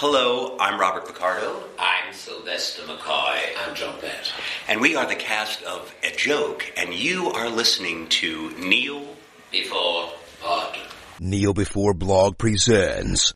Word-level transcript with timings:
Hello, 0.00 0.56
I'm 0.60 0.78
Robert 0.78 1.08
Picardo, 1.08 1.60
I'm 1.76 2.14
Sylvester 2.14 2.82
McCoy. 2.82 3.36
I'm 3.58 3.74
John 3.74 4.00
Bett. 4.00 4.32
and 4.68 4.80
we 4.80 4.94
are 4.94 5.04
the 5.06 5.16
cast 5.16 5.60
of 5.64 5.92
A 6.04 6.14
Joke, 6.14 6.72
and 6.76 6.94
you 6.94 7.30
are 7.30 7.48
listening 7.48 8.08
to 8.10 8.50
Neil. 8.58 9.16
Before 9.50 10.12
Pod. 10.40 10.78
Kneel 11.18 11.52
Before 11.52 11.94
Blog 11.94 12.38
presents 12.38 13.32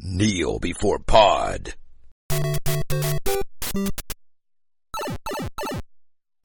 Kneel 0.00 0.58
Before 0.58 0.98
Pod. 0.98 1.74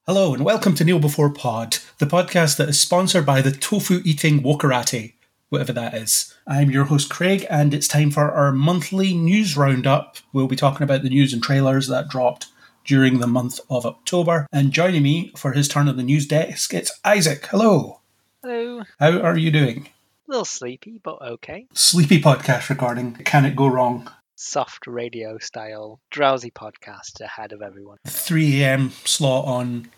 Hello 0.07 0.33
and 0.33 0.45
welcome 0.45 0.75
to 0.75 0.85
Kneel 0.85 0.99
Before 0.99 1.29
Pod, 1.29 1.79
the 1.97 2.05
podcast 2.05 2.55
that 2.55 2.69
is 2.69 2.79
sponsored 2.79 3.25
by 3.25 3.41
the 3.41 3.51
tofu 3.51 4.01
eating 4.05 4.43
Wokerati, 4.43 5.14
whatever 5.49 5.73
that 5.73 5.93
is. 5.93 6.33
I'm 6.47 6.71
your 6.71 6.85
host 6.85 7.09
Craig, 7.09 7.45
and 7.49 7.73
it's 7.73 7.87
time 7.87 8.11
for 8.11 8.31
our 8.31 8.51
monthly 8.51 9.13
news 9.13 9.55
roundup. 9.57 10.17
We'll 10.33 10.47
be 10.47 10.55
talking 10.55 10.83
about 10.83 11.03
the 11.03 11.09
news 11.09 11.33
and 11.33 11.41
trailers 11.41 11.87
that 11.87 12.09
dropped 12.09 12.47
during 12.85 13.19
the 13.19 13.27
month 13.27 13.59
of 13.69 13.85
October. 13.85 14.47
And 14.51 14.71
joining 14.71 15.03
me 15.03 15.31
for 15.35 15.53
his 15.53 15.67
turn 15.67 15.87
on 15.87 15.97
the 15.97 16.03
news 16.03 16.27
desk, 16.27 16.73
it's 16.73 16.91
Isaac. 17.03 17.45
Hello. 17.47 18.01
Hello. 18.43 18.83
How 18.99 19.19
are 19.19 19.37
you 19.37 19.51
doing? 19.51 19.89
A 20.27 20.31
little 20.31 20.45
sleepy, 20.45 20.99
but 21.03 21.21
okay. 21.21 21.67
Sleepy 21.73 22.21
podcast 22.21 22.69
recording. 22.69 23.13
Can 23.13 23.45
it 23.45 23.55
go 23.55 23.67
wrong? 23.67 24.09
Soft 24.35 24.85
radio 24.85 25.37
style, 25.37 26.01
drowsy 26.11 26.51
podcast 26.51 27.21
ahead 27.21 27.53
of 27.53 27.61
everyone. 27.61 27.97
3 28.05 28.61
a.m. 28.63 28.89
slot 29.05 29.45
on 29.45 29.89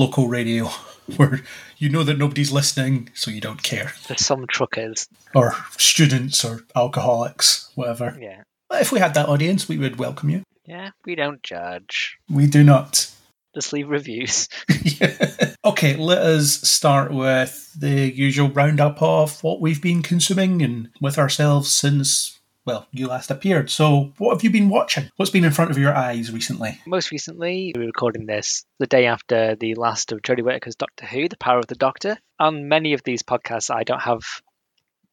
local 0.00 0.28
radio 0.28 0.64
where 1.16 1.40
you 1.76 1.90
know 1.90 2.02
that 2.02 2.18
nobody's 2.18 2.50
listening, 2.50 3.10
so 3.14 3.30
you 3.30 3.40
don't 3.40 3.62
care. 3.62 3.92
There's 4.08 4.24
some 4.24 4.46
truckers. 4.48 5.06
Or 5.34 5.54
students 5.76 6.44
or 6.44 6.62
alcoholics, 6.74 7.70
whatever. 7.74 8.16
Yeah. 8.20 8.42
If 8.72 8.92
we 8.92 8.98
had 8.98 9.14
that 9.14 9.28
audience, 9.28 9.68
we 9.68 9.78
would 9.78 9.98
welcome 9.98 10.30
you. 10.30 10.42
Yeah, 10.64 10.90
we 11.04 11.14
don't 11.14 11.42
judge. 11.42 12.16
We 12.30 12.46
do 12.46 12.64
not. 12.64 13.10
Just 13.54 13.72
leave 13.72 13.88
reviews. 13.88 14.48
okay, 15.64 15.96
let 15.96 16.18
us 16.18 16.60
start 16.62 17.12
with 17.12 17.72
the 17.78 18.10
usual 18.14 18.48
roundup 18.48 19.02
of 19.02 19.42
what 19.42 19.60
we've 19.60 19.82
been 19.82 20.02
consuming 20.02 20.62
and 20.62 20.88
with 21.00 21.18
ourselves 21.18 21.72
since, 21.72 22.39
well, 22.66 22.86
you 22.92 23.06
last 23.06 23.30
appeared. 23.30 23.70
So, 23.70 24.12
what 24.18 24.34
have 24.34 24.44
you 24.44 24.50
been 24.50 24.68
watching? 24.68 25.10
What's 25.16 25.30
been 25.30 25.44
in 25.44 25.52
front 25.52 25.70
of 25.70 25.78
your 25.78 25.94
eyes 25.94 26.30
recently? 26.32 26.78
Most 26.86 27.10
recently, 27.10 27.72
we're 27.74 27.86
recording 27.86 28.26
this 28.26 28.64
the 28.78 28.86
day 28.86 29.06
after 29.06 29.56
the 29.56 29.74
last 29.74 30.12
of 30.12 30.22
Jodie 30.22 30.42
Whittaker's 30.42 30.76
Doctor 30.76 31.06
Who, 31.06 31.28
The 31.28 31.36
Power 31.36 31.58
of 31.58 31.66
the 31.66 31.74
Doctor. 31.74 32.18
On 32.38 32.68
many 32.68 32.92
of 32.92 33.02
these 33.02 33.22
podcasts, 33.22 33.74
I 33.74 33.84
don't 33.84 34.02
have 34.02 34.22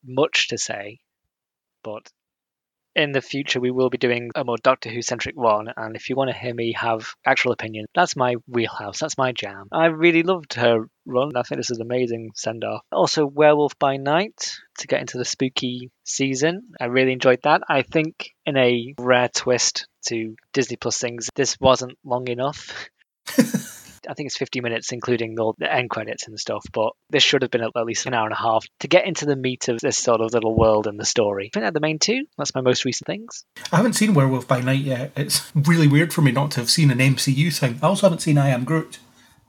much 0.05 0.49
to 0.49 0.57
say, 0.57 0.99
but 1.83 2.11
in 2.97 3.11
the 3.11 3.21
future, 3.21 3.59
we 3.59 3.71
will 3.71 3.89
be 3.89 3.99
doing 3.99 4.31
a 4.35 4.43
more 4.43 4.57
Doctor 4.57 4.89
Who 4.89 5.01
centric 5.03 5.37
one. 5.37 5.67
And 5.77 5.95
if 5.95 6.09
you 6.09 6.15
want 6.15 6.31
to 6.31 6.37
hear 6.37 6.53
me 6.53 6.73
have 6.73 7.13
actual 7.25 7.51
opinion, 7.51 7.85
that's 7.93 8.15
my 8.15 8.35
wheelhouse. 8.47 8.99
That's 8.99 9.17
my 9.17 9.31
jam. 9.31 9.67
I 9.71 9.85
really 9.85 10.23
loved 10.23 10.55
her 10.55 10.89
run. 11.05 11.37
I 11.37 11.43
think 11.43 11.59
this 11.59 11.69
is 11.69 11.77
an 11.77 11.85
amazing 11.85 12.31
send 12.35 12.63
off. 12.63 12.81
Also, 12.91 13.27
Werewolf 13.27 13.77
by 13.77 13.97
Night 13.97 14.57
to 14.79 14.87
get 14.87 14.99
into 14.99 15.19
the 15.19 15.25
spooky 15.25 15.91
season. 16.03 16.69
I 16.81 16.85
really 16.85 17.13
enjoyed 17.13 17.41
that. 17.43 17.61
I 17.69 17.83
think 17.83 18.31
in 18.45 18.57
a 18.57 18.95
rare 18.99 19.29
twist 19.29 19.87
to 20.07 20.35
Disney 20.51 20.77
Plus 20.77 20.99
things, 20.99 21.29
this 21.35 21.59
wasn't 21.59 21.97
long 22.03 22.27
enough. 22.27 22.89
I 24.09 24.13
think 24.13 24.27
it's 24.27 24.37
50 24.37 24.61
minutes, 24.61 24.91
including 24.91 25.39
all 25.39 25.55
the 25.57 25.71
end 25.71 25.89
credits 25.89 26.27
and 26.27 26.39
stuff. 26.39 26.65
But 26.71 26.93
this 27.09 27.23
should 27.23 27.41
have 27.41 27.51
been 27.51 27.63
at 27.63 27.75
least 27.85 28.05
an 28.05 28.13
hour 28.13 28.25
and 28.25 28.33
a 28.33 28.37
half 28.37 28.65
to 28.79 28.87
get 28.87 29.05
into 29.05 29.25
the 29.25 29.35
meat 29.35 29.67
of 29.67 29.79
this 29.79 29.97
sort 29.97 30.21
of 30.21 30.33
little 30.33 30.55
world 30.55 30.87
and 30.87 30.99
the 30.99 31.05
story. 31.05 31.45
I 31.45 31.49
think 31.53 31.63
they're 31.63 31.71
the 31.71 31.79
main 31.79 31.99
two. 31.99 32.25
That's 32.37 32.55
my 32.55 32.61
most 32.61 32.85
recent 32.85 33.07
things. 33.07 33.45
I 33.71 33.77
haven't 33.77 33.93
seen 33.93 34.13
Werewolf 34.13 34.47
by 34.47 34.61
Night 34.61 34.79
yet. 34.79 35.11
It's 35.15 35.51
really 35.53 35.87
weird 35.87 36.13
for 36.13 36.21
me 36.21 36.31
not 36.31 36.51
to 36.51 36.59
have 36.59 36.69
seen 36.69 36.91
an 36.91 36.99
MCU 36.99 37.57
thing. 37.57 37.79
I 37.81 37.87
also 37.87 38.07
haven't 38.07 38.19
seen 38.19 38.37
I 38.37 38.49
Am 38.49 38.63
Groot, 38.63 38.99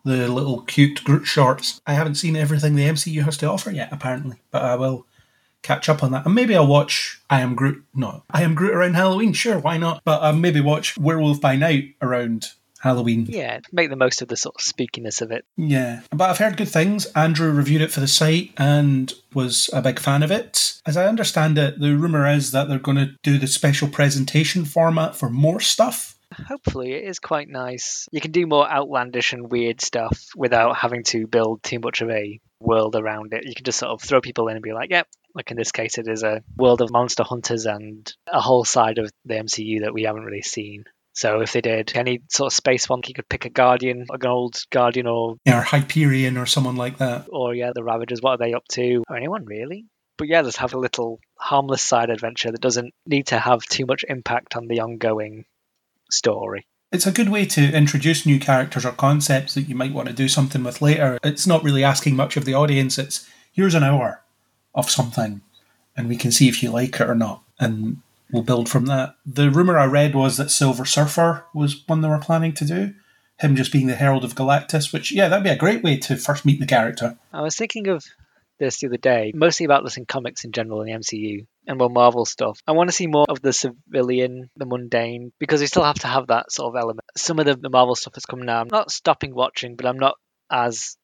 the 0.04 0.28
little 0.28 0.62
cute 0.62 1.04
Groot 1.04 1.26
shorts. 1.26 1.80
I 1.86 1.94
haven't 1.94 2.16
seen 2.16 2.36
everything 2.36 2.74
the 2.74 2.88
MCU 2.88 3.22
has 3.24 3.36
to 3.38 3.50
offer 3.50 3.70
yet, 3.70 3.88
apparently. 3.92 4.38
But 4.50 4.62
I 4.62 4.76
will 4.76 5.06
catch 5.62 5.88
up 5.88 6.02
on 6.02 6.12
that. 6.12 6.24
And 6.24 6.34
maybe 6.34 6.54
I'll 6.54 6.66
watch 6.66 7.20
I 7.28 7.40
Am 7.40 7.54
Groot. 7.54 7.84
No, 7.94 8.22
I 8.30 8.42
Am 8.42 8.54
Groot 8.54 8.74
around 8.74 8.94
Halloween. 8.94 9.32
Sure, 9.32 9.58
why 9.58 9.76
not? 9.76 10.02
But 10.04 10.22
I'll 10.22 10.32
maybe 10.32 10.60
watch 10.60 10.96
Werewolf 10.96 11.40
by 11.40 11.56
Night 11.56 11.94
around 12.00 12.50
Halloween. 12.80 13.26
Yeah, 13.28 13.60
make 13.72 13.90
the 13.90 13.96
most 13.96 14.22
of 14.22 14.28
the 14.28 14.36
sort 14.36 14.56
of 14.56 14.64
spookiness 14.64 15.20
of 15.20 15.30
it. 15.30 15.44
Yeah, 15.56 16.00
but 16.10 16.30
I've 16.30 16.38
heard 16.38 16.56
good 16.56 16.68
things. 16.68 17.06
Andrew 17.06 17.50
reviewed 17.50 17.82
it 17.82 17.90
for 17.90 18.00
the 18.00 18.08
site 18.08 18.52
and 18.56 19.12
was 19.34 19.68
a 19.72 19.82
big 19.82 19.98
fan 19.98 20.22
of 20.22 20.30
it. 20.30 20.80
As 20.86 20.96
I 20.96 21.06
understand 21.06 21.58
it, 21.58 21.80
the 21.80 21.96
rumour 21.96 22.26
is 22.28 22.52
that 22.52 22.68
they're 22.68 22.78
going 22.78 22.98
to 22.98 23.14
do 23.22 23.38
the 23.38 23.46
special 23.46 23.88
presentation 23.88 24.64
format 24.64 25.16
for 25.16 25.28
more 25.28 25.60
stuff. 25.60 26.18
Hopefully, 26.46 26.92
it 26.92 27.04
is 27.04 27.18
quite 27.18 27.48
nice. 27.48 28.06
You 28.12 28.20
can 28.20 28.32
do 28.32 28.46
more 28.46 28.70
outlandish 28.70 29.32
and 29.32 29.50
weird 29.50 29.80
stuff 29.80 30.26
without 30.36 30.76
having 30.76 31.02
to 31.04 31.26
build 31.26 31.62
too 31.62 31.78
much 31.78 32.02
of 32.02 32.10
a 32.10 32.38
world 32.60 32.96
around 32.96 33.32
it. 33.32 33.46
You 33.46 33.54
can 33.54 33.64
just 33.64 33.78
sort 33.78 33.92
of 33.92 34.02
throw 34.02 34.20
people 34.20 34.48
in 34.48 34.56
and 34.56 34.62
be 34.62 34.72
like, 34.72 34.90
yep, 34.90 35.08
like 35.34 35.50
in 35.50 35.56
this 35.56 35.72
case, 35.72 35.96
it 35.98 36.06
is 36.06 36.22
a 36.22 36.42
world 36.56 36.80
of 36.80 36.90
monster 36.90 37.22
hunters 37.22 37.64
and 37.66 38.12
a 38.30 38.40
whole 38.40 38.64
side 38.64 38.98
of 38.98 39.10
the 39.24 39.34
MCU 39.34 39.80
that 39.80 39.94
we 39.94 40.02
haven't 40.02 40.24
really 40.24 40.42
seen. 40.42 40.84
So 41.18 41.40
if 41.40 41.52
they 41.52 41.60
did 41.60 41.90
any 41.96 42.20
sort 42.30 42.52
of 42.52 42.56
space 42.56 42.88
one, 42.88 43.00
you 43.04 43.12
could 43.12 43.28
pick 43.28 43.44
a 43.44 43.50
Guardian, 43.50 44.06
like 44.08 44.22
an 44.22 44.30
old 44.30 44.62
Guardian 44.70 45.08
or 45.08 45.34
Or 45.48 45.62
Hyperion 45.62 46.38
or 46.38 46.46
someone 46.46 46.76
like 46.76 46.98
that. 46.98 47.26
or 47.32 47.56
yeah, 47.56 47.72
the 47.74 47.82
Ravagers. 47.82 48.22
What 48.22 48.34
are 48.34 48.36
they 48.38 48.54
up 48.54 48.62
to? 48.68 49.02
Or 49.08 49.16
anyone 49.16 49.44
really? 49.44 49.86
But 50.16 50.28
yeah, 50.28 50.42
let's 50.42 50.58
have 50.58 50.74
a 50.74 50.78
little 50.78 51.18
harmless 51.36 51.82
side 51.82 52.10
adventure 52.10 52.52
that 52.52 52.60
doesn't 52.60 52.94
need 53.04 53.26
to 53.28 53.38
have 53.40 53.62
too 53.64 53.84
much 53.84 54.04
impact 54.08 54.54
on 54.54 54.68
the 54.68 54.78
ongoing 54.78 55.44
story. 56.08 56.68
It's 56.92 57.06
a 57.08 57.10
good 57.10 57.30
way 57.30 57.46
to 57.46 57.72
introduce 57.76 58.24
new 58.24 58.38
characters 58.38 58.86
or 58.86 58.92
concepts 58.92 59.54
that 59.54 59.68
you 59.68 59.74
might 59.74 59.92
want 59.92 60.06
to 60.06 60.14
do 60.14 60.28
something 60.28 60.62
with 60.62 60.80
later. 60.80 61.18
It's 61.24 61.48
not 61.48 61.64
really 61.64 61.82
asking 61.82 62.14
much 62.14 62.36
of 62.36 62.44
the 62.44 62.54
audience. 62.54 62.96
It's 62.96 63.28
here's 63.52 63.74
an 63.74 63.82
hour 63.82 64.22
of 64.72 64.88
something, 64.88 65.40
and 65.96 66.08
we 66.08 66.16
can 66.16 66.30
see 66.30 66.46
if 66.48 66.62
you 66.62 66.70
like 66.70 67.00
it 67.00 67.10
or 67.10 67.16
not, 67.16 67.42
and 67.58 68.02
we'll 68.32 68.42
build 68.42 68.68
from 68.68 68.86
that. 68.86 69.16
The 69.24 69.50
rumor 69.50 69.78
I 69.78 69.86
read 69.86 70.14
was 70.14 70.36
that 70.36 70.50
Silver 70.50 70.84
Surfer 70.84 71.44
was 71.54 71.84
one 71.86 72.00
they 72.00 72.08
were 72.08 72.18
planning 72.18 72.52
to 72.54 72.64
do. 72.64 72.94
Him 73.38 73.54
just 73.54 73.72
being 73.72 73.86
the 73.86 73.94
Herald 73.94 74.24
of 74.24 74.34
Galactus, 74.34 74.92
which 74.92 75.12
yeah, 75.12 75.28
that'd 75.28 75.44
be 75.44 75.50
a 75.50 75.56
great 75.56 75.84
way 75.84 75.96
to 75.98 76.16
first 76.16 76.44
meet 76.44 76.58
the 76.58 76.66
character. 76.66 77.16
I 77.32 77.42
was 77.42 77.56
thinking 77.56 77.86
of 77.86 78.04
this 78.58 78.80
the 78.80 78.88
other 78.88 78.96
day, 78.96 79.32
mostly 79.34 79.64
about 79.64 79.84
this 79.84 79.96
in 79.96 80.06
comics 80.06 80.44
in 80.44 80.50
general 80.50 80.80
in 80.80 80.86
the 80.86 80.92
MCU 80.92 81.46
and 81.66 81.78
more 81.78 81.88
Marvel 81.90 82.24
stuff. 82.24 82.60
I 82.66 82.72
want 82.72 82.88
to 82.88 82.96
see 82.96 83.06
more 83.06 83.26
of 83.28 83.40
the 83.40 83.52
civilian, 83.52 84.50
the 84.56 84.66
mundane, 84.66 85.32
because 85.38 85.60
we 85.60 85.66
still 85.66 85.84
have 85.84 86.00
to 86.00 86.08
have 86.08 86.26
that 86.28 86.50
sort 86.50 86.74
of 86.74 86.80
element. 86.80 87.04
Some 87.16 87.38
of 87.38 87.46
the, 87.46 87.54
the 87.54 87.70
Marvel 87.70 87.94
stuff 87.94 88.14
that's 88.14 88.26
coming 88.26 88.46
now, 88.46 88.60
I'm 88.60 88.68
not 88.70 88.90
stopping 88.90 89.34
watching, 89.34 89.76
but 89.76 89.86
I'm 89.86 89.98
not 89.98 90.16
as 90.50 90.96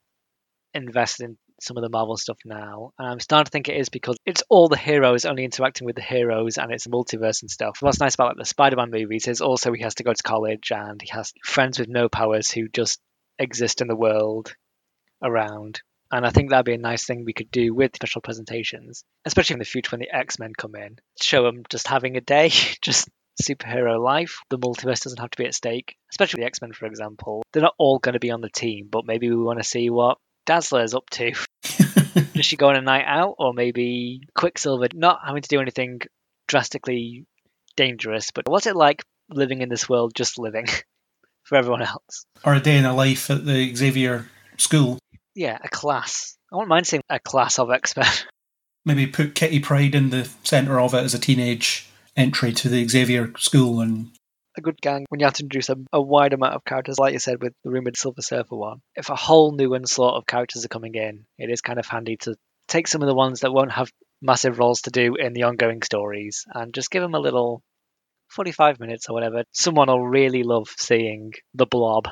invested 0.72 1.24
in 1.24 1.36
some 1.64 1.76
of 1.76 1.82
the 1.82 1.88
Marvel 1.88 2.16
stuff 2.16 2.38
now. 2.44 2.92
And 2.98 3.08
I'm 3.08 3.20
starting 3.20 3.46
to 3.46 3.50
think 3.50 3.68
it 3.68 3.76
is 3.76 3.88
because 3.88 4.16
it's 4.24 4.42
all 4.48 4.68
the 4.68 4.76
heroes 4.76 5.24
only 5.24 5.44
interacting 5.44 5.86
with 5.86 5.96
the 5.96 6.02
heroes 6.02 6.58
and 6.58 6.72
it's 6.72 6.86
multiverse 6.86 7.42
and 7.42 7.50
stuff. 7.50 7.78
What's 7.80 8.00
nice 8.00 8.14
about 8.14 8.28
like 8.28 8.36
the 8.36 8.44
Spider-Man 8.44 8.90
movies 8.90 9.28
is 9.28 9.40
also 9.40 9.72
he 9.72 9.82
has 9.82 9.96
to 9.96 10.04
go 10.04 10.12
to 10.12 10.22
college 10.22 10.70
and 10.70 11.00
he 11.00 11.08
has 11.12 11.32
friends 11.44 11.78
with 11.78 11.88
no 11.88 12.08
powers 12.08 12.50
who 12.50 12.68
just 12.68 13.00
exist 13.38 13.80
in 13.80 13.88
the 13.88 13.96
world 13.96 14.54
around. 15.22 15.80
And 16.12 16.24
I 16.24 16.30
think 16.30 16.50
that'd 16.50 16.64
be 16.64 16.74
a 16.74 16.78
nice 16.78 17.06
thing 17.06 17.24
we 17.24 17.32
could 17.32 17.50
do 17.50 17.74
with 17.74 17.96
special 17.96 18.20
presentations, 18.20 19.04
especially 19.24 19.54
in 19.54 19.58
the 19.58 19.64
future 19.64 19.90
when 19.90 20.00
the 20.00 20.14
X 20.14 20.38
Men 20.38 20.52
come 20.56 20.74
in. 20.76 20.98
Show 21.20 21.42
them 21.42 21.64
just 21.68 21.88
having 21.88 22.16
a 22.16 22.20
day, 22.20 22.50
just 22.82 23.08
superhero 23.42 24.00
life. 24.00 24.38
The 24.50 24.58
multiverse 24.58 25.02
doesn't 25.02 25.18
have 25.18 25.30
to 25.30 25.38
be 25.38 25.46
at 25.46 25.54
stake, 25.54 25.96
especially 26.12 26.42
the 26.42 26.46
X 26.46 26.60
Men, 26.60 26.72
for 26.72 26.86
example. 26.86 27.42
They're 27.52 27.62
not 27.62 27.74
all 27.78 27.98
going 27.98 28.12
to 28.12 28.20
be 28.20 28.30
on 28.30 28.42
the 28.42 28.50
team, 28.50 28.88
but 28.90 29.06
maybe 29.06 29.28
we 29.28 29.36
want 29.36 29.58
to 29.58 29.68
see 29.68 29.90
what 29.90 30.18
Dazzler 30.46 30.82
is 30.82 30.94
up 30.94 31.08
to. 31.10 31.32
She 32.44 32.56
go 32.56 32.68
on 32.68 32.76
a 32.76 32.82
night 32.82 33.04
out, 33.06 33.36
or 33.38 33.52
maybe 33.52 34.22
Quicksilver 34.34 34.88
not 34.94 35.20
having 35.26 35.42
to 35.42 35.48
do 35.48 35.60
anything 35.60 36.00
drastically 36.46 37.26
dangerous? 37.76 38.30
But 38.30 38.48
what's 38.48 38.66
it 38.66 38.76
like 38.76 39.02
living 39.30 39.62
in 39.62 39.68
this 39.68 39.88
world, 39.88 40.14
just 40.14 40.38
living 40.38 40.66
for 41.44 41.56
everyone 41.56 41.82
else? 41.82 42.26
Or 42.44 42.54
a 42.54 42.60
day 42.60 42.76
in 42.76 42.84
a 42.84 42.94
life 42.94 43.30
at 43.30 43.44
the 43.44 43.74
Xavier 43.74 44.26
School. 44.56 44.98
Yeah, 45.34 45.58
a 45.62 45.68
class. 45.68 46.36
I 46.52 46.56
wouldn't 46.56 46.68
mind 46.68 46.86
seeing 46.86 47.02
a 47.08 47.18
class 47.18 47.58
of 47.58 47.70
X 47.70 47.96
Men. 47.96 48.06
Maybe 48.84 49.06
put 49.06 49.34
Kitty 49.34 49.60
Pryde 49.60 49.94
in 49.94 50.10
the 50.10 50.28
centre 50.42 50.78
of 50.78 50.92
it 50.94 50.98
as 50.98 51.14
a 51.14 51.18
teenage 51.18 51.88
entry 52.16 52.52
to 52.52 52.68
the 52.68 52.86
Xavier 52.86 53.32
School 53.38 53.80
and 53.80 54.10
a 54.56 54.60
good 54.60 54.80
gang 54.80 55.06
when 55.08 55.20
you 55.20 55.26
have 55.26 55.34
to 55.34 55.42
introduce 55.42 55.68
a, 55.68 55.76
a 55.92 56.00
wide 56.00 56.32
amount 56.32 56.54
of 56.54 56.64
characters, 56.64 56.98
like 56.98 57.12
you 57.12 57.18
said 57.18 57.42
with 57.42 57.54
the 57.64 57.70
rumored 57.70 57.96
Silver 57.96 58.22
Surfer 58.22 58.56
one. 58.56 58.80
If 58.94 59.10
a 59.10 59.16
whole 59.16 59.52
new 59.52 59.74
onslaught 59.74 60.16
of 60.16 60.26
characters 60.26 60.64
are 60.64 60.68
coming 60.68 60.94
in, 60.94 61.26
it 61.38 61.50
is 61.50 61.60
kind 61.60 61.78
of 61.78 61.86
handy 61.86 62.16
to 62.18 62.36
take 62.68 62.88
some 62.88 63.02
of 63.02 63.08
the 63.08 63.14
ones 63.14 63.40
that 63.40 63.52
won't 63.52 63.72
have 63.72 63.90
massive 64.22 64.58
roles 64.58 64.82
to 64.82 64.90
do 64.90 65.16
in 65.16 65.32
the 65.32 65.42
ongoing 65.42 65.82
stories 65.82 66.44
and 66.52 66.72
just 66.72 66.90
give 66.90 67.02
them 67.02 67.14
a 67.14 67.20
little 67.20 67.62
45 68.28 68.80
minutes 68.80 69.08
or 69.08 69.12
whatever. 69.12 69.44
Someone 69.52 69.88
will 69.88 70.06
really 70.06 70.42
love 70.42 70.68
seeing 70.78 71.32
the 71.54 71.66
blob 71.66 72.08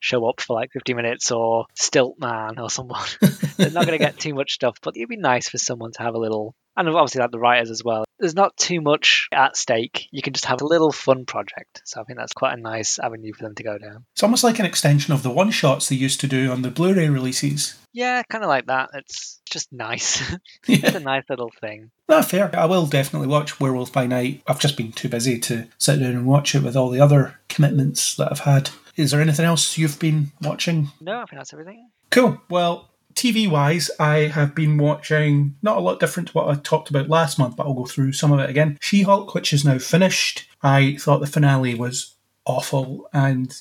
show 0.00 0.28
up 0.28 0.40
for 0.40 0.54
like 0.54 0.70
50 0.72 0.94
minutes 0.94 1.30
or 1.30 1.66
Stilt 1.74 2.16
Man 2.18 2.58
or 2.58 2.68
someone. 2.68 3.06
They're 3.56 3.70
not 3.70 3.86
going 3.86 3.98
to 3.98 4.04
get 4.04 4.18
too 4.18 4.34
much 4.34 4.52
stuff, 4.52 4.76
but 4.82 4.96
it'd 4.96 5.08
be 5.08 5.16
nice 5.16 5.48
for 5.48 5.58
someone 5.58 5.92
to 5.92 6.02
have 6.02 6.14
a 6.14 6.18
little 6.18 6.54
and 6.76 6.88
obviously 6.88 7.20
like 7.20 7.30
the 7.30 7.38
writers 7.38 7.70
as 7.70 7.82
well. 7.84 8.04
There's 8.18 8.34
not 8.34 8.56
too 8.56 8.80
much 8.80 9.28
at 9.32 9.56
stake. 9.56 10.08
You 10.12 10.22
can 10.22 10.32
just 10.32 10.44
have 10.46 10.62
a 10.62 10.66
little 10.66 10.92
fun 10.92 11.26
project. 11.26 11.82
So 11.84 12.00
I 12.00 12.04
think 12.04 12.18
that's 12.18 12.32
quite 12.32 12.56
a 12.56 12.60
nice 12.60 12.98
avenue 12.98 13.32
for 13.32 13.42
them 13.44 13.54
to 13.56 13.62
go 13.62 13.76
down. 13.76 14.04
It's 14.12 14.22
almost 14.22 14.44
like 14.44 14.58
an 14.60 14.66
extension 14.66 15.12
of 15.12 15.22
the 15.22 15.30
one 15.30 15.50
shots 15.50 15.88
they 15.88 15.96
used 15.96 16.20
to 16.20 16.26
do 16.28 16.50
on 16.50 16.62
the 16.62 16.70
Blu 16.70 16.94
ray 16.94 17.08
releases. 17.08 17.76
Yeah, 17.92 18.22
kind 18.28 18.42
of 18.44 18.48
like 18.48 18.66
that. 18.66 18.90
It's 18.94 19.40
just 19.50 19.72
nice. 19.72 20.20
Yeah. 20.66 20.78
it's 20.82 20.96
a 20.96 21.00
nice 21.00 21.24
little 21.28 21.50
thing. 21.60 21.90
No, 22.08 22.22
fair. 22.22 22.50
I 22.58 22.64
will 22.66 22.86
definitely 22.86 23.28
watch 23.28 23.60
Werewolf 23.60 23.92
by 23.92 24.06
Night. 24.06 24.42
I've 24.46 24.58
just 24.60 24.76
been 24.76 24.92
too 24.92 25.08
busy 25.08 25.38
to 25.40 25.66
sit 25.78 25.98
down 26.00 26.12
and 26.12 26.26
watch 26.26 26.54
it 26.54 26.62
with 26.62 26.76
all 26.76 26.90
the 26.90 27.00
other 27.00 27.38
commitments 27.48 28.14
that 28.16 28.30
I've 28.30 28.40
had. 28.40 28.70
Is 28.96 29.10
there 29.10 29.20
anything 29.20 29.44
else 29.44 29.76
you've 29.76 29.98
been 29.98 30.32
watching? 30.40 30.88
No, 31.00 31.16
I 31.18 31.24
think 31.26 31.40
that's 31.40 31.52
everything. 31.52 31.90
Cool. 32.10 32.40
Well, 32.48 32.88
TV 33.14 33.48
wise, 33.48 33.90
I 33.98 34.28
have 34.28 34.54
been 34.54 34.78
watching 34.78 35.56
not 35.62 35.76
a 35.76 35.80
lot 35.80 36.00
different 36.00 36.28
to 36.28 36.34
what 36.34 36.48
I 36.48 36.54
talked 36.60 36.90
about 36.90 37.08
last 37.08 37.38
month, 37.38 37.56
but 37.56 37.66
I'll 37.66 37.74
go 37.74 37.86
through 37.86 38.12
some 38.12 38.32
of 38.32 38.40
it 38.40 38.50
again. 38.50 38.78
She 38.80 39.02
Hulk, 39.02 39.34
which 39.34 39.52
is 39.52 39.64
now 39.64 39.78
finished. 39.78 40.48
I 40.62 40.96
thought 40.96 41.20
the 41.20 41.26
finale 41.26 41.74
was 41.74 42.14
awful 42.44 43.08
and 43.12 43.60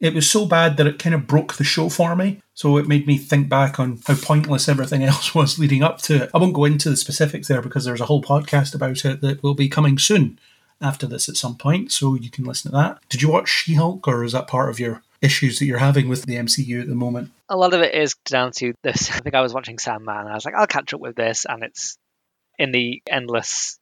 it 0.00 0.14
was 0.14 0.28
so 0.28 0.46
bad 0.46 0.76
that 0.76 0.86
it 0.88 0.98
kind 0.98 1.14
of 1.14 1.28
broke 1.28 1.54
the 1.54 1.64
show 1.64 1.88
for 1.88 2.16
me. 2.16 2.42
So 2.54 2.76
it 2.76 2.88
made 2.88 3.06
me 3.06 3.18
think 3.18 3.48
back 3.48 3.78
on 3.78 4.00
how 4.04 4.16
pointless 4.16 4.68
everything 4.68 5.04
else 5.04 5.34
was 5.34 5.60
leading 5.60 5.84
up 5.84 5.98
to 6.02 6.24
it. 6.24 6.30
I 6.34 6.38
won't 6.38 6.54
go 6.54 6.64
into 6.64 6.90
the 6.90 6.96
specifics 6.96 7.46
there 7.46 7.62
because 7.62 7.84
there's 7.84 8.00
a 8.00 8.06
whole 8.06 8.22
podcast 8.22 8.74
about 8.74 9.04
it 9.04 9.20
that 9.20 9.42
will 9.42 9.54
be 9.54 9.68
coming 9.68 9.98
soon 9.98 10.40
after 10.80 11.06
this 11.06 11.28
at 11.28 11.36
some 11.36 11.56
point, 11.56 11.92
so 11.92 12.14
you 12.14 12.28
can 12.28 12.44
listen 12.44 12.72
to 12.72 12.76
that. 12.76 12.98
Did 13.08 13.22
you 13.22 13.30
watch 13.30 13.48
She 13.48 13.74
Hulk, 13.74 14.08
or 14.08 14.24
is 14.24 14.32
that 14.32 14.48
part 14.48 14.68
of 14.68 14.80
your 14.80 15.02
issues 15.22 15.58
that 15.58 15.66
you're 15.66 15.78
having 15.78 16.08
with 16.08 16.24
the 16.24 16.36
MCU 16.36 16.80
at 16.80 16.88
the 16.88 16.94
moment? 16.94 17.30
A 17.48 17.56
lot 17.56 17.74
of 17.74 17.80
it 17.80 17.94
is 17.94 18.14
down 18.26 18.52
to 18.56 18.74
this. 18.82 19.10
I 19.10 19.20
think 19.20 19.34
I 19.34 19.40
was 19.40 19.54
watching 19.54 19.78
Sandman 19.78 20.20
and 20.20 20.28
I 20.28 20.34
was 20.34 20.44
like, 20.44 20.54
I'll 20.54 20.66
catch 20.66 20.92
up 20.92 21.00
with 21.00 21.16
this. 21.16 21.46
And 21.48 21.62
it's 21.62 21.96
in 22.58 22.72
the 22.72 23.02
endless 23.08 23.78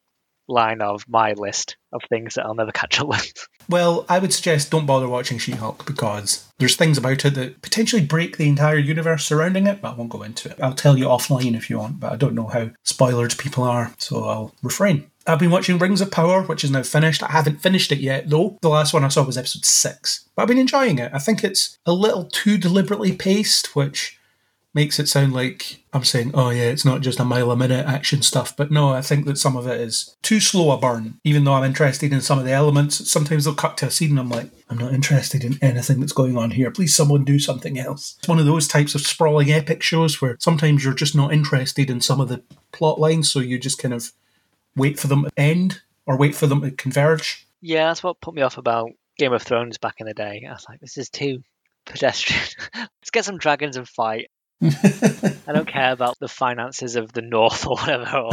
line 0.51 0.83
of 0.83 1.05
my 1.09 1.33
list 1.33 1.77
of 1.93 2.03
things 2.09 2.35
that 2.35 2.45
I'll 2.45 2.55
never 2.55 2.73
catch 2.73 3.01
up 3.01 3.09
with. 3.09 3.49
Well, 3.69 4.05
I 4.09 4.19
would 4.19 4.33
suggest 4.33 4.73
don't 4.73 4.85
bother 4.85 5.07
watching 5.07 5.39
She 5.39 5.53
Hulk 5.53 5.87
because 5.87 6.45
there's 6.59 6.75
things 6.75 6.99
about 6.99 7.25
it 7.25 7.37
that 7.37 7.63
potentially 7.63 8.05
break 8.05 8.37
the 8.37 8.49
entire 8.49 8.79
universe 8.79 9.25
surrounding 9.25 9.69
it, 9.69 9.81
but 9.81 9.93
I 9.93 9.95
won't 9.95 10.11
go 10.11 10.25
into 10.25 10.51
it. 10.51 10.61
I'll 10.61 10.75
tell 10.75 10.99
you 10.99 11.05
offline 11.05 11.55
if 11.57 11.71
you 11.71 11.79
want, 11.79 12.01
but 12.01 12.11
I 12.11 12.17
don't 12.17 12.35
know 12.35 12.49
how 12.49 12.71
spoiled 12.83 13.39
people 13.39 13.63
are, 13.63 13.95
so 13.99 14.25
I'll 14.25 14.55
refrain. 14.65 15.09
I've 15.31 15.39
been 15.39 15.51
watching 15.51 15.79
Rings 15.79 16.01
of 16.01 16.11
Power, 16.11 16.43
which 16.43 16.65
is 16.65 16.71
now 16.71 16.83
finished. 16.83 17.23
I 17.23 17.31
haven't 17.31 17.61
finished 17.61 17.93
it 17.93 18.01
yet, 18.01 18.29
though. 18.29 18.59
The 18.63 18.69
last 18.69 18.93
one 18.93 19.05
I 19.05 19.09
saw 19.09 19.23
was 19.25 19.39
episode 19.39 19.65
six, 19.65 20.29
but 20.35 20.43
I've 20.43 20.49
been 20.49 20.59
enjoying 20.59 20.99
it. 20.99 21.13
I 21.15 21.19
think 21.19 21.45
it's 21.45 21.79
a 21.87 21.93
little 21.93 22.25
too 22.25 22.59
deliberately 22.59 23.13
paced, 23.13 23.77
which 23.77 24.19
makes 24.75 24.99
it 25.01 25.09
sound 25.09 25.33
like 25.33 25.83
I'm 25.93 26.05
saying, 26.05 26.31
oh 26.35 26.51
yeah, 26.51 26.65
it's 26.65 26.85
not 26.85 27.01
just 27.01 27.19
a 27.19 27.25
mile 27.25 27.51
a 27.51 27.57
minute 27.57 27.87
action 27.87 28.23
stuff. 28.23 28.57
But 28.57 28.71
no, 28.71 28.91
I 28.91 29.03
think 29.03 29.27
that 29.27 29.39
some 29.39 29.57
of 29.57 29.67
it 29.67 29.81
is 29.81 30.17
too 30.23 30.39
slow 30.39 30.71
a 30.71 30.79
burn. 30.79 31.19
Even 31.25 31.45
though 31.45 31.55
I'm 31.55 31.65
interested 31.65 32.13
in 32.13 32.21
some 32.21 32.39
of 32.39 32.45
the 32.45 32.53
elements, 32.53 33.11
sometimes 33.11 33.45
they'll 33.45 33.55
cut 33.55 33.77
to 33.79 33.87
a 33.87 33.91
scene 33.91 34.11
and 34.11 34.21
I'm 34.21 34.29
like, 34.29 34.51
I'm 34.69 34.79
not 34.79 34.95
interested 34.95 35.43
in 35.43 35.59
anything 35.61 35.99
that's 35.99 36.13
going 36.13 36.39
on 36.39 36.53
here. 36.53 36.71
Please 36.71 36.95
someone 36.95 37.25
do 37.25 37.41
something 37.41 37.79
else. 37.79 38.17
It's 38.19 38.29
one 38.29 38.39
of 38.39 38.47
those 38.47 38.69
types 38.69 38.95
of 38.95 39.01
sprawling 39.01 39.51
epic 39.51 39.83
shows 39.83 40.21
where 40.21 40.37
sometimes 40.39 40.85
you're 40.85 40.95
just 40.95 41.17
not 41.17 41.33
interested 41.33 41.91
in 41.91 42.01
some 42.01 42.21
of 42.21 42.29
the 42.29 42.43
plot 42.73 43.01
lines, 43.01 43.31
so 43.31 43.41
you 43.41 43.59
just 43.59 43.81
kind 43.81 43.93
of 43.93 44.13
wait 44.81 44.99
for 44.99 45.07
them 45.07 45.25
to 45.25 45.31
end 45.37 45.81
or 46.07 46.17
wait 46.17 46.35
for 46.35 46.47
them 46.47 46.63
to 46.63 46.71
converge. 46.71 47.47
Yeah, 47.61 47.89
that's 47.89 48.03
what 48.03 48.21
put 48.21 48.35
me 48.35 48.43
off 48.43 48.59
about 48.59 48.91
Game 49.19 49.33
of 49.33 49.43
Thrones 49.43 49.79
back 49.79 49.97
in 49.99 50.07
the 50.07 50.15
day. 50.15 50.45
I 50.49 50.53
was 50.53 50.67
like, 50.69 50.81
this 50.81 50.99
is 50.99 51.11
too 51.11 51.43
pedestrian. 51.87 52.43
Let's 52.75 53.11
get 53.13 53.25
some 53.25 53.39
dragons 53.39 53.77
and 53.77 53.89
fight. 53.89 54.31
I 54.63 55.53
don't 55.53 55.69
care 55.69 55.93
about 55.93 56.19
the 56.19 56.29
finances 56.29 56.97
of 56.97 57.13
the 57.13 57.23
North 57.23 57.67
or 57.67 57.77
whatever, 57.77 58.19
or 58.19 58.33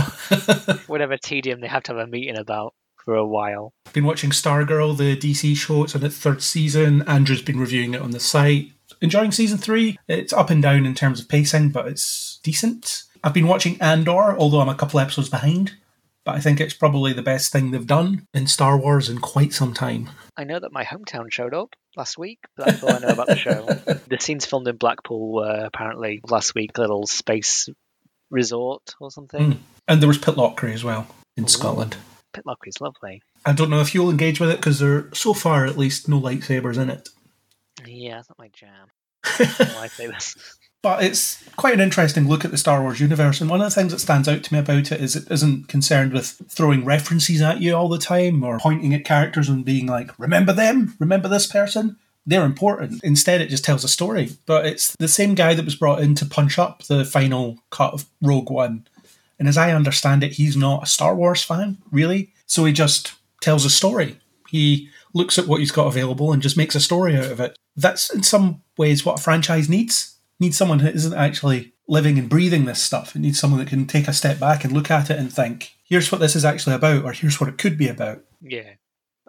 whatever 0.87 1.17
tedium 1.17 1.61
they 1.61 1.67
have 1.67 1.83
to 1.83 1.93
have 1.93 2.05
a 2.05 2.07
meeting 2.07 2.37
about 2.37 2.73
for 3.05 3.15
a 3.15 3.25
while. 3.25 3.73
I've 3.85 3.93
been 3.93 4.05
watching 4.05 4.31
Stargirl, 4.31 4.97
the 4.97 5.15
DC 5.15 5.55
show. 5.55 5.85
It's 5.85 5.95
on 5.95 6.03
its 6.03 6.17
third 6.17 6.41
season. 6.41 7.03
Andrew's 7.03 7.41
been 7.41 7.59
reviewing 7.59 7.93
it 7.93 8.01
on 8.01 8.11
the 8.11 8.19
site. 8.19 8.71
Enjoying 9.01 9.31
season 9.31 9.57
three. 9.57 9.97
It's 10.09 10.33
up 10.33 10.49
and 10.49 10.61
down 10.61 10.85
in 10.85 10.95
terms 10.95 11.21
of 11.21 11.29
pacing, 11.29 11.69
but 11.69 11.87
it's 11.87 12.41
decent. 12.43 13.03
I've 13.23 13.33
been 13.33 13.47
watching 13.47 13.79
Andor, 13.81 14.37
although 14.37 14.59
I'm 14.59 14.67
a 14.67 14.75
couple 14.75 14.99
episodes 14.99 15.29
behind. 15.29 15.75
But 16.27 16.35
I 16.35 16.41
think 16.41 16.59
it's 16.59 16.73
probably 16.73 17.13
the 17.13 17.21
best 17.21 17.53
thing 17.53 17.71
they've 17.71 17.87
done 17.87 18.27
in 18.33 18.47
Star 18.47 18.77
Wars 18.77 19.07
in 19.07 19.19
quite 19.19 19.53
some 19.53 19.73
time. 19.73 20.09
I 20.35 20.43
know 20.43 20.59
that 20.59 20.73
my 20.73 20.83
hometown 20.83 21.31
showed 21.31 21.53
up 21.53 21.73
last 21.95 22.17
week, 22.17 22.39
but 22.57 22.65
that's 22.65 22.83
all 22.83 22.91
I 22.91 22.99
know 22.99 23.13
about 23.13 23.27
the 23.27 23.37
show. 23.37 23.65
The 24.09 24.17
scenes 24.19 24.45
filmed 24.45 24.67
in 24.67 24.75
Blackpool 24.75 25.31
were 25.31 25.63
apparently 25.63 26.19
last 26.29 26.53
week, 26.53 26.77
little 26.77 27.07
space 27.07 27.69
resort 28.29 28.93
or 28.99 29.09
something. 29.09 29.53
Mm. 29.53 29.57
And 29.87 30.01
there 30.01 30.09
was 30.09 30.17
Pitlochry 30.17 30.73
as 30.73 30.83
well 30.83 31.07
in 31.37 31.47
Scotland. 31.47 31.95
Pitlochry's 32.33 32.81
lovely. 32.81 33.21
I 33.45 33.53
don't 33.53 33.69
know 33.69 33.79
if 33.79 33.95
you'll 33.95 34.09
engage 34.09 34.41
with 34.41 34.49
it 34.49 34.57
because 34.57 34.79
there 34.79 34.95
are 34.97 35.09
so 35.13 35.33
far 35.33 35.65
at 35.65 35.77
least 35.77 36.09
no 36.09 36.19
lightsabers 36.19 36.77
in 36.77 36.89
it. 36.89 37.07
Yeah, 37.85 38.19
it's 38.19 38.27
not 38.27 38.37
my 38.37 38.49
jam. 38.49 38.89
Lightsabers. 39.23 40.35
But 40.87 41.03
it's 41.03 41.43
quite 41.57 41.73
an 41.73 41.81
interesting 41.81 42.29
look 42.29 42.45
at 42.45 42.51
the 42.51 42.57
Star 42.57 42.81
Wars 42.81 43.01
universe, 43.01 43.41
and 43.41 43.49
one 43.49 43.59
of 43.59 43.65
the 43.65 43.75
things 43.75 43.91
that 43.91 43.99
stands 43.99 44.29
out 44.29 44.41
to 44.41 44.53
me 44.53 44.59
about 44.61 44.89
it 44.89 45.01
is 45.01 45.17
it 45.17 45.29
isn't 45.29 45.67
concerned 45.67 46.13
with 46.13 46.41
throwing 46.47 46.85
references 46.85 47.41
at 47.41 47.59
you 47.59 47.75
all 47.75 47.89
the 47.89 47.97
time 47.97 48.41
or 48.41 48.57
pointing 48.57 48.93
at 48.93 49.03
characters 49.03 49.49
and 49.49 49.65
being 49.65 49.85
like, 49.85 50.17
remember 50.17 50.53
them? 50.53 50.95
Remember 50.97 51.27
this 51.27 51.45
person? 51.45 51.97
They're 52.25 52.45
important. 52.45 53.03
Instead, 53.03 53.41
it 53.41 53.49
just 53.49 53.65
tells 53.65 53.83
a 53.83 53.89
story. 53.89 54.29
But 54.45 54.65
it's 54.65 54.95
the 54.95 55.09
same 55.09 55.35
guy 55.35 55.55
that 55.55 55.65
was 55.65 55.75
brought 55.75 55.99
in 55.99 56.15
to 56.15 56.25
punch 56.25 56.57
up 56.57 56.83
the 56.83 57.03
final 57.03 57.57
cut 57.69 57.93
of 57.93 58.05
Rogue 58.21 58.49
One. 58.49 58.87
And 59.37 59.49
as 59.49 59.57
I 59.57 59.73
understand 59.73 60.23
it, 60.23 60.35
he's 60.35 60.55
not 60.55 60.83
a 60.83 60.85
Star 60.85 61.13
Wars 61.13 61.43
fan, 61.43 61.79
really. 61.91 62.31
So 62.45 62.63
he 62.63 62.71
just 62.71 63.13
tells 63.41 63.65
a 63.65 63.69
story. 63.69 64.21
He 64.47 64.87
looks 65.13 65.37
at 65.37 65.47
what 65.47 65.59
he's 65.59 65.71
got 65.71 65.87
available 65.87 66.31
and 66.31 66.41
just 66.41 66.55
makes 66.55 66.75
a 66.75 66.79
story 66.79 67.17
out 67.17 67.29
of 67.29 67.41
it. 67.41 67.57
That's 67.75 68.09
in 68.09 68.23
some 68.23 68.61
ways 68.77 69.03
what 69.03 69.19
a 69.19 69.21
franchise 69.21 69.67
needs 69.67 70.13
needs 70.39 70.57
someone 70.57 70.79
who 70.79 70.87
isn't 70.87 71.13
actually 71.13 71.73
living 71.87 72.19
and 72.19 72.29
breathing 72.29 72.65
this 72.65 72.81
stuff. 72.81 73.15
It 73.15 73.19
needs 73.19 73.39
someone 73.39 73.59
that 73.59 73.69
can 73.69 73.87
take 73.87 74.07
a 74.07 74.13
step 74.13 74.39
back 74.39 74.63
and 74.63 74.73
look 74.73 74.91
at 74.91 75.09
it 75.09 75.17
and 75.17 75.31
think, 75.31 75.75
here's 75.83 76.11
what 76.11 76.19
this 76.21 76.35
is 76.35 76.45
actually 76.45 76.75
about, 76.75 77.03
or 77.03 77.13
here's 77.13 77.39
what 77.39 77.49
it 77.49 77.57
could 77.57 77.77
be 77.77 77.87
about. 77.87 78.21
Yeah. 78.41 78.71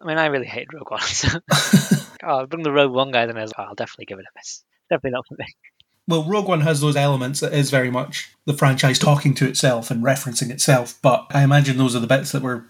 I 0.01 0.05
mean, 0.05 0.19
I 0.19 0.27
really 0.27 0.47
hate 0.47 0.69
Rogue 0.73 0.91
One. 0.91 1.01
So. 1.09 1.41
oh, 2.23 2.47
bring 2.47 2.63
the 2.63 2.73
Rogue 2.73 2.93
One 2.93 3.11
guy, 3.11 3.27
then 3.27 3.39
I 3.39 3.43
was, 3.43 3.53
oh, 3.57 3.63
I'll 3.63 3.75
definitely 3.75 4.07
give 4.07 4.19
it 4.19 4.27
a 4.27 4.39
miss. 4.39 4.65
Definitely 4.91 5.13
not 5.13 5.27
for 5.27 5.37
me. 5.39 5.47
Well, 6.07 6.25
Rogue 6.25 6.49
One 6.49 6.63
has 6.63 6.81
those 6.81 6.97
elements 6.97 7.41
that 7.41 7.53
is 7.53 7.71
very 7.71 7.91
much 7.91 8.31
the 8.47 8.55
franchise 8.55 8.99
talking 8.99 9.35
to 9.35 9.47
itself 9.47 9.91
and 9.91 10.03
referencing 10.03 10.51
itself, 10.51 10.99
but 11.03 11.27
I 11.31 11.43
imagine 11.43 11.77
those 11.77 11.95
are 11.95 12.01
the 12.01 12.07
bits 12.07 12.33
that 12.33 12.43
were 12.43 12.65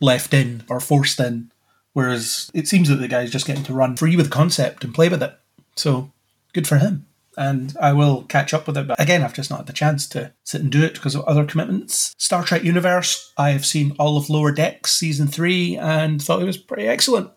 left 0.00 0.32
in 0.32 0.62
or 0.68 0.78
forced 0.80 1.18
in, 1.18 1.50
whereas 1.92 2.50
it 2.54 2.68
seems 2.68 2.88
that 2.88 2.96
the 2.96 3.08
guy's 3.08 3.32
just 3.32 3.46
getting 3.46 3.64
to 3.64 3.74
run 3.74 3.96
free 3.96 4.16
with 4.16 4.26
the 4.26 4.32
concept 4.32 4.84
and 4.84 4.94
play 4.94 5.08
with 5.08 5.22
it. 5.22 5.36
So, 5.74 6.12
good 6.52 6.68
for 6.68 6.78
him 6.78 7.06
and 7.36 7.74
I 7.80 7.92
will 7.92 8.22
catch 8.24 8.54
up 8.54 8.66
with 8.66 8.76
it. 8.76 8.86
But 8.86 9.00
again, 9.00 9.22
I've 9.22 9.34
just 9.34 9.50
not 9.50 9.60
had 9.60 9.66
the 9.66 9.72
chance 9.72 10.06
to 10.08 10.32
sit 10.44 10.60
and 10.60 10.70
do 10.70 10.82
it 10.84 10.94
because 10.94 11.14
of 11.14 11.24
other 11.24 11.44
commitments. 11.44 12.14
Star 12.18 12.44
Trek 12.44 12.64
Universe, 12.64 13.32
I 13.36 13.50
have 13.50 13.66
seen 13.66 13.94
all 13.98 14.16
of 14.16 14.30
Lower 14.30 14.52
Decks 14.52 14.92
season 14.92 15.26
three 15.26 15.76
and 15.76 16.22
thought 16.22 16.42
it 16.42 16.46
was 16.46 16.58
pretty 16.58 16.86
excellent. 16.86 17.30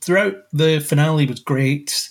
Throughout, 0.00 0.36
the 0.52 0.80
finale 0.80 1.26
was 1.26 1.40
great. 1.40 2.10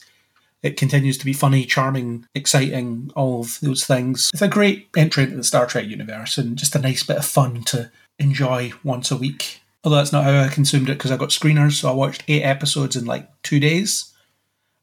It 0.64 0.78
continues 0.78 1.18
to 1.20 1.26
be 1.26 1.34
funny, 1.34 1.66
charming, 1.66 2.26
exciting, 2.34 3.12
all 3.16 3.42
of 3.42 3.60
those 3.62 3.86
things. 3.86 4.30
It's 4.34 4.42
a 4.42 4.48
great 4.48 4.88
entry 4.98 5.24
into 5.24 5.38
the 5.38 5.44
Star 5.44 5.68
Trek 5.68 5.86
universe 5.86 6.38
and 6.38 6.58
just 6.58 6.76
a 6.76 6.80
nice 6.80 7.04
bit 7.04 7.18
of 7.18 7.26
fun 7.26 7.64
to 7.66 7.92
enjoy 8.20 8.74
once 8.84 9.12
a 9.12 9.18
week. 9.18 9.62
Although 9.84 9.98
that's 9.98 10.12
not 10.12 10.26
how 10.26 10.42
I 10.42 10.48
consumed 10.50 10.90
it 10.90 10.98
because 10.98 11.12
I 11.12 11.18
got 11.18 11.30
screeners, 11.30 11.74
so 11.74 11.90
I 11.90 11.94
watched 11.94 12.24
eight 12.28 12.42
episodes 12.42 12.96
in 12.96 13.06
like 13.06 13.30
two 13.44 13.60
days 13.60 14.14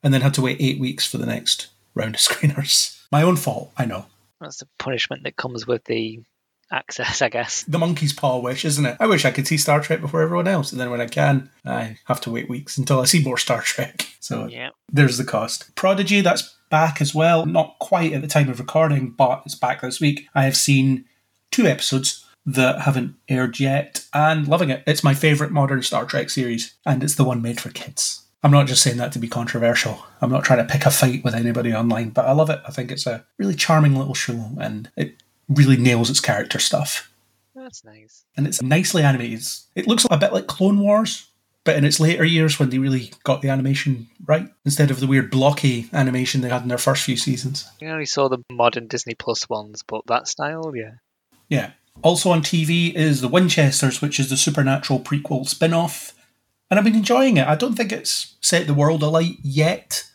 and 0.03 0.15
then 0.15 0.21
had 0.21 0.35
to 0.35 0.43
wait 0.43 0.59
eight 0.61 0.79
weeks 0.79 1.07
for 1.07 1.19
the 1.19 1.27
next 1.27 1.69
round 1.95 2.15
of 2.15 2.21
screeners. 2.21 3.01
My 3.13 3.23
own 3.23 3.37
fault, 3.37 3.73
I 3.77 3.85
know. 3.87 4.07
That's 4.41 4.59
the 4.59 4.69
punishment 4.79 5.23
that 5.25 5.37
comes 5.37 5.67
with 5.67 5.85
the 5.85 6.21
access, 6.73 7.23
I 7.23 7.29
guess. 7.29 7.63
The 7.65 7.79
monkey's 7.79 8.13
paw 8.13 8.39
wish, 8.41 8.65
isn't 8.65 8.85
it? 8.87 8.97
I 8.99 9.07
wish 9.07 9.25
I 9.25 9.31
could 9.31 9.47
see 9.47 9.57
Star 9.57 9.81
Trek 9.81 10.01
before 10.01 10.23
everyone 10.23 10.49
else, 10.49 10.73
and 10.73 10.81
then 10.81 10.91
when 10.91 11.01
I 11.01 11.07
can, 11.07 11.51
I 11.65 11.99
have 12.07 12.21
to 12.23 12.31
wait 12.31 12.49
weeks 12.49 12.77
until 12.79 13.01
I 13.01 13.05
see 13.05 13.23
more 13.23 13.39
Star 13.39 13.61
Trek. 13.63 14.09
So 14.25 14.47
Yeah. 14.47 14.71
there's 14.91 15.19
the 15.19 15.25
cost. 15.25 15.75
Prodigy, 15.75 16.23
that's 16.23 16.55
back 16.71 17.03
as 17.03 17.15
well. 17.15 17.45
Not 17.45 17.79
quite 17.79 18.15
at 18.15 18.23
the 18.23 18.27
time 18.27 18.49
of 18.49 18.59
recording, 18.59 19.11
but 19.11 19.43
it's 19.45 19.55
back 19.55 19.83
this 19.83 20.01
week. 20.01 20.27
I 20.35 20.45
have 20.45 20.57
seen 20.57 21.05
two 21.51 21.67
episodes 21.67 22.25
that 22.47 22.81
haven't 22.81 23.17
aired 23.29 23.61
yet 23.61 24.07
and 24.15 24.49
loving 24.49 24.71
it. 24.71 24.83
It's 24.87 25.05
my 25.05 25.13
favourite 25.13 25.53
modern 25.53 25.83
Star 25.83 26.07
Trek 26.07 26.31
series, 26.31 26.73
and 26.87 27.05
it's 27.05 27.17
the 27.17 27.25
one 27.25 27.43
made 27.43 27.61
for 27.61 27.69
kids. 27.69 28.23
I'm 28.45 28.51
not 28.51 28.67
just 28.67 28.83
saying 28.83 28.99
that 28.99 29.11
to 29.13 29.19
be 29.19 29.27
controversial. 29.27 30.05
I'm 30.21 30.31
not 30.31 30.45
trying 30.45 30.65
to 30.65 30.71
pick 30.71 30.85
a 30.85 30.91
fight 30.91 31.25
with 31.25 31.35
anybody 31.35 31.73
online, 31.73 32.11
but 32.11 32.27
I 32.27 32.33
love 32.33 32.51
it. 32.51 32.61
I 32.69 32.71
think 32.73 32.93
it's 32.93 33.07
a 33.07 33.25
really 33.39 33.55
charming 33.55 33.97
little 33.97 34.13
show 34.13 34.51
and 34.61 34.91
it 34.99 35.23
really 35.49 35.79
nails 35.79 36.11
its 36.11 36.21
character 36.21 36.59
stuff. 36.59 37.11
That's 37.55 37.83
nice. 37.85 38.27
And 38.37 38.47
it's 38.47 38.61
nicely 38.61 39.03
animated. 39.03 39.47
It 39.75 39.87
looks 39.87 40.07
a 40.11 40.19
bit 40.19 40.35
like 40.35 40.47
Clone 40.47 40.79
Wars, 40.79 41.31
but 41.65 41.77
in 41.77 41.87
its 41.87 41.99
later 41.99 42.23
years 42.23 42.59
when 42.59 42.69
they 42.69 42.79
really 42.79 43.13
got 43.23 43.41
the 43.41 43.49
animation 43.49 44.09
right, 44.27 44.51
instead 44.67 44.91
of 44.91 45.01
the 45.01 45.07
weird 45.07 45.31
blocky 45.31 45.89
animation 45.95 46.43
they 46.43 46.51
had 46.51 46.63
in 46.63 46.69
their 46.69 46.77
first 46.77 47.05
few 47.05 47.17
seasons. 47.17 47.67
I 47.81 47.87
only 47.87 48.05
saw 48.05 48.29
the 48.29 48.43
modern 48.53 48.89
Disney 48.89 49.15
Plus 49.15 49.49
ones, 49.49 49.83
but 49.83 50.07
that 50.09 50.29
style, 50.29 50.71
yeah. 50.77 50.97
Yeah. 51.49 51.71
Also 52.03 52.29
on 52.29 52.43
TV 52.43 52.93
is 52.93 53.23
The 53.23 53.29
Winchesters, 53.29 54.03
which 54.03 54.21
is 54.21 54.29
the 54.29 54.37
Supernatural 54.37 55.01
prequel 55.01 55.49
spin 55.49 55.73
off. 55.73 56.13
And 56.75 56.81
I've 56.81 56.85
been 56.85 56.97
enjoying 56.97 57.37
it. 57.37 57.47
I 57.47 57.55
don't 57.55 57.77
think 57.77 57.93
it's 57.93 58.35
set 58.41 58.67
the 58.67 58.75
world 58.75 59.05
alight 59.05 59.37
yet. 59.45 60.11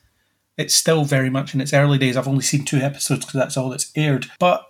It's 0.57 0.75
still 0.75 1.05
very 1.05 1.29
much 1.29 1.55
in 1.55 1.61
its 1.61 1.71
early 1.71 1.97
days. 1.97 2.17
I've 2.17 2.27
only 2.27 2.43
seen 2.43 2.65
two 2.65 2.79
episodes 2.79 3.21
because 3.21 3.39
that's 3.39 3.55
all 3.55 3.69
that's 3.69 3.93
aired. 3.95 4.25
But 4.39 4.67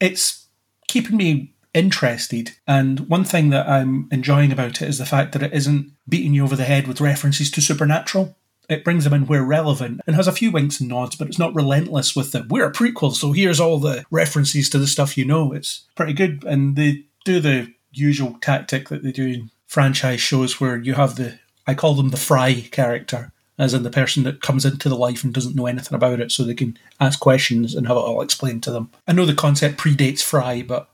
it's 0.00 0.46
keeping 0.88 1.18
me 1.18 1.52
interested. 1.74 2.52
And 2.66 3.00
one 3.00 3.24
thing 3.24 3.50
that 3.50 3.68
I'm 3.68 4.08
enjoying 4.10 4.50
about 4.50 4.80
it 4.80 4.88
is 4.88 4.96
the 4.96 5.04
fact 5.04 5.32
that 5.32 5.42
it 5.42 5.52
isn't 5.52 5.92
beating 6.08 6.32
you 6.32 6.42
over 6.42 6.56
the 6.56 6.64
head 6.64 6.88
with 6.88 7.02
references 7.02 7.50
to 7.50 7.60
Supernatural. 7.60 8.34
It 8.70 8.82
brings 8.82 9.04
them 9.04 9.12
in 9.12 9.26
where 9.26 9.44
relevant 9.44 10.00
and 10.06 10.16
has 10.16 10.26
a 10.26 10.32
few 10.32 10.50
winks 10.50 10.80
and 10.80 10.88
nods, 10.88 11.16
but 11.16 11.28
it's 11.28 11.38
not 11.38 11.54
relentless 11.54 12.16
with 12.16 12.32
the 12.32 12.46
we're 12.48 12.64
a 12.64 12.72
prequel, 12.72 13.14
so 13.14 13.32
here's 13.32 13.60
all 13.60 13.78
the 13.78 14.06
references 14.10 14.70
to 14.70 14.78
the 14.78 14.86
stuff 14.86 15.18
you 15.18 15.26
know. 15.26 15.52
It's 15.52 15.86
pretty 15.96 16.14
good. 16.14 16.44
And 16.44 16.76
they 16.76 17.04
do 17.26 17.40
the 17.40 17.74
usual 17.92 18.38
tactic 18.40 18.88
that 18.88 19.02
they 19.02 19.12
do 19.12 19.26
in 19.26 19.50
franchise 19.70 20.20
shows 20.20 20.60
where 20.60 20.76
you 20.76 20.94
have 20.94 21.14
the 21.14 21.38
I 21.64 21.74
call 21.74 21.94
them 21.94 22.08
the 22.08 22.16
Fry 22.16 22.62
character, 22.72 23.32
as 23.56 23.72
in 23.72 23.84
the 23.84 23.90
person 23.90 24.24
that 24.24 24.42
comes 24.42 24.64
into 24.64 24.88
the 24.88 24.96
life 24.96 25.22
and 25.22 25.32
doesn't 25.32 25.54
know 25.54 25.66
anything 25.66 25.94
about 25.94 26.18
it, 26.18 26.32
so 26.32 26.42
they 26.42 26.54
can 26.54 26.76
ask 26.98 27.20
questions 27.20 27.74
and 27.76 27.86
have 27.86 27.96
it 27.96 28.00
all 28.00 28.22
explained 28.22 28.64
to 28.64 28.72
them. 28.72 28.90
I 29.06 29.12
know 29.12 29.24
the 29.24 29.34
concept 29.34 29.78
predates 29.78 30.22
Fry, 30.22 30.62
but 30.62 30.90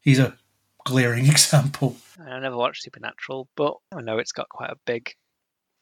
he's 0.00 0.18
a 0.18 0.34
glaring 0.84 1.26
example. 1.30 1.96
I 2.18 2.38
never 2.38 2.56
watched 2.56 2.84
Supernatural, 2.84 3.48
but 3.54 3.74
I 3.94 4.00
know 4.00 4.16
it's 4.16 4.32
got 4.32 4.48
quite 4.48 4.70
a 4.70 4.78
big 4.86 5.12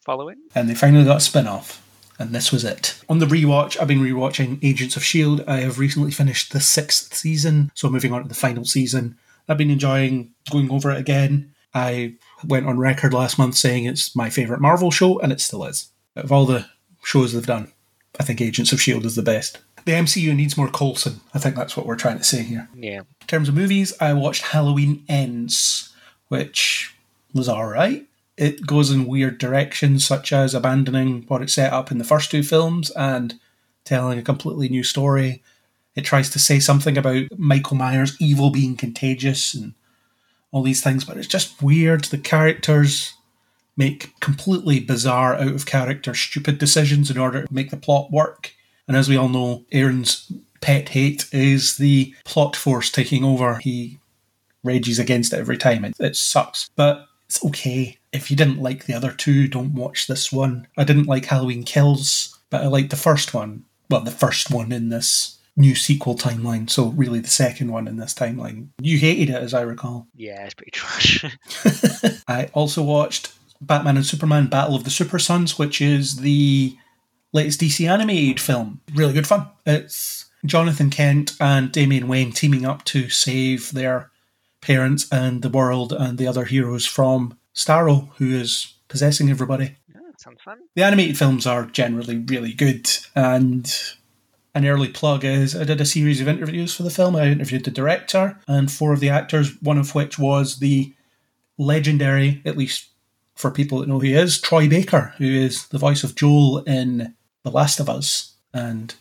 following. 0.05 0.39
And 0.57 0.69
they 0.69 0.75
finally 0.75 1.05
got 1.05 1.19
a 1.19 1.21
spin 1.21 1.47
off. 1.47 1.81
And 2.19 2.35
this 2.35 2.51
was 2.51 2.65
it. 2.65 3.01
On 3.09 3.21
the 3.21 3.27
rewatch, 3.27 3.81
I've 3.81 3.89
been 3.89 4.01
rewatching 4.01 4.59
Agents 4.63 4.97
of 4.97 5.03
S.H.I.E.L.D. 5.03 5.45
I 5.47 5.61
have 5.61 5.79
recently 5.79 6.11
finished 6.11 6.53
the 6.53 6.61
sixth 6.61 7.15
season, 7.15 7.71
so 7.75 7.89
moving 7.89 8.13
on 8.13 8.23
to 8.23 8.29
the 8.29 8.35
final 8.35 8.65
season. 8.65 9.17
I've 9.49 9.59
been 9.59 9.71
enjoying 9.71 10.33
going 10.51 10.71
over 10.71 10.91
it 10.91 10.99
again. 10.99 11.54
I 11.75 12.15
went 12.45 12.67
on 12.67 12.79
record 12.79 13.13
last 13.13 13.39
month 13.39 13.57
saying 13.57 13.85
it's 13.85 14.15
my 14.15 14.31
favourite 14.31 14.63
Marvel 14.63 14.91
show, 14.91 15.19
and 15.19 15.33
it 15.33 15.41
still 15.41 15.65
is. 15.65 15.91
Out 16.17 16.25
of 16.25 16.33
all 16.33 16.47
the 16.47 16.67
shows 17.03 17.33
they've 17.33 17.45
done, 17.45 17.73
I 18.19 18.23
think 18.23 18.41
Agents 18.41 18.73
of 18.73 18.79
S.H.I.E.L.D. 18.79 19.07
is 19.07 19.17
the 19.17 19.23
best. 19.23 19.61
The 19.85 19.93
MCU 19.93 20.35
needs 20.35 20.57
more 20.57 20.71
Coulson. 20.71 21.21
I 21.35 21.39
think 21.39 21.57
that's 21.57 21.77
what 21.77 21.85
we're 21.85 21.97
trying 21.97 22.19
to 22.19 22.25
say 22.25 22.43
here. 22.43 22.69
Yeah. 22.75 23.01
In 23.01 23.27
terms 23.27 23.49
of 23.49 23.55
movies, 23.55 23.93
I 24.01 24.13
watched 24.15 24.43
Halloween 24.43 25.05
Ends, 25.09 25.93
which 26.29 26.95
was 27.35 27.49
alright. 27.49 28.07
It 28.37 28.67
goes 28.67 28.91
in 28.91 29.07
weird 29.07 29.39
directions, 29.39 30.07
such 30.07 30.33
as 30.33 30.55
abandoning 30.55 31.25
what 31.29 31.43
it 31.43 31.51
set 31.51 31.73
up 31.73 31.91
in 31.91 31.99
the 31.99 32.05
first 32.05 32.31
two 32.31 32.43
films 32.43 32.91
and 32.93 33.35
telling 33.85 34.19
a 34.19 34.23
completely 34.23 34.69
new 34.69 34.83
story. 34.83 35.43
It 35.95 36.03
tries 36.03 36.31
to 36.31 36.39
say 36.39 36.61
something 36.61 36.97
about 36.97 37.27
Michael 37.37 37.77
Myers' 37.77 38.17
evil 38.21 38.51
being 38.51 38.77
contagious 38.77 39.55
and 39.55 39.75
all 40.55 40.63
these 40.63 40.81
things, 40.81 41.05
but 41.05 41.17
it's 41.17 41.27
just 41.27 41.61
weird. 41.61 42.05
The 42.05 42.17
characters 42.17 43.15
make 43.77 44.19
completely 44.21 44.79
bizarre, 44.79 45.35
out 45.35 45.49
of 45.49 45.67
character, 45.67 46.15
stupid 46.15 46.59
decisions 46.59 47.11
in 47.11 47.19
order 47.19 47.45
to 47.45 47.53
make 47.53 47.71
the 47.71 47.77
plot 47.77 48.13
work. 48.13 48.55
And 48.87 48.97
as 48.97 49.09
we 49.09 49.17
all 49.17 49.29
know, 49.29 49.65
Aaron's 49.73 50.31
pet 50.61 50.91
hate 50.91 51.27
is 51.33 51.77
the 51.77 52.15
plot 52.25 52.55
force 52.55 52.89
taking 52.89 53.25
over. 53.25 53.57
He 53.57 53.99
rages 54.63 55.01
against 55.01 55.33
it 55.33 55.41
every 55.41 55.59
time. 55.59 55.85
It, 55.85 55.97
it 55.99 56.15
sucks. 56.15 56.71
But 56.77 57.09
it's 57.27 57.45
okay. 57.45 57.99
If 58.13 58.31
you 58.31 58.37
didn't 58.37 58.63
like 58.63 58.85
the 58.85 58.95
other 58.95 59.11
two, 59.11 59.49
don't 59.49 59.75
watch 59.75 60.07
this 60.07 60.31
one. 60.31 60.69
I 60.77 60.85
didn't 60.85 61.09
like 61.09 61.25
Halloween 61.25 61.65
Kills, 61.65 62.39
but 62.49 62.63
I 62.63 62.69
liked 62.69 62.91
the 62.91 62.97
first 62.97 63.35
one. 63.35 63.65
Well, 63.91 64.03
the 64.03 64.13
first 64.13 64.53
one 64.53 64.71
in 64.71 64.91
this 64.91 65.41
new 65.57 65.75
sequel 65.75 66.17
timeline, 66.17 66.69
so 66.69 66.87
really 66.89 67.21
the 67.21 67.29
second 67.29 67.71
one 67.71 67.87
in 67.87 67.97
this 67.97 68.13
timeline. 68.15 68.69
You 68.81 68.99
hated 68.99 69.31
it, 69.31 69.37
as 69.43 69.55
I 69.55 69.63
recall. 69.63 70.09
Yeah, 70.17 70.45
it's 70.45 70.55
pretty 70.55 70.71
trash. 70.73 71.25
I 72.29 72.47
also 72.55 72.83
watched 72.83 73.33
Batman 73.61 73.97
and 73.97 74.07
Superman 74.07 74.49
Battle 74.49 74.75
of 74.75 74.85
the 74.85 74.91
Super 74.91 75.19
Sons, 75.19 75.59
which 75.59 75.81
is 75.81 76.17
the 76.17 76.77
latest 77.33 77.61
DC 77.61 77.89
animated 77.89 78.41
film. 78.41 78.81
Really 78.95 79.13
good 79.13 79.27
fun. 79.27 79.49
It's 79.67 80.27
Jonathan 80.47 80.91
Kent 80.91 81.33
and 81.41 81.71
Damian 81.73 82.09
Wayne 82.09 82.33
teaming 82.33 82.65
up 82.67 82.85
to 82.87 83.09
save 83.09 83.73
their 83.73 84.11
parents 84.61 85.07
and 85.13 85.43
the 85.43 85.49
world 85.49 85.93
and 85.93 86.19
the 86.19 86.27
other 86.27 86.45
heroes 86.45 86.87
from 86.87 87.39
Starro, 87.55 88.09
who 88.17 88.35
is 88.35 88.75
possessing 88.89 89.31
everybody. 89.31 89.77
yeah, 89.93 90.01
sounds 90.19 90.43
fun. 90.43 90.59
The 90.75 90.83
animated 90.83 91.17
films 91.19 91.47
are 91.47 91.65
generally 91.67 92.19
really 92.19 92.53
good, 92.53 92.89
and 93.15 93.73
an 94.55 94.67
early 94.67 94.89
plug 94.89 95.25
is 95.25 95.57
I 95.57 95.65
did 95.65 95.81
a 95.81 95.87
series 95.87 96.21
of 96.21 96.29
interviews 96.29 96.75
for 96.75 96.85
the 96.85 96.91
film. 96.91 97.17
I 97.17 97.27
interviewed 97.27 97.65
the 97.65 97.71
director 97.71 98.39
and 98.47 98.71
four 98.71 98.93
of 98.93 99.01
the 99.01 99.11
actors, 99.11 99.61
one 99.61 99.79
of 99.79 99.95
which 99.95 100.19
was 100.19 100.59
the 100.59 100.93
legendary, 101.59 102.43
at 102.45 102.57
least 102.57 102.89
for 103.35 103.51
people 103.51 103.79
that 103.79 103.89
know 103.89 103.99
who 103.99 104.07
he 104.07 104.15
is, 104.15 104.41
Troy 104.41 104.69
Baker, 104.69 105.15
who 105.19 105.25
is 105.25 105.67
the 105.69 105.79
voice 105.79 106.05
of 106.05 106.15
Joel 106.15 106.61
in 106.61 107.15
The 107.43 107.51
Last 107.51 107.81
of 107.81 107.89
Us 107.89 108.35
and 108.53 108.95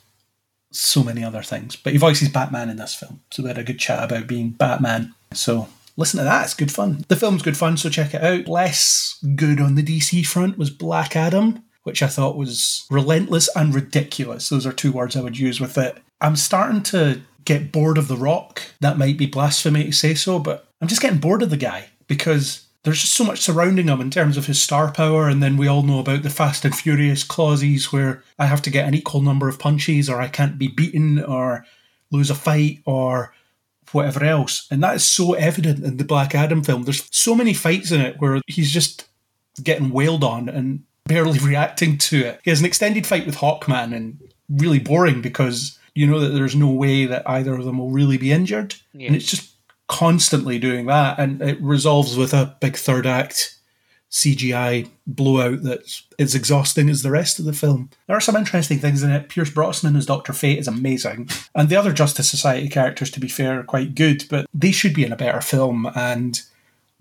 so 0.71 1.03
many 1.03 1.23
other 1.23 1.43
things. 1.43 1.75
But 1.75 1.93
he 1.93 1.99
voices 1.99 2.29
Batman 2.29 2.69
in 2.69 2.77
this 2.77 2.95
film, 2.95 3.21
so 3.29 3.43
we 3.43 3.49
had 3.49 3.59
a 3.59 3.63
good 3.63 3.79
chat 3.79 4.03
about 4.03 4.25
being 4.25 4.49
Batman. 4.49 5.13
So 5.33 5.69
listen 5.97 6.17
to 6.17 6.23
that, 6.23 6.45
it's 6.45 6.55
good 6.55 6.71
fun. 6.71 7.05
The 7.07 7.15
film's 7.15 7.43
good 7.43 7.57
fun, 7.57 7.77
so 7.77 7.89
check 7.89 8.15
it 8.15 8.23
out. 8.23 8.47
Less 8.47 9.23
good 9.35 9.61
on 9.61 9.75
the 9.75 9.83
DC 9.83 10.25
front 10.25 10.57
was 10.57 10.71
Black 10.71 11.15
Adam, 11.15 11.63
which 11.83 12.01
I 12.01 12.07
thought 12.07 12.37
was 12.37 12.85
relentless 12.89 13.49
and 13.55 13.75
ridiculous. 13.75 14.49
Those 14.49 14.65
are 14.65 14.73
two 14.73 14.91
words 14.91 15.15
I 15.15 15.21
would 15.21 15.37
use 15.37 15.59
with 15.59 15.77
it. 15.77 15.97
I'm 16.21 16.35
starting 16.35 16.81
to 16.83 17.21
get 17.45 17.71
bored 17.71 17.97
of 17.97 18.07
The 18.07 18.17
Rock. 18.17 18.61
That 18.79 18.97
might 18.97 19.17
be 19.17 19.25
blasphemy 19.25 19.85
to 19.85 19.91
say 19.91 20.13
so, 20.13 20.39
but 20.39 20.67
I'm 20.81 20.87
just 20.87 21.01
getting 21.01 21.19
bored 21.19 21.43
of 21.43 21.49
the 21.49 21.57
guy 21.57 21.89
because 22.07 22.65
there's 22.83 23.01
just 23.01 23.13
so 23.13 23.23
much 23.23 23.39
surrounding 23.39 23.87
him 23.87 24.01
in 24.01 24.09
terms 24.09 24.35
of 24.37 24.45
his 24.45 24.61
star 24.61 24.91
power, 24.91 25.29
and 25.29 25.41
then 25.41 25.55
we 25.55 25.67
all 25.67 25.83
know 25.83 25.99
about 25.99 26.23
the 26.23 26.29
Fast 26.29 26.65
and 26.65 26.75
Furious 26.75 27.23
clauses 27.23 27.93
where 27.93 28.23
I 28.37 28.45
have 28.45 28.61
to 28.63 28.69
get 28.69 28.87
an 28.87 28.93
equal 28.93 29.21
number 29.21 29.47
of 29.47 29.59
punches, 29.59 30.09
or 30.09 30.19
I 30.19 30.27
can't 30.27 30.57
be 30.57 30.67
beaten, 30.67 31.23
or 31.23 31.65
lose 32.11 32.29
a 32.29 32.35
fight, 32.35 32.79
or 32.85 33.33
whatever 33.93 34.25
else. 34.25 34.67
And 34.69 34.83
that 34.83 34.95
is 34.95 35.03
so 35.05 35.33
evident 35.33 35.83
in 35.83 35.97
the 35.97 36.03
Black 36.03 36.35
Adam 36.35 36.63
film. 36.63 36.83
There's 36.83 37.07
so 37.11 37.35
many 37.35 37.53
fights 37.53 37.91
in 37.91 38.01
it 38.01 38.19
where 38.19 38.41
he's 38.47 38.71
just 38.71 39.07
getting 39.61 39.91
wailed 39.91 40.23
on 40.23 40.49
and 40.49 40.83
barely 41.05 41.39
reacting 41.43 41.97
to 41.97 42.25
it. 42.25 42.39
He 42.43 42.49
has 42.49 42.59
an 42.59 42.65
extended 42.65 43.05
fight 43.05 43.25
with 43.25 43.37
Hawkman 43.37 43.95
and 43.95 44.19
really 44.49 44.79
boring 44.79 45.21
because 45.21 45.77
you 45.95 46.07
know 46.07 46.19
that 46.19 46.29
there's 46.29 46.55
no 46.55 46.69
way 46.69 47.05
that 47.05 47.27
either 47.29 47.53
of 47.53 47.65
them 47.65 47.77
will 47.77 47.91
really 47.91 48.17
be 48.17 48.31
injured. 48.31 48.75
Yeah. 48.93 49.07
And 49.07 49.15
it's 49.15 49.29
just 49.29 49.53
constantly 49.87 50.59
doing 50.59 50.87
that. 50.87 51.19
And 51.19 51.41
it 51.41 51.61
resolves 51.61 52.17
with 52.17 52.33
a 52.33 52.55
big 52.59 52.75
third 52.75 53.05
act 53.05 53.57
CGI 54.13 54.87
blowout 55.07 55.63
that's 55.63 56.03
as 56.19 56.35
exhausting 56.35 56.87
as 56.87 57.01
the 57.01 57.09
rest 57.09 57.39
of 57.39 57.45
the 57.45 57.53
film. 57.53 57.89
There 58.05 58.15
are 58.15 58.21
some 58.21 58.35
interesting 58.35 58.77
things 58.77 59.01
in 59.01 59.09
it. 59.09 59.27
Pierce 59.27 59.49
Brosnan 59.49 59.95
as 59.95 60.05
Dr. 60.05 60.33
Fate 60.33 60.59
is 60.59 60.67
amazing. 60.67 61.29
And 61.55 61.67
the 61.67 61.75
other 61.75 61.91
Justice 61.91 62.29
Society 62.29 62.69
characters, 62.69 63.09
to 63.11 63.19
be 63.19 63.27
fair, 63.27 63.59
are 63.59 63.63
quite 63.63 63.95
good, 63.95 64.25
but 64.29 64.45
they 64.53 64.71
should 64.71 64.93
be 64.93 65.03
in 65.03 65.11
a 65.11 65.17
better 65.17 65.41
film. 65.41 65.89
And 65.95 66.39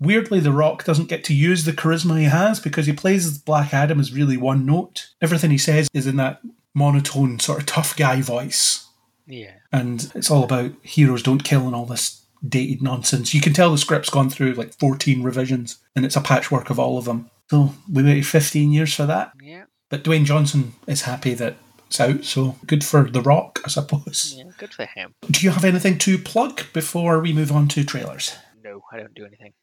weirdly, 0.05 0.39
The 0.39 0.51
Rock 0.51 0.83
doesn't 0.83 1.09
get 1.09 1.23
to 1.25 1.33
use 1.33 1.63
the 1.63 1.73
charisma 1.73 2.19
he 2.19 2.25
has 2.25 2.59
because 2.59 2.85
he 2.85 2.93
plays 2.93 3.37
Black 3.37 3.73
Adam 3.73 3.99
as 3.99 4.13
really 4.13 4.37
one 4.37 4.65
note. 4.65 5.09
Everything 5.21 5.51
he 5.51 5.57
says 5.57 5.87
is 5.93 6.07
in 6.07 6.17
that 6.17 6.41
monotone, 6.73 7.39
sort 7.39 7.59
of 7.59 7.65
tough 7.65 7.95
guy 7.95 8.21
voice. 8.21 8.87
Yeah. 9.27 9.53
And 9.71 10.11
it's 10.15 10.29
all 10.29 10.43
about 10.43 10.71
heroes 10.81 11.23
don't 11.23 11.43
kill 11.43 11.65
and 11.65 11.75
all 11.75 11.85
this 11.85 12.25
dated 12.47 12.81
nonsense. 12.81 13.33
You 13.33 13.41
can 13.41 13.53
tell 13.53 13.71
the 13.71 13.77
script's 13.77 14.09
gone 14.09 14.29
through 14.29 14.53
like 14.53 14.73
14 14.73 15.23
revisions 15.23 15.77
and 15.95 16.05
it's 16.05 16.15
a 16.15 16.21
patchwork 16.21 16.69
of 16.69 16.79
all 16.79 16.97
of 16.97 17.05
them. 17.05 17.29
So 17.49 17.73
we 17.91 18.03
waited 18.03 18.27
15 18.27 18.71
years 18.71 18.93
for 18.93 19.05
that. 19.05 19.33
Yeah. 19.41 19.65
But 19.89 20.03
Dwayne 20.03 20.25
Johnson 20.25 20.73
is 20.87 21.03
happy 21.03 21.33
that 21.35 21.55
it's 21.87 21.99
out, 21.99 22.23
so 22.23 22.55
good 22.65 22.83
for 22.83 23.09
The 23.09 23.21
Rock, 23.21 23.61
I 23.63 23.69
suppose. 23.69 24.33
Yeah. 24.37 24.45
Good 24.57 24.73
for 24.73 24.85
him. 24.85 25.13
Do 25.29 25.45
you 25.45 25.51
have 25.51 25.63
anything 25.63 25.97
to 25.99 26.17
plug 26.17 26.63
before 26.73 27.19
we 27.19 27.33
move 27.33 27.51
on 27.51 27.67
to 27.69 27.83
trailers? 27.83 28.35
No, 28.63 28.81
I 28.91 28.97
don't 28.97 29.13
do 29.13 29.25
anything. 29.25 29.53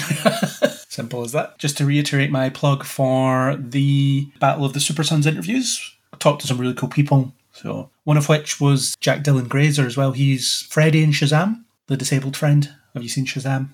Simple 0.88 1.24
as 1.24 1.32
that. 1.34 1.58
Just 1.58 1.78
to 1.78 1.86
reiterate 1.86 2.32
my 2.32 2.50
plug 2.50 2.84
for 2.84 3.56
the 3.58 4.30
Battle 4.40 4.66
of 4.66 4.74
the 4.74 4.80
Super 4.80 5.04
Sons 5.04 5.28
interviews, 5.28 5.96
I 6.14 6.18
talked 6.18 6.42
to 6.42 6.48
some 6.48 6.58
really 6.58 6.74
cool 6.74 6.90
people. 6.90 7.34
So 7.52 7.90
one 8.04 8.18
of 8.18 8.30
which 8.30 8.60
was 8.60 8.96
Jack 9.00 9.24
Dylan 9.24 9.48
Grazer 9.48 9.86
as 9.86 9.98
well. 9.98 10.12
He's 10.12 10.62
Freddy 10.70 11.04
in 11.04 11.12
Shazam, 11.12 11.64
the 11.88 11.98
disabled 11.98 12.38
friend. 12.38 12.74
Have 12.94 13.04
you 13.04 13.10
seen 13.10 13.26
Shazam? 13.26 13.70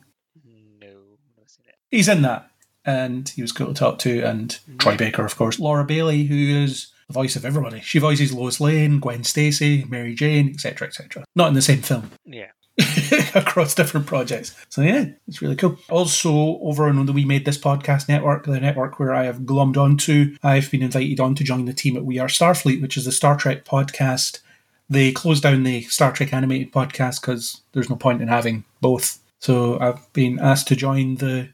No, 0.82 0.88
I've 1.42 1.50
seen 1.50 1.66
it. 1.68 1.76
He's 1.90 2.08
in 2.08 2.22
that, 2.24 2.50
and 2.86 3.30
he 3.30 3.42
was 3.42 3.52
cool 3.52 3.68
to 3.68 3.74
talk 3.74 4.00
to. 4.00 4.22
And 4.22 4.58
Troy 4.78 4.98
Baker, 4.98 5.26
of 5.26 5.36
course, 5.36 5.60
Laura 5.60 5.84
Bailey, 5.84 6.24
who 6.24 6.36
is 6.36 6.92
the 7.08 7.14
voice 7.14 7.36
of 7.36 7.46
everybody. 7.46 7.82
She 7.82 8.00
voices 8.00 8.34
Lois 8.34 8.60
Lane, 8.62 9.00
Gwen 9.00 9.24
Stacy, 9.24 9.86
Mary 9.90 10.14
Jane, 10.14 10.50
etc., 10.50 10.88
etc. 10.88 11.26
Not 11.36 11.48
in 11.50 11.54
the 11.54 11.62
same 11.62 11.82
film. 11.82 12.12
Yeah. 12.26 12.52
across 13.36 13.76
different 13.76 14.08
projects. 14.08 14.56
So 14.70 14.82
yeah, 14.82 15.06
it's 15.28 15.42
really 15.42 15.56
cool. 15.56 15.78
Also, 15.90 16.60
over 16.62 16.88
on 16.88 17.06
the 17.06 17.14
We 17.14 17.26
Made 17.26 17.46
This 17.46 17.58
Podcast 17.58 18.08
network, 18.08 18.46
the 18.46 18.60
network 18.60 19.00
where 19.00 19.14
I 19.14 19.26
have 19.26 19.40
glommed 19.40 19.78
onto, 19.78 20.36
I've 20.44 20.72
been 20.72 20.82
invited 20.82 21.20
on 21.20 21.36
to 21.36 21.44
join 21.44 21.66
the 21.66 21.74
team 21.74 21.98
at 21.98 22.06
We 22.06 22.20
Are 22.20 22.28
Starfleet, 22.28 22.82
which 22.82 22.98
is 22.98 23.06
the 23.06 23.12
Star 23.12 23.38
Trek 23.38 23.66
podcast 23.66 24.40
they 24.90 25.12
closed 25.12 25.44
down 25.44 25.64
the 25.64 25.84
Star 25.84 26.12
Trek 26.12 26.34
animated 26.34 26.72
podcast 26.72 27.22
because 27.22 27.62
there's 27.74 27.90
no 27.90 27.96
point 27.96 28.22
in 28.22 28.28
having 28.28 28.64
both. 28.82 29.20
So 29.40 29.80
I've 29.80 30.12
been 30.14 30.40
asked 30.40 30.68
to 30.70 30.76
join 30.76 31.16
the 31.16 31.50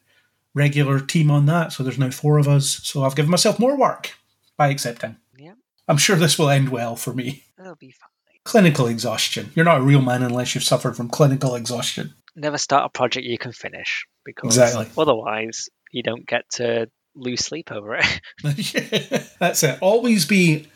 regular 0.54 1.00
team 1.00 1.30
on 1.30 1.46
that. 1.48 1.74
So 1.74 1.84
there's 1.84 2.00
now 2.00 2.12
four 2.12 2.38
of 2.38 2.48
us. 2.48 2.80
So 2.84 3.04
I've 3.04 3.16
given 3.16 3.32
myself 3.32 3.60
more 3.60 3.78
work 3.78 4.14
by 4.58 4.70
accepting. 4.70 5.18
Yeah. 5.38 5.54
I'm 5.88 5.98
sure 5.98 6.16
this 6.16 6.40
will 6.40 6.50
end 6.50 6.70
well 6.70 6.96
for 6.96 7.14
me. 7.14 7.44
It'll 7.60 7.76
be 7.76 7.92
fine. 7.92 8.10
Clinical 8.46 8.88
exhaustion. 8.88 9.52
You're 9.56 9.66
not 9.66 9.80
a 9.80 9.84
real 9.84 10.02
man 10.02 10.22
unless 10.24 10.54
you've 10.56 10.64
suffered 10.64 10.96
from 10.96 11.10
clinical 11.10 11.56
exhaustion. 11.56 12.14
Never 12.36 12.58
start 12.58 12.86
a 12.86 12.90
project 12.90 13.26
you 13.26 13.38
can 13.38 13.52
finish 13.52 14.06
because 14.24 14.58
Exactly. 14.58 14.88
otherwise 14.98 15.68
you 15.92 16.04
don't 16.04 16.26
get 16.28 16.44
to 16.52 16.88
lose 17.16 17.44
sleep 17.44 17.72
over 17.72 17.96
it. 17.96 18.22
That's 19.40 19.64
it. 19.64 19.80
Always 19.82 20.26
be 20.26 20.68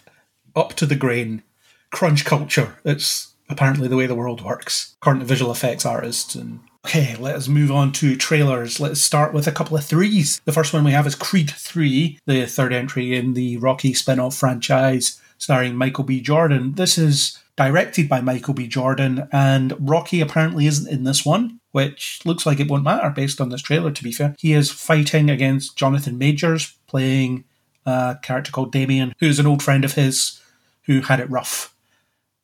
up 0.55 0.73
to 0.75 0.85
the 0.85 0.95
grain. 0.95 1.43
Crunch 1.91 2.25
culture. 2.25 2.77
It's 2.85 3.33
apparently 3.49 3.87
the 3.87 3.97
way 3.97 4.05
the 4.07 4.15
world 4.15 4.43
works, 4.43 4.95
according 5.01 5.19
to 5.21 5.25
visual 5.25 5.51
effects 5.51 5.85
artists. 5.85 6.35
And 6.35 6.61
okay, 6.85 7.15
let 7.17 7.35
us 7.35 7.47
move 7.47 7.71
on 7.71 7.91
to 7.93 8.15
trailers. 8.15 8.79
Let's 8.79 9.01
start 9.01 9.33
with 9.33 9.47
a 9.47 9.51
couple 9.51 9.75
of 9.77 9.85
threes. 9.85 10.41
The 10.45 10.53
first 10.53 10.73
one 10.73 10.83
we 10.83 10.91
have 10.91 11.07
is 11.07 11.15
Creed 11.15 11.51
3, 11.51 12.19
the 12.25 12.45
third 12.45 12.73
entry 12.73 13.15
in 13.15 13.33
the 13.33 13.57
Rocky 13.57 13.93
spin 13.93 14.19
off 14.19 14.35
franchise, 14.35 15.19
starring 15.37 15.75
Michael 15.75 16.03
B. 16.03 16.21
Jordan. 16.21 16.73
This 16.75 16.97
is 16.97 17.39
directed 17.59 18.07
by 18.07 18.21
Michael 18.21 18.53
B. 18.53 18.69
Jordan, 18.69 19.27
and 19.33 19.75
Rocky 19.77 20.21
apparently 20.21 20.65
isn't 20.65 20.89
in 20.89 21.03
this 21.03 21.25
one, 21.25 21.59
which 21.71 22.21
looks 22.23 22.45
like 22.45 22.57
it 22.61 22.69
won't 22.69 22.85
matter 22.85 23.09
based 23.09 23.41
on 23.41 23.49
this 23.49 23.61
trailer, 23.61 23.91
to 23.91 24.01
be 24.01 24.13
fair. 24.13 24.33
He 24.39 24.53
is 24.53 24.71
fighting 24.71 25.29
against 25.29 25.75
Jonathan 25.75 26.17
Majors, 26.17 26.77
playing 26.87 27.43
a 27.85 28.17
character 28.23 28.53
called 28.53 28.71
Damien, 28.71 29.13
who's 29.19 29.39
an 29.39 29.45
old 29.45 29.61
friend 29.61 29.83
of 29.83 29.95
his 29.95 30.41
who 30.83 31.01
had 31.01 31.19
it 31.19 31.29
rough. 31.29 31.75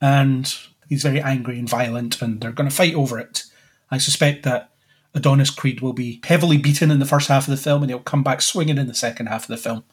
And 0.02 0.54
he's 0.90 1.04
very 1.04 1.22
angry 1.22 1.58
and 1.60 1.70
violent, 1.70 2.22
and 2.22 2.42
they're 2.42 2.52
going 2.52 2.70
to 2.70 2.76
fight 2.76 2.94
over 2.94 3.18
it. 3.18 3.46
I 3.90 4.00
suspect 4.00 4.44
that 4.44 4.72
Adonis 5.14 5.50
Creed 5.50 5.80
will 5.80 5.94
be 5.94 6.20
heavily 6.26 6.58
beaten 6.58 6.92
in 6.92 7.00
the 7.00 7.06
first 7.06 7.30
half 7.30 7.48
of 7.48 7.52
the 7.52 7.64
film, 7.64 7.84
and 7.84 7.90
he'll 7.90 8.00
come 8.00 8.22
back 8.22 8.42
swinging 8.42 8.78
in 8.78 8.88
the 8.88 8.94
second 8.94 9.28
half 9.28 9.44
of 9.44 9.48
the 9.48 9.56
film. 9.56 9.86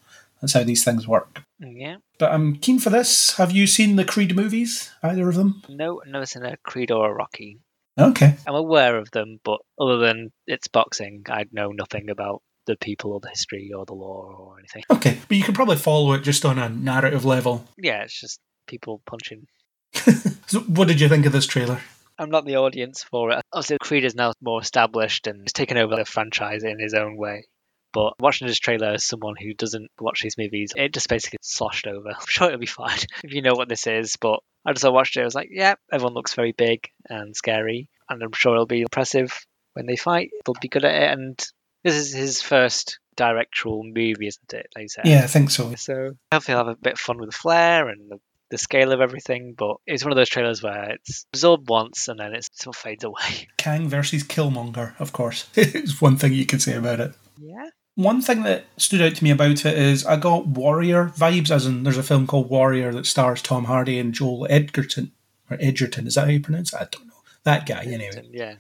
That's 0.43 0.53
how 0.53 0.65
these 0.65 0.85
things 0.85 1.09
work. 1.09 1.43
yeah. 1.61 1.97
But 2.19 2.33
I'm 2.33 2.57
keen 2.57 2.79
for 2.79 2.91
this. 2.91 3.37
Have 3.37 3.53
you 3.53 3.67
seen 3.67 3.97
the 3.97 4.05
Creed 4.05 4.37
movies? 4.37 4.91
Either 5.03 5.29
of 5.29 5.37
them? 5.37 5.63
No, 5.69 6.03
never 6.07 6.27
seen 6.27 6.45
a 6.45 6.57
Creed 6.59 6.91
or 6.91 7.11
a 7.11 7.15
Rocky. 7.15 7.61
Okay. 7.99 8.37
I'm 8.47 8.55
aware 8.55 8.99
of 8.99 9.11
them, 9.13 9.39
but 9.45 9.61
other 9.81 9.99
than 9.99 10.33
it's 10.47 10.69
boxing, 10.69 11.25
I 11.29 11.47
know 11.53 11.69
nothing 11.71 12.11
about 12.11 12.43
the 12.67 12.77
people 12.77 13.13
or 13.13 13.21
the 13.21 13.29
history 13.29 13.71
or 13.77 13.85
the 13.87 13.95
lore 13.95 14.35
or 14.35 14.59
anything. 14.59 14.83
Okay. 14.91 15.19
But 15.29 15.37
you 15.37 15.43
can 15.45 15.55
probably 15.55 15.77
follow 15.77 16.13
it 16.13 16.23
just 16.23 16.45
on 16.45 16.59
a 16.59 16.69
narrative 16.69 17.25
level. 17.25 17.65
Yeah, 17.79 18.03
it's 18.03 18.19
just 18.21 18.41
people 18.67 19.01
punching. 19.07 19.47
So, 20.49 20.61
what 20.61 20.87
did 20.87 21.01
you 21.01 21.09
think 21.09 21.25
of 21.25 21.33
this 21.33 21.47
trailer? 21.47 21.81
I'm 22.19 22.29
not 22.29 22.45
the 22.45 22.57
audience 22.57 23.03
for 23.03 23.31
it. 23.31 23.41
Obviously, 23.55 23.79
Creed 23.81 24.05
is 24.05 24.15
now 24.15 24.35
more 24.43 24.61
established 24.61 25.27
and 25.27 25.41
has 25.43 25.53
taken 25.55 25.79
over 25.79 25.97
the 25.97 26.05
franchise 26.05 26.63
in 26.63 26.79
his 26.79 26.93
own 26.93 27.17
way. 27.17 27.47
But 27.93 28.15
watching 28.19 28.47
this 28.47 28.59
trailer 28.59 28.89
as 28.89 29.05
someone 29.05 29.35
who 29.41 29.55
doesn't 29.55 29.91
watch 30.01 30.23
these 30.23 30.39
movies, 30.39 30.73
it 30.77 30.95
just 30.95 31.09
basically 31.09 31.39
sloshed 31.43 31.87
over. 31.87 32.09
I'm 32.19 32.27
sure 32.27 32.49
it'll 32.49 32.59
be 32.59 32.67
fine 32.67 32.99
if 33.25 33.33
you 33.33 33.43
know 33.43 33.55
what 33.55 33.69
this 33.69 33.87
is. 33.87 34.17
But 34.17 34.41
I 34.65 34.73
just 34.73 34.91
watched 34.91 35.17
it. 35.17 35.23
I 35.23 35.25
was 35.25 35.35
like, 35.35 35.51
yeah, 35.51 35.75
everyone 35.93 36.15
looks 36.15 36.35
very 36.35 36.53
big 36.53 36.89
and 37.09 37.37
scary, 37.37 37.89
and 38.09 38.23
I'm 38.23 38.33
sure 38.33 38.55
it'll 38.55 38.67
be 38.67 38.83
impressive 38.83 39.47
when 39.75 39.87
they 39.87 39.97
fight. 39.97 40.31
They'll 40.45 40.55
be 40.61 40.69
good 40.69 40.85
at 40.85 40.95
it. 40.95 41.11
And 41.11 41.39
this 41.85 41.95
is 41.95 42.13
his 42.13 42.43
first 42.43 42.99
directorial 43.17 43.83
movie, 43.85 44.27
isn't 44.27 44.53
it? 44.53 44.69
Like 44.77 44.91
said. 44.91 45.07
Yeah, 45.07 45.25
I 45.25 45.27
think 45.27 45.51
so. 45.51 45.75
So 45.75 46.13
hopefully 46.33 46.57
I'll 46.57 46.67
have 46.67 46.77
a 46.77 46.81
bit 46.81 46.95
of 46.95 47.01
fun 47.01 47.19
with 47.19 47.31
the 47.31 47.37
flair 47.37 47.89
and 47.89 48.11
the, 48.11 48.19
the 48.51 48.59
scale 48.59 48.93
of 48.93 49.01
everything. 49.01 49.55
But 49.57 49.77
it's 49.87 50.05
one 50.05 50.13
of 50.13 50.17
those 50.17 50.29
trailers 50.29 50.63
where 50.63 50.91
it's 50.91 51.27
absorbed 51.33 51.69
once 51.69 52.09
and 52.09 52.19
then 52.19 52.35
it 52.35 52.47
sort 52.53 52.77
of 52.77 52.81
fades 52.81 53.05
away. 53.05 53.49
Kang 53.59 53.89
versus 53.89 54.23
Killmonger, 54.23 54.99
of 54.99 55.13
course. 55.13 55.49
it's 55.55 56.01
one 56.01 56.17
thing 56.17 56.33
you 56.33 56.47
can 56.47 56.61
say 56.61 56.77
about 56.77 57.01
it. 57.01 57.15
Yeah. 57.39 57.69
One 57.95 58.23
thing 58.23 58.43
that 58.45 58.65
stood 58.79 59.03
out 59.03 59.15
to 59.17 59.25
me 59.25 59.31
about 59.31 59.67
it 59.67 59.79
is 59.79 60.07
I 60.07 60.17
got 60.17 60.47
Warrior 60.47 61.13
vibes, 61.17 61.51
as 61.51 61.67
in 61.67 61.83
there's 61.83 61.99
a 61.99 62.03
film 62.03 62.27
called 62.27 62.49
Warrior 62.49 62.93
that 62.93 63.07
stars 63.07 63.43
Tom 63.43 63.65
Hardy 63.65 63.99
and 63.99 64.15
Joel 64.15 64.47
Edgerton. 64.49 65.13
Or 65.51 65.59
Edgerton, 65.61 66.07
is 66.07 66.15
that 66.15 66.25
how 66.25 66.31
you 66.31 66.41
pronounce 66.41 66.73
it? 66.73 66.77
I 66.77 66.89
don't 66.91 67.07
know. 67.07 67.13
That 67.45 67.67
guy, 67.67 67.83
anyway. 67.85 68.27
Yeah. 68.31 68.55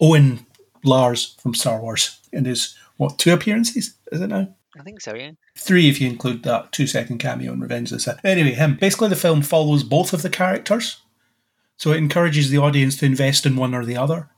Owen 0.00 0.46
Lars 0.84 1.36
from 1.40 1.54
Star 1.54 1.80
Wars 1.80 2.18
in 2.32 2.44
his, 2.44 2.76
what, 2.98 3.18
two 3.18 3.32
appearances? 3.32 3.94
Is 4.12 4.20
it 4.20 4.28
now? 4.28 4.54
I 4.78 4.82
think 4.82 5.00
so, 5.00 5.14
yeah. 5.14 5.32
Three 5.56 5.88
if 5.88 6.00
you 6.00 6.08
include 6.08 6.42
that 6.42 6.72
two 6.72 6.86
second 6.86 7.18
cameo 7.18 7.52
in 7.52 7.60
Revenge 7.60 7.90
of 7.90 7.98
the 7.98 8.00
Sith. 8.00 8.24
Anyway, 8.24 8.52
him. 8.52 8.76
Basically, 8.76 9.08
the 9.08 9.16
film 9.16 9.42
follows 9.42 9.82
both 9.82 10.12
of 10.12 10.22
the 10.22 10.30
characters. 10.30 11.00
So 11.76 11.92
it 11.92 11.98
encourages 11.98 12.50
the 12.50 12.58
audience 12.58 12.96
to 12.98 13.06
invest 13.06 13.46
in 13.46 13.56
one 13.56 13.74
or 13.74 13.84
the 13.84 13.96
other. 13.96 14.28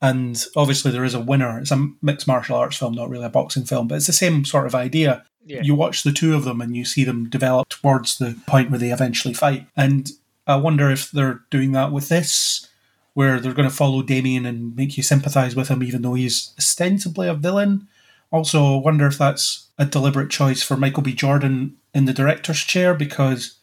And 0.00 0.44
obviously, 0.56 0.90
there 0.92 1.04
is 1.04 1.14
a 1.14 1.20
winner. 1.20 1.58
It's 1.58 1.72
a 1.72 1.88
mixed 2.02 2.28
martial 2.28 2.56
arts 2.56 2.76
film, 2.76 2.94
not 2.94 3.10
really 3.10 3.24
a 3.24 3.30
boxing 3.30 3.64
film, 3.64 3.88
but 3.88 3.96
it's 3.96 4.06
the 4.06 4.12
same 4.12 4.44
sort 4.44 4.66
of 4.66 4.74
idea. 4.74 5.24
Yeah. 5.44 5.62
You 5.62 5.74
watch 5.74 6.02
the 6.02 6.12
two 6.12 6.34
of 6.34 6.44
them 6.44 6.60
and 6.60 6.76
you 6.76 6.84
see 6.84 7.04
them 7.04 7.28
develop 7.28 7.68
towards 7.68 8.18
the 8.18 8.38
point 8.46 8.70
where 8.70 8.78
they 8.78 8.92
eventually 8.92 9.34
fight. 9.34 9.66
And 9.76 10.10
I 10.46 10.56
wonder 10.56 10.90
if 10.90 11.10
they're 11.10 11.40
doing 11.50 11.72
that 11.72 11.90
with 11.90 12.08
this, 12.08 12.68
where 13.14 13.40
they're 13.40 13.54
going 13.54 13.68
to 13.68 13.74
follow 13.74 14.02
Damien 14.02 14.46
and 14.46 14.76
make 14.76 14.96
you 14.96 15.02
sympathise 15.02 15.56
with 15.56 15.68
him, 15.68 15.82
even 15.82 16.02
though 16.02 16.14
he's 16.14 16.54
ostensibly 16.58 17.26
a 17.28 17.34
villain. 17.34 17.88
Also, 18.30 18.76
I 18.76 18.82
wonder 18.82 19.06
if 19.06 19.18
that's 19.18 19.68
a 19.78 19.86
deliberate 19.86 20.30
choice 20.30 20.62
for 20.62 20.76
Michael 20.76 21.02
B. 21.02 21.14
Jordan 21.14 21.76
in 21.94 22.04
the 22.04 22.12
director's 22.12 22.60
chair 22.60 22.94
because 22.94 23.58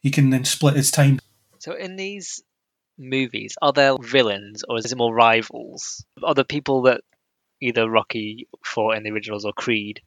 he 0.00 0.10
can 0.10 0.30
then 0.30 0.44
split 0.44 0.76
his 0.76 0.90
time. 0.90 1.18
So 1.58 1.72
in 1.72 1.96
these 1.96 2.42
movies, 2.98 3.56
are 3.60 3.72
there 3.72 3.96
villains 3.98 4.64
or 4.68 4.78
is 4.78 4.90
it 4.90 4.98
more 4.98 5.14
rivals? 5.14 6.04
Are 6.22 6.34
the 6.34 6.44
people 6.44 6.82
that 6.82 7.02
either 7.60 7.88
Rocky 7.88 8.48
fought 8.64 8.96
in 8.96 9.02
the 9.02 9.10
originals 9.10 9.44
or 9.44 9.52
Creed, 9.52 10.00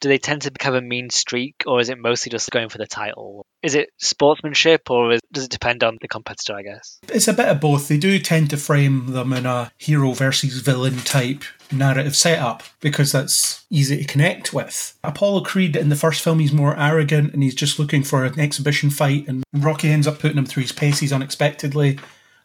do 0.00 0.08
they 0.08 0.18
tend 0.18 0.42
to 0.42 0.50
become 0.50 0.74
a 0.74 0.80
mean 0.80 1.10
streak 1.10 1.62
or 1.66 1.80
is 1.80 1.88
it 1.88 1.98
mostly 1.98 2.30
just 2.30 2.50
going 2.50 2.68
for 2.68 2.78
the 2.78 2.86
title? 2.86 3.46
Is 3.62 3.74
it 3.76 3.90
sportsmanship 3.98 4.90
or 4.90 5.12
is, 5.12 5.20
does 5.32 5.44
it 5.44 5.50
depend 5.50 5.84
on 5.84 5.98
the 6.00 6.08
competitor, 6.08 6.54
I 6.54 6.62
guess? 6.62 6.98
It's 7.08 7.28
a 7.28 7.32
bit 7.32 7.48
of 7.48 7.60
both. 7.60 7.88
They 7.88 7.96
do 7.96 8.18
tend 8.18 8.50
to 8.50 8.56
frame 8.56 9.12
them 9.12 9.32
in 9.32 9.46
a 9.46 9.70
hero 9.78 10.12
versus 10.12 10.58
villain 10.58 10.98
type 10.98 11.44
narrative 11.70 12.16
setup 12.16 12.64
because 12.80 13.12
that's 13.12 13.64
easy 13.70 13.98
to 13.98 14.04
connect 14.04 14.52
with. 14.52 14.98
Apollo 15.04 15.42
Creed 15.42 15.76
in 15.76 15.88
the 15.88 15.96
first 15.96 16.22
film, 16.22 16.40
he's 16.40 16.52
more 16.52 16.78
arrogant 16.78 17.32
and 17.32 17.42
he's 17.42 17.54
just 17.54 17.78
looking 17.78 18.02
for 18.02 18.24
an 18.24 18.38
exhibition 18.38 18.90
fight, 18.90 19.26
and 19.28 19.44
Rocky 19.52 19.88
ends 19.88 20.06
up 20.06 20.18
putting 20.18 20.38
him 20.38 20.46
through 20.46 20.64
his 20.64 20.72
paces 20.72 21.12
unexpectedly. 21.12 21.98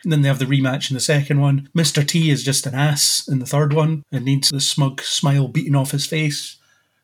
And 0.03 0.11
then 0.11 0.21
they 0.21 0.27
have 0.27 0.39
the 0.39 0.45
rematch 0.45 0.91
in 0.91 0.93
the 0.93 1.01
second 1.01 1.41
one. 1.41 1.69
Mr. 1.75 2.07
T 2.07 2.29
is 2.29 2.43
just 2.43 2.67
an 2.67 2.75
ass 2.75 3.27
in 3.27 3.39
the 3.39 3.47
third 3.47 3.73
one 3.73 4.03
and 4.11 4.23
needs 4.23 4.49
the 4.49 4.61
smug 4.61 5.01
smile 5.01 5.47
beaten 5.47 5.75
off 5.75 5.91
his 5.91 6.05
face. 6.05 6.57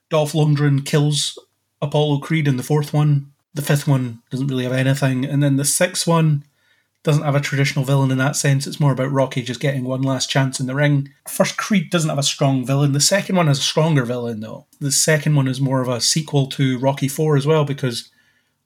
Dolph 0.09 0.33
Lundgren 0.33 0.85
kills 0.85 1.37
Apollo 1.81 2.19
Creed 2.19 2.47
in 2.47 2.57
the 2.57 2.63
fourth 2.63 2.93
one. 2.93 3.32
The 3.53 3.61
fifth 3.61 3.87
one 3.87 4.21
doesn't 4.29 4.47
really 4.47 4.63
have 4.63 4.73
anything. 4.73 5.25
And 5.25 5.43
then 5.43 5.57
the 5.57 5.65
sixth 5.65 6.07
one 6.07 6.43
doesn't 7.03 7.23
have 7.23 7.35
a 7.35 7.41
traditional 7.41 7.85
villain 7.85 8.11
in 8.11 8.17
that 8.17 8.35
sense. 8.35 8.65
It's 8.65 8.79
more 8.79 8.93
about 8.93 9.11
Rocky 9.11 9.41
just 9.41 9.59
getting 9.59 9.83
one 9.83 10.01
last 10.01 10.29
chance 10.29 10.59
in 10.59 10.67
the 10.67 10.75
ring. 10.75 11.09
First 11.27 11.57
Creed 11.57 11.89
doesn't 11.89 12.09
have 12.09 12.17
a 12.17 12.23
strong 12.23 12.65
villain. 12.65 12.93
The 12.93 13.01
second 13.01 13.35
one 13.35 13.47
has 13.47 13.59
a 13.59 13.63
stronger 13.63 14.05
villain, 14.05 14.39
though. 14.39 14.65
The 14.79 14.91
second 14.91 15.35
one 15.35 15.47
is 15.47 15.59
more 15.59 15.81
of 15.81 15.89
a 15.89 15.99
sequel 15.99 16.47
to 16.47 16.79
Rocky 16.79 17.09
4 17.09 17.35
as 17.35 17.45
well 17.45 17.65
because 17.65 18.09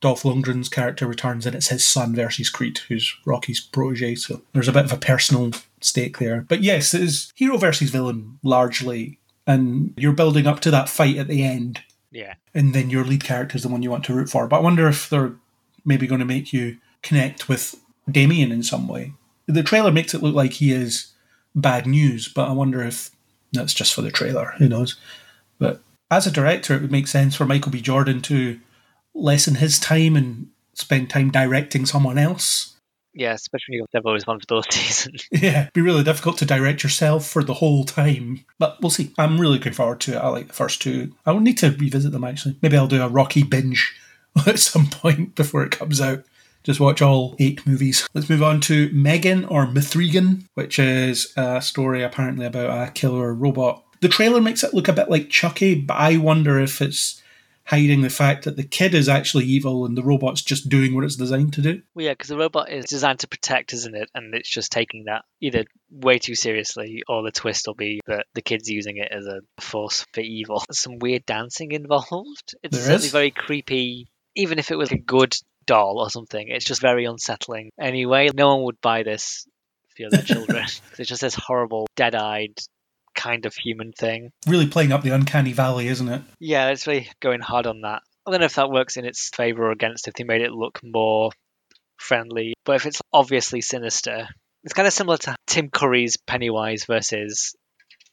Dolph 0.01 0.21
Lundgren's 0.21 0.69
character 0.69 1.07
returns 1.07 1.47
and 1.47 1.55
it's 1.55 1.69
his 1.69 1.87
son 1.87 2.13
versus 2.13 2.49
Creed, 2.49 2.77
who's 2.87 3.15
Rocky's 3.25 3.59
protege. 3.59 4.15
So 4.15 4.43
there's 4.53 4.67
a 4.67 4.73
bit 4.73 4.85
of 4.85 4.93
a 4.93 4.97
personal 4.97 5.51
stake 5.81 6.19
there. 6.19 6.41
But 6.41 6.61
yes, 6.61 6.93
it 6.93 7.01
is 7.01 7.33
hero 7.35 7.57
versus 7.57 7.89
villain 7.89 8.37
largely. 8.43 9.19
And 9.47 9.93
you're 9.97 10.13
building 10.13 10.45
up 10.45 10.59
to 10.61 10.71
that 10.71 10.89
fight 10.89 11.17
at 11.17 11.27
the 11.27 11.43
end 11.43 11.81
Yeah. 12.11 12.35
and 12.53 12.73
then 12.73 12.89
your 12.89 13.03
lead 13.03 13.23
character 13.23 13.57
is 13.57 13.63
the 13.63 13.69
one 13.69 13.83
you 13.83 13.91
want 13.91 14.05
to 14.05 14.13
root 14.13 14.29
for. 14.29 14.47
But 14.47 14.57
I 14.57 14.61
wonder 14.61 14.87
if 14.87 15.09
they're 15.09 15.35
maybe 15.85 16.07
going 16.07 16.19
to 16.19 16.25
make 16.25 16.53
you 16.53 16.77
connect 17.01 17.49
with 17.49 17.75
Damien 18.09 18.51
in 18.51 18.63
some 18.63 18.87
way. 18.87 19.13
The 19.47 19.63
trailer 19.63 19.91
makes 19.91 20.13
it 20.13 20.21
look 20.23 20.35
like 20.35 20.53
he 20.53 20.71
is 20.71 21.13
bad 21.55 21.85
news, 21.85 22.27
but 22.27 22.47
I 22.49 22.53
wonder 22.53 22.81
if 22.81 23.11
that's 23.51 23.73
just 23.73 23.93
for 23.93 24.01
the 24.01 24.11
trailer. 24.11 24.53
Who 24.57 24.67
knows? 24.69 24.95
But 25.59 25.81
as 26.09 26.27
a 26.27 26.31
director, 26.31 26.75
it 26.75 26.81
would 26.81 26.91
make 26.91 27.07
sense 27.07 27.35
for 27.35 27.45
Michael 27.45 27.71
B. 27.71 27.81
Jordan 27.81 28.21
to 28.23 28.59
lessen 29.13 29.55
his 29.55 29.79
time 29.79 30.15
and 30.15 30.47
spend 30.73 31.09
time 31.09 31.31
directing 31.31 31.85
someone 31.85 32.17
else. 32.17 32.75
Yeah, 33.17 33.33
especially 33.33 33.73
when 33.73 33.79
you've 33.79 33.91
got 33.91 34.03
Devo 34.03 34.13
with 34.13 34.21
several 34.21 34.37
responsibilities. 34.43 35.09
Yeah, 35.31 35.69
be 35.73 35.81
really 35.81 36.03
difficult 36.03 36.37
to 36.37 36.45
direct 36.45 36.83
yourself 36.83 37.27
for 37.27 37.43
the 37.43 37.55
whole 37.55 37.83
time. 37.83 38.45
But 38.59 38.79
we'll 38.79 38.91
see. 38.91 39.11
I'm 39.17 39.39
really 39.39 39.55
looking 39.55 39.73
forward 39.73 39.99
to 40.01 40.13
it. 40.13 40.17
I 40.17 40.27
like 40.27 40.47
the 40.47 40.53
first 40.53 40.81
two. 40.81 41.15
I 41.25 41.31
will 41.31 41.39
need 41.39 41.57
to 41.59 41.71
revisit 41.71 42.11
them 42.11 42.23
actually. 42.23 42.57
Maybe 42.61 42.77
I'll 42.77 42.87
do 42.87 43.01
a 43.01 43.09
Rocky 43.09 43.41
binge 43.41 43.95
at 44.45 44.59
some 44.59 44.87
point 44.87 45.33
before 45.33 45.63
it 45.63 45.71
comes 45.71 45.99
out. 45.99 46.23
Just 46.63 46.79
watch 46.79 47.01
all 47.01 47.35
eight 47.39 47.65
movies. 47.65 48.07
Let's 48.13 48.29
move 48.29 48.43
on 48.43 48.61
to 48.61 48.91
Megan 48.93 49.45
or 49.45 49.65
Mithrigan, 49.65 50.47
which 50.53 50.77
is 50.77 51.33
a 51.35 51.61
story 51.61 52.03
apparently 52.03 52.45
about 52.45 52.87
a 52.87 52.91
killer 52.91 53.33
robot. 53.33 53.83
The 54.01 54.09
trailer 54.09 54.41
makes 54.41 54.63
it 54.63 54.75
look 54.75 54.87
a 54.87 54.93
bit 54.93 55.09
like 55.09 55.29
Chucky, 55.29 55.73
but 55.73 55.95
I 55.95 56.17
wonder 56.17 56.59
if 56.59 56.81
it's 56.81 57.21
hiding 57.67 58.01
the 58.01 58.09
fact 58.09 58.45
that 58.45 58.55
the 58.55 58.63
kid 58.63 58.93
is 58.93 59.09
actually 59.09 59.45
evil 59.45 59.85
and 59.85 59.97
the 59.97 60.03
robot's 60.03 60.41
just 60.41 60.69
doing 60.69 60.95
what 60.95 61.03
it's 61.03 61.17
designed 61.17 61.53
to 61.53 61.61
do. 61.61 61.81
Well, 61.93 62.05
yeah, 62.05 62.13
because 62.13 62.29
the 62.29 62.37
robot 62.37 62.71
is 62.71 62.85
designed 62.85 63.19
to 63.19 63.27
protect, 63.27 63.73
isn't 63.73 63.95
it? 63.95 64.09
And 64.15 64.33
it's 64.33 64.49
just 64.49 64.71
taking 64.71 65.05
that 65.05 65.25
either 65.41 65.65
way 65.91 66.17
too 66.17 66.35
seriously, 66.35 67.03
or 67.07 67.23
the 67.23 67.31
twist 67.31 67.67
will 67.67 67.75
be 67.75 67.99
that 68.07 68.25
the 68.33 68.41
kid's 68.41 68.69
using 68.69 68.97
it 68.97 69.11
as 69.11 69.25
a 69.25 69.41
force 69.59 70.05
for 70.13 70.21
evil. 70.21 70.63
There's 70.67 70.79
some 70.79 70.99
weird 70.99 71.25
dancing 71.25 71.71
involved. 71.73 72.55
It's 72.63 72.77
There 72.77 72.85
certainly 72.85 73.05
is. 73.07 73.11
very 73.11 73.31
creepy. 73.31 74.07
Even 74.35 74.59
if 74.59 74.71
it 74.71 74.77
was 74.77 74.91
a 74.91 74.97
good 74.97 75.35
doll 75.65 75.99
or 75.99 76.09
something, 76.09 76.47
it's 76.47 76.65
just 76.65 76.81
very 76.81 77.05
unsettling. 77.05 77.71
Anyway, 77.79 78.29
no 78.33 78.55
one 78.55 78.63
would 78.63 78.79
buy 78.81 79.03
this 79.03 79.45
for 79.97 80.09
their 80.09 80.21
children. 80.21 80.63
it's 80.97 81.09
just 81.09 81.21
this 81.21 81.35
horrible, 81.35 81.87
dead-eyed 81.95 82.57
kind 83.17 83.45
of 83.45 83.53
human 83.55 83.91
thing. 83.91 84.31
Really 84.47 84.67
playing 84.67 84.93
up 84.93 85.03
the 85.03 85.13
uncanny 85.13 85.51
valley, 85.51 85.87
isn't 85.87 86.07
it? 86.07 86.21
Yeah, 86.39 86.69
it's 86.69 86.87
really 86.87 87.09
going 87.19 87.41
hard 87.41 87.67
on 87.67 87.81
that. 87.81 88.03
I 88.25 88.31
don't 88.31 88.39
know 88.39 88.45
if 88.45 88.55
that 88.55 88.71
works 88.71 88.95
in 88.95 89.05
its 89.05 89.29
favor 89.29 89.65
or 89.65 89.71
against 89.71 90.07
if 90.07 90.13
they 90.13 90.23
made 90.23 90.41
it 90.41 90.51
look 90.51 90.79
more 90.83 91.31
friendly. 91.97 92.53
But 92.63 92.77
if 92.77 92.85
it's 92.85 93.01
obviously 93.11 93.61
sinister, 93.61 94.27
it's 94.63 94.73
kind 94.73 94.87
of 94.87 94.93
similar 94.93 95.17
to 95.17 95.35
Tim 95.47 95.69
Curry's 95.69 96.17
Pennywise 96.17 96.85
versus 96.85 97.55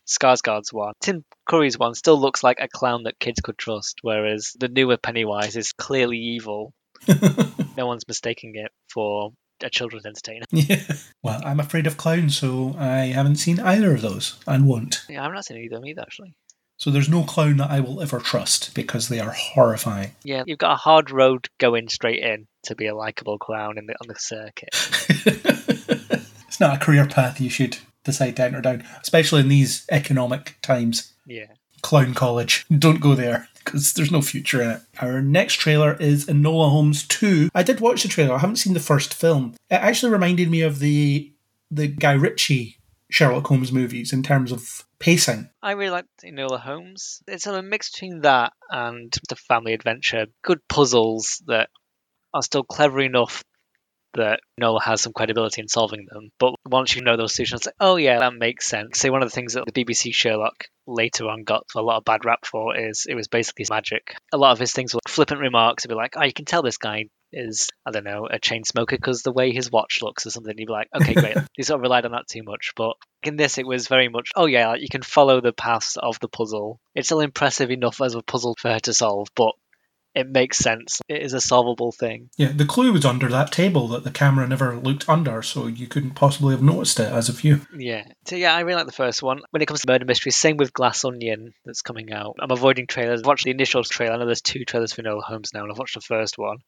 Skarsgård's 0.07 0.73
one. 0.73 0.95
Tim 1.01 1.25
Curry's 1.49 1.79
one 1.79 1.95
still 1.95 2.21
looks 2.21 2.43
like 2.43 2.59
a 2.61 2.69
clown 2.69 3.05
that 3.05 3.19
kids 3.19 3.41
could 3.41 3.59
trust, 3.59 3.99
whereas 4.03 4.53
the 4.59 4.69
newer 4.69 4.97
Pennywise 4.97 5.57
is 5.57 5.73
clearly 5.73 6.19
evil. 6.19 6.73
no 7.77 7.87
one's 7.87 8.07
mistaking 8.09 8.53
it 8.55 8.71
for 8.93 9.33
a 9.65 9.71
children's 9.71 10.07
entertainer. 10.07 10.47
Yeah. 10.53 10.83
Well, 11.23 11.41
I'm 11.45 11.61
afraid 11.61 11.87
of 11.87 11.97
clowns, 11.97 12.37
so 12.37 12.77
I 12.79 13.07
haven't 13.07 13.37
seen 13.37 13.59
either 13.61 13.95
of 13.95 14.03
those 14.03 14.39
and 14.47 14.67
won't. 14.67 15.05
Yeah, 15.09 15.25
I've 15.25 15.33
not 15.33 15.45
seen 15.45 15.59
either 15.59 15.77
of 15.77 15.83
them 15.83 15.89
either, 15.89 16.03
actually. 16.03 16.35
So 16.77 16.91
there's 16.91 17.09
no 17.09 17.23
clown 17.25 17.59
that 17.59 17.71
I 17.71 17.81
will 17.81 18.01
ever 18.01 18.19
trust 18.19 18.75
because 18.75 19.09
they 19.09 19.21
are 19.21 19.31
horrifying. 19.31 20.13
Yeah, 20.23 20.43
you've 20.47 20.59
got 20.59 20.73
a 20.73 20.77
hard 20.77 21.11
road 21.11 21.49
going 21.59 21.89
straight 21.89 22.23
in 22.23 22.47
to 22.65 22.75
be 22.75 22.87
a 22.87 22.95
likable 22.95 23.39
clown 23.39 23.79
in 23.79 23.87
the, 23.87 23.95
on 23.95 24.09
the 24.09 24.17
circuit. 24.19 24.71
it's 26.49 26.61
not 26.61 26.77
a 26.77 26.85
career 26.85 27.07
path 27.07 27.41
you 27.41 27.51
should 27.51 27.79
decide 28.05 28.37
to 28.37 28.45
enter 28.45 28.61
down, 28.61 28.85
especially 29.01 29.41
in 29.41 29.49
these 29.49 29.87
economic 29.91 30.57
times. 30.63 31.13
Yeah. 31.27 31.47
Clown 31.85 32.15
college. 32.15 32.65
Don't 32.77 33.01
go 33.01 33.15
there 33.15 33.47
because 33.63 33.93
there's 33.93 34.11
no 34.11 34.23
future 34.23 34.63
in 34.63 34.71
it. 34.71 34.81
Our 35.01 35.21
next 35.21 35.57
trailer 35.57 35.97
is 36.01 36.25
Enola 36.25 36.71
Holmes 36.71 37.07
2. 37.07 37.51
I 37.55 37.63
did 37.63 37.81
watch 37.81 38.03
the 38.03 38.09
trailer. 38.09 38.35
I 38.35 38.39
haven't 38.39 38.57
seen 38.57 38.73
the 38.73 38.81
first 38.81 39.13
film. 39.13 39.55
It 39.71 39.75
actually 39.75 40.11
reminded 40.11 40.51
me 40.51 40.63
of 40.63 40.79
the 40.79 41.31
the 41.71 41.89
Guy 41.89 42.13
Ritchie 42.13 42.79
Sherlock 43.11 43.47
Holmes 43.47 43.71
movies 43.71 44.15
in 44.15 44.23
terms 44.23 44.51
of 44.51 44.87
pacing. 44.99 45.51
I 45.63 45.73
really 45.73 45.91
like 45.91 46.07
Enola 46.25 46.59
Holmes. 46.59 47.23
It's 47.29 47.47
a 47.47 47.63
mix 47.63 47.91
between 47.93 48.23
that 48.23 48.55
and 48.71 49.15
the 49.29 49.37
family 49.37 49.75
adventure. 49.75 50.27
Good 50.43 50.67
puzzles 50.69 51.43
that 51.49 51.69
are 52.33 52.43
still 52.43 52.65
clever 52.65 53.01
enough 53.01 53.45
that 54.15 54.41
Noel 54.59 54.81
has 54.81 55.01
some 55.01 55.13
credibility 55.13 55.61
in 55.61 55.69
solving 55.69 56.07
them. 56.11 56.31
But 56.39 56.55
once 56.67 56.95
you 56.95 57.03
know 57.03 57.17
those 57.17 57.35
solutions, 57.35 57.61
it's 57.61 57.67
like, 57.67 57.75
oh 57.81 57.97
yeah, 57.97 58.19
that 58.21 58.35
makes 58.35 58.67
sense. 58.67 58.99
Say 58.99 59.11
one 59.11 59.23
of 59.23 59.29
the 59.29 59.35
things 59.35 59.55
that 59.55 59.65
the 59.67 59.85
BBC 59.85 60.15
Sherlock 60.15 60.65
later 60.87 61.29
on 61.29 61.45
got 61.45 61.65
a 61.75 61.83
lot 61.83 61.99
of 61.99 62.05
bad 62.05 62.25
rap 62.25 62.45
for 62.45 62.77
is 62.77 63.07
it 63.09 63.15
was 63.15 63.29
basically 63.29 63.67
magic. 63.71 64.15
A 64.33 64.39
lot 64.39 64.53
of 64.53 64.59
his 64.59 64.73
things 64.73 64.95
were 64.95 65.01
flippant 65.09 65.41
remarks. 65.41 65.85
It'd 65.85 65.95
be 65.95 65.97
like, 65.97 66.15
oh, 66.17 66.25
you 66.25 66.33
can 66.33 66.45
tell 66.45 66.63
this 66.63 66.79
guy 66.79 67.05
is, 67.33 67.69
I 67.85 67.91
don't 67.91 68.05
know, 68.05 68.29
a 68.31 68.39
chain 68.39 68.65
smoker 68.65 68.97
because 68.97 69.23
the 69.23 69.33
way 69.33 69.53
his 69.53 69.71
watch 69.71 70.01
looks 70.03 70.27
or 70.27 70.31
something. 70.31 70.55
You'd 70.57 70.67
be 70.67 70.73
like, 70.73 70.89
okay, 70.95 71.15
great. 71.15 71.37
he 71.55 71.63
sort 71.63 71.81
of 71.81 71.83
relied 71.83 72.05
on 72.05 72.13
that 72.13 72.29
too 72.29 72.43
much. 72.45 72.73
But 72.77 72.95
in 73.23 73.37
this, 73.37 73.59
it 73.59 73.67
was 73.67 73.89
very 73.89 74.09
much, 74.09 74.31
oh 74.37 74.47
yeah, 74.47 74.69
like 74.69 74.81
you 74.81 74.89
can 74.89 75.03
follow 75.03 75.41
the 75.41 75.53
paths 75.53 75.97
of 75.97 76.19
the 76.21 76.29
puzzle. 76.29 76.81
It's 76.95 77.09
still 77.09 77.21
impressive 77.21 77.71
enough 77.71 78.01
as 78.01 78.15
a 78.15 78.23
puzzle 78.23 78.57
for 78.59 78.71
her 78.71 78.81
to 78.81 78.95
solve, 78.95 79.29
but 79.35 79.53
it 80.15 80.29
makes 80.29 80.59
sense. 80.59 81.01
It 81.09 81.23
is 81.23 81.33
a 81.33 81.41
solvable 81.41 81.93
thing. 81.93 82.31
Yeah, 82.37 82.53
the 82.55 82.65
clue 82.65 82.93
was 82.93 83.05
under 83.05 83.29
that 83.29 83.53
table 83.53 83.89
that 83.89 84.05
the 84.05 84.11
camera 84.11 84.47
never 84.47 84.77
looked 84.77 85.09
under, 85.09 85.43
so 85.43 85.67
you 85.67 85.87
couldn't 85.87 86.13
possibly 86.13 86.55
have 86.55 86.63
noticed 86.63 87.01
it 87.01 87.13
as 87.13 87.29
a 87.29 87.33
view. 87.33 87.63
Yeah. 87.77 88.05
So 88.27 88.37
yeah, 88.37 88.55
I 88.55 88.61
really 88.61 88.77
like 88.77 88.87
the 88.87 88.93
first 88.93 89.23
one. 89.23 89.41
When 89.51 89.63
it 89.63 89.67
comes 89.67 89.81
to 89.81 89.91
murder 89.91 90.05
mysteries, 90.05 90.37
same 90.37 90.57
with 90.57 90.73
Glass 90.73 91.05
Onion 91.05 91.55
that's 91.65 91.83
coming 91.83 92.13
out. 92.13 92.37
I'm 92.41 92.51
avoiding 92.51 92.87
trailers. 92.87 93.21
I've 93.21 93.27
watched 93.27 93.45
the 93.45 93.51
initial 93.51 93.83
trailer. 93.83 94.15
I 94.15 94.19
know 94.19 94.27
there's 94.27 94.41
two 94.41 94.65
trailers 94.65 94.93
for 94.93 95.03
Nola 95.03 95.23
Holmes 95.23 95.53
now, 95.53 95.63
and 95.63 95.73
I've 95.73 95.79
watched 95.79 95.95
the 95.95 96.01
first 96.01 96.39
one. 96.39 96.59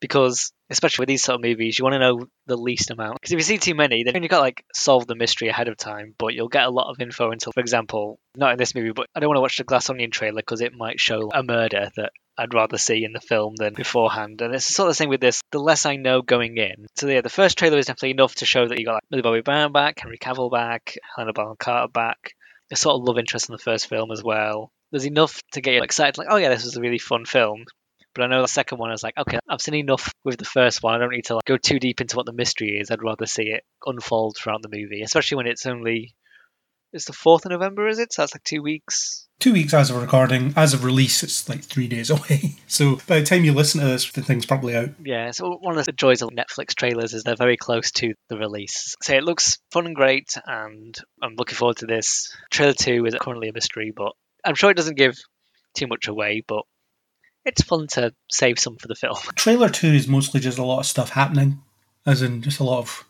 Because 0.00 0.52
especially 0.70 1.02
with 1.02 1.08
these 1.08 1.22
sort 1.22 1.36
of 1.36 1.42
movies, 1.42 1.78
you 1.78 1.84
want 1.84 1.94
to 1.94 1.98
know 1.98 2.26
the 2.46 2.56
least 2.56 2.90
amount. 2.90 3.20
Because 3.20 3.32
if 3.32 3.38
you 3.38 3.44
see 3.44 3.58
too 3.58 3.74
many, 3.74 4.02
then 4.04 4.22
you've 4.22 4.30
got 4.30 4.40
like 4.40 4.64
solve 4.74 5.06
the 5.06 5.14
mystery 5.14 5.48
ahead 5.48 5.68
of 5.68 5.76
time, 5.76 6.14
but 6.18 6.34
you'll 6.34 6.48
get 6.48 6.64
a 6.64 6.70
lot 6.70 6.90
of 6.90 7.00
info 7.00 7.30
until, 7.30 7.52
for 7.52 7.60
example, 7.60 8.18
not 8.36 8.52
in 8.52 8.58
this 8.58 8.74
movie, 8.74 8.92
but 8.92 9.06
I 9.14 9.20
don't 9.20 9.28
want 9.28 9.36
to 9.36 9.42
watch 9.42 9.58
the 9.58 9.64
Glass 9.64 9.88
Onion 9.88 10.10
trailer 10.10 10.40
because 10.40 10.60
it 10.60 10.74
might 10.74 11.00
show 11.00 11.30
a 11.32 11.42
murder 11.42 11.90
that 11.96 12.12
I'd 12.38 12.54
rather 12.54 12.78
see 12.78 13.04
in 13.04 13.12
the 13.12 13.20
film 13.20 13.54
than 13.56 13.74
beforehand. 13.74 14.42
And 14.42 14.54
it's 14.54 14.66
sort 14.66 14.88
of 14.88 14.90
the 14.90 14.96
same 14.96 15.08
with 15.08 15.20
this. 15.20 15.40
The 15.52 15.58
less 15.58 15.86
I 15.86 15.96
know 15.96 16.20
going 16.20 16.58
in. 16.58 16.86
So 16.96 17.08
yeah, 17.08 17.22
the 17.22 17.30
first 17.30 17.56
trailer 17.56 17.78
is 17.78 17.86
definitely 17.86 18.10
enough 18.10 18.34
to 18.36 18.46
show 18.46 18.66
that 18.66 18.78
you 18.78 18.84
got 18.84 18.94
like 18.94 19.02
Millie 19.10 19.22
Bobby 19.22 19.40
Brown 19.40 19.72
back, 19.72 20.00
Henry 20.00 20.18
Cavill 20.18 20.50
back, 20.50 20.96
Helena 21.14 21.32
Bonham 21.32 21.56
Carter 21.58 21.90
back. 21.90 22.32
A 22.70 22.76
sort 22.76 22.96
of 22.96 23.06
love 23.06 23.18
interest 23.18 23.48
in 23.48 23.52
the 23.52 23.58
first 23.58 23.88
film 23.88 24.10
as 24.10 24.24
well. 24.24 24.72
There's 24.90 25.06
enough 25.06 25.40
to 25.52 25.60
get 25.60 25.74
you 25.74 25.82
excited, 25.82 26.18
like, 26.18 26.28
oh 26.30 26.36
yeah, 26.36 26.48
this 26.48 26.64
was 26.64 26.76
a 26.76 26.80
really 26.80 26.98
fun 26.98 27.24
film. 27.24 27.64
But 28.16 28.24
I 28.24 28.28
know 28.28 28.40
the 28.40 28.48
second 28.48 28.78
one 28.78 28.92
is 28.92 29.02
like, 29.02 29.18
okay, 29.18 29.38
I've 29.46 29.60
seen 29.60 29.74
enough 29.74 30.14
with 30.24 30.38
the 30.38 30.46
first 30.46 30.82
one. 30.82 30.94
I 30.94 30.98
don't 30.98 31.12
need 31.12 31.26
to 31.26 31.34
like, 31.34 31.44
go 31.44 31.58
too 31.58 31.78
deep 31.78 32.00
into 32.00 32.16
what 32.16 32.24
the 32.24 32.32
mystery 32.32 32.78
is. 32.80 32.90
I'd 32.90 33.02
rather 33.02 33.26
see 33.26 33.50
it 33.50 33.64
unfold 33.84 34.36
throughout 34.36 34.62
the 34.62 34.74
movie, 34.74 35.02
especially 35.02 35.36
when 35.36 35.46
it's 35.46 35.66
only 35.66 36.14
it's 36.94 37.04
the 37.04 37.12
fourth 37.12 37.44
of 37.44 37.50
November, 37.50 37.86
is 37.88 37.98
it? 37.98 38.12
So 38.12 38.22
that's 38.22 38.34
like 38.34 38.44
two 38.44 38.62
weeks. 38.62 39.28
Two 39.38 39.52
weeks 39.52 39.74
as 39.74 39.90
of 39.90 40.00
recording, 40.00 40.54
as 40.56 40.72
of 40.72 40.82
release, 40.82 41.22
it's 41.22 41.46
like 41.46 41.62
three 41.62 41.88
days 41.88 42.08
away. 42.16 42.56
So 42.68 42.96
by 43.06 43.20
the 43.20 43.26
time 43.26 43.44
you 43.44 43.52
listen 43.52 43.80
to 43.80 43.86
this, 43.86 44.10
the 44.10 44.22
thing's 44.22 44.46
probably 44.46 44.74
out. 44.74 44.90
Yeah, 45.04 45.30
so 45.32 45.58
one 45.60 45.76
of 45.76 45.84
the 45.84 45.92
joys 45.92 46.22
of 46.22 46.30
Netflix 46.30 46.74
trailers 46.74 47.12
is 47.12 47.22
they're 47.22 47.36
very 47.36 47.58
close 47.58 47.90
to 47.92 48.14
the 48.30 48.38
release. 48.38 48.94
So 49.02 49.14
it 49.14 49.24
looks 49.24 49.58
fun 49.70 49.86
and 49.86 49.94
great, 49.94 50.38
and 50.46 50.96
I'm 51.22 51.34
looking 51.36 51.56
forward 51.56 51.76
to 51.78 51.86
this. 51.86 52.34
Trailer 52.50 52.72
2 52.72 53.04
is 53.04 53.14
currently 53.20 53.50
a 53.50 53.52
mystery, 53.52 53.92
but 53.94 54.12
I'm 54.42 54.54
sure 54.54 54.70
it 54.70 54.76
doesn't 54.76 54.96
give 54.96 55.18
too 55.74 55.86
much 55.86 56.08
away, 56.08 56.42
but 56.46 56.62
it's 57.46 57.62
fun 57.62 57.86
to 57.92 58.12
save 58.28 58.58
some 58.58 58.76
for 58.76 58.88
the 58.88 58.94
film. 58.94 59.16
Trailer 59.36 59.68
2 59.68 59.86
is 59.86 60.08
mostly 60.08 60.40
just 60.40 60.58
a 60.58 60.64
lot 60.64 60.80
of 60.80 60.86
stuff 60.86 61.10
happening, 61.10 61.62
as 62.04 62.20
in 62.20 62.42
just 62.42 62.60
a 62.60 62.64
lot 62.64 62.78
of 62.78 63.04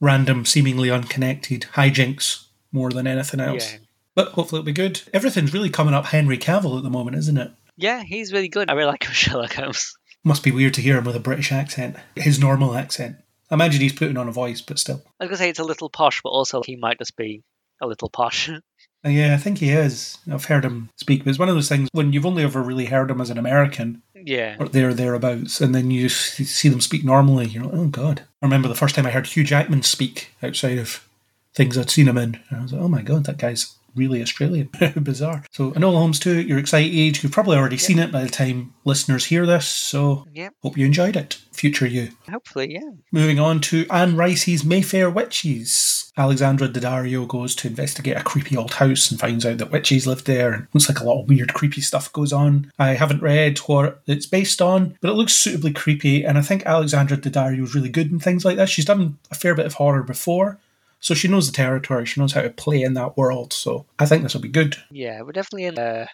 random, 0.00 0.44
seemingly 0.44 0.90
unconnected 0.90 1.66
hijinks 1.74 2.46
more 2.72 2.90
than 2.90 3.06
anything 3.06 3.40
else. 3.40 3.72
Yeah. 3.72 3.78
But 4.14 4.28
hopefully 4.28 4.60
it'll 4.60 4.66
be 4.66 4.72
good. 4.72 5.02
Everything's 5.12 5.52
really 5.52 5.70
coming 5.70 5.94
up 5.94 6.06
Henry 6.06 6.38
Cavill 6.38 6.76
at 6.78 6.82
the 6.82 6.90
moment, 6.90 7.16
isn't 7.16 7.38
it? 7.38 7.50
Yeah, 7.76 8.02
he's 8.02 8.32
really 8.32 8.48
good. 8.48 8.70
I 8.70 8.74
really 8.74 8.90
like 8.90 9.04
him, 9.04 9.12
Sherlock 9.12 9.52
Holmes. 9.52 9.96
Must 10.24 10.42
be 10.42 10.50
weird 10.50 10.74
to 10.74 10.82
hear 10.82 10.98
him 10.98 11.04
with 11.04 11.16
a 11.16 11.20
British 11.20 11.52
accent, 11.52 11.96
his 12.16 12.40
normal 12.40 12.74
accent. 12.74 13.16
I 13.50 13.54
imagine 13.54 13.80
he's 13.80 13.92
putting 13.92 14.16
on 14.16 14.28
a 14.28 14.32
voice, 14.32 14.60
but 14.60 14.78
still. 14.78 15.02
I 15.20 15.24
was 15.24 15.28
going 15.28 15.30
to 15.30 15.36
say 15.36 15.48
it's 15.50 15.58
a 15.58 15.64
little 15.64 15.88
posh, 15.88 16.20
but 16.22 16.30
also 16.30 16.62
he 16.62 16.76
might 16.76 16.98
just 16.98 17.16
be 17.16 17.44
a 17.80 17.86
little 17.86 18.10
posh. 18.10 18.50
Uh, 19.08 19.10
Yeah, 19.10 19.34
I 19.34 19.38
think 19.38 19.58
he 19.58 19.70
is. 19.70 20.18
I've 20.30 20.44
heard 20.44 20.64
him 20.64 20.90
speak, 20.96 21.24
but 21.24 21.30
it's 21.30 21.38
one 21.38 21.48
of 21.48 21.54
those 21.54 21.68
things 21.68 21.88
when 21.92 22.12
you've 22.12 22.26
only 22.26 22.44
ever 22.44 22.62
really 22.62 22.86
heard 22.86 23.10
him 23.10 23.20
as 23.20 23.30
an 23.30 23.38
American 23.38 24.02
yeah. 24.14 24.56
or 24.58 24.68
there 24.68 24.92
thereabouts, 24.92 25.60
and 25.60 25.74
then 25.74 25.90
you 25.90 26.08
see 26.08 26.68
them 26.68 26.80
speak 26.80 27.04
normally. 27.04 27.46
You're 27.46 27.64
like, 27.64 27.74
oh 27.74 27.86
god. 27.88 28.22
I 28.42 28.46
remember 28.46 28.68
the 28.68 28.74
first 28.74 28.94
time 28.94 29.06
I 29.06 29.10
heard 29.10 29.26
Hugh 29.26 29.44
Jackman 29.44 29.82
speak 29.82 30.32
outside 30.42 30.78
of 30.78 31.08
things 31.54 31.76
I'd 31.76 31.90
seen 31.90 32.08
him 32.08 32.18
in, 32.18 32.38
I 32.50 32.62
was 32.62 32.72
like, 32.72 32.82
oh 32.82 32.88
my 32.88 33.02
god, 33.02 33.24
that 33.24 33.38
guy's 33.38 33.74
really 33.98 34.22
Australian. 34.22 34.70
Bizarre. 35.02 35.44
So 35.52 35.72
Enola 35.72 35.94
Holmes 35.98 36.18
2, 36.20 36.42
you're 36.42 36.58
excited. 36.58 37.22
You've 37.22 37.32
probably 37.32 37.56
already 37.58 37.76
seen 37.78 37.98
it 37.98 38.10
by 38.12 38.22
the 38.22 38.28
time 38.30 38.72
listeners 38.84 39.26
hear 39.26 39.44
this, 39.46 39.66
so 39.66 40.24
Yep. 40.32 40.54
hope 40.62 40.78
you 40.78 40.86
enjoyed 40.86 41.16
it. 41.16 41.38
Future 41.52 41.86
you. 41.86 42.10
Hopefully, 42.30 42.72
yeah. 42.72 42.90
Moving 43.12 43.38
on 43.40 43.60
to 43.62 43.84
Anne 43.90 44.16
Rice's 44.16 44.64
Mayfair 44.64 45.10
Witches. 45.10 46.12
Alexandra 46.16 46.68
Daddario 46.68 47.26
goes 47.28 47.54
to 47.56 47.68
investigate 47.68 48.16
a 48.16 48.22
creepy 48.22 48.56
old 48.56 48.74
house 48.74 49.10
and 49.10 49.20
finds 49.20 49.44
out 49.46 49.58
that 49.58 49.70
witches 49.70 50.06
live 50.06 50.24
there, 50.24 50.52
and 50.52 50.66
looks 50.74 50.88
like 50.88 51.00
a 51.00 51.04
lot 51.04 51.22
of 51.22 51.28
weird, 51.28 51.54
creepy 51.54 51.80
stuff 51.80 52.12
goes 52.12 52.32
on. 52.32 52.70
I 52.78 52.90
haven't 52.94 53.22
read 53.22 53.58
what 53.60 54.02
it's 54.06 54.26
based 54.26 54.60
on, 54.62 54.96
but 55.00 55.10
it 55.10 55.14
looks 55.14 55.32
suitably 55.34 55.72
creepy, 55.72 56.24
and 56.24 56.36
I 56.38 56.42
think 56.42 56.64
Alexandra 56.66 57.16
Daddario 57.16 57.62
is 57.62 57.74
really 57.74 57.88
good 57.88 58.10
in 58.10 58.18
things 58.20 58.44
like 58.44 58.56
this. 58.56 58.70
She's 58.70 58.84
done 58.84 59.18
a 59.30 59.34
fair 59.34 59.54
bit 59.54 59.66
of 59.66 59.74
horror 59.74 60.02
before, 60.02 60.58
so 61.00 61.14
she 61.14 61.28
knows 61.28 61.46
the 61.46 61.56
territory, 61.56 62.06
she 62.06 62.20
knows 62.20 62.32
how 62.32 62.42
to 62.42 62.50
play 62.50 62.82
in 62.82 62.94
that 62.94 63.16
world, 63.16 63.52
so 63.52 63.86
I 63.98 64.06
think 64.06 64.22
this 64.22 64.34
will 64.34 64.40
be 64.40 64.48
good. 64.48 64.76
Yeah, 64.90 65.22
we're 65.22 65.32
definitely 65.32 65.66
in 65.66 65.78
uh, 65.78 66.06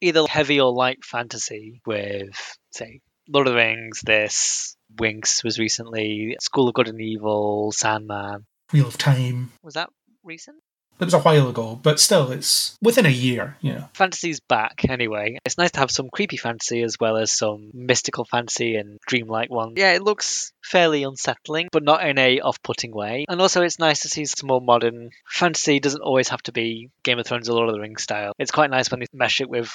either 0.00 0.24
heavy 0.26 0.60
or 0.60 0.72
light 0.72 1.04
fantasy 1.04 1.80
with, 1.86 2.56
say, 2.70 3.00
Lord 3.28 3.46
of 3.46 3.52
the 3.52 3.58
Rings, 3.58 4.00
this, 4.04 4.76
Winx 4.94 5.44
was 5.44 5.58
recently, 5.58 6.36
School 6.40 6.68
of 6.68 6.74
Good 6.74 6.88
and 6.88 7.00
Evil, 7.00 7.72
Sandman. 7.72 8.46
Wheel 8.72 8.86
of 8.88 8.98
Time. 8.98 9.52
Was 9.62 9.74
that 9.74 9.90
recent? 10.24 10.56
It 11.00 11.04
was 11.04 11.14
a 11.14 11.20
while 11.20 11.48
ago, 11.48 11.78
but 11.80 12.00
still, 12.00 12.30
it's 12.32 12.76
within 12.82 13.06
a 13.06 13.10
year, 13.10 13.56
you 13.60 13.72
know. 13.72 13.88
Fantasy's 13.94 14.40
back 14.40 14.84
anyway. 14.88 15.38
It's 15.44 15.58
nice 15.58 15.70
to 15.72 15.80
have 15.80 15.90
some 15.90 16.10
creepy 16.10 16.36
fantasy 16.36 16.82
as 16.82 16.96
well 17.00 17.16
as 17.16 17.30
some 17.30 17.70
mystical 17.72 18.24
fantasy 18.24 18.76
and 18.76 18.98
dreamlike 19.06 19.50
one. 19.50 19.74
Yeah, 19.76 19.92
it 19.92 20.02
looks 20.02 20.52
fairly 20.64 21.04
unsettling, 21.04 21.68
but 21.70 21.84
not 21.84 22.04
in 22.04 22.18
a 22.18 22.40
off-putting 22.40 22.92
way. 22.92 23.26
And 23.28 23.40
also, 23.40 23.62
it's 23.62 23.78
nice 23.78 24.02
to 24.02 24.08
see 24.08 24.24
some 24.24 24.48
more 24.48 24.60
modern 24.60 25.10
fantasy. 25.28 25.78
Doesn't 25.78 26.02
always 26.02 26.28
have 26.30 26.42
to 26.42 26.52
be 26.52 26.90
Game 27.04 27.18
of 27.18 27.26
Thrones 27.26 27.48
or 27.48 27.54
Lord 27.54 27.68
of 27.68 27.74
the 27.74 27.80
Rings 27.80 28.02
style. 28.02 28.32
It's 28.38 28.50
quite 28.50 28.70
nice 28.70 28.90
when 28.90 29.00
they 29.00 29.06
mesh 29.12 29.40
it 29.40 29.48
with 29.48 29.72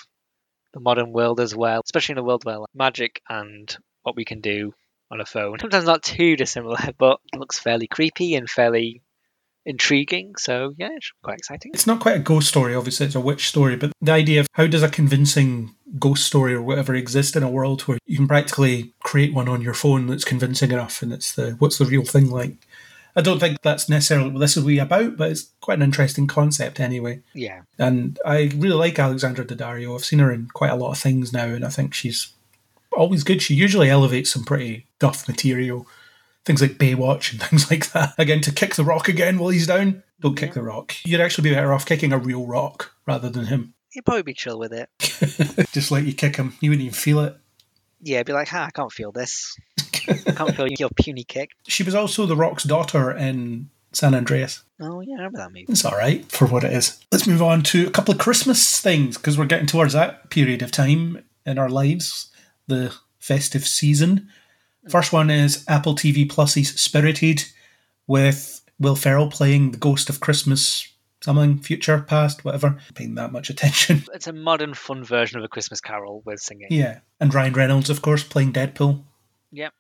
the 0.73 0.79
modern 0.79 1.13
world 1.13 1.39
as 1.39 1.55
well, 1.55 1.81
especially 1.85 2.13
in 2.13 2.19
a 2.19 2.23
world 2.23 2.43
where 2.43 2.57
like, 2.57 2.69
magic 2.73 3.21
and 3.29 3.75
what 4.01 4.15
we 4.15 4.25
can 4.25 4.41
do 4.41 4.73
on 5.11 5.21
a 5.21 5.25
phone 5.25 5.59
sometimes 5.59 5.85
not 5.85 6.01
too 6.01 6.35
dissimilar, 6.35 6.77
but 6.97 7.19
looks 7.35 7.59
fairly 7.59 7.87
creepy 7.87 8.35
and 8.35 8.49
fairly 8.49 9.02
intriguing. 9.65 10.35
So 10.37 10.73
yeah, 10.77 10.89
it's 10.91 11.11
quite 11.21 11.39
exciting. 11.39 11.71
It's 11.73 11.87
not 11.87 11.99
quite 11.99 12.15
a 12.17 12.19
ghost 12.19 12.47
story, 12.47 12.75
obviously, 12.75 13.05
it's 13.05 13.15
a 13.15 13.21
witch 13.21 13.47
story, 13.47 13.75
but 13.75 13.91
the 14.01 14.11
idea 14.11 14.41
of 14.41 14.47
how 14.53 14.67
does 14.67 14.83
a 14.83 14.89
convincing 14.89 15.75
ghost 15.99 16.25
story 16.25 16.53
or 16.53 16.61
whatever 16.61 16.95
exist 16.95 17.35
in 17.35 17.43
a 17.43 17.49
world 17.49 17.81
where 17.83 17.99
you 18.05 18.17
can 18.17 18.27
practically 18.27 18.93
create 19.03 19.33
one 19.33 19.47
on 19.47 19.61
your 19.61 19.73
phone 19.73 20.07
that's 20.07 20.25
convincing 20.25 20.71
enough 20.71 21.01
and 21.01 21.13
it's 21.13 21.33
the 21.33 21.51
what's 21.59 21.77
the 21.77 21.85
real 21.85 22.03
thing 22.03 22.29
like? 22.29 22.55
I 23.15 23.21
don't 23.21 23.39
think 23.39 23.61
that's 23.61 23.89
necessarily 23.89 24.31
what 24.31 24.39
this 24.39 24.55
will 24.55 24.65
be 24.65 24.79
about, 24.79 25.17
but 25.17 25.29
it's 25.29 25.51
quite 25.61 25.77
an 25.77 25.83
interesting 25.83 26.25
concept 26.25 26.79
anyway. 26.79 27.21
Yeah, 27.33 27.61
And 27.77 28.19
I 28.25 28.51
really 28.55 28.75
like 28.75 28.97
Alexandra 28.97 29.45
Daddario. 29.45 29.93
I've 29.93 30.03
seen 30.03 30.17
her 30.17 30.31
in 30.31 30.47
quite 30.47 30.71
a 30.71 30.75
lot 30.75 30.93
of 30.93 30.97
things 30.97 31.31
now, 31.31 31.45
and 31.45 31.63
I 31.63 31.69
think 31.69 31.93
she's 31.93 32.33
always 32.91 33.23
good. 33.23 33.41
She 33.41 33.53
usually 33.53 33.89
elevates 33.89 34.31
some 34.31 34.43
pretty 34.43 34.87
duff 34.97 35.27
material, 35.27 35.87
things 36.45 36.61
like 36.61 36.77
Baywatch 36.77 37.31
and 37.31 37.41
things 37.49 37.69
like 37.69 37.91
that. 37.91 38.13
Again, 38.17 38.41
to 38.41 38.51
kick 38.51 38.75
the 38.75 38.83
rock 38.83 39.07
again 39.07 39.37
while 39.37 39.49
he's 39.49 39.67
down. 39.67 40.03
Don't 40.19 40.35
kick 40.35 40.53
the 40.53 40.63
rock. 40.63 40.93
You'd 41.05 41.21
actually 41.21 41.49
be 41.49 41.55
better 41.55 41.73
off 41.73 41.85
kicking 41.85 42.13
a 42.13 42.17
real 42.17 42.45
rock 42.45 42.93
rather 43.05 43.29
than 43.29 43.47
him. 43.47 43.73
you'd 43.93 44.05
probably 44.05 44.23
be 44.23 44.33
chill 44.33 44.59
with 44.59 44.73
it. 44.73 44.89
Just 45.71 45.91
like 45.91 46.05
you 46.05 46.13
kick 46.13 46.35
him, 46.35 46.53
you 46.61 46.69
wouldn't 46.69 46.85
even 46.85 46.93
feel 46.93 47.19
it. 47.19 47.37
Yeah, 48.01 48.23
be 48.23 48.33
like, 48.33 48.49
ha, 48.49 48.65
I 48.65 48.71
can't 48.71 48.91
feel 48.91 49.11
this. 49.11 49.55
I 50.09 50.31
can't 50.31 50.55
feel 50.55 50.67
your 50.67 50.89
puny 50.89 51.23
kick. 51.23 51.51
She 51.67 51.83
was 51.83 51.95
also 51.95 52.25
the 52.25 52.35
Rock's 52.35 52.63
daughter 52.63 53.11
in 53.11 53.69
San 53.93 54.13
Andreas. 54.13 54.63
Oh 54.81 54.99
yeah, 55.01 55.13
I 55.13 55.17
remember 55.17 55.37
that 55.37 55.49
movie. 55.51 55.65
It's 55.69 55.85
all 55.85 55.97
right 55.97 56.29
for 56.29 56.45
what 56.45 56.63
it 56.63 56.73
is. 56.73 56.99
Let's 57.11 57.27
move 57.27 57.41
on 57.41 57.63
to 57.63 57.87
a 57.87 57.91
couple 57.91 58.13
of 58.13 58.19
Christmas 58.19 58.81
things 58.81 59.17
because 59.17 59.37
we're 59.37 59.45
getting 59.45 59.67
towards 59.67 59.93
that 59.93 60.29
period 60.29 60.61
of 60.61 60.71
time 60.71 61.23
in 61.45 61.57
our 61.57 61.69
lives, 61.69 62.31
the 62.67 62.93
festive 63.19 63.65
season. 63.65 64.29
First 64.89 65.13
one 65.13 65.29
is 65.29 65.63
Apple 65.67 65.95
TV 65.95 66.29
Plus's 66.29 66.69
Spirited 66.79 67.45
with 68.07 68.61
Will 68.79 68.95
Ferrell 68.95 69.29
playing 69.29 69.71
the 69.71 69.77
ghost 69.77 70.09
of 70.09 70.19
Christmas, 70.19 70.87
something, 71.21 71.59
future, 71.59 71.99
past, 72.01 72.43
whatever. 72.43 72.77
Paying 72.95 73.15
that 73.15 73.31
much 73.31 73.49
attention. 73.49 74.03
It's 74.13 74.27
a 74.27 74.33
modern, 74.33 74.73
fun 74.73 75.03
version 75.03 75.37
of 75.37 75.45
a 75.45 75.47
Christmas 75.47 75.79
Carol 75.79 76.21
with 76.25 76.39
singing. 76.41 76.67
Yeah. 76.69 76.99
And 77.19 77.33
Ryan 77.33 77.53
Reynolds, 77.53 77.89
of 77.89 78.01
course, 78.01 78.23
playing 78.23 78.51
Deadpool. 78.53 79.03
Yep. 79.51 79.73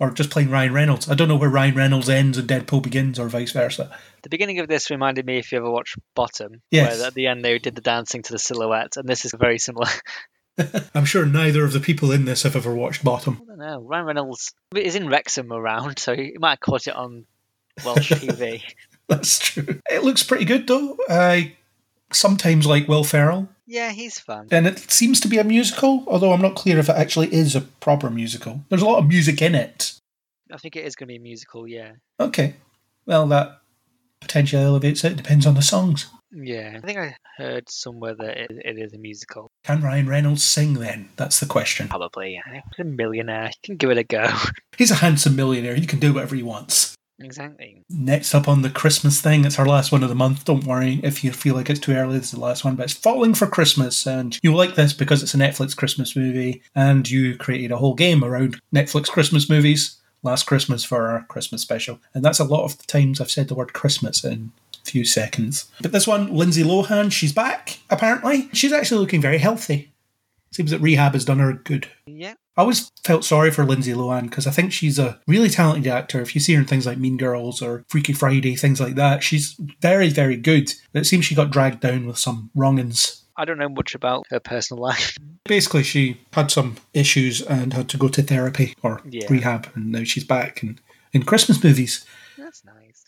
Or 0.00 0.10
just 0.12 0.30
playing 0.30 0.50
Ryan 0.50 0.72
Reynolds. 0.72 1.08
I 1.08 1.14
don't 1.14 1.28
know 1.28 1.36
where 1.36 1.48
Ryan 1.50 1.74
Reynolds 1.74 2.08
ends 2.08 2.38
and 2.38 2.48
Deadpool 2.48 2.82
begins, 2.82 3.18
or 3.18 3.28
vice 3.28 3.52
versa. 3.52 3.96
The 4.22 4.28
beginning 4.28 4.58
of 4.60 4.68
this 4.68 4.90
reminded 4.90 5.26
me 5.26 5.38
if 5.38 5.52
you 5.52 5.58
ever 5.58 5.70
watched 5.70 5.96
Bottom, 6.14 6.62
Yes. 6.70 6.98
where 6.98 7.06
at 7.08 7.14
the 7.14 7.26
end 7.26 7.44
they 7.44 7.58
did 7.58 7.74
the 7.74 7.80
dancing 7.80 8.22
to 8.22 8.32
the 8.32 8.38
silhouette, 8.38 8.96
and 8.96 9.08
this 9.08 9.24
is 9.24 9.34
very 9.38 9.58
similar. 9.58 9.88
I'm 10.94 11.04
sure 11.04 11.24
neither 11.26 11.64
of 11.64 11.72
the 11.72 11.80
people 11.80 12.10
in 12.12 12.24
this 12.24 12.42
have 12.42 12.56
ever 12.56 12.74
watched 12.74 13.04
Bottom. 13.04 13.40
I 13.42 13.46
don't 13.46 13.58
know. 13.58 13.80
Ryan 13.82 14.06
Reynolds 14.06 14.52
is 14.74 14.94
in 14.94 15.08
Wrexham 15.08 15.52
around, 15.52 15.98
so 15.98 16.14
he 16.14 16.34
might 16.38 16.50
have 16.50 16.60
caught 16.60 16.86
it 16.86 16.94
on 16.96 17.24
Welsh 17.84 18.10
TV. 18.12 18.62
That's 19.08 19.38
true. 19.38 19.80
It 19.90 20.02
looks 20.04 20.22
pretty 20.22 20.44
good 20.44 20.66
though. 20.66 20.96
I 21.08 21.54
sometimes 22.12 22.66
like 22.66 22.88
Will 22.88 23.04
Ferrell, 23.04 23.48
Yeah, 23.66 23.90
he's 23.92 24.18
fun. 24.18 24.48
and 24.50 24.66
it 24.66 24.78
seems 24.90 25.20
to 25.20 25.28
be 25.28 25.38
a 25.38 25.44
musical, 25.44 26.04
although 26.06 26.32
I'm 26.32 26.40
not 26.42 26.54
clear 26.56 26.78
if 26.78 26.88
it 26.88 26.96
actually 26.96 27.32
is 27.32 27.54
a 27.54 27.60
proper 27.60 28.10
musical. 28.10 28.62
There's 28.68 28.82
a 28.82 28.86
lot 28.86 28.98
of 28.98 29.06
music 29.08 29.42
in 29.42 29.54
it. 29.54 29.92
I 30.52 30.56
think 30.56 30.76
it 30.76 30.84
is 30.86 30.96
going 30.96 31.08
to 31.08 31.12
be 31.12 31.16
a 31.16 31.20
musical. 31.20 31.68
Yeah, 31.68 31.92
Okay, 32.18 32.54
well 33.06 33.26
that 33.28 33.60
potentially 34.20 34.62
elevates 34.62 35.04
it. 35.04 35.16
Depends 35.16 35.46
on 35.46 35.54
the 35.54 35.62
songs. 35.62 36.06
Yeah. 36.32 36.74
I 36.76 36.86
think 36.86 36.98
I 36.98 37.16
heard 37.36 37.68
somewhere 37.68 38.14
that 38.14 38.36
it, 38.36 38.50
it 38.64 38.78
is 38.78 38.92
a 38.92 38.98
musical. 38.98 39.50
Can 39.64 39.80
Ryan 39.82 40.08
Reynolds 40.08 40.44
sing 40.44 40.74
then? 40.74 41.10
That's 41.16 41.40
the 41.40 41.46
question. 41.46 41.88
Probably. 41.88 42.34
Yeah. 42.34 42.60
He's 42.76 42.86
a 42.86 42.88
millionaire. 42.88 43.46
You 43.46 43.60
can 43.64 43.76
give 43.76 43.90
it 43.90 43.98
a 43.98 44.04
go. 44.04 44.28
He's 44.76 44.90
a 44.90 44.96
handsome 44.96 45.36
millionaire. 45.36 45.74
He 45.74 45.86
can 45.86 45.98
do 45.98 46.12
whatever 46.14 46.36
he 46.36 46.42
wants. 46.42 46.94
exactly. 47.18 47.82
Next 47.90 48.34
up 48.34 48.46
on 48.46 48.62
the 48.62 48.70
Christmas 48.70 49.20
thing, 49.20 49.44
it's 49.44 49.58
our 49.58 49.66
last 49.66 49.90
one 49.90 50.02
of 50.02 50.08
the 50.08 50.14
month. 50.14 50.44
Don't 50.44 50.64
worry 50.64 51.00
if 51.02 51.24
you 51.24 51.32
feel 51.32 51.54
like 51.54 51.68
it's 51.68 51.80
too 51.80 51.92
early, 51.92 52.18
this 52.18 52.26
is 52.26 52.32
the 52.32 52.40
last 52.40 52.64
one, 52.64 52.76
but 52.76 52.84
it's 52.84 52.92
Falling 52.92 53.34
for 53.34 53.46
Christmas. 53.46 54.06
And 54.06 54.38
you'll 54.42 54.56
like 54.56 54.76
this 54.76 54.92
because 54.92 55.22
it's 55.22 55.34
a 55.34 55.38
Netflix 55.38 55.76
Christmas 55.76 56.14
movie, 56.14 56.62
and 56.74 57.08
you 57.10 57.36
created 57.36 57.72
a 57.72 57.76
whole 57.76 57.94
game 57.94 58.22
around 58.22 58.60
Netflix 58.72 59.08
Christmas 59.08 59.50
movies 59.50 59.96
last 60.22 60.44
Christmas 60.46 60.84
for 60.84 61.08
our 61.08 61.24
Christmas 61.24 61.62
special. 61.62 62.00
And 62.14 62.24
that's 62.24 62.40
a 62.40 62.44
lot 62.44 62.64
of 62.64 62.76
the 62.78 62.84
times 62.84 63.20
I've 63.20 63.30
said 63.30 63.48
the 63.48 63.54
word 63.54 63.72
Christmas 63.72 64.24
in 64.24 64.52
few 64.84 65.04
seconds. 65.04 65.70
But 65.80 65.92
this 65.92 66.06
one, 66.06 66.34
Lindsay 66.34 66.62
Lohan, 66.62 67.10
she's 67.12 67.32
back, 67.32 67.78
apparently. 67.90 68.48
She's 68.52 68.72
actually 68.72 69.00
looking 69.00 69.20
very 69.20 69.38
healthy. 69.38 69.92
Seems 70.52 70.70
that 70.70 70.80
rehab 70.80 71.12
has 71.12 71.24
done 71.24 71.38
her 71.40 71.52
good. 71.52 71.88
Yeah. 72.06 72.34
I 72.56 72.62
always 72.62 72.90
felt 73.04 73.24
sorry 73.24 73.50
for 73.52 73.64
Lindsay 73.64 73.92
Lohan 73.92 74.22
because 74.22 74.46
I 74.46 74.50
think 74.50 74.72
she's 74.72 74.98
a 74.98 75.20
really 75.28 75.48
talented 75.48 75.86
actor. 75.92 76.20
If 76.20 76.34
you 76.34 76.40
see 76.40 76.54
her 76.54 76.60
in 76.60 76.66
things 76.66 76.86
like 76.86 76.98
Mean 76.98 77.16
Girls 77.16 77.62
or 77.62 77.84
Freaky 77.88 78.12
Friday, 78.12 78.56
things 78.56 78.80
like 78.80 78.96
that, 78.96 79.22
she's 79.22 79.54
very, 79.80 80.08
very 80.08 80.36
good. 80.36 80.72
But 80.92 81.02
it 81.02 81.04
seems 81.04 81.24
she 81.26 81.34
got 81.36 81.50
dragged 81.50 81.80
down 81.80 82.06
with 82.06 82.18
some 82.18 82.50
wrongins. 82.56 83.22
I 83.36 83.44
don't 83.44 83.58
know 83.58 83.68
much 83.68 83.94
about 83.94 84.26
her 84.30 84.40
personal 84.40 84.82
life. 84.82 85.16
Basically, 85.44 85.84
she 85.84 86.20
had 86.32 86.50
some 86.50 86.76
issues 86.92 87.40
and 87.42 87.72
had 87.74 87.88
to 87.90 87.96
go 87.96 88.08
to 88.08 88.22
therapy 88.22 88.74
or 88.82 89.00
Yeah. 89.08 89.26
rehab, 89.30 89.68
and 89.76 89.92
now 89.92 90.02
she's 90.02 90.24
back 90.24 90.62
in, 90.64 90.80
in 91.12 91.22
Christmas 91.22 91.62
movies. 91.62 92.04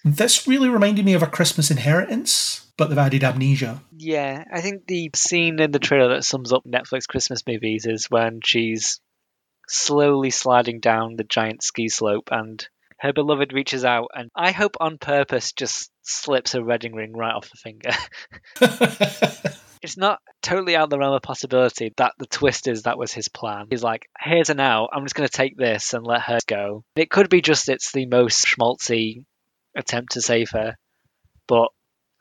This 0.04 0.46
really 0.46 0.68
reminded 0.68 1.04
me 1.04 1.14
of 1.14 1.22
a 1.22 1.26
Christmas 1.26 1.70
Inheritance, 1.70 2.66
but 2.76 2.88
they've 2.88 2.98
added 2.98 3.24
amnesia. 3.24 3.82
Yeah, 3.96 4.44
I 4.52 4.60
think 4.60 4.86
the 4.86 5.10
scene 5.14 5.60
in 5.60 5.70
the 5.70 5.78
trailer 5.78 6.14
that 6.14 6.24
sums 6.24 6.52
up 6.52 6.64
Netflix 6.64 7.06
Christmas 7.06 7.42
movies 7.46 7.86
is 7.86 8.06
when 8.10 8.40
she's 8.42 9.00
slowly 9.68 10.30
sliding 10.30 10.80
down 10.80 11.16
the 11.16 11.24
giant 11.24 11.62
ski 11.62 11.88
slope 11.88 12.30
and 12.32 12.66
her 12.98 13.12
beloved 13.12 13.52
reaches 13.52 13.84
out 13.84 14.08
and 14.14 14.30
I 14.34 14.50
hope 14.50 14.76
on 14.80 14.98
purpose 14.98 15.52
just 15.52 15.90
slips 16.02 16.54
a 16.54 16.62
wedding 16.62 16.94
ring 16.94 17.12
right 17.12 17.34
off 17.34 17.50
the 17.50 17.56
finger. 17.56 17.90
it's 19.82 19.96
not 19.96 20.18
totally 20.42 20.76
out 20.76 20.84
of 20.84 20.90
the 20.90 20.98
realm 20.98 21.14
of 21.14 21.22
possibility 21.22 21.92
that 21.96 22.12
the 22.18 22.26
twist 22.26 22.66
is 22.66 22.82
that 22.82 22.98
was 22.98 23.12
his 23.12 23.28
plan. 23.28 23.66
He's 23.70 23.82
like, 23.82 24.08
here's 24.18 24.50
an 24.50 24.60
out, 24.60 24.90
I'm 24.92 25.04
just 25.04 25.14
going 25.14 25.28
to 25.28 25.36
take 25.36 25.56
this 25.56 25.94
and 25.94 26.04
let 26.04 26.22
her 26.22 26.38
go. 26.46 26.84
It 26.96 27.10
could 27.10 27.30
be 27.30 27.40
just 27.40 27.68
it's 27.68 27.92
the 27.92 28.06
most 28.06 28.44
schmaltzy 28.44 29.24
attempt 29.76 30.12
to 30.12 30.20
save 30.20 30.50
her, 30.50 30.76
but 31.46 31.68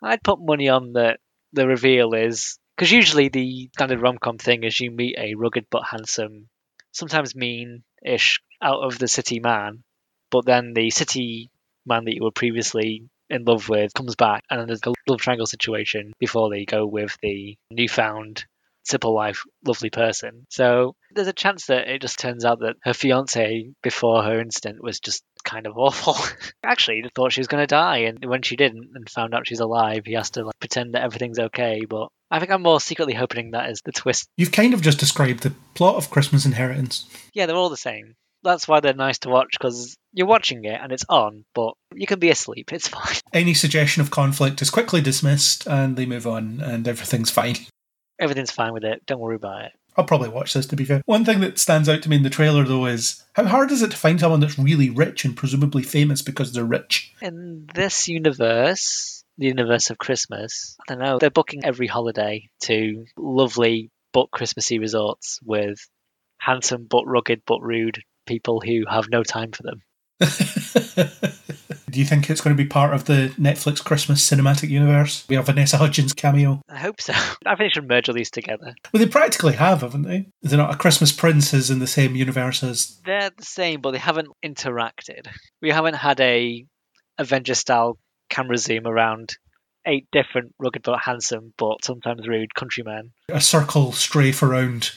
I'd 0.02 0.24
put 0.24 0.40
money 0.40 0.70
on 0.70 0.94
that 0.94 1.20
the 1.54 1.68
reveal 1.68 2.14
is 2.14 2.58
because 2.76 2.92
usually 2.92 3.30
the 3.30 3.70
standard 3.74 4.02
rom 4.02 4.18
com 4.18 4.38
thing 4.38 4.64
is 4.64 4.80
you 4.80 4.92
meet 4.92 5.18
a 5.18 5.36
rugged 5.36 5.66
but 5.70 5.84
handsome, 5.84 6.48
sometimes 6.92 7.36
mean 7.36 7.84
ish 8.06 8.42
out 8.62 8.82
of 8.82 9.00
the 9.00 9.08
city 9.08 9.40
man, 9.40 9.84
but 10.32 10.46
then 10.46 10.74
the 10.74 10.90
city 10.90 11.50
man 11.86 12.06
that 12.06 12.16
you 12.16 12.24
were 12.24 12.32
previously 12.32 13.10
in 13.30 13.44
love 13.46 13.70
with 13.70 13.94
comes 13.94 14.16
back 14.16 14.44
and 14.50 14.68
there's 14.68 14.82
a 14.86 14.94
love 15.08 15.20
triangle 15.20 15.46
situation 15.46 16.14
before 16.20 16.50
they 16.50 16.66
go 16.66 16.86
with 16.86 17.16
the 17.22 17.58
newfound 17.70 18.46
simple 18.84 19.14
life 19.14 19.44
lovely 19.66 19.90
person. 19.90 20.48
So 20.50 20.96
there's 21.14 21.28
a 21.28 21.34
chance 21.34 21.68
that 21.68 21.88
it 21.88 22.02
just 22.02 22.20
turns 22.20 22.44
out 22.46 22.60
that 22.62 22.78
her 22.84 22.94
fiance 22.94 23.72
before 23.84 24.24
her 24.24 24.40
incident 24.40 24.82
was 24.82 25.00
just 25.00 25.24
kind 25.42 25.68
of 25.68 25.78
awful. 25.78 26.16
Actually, 26.64 27.02
he 27.02 27.10
thought 27.14 27.32
she 27.32 27.40
was 27.40 27.48
going 27.48 27.64
to 27.64 27.68
die, 27.68 28.00
and 28.00 28.24
when 28.26 28.42
she 28.42 28.56
didn't 28.56 28.92
and 28.96 29.10
found 29.10 29.34
out 29.34 29.48
she's 29.48 29.60
alive, 29.60 30.06
he 30.06 30.14
has 30.14 30.32
to 30.32 30.44
like 30.44 30.60
pretend 30.60 30.94
that 30.94 31.04
everything's 31.04 31.40
okay. 31.40 31.86
But 31.88 32.10
I 32.32 32.40
think 32.40 32.52
I'm 32.52 32.62
more 32.62 32.80
secretly 32.80 33.14
hoping 33.14 33.52
that 33.52 33.70
is 33.70 33.82
the 33.84 33.92
twist. 33.92 34.28
You've 34.38 34.52
kind 34.52 34.74
of 34.74 34.82
just 34.82 35.00
described 35.00 35.42
the 35.42 35.54
plot 35.74 35.96
of 35.96 36.10
Christmas 36.10 36.46
Inheritance. 36.46 37.08
Yeah, 37.34 37.46
they're 37.46 37.56
all 37.56 37.70
the 37.70 37.78
same. 37.78 38.16
That's 38.44 38.68
why 38.68 38.80
they're 38.80 38.94
nice 38.94 39.20
to 39.20 39.30
watch 39.30 39.50
because 39.60 39.98
you're 40.14 40.28
watching 40.28 40.64
it 40.64 40.80
and 40.82 40.92
it's 40.94 41.06
on, 41.10 41.44
but 41.54 41.74
you 41.94 42.08
can 42.08 42.20
be 42.20 42.30
asleep. 42.30 42.72
It's 42.72 42.88
fine. 42.90 43.16
Any 43.34 43.54
suggestion 43.54 44.02
of 44.02 44.12
conflict 44.12 44.62
is 44.62 44.70
quickly 44.70 45.02
dismissed, 45.02 45.68
and 45.68 45.98
they 45.98 46.06
move 46.06 46.26
on, 46.26 46.62
and 46.62 46.88
everything's 46.88 47.32
fine. 47.32 47.58
Everything's 48.20 48.52
fine 48.52 48.74
with 48.74 48.84
it. 48.84 49.06
Don't 49.06 49.20
worry 49.20 49.36
about 49.36 49.66
it. 49.66 49.72
I'll 49.98 50.06
probably 50.06 50.30
watch 50.30 50.54
this 50.54 50.66
to 50.68 50.76
be 50.76 50.86
fair. 50.86 51.02
One 51.06 51.26
thing 51.26 51.42
that 51.42 51.60
stands 51.60 51.90
out 51.90 52.02
to 52.04 52.10
me 52.10 52.16
in 52.16 52.24
the 52.24 52.30
trailer 52.30 52.64
though 52.64 52.86
is 52.86 53.24
how 53.34 53.46
hard 53.46 53.72
is 53.72 53.82
it 53.82 53.92
to 53.92 53.98
find 53.98 54.20
someone 54.20 54.40
that's 54.40 54.60
really 54.60 54.90
rich 54.90 55.26
and 55.26 55.36
presumably 55.36 55.84
famous 55.84 56.22
because 56.22 56.54
they're 56.54 56.64
rich? 56.64 57.14
In 57.22 57.68
this 57.74 58.08
universe, 58.08 59.24
the 59.38 59.48
universe 59.48 59.90
of 59.90 59.98
Christmas, 59.98 60.78
I 60.82 60.94
don't 60.94 61.04
know, 61.04 61.18
they're 61.20 61.30
booking 61.30 61.66
every 61.66 61.88
holiday 61.88 62.50
to 62.62 63.06
lovely 63.18 63.92
but 64.14 64.32
Christmassy 64.32 64.80
resorts 64.80 65.40
with 65.44 65.80
handsome 66.40 66.88
but 66.90 67.06
rugged 67.06 67.42
but 67.46 67.62
rude 67.62 68.02
people 68.26 68.62
who 68.62 68.86
have 68.90 69.10
no 69.10 69.24
time 69.24 69.52
for 69.52 69.64
them. 69.64 69.82
Do 71.90 72.00
you 72.00 72.06
think 72.06 72.30
it's 72.30 72.42
going 72.42 72.56
to 72.56 72.64
be 72.64 72.68
part 72.68 72.94
of 72.94 73.06
the 73.06 73.34
Netflix 73.40 73.84
Christmas 73.84 74.28
cinematic 74.28 74.70
universe? 74.70 75.26
We 75.28 75.36
have 75.36 75.46
Vanessa 75.46 75.78
Hudgens 75.78 76.14
cameo. 76.14 76.62
I 76.70 76.78
hope 76.78 77.02
so. 77.02 77.14
I 77.46 77.56
think 77.56 77.60
they 77.60 77.70
should 77.70 77.88
merge 77.88 78.10
all 78.10 78.16
these 78.16 78.32
together. 78.32 78.76
Well, 78.94 79.04
they 79.04 79.10
practically 79.10 79.54
have, 79.54 79.82
haven't 79.82 80.04
they? 80.04 80.30
Is 80.42 80.52
there 80.52 80.58
not 80.58 80.74
a 80.74 80.78
Christmas 80.78 81.12
Prince 81.12 81.54
is 81.54 81.70
in 81.70 81.80
the 81.80 81.88
same 81.88 82.16
universe 82.16 82.64
as? 82.64 83.00
They're 83.06 83.32
the 83.36 83.46
same, 83.46 83.82
but 83.82 83.92
they 83.92 83.98
haven't 83.98 84.30
interacted. 84.46 85.28
We 85.62 85.72
haven't 85.72 85.96
had 85.96 86.20
a 86.20 86.66
Avenger 87.18 87.56
style 87.56 87.98
camera 88.30 88.58
zoom 88.58 88.88
around 88.88 89.38
eight 89.86 90.08
different 90.12 90.54
rugged 90.60 90.84
but 90.84 91.00
handsome 91.00 91.54
but 91.58 91.84
sometimes 91.84 92.28
rude 92.28 92.54
countrymen. 92.54 93.12
A 93.30 93.42
circle 93.42 93.92
strafe 93.92 94.44
around 94.44 94.92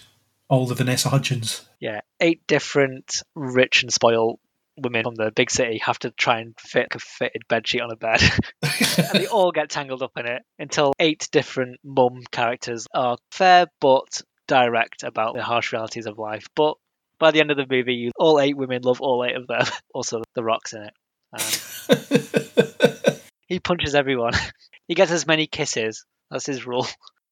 all 0.48 0.66
the 0.66 0.74
Vanessa 0.74 1.08
Hudgens. 1.08 1.66
Yeah, 1.80 2.00
eight 2.20 2.46
different 2.46 3.22
rich 3.34 3.82
and 3.82 3.92
spoiled 3.92 4.38
women 4.76 5.04
from 5.04 5.14
the 5.14 5.30
big 5.34 5.50
city 5.50 5.78
have 5.78 5.98
to 6.00 6.10
try 6.10 6.40
and 6.40 6.54
fit 6.58 6.88
a 6.94 6.98
fitted 6.98 7.42
bedsheet 7.48 7.82
on 7.82 7.92
a 7.92 7.96
bed. 7.96 8.20
and 8.62 9.20
they 9.20 9.26
all 9.26 9.52
get 9.52 9.70
tangled 9.70 10.02
up 10.02 10.12
in 10.16 10.26
it 10.26 10.42
until 10.58 10.92
eight 10.98 11.28
different 11.32 11.78
mum 11.84 12.20
characters 12.30 12.86
are 12.94 13.16
fair 13.30 13.66
but 13.80 14.22
direct 14.48 15.02
about 15.02 15.34
the 15.34 15.42
harsh 15.42 15.72
realities 15.72 16.06
of 16.06 16.18
life. 16.18 16.46
But 16.54 16.74
by 17.18 17.30
the 17.30 17.40
end 17.40 17.50
of 17.50 17.56
the 17.56 17.66
movie, 17.68 17.94
you, 17.94 18.10
all 18.18 18.40
eight 18.40 18.56
women 18.56 18.82
love 18.82 19.00
all 19.00 19.24
eight 19.24 19.36
of 19.36 19.46
them. 19.46 19.64
Also, 19.94 20.22
the 20.34 20.42
rocks 20.42 20.72
in 20.72 20.82
it. 20.82 20.94
Um, 21.32 21.96
and 23.06 23.20
he 23.46 23.60
punches 23.60 23.94
everyone. 23.94 24.32
he 24.88 24.94
gets 24.94 25.12
as 25.12 25.26
many 25.26 25.46
kisses. 25.46 26.04
That's 26.30 26.46
his 26.46 26.66
rule. 26.66 26.86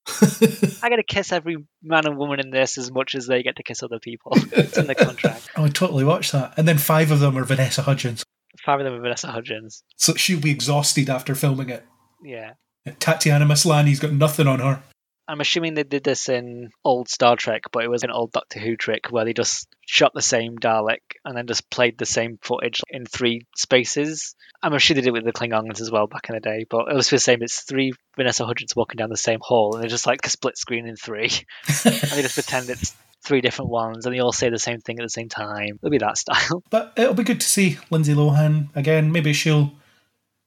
I 0.83 0.89
get 0.89 0.97
to 0.97 1.03
kiss 1.03 1.33
every 1.33 1.57
man 1.83 2.07
and 2.07 2.17
woman 2.17 2.41
in 2.41 2.51
this 2.51 2.79
as 2.79 2.91
much 2.91 3.15
as 3.15 3.27
they 3.27 3.43
get 3.43 3.57
to 3.57 3.63
kiss 3.63 3.83
other 3.83 3.99
people. 3.99 4.33
It's 4.53 4.77
in 4.77 4.87
the 4.87 4.95
contract. 4.95 5.49
Oh, 5.57 5.61
I 5.61 5.63
would 5.63 5.75
totally 5.75 6.05
watch 6.05 6.33
that. 6.33 6.55
And 6.57 6.67
then 6.67 6.79
five 6.79 7.11
of 7.11 7.21
them 7.21 7.37
are 7.37 7.45
Vanessa 7.45 7.83
Hudgens. 7.83 8.25
Five 8.65 8.81
of 8.81 8.85
them 8.85 8.95
are 8.95 9.01
Vanessa 9.01 9.29
Hudgens. 9.29 9.83
So 9.97 10.15
she'll 10.15 10.41
be 10.41 10.51
exhausted 10.51 11.09
after 11.09 11.35
filming 11.35 11.71
it. 11.71 11.85
Yeah. 12.23 12.55
Tatiana 12.99 13.47
Maslany's 13.47 14.01
got 14.01 14.13
nothing 14.13 14.47
on 14.47 14.61
her. 14.61 14.83
I'm 15.31 15.41
assuming 15.41 15.75
they 15.75 15.85
did 15.85 16.03
this 16.03 16.29
in 16.29 16.71
old 16.85 17.09
Star 17.09 17.37
Trek, 17.37 17.63
but 17.71 17.85
it 17.85 17.89
was 17.89 18.03
an 18.03 18.11
old 18.11 18.33
Doctor 18.33 18.59
Who 18.59 18.77
trick 18.77 19.13
where 19.13 19.25
they 19.25 19.33
just 19.33 19.69
shot 19.87 20.13
the 20.13 20.21
same 20.21 20.59
Dalek 20.59 20.99
and 21.25 21.37
then 21.37 21.47
just 21.47 21.71
played 21.71 21.97
the 21.97 22.05
same 22.05 22.41
footage 22.43 22.83
in 22.91 23.07
three 23.07 23.47
spaces. 23.57 24.35
I'm 24.61 24.77
sure 24.79 24.97
they 24.97 25.03
did 25.03 25.09
it 25.09 25.13
with 25.13 25.25
the 25.25 25.33
Klingons 25.33 25.81
as 25.81 25.89
well 25.89 26.09
back 26.09 26.29
in 26.29 26.35
the 26.35 26.41
day, 26.41 26.67
but 26.69 26.89
it 26.89 26.95
was 26.95 27.09
the 27.09 27.21
same. 27.21 27.43
It's 27.43 27.61
three 27.61 27.93
Vanessa 28.17 28.45
Hudgens 28.45 28.75
walking 28.75 28.97
down 28.97 29.09
the 29.09 29.17
same 29.17 29.39
hall, 29.41 29.75
and 29.75 29.83
they're 29.83 29.89
just 29.89 30.07
like 30.07 30.27
a 30.27 30.31
split 30.31 30.59
screen 30.59 30.89
in 30.89 30.97
three, 30.97 31.31
and 31.85 31.95
they 31.95 32.23
just 32.23 32.35
pretend 32.35 32.69
it's 32.69 32.93
three 33.23 33.41
different 33.41 33.71
ones, 33.71 34.07
and 34.07 34.15
they 34.15 34.19
all 34.19 34.33
say 34.33 34.51
the 34.51 34.59
same 34.59 34.81
thing 34.81 34.99
at 34.99 35.05
the 35.05 35.11
same 35.11 35.29
time. 35.29 35.79
It'll 35.81 35.91
be 35.91 35.99
that 35.99 36.19
style. 36.19 36.65
But 36.71 36.93
it'll 36.97 37.15
be 37.15 37.23
good 37.23 37.41
to 37.41 37.49
see 37.49 37.79
Lindsay 37.89 38.15
Lohan 38.15 38.75
again. 38.75 39.13
Maybe 39.13 39.33
she'll 39.33 39.75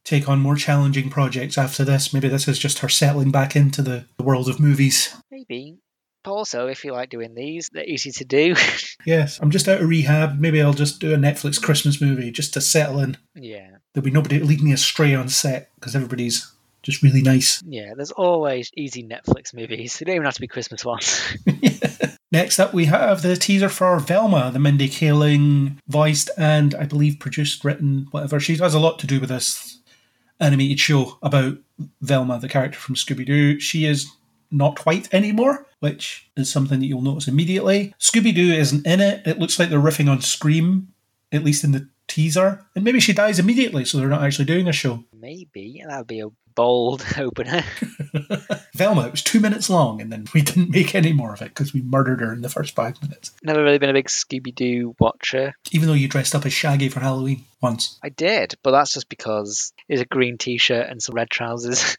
take 0.03 0.27
on 0.27 0.39
more 0.39 0.55
challenging 0.55 1.09
projects 1.09 1.57
after 1.57 1.83
this. 1.83 2.13
Maybe 2.13 2.27
this 2.27 2.47
is 2.47 2.59
just 2.59 2.79
her 2.79 2.89
settling 2.89 3.31
back 3.31 3.55
into 3.55 3.81
the, 3.81 4.05
the 4.17 4.23
world 4.23 4.49
of 4.49 4.59
movies. 4.59 5.15
Maybe. 5.31 5.77
But 6.23 6.31
also, 6.31 6.67
if 6.67 6.85
you 6.85 6.93
like 6.93 7.09
doing 7.09 7.35
these, 7.35 7.69
they're 7.71 7.83
easy 7.83 8.11
to 8.11 8.25
do. 8.25 8.55
Yes, 9.05 9.37
I'm 9.41 9.51
just 9.51 9.67
out 9.67 9.81
of 9.81 9.89
rehab. 9.89 10.39
Maybe 10.39 10.61
I'll 10.61 10.71
just 10.71 11.01
do 11.01 11.13
a 11.13 11.17
Netflix 11.17 11.61
Christmas 11.61 11.99
movie 11.99 12.31
just 12.31 12.53
to 12.53 12.61
settle 12.61 12.99
in. 12.99 13.17
yeah. 13.35 13.71
There'll 13.93 14.05
be 14.05 14.11
nobody 14.11 14.39
to 14.39 14.45
lead 14.45 14.61
me 14.61 14.71
astray 14.71 15.13
on 15.13 15.27
set 15.27 15.69
because 15.75 15.93
everybody's 15.93 16.53
just 16.83 17.03
really 17.03 17.21
nice. 17.21 17.61
Yeah, 17.65 17.93
there's 17.95 18.11
always 18.11 18.71
easy 18.77 19.03
Netflix 19.03 19.53
movies. 19.53 19.99
They 19.99 20.05
don't 20.05 20.15
even 20.15 20.25
have 20.25 20.35
to 20.35 20.41
be 20.41 20.47
Christmas 20.47 20.85
ones. 20.85 21.35
Next 22.31 22.59
up, 22.59 22.73
we 22.73 22.85
have 22.85 23.21
the 23.21 23.35
teaser 23.35 23.69
for 23.69 23.99
Velma, 23.99 24.51
the 24.51 24.59
Mindy 24.59 24.89
Kaling 24.89 25.77
voiced 25.87 26.29
and 26.37 26.73
I 26.75 26.85
believe 26.85 27.19
produced, 27.19 27.65
written, 27.65 28.07
whatever. 28.11 28.39
She 28.39 28.55
has 28.55 28.73
a 28.73 28.79
lot 28.79 28.99
to 28.99 29.07
do 29.07 29.19
with 29.19 29.29
this 29.29 29.72
animated 30.43 30.79
show 30.79 31.17
about 31.21 31.57
Velma, 32.01 32.39
the 32.39 32.49
character 32.49 32.77
from 32.77 32.95
Scooby 32.95 33.25
Doo. 33.25 33.59
She 33.59 33.85
is 33.85 34.11
not 34.51 34.85
white 34.85 35.11
anymore, 35.13 35.65
which 35.79 36.29
is 36.37 36.51
something 36.51 36.79
that 36.79 36.85
you'll 36.85 37.01
notice 37.01 37.27
immediately. 37.27 37.93
Scooby 37.99 38.33
Doo 38.35 38.53
isn't 38.53 38.85
in 38.85 38.99
it. 39.01 39.25
It 39.25 39.39
looks 39.39 39.57
like 39.57 39.69
they're 39.69 39.79
riffing 39.79 40.09
on 40.09 40.21
Scream, 40.21 40.89
at 41.31 41.43
least 41.43 41.63
in 41.63 41.71
the 41.71 41.89
teaser. 42.07 42.65
And 42.75 42.83
maybe 42.83 42.99
she 42.99 43.13
dies 43.13 43.39
immediately, 43.39 43.85
so 43.85 43.97
they're 43.97 44.07
not 44.07 44.23
actually 44.23 44.45
doing 44.45 44.67
a 44.67 44.73
show. 44.73 45.03
Maybe. 45.13 45.81
That 45.87 45.97
would 45.97 46.07
be 46.07 46.19
a 46.19 46.27
bold 46.55 47.03
opener. 47.17 47.63
Velma, 48.75 49.07
it 49.07 49.11
was 49.11 49.21
two 49.23 49.39
minutes 49.39 49.69
long, 49.69 50.01
and 50.01 50.11
then 50.11 50.25
we 50.33 50.41
didn't 50.41 50.69
make 50.69 50.95
any 50.95 51.13
more 51.13 51.33
of 51.33 51.41
it 51.41 51.49
because 51.49 51.73
we 51.73 51.81
murdered 51.81 52.21
her 52.21 52.31
in 52.33 52.41
the 52.41 52.49
first 52.49 52.75
five 52.75 53.01
minutes. 53.01 53.31
Never 53.43 53.63
really 53.63 53.77
been 53.79 53.89
a 53.89 53.93
big 53.93 54.07
Scooby 54.07 54.53
Doo 54.53 54.95
watcher. 54.99 55.55
Even 55.71 55.87
though 55.87 55.93
you 55.93 56.07
dressed 56.07 56.35
up 56.35 56.45
as 56.45 56.53
Shaggy 56.53 56.89
for 56.89 56.99
Halloween 56.99 57.45
once. 57.61 57.97
I 58.03 58.09
did, 58.09 58.55
but 58.63 58.71
that's 58.71 58.93
just 58.93 59.09
because 59.09 59.73
it's 59.87 60.01
a 60.01 60.05
green 60.05 60.37
t 60.37 60.57
shirt 60.57 60.89
and 60.89 61.01
some 61.01 61.15
red 61.15 61.29
trousers. 61.29 61.97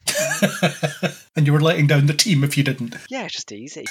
and 1.35 1.45
you 1.45 1.53
were 1.53 1.61
letting 1.61 1.87
down 1.87 2.05
the 2.07 2.13
team 2.13 2.43
if 2.43 2.57
you 2.57 2.63
didn't. 2.63 2.95
yeah, 3.09 3.25
it's 3.25 3.35
just 3.35 3.51
easy. 3.51 3.85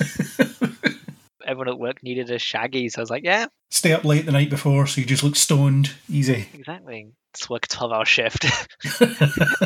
Everyone 1.47 1.69
at 1.69 1.79
work 1.79 2.03
needed 2.03 2.31
a 2.31 2.39
shaggy, 2.39 2.89
so 2.89 3.01
I 3.01 3.03
was 3.03 3.11
like, 3.11 3.25
yeah, 3.25 3.47
Stay 3.71 3.93
up 3.93 4.05
late 4.05 4.25
the 4.25 4.33
night 4.33 4.49
before, 4.49 4.87
so 4.87 5.01
you 5.01 5.07
just 5.07 5.23
look 5.23 5.37
stoned. 5.37 5.93
Easy. 6.09 6.49
exactly. 6.55 7.09
Just 7.35 7.51
work 7.51 7.65
a 7.65 7.69
12 7.69 7.93
hour 7.93 8.05
shift. 8.05 8.45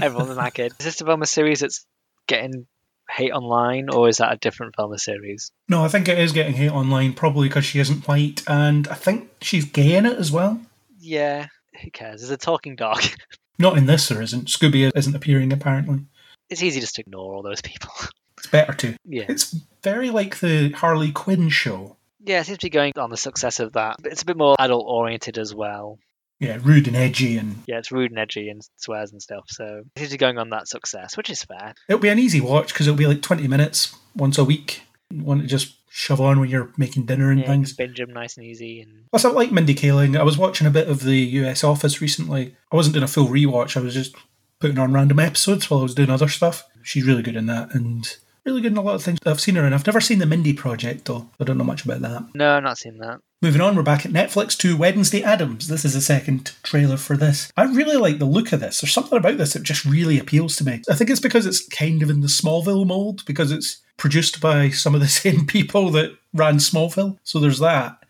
Everyone's 0.00 0.36
knackered. 0.36 0.72
Is 0.78 0.84
this 0.86 0.96
a 0.96 0.98
the 0.98 1.04
Velma 1.06 1.26
series 1.26 1.60
that's 1.60 1.86
getting 2.26 2.66
hate 3.10 3.32
online, 3.32 3.88
or 3.90 4.08
is 4.08 4.18
that 4.18 4.32
a 4.32 4.36
different 4.36 4.74
film 4.76 4.88
Velma 4.90 4.98
series? 4.98 5.50
No, 5.68 5.84
I 5.84 5.88
think 5.88 6.08
it 6.08 6.18
is 6.18 6.32
getting 6.32 6.54
hate 6.54 6.70
online, 6.70 7.12
probably 7.14 7.48
because 7.48 7.64
she 7.64 7.78
isn't 7.80 8.06
white, 8.06 8.42
and 8.46 8.86
I 8.88 8.94
think 8.94 9.30
she's 9.40 9.64
gay 9.64 9.94
in 9.94 10.06
it 10.06 10.18
as 10.18 10.30
well. 10.30 10.60
Yeah, 10.98 11.46
who 11.82 11.90
cares? 11.90 12.20
There's 12.20 12.30
a 12.30 12.36
talking 12.36 12.76
dog. 12.76 13.02
Not 13.58 13.76
in 13.76 13.86
this, 13.86 14.08
there 14.08 14.22
isn't. 14.22 14.48
Scooby 14.48 14.90
isn't 14.94 15.16
appearing, 15.16 15.52
apparently. 15.52 16.06
It's 16.48 16.62
easy 16.62 16.80
just 16.80 16.94
to 16.96 17.02
ignore 17.02 17.34
all 17.34 17.42
those 17.42 17.60
people. 17.60 17.90
It's 18.38 18.46
better 18.46 18.72
to. 18.72 18.94
yeah. 19.04 19.24
It's 19.28 19.56
very 19.82 20.10
like 20.10 20.38
the 20.38 20.70
Harley 20.70 21.10
Quinn 21.10 21.48
show. 21.48 21.96
Yeah, 22.24 22.40
it 22.40 22.46
seems 22.46 22.58
to 22.58 22.66
be 22.66 22.70
going 22.70 22.92
on 22.96 23.10
the 23.10 23.16
success 23.16 23.58
of 23.58 23.72
that. 23.72 23.96
But 24.00 24.12
it's 24.12 24.22
a 24.22 24.26
bit 24.26 24.36
more 24.36 24.54
adult 24.58 24.84
oriented 24.86 25.38
as 25.38 25.52
well. 25.54 25.98
Yeah, 26.40 26.58
rude 26.62 26.86
and 26.86 26.96
edgy, 26.96 27.36
and 27.36 27.62
Yeah, 27.66 27.78
it's 27.78 27.90
rude 27.90 28.10
and 28.12 28.18
edgy 28.20 28.48
and 28.48 28.62
swears 28.76 29.10
and 29.12 29.20
stuff. 29.20 29.44
So 29.48 29.82
it 29.94 29.98
seems 29.98 30.10
to 30.10 30.14
be 30.14 30.18
going 30.18 30.38
on 30.38 30.50
that 30.50 30.68
success, 30.68 31.16
which 31.16 31.30
is 31.30 31.42
fair. 31.42 31.74
it'll 31.88 32.00
be 32.00 32.08
an 32.08 32.18
easy 32.18 32.40
watch 32.40 32.72
because 32.72 32.86
it'll 32.86 32.96
be 32.98 33.06
like 33.06 33.22
20 33.22 33.48
minutes 33.48 33.94
once 34.14 34.38
a 34.38 34.44
week. 34.44 34.82
You 35.10 35.24
want 35.24 35.40
to 35.42 35.46
just 35.48 35.74
shove 35.90 36.20
on 36.20 36.38
when 36.38 36.48
you're 36.48 36.70
making 36.76 37.06
dinner 37.06 37.30
and 37.30 37.40
Yeah, 37.40 37.46
things. 37.46 37.72
binge 37.72 37.96
them 37.98 38.12
nice 38.12 38.36
and 38.36 38.46
easy. 38.46 38.82
And 38.82 39.04
Plus, 39.10 39.24
I 39.24 39.30
like 39.30 39.50
Mindy 39.50 39.74
Kaling. 39.74 40.16
I 40.16 40.22
was 40.22 40.38
watching 40.38 40.66
a 40.66 40.70
bit 40.70 40.88
of 40.88 41.02
the 41.02 41.16
US 41.18 41.64
Office 41.64 42.00
recently. 42.00 42.54
I 42.70 42.76
wasn't 42.76 42.94
doing 42.94 43.04
a 43.04 43.08
full 43.08 43.26
rewatch, 43.26 43.76
I 43.76 43.80
was 43.80 43.94
just 43.94 44.14
putting 44.60 44.78
on 44.78 44.92
random 44.92 45.18
episodes 45.18 45.68
while 45.70 45.80
I 45.80 45.84
was 45.84 45.94
doing 45.94 46.10
other 46.10 46.28
stuff. 46.28 46.64
She's 46.82 47.04
really 47.06 47.22
good 47.22 47.36
in 47.36 47.46
that 47.46 47.74
and 47.74 48.16
really 48.44 48.60
good 48.60 48.72
in 48.72 48.78
a 48.78 48.82
lot 48.82 48.94
of 48.94 49.02
things 49.02 49.18
I've 49.26 49.40
seen 49.40 49.56
her 49.56 49.66
in. 49.66 49.72
I've 49.72 49.86
never 49.86 50.00
seen 50.00 50.18
the 50.18 50.26
Mindy 50.26 50.52
Project, 50.52 51.04
though. 51.04 51.28
I 51.40 51.44
don't 51.44 51.58
know 51.58 51.64
much 51.64 51.84
about 51.84 52.00
that. 52.00 52.24
no, 52.34 52.56
I've 52.56 52.62
not 52.62 52.78
seen 52.78 52.98
that. 52.98 53.20
Moving 53.40 53.60
on, 53.60 53.76
we're 53.76 53.82
back 53.84 54.04
at 54.04 54.10
Netflix 54.10 54.58
to 54.58 54.76
Wednesday 54.76 55.22
Addams. 55.22 55.68
This 55.68 55.84
is 55.84 55.94
the 55.94 56.00
second 56.00 56.52
trailer 56.64 56.96
for 56.96 57.16
this. 57.16 57.52
I 57.56 57.64
really 57.64 57.96
like 57.96 58.18
the 58.18 58.24
look 58.24 58.52
of 58.52 58.58
this. 58.58 58.80
There's 58.80 58.92
something 58.92 59.16
about 59.16 59.38
this 59.38 59.52
that 59.52 59.62
just 59.62 59.84
really 59.84 60.18
appeals 60.18 60.56
to 60.56 60.64
me. 60.64 60.82
I 60.90 60.94
think 60.94 61.08
it's 61.08 61.20
because 61.20 61.46
it's 61.46 61.66
kind 61.68 62.02
of 62.02 62.10
in 62.10 62.20
the 62.20 62.26
Smallville 62.26 62.84
mold, 62.86 63.24
because 63.26 63.52
it's 63.52 63.80
produced 63.96 64.40
by 64.40 64.70
some 64.70 64.94
of 64.94 65.00
the 65.00 65.08
same 65.08 65.46
people 65.46 65.90
that 65.90 66.16
ran 66.34 66.56
Smallville. 66.56 67.18
So 67.22 67.38
there's 67.38 67.60
that. 67.60 68.04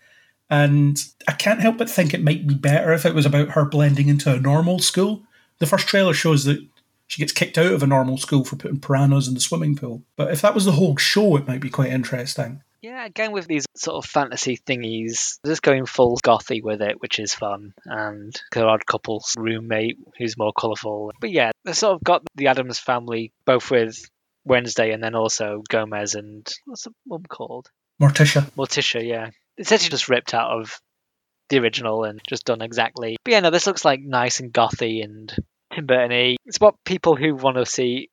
And 0.51 0.99
I 1.27 1.33
can't 1.33 1.61
help 1.61 1.77
but 1.77 1.91
think 1.91 2.15
it 2.15 2.25
might 2.25 2.47
be 2.47 2.55
better 2.55 2.93
if 2.93 3.05
it 3.05 3.15
was 3.15 3.27
about 3.27 3.51
her 3.51 3.67
blending 3.67 4.09
into 4.09 4.33
a 4.33 4.41
normal 4.41 4.79
school. 4.79 5.25
The 5.59 5.67
first 5.67 5.87
trailer 5.89 6.15
shows 6.15 6.45
that 6.45 6.67
she 7.09 7.21
gets 7.21 7.33
kicked 7.33 7.59
out 7.59 7.73
of 7.73 7.83
a 7.83 7.87
normal 7.87 8.19
school 8.19 8.45
for 8.45 8.57
putting 8.57 8.81
piranhas 8.81 9.27
in 9.27 9.35
the 9.35 9.41
swimming 9.41 9.75
pool. 9.75 10.05
But 10.17 10.31
if 10.31 10.43
that 10.43 10.55
was 10.55 10.67
the 10.67 10.73
whole 10.73 10.97
show, 10.97 11.37
it 11.37 11.49
might 11.49 11.61
be 11.61 11.71
quite 11.71 11.91
interesting. 11.91 12.63
Yeah, 12.81 13.05
again 13.05 13.33
with 13.33 13.49
these 13.49 13.67
sort 13.75 14.05
of 14.05 14.09
fantasy 14.09 14.57
thingies, 14.57 15.39
just 15.45 15.63
going 15.63 15.87
full 15.87 16.17
gothy 16.19 16.63
with 16.63 16.81
it, 16.81 17.01
which 17.01 17.19
is 17.19 17.35
fun. 17.35 17.73
And 17.85 18.41
her 18.55 18.69
odd 18.69 18.87
couple's 18.87 19.35
roommate 19.37 19.99
who's 20.17 20.39
more 20.39 20.53
colourful. 20.53 21.13
But 21.21 21.31
yeah, 21.31 21.51
they 21.65 21.73
sort 21.73 21.95
of 21.95 22.05
got 22.05 22.23
the 22.37 22.47
Addams 22.49 22.79
family 22.79 23.33
both 23.45 23.71
with 23.71 23.99
Wednesday 24.45 24.93
and 24.93 25.03
then 25.03 25.15
also 25.15 25.63
Gomez 25.69 26.15
and 26.15 26.47
what's 26.67 26.85
the 26.85 26.93
mum 27.07 27.25
called? 27.29 27.69
Morticia. 28.01 28.49
Morticia, 28.53 29.07
yeah. 29.07 29.31
It's 29.57 29.73
actually 29.73 29.91
just 29.91 30.09
ripped 30.09 30.35
out 30.35 30.53
of 30.61 30.79
the 31.49 31.59
original 31.59 32.05
and 32.05 32.21
just 32.29 32.45
done 32.45 32.63
exactly. 32.63 33.17
But 33.25 33.33
yeah, 33.33 33.41
no, 33.41 33.51
this 33.51 33.67
looks 33.67 33.85
like 33.85 34.01
nice 34.01 34.41
and 34.41 34.53
gothy 34.53 35.03
and 35.03 35.35
Tim 35.75 35.87
Burton 35.87 36.37
It's 36.45 36.59
what 36.59 36.75
people 36.85 37.17
who 37.17 37.35
want 37.35 37.57
to 37.57 37.67
see 37.67 38.11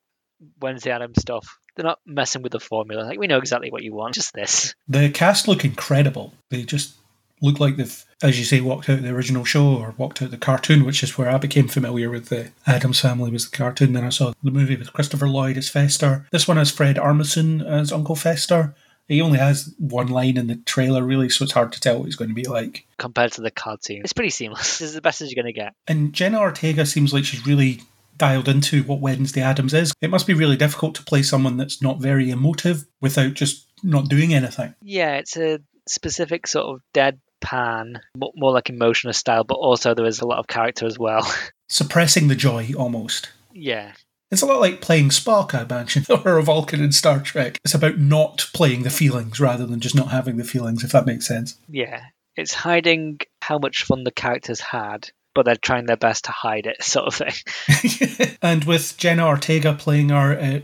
Wednesday 0.62 0.92
Addams 0.92 1.22
stuff. 1.22 1.58
They're 1.76 1.86
not 1.86 2.00
messing 2.06 2.42
with 2.42 2.52
the 2.52 2.60
formula. 2.60 3.04
Like 3.04 3.20
we 3.20 3.28
know 3.28 3.38
exactly 3.38 3.72
what 3.72 3.84
you 3.84 3.94
want. 3.94 4.16
Just 4.16 4.34
this. 4.34 4.76
The 4.88 5.10
cast 5.10 5.48
look 5.48 5.66
incredible. 5.66 6.34
They 6.50 6.64
just 6.64 6.96
look 7.42 7.60
like 7.60 7.76
they've, 7.76 8.06
as 8.24 8.40
you 8.40 8.46
say, 8.46 8.62
walked 8.62 8.90
out 8.90 9.02
the 9.02 9.10
original 9.10 9.44
show 9.44 9.76
or 9.76 9.94
walked 9.98 10.22
out 10.22 10.32
the 10.32 10.38
cartoon, 10.38 10.86
which 10.86 11.04
is 11.04 11.18
where 11.18 11.30
I 11.30 11.38
became 11.38 11.68
familiar 11.68 12.10
with 12.10 12.30
the 12.30 12.52
Addams 12.66 13.02
Family 13.02 13.32
was 13.32 13.50
the 13.50 13.56
cartoon. 13.56 13.94
Then 13.94 14.06
I 14.06 14.10
saw 14.10 14.34
the 14.42 14.52
movie 14.52 14.76
with 14.76 14.94
Christopher 14.94 15.28
Lloyd 15.28 15.58
as 15.58 15.70
Fester. 15.70 16.26
This 16.32 16.48
one 16.48 16.58
has 16.58 16.72
Fred 16.72 16.96
Armisen 16.96 17.66
as 17.66 17.92
Uncle 17.92 18.16
Fester. 18.16 18.74
He 19.08 19.22
only 19.22 19.38
has 19.40 19.74
one 19.78 20.08
line 20.08 20.38
in 20.38 20.48
the 20.48 20.56
trailer, 20.56 21.04
really, 21.04 21.30
so 21.30 21.44
it's 21.44 21.54
hard 21.54 21.72
to 21.74 21.80
tell 21.80 21.98
what 22.00 22.06
he's 22.06 22.16
going 22.16 22.30
to 22.30 22.36
be 22.36 22.46
like. 22.48 22.86
compared 22.98 23.32
to 23.34 23.42
the 23.42 23.52
cartoon. 23.52 24.02
It's 24.04 24.14
pretty 24.14 24.30
seamless. 24.32 24.80
This 24.80 24.90
is 24.90 24.94
the 24.96 25.02
best 25.02 25.22
as 25.22 25.32
you're 25.32 25.42
going 25.44 25.54
to 25.54 25.60
get. 25.60 25.74
And 25.88 26.12
Jenna 26.14 26.40
Ortega 26.40 26.86
seems 26.86 27.14
like 27.14 27.24
she's 27.26 27.46
really 27.46 27.82
dialed 28.18 28.48
into 28.48 28.82
what 28.84 29.02
Wednesday 29.02 29.42
Addams 29.42 29.74
is. 29.74 29.94
It 30.02 30.10
must 30.10 30.26
be 30.26 30.34
really 30.34 30.56
difficult 30.58 30.96
to 30.96 31.04
play 31.04 31.22
someone 31.22 31.58
that's 31.58 31.82
not 31.82 32.00
very 32.00 32.30
emotive 32.32 32.86
without 33.02 33.34
just 33.34 33.68
not 33.84 34.08
doing 34.10 34.34
anything. 34.34 34.74
Yeah, 34.82 35.16
it's 35.18 35.36
a 35.38 35.60
specific 35.88 36.48
sort 36.48 36.66
of 36.76 36.82
deadpan, 36.94 38.00
mo- 38.18 38.32
more 38.36 38.52
like 38.54 38.70
emotionless 38.70 39.18
style, 39.18 39.44
but 39.44 39.56
also 39.56 39.94
there 39.94 40.06
is 40.06 40.22
a 40.22 40.28
lot 40.28 40.40
of 40.40 40.48
character 40.48 40.86
as 40.86 40.98
well. 40.98 41.30
Suppressing 41.68 42.28
the 42.28 42.36
joy 42.36 42.72
almost. 42.78 43.30
yeah. 43.54 43.94
It's 44.36 44.42
a 44.42 44.48
lot 44.48 44.60
like 44.60 44.82
playing 44.82 45.12
Spock, 45.12 45.54
I 45.54 45.62
imagine, 45.62 46.04
or 46.26 46.38
a 46.38 46.44
Vulcan 46.44 46.84
in 46.84 46.92
Star 46.92 47.22
Trek. 47.22 47.58
It's 47.64 47.74
about 47.74 48.00
not 48.00 48.50
playing 48.54 48.84
the 48.84 48.90
feelings 48.90 49.40
rather 49.40 49.66
than 49.66 49.80
just 49.80 49.96
not 49.96 50.10
having 50.10 50.36
the 50.36 50.44
feelings, 50.44 50.84
if 50.84 50.92
that 50.92 51.06
makes 51.06 51.26
sense. 51.26 51.58
Yeah, 51.70 52.02
it's 52.36 52.54
hiding 52.54 53.22
how 53.42 53.60
much 53.60 53.86
fun 53.86 54.04
the 54.04 54.12
characters 54.12 54.60
had, 54.60 55.10
but 55.34 55.46
they're 55.46 55.56
trying 55.56 55.86
their 55.86 55.96
best 55.96 56.26
to 56.26 56.32
hide 56.32 56.66
it, 56.66 56.84
sort 56.84 57.08
of 57.08 57.16
thing. 57.16 58.36
and 58.42 58.66
with 58.66 58.98
Jenna 58.98 59.26
Ortega 59.26 59.72
playing 59.72 60.12
our 60.12 60.34
uh, 60.34 60.60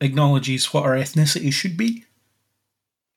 acknowledges 0.00 0.74
what 0.74 0.82
our 0.82 0.96
ethnicity 0.96 1.52
should 1.52 1.76
be 1.76 2.04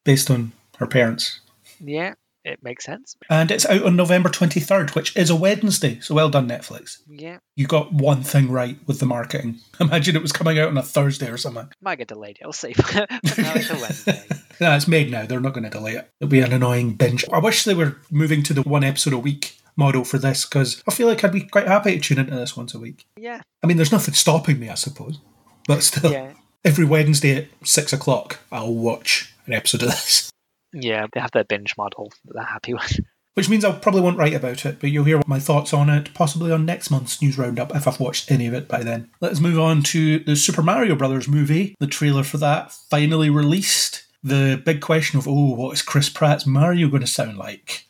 based 0.03 0.29
on 0.29 0.51
her 0.77 0.85
parents. 0.85 1.39
yeah, 1.79 2.13
it 2.45 2.63
makes 2.63 2.85
sense. 2.85 3.15
And 3.29 3.51
it's 3.51 3.65
out 3.65 3.83
on 3.83 3.95
November 3.95 4.29
23rd, 4.29 4.95
which 4.95 5.15
is 5.17 5.29
a 5.29 5.35
Wednesday. 5.35 5.99
So 5.99 6.15
well 6.15 6.29
done, 6.29 6.47
Netflix. 6.47 6.99
Yeah, 7.07 7.39
You 7.55 7.67
got 7.67 7.91
one 7.91 8.23
thing 8.23 8.49
right 8.51 8.77
with 8.87 8.99
the 8.99 9.05
marketing. 9.05 9.59
Imagine 9.79 10.15
it 10.15 10.21
was 10.21 10.31
coming 10.31 10.59
out 10.59 10.69
on 10.69 10.77
a 10.77 10.83
Thursday 10.83 11.29
or 11.29 11.37
something. 11.37 11.69
might 11.81 11.97
get 11.97 12.07
delayed. 12.07 12.39
I'll 12.43 12.53
see. 12.53 12.73
but 12.93 13.09
now 13.37 13.53
it's 13.55 13.69
a 13.69 13.75
Wednesday. 13.75 14.23
No, 14.61 14.73
it's 14.73 14.87
made 14.87 15.11
now. 15.11 15.25
They're 15.25 15.41
not 15.41 15.53
going 15.53 15.65
to 15.65 15.69
delay 15.69 15.95
it. 15.95 16.09
It'll 16.21 16.29
be 16.31 16.39
an 16.39 16.53
annoying 16.53 16.93
binge. 16.93 17.25
I 17.29 17.39
wish 17.39 17.65
they 17.65 17.73
were 17.73 17.97
moving 18.09 18.41
to 18.43 18.53
the 18.53 18.61
one 18.61 18.85
episode 18.85 19.11
a 19.11 19.17
week 19.17 19.57
model 19.75 20.05
for 20.05 20.17
this 20.17 20.45
because 20.45 20.81
I 20.87 20.93
feel 20.93 21.09
like 21.09 21.25
I'd 21.25 21.33
be 21.33 21.41
quite 21.41 21.67
happy 21.67 21.93
to 21.95 21.99
tune 21.99 22.19
into 22.19 22.35
this 22.35 22.55
once 22.55 22.73
a 22.73 22.79
week. 22.79 23.05
Yeah, 23.17 23.41
I 23.61 23.67
mean, 23.67 23.75
there's 23.75 23.91
nothing 23.91 24.13
stopping 24.13 24.57
me, 24.59 24.69
I 24.69 24.75
suppose. 24.75 25.19
But 25.67 25.83
still, 25.83 26.09
yeah, 26.09 26.35
every 26.63 26.85
Wednesday 26.85 27.35
at 27.35 27.47
six 27.65 27.91
o'clock, 27.91 28.39
I'll 28.49 28.73
watch 28.73 29.33
an 29.45 29.51
episode 29.51 29.83
of 29.83 29.89
this. 29.89 30.31
Yeah. 30.73 31.07
They 31.13 31.19
have 31.19 31.31
their 31.31 31.43
binge 31.43 31.75
model 31.77 32.11
that 32.25 32.33
they're 32.33 32.43
happy 32.43 32.73
with. 32.73 32.99
Which 33.35 33.49
means 33.49 33.65
I 33.65 33.73
probably 33.73 33.99
won't 33.99 34.17
write 34.17 34.33
about 34.33 34.65
it, 34.65 34.79
but 34.79 34.91
you'll 34.91 35.03
hear 35.03 35.19
my 35.27 35.39
thoughts 35.39 35.73
on 35.73 35.89
it 35.89 36.13
possibly 36.13 36.53
on 36.53 36.65
next 36.65 36.89
month's 36.89 37.21
news 37.21 37.37
roundup 37.37 37.75
if 37.75 37.85
I've 37.85 37.99
watched 37.99 38.31
any 38.31 38.47
of 38.47 38.53
it 38.53 38.69
by 38.69 38.81
then. 38.81 39.09
Let's 39.19 39.41
move 39.41 39.59
on 39.59 39.83
to 39.83 40.19
the 40.19 40.37
Super 40.37 40.61
Mario 40.61 40.95
Brothers 40.95 41.27
movie. 41.27 41.75
The 41.81 41.87
trailer 41.87 42.23
for 42.23 42.37
that 42.37 42.71
finally 42.71 43.29
released. 43.29 44.05
The 44.23 44.61
big 44.63 44.79
question 44.79 45.19
of, 45.19 45.27
oh, 45.27 45.53
what 45.53 45.73
is 45.73 45.81
Chris 45.81 46.07
Pratt's 46.07 46.47
Mario 46.47 46.87
going 46.87 47.01
to 47.01 47.07
sound 47.07 47.37
like? 47.37 47.85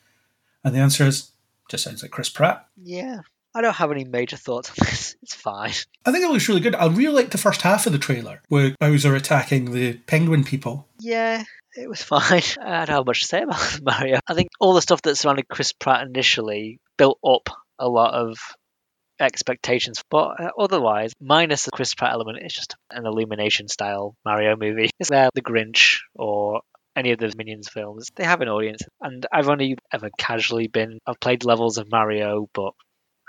And 0.63 0.73
the 0.73 0.79
answer 0.79 1.05
is, 1.05 1.31
just 1.69 1.83
sounds 1.83 2.01
like 2.01 2.11
Chris 2.11 2.29
Pratt. 2.29 2.67
Yeah, 2.75 3.21
I 3.55 3.61
don't 3.61 3.73
have 3.75 3.91
any 3.91 4.03
major 4.03 4.37
thoughts 4.37 4.69
on 4.69 4.75
this. 4.85 5.15
It's 5.25 5.33
fine. 5.33 5.73
I 6.05 6.11
think 6.11 6.23
it 6.23 6.29
looks 6.29 6.47
really 6.47 6.61
good. 6.61 6.75
I 6.75 6.85
really 6.85 7.15
like 7.15 7.31
the 7.31 7.39
first 7.39 7.63
half 7.63 7.87
of 7.87 7.93
the 7.93 7.97
trailer 7.97 8.43
where 8.47 8.75
Bowser 8.79 9.15
attacking 9.15 9.71
the 9.71 9.93
penguin 9.93 10.43
people. 10.43 10.87
Yeah, 10.99 11.43
it 11.75 11.89
was 11.89 12.03
fine. 12.03 12.43
I 12.61 12.85
don't 12.85 12.89
have 12.89 13.07
much 13.07 13.21
to 13.21 13.27
say 13.27 13.41
about 13.41 13.79
Mario. 13.81 14.19
I 14.27 14.35
think 14.35 14.49
all 14.59 14.73
the 14.73 14.83
stuff 14.83 15.01
that 15.01 15.15
surrounded 15.15 15.47
Chris 15.47 15.71
Pratt 15.71 16.05
initially 16.05 16.79
built 16.97 17.17
up 17.25 17.49
a 17.79 17.89
lot 17.89 18.13
of 18.13 18.37
expectations, 19.19 20.03
but 20.11 20.39
uh, 20.39 20.51
otherwise, 20.59 21.13
minus 21.19 21.65
the 21.65 21.71
Chris 21.71 21.95
Pratt 21.95 22.13
element, 22.13 22.37
it's 22.41 22.53
just 22.53 22.75
an 22.91 23.07
Illumination 23.07 23.67
style 23.67 24.15
Mario 24.23 24.55
movie. 24.57 24.91
It's 24.99 25.09
where 25.09 25.29
The 25.33 25.41
Grinch 25.41 26.01
or 26.13 26.61
any 26.95 27.11
of 27.11 27.19
the 27.19 27.33
Minions 27.35 27.67
films, 27.67 28.09
they 28.15 28.25
have 28.25 28.41
an 28.41 28.47
audience. 28.47 28.81
And 29.01 29.25
I've 29.31 29.49
only 29.49 29.75
ever 29.91 30.09
casually 30.17 30.67
been, 30.67 30.99
I've 31.07 31.19
played 31.19 31.45
levels 31.45 31.77
of 31.79 31.91
Mario, 31.91 32.47
but 32.53 32.73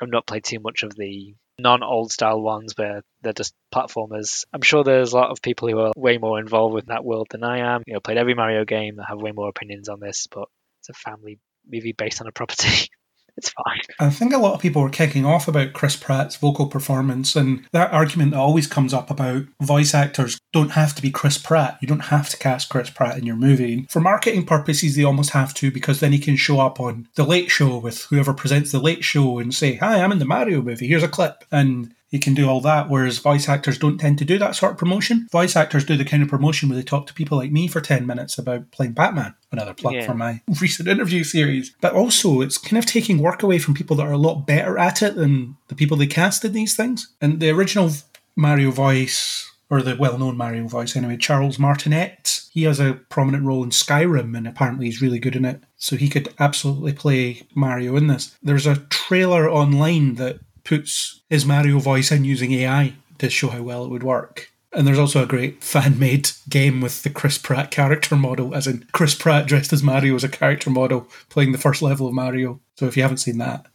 I've 0.00 0.10
not 0.10 0.26
played 0.26 0.44
too 0.44 0.60
much 0.60 0.82
of 0.82 0.94
the 0.94 1.34
non 1.58 1.82
old 1.82 2.12
style 2.12 2.40
ones 2.40 2.74
where 2.76 3.02
they're 3.22 3.32
just 3.32 3.54
platformers. 3.74 4.44
I'm 4.52 4.62
sure 4.62 4.84
there's 4.84 5.12
a 5.12 5.16
lot 5.16 5.30
of 5.30 5.42
people 5.42 5.68
who 5.68 5.78
are 5.80 5.92
way 5.96 6.18
more 6.18 6.38
involved 6.38 6.74
with 6.74 6.86
that 6.86 7.04
world 7.04 7.28
than 7.30 7.44
I 7.44 7.74
am. 7.74 7.82
You 7.86 7.94
know, 7.94 8.00
played 8.00 8.18
every 8.18 8.34
Mario 8.34 8.64
game 8.64 8.96
that 8.96 9.06
have 9.08 9.20
way 9.20 9.32
more 9.32 9.48
opinions 9.48 9.88
on 9.88 10.00
this, 10.00 10.26
but 10.30 10.48
it's 10.80 10.90
a 10.90 10.92
family 10.92 11.38
movie 11.66 11.92
based 11.92 12.20
on 12.20 12.26
a 12.26 12.32
property. 12.32 12.88
it's 13.36 13.50
fine. 13.50 13.80
I 14.00 14.10
think 14.10 14.32
a 14.32 14.38
lot 14.38 14.54
of 14.54 14.60
people 14.60 14.82
were 14.82 14.90
kicking 14.90 15.24
off 15.24 15.48
about 15.48 15.72
Chris 15.72 15.96
Pratt's 15.96 16.36
vocal 16.36 16.66
performance 16.66 17.36
and 17.36 17.66
that 17.72 17.92
argument 17.92 18.34
always 18.34 18.66
comes 18.66 18.94
up 18.94 19.10
about 19.10 19.44
voice 19.60 19.94
actors 19.94 20.38
don't 20.52 20.70
have 20.70 20.94
to 20.94 21.02
be 21.02 21.10
Chris 21.10 21.36
Pratt. 21.36 21.78
You 21.82 21.88
don't 21.88 22.00
have 22.00 22.30
to 22.30 22.36
cast 22.38 22.70
Chris 22.70 22.88
Pratt 22.88 23.18
in 23.18 23.26
your 23.26 23.36
movie. 23.36 23.86
For 23.90 24.00
marketing 24.00 24.46
purposes, 24.46 24.96
they 24.96 25.04
almost 25.04 25.30
have 25.30 25.52
to 25.54 25.70
because 25.70 26.00
then 26.00 26.12
he 26.12 26.18
can 26.18 26.36
show 26.36 26.60
up 26.60 26.80
on 26.80 27.08
The 27.14 27.24
Late 27.24 27.50
Show 27.50 27.78
with 27.78 28.04
whoever 28.04 28.32
presents 28.32 28.72
The 28.72 28.80
Late 28.80 29.04
Show 29.04 29.38
and 29.38 29.54
say, 29.54 29.74
Hi, 29.74 30.00
I'm 30.00 30.12
in 30.12 30.18
the 30.18 30.24
Mario 30.24 30.62
movie. 30.62 30.86
Here's 30.86 31.02
a 31.02 31.08
clip. 31.08 31.44
And 31.52 31.94
he 32.08 32.18
can 32.18 32.34
do 32.34 32.48
all 32.48 32.60
that, 32.60 32.88
whereas 32.88 33.18
voice 33.18 33.48
actors 33.48 33.78
don't 33.78 33.98
tend 33.98 34.18
to 34.18 34.24
do 34.24 34.38
that 34.38 34.54
sort 34.54 34.72
of 34.72 34.78
promotion. 34.78 35.26
Voice 35.32 35.56
actors 35.56 35.84
do 35.84 35.96
the 35.96 36.04
kind 36.04 36.22
of 36.22 36.28
promotion 36.28 36.68
where 36.68 36.76
they 36.76 36.84
talk 36.84 37.06
to 37.08 37.14
people 37.14 37.36
like 37.38 37.50
me 37.50 37.66
for 37.66 37.80
10 37.80 38.06
minutes 38.06 38.38
about 38.38 38.70
playing 38.70 38.92
Batman. 38.92 39.34
Another 39.50 39.74
plug 39.74 39.94
Yeah. 39.94 40.06
for 40.06 40.14
my 40.14 40.40
recent 40.60 40.88
interview 40.88 41.24
series. 41.24 41.74
But 41.80 41.94
also, 41.94 42.40
it's 42.42 42.58
kind 42.58 42.78
of 42.78 42.86
taking 42.86 43.18
work 43.18 43.42
away 43.42 43.58
from 43.58 43.74
people 43.74 43.96
that 43.96 44.06
are 44.06 44.12
a 44.12 44.18
lot 44.18 44.46
better 44.46 44.78
at 44.78 45.02
it 45.02 45.16
than 45.16 45.56
the 45.68 45.74
people 45.74 45.96
they 45.96 46.06
cast 46.06 46.44
in 46.44 46.52
these 46.52 46.76
things. 46.76 47.12
And 47.20 47.40
the 47.40 47.50
original 47.50 47.90
Mario 48.36 48.70
voice, 48.70 49.50
or 49.68 49.82
the 49.82 49.96
well 49.96 50.16
known 50.16 50.36
Mario 50.36 50.68
voice 50.68 50.94
anyway, 50.94 51.16
Charles 51.16 51.58
Martinet, 51.58 52.42
he 52.52 52.62
has 52.62 52.78
a 52.78 52.94
prominent 53.08 53.44
role 53.44 53.64
in 53.64 53.70
Skyrim 53.70 54.36
and 54.36 54.46
apparently 54.46 54.86
he's 54.86 55.02
really 55.02 55.18
good 55.18 55.34
in 55.36 55.44
it. 55.44 55.62
So 55.76 55.96
he 55.96 56.08
could 56.08 56.32
absolutely 56.38 56.92
play 56.92 57.42
Mario 57.54 57.96
in 57.96 58.06
this. 58.06 58.36
There's 58.42 58.66
a 58.66 58.76
trailer 58.90 59.50
online 59.50 60.14
that 60.14 60.38
puts 60.66 61.22
his 61.30 61.46
Mario 61.46 61.78
voice 61.78 62.10
in 62.12 62.24
using 62.24 62.52
AI 62.52 62.94
to 63.18 63.30
show 63.30 63.48
how 63.48 63.62
well 63.62 63.84
it 63.84 63.90
would 63.90 64.02
work. 64.02 64.50
And 64.72 64.86
there's 64.86 64.98
also 64.98 65.22
a 65.22 65.26
great 65.26 65.64
fan 65.64 65.98
made 65.98 66.30
game 66.50 66.82
with 66.82 67.02
the 67.02 67.08
Chris 67.08 67.38
Pratt 67.38 67.70
character 67.70 68.16
model, 68.26 68.54
as 68.54 68.66
in 68.66 68.86
Chris 68.92 69.14
Pratt 69.14 69.46
dressed 69.46 69.72
as 69.72 69.82
Mario 69.82 70.14
as 70.14 70.24
a 70.24 70.28
character 70.28 70.68
model 70.68 71.08
playing 71.30 71.52
the 71.52 71.58
first 71.58 71.80
level 71.80 72.06
of 72.06 72.14
Mario. 72.14 72.60
So 72.76 72.86
if 72.86 72.96
you 72.96 73.02
haven't 73.02 73.18
seen 73.18 73.38
that, 73.38 73.66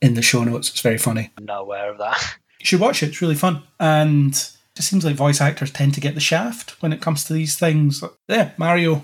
in 0.00 0.14
the 0.14 0.22
show 0.22 0.42
notes, 0.42 0.70
it's 0.70 0.80
very 0.80 0.98
funny. 0.98 1.30
I'm 1.36 1.44
not 1.44 1.60
aware 1.60 1.90
of 1.90 1.98
that. 1.98 2.36
You 2.58 2.66
should 2.66 2.80
watch 2.80 3.02
it, 3.02 3.08
it's 3.08 3.22
really 3.22 3.36
fun. 3.36 3.62
And 3.78 4.32
it 4.32 4.52
just 4.74 4.90
seems 4.90 5.02
like 5.02 5.16
voice 5.16 5.40
actors 5.40 5.70
tend 5.70 5.94
to 5.94 6.00
get 6.02 6.12
the 6.12 6.20
shaft 6.20 6.72
when 6.82 6.92
it 6.92 7.00
comes 7.00 7.24
to 7.24 7.32
these 7.32 7.56
things. 7.58 8.04
Yeah, 8.28 8.50
Mario, 8.58 9.02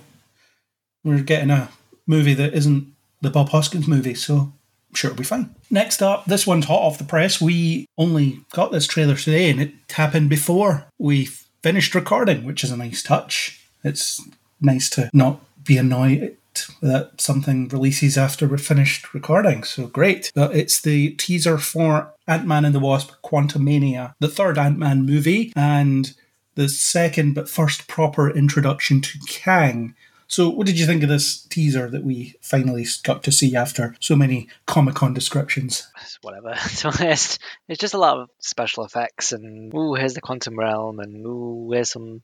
we're 1.02 1.22
getting 1.22 1.48
a 1.48 1.70
movie 2.06 2.34
that 2.34 2.52
isn't 2.52 2.92
the 3.22 3.30
Bob 3.30 3.48
Hoskins 3.48 3.88
movie, 3.88 4.14
so 4.14 4.52
sure 4.96 5.10
it'll 5.10 5.18
be 5.18 5.24
fine. 5.24 5.54
Next 5.70 6.02
up, 6.02 6.24
this 6.26 6.46
one's 6.46 6.66
hot 6.66 6.82
off 6.82 6.98
the 6.98 7.04
press. 7.04 7.40
We 7.40 7.86
only 7.98 8.40
got 8.52 8.72
this 8.72 8.86
trailer 8.86 9.16
today, 9.16 9.50
and 9.50 9.60
it 9.60 9.72
happened 9.90 10.30
before 10.30 10.86
we 10.98 11.26
finished 11.62 11.94
recording, 11.94 12.44
which 12.44 12.62
is 12.64 12.70
a 12.70 12.76
nice 12.76 13.02
touch. 13.02 13.60
It's 13.82 14.20
nice 14.60 14.88
to 14.90 15.10
not 15.12 15.40
be 15.64 15.76
annoyed 15.78 16.36
that 16.80 17.20
something 17.20 17.68
releases 17.68 18.16
after 18.16 18.46
we're 18.46 18.56
finished 18.58 19.12
recording, 19.12 19.62
so 19.62 19.86
great. 19.86 20.32
But 20.34 20.56
it's 20.56 20.80
the 20.80 21.10
teaser 21.10 21.58
for 21.58 22.12
Ant 22.26 22.46
Man 22.46 22.64
and 22.64 22.74
the 22.74 22.80
Wasp 22.80 23.12
Quantumania, 23.22 24.14
the 24.20 24.28
third 24.28 24.58
Ant 24.58 24.78
Man 24.78 25.04
movie, 25.04 25.52
and 25.54 26.14
the 26.54 26.68
second 26.68 27.34
but 27.34 27.48
first 27.48 27.86
proper 27.88 28.30
introduction 28.30 29.00
to 29.02 29.18
Kang. 29.28 29.94
So, 30.28 30.48
what 30.48 30.66
did 30.66 30.78
you 30.78 30.86
think 30.86 31.02
of 31.02 31.08
this 31.08 31.42
teaser 31.42 31.88
that 31.90 32.04
we 32.04 32.34
finally 32.40 32.86
got 33.04 33.22
to 33.24 33.32
see 33.32 33.54
after 33.54 33.94
so 34.00 34.16
many 34.16 34.48
Comic 34.66 34.96
Con 34.96 35.14
descriptions? 35.14 35.88
Whatever. 36.22 36.54
To 36.78 36.90
be 36.90 37.04
honest, 37.04 37.40
it's 37.68 37.80
just 37.80 37.94
a 37.94 37.98
lot 37.98 38.18
of 38.18 38.30
special 38.40 38.84
effects 38.84 39.32
and 39.32 39.72
ooh, 39.74 39.94
here's 39.94 40.14
the 40.14 40.20
quantum 40.20 40.58
realm 40.58 40.98
and 40.98 41.24
ooh, 41.24 41.70
here's 41.72 41.90
some 41.90 42.22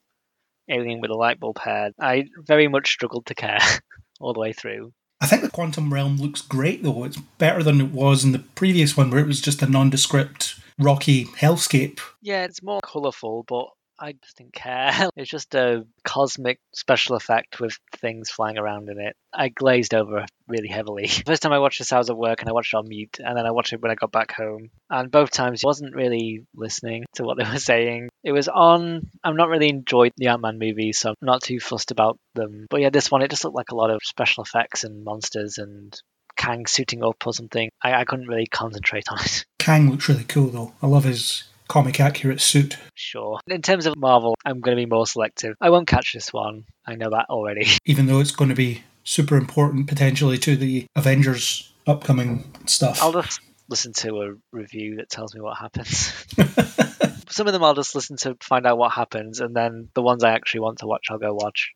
alien 0.69 1.01
with 1.01 1.11
a 1.11 1.15
light 1.15 1.39
bulb 1.39 1.59
head. 1.59 1.93
I 2.01 2.27
very 2.39 2.69
much 2.69 2.91
struggled 2.91 3.27
to 3.27 3.35
care 3.35 3.61
all 4.21 4.33
the 4.33 4.41
way 4.41 4.53
through. 4.53 4.93
I 5.21 5.27
think 5.27 5.43
the 5.43 5.51
Quantum 5.51 5.95
Realm 5.95 6.17
looks 6.17 6.41
great 6.41 6.83
though. 6.83 7.05
It's 7.05 7.17
better 7.39 7.63
than 7.63 7.81
it 7.81 7.93
was 7.93 8.25
in 8.25 8.33
the 8.33 8.41
previous 8.41 8.97
one 8.97 9.11
where 9.11 9.21
it 9.21 9.27
was 9.27 9.41
just 9.41 9.63
a 9.63 9.67
nondescript, 9.67 10.57
rocky 10.81 11.27
hellscape. 11.27 12.01
Yeah, 12.21 12.43
it's 12.45 12.61
more 12.61 12.81
colourful, 12.83 13.45
but 13.47 13.69
I 14.03 14.13
just 14.21 14.37
didn't 14.37 14.53
care. 14.53 14.91
It's 15.17 15.31
just 15.31 15.55
a 15.55 15.87
cosmic 16.05 16.59
special 16.75 17.15
effect 17.15 17.61
with 17.61 17.79
things 17.93 18.31
flying 18.31 18.59
around 18.59 18.89
in 18.89 18.99
it. 18.99 19.15
I 19.33 19.49
glazed 19.49 19.95
over 19.95 20.27
really 20.49 20.67
heavily. 20.67 21.07
First 21.27 21.43
time 21.43 21.53
I 21.53 21.61
watched 21.61 21.79
this, 21.79 21.93
I 21.93 21.99
was 21.99 22.11
at 22.11 22.17
work 22.17 22.41
and 22.41 22.49
I 22.49 22.53
watched 22.53 22.75
it 22.75 22.79
on 22.79 22.89
mute, 22.89 23.19
and 23.25 23.37
then 23.37 23.47
I 23.47 23.53
watched 23.53 23.73
it 23.73 23.81
when 23.81 23.93
I 23.93 23.95
got 23.95 24.11
back 24.11 24.33
home. 24.33 24.71
And 24.91 25.11
both 25.11 25.31
times, 25.31 25.63
I 25.63 25.69
wasn't 25.69 25.95
really 25.95 26.45
listening 26.55 27.05
to 27.15 27.23
what 27.23 27.39
they 27.39 27.49
were 27.49 27.59
saying. 27.73 28.09
It 28.25 28.33
was 28.33 28.49
on. 28.49 29.09
I'm 29.23 29.37
not 29.37 29.49
really 29.49 29.69
enjoyed 29.69 30.13
the 30.17 30.29
Ant 30.29 30.43
Man 30.43 30.59
movies, 30.59 30.99
so 30.99 31.11
I'm 31.11 31.17
not 31.21 31.43
too 31.43 31.61
fussed 31.61 31.93
about 31.93 32.19
them. 32.35 32.67
But 32.69 32.81
yeah, 32.81 32.91
this 32.91 33.11
one, 33.11 33.23
it 33.23 33.31
just 33.31 33.45
looked 33.45 33.57
like 33.57 33.71
a 33.71 33.77
lot 33.77 33.91
of 33.91 34.01
special 34.03 34.43
effects 34.43 34.83
and 34.83 35.05
monsters 35.05 35.59
and 35.59 35.97
Kang 36.37 36.67
suiting 36.67 37.05
up 37.05 37.25
or 37.25 37.33
something. 37.33 37.71
I, 37.81 37.95
I 37.95 38.05
couldn't 38.05 38.27
really 38.27 38.47
concentrate 38.47 39.09
on 39.11 39.21
it. 39.21 39.45
Kang 39.61 39.91
looks 39.91 40.09
really 40.09 40.25
cool 40.25 40.49
though. 40.49 40.73
I 40.83 40.89
love 40.89 41.05
his 41.05 41.45
comic 41.69 42.01
accurate 42.01 42.41
suit. 42.41 42.77
Sure. 42.95 43.41
In 43.47 43.63
terms 43.63 43.87
of 43.87 43.97
Marvel, 43.97 44.37
I'm 44.45 44.61
going 44.61 44.77
to 44.77 44.81
be 44.81 44.87
more 44.87 45.07
selective. 45.07 45.57
I 45.61 45.71
won't 45.71 45.89
catch 45.89 46.13
this 46.13 46.33
one. 46.33 46.65
I 46.87 46.95
know 46.95 47.11
that 47.11 47.27
already. 47.31 47.67
even 47.85 48.07
though 48.07 48.21
it's 48.21 48.33
going 48.33 48.51
to 48.51 48.57
be 48.57 48.83
super 49.05 49.37
important 49.37 49.89
potentially 49.89 50.39
to 50.39 50.57
the 50.57 50.87
Avengers 50.95 51.73
upcoming 51.87 52.53
stuff. 52.67 53.03
I'll 53.03 53.13
just 53.13 53.41
listen 53.69 53.93
to 53.95 54.23
a 54.23 54.35
review 54.53 54.97
that 54.97 55.11
tells 55.11 55.35
me 55.35 55.41
what 55.41 55.59
happens. 55.59 56.13
Some 57.31 57.47
of 57.47 57.53
them 57.53 57.65
I'll 57.65 57.75
just 57.75 57.95
listen 57.95 58.17
to 58.19 58.37
find 58.43 58.67
out 58.67 58.79
what 58.79 58.93
happens, 58.93 59.41
and 59.41 59.57
then 59.57 59.89
the 59.95 60.03
ones 60.03 60.23
I 60.23 60.33
actually 60.33 60.61
want 60.61 60.79
to 60.81 60.87
watch, 60.87 61.07
I'll 61.11 61.19
go 61.19 61.33
watch. 61.33 61.73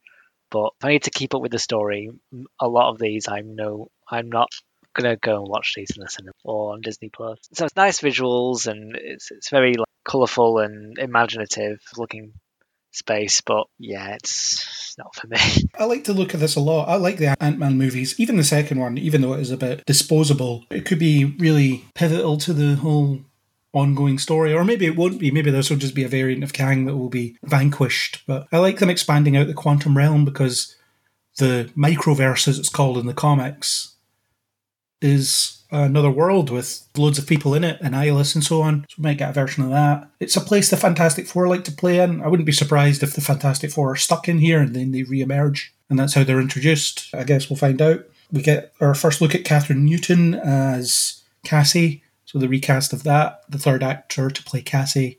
But 0.50 0.72
if 0.78 0.84
I 0.84 0.88
need 0.90 1.04
to 1.04 1.10
keep 1.10 1.34
up 1.34 1.42
with 1.42 1.52
the 1.52 1.58
story, 1.58 2.10
a 2.60 2.68
lot 2.68 2.90
of 2.90 2.98
these 2.98 3.26
I 3.28 3.40
know 3.40 3.88
I'm 4.08 4.28
not 4.28 4.50
gonna 4.96 5.16
go 5.16 5.42
and 5.42 5.48
watch 5.48 5.74
these 5.76 5.90
in 5.96 6.02
the 6.02 6.08
cinema 6.08 6.32
or 6.44 6.72
on 6.72 6.80
Disney 6.80 7.10
Plus. 7.10 7.38
So 7.52 7.66
it's 7.66 7.76
nice 7.76 8.00
visuals 8.00 8.66
and 8.66 8.96
it's 8.96 9.30
it's 9.30 9.50
very 9.50 9.74
like 9.74 9.86
colourful 10.04 10.58
and 10.58 10.98
imaginative 10.98 11.80
looking 11.96 12.32
space, 12.92 13.40
but 13.42 13.66
yeah, 13.78 14.14
it's 14.14 14.94
not 14.98 15.14
for 15.14 15.26
me. 15.26 15.38
I 15.78 15.84
like 15.84 16.04
to 16.04 16.12
look 16.12 16.34
at 16.34 16.40
this 16.40 16.56
a 16.56 16.60
lot. 16.60 16.88
I 16.88 16.96
like 16.96 17.18
the 17.18 17.36
Ant 17.42 17.58
Man 17.58 17.78
movies, 17.78 18.18
even 18.18 18.36
the 18.36 18.44
second 18.44 18.80
one, 18.80 18.98
even 18.98 19.20
though 19.20 19.34
it 19.34 19.40
is 19.40 19.50
a 19.50 19.56
bit 19.56 19.84
disposable. 19.86 20.64
It 20.70 20.84
could 20.84 20.98
be 20.98 21.24
really 21.38 21.84
pivotal 21.94 22.38
to 22.38 22.52
the 22.52 22.76
whole 22.76 23.20
ongoing 23.72 24.18
story, 24.18 24.54
or 24.54 24.64
maybe 24.64 24.86
it 24.86 24.96
won't 24.96 25.20
be. 25.20 25.30
Maybe 25.30 25.50
this 25.50 25.70
will 25.70 25.76
just 25.76 25.94
be 25.94 26.04
a 26.04 26.08
variant 26.08 26.42
of 26.42 26.54
Kang 26.54 26.86
that 26.86 26.96
will 26.96 27.10
be 27.10 27.36
vanquished. 27.44 28.22
But 28.26 28.48
I 28.50 28.58
like 28.58 28.78
them 28.78 28.90
expanding 28.90 29.36
out 29.36 29.46
the 29.46 29.54
quantum 29.54 29.96
realm 29.96 30.24
because 30.24 30.74
the 31.36 31.70
microverse, 31.76 32.48
as 32.48 32.58
it's 32.58 32.70
called 32.70 32.96
in 32.96 33.06
the 33.06 33.14
comics, 33.14 33.95
is 35.06 35.62
another 35.70 36.10
world 36.10 36.50
with 36.50 36.86
loads 36.96 37.18
of 37.18 37.26
people 37.26 37.54
in 37.54 37.64
it, 37.64 37.78
and 37.80 37.96
Eyeless 37.96 38.34
and 38.34 38.44
so 38.44 38.62
on. 38.62 38.84
So 38.88 38.96
we 38.98 39.02
might 39.02 39.18
get 39.18 39.30
a 39.30 39.32
version 39.32 39.64
of 39.64 39.70
that. 39.70 40.08
It's 40.20 40.36
a 40.36 40.40
place 40.40 40.70
the 40.70 40.76
Fantastic 40.76 41.26
Four 41.26 41.48
like 41.48 41.64
to 41.64 41.72
play 41.72 41.98
in. 42.00 42.20
I 42.20 42.28
wouldn't 42.28 42.46
be 42.46 42.52
surprised 42.52 43.02
if 43.02 43.14
the 43.14 43.20
Fantastic 43.20 43.70
Four 43.70 43.92
are 43.92 43.96
stuck 43.96 44.28
in 44.28 44.38
here 44.38 44.60
and 44.60 44.74
then 44.74 44.92
they 44.92 45.02
re-emerge, 45.02 45.74
and 45.88 45.98
that's 45.98 46.14
how 46.14 46.24
they're 46.24 46.40
introduced. 46.40 47.08
I 47.14 47.24
guess 47.24 47.48
we'll 47.48 47.56
find 47.56 47.80
out. 47.80 48.04
We 48.30 48.42
get 48.42 48.72
our 48.80 48.94
first 48.94 49.20
look 49.20 49.34
at 49.34 49.44
Kathryn 49.44 49.82
Newton 49.82 50.34
as 50.34 51.22
Cassie, 51.44 52.02
so 52.24 52.38
the 52.38 52.48
recast 52.48 52.92
of 52.92 53.04
that, 53.04 53.42
the 53.48 53.58
third 53.58 53.82
actor 53.82 54.30
to 54.30 54.42
play 54.42 54.62
Cassie, 54.62 55.18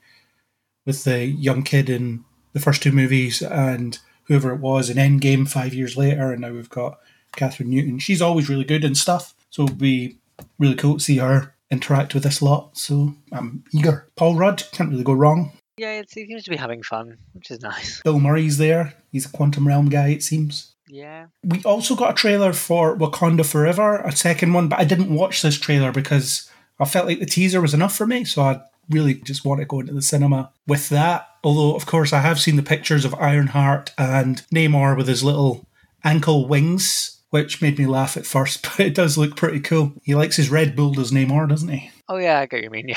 with 0.85 1.03
the 1.03 1.25
young 1.25 1.63
kid 1.63 1.89
in 1.89 2.25
the 2.53 2.59
first 2.59 2.83
two 2.83 2.91
movies 2.91 3.41
and 3.41 3.99
whoever 4.23 4.51
it 4.51 4.59
was 4.59 4.89
in 4.89 4.97
Endgame 4.97 5.47
five 5.47 5.73
years 5.73 5.95
later, 5.95 6.31
and 6.31 6.41
now 6.41 6.51
we've 6.51 6.69
got 6.69 6.99
Kathryn 7.37 7.67
Newton. 7.67 7.99
She's 7.99 8.21
always 8.21 8.49
really 8.49 8.65
good 8.65 8.83
and 8.83 8.97
stuff, 8.97 9.33
so 9.49 9.63
it'll 9.63 9.75
be 9.75 10.17
really 10.59 10.75
cool 10.75 10.95
to 10.95 11.03
see 11.03 11.17
her 11.17 11.53
interact 11.69 12.13
with 12.13 12.23
this 12.23 12.41
lot. 12.41 12.77
So 12.77 13.13
I'm 13.31 13.63
eager. 13.73 14.07
Paul 14.15 14.35
Rudd 14.35 14.63
can't 14.71 14.89
really 14.89 15.03
go 15.03 15.13
wrong. 15.13 15.51
Yeah, 15.77 15.99
it 15.99 16.09
seems 16.09 16.43
to 16.43 16.49
be 16.49 16.57
having 16.57 16.81
fun, 16.81 17.17
which 17.33 17.51
is 17.51 17.61
nice. 17.61 18.01
Bill 18.01 18.19
Murray's 18.19 18.57
there. 18.57 18.95
He's 19.11 19.27
a 19.27 19.29
quantum 19.29 19.67
realm 19.67 19.89
guy, 19.89 20.09
it 20.09 20.23
seems. 20.23 20.73
Yeah. 20.89 21.27
We 21.43 21.61
also 21.63 21.95
got 21.95 22.11
a 22.11 22.15
trailer 22.15 22.53
for 22.53 22.97
Wakanda 22.97 23.45
Forever, 23.45 23.97
a 23.97 24.11
second 24.11 24.53
one, 24.53 24.69
but 24.69 24.79
I 24.79 24.85
didn't 24.85 25.13
watch 25.13 25.41
this 25.41 25.59
trailer 25.59 25.91
because 25.91 26.49
I 26.79 26.85
felt 26.85 27.05
like 27.05 27.19
the 27.19 27.25
teaser 27.25 27.61
was 27.61 27.73
enough 27.73 27.95
for 27.95 28.07
me, 28.07 28.23
so 28.23 28.41
I 28.41 28.61
really 28.89 29.15
just 29.15 29.43
want 29.43 29.59
to 29.59 29.65
go 29.65 29.81
into 29.81 29.93
the 29.93 30.01
cinema 30.01 30.51
with 30.65 30.89
that. 30.89 31.27
Although, 31.43 31.75
of 31.75 31.85
course, 31.85 32.13
I 32.13 32.21
have 32.21 32.39
seen 32.39 32.55
the 32.55 32.63
pictures 32.63 33.05
of 33.05 33.13
Ironheart 33.15 33.93
and 33.97 34.43
Namor 34.53 34.97
with 34.97 35.07
his 35.07 35.23
little 35.23 35.67
ankle 36.03 36.47
wings, 36.47 37.16
which 37.29 37.61
made 37.61 37.77
me 37.77 37.85
laugh 37.85 38.17
at 38.17 38.25
first, 38.25 38.63
but 38.77 38.79
it 38.79 38.95
does 38.95 39.17
look 39.17 39.35
pretty 39.35 39.59
cool. 39.59 39.93
He 40.03 40.15
likes 40.15 40.35
his 40.35 40.49
Red 40.49 40.75
Bull, 40.75 40.93
does 40.93 41.11
Namor, 41.11 41.47
doesn't 41.47 41.69
he? 41.69 41.91
Oh 42.07 42.17
yeah, 42.17 42.39
I 42.39 42.45
get 42.45 42.57
what 42.57 42.63
you 42.63 42.69
mean. 42.69 42.89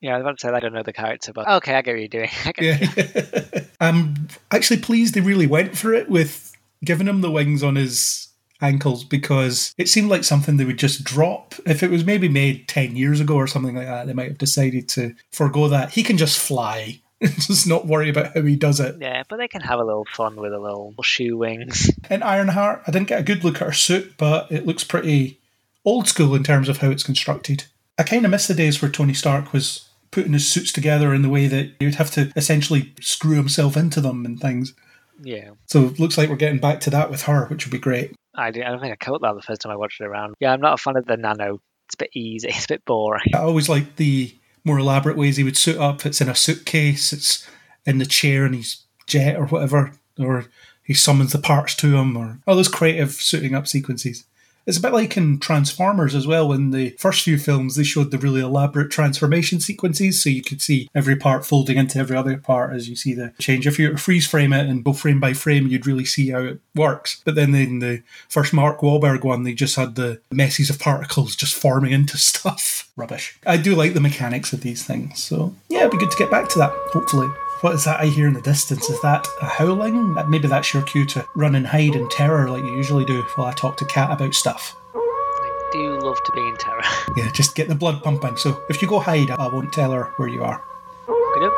Yeah. 0.00 0.10
yeah, 0.10 0.14
I 0.14 0.18
was 0.18 0.22
about 0.22 0.38
to 0.38 0.46
say 0.46 0.52
I 0.52 0.60
don't 0.60 0.74
know 0.74 0.82
the 0.84 0.92
character, 0.92 1.32
but 1.32 1.48
okay, 1.48 1.74
I 1.74 1.82
get 1.82 1.92
what 1.92 1.98
you're 1.98 2.08
doing. 2.08 2.30
I 2.44 2.52
get 2.52 3.54
Yeah. 3.54 3.64
I'm 3.80 4.28
actually 4.52 4.80
pleased 4.80 5.14
they 5.14 5.20
really 5.20 5.46
went 5.46 5.76
for 5.76 5.92
it 5.92 6.08
with 6.08 6.52
giving 6.84 7.08
him 7.08 7.20
the 7.20 7.30
wings 7.30 7.64
on 7.64 7.74
his 7.74 8.28
ankles 8.60 9.04
because 9.04 9.74
it 9.78 9.88
seemed 9.88 10.10
like 10.10 10.24
something 10.24 10.56
they 10.56 10.64
would 10.64 10.78
just 10.78 11.04
drop. 11.04 11.54
If 11.66 11.82
it 11.82 11.90
was 11.90 12.04
maybe 12.04 12.28
made 12.28 12.68
10 12.68 12.96
years 12.96 13.20
ago 13.20 13.34
or 13.34 13.46
something 13.46 13.74
like 13.74 13.86
that, 13.86 14.06
they 14.06 14.12
might 14.12 14.28
have 14.28 14.38
decided 14.38 14.88
to 14.90 15.14
forego 15.32 15.68
that. 15.68 15.90
He 15.90 16.02
can 16.02 16.16
just 16.16 16.38
fly. 16.38 17.00
just 17.22 17.66
not 17.66 17.86
worry 17.86 18.08
about 18.08 18.34
how 18.34 18.42
he 18.42 18.56
does 18.56 18.80
it. 18.80 18.96
Yeah, 19.00 19.22
but 19.28 19.38
they 19.38 19.48
can 19.48 19.60
have 19.62 19.80
a 19.80 19.84
little 19.84 20.06
fun 20.12 20.36
with 20.36 20.52
a 20.52 20.58
little 20.58 20.94
shoe 21.02 21.36
wings. 21.36 21.90
In 22.10 22.22
Ironheart, 22.22 22.82
I 22.86 22.90
didn't 22.90 23.08
get 23.08 23.20
a 23.20 23.24
good 23.24 23.44
look 23.44 23.56
at 23.56 23.66
her 23.66 23.72
suit, 23.72 24.14
but 24.16 24.50
it 24.52 24.66
looks 24.66 24.84
pretty 24.84 25.40
old 25.84 26.06
school 26.06 26.34
in 26.34 26.44
terms 26.44 26.68
of 26.68 26.78
how 26.78 26.90
it's 26.90 27.02
constructed. 27.02 27.64
I 27.98 28.04
kind 28.04 28.24
of 28.24 28.30
miss 28.30 28.46
the 28.46 28.54
days 28.54 28.80
where 28.80 28.90
Tony 28.90 29.14
Stark 29.14 29.52
was 29.52 29.88
putting 30.10 30.32
his 30.32 30.50
suits 30.50 30.72
together 30.72 31.12
in 31.12 31.22
the 31.22 31.28
way 31.28 31.46
that 31.48 31.72
you'd 31.80 31.96
have 31.96 32.10
to 32.12 32.32
essentially 32.36 32.94
screw 33.00 33.36
himself 33.36 33.76
into 33.76 34.00
them 34.00 34.24
and 34.24 34.40
things. 34.40 34.74
Yeah. 35.20 35.50
So 35.66 35.86
it 35.86 35.98
looks 35.98 36.16
like 36.16 36.28
we're 36.28 36.36
getting 36.36 36.60
back 36.60 36.80
to 36.80 36.90
that 36.90 37.10
with 37.10 37.22
her, 37.22 37.46
which 37.46 37.66
would 37.66 37.72
be 37.72 37.78
great. 37.78 38.14
I, 38.34 38.50
did, 38.52 38.62
I 38.62 38.70
don't 38.70 38.80
think 38.80 38.92
I 38.92 39.04
caught 39.04 39.20
that 39.22 39.34
the 39.34 39.42
first 39.42 39.60
time 39.60 39.72
I 39.72 39.76
watched 39.76 40.00
it 40.00 40.06
around. 40.06 40.34
Yeah, 40.38 40.52
I'm 40.52 40.60
not 40.60 40.74
a 40.74 40.82
fan 40.82 40.96
of 40.96 41.06
the 41.06 41.16
nano. 41.16 41.60
It's 41.86 41.94
a 41.94 41.98
bit 41.98 42.10
easy. 42.14 42.48
It's 42.54 42.66
a 42.66 42.68
bit 42.68 42.84
boring. 42.84 43.32
I 43.34 43.38
always 43.38 43.68
like 43.68 43.96
the 43.96 44.32
more 44.68 44.78
elaborate 44.78 45.16
ways 45.16 45.36
he 45.36 45.44
would 45.44 45.56
suit 45.56 45.78
up. 45.78 46.06
It's 46.06 46.20
in 46.20 46.28
a 46.28 46.34
suitcase, 46.34 47.12
it's 47.12 47.48
in 47.86 47.98
the 47.98 48.06
chair 48.06 48.46
in 48.46 48.52
his 48.52 48.82
jet 49.06 49.36
or 49.36 49.46
whatever, 49.46 49.94
or 50.18 50.44
he 50.84 50.94
summons 50.94 51.32
the 51.32 51.38
parts 51.38 51.74
to 51.76 51.96
him, 51.96 52.16
or 52.16 52.38
all 52.46 52.54
those 52.54 52.68
creative 52.68 53.12
suiting 53.12 53.54
up 53.54 53.66
sequences. 53.66 54.24
It's 54.68 54.76
a 54.76 54.82
bit 54.82 54.92
like 54.92 55.16
in 55.16 55.38
Transformers 55.38 56.14
as 56.14 56.26
well. 56.26 56.52
In 56.52 56.72
the 56.72 56.90
first 56.98 57.22
few 57.22 57.38
films, 57.38 57.74
they 57.74 57.84
showed 57.84 58.10
the 58.10 58.18
really 58.18 58.42
elaborate 58.42 58.90
transformation 58.90 59.60
sequences, 59.60 60.22
so 60.22 60.28
you 60.28 60.42
could 60.42 60.60
see 60.60 60.90
every 60.94 61.16
part 61.16 61.46
folding 61.46 61.78
into 61.78 61.98
every 61.98 62.14
other 62.14 62.36
part 62.36 62.74
as 62.74 62.86
you 62.86 62.94
see 62.94 63.14
the 63.14 63.32
change. 63.38 63.66
If 63.66 63.78
you 63.78 63.96
freeze 63.96 64.26
frame 64.26 64.52
it 64.52 64.66
and 64.66 64.84
go 64.84 64.92
frame 64.92 65.20
by 65.20 65.32
frame, 65.32 65.68
you'd 65.68 65.86
really 65.86 66.04
see 66.04 66.28
how 66.28 66.40
it 66.40 66.60
works. 66.74 67.22
But 67.24 67.34
then 67.34 67.54
in 67.54 67.78
the 67.78 68.02
first 68.28 68.52
Mark 68.52 68.80
Wahlberg 68.80 69.24
one, 69.24 69.44
they 69.44 69.54
just 69.54 69.76
had 69.76 69.94
the 69.94 70.20
messes 70.30 70.68
of 70.68 70.78
particles 70.78 71.34
just 71.34 71.54
forming 71.54 71.92
into 71.92 72.18
stuff. 72.18 72.90
Rubbish. 72.94 73.38
I 73.46 73.56
do 73.56 73.74
like 73.74 73.94
the 73.94 74.00
mechanics 74.00 74.52
of 74.52 74.60
these 74.60 74.84
things, 74.84 75.22
so 75.22 75.54
yeah, 75.70 75.80
it'd 75.80 75.92
be 75.92 75.98
good 75.98 76.10
to 76.10 76.18
get 76.18 76.30
back 76.30 76.50
to 76.50 76.58
that, 76.58 76.72
hopefully. 76.92 77.28
What 77.60 77.74
is 77.74 77.84
that 77.86 77.98
I 78.00 78.06
hear 78.06 78.28
in 78.28 78.34
the 78.34 78.40
distance? 78.40 78.88
Is 78.88 79.00
that 79.02 79.26
a 79.42 79.46
howling? 79.46 80.14
Maybe 80.28 80.46
that's 80.46 80.72
your 80.72 80.82
cue 80.84 81.04
to 81.06 81.26
run 81.34 81.56
and 81.56 81.66
hide 81.66 81.96
in 81.96 82.08
terror 82.08 82.48
like 82.48 82.62
you 82.62 82.76
usually 82.76 83.04
do 83.04 83.22
while 83.34 83.48
I 83.48 83.52
talk 83.52 83.76
to 83.78 83.84
Cat 83.84 84.12
about 84.12 84.34
stuff. 84.34 84.76
I 84.94 85.68
do 85.72 85.98
love 85.98 86.18
to 86.24 86.32
be 86.32 86.40
in 86.46 86.56
terror. 86.56 86.82
Yeah, 87.16 87.30
just 87.32 87.56
get 87.56 87.66
the 87.68 87.74
blood 87.74 88.02
pumping. 88.04 88.36
So 88.36 88.62
if 88.68 88.80
you 88.80 88.86
go 88.86 89.00
hide, 89.00 89.30
I 89.30 89.48
won't 89.48 89.72
tell 89.72 89.90
her 89.90 90.04
where 90.18 90.28
you 90.28 90.44
are. 90.44 90.62
Good 91.06 91.40
look. 91.42 91.52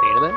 See 0.00 0.06
you 0.06 0.16
in 0.18 0.24
a 0.24 0.28
bit. 0.28 0.36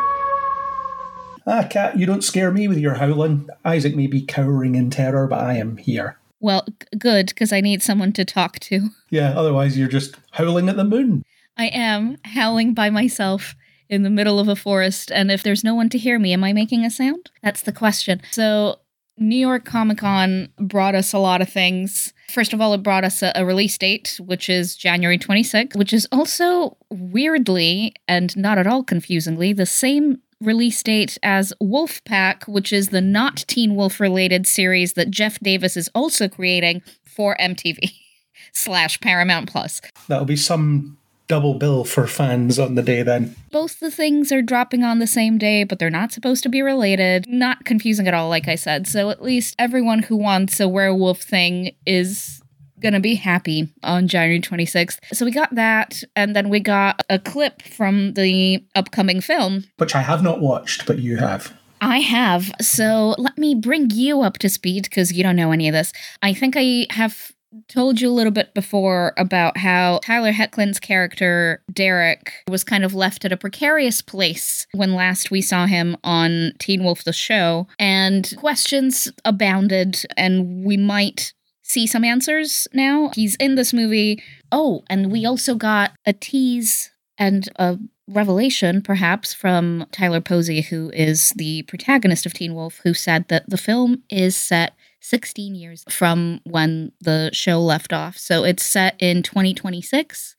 Ah, 1.47 1.67
Cat, 1.69 1.99
you 1.99 2.05
don't 2.07 2.23
scare 2.23 2.49
me 2.51 2.67
with 2.67 2.79
your 2.79 2.95
howling. 2.95 3.49
Isaac 3.63 3.95
may 3.95 4.07
be 4.07 4.21
cowering 4.23 4.73
in 4.75 4.89
terror, 4.89 5.27
but 5.27 5.39
I 5.41 5.53
am 5.57 5.77
here. 5.77 6.17
Well, 6.39 6.65
g- 6.67 6.97
good, 6.97 7.27
because 7.27 7.53
I 7.53 7.61
need 7.61 7.83
someone 7.83 8.13
to 8.13 8.25
talk 8.25 8.57
to. 8.61 8.89
Yeah, 9.11 9.33
otherwise 9.37 9.77
you're 9.77 9.87
just 9.87 10.15
howling 10.31 10.69
at 10.69 10.75
the 10.75 10.83
moon. 10.83 11.23
I 11.57 11.67
am 11.67 12.17
howling 12.23 12.73
by 12.73 12.89
myself 12.89 13.53
in 13.91 14.03
the 14.03 14.09
middle 14.09 14.39
of 14.39 14.47
a 14.47 14.55
forest, 14.55 15.11
and 15.11 15.29
if 15.29 15.43
there's 15.43 15.63
no 15.63 15.75
one 15.75 15.89
to 15.89 15.97
hear 15.97 16.17
me, 16.17 16.31
am 16.31 16.43
I 16.43 16.53
making 16.53 16.85
a 16.85 16.89
sound? 16.89 17.29
That's 17.43 17.61
the 17.61 17.73
question. 17.73 18.21
So, 18.31 18.79
New 19.17 19.37
York 19.37 19.65
Comic 19.65 19.99
Con 19.99 20.49
brought 20.57 20.95
us 20.95 21.13
a 21.13 21.19
lot 21.19 21.41
of 21.41 21.49
things. 21.49 22.13
First 22.29 22.53
of 22.53 22.61
all, 22.61 22.73
it 22.73 22.81
brought 22.81 23.03
us 23.03 23.21
a, 23.21 23.33
a 23.35 23.45
release 23.45 23.77
date, 23.77 24.17
which 24.23 24.49
is 24.49 24.75
January 24.77 25.19
26th, 25.19 25.75
which 25.75 25.91
is 25.91 26.07
also 26.11 26.77
weirdly 26.89 27.93
and 28.07 28.35
not 28.37 28.57
at 28.57 28.65
all 28.65 28.81
confusingly 28.81 29.51
the 29.51 29.65
same 29.65 30.21
release 30.39 30.81
date 30.81 31.17
as 31.21 31.53
Wolfpack, 31.61 32.47
which 32.47 32.73
is 32.73 32.87
the 32.87 33.01
not 33.01 33.43
Teen 33.47 33.75
Wolf 33.75 33.99
related 33.99 34.47
series 34.47 34.93
that 34.93 35.11
Jeff 35.11 35.37
Davis 35.39 35.75
is 35.77 35.89
also 35.93 36.27
creating 36.29 36.81
for 37.05 37.35
MTV 37.39 37.91
slash 38.53 38.99
Paramount 39.01 39.51
Plus. 39.51 39.81
That'll 40.07 40.25
be 40.25 40.37
some 40.37 40.97
double 41.31 41.53
bill 41.53 41.85
for 41.85 42.07
fans 42.07 42.59
on 42.59 42.75
the 42.75 42.83
day 42.83 43.03
then. 43.03 43.33
Both 43.51 43.79
the 43.79 43.89
things 43.89 44.33
are 44.33 44.41
dropping 44.41 44.83
on 44.83 44.99
the 44.99 45.07
same 45.07 45.37
day, 45.37 45.63
but 45.63 45.79
they're 45.79 45.89
not 45.89 46.11
supposed 46.11 46.43
to 46.43 46.49
be 46.49 46.61
related. 46.61 47.25
Not 47.25 47.63
confusing 47.63 48.05
at 48.05 48.13
all, 48.13 48.27
like 48.27 48.49
I 48.49 48.55
said. 48.55 48.85
So 48.85 49.09
at 49.09 49.23
least 49.23 49.55
everyone 49.57 49.99
who 49.99 50.17
wants 50.17 50.59
a 50.59 50.67
werewolf 50.67 51.21
thing 51.21 51.73
is 51.85 52.41
gonna 52.81 52.99
be 52.99 53.15
happy 53.15 53.69
on 53.81 54.09
January 54.09 54.41
26th. 54.41 54.99
So 55.13 55.23
we 55.23 55.31
got 55.31 55.55
that, 55.55 56.03
and 56.17 56.35
then 56.35 56.49
we 56.49 56.59
got 56.59 57.01
a 57.09 57.17
clip 57.17 57.61
from 57.61 58.15
the 58.15 58.65
upcoming 58.75 59.21
film. 59.21 59.63
Which 59.77 59.95
I 59.95 60.01
have 60.01 60.21
not 60.21 60.41
watched, 60.41 60.85
but 60.85 60.99
you 60.99 61.15
have. 61.15 61.53
I 61.79 61.99
have. 61.99 62.51
So 62.59 63.15
let 63.17 63.37
me 63.37 63.55
bring 63.55 63.89
you 63.91 64.21
up 64.21 64.37
to 64.39 64.49
speed 64.49 64.83
because 64.83 65.13
you 65.13 65.23
don't 65.23 65.37
know 65.37 65.53
any 65.53 65.69
of 65.69 65.73
this. 65.73 65.93
I 66.21 66.33
think 66.33 66.55
I 66.57 66.87
have 66.89 67.31
told 67.67 67.99
you 67.99 68.09
a 68.09 68.13
little 68.13 68.31
bit 68.31 68.53
before 68.53 69.13
about 69.17 69.57
how 69.57 69.99
Tyler 70.03 70.31
Hoechlin's 70.31 70.79
character, 70.79 71.63
Derek, 71.71 72.33
was 72.49 72.63
kind 72.63 72.83
of 72.83 72.93
left 72.93 73.25
at 73.25 73.31
a 73.31 73.37
precarious 73.37 74.01
place 74.01 74.67
when 74.73 74.95
last 74.95 75.31
we 75.31 75.41
saw 75.41 75.65
him 75.65 75.97
on 76.03 76.53
Teen 76.59 76.83
Wolf 76.83 77.03
the 77.03 77.13
show, 77.13 77.67
and 77.79 78.33
questions 78.37 79.11
abounded, 79.25 80.03
and 80.17 80.65
we 80.65 80.77
might 80.77 81.33
see 81.61 81.87
some 81.87 82.03
answers 82.03 82.67
now. 82.73 83.11
He's 83.15 83.35
in 83.35 83.55
this 83.55 83.73
movie. 83.73 84.21
Oh, 84.51 84.83
and 84.89 85.11
we 85.11 85.25
also 85.25 85.55
got 85.55 85.91
a 86.05 86.13
tease 86.13 86.91
and 87.17 87.47
a 87.55 87.77
revelation, 88.07 88.81
perhaps, 88.81 89.33
from 89.33 89.85
Tyler 89.91 90.21
Posey, 90.21 90.61
who 90.61 90.89
is 90.91 91.31
the 91.35 91.63
protagonist 91.63 92.25
of 92.25 92.33
Teen 92.33 92.53
Wolf, 92.53 92.81
who 92.83 92.93
said 92.93 93.27
that 93.29 93.49
the 93.49 93.57
film 93.57 94.03
is 94.09 94.35
set 94.35 94.73
16 95.01 95.55
years 95.55 95.83
from 95.89 96.39
when 96.43 96.91
the 97.01 97.29
show 97.33 97.59
left 97.59 97.91
off. 97.91 98.17
So 98.17 98.43
it's 98.43 98.65
set 98.65 98.95
in 98.99 99.23
2026, 99.23 100.35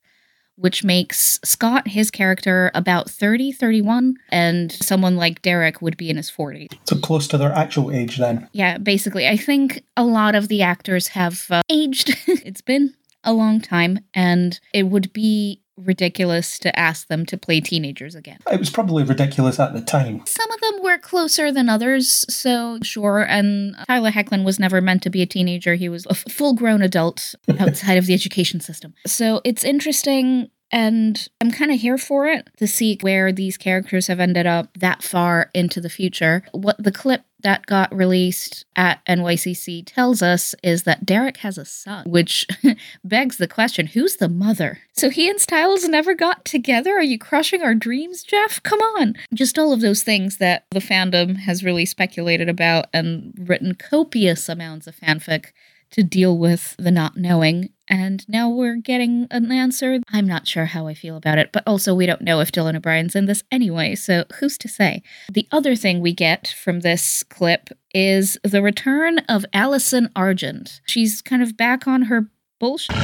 which 0.55 0.83
makes 0.83 1.39
Scott, 1.43 1.89
his 1.89 2.09
character, 2.09 2.71
about 2.73 3.09
30, 3.09 3.51
31, 3.51 4.15
and 4.29 4.71
someone 4.71 5.15
like 5.17 5.41
Derek 5.41 5.81
would 5.81 5.97
be 5.97 6.09
in 6.09 6.17
his 6.17 6.31
40s. 6.31 6.73
So 6.85 6.97
close 6.97 7.27
to 7.29 7.37
their 7.37 7.51
actual 7.51 7.91
age 7.91 8.17
then. 8.17 8.47
Yeah, 8.53 8.77
basically, 8.77 9.27
I 9.27 9.37
think 9.37 9.83
a 9.97 10.03
lot 10.03 10.35
of 10.35 10.47
the 10.47 10.61
actors 10.61 11.09
have 11.09 11.45
uh, 11.51 11.61
aged. 11.69 12.17
it's 12.27 12.61
been 12.61 12.93
a 13.23 13.33
long 13.33 13.61
time, 13.61 13.99
and 14.13 14.59
it 14.73 14.83
would 14.83 15.13
be 15.13 15.62
ridiculous 15.77 16.59
to 16.59 16.77
ask 16.77 17.07
them 17.07 17.25
to 17.27 17.37
play 17.37 17.61
teenagers 17.61 18.15
again. 18.15 18.39
It 18.51 18.59
was 18.59 18.69
probably 18.69 19.03
ridiculous 19.03 19.59
at 19.59 19.73
the 19.73 19.81
time. 19.81 20.23
Some 20.25 20.51
of 20.51 20.61
them 20.61 20.83
were 20.83 20.97
closer 20.97 21.51
than 21.51 21.69
others, 21.69 22.25
so 22.29 22.79
sure. 22.83 23.21
And 23.21 23.75
Tyler 23.87 24.11
Hoechlin 24.11 24.43
was 24.43 24.59
never 24.59 24.81
meant 24.81 25.03
to 25.03 25.09
be 25.09 25.21
a 25.21 25.25
teenager. 25.25 25.75
He 25.75 25.89
was 25.89 26.05
a 26.07 26.11
f- 26.11 26.25
full 26.31 26.53
grown 26.53 26.81
adult 26.81 27.35
outside 27.59 27.97
of 27.97 28.05
the 28.05 28.13
education 28.13 28.59
system. 28.59 28.93
So 29.05 29.41
it's 29.43 29.63
interesting. 29.63 30.49
And 30.71 31.27
I'm 31.39 31.51
kind 31.51 31.71
of 31.71 31.79
here 31.79 31.99
for 31.99 32.25
it 32.25 32.49
to 32.57 32.65
see 32.65 32.97
where 33.01 33.31
these 33.31 33.57
characters 33.57 34.07
have 34.07 34.19
ended 34.19 34.47
up 34.47 34.75
that 34.79 35.03
far 35.03 35.51
into 35.53 35.79
the 35.79 35.89
future. 35.89 36.43
What 36.51 36.83
the 36.83 36.91
clip 36.91 37.21
that 37.43 37.65
got 37.65 37.93
released 37.93 38.65
at 38.75 39.05
NYCC 39.05 39.83
tells 39.85 40.21
us 40.21 40.55
is 40.63 40.83
that 40.83 41.05
Derek 41.05 41.37
has 41.37 41.57
a 41.57 41.65
son, 41.65 42.09
which 42.09 42.47
begs 43.03 43.37
the 43.37 43.47
question 43.47 43.87
who's 43.87 44.17
the 44.17 44.29
mother? 44.29 44.79
So 44.93 45.09
he 45.09 45.29
and 45.29 45.39
Stiles 45.39 45.87
never 45.87 46.13
got 46.13 46.45
together? 46.45 46.93
Are 46.95 47.03
you 47.03 47.19
crushing 47.19 47.61
our 47.61 47.75
dreams, 47.75 48.23
Jeff? 48.23 48.61
Come 48.63 48.79
on. 48.79 49.15
Just 49.33 49.59
all 49.59 49.73
of 49.73 49.81
those 49.81 50.03
things 50.03 50.37
that 50.37 50.65
the 50.71 50.79
fandom 50.79 51.37
has 51.37 51.63
really 51.63 51.85
speculated 51.85 52.49
about 52.49 52.85
and 52.93 53.33
written 53.37 53.75
copious 53.75 54.49
amounts 54.49 54.87
of 54.87 54.95
fanfic 54.95 55.47
to 55.93 56.03
deal 56.03 56.37
with 56.37 56.75
the 56.77 56.91
not 56.91 57.15
knowing. 57.17 57.69
And 57.87 58.27
now 58.27 58.49
we're 58.49 58.77
getting 58.77 59.27
an 59.29 59.51
answer. 59.51 59.99
I'm 60.11 60.27
not 60.27 60.47
sure 60.47 60.65
how 60.65 60.87
I 60.87 60.93
feel 60.93 61.15
about 61.15 61.37
it, 61.37 61.51
but 61.51 61.63
also 61.67 61.93
we 61.93 62.05
don't 62.05 62.21
know 62.21 62.39
if 62.39 62.51
Dylan 62.51 62.75
O'Brien's 62.75 63.15
in 63.15 63.25
this 63.25 63.43
anyway, 63.51 63.95
so 63.95 64.25
who's 64.39 64.57
to 64.59 64.67
say? 64.67 65.03
The 65.31 65.47
other 65.51 65.75
thing 65.75 66.01
we 66.01 66.13
get 66.13 66.47
from 66.47 66.79
this 66.79 67.23
clip 67.23 67.69
is 67.93 68.37
the 68.43 68.61
return 68.61 69.19
of 69.29 69.45
Allison 69.53 70.09
Argent. 70.15 70.81
She's 70.85 71.21
kind 71.21 71.43
of 71.43 71.55
back 71.55 71.87
on 71.87 72.03
her 72.03 72.29
bullshit. 72.59 72.95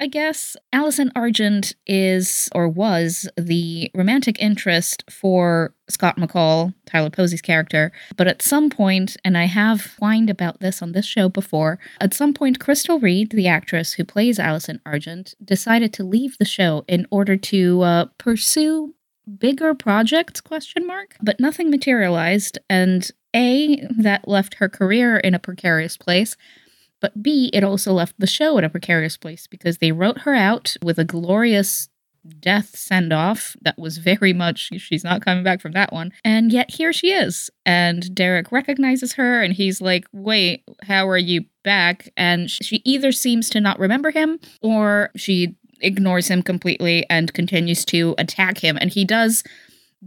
I 0.00 0.06
guess 0.06 0.56
Allison 0.72 1.10
Argent 1.16 1.74
is 1.86 2.48
or 2.54 2.68
was 2.68 3.28
the 3.36 3.90
romantic 3.94 4.40
interest 4.40 5.02
for 5.10 5.74
Scott 5.88 6.16
McCall, 6.18 6.72
Tyler 6.86 7.10
Posey's 7.10 7.42
character. 7.42 7.90
But 8.16 8.28
at 8.28 8.40
some 8.40 8.70
point, 8.70 9.16
and 9.24 9.36
I 9.36 9.46
have 9.46 9.96
whined 9.98 10.30
about 10.30 10.60
this 10.60 10.82
on 10.82 10.92
this 10.92 11.06
show 11.06 11.28
before, 11.28 11.80
at 12.00 12.14
some 12.14 12.32
point, 12.32 12.60
Crystal 12.60 13.00
Reed, 13.00 13.30
the 13.30 13.48
actress 13.48 13.94
who 13.94 14.04
plays 14.04 14.38
Allison 14.38 14.80
Argent, 14.86 15.34
decided 15.44 15.92
to 15.94 16.04
leave 16.04 16.38
the 16.38 16.44
show 16.44 16.84
in 16.86 17.06
order 17.10 17.36
to 17.36 17.82
uh, 17.82 18.04
pursue 18.18 18.94
bigger 19.38 19.74
projects 19.74 20.40
question 20.40 20.86
mark 20.86 21.14
but 21.20 21.38
nothing 21.38 21.70
materialized 21.70 22.58
and 22.70 23.10
a 23.36 23.86
that 23.90 24.26
left 24.26 24.54
her 24.54 24.70
career 24.70 25.18
in 25.18 25.34
a 25.34 25.38
precarious 25.38 25.98
place 25.98 26.34
but 27.00 27.22
B, 27.22 27.50
it 27.52 27.64
also 27.64 27.92
left 27.92 28.14
the 28.18 28.26
show 28.26 28.58
in 28.58 28.64
a 28.64 28.70
precarious 28.70 29.16
place 29.16 29.46
because 29.46 29.78
they 29.78 29.92
wrote 29.92 30.20
her 30.20 30.34
out 30.34 30.76
with 30.82 30.98
a 30.98 31.04
glorious 31.04 31.88
death 32.40 32.76
send 32.76 33.12
off 33.12 33.56
that 33.62 33.78
was 33.78 33.98
very 33.98 34.32
much, 34.32 34.70
she's 34.76 35.04
not 35.04 35.24
coming 35.24 35.44
back 35.44 35.60
from 35.60 35.72
that 35.72 35.92
one. 35.92 36.12
And 36.24 36.52
yet 36.52 36.70
here 36.70 36.92
she 36.92 37.12
is. 37.12 37.50
And 37.64 38.14
Derek 38.14 38.52
recognizes 38.52 39.14
her 39.14 39.42
and 39.42 39.54
he's 39.54 39.80
like, 39.80 40.06
wait, 40.12 40.64
how 40.82 41.08
are 41.08 41.18
you 41.18 41.44
back? 41.64 42.10
And 42.16 42.50
she 42.50 42.82
either 42.84 43.12
seems 43.12 43.48
to 43.50 43.60
not 43.60 43.78
remember 43.78 44.10
him 44.10 44.40
or 44.60 45.10
she 45.16 45.56
ignores 45.80 46.28
him 46.28 46.42
completely 46.42 47.06
and 47.08 47.32
continues 47.32 47.84
to 47.86 48.14
attack 48.18 48.58
him. 48.58 48.76
And 48.80 48.90
he 48.90 49.04
does 49.04 49.44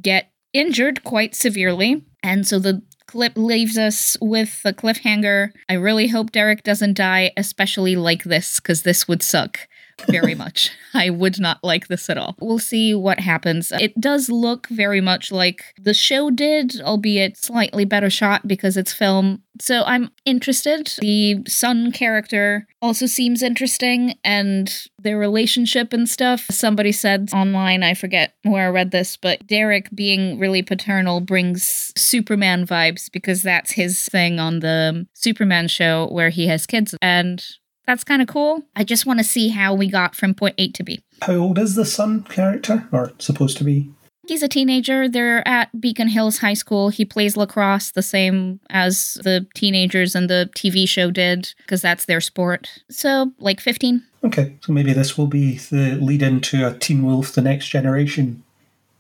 get 0.02 0.32
injured 0.54 1.04
quite 1.04 1.34
severely. 1.34 2.04
And 2.24 2.46
so 2.46 2.60
the 2.60 2.82
clip 3.12 3.34
leaves 3.36 3.78
us 3.78 4.16
with 4.22 4.62
a 4.64 4.72
cliffhanger. 4.72 5.52
I 5.68 5.74
really 5.74 6.08
hope 6.08 6.32
Derek 6.32 6.64
doesn't 6.64 6.94
die, 6.94 7.34
especially 7.36 7.98
like 7.98 8.24
this, 8.24 8.62
because 8.62 8.84
this 8.84 9.06
would 9.06 9.22
suck 9.22 9.68
very 10.10 10.36
much. 10.44 10.72
I 10.94 11.10
would 11.10 11.40
not 11.40 11.64
like 11.64 11.88
this 11.88 12.10
at 12.10 12.18
all. 12.18 12.36
We'll 12.40 12.60
see 12.60 12.94
what 12.94 13.20
happens. 13.20 13.72
It 13.72 14.00
does 14.00 14.30
look 14.30 14.68
very 14.68 15.02
much 15.02 15.32
like 15.32 15.64
the 15.78 15.94
show 15.94 16.30
did, 16.30 16.82
albeit 16.82 17.38
slightly 17.38 17.86
better 17.86 18.10
shot 18.10 18.48
because 18.48 18.78
it's 18.78 18.94
film. 18.94 19.44
So 19.60 19.84
I'm 19.84 20.10
interested. 20.26 20.92
The 21.00 21.44
son 21.48 21.92
character 21.92 22.68
also 22.82 23.06
seems 23.06 23.44
interesting 23.44 24.16
and 24.24 24.74
their 24.98 25.18
relationship 25.18 25.94
and 25.94 26.10
stuff. 26.10 26.46
Somebody 26.50 26.92
said 26.92 27.30
online, 27.34 27.84
I 27.84 27.94
forget 27.94 28.34
where 28.44 28.68
I 28.68 28.72
read 28.72 28.92
this, 28.92 29.18
but 29.18 29.46
Derek 29.46 29.90
being 29.94 30.40
really 30.40 30.64
paternal 30.64 31.20
brings 31.22 31.94
Superman 31.96 32.66
vibes 32.66 33.12
because 33.12 33.44
that's 33.44 33.72
his 33.72 34.06
thing 34.06 34.40
on 34.40 34.60
the 34.60 35.08
Superman 35.14 35.68
show 35.68 36.08
where 36.08 36.30
he 36.30 36.48
has 36.48 36.66
kids. 36.66 36.96
And 37.02 37.44
that's 37.92 38.06
kind 38.06 38.22
of 38.22 38.28
cool. 38.30 38.64
I 38.74 38.86
just 38.86 39.06
want 39.06 39.20
to 39.20 39.24
see 39.24 39.50
how 39.50 39.74
we 39.74 39.90
got 39.90 40.16
from 40.16 40.34
point 40.34 40.56
A 40.58 40.70
to 40.72 40.84
B. 40.84 41.04
How 41.22 41.36
old 41.36 41.60
is 41.60 41.76
the 41.76 41.84
son 41.84 42.24
character, 42.24 42.88
or 42.90 43.12
supposed 43.20 43.58
to 43.58 43.66
be? 43.66 43.92
He's 44.30 44.42
a 44.42 44.48
teenager. 44.48 45.10
They're 45.10 45.46
at 45.46 45.82
Beacon 45.82 46.08
Hills 46.08 46.38
High 46.38 46.54
School. 46.54 46.88
He 46.88 47.04
plays 47.04 47.36
lacrosse 47.36 47.92
the 47.92 48.02
same 48.02 48.62
as 48.70 49.16
the 49.26 49.46
teenagers 49.56 50.16
in 50.16 50.28
the 50.28 50.50
TV 50.56 50.88
show 50.88 51.12
did, 51.12 51.54
because 51.58 51.82
that's 51.82 52.06
their 52.06 52.22
sport. 52.22 52.82
So, 52.90 53.34
like 53.40 53.60
15. 53.60 54.02
Okay, 54.24 54.56
so 54.62 54.72
maybe 54.72 54.94
this 54.94 55.18
will 55.18 55.28
be 55.28 55.58
the 55.58 55.98
lead 56.02 56.22
into 56.22 56.66
a 56.66 56.74
Teen 56.74 57.04
Wolf 57.04 57.34
The 57.34 57.42
Next 57.42 57.68
Generation 57.68 58.42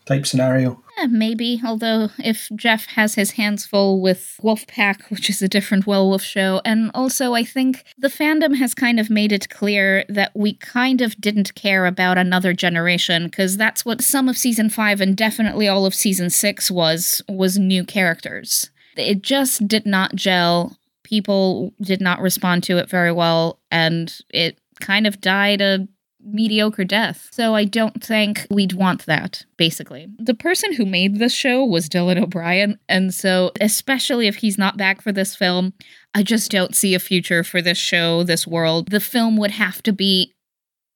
type 0.05 0.25
scenario. 0.25 0.81
Eh, 0.97 1.07
maybe, 1.07 1.61
although 1.65 2.09
if 2.17 2.49
Jeff 2.55 2.85
has 2.87 3.15
his 3.15 3.31
hands 3.31 3.65
full 3.65 4.01
with 4.01 4.39
Wolfpack, 4.43 5.09
which 5.09 5.29
is 5.29 5.41
a 5.41 5.47
different 5.47 5.87
werewolf 5.87 6.21
show, 6.21 6.61
and 6.65 6.91
also 6.93 7.33
I 7.33 7.43
think 7.43 7.83
the 7.97 8.07
fandom 8.07 8.55
has 8.57 8.73
kind 8.73 8.99
of 8.99 9.09
made 9.09 9.31
it 9.31 9.49
clear 9.49 10.03
that 10.09 10.31
we 10.35 10.53
kind 10.53 11.01
of 11.01 11.19
didn't 11.19 11.55
care 11.55 11.85
about 11.85 12.17
another 12.17 12.53
generation, 12.53 13.25
because 13.25 13.57
that's 13.57 13.85
what 13.85 14.01
some 14.01 14.27
of 14.27 14.37
season 14.37 14.69
five 14.69 15.01
and 15.01 15.15
definitely 15.15 15.67
all 15.67 15.85
of 15.85 15.95
season 15.95 16.29
six 16.29 16.69
was 16.69 17.21
was 17.29 17.57
new 17.57 17.83
characters. 17.83 18.69
It 18.97 19.21
just 19.21 19.67
did 19.67 19.85
not 19.85 20.15
gel. 20.15 20.77
People 21.03 21.73
did 21.81 22.01
not 22.01 22.21
respond 22.21 22.63
to 22.63 22.77
it 22.77 22.89
very 22.89 23.11
well, 23.11 23.59
and 23.69 24.13
it 24.29 24.57
kind 24.79 25.05
of 25.05 25.21
died 25.21 25.61
a 25.61 25.87
mediocre 26.23 26.83
death. 26.83 27.29
So 27.31 27.55
I 27.55 27.65
don't 27.65 28.03
think 28.03 28.47
we'd 28.49 28.73
want 28.73 29.05
that, 29.05 29.45
basically. 29.57 30.07
The 30.17 30.33
person 30.33 30.73
who 30.73 30.85
made 30.85 31.19
this 31.19 31.33
show 31.33 31.63
was 31.65 31.89
Dylan 31.89 32.21
O'Brien. 32.21 32.79
And 32.87 33.13
so, 33.13 33.51
especially 33.59 34.27
if 34.27 34.37
he's 34.37 34.57
not 34.57 34.77
back 34.77 35.01
for 35.01 35.11
this 35.11 35.35
film, 35.35 35.73
I 36.13 36.23
just 36.23 36.51
don't 36.51 36.75
see 36.75 36.95
a 36.95 36.99
future 36.99 37.43
for 37.43 37.61
this 37.61 37.77
show, 37.77 38.23
this 38.23 38.45
world. 38.45 38.89
The 38.89 38.99
film 38.99 39.37
would 39.37 39.51
have 39.51 39.81
to 39.83 39.93
be 39.93 40.33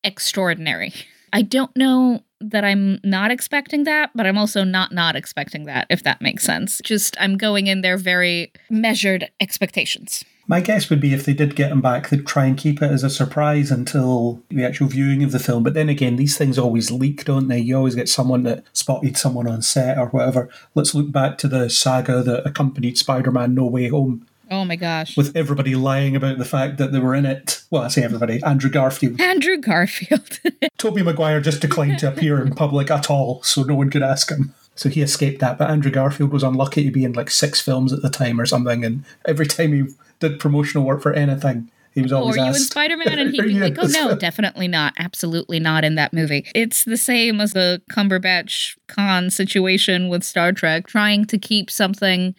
extraordinary. 0.03 0.93
I 1.35 1.41
don't 1.41 1.75
know 1.75 2.21
that 2.39 2.63
I'm 2.63 2.97
not 3.03 3.29
expecting 3.29 3.83
that, 3.83 4.11
but 4.15 4.25
I'm 4.25 4.37
also 4.37 4.63
not 4.63 4.93
not 4.93 5.17
expecting 5.17 5.65
that, 5.65 5.85
if 5.89 6.01
that 6.03 6.21
makes 6.21 6.45
sense. 6.45 6.79
Just 6.81 7.17
I'm 7.19 7.37
going 7.37 7.67
in 7.67 7.81
there 7.81 7.97
very 7.97 8.53
measured 8.69 9.29
expectations. 9.41 10.23
My 10.47 10.61
guess 10.61 10.89
would 10.89 11.01
be 11.01 11.13
if 11.13 11.25
they 11.25 11.33
did 11.33 11.57
get 11.57 11.73
him 11.73 11.81
back, 11.81 12.07
they'd 12.07 12.25
try 12.25 12.45
and 12.45 12.57
keep 12.57 12.81
it 12.81 12.89
as 12.89 13.03
a 13.03 13.09
surprise 13.09 13.69
until 13.69 14.43
the 14.49 14.63
actual 14.63 14.87
viewing 14.87 15.23
of 15.23 15.33
the 15.33 15.39
film. 15.39 15.61
But 15.61 15.73
then 15.73 15.89
again, 15.89 16.15
these 16.15 16.37
things 16.37 16.57
always 16.57 16.89
leak, 16.89 17.25
don't 17.25 17.49
they? 17.49 17.59
You 17.59 17.75
always 17.75 17.95
get 17.95 18.07
someone 18.07 18.43
that 18.43 18.63
spotted 18.71 19.17
someone 19.17 19.47
on 19.47 19.61
set 19.61 19.97
or 19.97 20.07
whatever. 20.07 20.49
Let's 20.73 20.95
look 20.95 21.11
back 21.11 21.37
to 21.39 21.49
the 21.49 21.69
saga 21.69 22.23
that 22.23 22.47
accompanied 22.47 22.97
Spider 22.97 23.31
Man 23.31 23.53
No 23.53 23.65
Way 23.65 23.89
Home. 23.89 24.25
Oh 24.51 24.65
my 24.65 24.75
gosh. 24.75 25.17
With 25.17 25.35
everybody 25.35 25.75
lying 25.75 26.15
about 26.15 26.37
the 26.37 26.45
fact 26.45 26.77
that 26.77 26.91
they 26.91 26.99
were 26.99 27.15
in 27.15 27.25
it. 27.25 27.63
Well, 27.71 27.83
I 27.83 27.87
say 27.87 28.03
everybody, 28.03 28.41
Andrew 28.43 28.69
Garfield. 28.69 29.19
Andrew 29.19 29.57
Garfield. 29.57 30.39
Tobey 30.77 31.03
Maguire 31.03 31.41
just 31.41 31.61
declined 31.61 31.99
to 31.99 32.07
appear 32.07 32.41
in 32.41 32.53
public 32.53 32.91
at 32.91 33.09
all, 33.09 33.41
so 33.43 33.63
no 33.63 33.75
one 33.75 33.89
could 33.89 34.03
ask 34.03 34.29
him. 34.29 34.53
So 34.75 34.89
he 34.89 35.01
escaped 35.01 35.39
that. 35.39 35.57
But 35.57 35.69
Andrew 35.69 35.91
Garfield 35.91 36.31
was 36.31 36.43
unlucky 36.43 36.83
to 36.83 36.91
be 36.91 37.03
in 37.03 37.13
like 37.13 37.31
six 37.31 37.61
films 37.61 37.93
at 37.93 38.01
the 38.01 38.09
time 38.09 38.39
or 38.39 38.45
something. 38.45 38.83
And 38.83 39.03
every 39.25 39.47
time 39.47 39.73
he 39.73 39.93
did 40.19 40.39
promotional 40.39 40.85
work 40.85 41.01
for 41.01 41.13
anything, 41.13 41.71
he 41.95 42.01
was 42.01 42.11
oh, 42.11 42.17
always 42.19 42.35
Or 42.35 42.39
you 42.39 42.45
asked. 42.45 42.59
in 42.59 42.65
Spider 42.65 42.97
Man? 42.97 43.17
And 43.17 43.31
he'd 43.33 43.41
be 43.41 43.53
like, 43.53 43.77
oh 43.79 43.87
no, 43.87 44.15
definitely 44.15 44.67
not. 44.67 44.93
Absolutely 44.99 45.59
not 45.59 45.85
in 45.85 45.95
that 45.95 46.11
movie. 46.13 46.45
It's 46.53 46.83
the 46.83 46.97
same 46.97 47.39
as 47.39 47.53
the 47.53 47.81
Cumberbatch 47.89 48.77
Khan 48.87 49.29
situation 49.29 50.09
with 50.09 50.23
Star 50.23 50.51
Trek, 50.51 50.87
trying 50.87 51.25
to 51.25 51.37
keep 51.37 51.71
something 51.71 52.35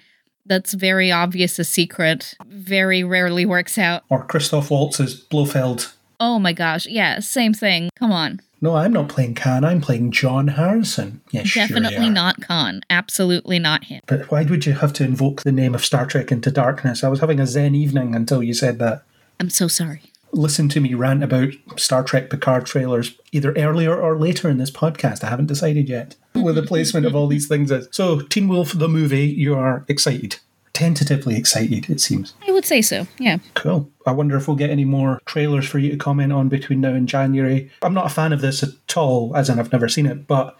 that's 0.46 0.74
very 0.74 1.10
obvious 1.12 1.58
a 1.58 1.64
secret 1.64 2.34
very 2.46 3.04
rarely 3.04 3.44
works 3.46 3.78
out. 3.78 4.04
Or 4.08 4.24
Christoph 4.24 4.70
Waltz's 4.70 5.14
Blofeld. 5.14 5.92
Oh 6.18 6.38
my 6.38 6.52
gosh. 6.52 6.86
Yeah, 6.86 7.20
same 7.20 7.52
thing. 7.52 7.90
Come 7.98 8.12
on. 8.12 8.40
No, 8.62 8.74
I'm 8.74 8.92
not 8.92 9.08
playing 9.10 9.34
Khan. 9.34 9.64
I'm 9.64 9.82
playing 9.82 10.12
John 10.12 10.48
Harrison. 10.48 11.20
Yes, 11.30 11.48
sure 11.48 11.66
Definitely 11.66 12.06
are. 12.06 12.10
not 12.10 12.40
Khan. 12.40 12.80
Absolutely 12.88 13.58
not 13.58 13.84
him. 13.84 14.00
But 14.06 14.30
why 14.30 14.44
would 14.44 14.64
you 14.64 14.72
have 14.72 14.94
to 14.94 15.04
invoke 15.04 15.42
the 15.42 15.52
name 15.52 15.74
of 15.74 15.84
Star 15.84 16.06
Trek 16.06 16.32
into 16.32 16.50
darkness? 16.50 17.04
I 17.04 17.08
was 17.08 17.20
having 17.20 17.38
a 17.38 17.46
zen 17.46 17.74
evening 17.74 18.14
until 18.14 18.42
you 18.42 18.54
said 18.54 18.78
that. 18.78 19.02
I'm 19.38 19.50
so 19.50 19.68
sorry. 19.68 20.00
Listen 20.36 20.68
to 20.68 20.80
me 20.80 20.94
rant 20.94 21.24
about 21.24 21.54
Star 21.76 22.04
Trek 22.04 22.30
Picard 22.30 22.66
trailers 22.66 23.18
either 23.32 23.52
earlier 23.56 23.98
or 23.98 24.18
later 24.18 24.48
in 24.50 24.58
this 24.58 24.70
podcast. 24.70 25.24
I 25.24 25.30
haven't 25.30 25.46
decided 25.46 25.88
yet 25.88 26.14
where 26.34 26.52
the 26.52 26.62
placement 26.62 27.06
of 27.06 27.16
all 27.16 27.26
these 27.26 27.48
things 27.48 27.70
is. 27.70 27.88
So, 27.90 28.20
Teen 28.20 28.46
Wolf, 28.46 28.72
the 28.72 28.88
movie, 28.88 29.26
you 29.26 29.54
are 29.54 29.84
excited 29.88 30.36
tentatively 30.76 31.38
excited, 31.38 31.88
it 31.88 32.02
seems. 32.02 32.34
I 32.46 32.52
would 32.52 32.66
say 32.66 32.82
so. 32.82 33.06
Yeah. 33.18 33.38
Cool. 33.54 33.90
I 34.06 34.12
wonder 34.12 34.36
if 34.36 34.46
we'll 34.46 34.58
get 34.58 34.68
any 34.68 34.84
more 34.84 35.22
trailers 35.24 35.66
for 35.66 35.78
you 35.78 35.90
to 35.90 35.96
comment 35.96 36.34
on 36.34 36.50
between 36.50 36.82
now 36.82 36.92
and 36.92 37.08
January. 37.08 37.70
I'm 37.80 37.94
not 37.94 38.04
a 38.04 38.14
fan 38.14 38.34
of 38.34 38.42
this 38.42 38.62
at 38.62 38.94
all, 38.94 39.34
as 39.34 39.48
in 39.48 39.58
I've 39.58 39.72
never 39.72 39.88
seen 39.88 40.04
it, 40.04 40.26
but 40.26 40.54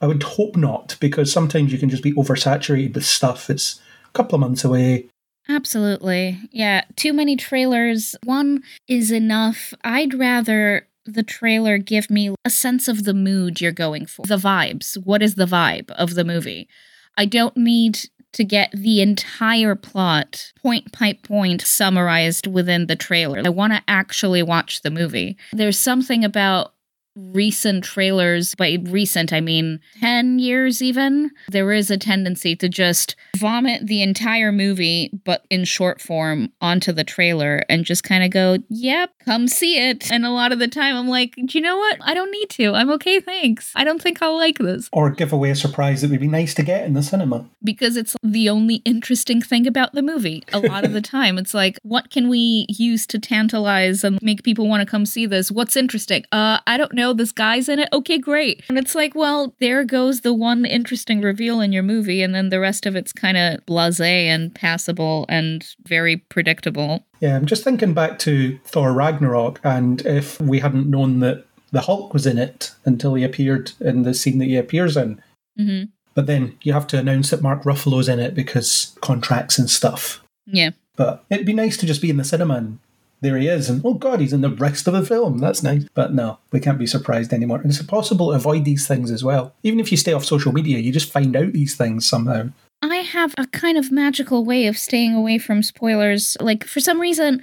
I 0.00 0.06
would 0.06 0.22
hope 0.22 0.56
not, 0.56 0.96
because 1.00 1.32
sometimes 1.32 1.72
you 1.72 1.78
can 1.78 1.90
just 1.90 2.04
be 2.04 2.12
oversaturated 2.12 2.94
with 2.94 3.04
stuff. 3.04 3.50
It's 3.50 3.80
a 4.04 4.12
couple 4.12 4.36
of 4.36 4.40
months 4.40 4.62
away. 4.62 5.06
Absolutely. 5.48 6.40
Yeah. 6.50 6.84
Too 6.96 7.12
many 7.12 7.36
trailers. 7.36 8.16
One 8.24 8.62
is 8.88 9.10
enough. 9.10 9.72
I'd 9.84 10.14
rather 10.14 10.88
the 11.04 11.22
trailer 11.22 11.78
give 11.78 12.10
me 12.10 12.34
a 12.44 12.50
sense 12.50 12.88
of 12.88 13.04
the 13.04 13.14
mood 13.14 13.60
you're 13.60 13.72
going 13.72 14.06
for, 14.06 14.26
the 14.26 14.36
vibes. 14.36 14.96
What 15.04 15.22
is 15.22 15.36
the 15.36 15.46
vibe 15.46 15.90
of 15.92 16.14
the 16.14 16.24
movie? 16.24 16.68
I 17.16 17.26
don't 17.26 17.56
need 17.56 18.00
to 18.32 18.44
get 18.44 18.70
the 18.72 19.00
entire 19.00 19.74
plot 19.74 20.52
point 20.60 20.98
by 20.98 21.14
point 21.14 21.62
summarized 21.62 22.46
within 22.46 22.86
the 22.86 22.96
trailer. 22.96 23.40
I 23.44 23.48
want 23.48 23.72
to 23.72 23.82
actually 23.88 24.42
watch 24.42 24.82
the 24.82 24.90
movie. 24.90 25.38
There's 25.52 25.78
something 25.78 26.22
about 26.24 26.74
recent 27.16 27.84
trailers, 27.84 28.54
by 28.54 28.78
recent, 28.84 29.32
I 29.32 29.40
mean 29.40 29.80
10 30.00 30.38
years 30.38 30.82
even, 30.82 31.30
there 31.48 31.72
is 31.72 31.90
a 31.90 31.96
tendency 31.96 32.54
to 32.56 32.68
just 32.68 33.16
vomit 33.36 33.86
the 33.86 34.02
entire 34.02 34.52
movie, 34.52 35.10
but 35.24 35.44
in 35.50 35.64
short 35.64 36.00
form, 36.00 36.52
onto 36.60 36.92
the 36.92 37.04
trailer 37.04 37.64
and 37.68 37.84
just 37.84 38.04
kind 38.04 38.22
of 38.22 38.30
go, 38.30 38.58
yep, 38.68 39.10
come 39.24 39.48
see 39.48 39.78
it. 39.78 40.10
And 40.12 40.24
a 40.24 40.30
lot 40.30 40.52
of 40.52 40.58
the 40.58 40.68
time 40.68 40.96
I'm 40.96 41.08
like, 41.08 41.34
do 41.34 41.58
you 41.58 41.60
know 41.60 41.76
what? 41.76 41.98
I 42.02 42.14
don't 42.14 42.30
need 42.30 42.50
to. 42.50 42.74
I'm 42.74 42.90
okay, 42.90 43.20
thanks. 43.20 43.72
I 43.74 43.84
don't 43.84 44.00
think 44.00 44.22
I'll 44.22 44.36
like 44.36 44.58
this. 44.58 44.88
Or 44.92 45.10
give 45.10 45.32
away 45.32 45.50
a 45.50 45.56
surprise 45.56 46.02
that 46.02 46.10
would 46.10 46.20
be 46.20 46.28
nice 46.28 46.54
to 46.54 46.62
get 46.62 46.84
in 46.84 46.92
the 46.94 47.02
cinema. 47.02 47.48
Because 47.62 47.96
it's 47.96 48.16
the 48.22 48.48
only 48.48 48.76
interesting 48.84 49.40
thing 49.40 49.66
about 49.66 49.92
the 49.92 50.02
movie. 50.02 50.42
A 50.52 50.60
lot 50.60 50.84
of 50.84 50.92
the 50.92 51.00
time, 51.16 51.38
it's 51.38 51.54
like, 51.54 51.78
what 51.82 52.10
can 52.10 52.28
we 52.28 52.66
use 52.68 53.06
to 53.08 53.18
tantalize 53.18 54.04
and 54.04 54.20
make 54.22 54.42
people 54.42 54.68
want 54.68 54.80
to 54.80 54.90
come 54.90 55.06
see 55.06 55.26
this? 55.26 55.50
What's 55.50 55.76
interesting? 55.76 56.24
Uh, 56.32 56.58
I 56.66 56.76
don't 56.76 56.92
know. 56.92 57.05
This 57.12 57.32
guy's 57.32 57.68
in 57.68 57.78
it. 57.78 57.88
Okay, 57.92 58.18
great. 58.18 58.62
And 58.68 58.78
it's 58.78 58.94
like, 58.94 59.14
well, 59.14 59.54
there 59.60 59.84
goes 59.84 60.20
the 60.20 60.34
one 60.34 60.64
interesting 60.64 61.20
reveal 61.20 61.60
in 61.60 61.72
your 61.72 61.82
movie, 61.82 62.22
and 62.22 62.34
then 62.34 62.48
the 62.48 62.60
rest 62.60 62.86
of 62.86 62.96
it's 62.96 63.12
kind 63.12 63.36
of 63.36 63.64
blase 63.66 64.00
and 64.00 64.54
passable 64.54 65.26
and 65.28 65.66
very 65.86 66.16
predictable. 66.16 67.04
Yeah, 67.20 67.36
I'm 67.36 67.46
just 67.46 67.64
thinking 67.64 67.94
back 67.94 68.18
to 68.20 68.58
Thor 68.64 68.92
Ragnarok, 68.92 69.60
and 69.64 70.04
if 70.04 70.40
we 70.40 70.60
hadn't 70.60 70.88
known 70.88 71.20
that 71.20 71.46
the 71.72 71.82
Hulk 71.82 72.12
was 72.12 72.26
in 72.26 72.38
it 72.38 72.72
until 72.84 73.14
he 73.14 73.24
appeared 73.24 73.72
in 73.80 74.02
the 74.02 74.14
scene 74.14 74.38
that 74.38 74.46
he 74.46 74.56
appears 74.56 74.96
in. 74.96 75.20
hmm 75.56 75.84
But 76.14 76.26
then 76.26 76.56
you 76.62 76.72
have 76.72 76.86
to 76.88 76.98
announce 76.98 77.30
that 77.30 77.42
Mark 77.42 77.64
Ruffalo's 77.64 78.08
in 78.08 78.18
it 78.18 78.34
because 78.34 78.96
contracts 79.00 79.58
and 79.58 79.68
stuff. 79.68 80.22
Yeah. 80.46 80.70
But 80.96 81.24
it'd 81.28 81.46
be 81.46 81.52
nice 81.52 81.76
to 81.78 81.86
just 81.86 82.00
be 82.00 82.10
in 82.10 82.16
the 82.16 82.24
cinema 82.24 82.54
and 82.54 82.78
there 83.20 83.36
he 83.38 83.48
is, 83.48 83.68
and 83.68 83.80
oh 83.84 83.94
god, 83.94 84.20
he's 84.20 84.32
in 84.32 84.42
the 84.42 84.50
rest 84.50 84.86
of 84.86 84.94
the 84.94 85.04
film. 85.04 85.38
That's 85.38 85.62
nice. 85.62 85.84
But 85.94 86.12
no, 86.12 86.38
we 86.52 86.60
can't 86.60 86.78
be 86.78 86.86
surprised 86.86 87.32
anymore. 87.32 87.60
And 87.60 87.70
it's 87.70 87.80
impossible 87.80 88.30
to 88.30 88.36
avoid 88.36 88.64
these 88.64 88.86
things 88.86 89.10
as 89.10 89.24
well. 89.24 89.54
Even 89.62 89.80
if 89.80 89.90
you 89.90 89.96
stay 89.96 90.12
off 90.12 90.24
social 90.24 90.52
media, 90.52 90.78
you 90.78 90.92
just 90.92 91.12
find 91.12 91.34
out 91.34 91.52
these 91.52 91.74
things 91.76 92.06
somehow. 92.06 92.50
I 92.82 92.96
have 92.96 93.34
a 93.38 93.46
kind 93.46 93.78
of 93.78 93.90
magical 93.90 94.44
way 94.44 94.66
of 94.66 94.76
staying 94.76 95.14
away 95.14 95.38
from 95.38 95.62
spoilers. 95.62 96.36
Like, 96.40 96.64
for 96.64 96.80
some 96.80 97.00
reason, 97.00 97.42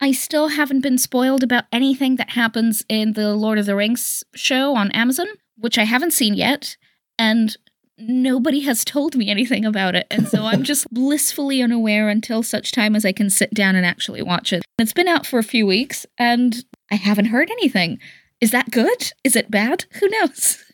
I 0.00 0.12
still 0.12 0.48
haven't 0.48 0.82
been 0.82 0.98
spoiled 0.98 1.42
about 1.42 1.64
anything 1.72 2.16
that 2.16 2.30
happens 2.30 2.84
in 2.88 3.14
the 3.14 3.34
Lord 3.34 3.58
of 3.58 3.66
the 3.66 3.74
Rings 3.74 4.22
show 4.34 4.76
on 4.76 4.92
Amazon, 4.92 5.26
which 5.56 5.78
I 5.78 5.84
haven't 5.84 6.12
seen 6.12 6.34
yet. 6.34 6.76
And 7.18 7.56
nobody 7.98 8.60
has 8.60 8.84
told 8.84 9.16
me 9.16 9.30
anything 9.30 9.64
about 9.64 9.94
it. 9.94 10.06
And 10.10 10.28
so 10.28 10.44
I'm 10.44 10.62
just 10.64 10.92
blissfully 10.92 11.62
unaware 11.62 12.08
until 12.08 12.42
such 12.42 12.72
time 12.72 12.94
as 12.94 13.04
I 13.04 13.12
can 13.12 13.30
sit 13.30 13.52
down 13.54 13.76
and 13.76 13.86
actually 13.86 14.22
watch 14.22 14.52
it. 14.52 14.64
It's 14.78 14.92
been 14.92 15.08
out 15.08 15.26
for 15.26 15.38
a 15.38 15.44
few 15.44 15.66
weeks 15.66 16.06
and 16.18 16.64
I 16.90 16.96
haven't 16.96 17.26
heard 17.26 17.50
anything. 17.50 17.98
Is 18.40 18.50
that 18.50 18.70
good? 18.70 19.12
Is 19.24 19.34
it 19.34 19.50
bad? 19.50 19.86
Who 20.00 20.08
knows? 20.08 20.62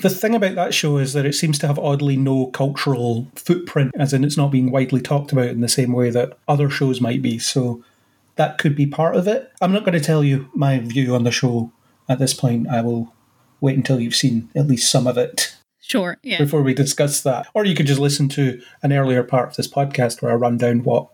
The 0.00 0.10
thing 0.10 0.34
about 0.34 0.54
that 0.54 0.74
show 0.74 0.98
is 0.98 1.12
that 1.12 1.26
it 1.26 1.34
seems 1.34 1.58
to 1.58 1.66
have 1.66 1.78
oddly 1.78 2.16
no 2.16 2.46
cultural 2.46 3.28
footprint, 3.34 3.92
as 3.98 4.12
in 4.12 4.24
it's 4.24 4.36
not 4.36 4.50
being 4.50 4.70
widely 4.70 5.00
talked 5.00 5.32
about 5.32 5.48
in 5.48 5.60
the 5.60 5.68
same 5.68 5.92
way 5.92 6.10
that 6.10 6.38
other 6.46 6.70
shows 6.70 7.00
might 7.00 7.20
be. 7.20 7.38
So 7.38 7.84
that 8.36 8.58
could 8.58 8.74
be 8.74 8.86
part 8.86 9.16
of 9.16 9.28
it. 9.28 9.52
I'm 9.60 9.72
not 9.72 9.84
going 9.84 9.98
to 9.98 10.04
tell 10.04 10.24
you 10.24 10.50
my 10.54 10.78
view 10.78 11.14
on 11.14 11.24
the 11.24 11.30
show 11.30 11.72
at 12.08 12.18
this 12.18 12.32
point. 12.32 12.68
I 12.68 12.80
will 12.80 13.12
wait 13.60 13.76
until 13.76 14.00
you've 14.00 14.14
seen 14.16 14.50
at 14.54 14.66
least 14.66 14.90
some 14.90 15.06
of 15.06 15.18
it 15.18 15.57
sure. 15.88 16.18
Yeah. 16.22 16.38
before 16.38 16.62
we 16.62 16.74
discuss 16.74 17.22
that. 17.22 17.48
Or 17.54 17.64
you 17.64 17.74
could 17.74 17.86
just 17.86 18.00
listen 18.00 18.28
to 18.30 18.60
an 18.82 18.92
earlier 18.92 19.22
part 19.22 19.50
of 19.50 19.56
this 19.56 19.68
podcast 19.68 20.22
where 20.22 20.30
I 20.32 20.36
run 20.36 20.58
down 20.58 20.84
what 20.84 21.08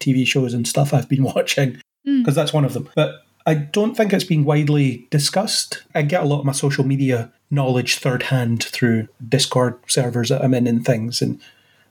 TV 0.00 0.26
shows 0.26 0.54
and 0.54 0.66
stuff 0.66 0.92
I've 0.92 1.08
been 1.08 1.22
watching, 1.34 1.80
Mm. 2.06 2.22
because 2.22 2.34
that's 2.34 2.52
one 2.52 2.64
of 2.64 2.72
them. 2.74 2.88
But 2.96 3.22
I 3.46 3.54
don't 3.54 3.96
think 3.96 4.12
it's 4.12 4.24
been 4.24 4.44
widely 4.44 5.06
discussed. 5.10 5.84
I 5.94 6.02
get 6.02 6.22
a 6.24 6.26
lot 6.26 6.40
of 6.40 6.44
my 6.46 6.52
social 6.52 6.82
media 6.84 7.30
knowledge 7.50 7.98
third 7.98 8.24
hand 8.24 8.64
through 8.64 9.06
Discord 9.28 9.78
servers 9.86 10.30
that 10.30 10.42
I'm 10.42 10.54
in 10.54 10.66
and 10.66 10.84
things, 10.84 11.22
and 11.22 11.38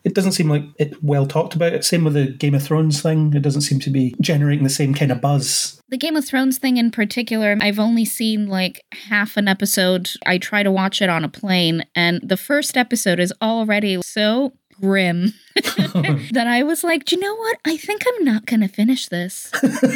it 0.03 0.15
doesn't 0.15 0.33
seem 0.33 0.49
like 0.49 0.63
it 0.77 1.01
well 1.03 1.25
talked 1.25 1.55
about. 1.55 1.83
Same 1.83 2.03
with 2.03 2.13
the 2.13 2.27
Game 2.27 2.55
of 2.55 2.63
Thrones 2.63 3.01
thing. 3.01 3.33
It 3.33 3.41
doesn't 3.41 3.61
seem 3.61 3.79
to 3.81 3.89
be 3.89 4.15
generating 4.19 4.63
the 4.63 4.69
same 4.69 4.93
kind 4.93 5.11
of 5.11 5.21
buzz. 5.21 5.81
The 5.89 5.97
Game 5.97 6.15
of 6.15 6.25
Thrones 6.25 6.57
thing 6.57 6.77
in 6.77 6.91
particular, 6.91 7.57
I've 7.61 7.79
only 7.79 8.05
seen 8.05 8.47
like 8.47 8.83
half 8.93 9.37
an 9.37 9.47
episode. 9.47 10.09
I 10.25 10.37
try 10.37 10.63
to 10.63 10.71
watch 10.71 11.01
it 11.01 11.09
on 11.09 11.23
a 11.23 11.29
plane, 11.29 11.83
and 11.95 12.21
the 12.23 12.37
first 12.37 12.77
episode 12.77 13.19
is 13.19 13.33
already 13.41 14.01
so 14.01 14.53
grim 14.79 15.33
that 16.31 16.45
I 16.47 16.63
was 16.63 16.83
like, 16.83 17.05
Do 17.05 17.15
you 17.15 17.21
know 17.21 17.35
what? 17.35 17.57
I 17.65 17.77
think 17.77 18.03
I'm 18.07 18.25
not 18.25 18.45
going 18.45 18.61
to 18.61 18.67
finish 18.67 19.07
this. 19.09 19.51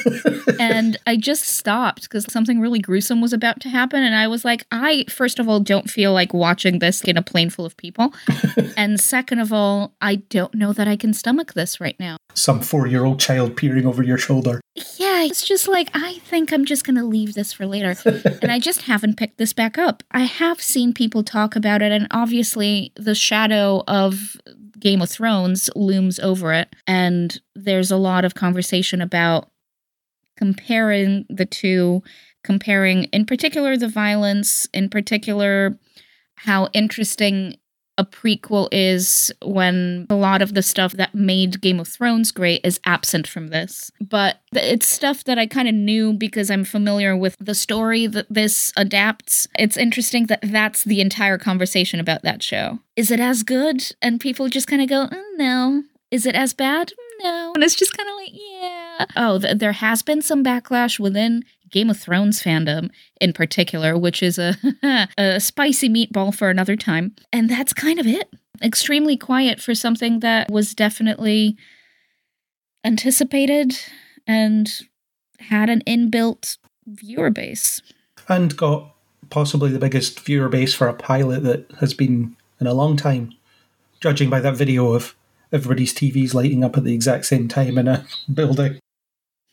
and 0.60 0.98
I 1.08 1.16
just 1.16 1.44
stopped 1.44 2.04
because 2.04 2.32
something 2.32 2.60
really 2.60 2.80
gruesome 2.80 3.22
was 3.22 3.34
about 3.34 3.60
to 3.62 3.70
happen. 3.70 4.04
And 4.04 4.16
I 4.16 4.28
was 4.28 4.44
like, 4.44 4.66
I, 4.72 5.06
first 5.10 5.40
of 5.40 5.48
all, 5.48 5.60
don't 5.60 5.90
feel 5.90 6.14
like 6.14 6.34
watching 6.34 6.80
this 6.80 7.02
in 7.02 7.18
a 7.18 7.22
plane 7.22 7.50
full 7.50 7.66
of 7.66 7.78
people. 7.78 8.14
and 8.78 9.00
second 9.00 9.40
of 9.40 9.54
all, 9.54 9.94
I 10.02 10.16
don't 10.16 10.54
know 10.54 10.74
that 10.74 10.88
I 10.88 10.98
can 10.98 11.14
stomach 11.14 11.54
this 11.54 11.80
right 11.80 12.00
now. 12.00 12.18
Some 12.34 12.62
four 12.62 12.88
year 12.88 13.06
old 13.06 13.20
child 13.20 13.56
peering 13.56 13.86
over 13.86 14.04
your 14.04 14.18
shoulder. 14.18 14.60
Yeah, 14.98 15.24
it's 15.24 15.48
just 15.48 15.68
like, 15.70 15.90
I 15.94 16.16
think 16.26 16.52
I'm 16.52 16.66
just 16.66 16.86
going 16.86 16.98
to 16.98 17.06
leave 17.06 17.34
this 17.34 17.54
for 17.54 17.66
later. 17.66 17.96
and 18.42 18.52
I 18.52 18.60
just 18.60 18.84
haven't 18.84 19.16
picked 19.16 19.38
this 19.38 19.54
back 19.54 19.78
up. 19.78 20.04
I 20.12 20.24
have 20.24 20.62
seen 20.62 20.94
people 20.94 21.24
talk 21.24 21.56
about 21.56 21.82
it, 21.82 21.94
and 21.94 22.08
obviously, 22.12 22.92
the 22.96 23.16
shadow 23.16 23.84
of 23.88 24.36
Game 24.80 25.02
of 25.02 25.10
Thrones 25.10 25.70
looms 25.76 26.20
over 26.20 26.54
it. 26.54 26.76
And 26.88 27.40
there's 27.56 27.92
a 27.92 27.98
lot 27.98 28.26
of 28.26 28.36
conversation 28.36 29.02
about 29.02 29.50
comparing 30.38 31.26
the 31.30 31.46
two, 31.46 32.04
comparing, 32.44 33.06
in 33.06 33.26
particular, 33.26 33.78
the 33.78 33.88
violence, 33.88 34.68
in 34.74 34.90
particular, 34.90 35.80
how 36.36 36.70
interesting 36.74 37.56
a 37.98 38.06
prequel 38.06 38.68
is 38.72 39.32
when 39.42 40.06
a 40.10 40.16
lot 40.16 40.42
of 40.42 40.54
the 40.54 40.62
stuff 40.62 40.94
that 40.94 41.16
made 41.16 41.62
Game 41.62 41.80
of 41.80 41.88
Thrones 41.88 42.32
great 42.32 42.62
is 42.64 42.80
absent 42.86 43.28
from 43.28 43.48
this. 43.48 43.92
But 44.02 44.40
it's 44.54 44.88
stuff 44.88 45.24
that 45.26 45.40
I 45.40 45.48
kind 45.48 45.68
of 45.68 45.76
knew 45.76 46.14
because 46.14 46.52
I'm 46.52 46.66
familiar 46.66 47.16
with 47.16 47.38
the 47.40 47.56
story 47.56 48.08
that 48.08 48.28
this 48.30 48.74
adapts. 48.76 49.48
It's 49.58 49.78
interesting 49.78 50.26
that 50.28 50.40
that's 50.44 50.84
the 50.84 51.02
entire 51.02 51.38
conversation 51.38 52.00
about 52.00 52.24
that 52.24 52.44
show. 52.44 52.80
Is 52.96 53.12
it 53.12 53.20
as 53.20 53.44
good? 53.44 53.84
And 54.02 54.20
people 54.20 54.50
just 54.50 54.68
kind 54.68 54.82
of 54.82 54.90
go, 54.90 55.08
"Mm, 55.08 55.38
no. 55.38 55.84
Is 56.12 56.26
it 56.26 56.36
as 56.36 56.54
bad? 56.54 56.94
No. 57.22 57.54
And 57.56 57.64
it's 57.64 57.76
just 57.76 57.96
kind 57.96 58.10
of 58.10 58.16
like, 58.16 58.32
yeah. 58.34 59.06
Oh, 59.16 59.40
th- 59.40 59.58
there 59.58 59.72
has 59.72 60.02
been 60.02 60.22
some 60.22 60.44
backlash 60.44 61.00
within 61.00 61.44
Game 61.70 61.90
of 61.90 61.98
Thrones 61.98 62.42
fandom 62.42 62.90
in 63.20 63.34
particular, 63.34 63.98
which 63.98 64.22
is 64.24 64.38
a, 64.38 64.56
a 65.18 65.40
spicy 65.40 65.90
meatball 65.90 66.34
for 66.34 66.50
another 66.50 66.76
time. 66.76 67.16
And 67.32 67.50
that's 67.50 67.74
kind 67.74 68.00
of 68.00 68.08
it. 68.08 68.30
Extremely 68.62 69.18
quiet 69.18 69.60
for 69.60 69.76
something 69.76 70.20
that 70.22 70.50
was 70.50 70.74
definitely 70.74 71.58
anticipated 72.84 73.78
and 74.28 74.72
had 75.40 75.70
an 75.70 75.82
inbuilt 75.86 76.58
viewer 76.86 77.30
base. 77.30 77.82
And 78.30 78.56
got 78.56 78.94
possibly 79.30 79.72
the 79.72 79.80
biggest 79.80 80.20
viewer 80.22 80.50
base 80.50 80.74
for 80.74 80.88
a 80.88 80.94
pilot 80.94 81.44
that 81.44 81.72
has 81.80 81.94
been 81.94 82.36
in 82.60 82.68
a 82.68 82.74
long 82.74 82.96
time, 82.96 83.34
judging 84.00 84.30
by 84.30 84.40
that 84.40 84.56
video 84.56 84.94
of 84.94 85.16
everybody's 85.52 85.94
TVs 85.94 86.34
lighting 86.34 86.64
up 86.64 86.78
at 86.78 86.84
the 86.84 86.94
exact 86.94 87.26
same 87.26 87.48
time 87.48 87.78
in 87.78 87.88
a 87.88 88.06
building. 88.34 88.80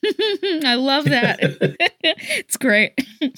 I 0.64 0.74
love 0.74 1.04
that. 1.04 1.38
it's 2.02 2.56
great. 2.56 2.92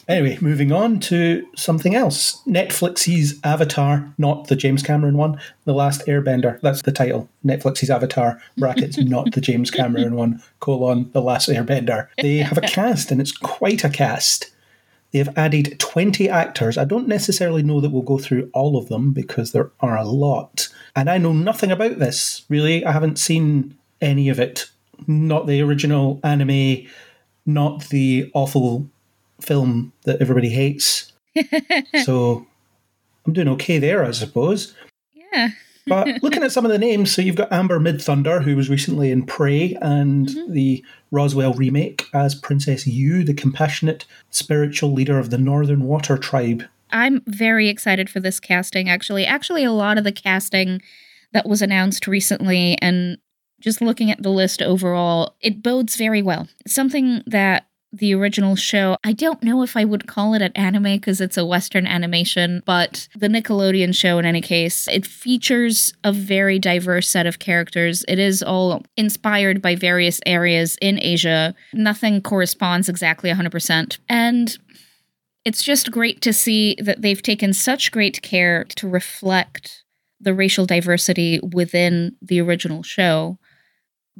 Anyway, 0.08 0.38
moving 0.40 0.72
on 0.72 0.98
to 1.00 1.46
something 1.54 1.94
else. 1.94 2.42
Netflix's 2.46 3.38
Avatar, 3.44 4.12
not 4.16 4.48
the 4.48 4.56
James 4.56 4.82
Cameron 4.82 5.16
one, 5.16 5.38
The 5.64 5.74
Last 5.74 6.06
Airbender. 6.06 6.60
That's 6.62 6.82
the 6.82 6.92
title. 6.92 7.28
Netflix's 7.44 7.90
Avatar, 7.90 8.40
brackets, 8.56 8.96
not 8.98 9.32
the 9.32 9.42
James 9.42 9.70
Cameron 9.70 10.14
one, 10.14 10.42
colon, 10.60 11.10
The 11.12 11.20
Last 11.20 11.48
Airbender. 11.48 12.08
They 12.20 12.38
have 12.38 12.56
a 12.56 12.62
cast, 12.62 13.10
and 13.10 13.20
it's 13.20 13.32
quite 13.32 13.84
a 13.84 13.90
cast. 13.90 14.50
They've 15.12 15.28
added 15.36 15.78
20 15.78 16.28
actors. 16.28 16.78
I 16.78 16.84
don't 16.84 17.06
necessarily 17.06 17.62
know 17.62 17.80
that 17.80 17.90
we'll 17.90 18.02
go 18.02 18.18
through 18.18 18.50
all 18.52 18.76
of 18.76 18.88
them 18.88 19.12
because 19.12 19.52
there 19.52 19.70
are 19.80 19.96
a 19.96 20.04
lot. 20.04 20.68
And 20.96 21.10
I 21.10 21.18
know 21.18 21.32
nothing 21.32 21.70
about 21.70 21.98
this, 21.98 22.44
really. 22.48 22.84
I 22.84 22.92
haven't 22.92 23.18
seen 23.18 23.76
any 24.00 24.28
of 24.28 24.40
it. 24.40 24.70
Not 25.06 25.46
the 25.46 25.60
original 25.62 26.20
anime, 26.22 26.86
not 27.46 27.88
the 27.88 28.30
awful 28.34 28.88
film 29.40 29.92
that 30.04 30.20
everybody 30.20 30.50
hates. 30.50 31.12
so 32.04 32.46
I'm 33.26 33.32
doing 33.32 33.48
okay 33.48 33.78
there, 33.78 34.04
I 34.04 34.12
suppose. 34.12 34.74
Yeah. 35.14 35.50
But 35.86 36.22
looking 36.22 36.42
at 36.42 36.50
some 36.50 36.64
of 36.64 36.70
the 36.70 36.78
names, 36.78 37.14
so 37.14 37.20
you've 37.20 37.36
got 37.36 37.52
Amber 37.52 37.78
Midthunder, 37.78 38.42
who 38.42 38.56
was 38.56 38.70
recently 38.70 39.10
in 39.10 39.26
Prey 39.26 39.76
and 39.82 40.28
mm-hmm. 40.28 40.50
the 40.54 40.82
Roswell 41.10 41.52
remake 41.52 42.06
as 42.14 42.34
Princess 42.34 42.86
Yue, 42.86 43.22
the 43.22 43.34
compassionate 43.34 44.06
spiritual 44.30 44.94
leader 44.94 45.18
of 45.18 45.28
the 45.28 45.36
Northern 45.36 45.84
Water 45.84 46.16
Tribe. 46.16 46.64
I'm 46.90 47.22
very 47.26 47.68
excited 47.68 48.08
for 48.08 48.18
this 48.18 48.40
casting, 48.40 48.88
actually. 48.88 49.26
Actually, 49.26 49.62
a 49.62 49.72
lot 49.72 49.98
of 49.98 50.04
the 50.04 50.12
casting 50.12 50.80
that 51.34 51.46
was 51.46 51.60
announced 51.60 52.06
recently 52.06 52.78
and 52.80 53.18
just 53.64 53.80
looking 53.80 54.10
at 54.10 54.22
the 54.22 54.30
list 54.30 54.60
overall, 54.60 55.36
it 55.40 55.62
bodes 55.62 55.96
very 55.96 56.20
well. 56.20 56.46
Something 56.66 57.22
that 57.26 57.66
the 57.90 58.14
original 58.14 58.56
show, 58.56 58.98
I 59.02 59.12
don't 59.12 59.42
know 59.42 59.62
if 59.62 59.74
I 59.74 59.86
would 59.86 60.06
call 60.06 60.34
it 60.34 60.42
an 60.42 60.52
anime 60.54 60.96
because 60.96 61.20
it's 61.20 61.38
a 61.38 61.46
Western 61.46 61.86
animation, 61.86 62.62
but 62.66 63.08
the 63.16 63.28
Nickelodeon 63.28 63.94
show, 63.94 64.18
in 64.18 64.26
any 64.26 64.42
case, 64.42 64.86
it 64.88 65.06
features 65.06 65.94
a 66.04 66.12
very 66.12 66.58
diverse 66.58 67.08
set 67.08 67.24
of 67.24 67.38
characters. 67.38 68.04
It 68.06 68.18
is 68.18 68.42
all 68.42 68.84
inspired 68.98 69.62
by 69.62 69.76
various 69.76 70.20
areas 70.26 70.76
in 70.82 70.98
Asia. 71.00 71.54
Nothing 71.72 72.20
corresponds 72.20 72.90
exactly 72.90 73.30
100%. 73.30 73.96
And 74.10 74.58
it's 75.46 75.62
just 75.62 75.90
great 75.90 76.20
to 76.20 76.34
see 76.34 76.76
that 76.80 77.00
they've 77.00 77.22
taken 77.22 77.54
such 77.54 77.92
great 77.92 78.20
care 78.20 78.64
to 78.76 78.88
reflect 78.88 79.84
the 80.20 80.34
racial 80.34 80.66
diversity 80.66 81.40
within 81.52 82.16
the 82.20 82.40
original 82.40 82.82
show 82.82 83.38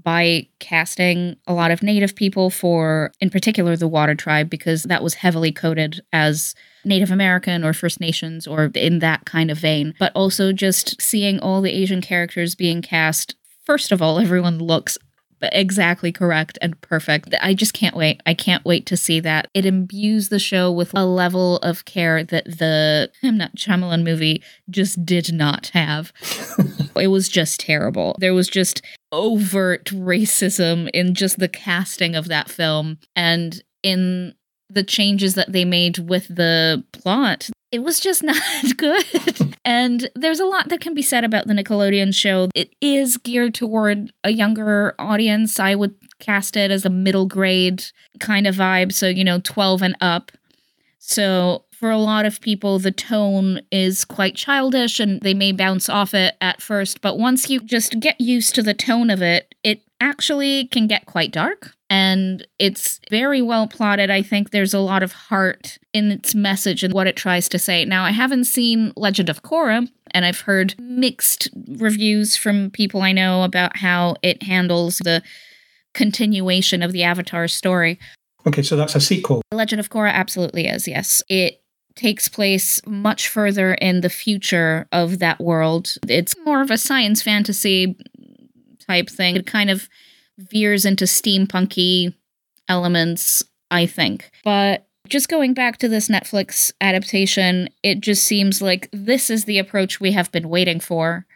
by 0.03 0.47
casting 0.59 1.37
a 1.47 1.55
lot 1.55 1.71
of 1.71 1.83
native 1.83 2.15
people 2.17 2.51
for 2.51 3.13
in 3.21 3.31
particular 3.31 3.77
the 3.77 3.89
water 3.89 4.15
tribe 4.15 4.51
because 4.51 4.85
that 4.85 5.03
was 5.03 5.15
heavily 5.15 5.53
coded 5.53 6.01
as 6.13 6.55
native 6.85 7.11
american 7.11 7.65
or 7.65 7.73
first 7.73 8.01
nations 8.01 8.47
or 8.47 8.71
in 8.75 8.99
that 8.99 9.25
kind 9.25 9.51
of 9.51 9.59
vein. 9.59 9.95
But 9.99 10.13
also 10.15 10.53
just 10.53 11.01
seeing 11.01 11.39
all 11.41 11.61
the 11.61 11.73
asian 11.73 12.01
characters 12.01 12.55
being 12.55 12.83
cast 12.83 13.37
first 13.65 13.93
of 13.93 14.03
all 14.03 14.19
everyone 14.19 14.59
looks 14.59 14.99
exactly 15.53 16.13
correct 16.13 16.59
and 16.61 16.81
perfect. 16.81 17.35
I 17.41 17.55
just 17.55 17.75
can't 17.75 17.97
wait. 17.97 18.23
I 18.27 18.35
can't 18.35 18.65
wait 18.65 18.87
to 18.87 18.97
see 18.97 19.21
that. 19.21 19.49
It 19.55 19.67
imbues 19.67 20.29
the 20.29 20.39
show 20.39 20.71
with 20.71 20.93
a 20.95 21.05
level 21.05 21.59
of 21.59 21.85
care 21.85 22.25
that 22.25 22.45
the 22.45 23.11
M. 23.23 23.39
Night 23.39 23.57
Shyamalan 23.57 24.05
movie 24.05 24.43
just 24.71 25.05
did 25.05 25.33
not 25.33 25.69
have. 25.69 26.13
it 26.97 27.09
was 27.09 27.29
just 27.29 27.61
terrible. 27.61 28.17
There 28.19 28.35
was 28.35 28.49
just 28.49 28.83
overt 29.13 29.87
racism 29.87 30.89
in 30.93 31.15
just 31.15 31.39
the 31.39 31.49
casting 31.49 32.15
of 32.15 32.29
that 32.29 32.51
film 32.51 32.99
and 33.15 33.63
in 33.83 34.35
the 34.71 34.83
changes 34.83 35.35
that 35.35 35.53
they 35.53 35.65
made 35.65 35.99
with 35.99 36.27
the 36.29 36.83
plot 36.93 37.51
it 37.75 37.83
was 37.83 37.99
just 37.99 38.23
not 38.23 38.41
good. 38.77 39.05
And 39.65 40.11
there's 40.15 40.41
a 40.41 40.45
lot 40.45 40.69
that 40.69 40.81
can 40.81 40.95
be 40.95 41.03
said 41.03 41.25
about 41.25 41.47
the 41.47 41.55
Nickelodeon 41.55 42.15
show. 42.15 42.49
It 42.55 42.75
is 42.81 43.17
geared 43.17 43.55
toward 43.55 44.13
a 44.23 44.31
younger 44.31 44.95
audience. 44.99 45.59
I 45.59 45.75
would 45.75 45.95
cast 46.19 46.57
it 46.57 46.71
as 46.71 46.85
a 46.85 46.91
middle 46.91 47.27
grade 47.27 47.85
kind 48.21 48.47
of 48.47 48.57
vibe. 48.57 48.93
So, 48.93 49.09
you 49.09 49.25
know, 49.25 49.41
12 49.43 49.83
and 49.83 49.97
up. 50.01 50.33
So, 50.99 51.65
for 51.73 51.91
a 51.91 51.99
lot 51.99 52.25
of 52.25 52.41
people, 52.41 52.79
the 52.79 52.93
tone 52.93 53.61
is 53.71 54.05
quite 54.07 54.37
childish 54.37 55.01
and 55.01 55.21
they 55.21 55.35
may 55.35 55.53
bounce 55.53 55.89
off 55.89 56.15
it 56.15 56.35
at 56.41 56.63
first. 56.63 57.03
But 57.03 57.19
once 57.19 57.51
you 57.51 57.61
just 57.61 58.01
get 58.01 58.19
used 58.21 58.55
to 58.55 58.63
the 58.63 58.73
tone 58.73 59.11
of 59.11 59.21
it, 59.21 59.55
it 59.63 59.83
actually 60.01 60.67
can 60.69 60.87
get 60.87 61.05
quite 61.05 61.31
dark. 61.31 61.75
And 61.95 62.45
it's 62.59 62.99
very 63.09 63.41
well 63.41 63.69
plotted. 63.69 64.11
I 64.11 64.21
think 64.21 64.51
there's 64.51 64.75
a 64.75 64.81
lot 64.81 65.05
of 65.05 65.13
heart 65.13 65.79
in 65.93 66.11
its 66.11 66.35
message 66.35 66.83
and 66.83 66.93
what 66.93 67.07
it 67.07 67.15
tries 67.15 67.49
to 67.51 67.59
say. 67.59 67.85
Now, 67.85 68.03
I 68.03 68.11
haven't 68.11 68.47
seen 68.47 68.93
Legend 68.97 69.29
of 69.29 69.45
Korra, 69.45 69.89
and 70.11 70.25
I've 70.25 70.41
heard 70.41 70.75
mixed 70.81 71.49
reviews 71.69 72.37
from 72.37 72.73
people 72.73 73.03
I 73.03 73.13
know 73.13 73.45
about 73.45 73.77
how 73.77 74.17
it 74.25 74.43
handles 74.43 74.99
the 74.99 75.23
continuation 75.93 76.83
of 76.83 76.91
the 76.91 77.05
Avatar 77.05 77.47
story. 77.47 78.01
Okay, 78.45 78.63
so 78.63 78.75
that's 78.75 78.97
a 78.97 79.01
sequel. 79.01 79.43
Legend 79.53 79.79
of 79.79 79.89
Korra 79.89 80.11
absolutely 80.11 80.67
is, 80.67 80.89
yes. 80.89 81.23
It 81.29 81.63
takes 81.95 82.27
place 82.27 82.85
much 82.89 83.29
further 83.29 83.75
in 83.75 84.01
the 84.01 84.11
future 84.11 84.89
of 84.91 85.21
that 85.21 85.41
world. 85.41 85.95
It's 86.09 86.35
more 86.45 86.61
of 86.61 86.73
a 86.73 86.77
science 86.77 87.23
fantasy 87.23 87.97
type 88.85 89.09
thing. 89.09 89.37
It 89.37 89.47
kind 89.47 89.71
of 89.71 89.89
veers 90.39 90.85
into 90.85 91.05
steampunky 91.05 92.15
elements, 92.69 93.45
I 93.71 93.87
think. 93.87 94.31
But 94.45 94.87
just 95.09 95.29
going 95.29 95.55
back 95.55 95.79
to 95.79 95.89
this 95.89 96.09
Netflix 96.09 96.73
adaptation, 96.81 97.69
it 97.83 98.01
just 98.01 98.25
seems 98.25 98.63
like 98.63 98.89
this 98.93 99.31
is 99.31 99.45
the 99.45 99.59
approach 99.59 100.01
we 100.01 100.13
have 100.13 100.33
been 100.33 100.49
waiting 100.49 100.81
for. 100.81 101.27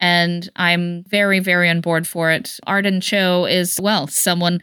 And 0.00 0.48
I'm 0.56 1.04
very, 1.04 1.40
very 1.40 1.68
on 1.68 1.82
board 1.82 2.06
for 2.06 2.30
it. 2.30 2.58
Arden 2.66 3.02
Cho 3.02 3.44
is, 3.44 3.78
well, 3.80 4.06
someone 4.06 4.62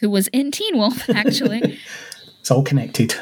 who 0.00 0.08
was 0.08 0.28
in 0.28 0.50
Teen 0.50 0.78
Wolf, 0.78 1.08
actually. 1.14 1.78
It's 2.40 2.50
all 2.50 2.62
connected. 2.62 3.14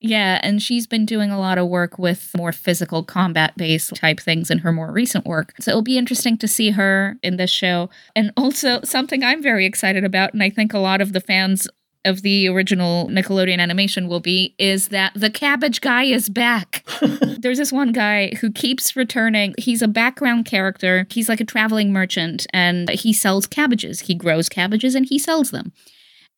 Yeah, 0.00 0.40
and 0.42 0.62
she's 0.62 0.86
been 0.86 1.06
doing 1.06 1.30
a 1.30 1.38
lot 1.38 1.58
of 1.58 1.68
work 1.68 1.98
with 1.98 2.30
more 2.36 2.52
physical 2.52 3.02
combat 3.02 3.56
based 3.56 3.94
type 3.96 4.20
things 4.20 4.50
in 4.50 4.58
her 4.58 4.72
more 4.72 4.92
recent 4.92 5.24
work. 5.24 5.54
So 5.58 5.70
it'll 5.70 5.82
be 5.82 5.98
interesting 5.98 6.36
to 6.38 6.48
see 6.48 6.70
her 6.72 7.16
in 7.22 7.36
this 7.36 7.50
show. 7.50 7.88
And 8.14 8.30
also, 8.36 8.80
something 8.84 9.24
I'm 9.24 9.42
very 9.42 9.64
excited 9.64 10.04
about, 10.04 10.34
and 10.34 10.42
I 10.42 10.50
think 10.50 10.74
a 10.74 10.78
lot 10.78 11.00
of 11.00 11.12
the 11.12 11.20
fans 11.20 11.66
of 12.04 12.22
the 12.22 12.46
original 12.48 13.08
Nickelodeon 13.08 13.58
animation 13.58 14.06
will 14.06 14.20
be, 14.20 14.54
is 14.58 14.88
that 14.88 15.12
the 15.14 15.30
cabbage 15.30 15.80
guy 15.80 16.04
is 16.04 16.28
back. 16.28 16.86
There's 17.40 17.58
this 17.58 17.72
one 17.72 17.90
guy 17.90 18.32
who 18.40 18.52
keeps 18.52 18.94
returning. 18.94 19.54
He's 19.58 19.82
a 19.82 19.88
background 19.88 20.44
character, 20.44 21.06
he's 21.10 21.28
like 21.28 21.40
a 21.40 21.44
traveling 21.44 21.92
merchant, 21.92 22.46
and 22.52 22.88
he 22.90 23.12
sells 23.12 23.46
cabbages. 23.46 24.00
He 24.00 24.14
grows 24.14 24.48
cabbages 24.48 24.94
and 24.94 25.06
he 25.06 25.18
sells 25.18 25.50
them 25.50 25.72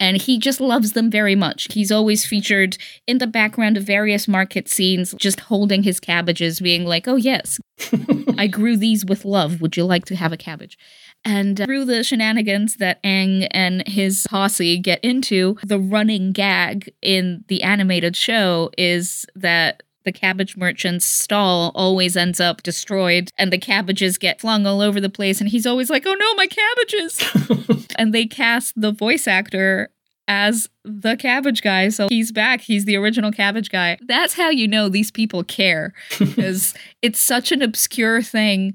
and 0.00 0.16
he 0.16 0.38
just 0.38 0.60
loves 0.60 0.92
them 0.92 1.10
very 1.10 1.34
much. 1.34 1.72
He's 1.72 1.90
always 1.90 2.24
featured 2.24 2.78
in 3.06 3.18
the 3.18 3.26
background 3.26 3.76
of 3.76 3.84
various 3.84 4.28
market 4.28 4.68
scenes, 4.68 5.14
just 5.18 5.40
holding 5.40 5.82
his 5.82 6.00
cabbages, 6.00 6.60
being 6.60 6.84
like, 6.84 7.08
Oh, 7.08 7.16
yes, 7.16 7.58
I 8.38 8.46
grew 8.46 8.76
these 8.76 9.04
with 9.04 9.24
love. 9.24 9.60
Would 9.60 9.76
you 9.76 9.84
like 9.84 10.04
to 10.06 10.16
have 10.16 10.32
a 10.32 10.36
cabbage? 10.36 10.78
And 11.24 11.60
uh, 11.60 11.64
through 11.64 11.84
the 11.86 12.04
shenanigans 12.04 12.76
that 12.76 13.02
Aang 13.02 13.48
and 13.50 13.86
his 13.86 14.26
posse 14.28 14.78
get 14.78 15.00
into, 15.02 15.56
the 15.64 15.78
running 15.78 16.32
gag 16.32 16.92
in 17.02 17.44
the 17.48 17.62
animated 17.62 18.16
show 18.16 18.70
is 18.78 19.26
that 19.34 19.82
the 20.04 20.12
cabbage 20.12 20.56
merchant's 20.56 21.04
stall 21.04 21.72
always 21.74 22.16
ends 22.16 22.40
up 22.40 22.62
destroyed 22.62 23.30
and 23.36 23.52
the 23.52 23.58
cabbages 23.58 24.18
get 24.18 24.40
flung 24.40 24.66
all 24.66 24.80
over 24.80 25.00
the 25.00 25.10
place 25.10 25.40
and 25.40 25.50
he's 25.50 25.66
always 25.66 25.90
like 25.90 26.04
oh 26.06 26.14
no 26.14 26.34
my 26.34 26.46
cabbages. 26.46 27.84
And 27.98 28.14
they 28.14 28.26
cast 28.26 28.80
the 28.80 28.92
voice 28.92 29.26
actor 29.26 29.90
as 30.28 30.68
the 30.84 31.16
cabbage 31.16 31.62
guy 31.62 31.88
so 31.88 32.08
he's 32.08 32.30
back. 32.30 32.60
He's 32.60 32.84
the 32.84 32.96
original 32.96 33.32
cabbage 33.32 33.70
guy. 33.70 33.98
That's 34.06 34.34
how 34.34 34.50
you 34.50 34.68
know 34.68 34.88
these 34.88 35.10
people 35.10 35.42
care 35.42 35.92
because 36.18 36.74
it's 37.02 37.18
such 37.18 37.50
an 37.50 37.60
obscure 37.60 38.22
thing 38.22 38.74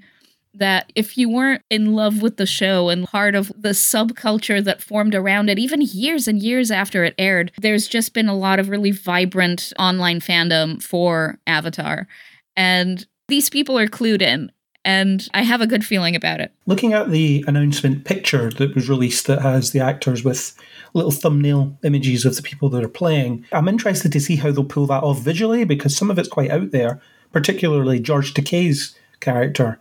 that 0.53 0.91
if 0.95 1.17
you 1.17 1.29
weren't 1.29 1.63
in 1.69 1.93
love 1.93 2.21
with 2.21 2.37
the 2.37 2.45
show 2.45 2.89
and 2.89 3.05
part 3.05 3.35
of 3.35 3.51
the 3.57 3.69
subculture 3.69 4.63
that 4.63 4.81
formed 4.81 5.15
around 5.15 5.49
it, 5.49 5.57
even 5.59 5.81
years 5.81 6.27
and 6.27 6.41
years 6.41 6.69
after 6.69 7.03
it 7.03 7.15
aired, 7.17 7.51
there's 7.59 7.87
just 7.87 8.13
been 8.13 8.27
a 8.27 8.37
lot 8.37 8.59
of 8.59 8.69
really 8.69 8.91
vibrant 8.91 9.73
online 9.79 10.19
fandom 10.19 10.81
for 10.81 11.39
Avatar. 11.47 12.07
And 12.55 13.05
these 13.27 13.49
people 13.49 13.77
are 13.77 13.87
clued 13.87 14.21
in. 14.21 14.51
And 14.85 15.29
I 15.33 15.43
have 15.43 15.61
a 15.61 15.67
good 15.67 15.85
feeling 15.85 16.13
about 16.13 16.41
it. 16.41 16.51
Looking 16.65 16.91
at 16.91 17.09
the 17.09 17.45
announcement 17.47 18.03
picture 18.03 18.51
that 18.51 18.75
was 18.75 18.89
released 18.89 19.27
that 19.27 19.41
has 19.41 19.71
the 19.71 19.79
actors 19.79 20.25
with 20.25 20.57
little 20.93 21.09
thumbnail 21.09 21.77
images 21.83 22.25
of 22.25 22.35
the 22.35 22.41
people 22.41 22.67
that 22.69 22.83
are 22.83 22.89
playing, 22.89 23.45
I'm 23.53 23.69
interested 23.69 24.11
to 24.11 24.19
see 24.19 24.35
how 24.35 24.51
they'll 24.51 24.65
pull 24.65 24.87
that 24.87 25.03
off 25.03 25.19
visually 25.19 25.63
because 25.63 25.95
some 25.95 26.11
of 26.11 26.19
it's 26.19 26.27
quite 26.27 26.51
out 26.51 26.71
there, 26.71 26.99
particularly 27.31 28.01
George 28.01 28.33
Takei's 28.33 28.93
character 29.21 29.79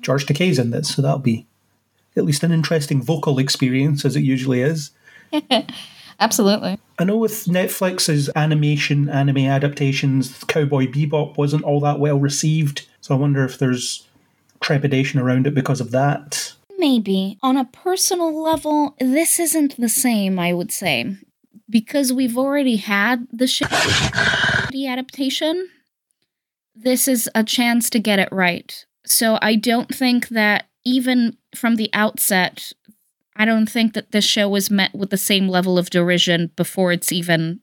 George 0.00 0.26
Takei's 0.26 0.58
in 0.58 0.70
this, 0.70 0.94
so 0.94 1.02
that'll 1.02 1.18
be 1.18 1.46
at 2.16 2.24
least 2.24 2.42
an 2.42 2.52
interesting 2.52 3.02
vocal 3.02 3.38
experience, 3.38 4.04
as 4.04 4.16
it 4.16 4.22
usually 4.22 4.60
is. 4.62 4.90
Absolutely. 6.20 6.78
I 6.98 7.04
know 7.04 7.16
with 7.16 7.46
Netflix's 7.46 8.28
animation, 8.36 9.08
anime 9.08 9.38
adaptations, 9.38 10.42
Cowboy 10.44 10.86
Bebop 10.86 11.38
wasn't 11.38 11.64
all 11.64 11.80
that 11.80 11.98
well 11.98 12.18
received, 12.18 12.86
so 13.00 13.14
I 13.14 13.18
wonder 13.18 13.44
if 13.44 13.58
there's 13.58 14.06
trepidation 14.60 15.18
around 15.20 15.46
it 15.46 15.54
because 15.54 15.80
of 15.80 15.92
that. 15.92 16.52
Maybe. 16.76 17.38
On 17.42 17.56
a 17.56 17.64
personal 17.64 18.42
level, 18.42 18.96
this 19.00 19.38
isn't 19.38 19.80
the 19.80 19.88
same, 19.88 20.38
I 20.38 20.52
would 20.52 20.72
say. 20.72 21.16
because 21.70 22.12
we've 22.12 22.36
already 22.36 22.76
had 22.76 23.26
the 23.32 23.44
shitty 23.44 24.86
adaptation, 24.88 25.68
this 26.74 27.06
is 27.08 27.30
a 27.34 27.44
chance 27.44 27.88
to 27.90 27.98
get 27.98 28.18
it 28.18 28.28
right. 28.32 28.84
So 29.10 29.40
I 29.42 29.56
don't 29.56 29.92
think 29.92 30.28
that 30.28 30.66
even 30.84 31.36
from 31.54 31.74
the 31.76 31.90
outset, 31.92 32.72
I 33.34 33.44
don't 33.44 33.68
think 33.68 33.94
that 33.94 34.12
this 34.12 34.24
show 34.24 34.48
was 34.48 34.70
met 34.70 34.94
with 34.94 35.10
the 35.10 35.16
same 35.16 35.48
level 35.48 35.78
of 35.78 35.90
derision 35.90 36.52
before 36.54 36.92
it's 36.92 37.10
even 37.10 37.60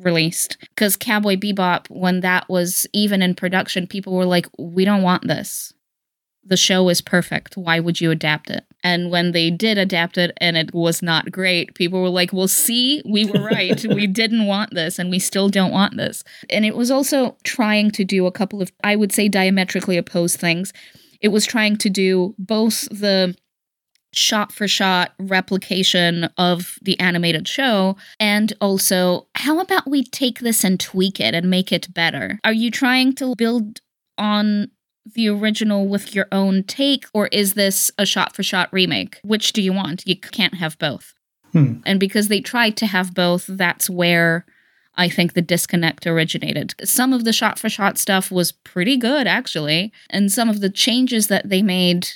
released. 0.00 0.58
Because 0.60 0.96
Cowboy 0.96 1.36
Bebop, 1.36 1.88
when 1.88 2.20
that 2.20 2.48
was 2.48 2.84
even 2.92 3.22
in 3.22 3.36
production, 3.36 3.86
people 3.86 4.12
were 4.12 4.24
like, 4.24 4.46
we 4.58 4.84
don't 4.84 5.02
want 5.02 5.28
this. 5.28 5.72
The 6.44 6.56
show 6.56 6.88
is 6.88 7.00
perfect. 7.00 7.56
Why 7.56 7.78
would 7.78 8.00
you 8.00 8.10
adapt 8.10 8.50
it? 8.50 8.64
And 8.84 9.10
when 9.10 9.32
they 9.32 9.50
did 9.50 9.76
adapt 9.76 10.18
it 10.18 10.32
and 10.40 10.56
it 10.56 10.72
was 10.72 11.02
not 11.02 11.32
great, 11.32 11.74
people 11.74 12.00
were 12.00 12.08
like, 12.08 12.32
well, 12.32 12.48
see, 12.48 13.02
we 13.04 13.24
were 13.24 13.42
right. 13.44 13.84
we 13.84 14.06
didn't 14.22 14.46
want 14.46 14.74
this 14.74 14.98
and 14.98 15.10
we 15.10 15.18
still 15.18 15.48
don't 15.48 15.72
want 15.72 15.96
this. 15.96 16.22
And 16.50 16.64
it 16.64 16.76
was 16.76 16.90
also 16.90 17.36
trying 17.42 17.90
to 17.92 18.04
do 18.04 18.26
a 18.26 18.32
couple 18.32 18.62
of, 18.62 18.70
I 18.84 18.96
would 18.96 19.12
say, 19.12 19.28
diametrically 19.28 19.96
opposed 19.96 20.38
things. 20.38 20.72
It 21.20 21.28
was 21.28 21.44
trying 21.44 21.76
to 21.78 21.90
do 21.90 22.34
both 22.38 22.88
the 22.90 23.36
shot 24.14 24.52
for 24.52 24.66
shot 24.66 25.12
replication 25.18 26.24
of 26.38 26.78
the 26.82 26.98
animated 26.98 27.46
show 27.46 27.96
and 28.18 28.54
also 28.60 29.26
how 29.34 29.60
about 29.60 29.86
we 29.86 30.02
take 30.02 30.38
this 30.38 30.64
and 30.64 30.80
tweak 30.80 31.20
it 31.20 31.34
and 31.34 31.50
make 31.50 31.70
it 31.70 31.92
better 31.92 32.38
are 32.42 32.52
you 32.52 32.70
trying 32.70 33.14
to 33.14 33.34
build 33.36 33.82
on 34.16 34.70
the 35.14 35.28
original 35.28 35.86
with 35.86 36.14
your 36.14 36.26
own 36.32 36.62
take 36.62 37.06
or 37.12 37.28
is 37.28 37.54
this 37.54 37.90
a 37.98 38.06
shot 38.06 38.34
for 38.34 38.42
shot 38.42 38.68
remake 38.72 39.20
which 39.22 39.52
do 39.52 39.62
you 39.62 39.72
want 39.72 40.06
you 40.06 40.16
can't 40.16 40.54
have 40.54 40.78
both 40.78 41.14
Hmm. 41.52 41.76
and 41.86 41.98
because 41.98 42.28
they 42.28 42.40
tried 42.40 42.76
to 42.76 42.86
have 42.86 43.14
both 43.14 43.46
that's 43.48 43.88
where 43.88 44.44
I 44.98 45.08
think 45.08 45.32
the 45.32 45.40
disconnect 45.40 46.08
originated. 46.08 46.74
Some 46.84 47.12
of 47.12 47.24
the 47.24 47.32
shot 47.32 47.58
for 47.58 47.68
shot 47.68 47.98
stuff 47.98 48.32
was 48.32 48.50
pretty 48.50 48.96
good, 48.96 49.28
actually. 49.28 49.92
And 50.10 50.30
some 50.30 50.48
of 50.48 50.60
the 50.60 50.68
changes 50.68 51.28
that 51.28 51.48
they 51.48 51.62
made, 51.62 52.08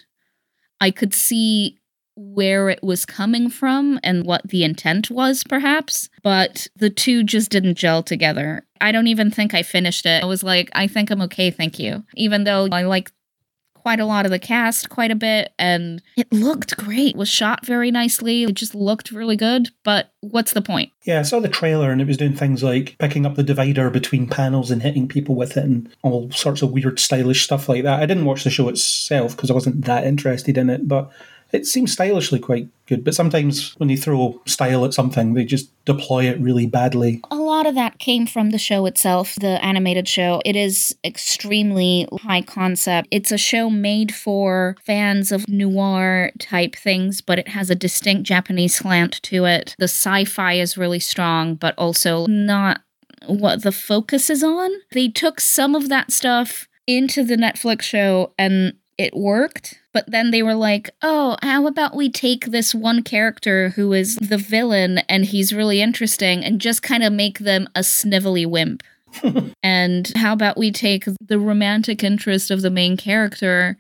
I 0.81 0.91
could 0.91 1.15
see 1.15 1.79
where 2.17 2.69
it 2.69 2.83
was 2.83 3.07
coming 3.07 3.49
from 3.49 4.01
and 4.03 4.27
what 4.27 4.49
the 4.49 4.65
intent 4.65 5.11
was, 5.11 5.45
perhaps. 5.45 6.11
But 6.25 6.67
the 6.75 6.91
two 6.91 7.23
just 7.23 7.51
didn't 7.51 7.79
gel 7.79 8.03
together. 8.03 8.67
I 8.83 8.93
don't 8.93 9.07
even 9.07 9.31
think 9.31 9.55
I 9.55 9.63
finished 9.63 10.05
it. 10.07 10.23
I 10.23 10.27
was 10.27 10.43
like, 10.43 10.71
I 10.75 10.87
think 10.87 11.11
I'm 11.11 11.23
okay, 11.23 11.51
thank 11.51 11.79
you. 11.79 12.05
Even 12.15 12.45
though 12.45 12.69
I 12.71 12.83
like 12.83 13.13
quite 13.75 14.01
a 14.01 14.07
lot 14.07 14.25
of 14.25 14.31
the 14.31 14.39
cast 14.39 14.89
quite 14.91 15.11
a 15.11 15.17
bit 15.17 15.53
and 15.59 16.01
it 16.17 16.33
looked 16.33 16.77
great 16.77 17.15
it 17.15 17.17
was 17.17 17.29
shot 17.29 17.67
very 17.67 17.91
nicely 17.91 18.45
it 18.45 18.55
just 18.55 18.77
looked 18.77 19.11
really 19.11 19.35
good 19.35 19.71
but 19.83 20.13
what's 20.21 20.53
the 20.53 20.63
point 20.63 20.93
Yeah, 21.03 21.19
I 21.19 21.23
saw 21.23 21.41
the 21.41 21.49
trailer 21.49 21.91
and 21.91 22.01
it 22.01 22.07
was 22.07 22.17
doing 22.17 22.35
things 22.35 22.63
like 22.63 22.97
picking 22.99 23.27
up 23.27 23.35
the 23.35 23.43
divider 23.43 23.91
between 23.91 24.29
panels 24.29 24.71
and 24.71 24.83
hitting 24.83 25.09
people 25.09 25.35
with 25.35 25.57
it 25.57 25.65
and 25.65 25.89
all 26.03 26.31
sorts 26.31 26.63
of 26.63 26.71
weird 26.71 27.01
stylish 27.01 27.43
stuff 27.43 27.69
like 27.69 27.83
that. 27.83 28.01
I 28.01 28.07
didn't 28.07 28.25
watch 28.25 28.45
the 28.45 28.51
show 28.51 28.69
itself 28.69 29.35
because 29.35 29.51
I 29.51 29.55
wasn't 29.55 29.85
that 29.87 30.05
interested 30.05 30.57
in 30.57 30.71
it, 30.71 30.87
but 30.87 31.11
it 31.53 31.67
seems 31.67 31.93
stylishly 31.93 32.39
quite 32.39 32.69
good. 32.87 33.05
But 33.05 33.15
sometimes 33.15 33.75
when 33.77 33.89
you 33.89 33.97
throw 33.97 34.41
style 34.47 34.85
at 34.85 34.95
something, 34.95 35.35
they 35.35 35.45
just 35.45 35.71
deploy 35.85 36.25
it 36.25 36.41
really 36.41 36.67
badly. 36.67 37.21
a 37.31 37.37
lot 37.37 37.67
of 37.67 37.75
that 37.75 37.99
came 37.99 38.27
from 38.27 38.51
the 38.51 38.59
show 38.59 38.87
itself, 38.87 39.35
the 39.41 39.63
animated 39.65 40.09
show. 40.09 40.41
It 40.45 40.57
is 40.57 40.97
extremely 41.05 42.09
high 42.23 42.43
concept. 42.43 43.09
It's 43.11 43.31
a 43.31 43.39
show 43.39 43.69
made 43.69 44.15
for 44.15 44.77
fans 44.85 45.31
of 45.31 45.47
noir 45.49 46.31
type 46.39 46.75
things, 46.75 47.21
but 47.21 47.39
it 47.39 47.49
has 47.49 47.71
a 47.71 47.75
distinct 47.75 48.25
Japanese 48.25 48.77
slant 48.77 49.23
to 49.25 49.45
it. 49.45 49.77
The 49.79 49.85
sci 49.85 50.25
fi 50.25 50.55
is 50.55 50.79
really 50.79 51.01
strong, 51.01 51.55
but 51.55 51.75
also 51.77 52.27
not 52.27 52.81
what 53.27 53.63
the 53.63 53.73
focus 53.73 54.31
is 54.31 54.43
on. 54.43 54.71
They 54.93 55.09
took 55.09 55.41
some 55.41 55.75
of 55.75 55.89
that 55.89 56.11
stuff 56.11 56.69
into 56.87 57.23
the 57.23 57.37
Netflix 57.37 57.83
show 57.83 58.33
and 58.39 58.75
it 58.99 59.15
worked. 59.15 59.79
But 59.93 60.11
then 60.11 60.31
they 60.31 60.43
were 60.43 60.55
like, 60.55 60.91
oh, 61.03 61.37
how 61.43 61.67
about 61.67 61.95
we 61.95 62.09
take 62.09 62.47
this 62.47 62.75
one 62.75 63.03
character 63.03 63.71
who 63.71 63.93
is 63.93 64.17
the 64.17 64.39
villain 64.39 64.99
and 65.09 65.25
he's 65.25 65.53
really 65.53 65.83
interesting 65.83 66.45
and 66.45 66.61
just 66.61 66.83
kind 66.83 67.03
of 67.03 67.13
make 67.13 67.41
them 67.41 67.69
a 67.75 67.81
snivelly 67.81 68.47
wimp? 68.47 68.83
and 69.63 70.11
how 70.17 70.33
about 70.33 70.57
we 70.57 70.71
take 70.71 71.05
the 71.21 71.39
romantic 71.39 72.03
interest 72.03 72.51
of 72.51 72.63
the 72.63 72.71
main 72.71 72.97
character 72.97 73.77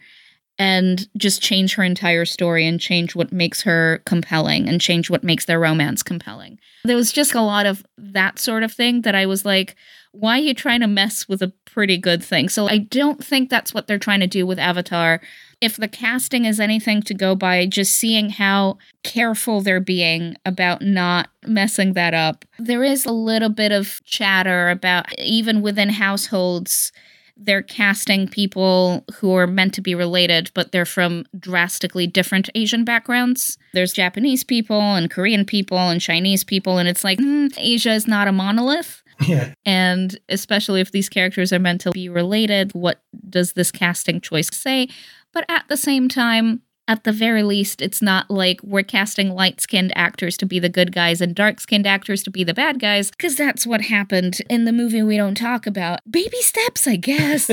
and 0.58 1.08
just 1.16 1.42
change 1.42 1.74
her 1.74 1.82
entire 1.82 2.26
story 2.26 2.66
and 2.66 2.78
change 2.78 3.14
what 3.14 3.32
makes 3.32 3.62
her 3.62 4.02
compelling 4.04 4.68
and 4.68 4.80
change 4.80 5.08
what 5.08 5.24
makes 5.24 5.46
their 5.46 5.58
romance 5.58 6.02
compelling? 6.02 6.58
There 6.84 6.96
was 6.96 7.10
just 7.10 7.34
a 7.34 7.40
lot 7.40 7.64
of 7.64 7.84
that 7.96 8.38
sort 8.38 8.62
of 8.62 8.72
thing 8.72 9.02
that 9.02 9.14
I 9.14 9.24
was 9.24 9.44
like, 9.44 9.76
why 10.12 10.38
are 10.38 10.42
you 10.42 10.52
trying 10.52 10.80
to 10.80 10.86
mess 10.86 11.26
with 11.26 11.40
a 11.40 11.52
pretty 11.64 11.96
good 11.96 12.22
thing? 12.22 12.50
So 12.50 12.68
I 12.68 12.78
don't 12.78 13.24
think 13.24 13.48
that's 13.48 13.72
what 13.72 13.86
they're 13.86 13.98
trying 13.98 14.20
to 14.20 14.26
do 14.26 14.46
with 14.46 14.58
Avatar. 14.58 15.20
If 15.62 15.76
the 15.76 15.88
casting 15.88 16.44
is 16.44 16.58
anything 16.58 17.02
to 17.02 17.14
go 17.14 17.36
by, 17.36 17.66
just 17.66 17.94
seeing 17.94 18.30
how 18.30 18.78
careful 19.04 19.60
they're 19.60 19.80
being 19.80 20.36
about 20.44 20.82
not 20.82 21.30
messing 21.46 21.92
that 21.92 22.14
up. 22.14 22.44
There 22.58 22.82
is 22.82 23.06
a 23.06 23.12
little 23.12 23.48
bit 23.48 23.70
of 23.70 24.02
chatter 24.04 24.70
about 24.70 25.06
even 25.18 25.62
within 25.62 25.90
households, 25.90 26.90
they're 27.36 27.62
casting 27.62 28.28
people 28.28 29.04
who 29.14 29.34
are 29.34 29.46
meant 29.46 29.74
to 29.74 29.80
be 29.80 29.94
related, 29.94 30.50
but 30.54 30.72
they're 30.72 30.84
from 30.84 31.24
drastically 31.38 32.06
different 32.06 32.50
Asian 32.54 32.84
backgrounds. 32.84 33.58
There's 33.72 33.92
Japanese 33.92 34.44
people 34.44 34.80
and 34.80 35.10
Korean 35.10 35.44
people 35.44 35.78
and 35.78 36.00
Chinese 36.00 36.44
people, 36.44 36.78
and 36.78 36.88
it's 36.88 37.04
like, 37.04 37.18
hmm, 37.18 37.46
Asia 37.56 37.92
is 37.92 38.06
not 38.06 38.28
a 38.28 38.32
monolith. 38.32 39.02
Yeah. 39.26 39.54
And 39.64 40.18
especially 40.28 40.80
if 40.80 40.92
these 40.92 41.08
characters 41.08 41.52
are 41.52 41.58
meant 41.58 41.80
to 41.82 41.90
be 41.90 42.08
related, 42.08 42.72
what 42.74 43.02
does 43.28 43.52
this 43.52 43.70
casting 43.70 44.20
choice 44.20 44.48
say? 44.52 44.88
But 45.33 45.45
at 45.49 45.64
the 45.68 45.76
same 45.76 46.09
time, 46.09 46.62
at 46.89 47.05
the 47.05 47.12
very 47.12 47.43
least, 47.43 47.80
it's 47.80 48.03
not 48.03 48.30
like 48.30 48.61
we're 48.62 48.83
casting 48.83 49.30
light 49.30 49.61
skinned 49.61 49.93
actors 49.97 50.37
to 50.39 50.47
be 50.47 50.59
the 50.59 50.68
good 50.68 50.93
guys 50.93 51.20
and 51.20 51.35
dark 51.35 51.61
skinned 51.61 51.87
actors 51.87 52.22
to 52.24 52.30
be 52.30 52.45
the 52.45 52.55
bad 52.55 52.80
guys, 52.80 53.11
because 53.11 53.37
that's 53.37 53.66
what 53.66 53.83
happened 53.83 54.41
in 54.51 54.64
the 54.64 54.72
movie 54.72 55.03
we 55.03 55.16
don't 55.16 55.37
talk 55.37 55.66
about. 55.66 56.01
Baby 56.11 56.41
steps, 56.41 56.87
I 56.87 56.97
guess. 56.97 57.51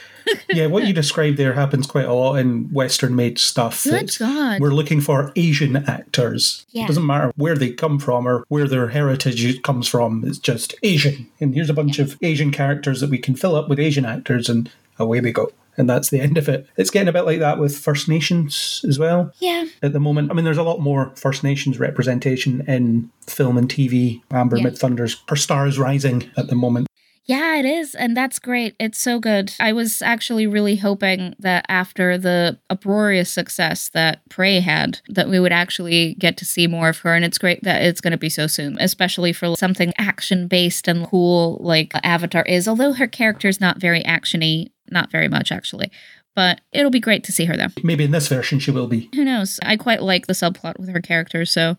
yeah, 0.48 0.66
what 0.66 0.86
you 0.86 0.92
described 0.92 1.36
there 1.36 1.54
happens 1.54 1.86
quite 1.86 2.04
a 2.04 2.12
lot 2.12 2.36
in 2.36 2.72
Western 2.72 3.16
made 3.16 3.38
stuff. 3.38 3.82
Good 3.84 3.94
It's- 3.94 4.18
God. 4.18 4.60
We're 4.60 4.70
looking 4.70 5.00
for 5.00 5.32
Asian 5.36 5.76
actors. 5.76 6.64
Yeah. 6.70 6.84
It 6.84 6.88
doesn't 6.88 7.04
matter 7.06 7.32
where 7.36 7.56
they 7.56 7.72
come 7.72 7.98
from 7.98 8.26
or 8.28 8.44
where 8.48 8.68
their 8.68 8.88
heritage 8.88 9.60
comes 9.62 9.88
from. 9.88 10.24
It's 10.24 10.38
just 10.38 10.74
Asian. 10.82 11.26
And 11.40 11.54
here's 11.54 11.70
a 11.70 11.74
bunch 11.74 11.98
of 11.98 12.16
Asian 12.22 12.52
characters 12.52 13.00
that 13.00 13.10
we 13.10 13.18
can 13.18 13.34
fill 13.34 13.56
up 13.56 13.68
with 13.68 13.80
Asian 13.80 14.04
actors, 14.04 14.48
and 14.48 14.70
away 14.98 15.20
we 15.20 15.32
go. 15.32 15.50
And 15.78 15.88
that's 15.88 16.10
the 16.10 16.20
end 16.20 16.36
of 16.36 16.48
it. 16.48 16.66
It's 16.76 16.90
getting 16.90 17.08
a 17.08 17.12
bit 17.12 17.24
like 17.24 17.38
that 17.38 17.58
with 17.58 17.76
First 17.76 18.08
Nations 18.08 18.84
as 18.86 18.98
well 18.98 19.32
yeah. 19.38 19.66
at 19.82 19.92
the 19.92 20.00
moment. 20.00 20.30
I 20.30 20.34
mean, 20.34 20.44
there's 20.44 20.58
a 20.58 20.62
lot 20.62 20.80
more 20.80 21.12
First 21.14 21.44
Nations 21.44 21.78
representation 21.78 22.62
in 22.66 23.10
film 23.26 23.56
and 23.56 23.68
TV. 23.68 24.20
Amber 24.30 24.56
Yeah. 24.56 24.64
Midthunder's 24.64 25.22
Her 25.28 25.36
Star 25.36 25.66
is 25.66 25.78
Rising 25.78 26.28
at 26.36 26.48
the 26.48 26.56
moment. 26.56 26.87
Yeah, 27.28 27.56
it 27.56 27.66
is. 27.66 27.94
And 27.94 28.16
that's 28.16 28.38
great. 28.38 28.74
It's 28.80 28.98
so 28.98 29.20
good. 29.20 29.52
I 29.60 29.74
was 29.74 30.00
actually 30.00 30.46
really 30.46 30.76
hoping 30.76 31.34
that 31.38 31.66
after 31.68 32.16
the 32.16 32.58
uproarious 32.70 33.30
success 33.30 33.90
that 33.90 34.26
Prey 34.30 34.60
had, 34.60 35.00
that 35.10 35.28
we 35.28 35.38
would 35.38 35.52
actually 35.52 36.14
get 36.14 36.38
to 36.38 36.46
see 36.46 36.66
more 36.66 36.88
of 36.88 37.00
her. 37.00 37.14
And 37.14 37.26
it's 37.26 37.36
great 37.36 37.62
that 37.64 37.82
it's 37.82 38.00
going 38.00 38.12
to 38.12 38.16
be 38.16 38.30
so 38.30 38.46
soon, 38.46 38.78
especially 38.80 39.34
for 39.34 39.54
something 39.56 39.92
action 39.98 40.48
based 40.48 40.88
and 40.88 41.06
cool 41.06 41.58
like 41.60 41.92
Avatar 42.02 42.44
is. 42.44 42.66
Although 42.66 42.94
her 42.94 43.06
character's 43.06 43.60
not 43.60 43.78
very 43.78 44.02
actiony, 44.04 44.70
not 44.90 45.10
very 45.10 45.28
much 45.28 45.52
actually. 45.52 45.92
But 46.34 46.62
it'll 46.72 46.90
be 46.90 46.98
great 46.98 47.24
to 47.24 47.32
see 47.32 47.44
her 47.44 47.58
there. 47.58 47.68
Maybe 47.82 48.04
in 48.04 48.10
this 48.10 48.28
version 48.28 48.58
she 48.58 48.70
will 48.70 48.86
be. 48.86 49.10
Who 49.14 49.24
knows? 49.24 49.60
I 49.62 49.76
quite 49.76 50.02
like 50.02 50.28
the 50.28 50.32
subplot 50.32 50.78
with 50.78 50.88
her 50.88 51.00
character, 51.02 51.44
so 51.44 51.76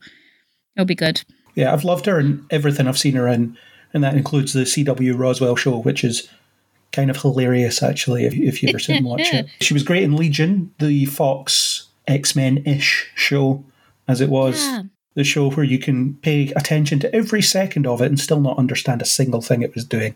it'll 0.76 0.86
be 0.86 0.94
good. 0.94 1.24
Yeah, 1.56 1.74
I've 1.74 1.84
loved 1.84 2.06
her 2.06 2.20
in 2.20 2.46
everything 2.52 2.88
I've 2.88 3.00
seen 3.00 3.16
her 3.16 3.28
in, 3.28 3.58
and 3.94 4.04
that 4.04 4.16
includes 4.16 4.54
the 4.54 4.62
CW 4.62 5.18
Roswell 5.18 5.56
show, 5.56 5.80
which 5.80 6.04
is 6.04 6.30
kind 6.92 7.10
of 7.10 7.22
hilarious 7.22 7.84
actually 7.84 8.26
if, 8.26 8.34
if 8.34 8.64
you 8.64 8.70
ever 8.70 8.80
sit 8.80 8.98
and 8.98 9.06
watch 9.06 9.34
it. 9.34 9.48
She 9.62 9.74
was 9.74 9.84
great 9.84 10.04
in 10.04 10.16
Legion, 10.16 10.74
the 10.80 11.06
Fox 11.06 11.88
X 12.08 12.36
Men 12.36 12.64
ish 12.66 13.10
show, 13.16 13.64
as 14.08 14.22
it 14.22 14.30
was. 14.30 14.64
Yeah. 14.64 14.84
The 15.16 15.24
show 15.24 15.50
where 15.50 15.66
you 15.66 15.80
can 15.80 16.16
pay 16.16 16.54
attention 16.56 17.00
to 17.00 17.14
every 17.14 17.42
second 17.42 17.86
of 17.86 18.02
it 18.02 18.06
and 18.06 18.20
still 18.20 18.40
not 18.40 18.58
understand 18.58 19.02
a 19.02 19.06
single 19.06 19.42
thing 19.42 19.62
it 19.62 19.76
was 19.76 19.84
doing. 19.84 20.16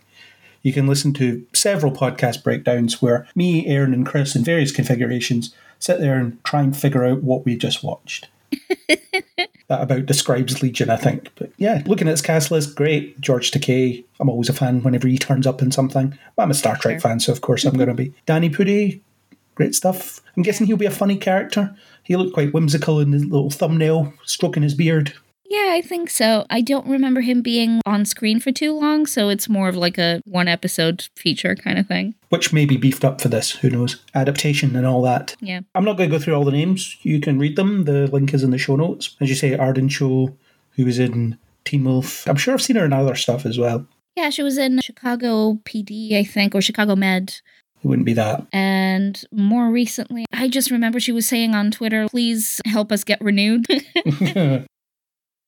You 0.61 0.71
can 0.71 0.87
listen 0.87 1.13
to 1.15 1.45
several 1.53 1.91
podcast 1.91 2.41
breakdowns 2.41 3.01
where 3.01 3.27
me, 3.35 3.67
Aaron, 3.67 3.93
and 3.93 4.05
Chris 4.05 4.35
in 4.35 4.45
various 4.45 4.71
configurations 4.71 5.53
sit 5.79 5.99
there 5.99 6.15
and 6.15 6.41
try 6.45 6.61
and 6.61 6.75
figure 6.75 7.03
out 7.03 7.21
what 7.21 7.43
we 7.43 7.57
just 7.57 7.83
watched. 7.83 8.29
that 9.67 9.81
about 9.81 10.05
describes 10.05 10.61
Legion, 10.61 10.89
I 10.89 10.97
think. 10.97 11.29
But 11.35 11.51
yeah, 11.57 11.81
looking 11.85 12.07
at 12.07 12.11
his 12.11 12.21
cast 12.21 12.51
list, 12.51 12.75
great. 12.75 13.19
George 13.21 13.51
Takei, 13.51 14.03
I'm 14.19 14.29
always 14.29 14.49
a 14.49 14.53
fan 14.53 14.83
whenever 14.83 15.07
he 15.07 15.17
turns 15.17 15.47
up 15.47 15.61
in 15.61 15.71
something. 15.71 16.17
But 16.35 16.43
I'm 16.43 16.51
a 16.51 16.55
Star 16.55 16.75
Trek 16.77 16.95
Sure. 17.01 17.09
fan, 17.09 17.19
so 17.19 17.31
of 17.31 17.41
course 17.41 17.63
I'm 17.65 17.75
going 17.75 17.87
to 17.89 17.93
be. 17.93 18.13
Danny 18.25 18.49
Pudi, 18.49 18.99
great 19.55 19.73
stuff. 19.75 20.21
I'm 20.35 20.43
guessing 20.43 20.67
he'll 20.67 20.77
be 20.77 20.85
a 20.85 20.91
funny 20.91 21.15
character. 21.17 21.75
He 22.03 22.15
looked 22.17 22.33
quite 22.33 22.53
whimsical 22.53 22.99
in 22.99 23.13
his 23.13 23.25
little 23.25 23.49
thumbnail, 23.49 24.13
stroking 24.25 24.63
his 24.63 24.73
beard. 24.73 25.13
Yeah, 25.53 25.69
I 25.69 25.81
think 25.81 26.09
so. 26.09 26.47
I 26.49 26.61
don't 26.61 26.87
remember 26.87 27.21
him 27.21 27.43
being 27.43 27.79
on 27.85 28.05
screen 28.05 28.39
for 28.39 28.51
too 28.51 28.73
long, 28.73 29.05
so 29.05 29.29
it's 29.29 29.47
more 29.47 29.69
of 29.69 29.75
like 29.75 29.99
a 29.99 30.19
one 30.25 30.47
episode 30.47 31.07
feature 31.15 31.53
kind 31.55 31.77
of 31.77 31.85
thing. 31.85 32.15
Which 32.29 32.51
may 32.51 32.65
be 32.65 32.75
beefed 32.75 33.05
up 33.05 33.21
for 33.21 33.27
this, 33.27 33.51
who 33.51 33.69
knows? 33.69 34.01
Adaptation 34.15 34.75
and 34.75 34.87
all 34.87 35.03
that. 35.03 35.35
Yeah. 35.41 35.59
I'm 35.75 35.85
not 35.85 35.95
going 35.97 36.09
to 36.09 36.17
go 36.17 36.19
through 36.19 36.33
all 36.33 36.43
the 36.43 36.51
names. 36.51 36.97
You 37.03 37.21
can 37.21 37.37
read 37.37 37.55
them. 37.55 37.83
The 37.83 38.07
link 38.07 38.33
is 38.33 38.41
in 38.41 38.49
the 38.49 38.57
show 38.57 38.75
notes. 38.75 39.15
As 39.21 39.29
you 39.29 39.35
say, 39.35 39.55
Arden 39.55 39.89
Cho, 39.89 40.35
who 40.71 40.85
was 40.85 40.97
in 40.97 41.37
Teen 41.65 41.83
Wolf. 41.83 42.27
I'm 42.27 42.35
sure 42.35 42.55
I've 42.55 42.61
seen 42.63 42.77
her 42.77 42.85
in 42.85 42.91
other 42.91 43.13
stuff 43.13 43.45
as 43.45 43.59
well. 43.59 43.85
Yeah, 44.15 44.31
she 44.31 44.41
was 44.41 44.57
in 44.57 44.81
Chicago 44.81 45.59
PD, 45.65 46.13
I 46.17 46.23
think, 46.23 46.55
or 46.55 46.61
Chicago 46.61 46.95
Med. 46.95 47.29
It 47.83 47.87
wouldn't 47.87 48.07
be 48.07 48.13
that. 48.13 48.47
And 48.51 49.23
more 49.31 49.69
recently, 49.69 50.25
I 50.33 50.47
just 50.47 50.71
remember 50.71 50.99
she 50.99 51.11
was 51.11 51.27
saying 51.27 51.53
on 51.53 51.69
Twitter, 51.69 52.07
please 52.09 52.59
help 52.65 52.91
us 52.91 53.03
get 53.03 53.21
renewed. 53.21 53.67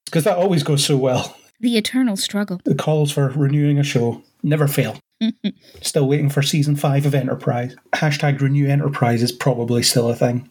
Because 0.05 0.23
that 0.23 0.37
always 0.37 0.63
goes 0.63 0.85
so 0.85 0.97
well. 0.97 1.37
the 1.59 1.77
eternal 1.77 2.15
struggle. 2.15 2.61
The 2.63 2.75
calls 2.75 3.11
for 3.11 3.29
renewing 3.29 3.79
a 3.79 3.83
show 3.83 4.21
never 4.43 4.67
fail. 4.67 4.99
Still 5.81 6.07
waiting 6.07 6.29
for 6.29 6.41
season 6.41 6.75
five 6.75 7.05
of 7.05 7.15
Enterprise. 7.15 7.75
Hashtag 7.93 8.41
renew 8.41 8.67
Enterprise 8.67 9.23
is 9.23 9.31
probably 9.31 9.81
still 9.81 10.09
a 10.09 10.15
thing. 10.15 10.49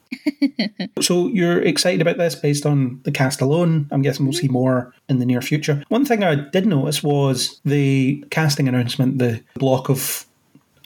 so 1.01 1.29
you're 1.29 1.61
excited 1.61 2.01
about 2.01 2.17
this 2.17 2.35
based 2.35 2.65
on 2.65 3.01
the 3.05 3.13
cast 3.13 3.41
alone. 3.41 3.89
I'm 3.91 4.03
guessing 4.03 4.25
we'll 4.25 4.33
see 4.33 4.47
mm-hmm. 4.47 4.55
more 4.55 4.95
in 5.09 5.19
the 5.19 5.27
near 5.27 5.43
future. 5.43 5.83
One 5.89 6.05
thing 6.05 6.25
I 6.25 6.35
did 6.35 6.67
notice 6.67 7.03
was 7.03 7.61
the 7.65 8.25
casting 8.31 8.67
announcement, 8.67 9.19
the 9.19 9.43
block 9.57 9.91
of 9.91 10.25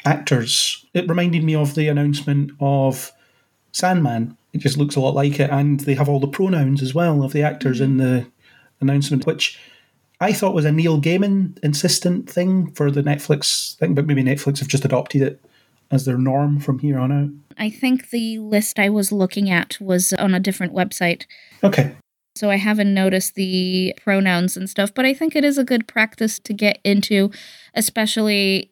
actors. 0.04 0.84
It 0.94 1.08
reminded 1.08 1.44
me 1.44 1.54
of 1.54 1.74
the 1.74 1.88
announcement 1.88 2.50
of 2.60 3.12
Sandman. 3.72 4.36
It 4.52 4.58
just 4.58 4.76
looks 4.76 4.96
a 4.96 5.00
lot 5.00 5.14
like 5.14 5.38
it, 5.38 5.50
and 5.50 5.80
they 5.80 5.94
have 5.94 6.08
all 6.08 6.20
the 6.20 6.26
pronouns 6.26 6.82
as 6.82 6.94
well 6.94 7.22
of 7.22 7.32
the 7.32 7.42
actors 7.42 7.80
in 7.80 7.96
mm-hmm. 7.96 7.98
the 7.98 8.26
announcement, 8.80 9.26
which 9.26 9.58
I 10.20 10.32
thought 10.32 10.54
was 10.54 10.64
a 10.64 10.72
Neil 10.72 11.00
Gaiman 11.00 11.58
insistent 11.62 12.28
thing 12.28 12.72
for 12.72 12.90
the 12.90 13.02
Netflix 13.02 13.76
thing, 13.76 13.94
but 13.94 14.06
maybe 14.06 14.22
Netflix 14.22 14.58
have 14.58 14.68
just 14.68 14.84
adopted 14.84 15.22
it 15.22 15.44
as 15.90 16.04
their 16.04 16.18
norm 16.18 16.60
from 16.60 16.78
here 16.80 16.98
on 16.98 17.12
out. 17.12 17.30
I 17.56 17.70
think 17.70 18.10
the 18.10 18.38
list 18.38 18.78
I 18.78 18.88
was 18.88 19.10
looking 19.10 19.48
at 19.50 19.80
was 19.80 20.12
on 20.12 20.34
a 20.34 20.40
different 20.40 20.74
website. 20.74 21.24
Okay. 21.64 21.94
So 22.36 22.50
I 22.50 22.56
haven't 22.56 22.94
noticed 22.94 23.34
the 23.34 23.94
pronouns 24.04 24.56
and 24.56 24.70
stuff, 24.70 24.94
but 24.94 25.04
I 25.04 25.14
think 25.14 25.34
it 25.34 25.44
is 25.44 25.58
a 25.58 25.64
good 25.64 25.88
practice 25.88 26.38
to 26.40 26.52
get 26.52 26.78
into, 26.84 27.30
especially 27.74 28.70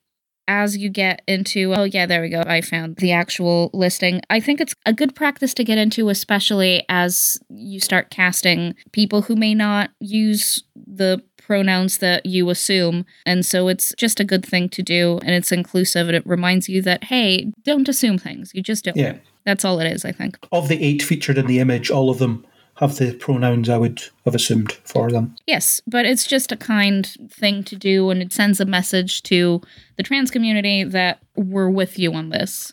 as 0.49 0.77
you 0.77 0.89
get 0.89 1.23
into 1.27 1.75
oh 1.75 1.85
yeah 1.85 2.07
there 2.07 2.23
we 2.23 2.29
go. 2.29 2.43
I 2.47 2.61
found 2.61 2.97
the 2.97 3.13
actual 3.13 3.71
listing. 3.73 4.21
I 4.31 4.41
think 4.41 4.61
it's 4.61 4.75
a 4.85 4.93
good 4.93 5.15
practice 5.15 5.55
to 5.55 5.65
get 5.65 5.79
into 5.79 6.09
especially 6.09 6.85
as 6.89 7.39
you 7.49 7.81
start 7.81 8.11
casting 8.11 8.75
people 8.93 9.23
who 9.23 9.37
may 9.37 9.55
not 9.55 9.91
use 10.01 10.63
the 10.75 11.23
pronouns 11.37 11.99
that 11.99 12.27
you 12.27 12.51
assume. 12.51 13.07
And 13.25 13.47
so 13.47 13.69
it's 13.69 13.95
just 13.97 14.19
a 14.19 14.25
good 14.25 14.45
thing 14.45 14.69
to 14.71 14.83
do 14.83 15.19
and 15.23 15.31
it's 15.31 15.53
inclusive 15.53 16.09
and 16.09 16.17
it 16.17 16.27
reminds 16.27 16.69
you 16.69 16.83
that 16.83 17.05
hey 17.05 17.53
don't 17.63 17.89
assume 17.89 18.19
things. 18.19 18.53
You 18.55 18.63
just 18.63 18.85
don't. 18.85 18.97
Yeah. 18.97 19.17
that's 19.45 19.65
all 19.65 19.81
it 19.81 19.91
is 19.91 20.05
i 20.05 20.13
think. 20.13 20.39
Of 20.53 20.69
the 20.69 20.83
eight 20.83 21.03
featured 21.03 21.39
in 21.39 21.47
the 21.47 21.61
image, 21.61 21.91
all 21.91 22.11
of 22.11 22.19
them 22.19 22.47
have 22.77 22.97
the 22.97 23.15
pronouns 23.15 23.69
I 23.69 23.79
would 23.79 24.03
have 24.25 24.35
assumed 24.35 24.73
for 24.85 25.11
them. 25.11 25.35
Yes, 25.47 25.81
but 25.87 26.07
it's 26.07 26.27
just 26.27 26.53
a 26.53 26.57
kind 26.57 27.07
thing 27.31 27.65
to 27.65 27.77
do, 27.77 28.11
and 28.11 28.23
it 28.23 28.33
sends 28.33 28.61
a 28.61 28.65
message 28.65 29.23
to 29.25 29.61
the 29.97 30.03
trans 30.03 30.31
community 30.31 30.85
that 30.85 31.21
we're 31.37 31.71
with 31.71 31.99
you 31.99 32.13
on 32.13 32.31
this. 32.31 32.73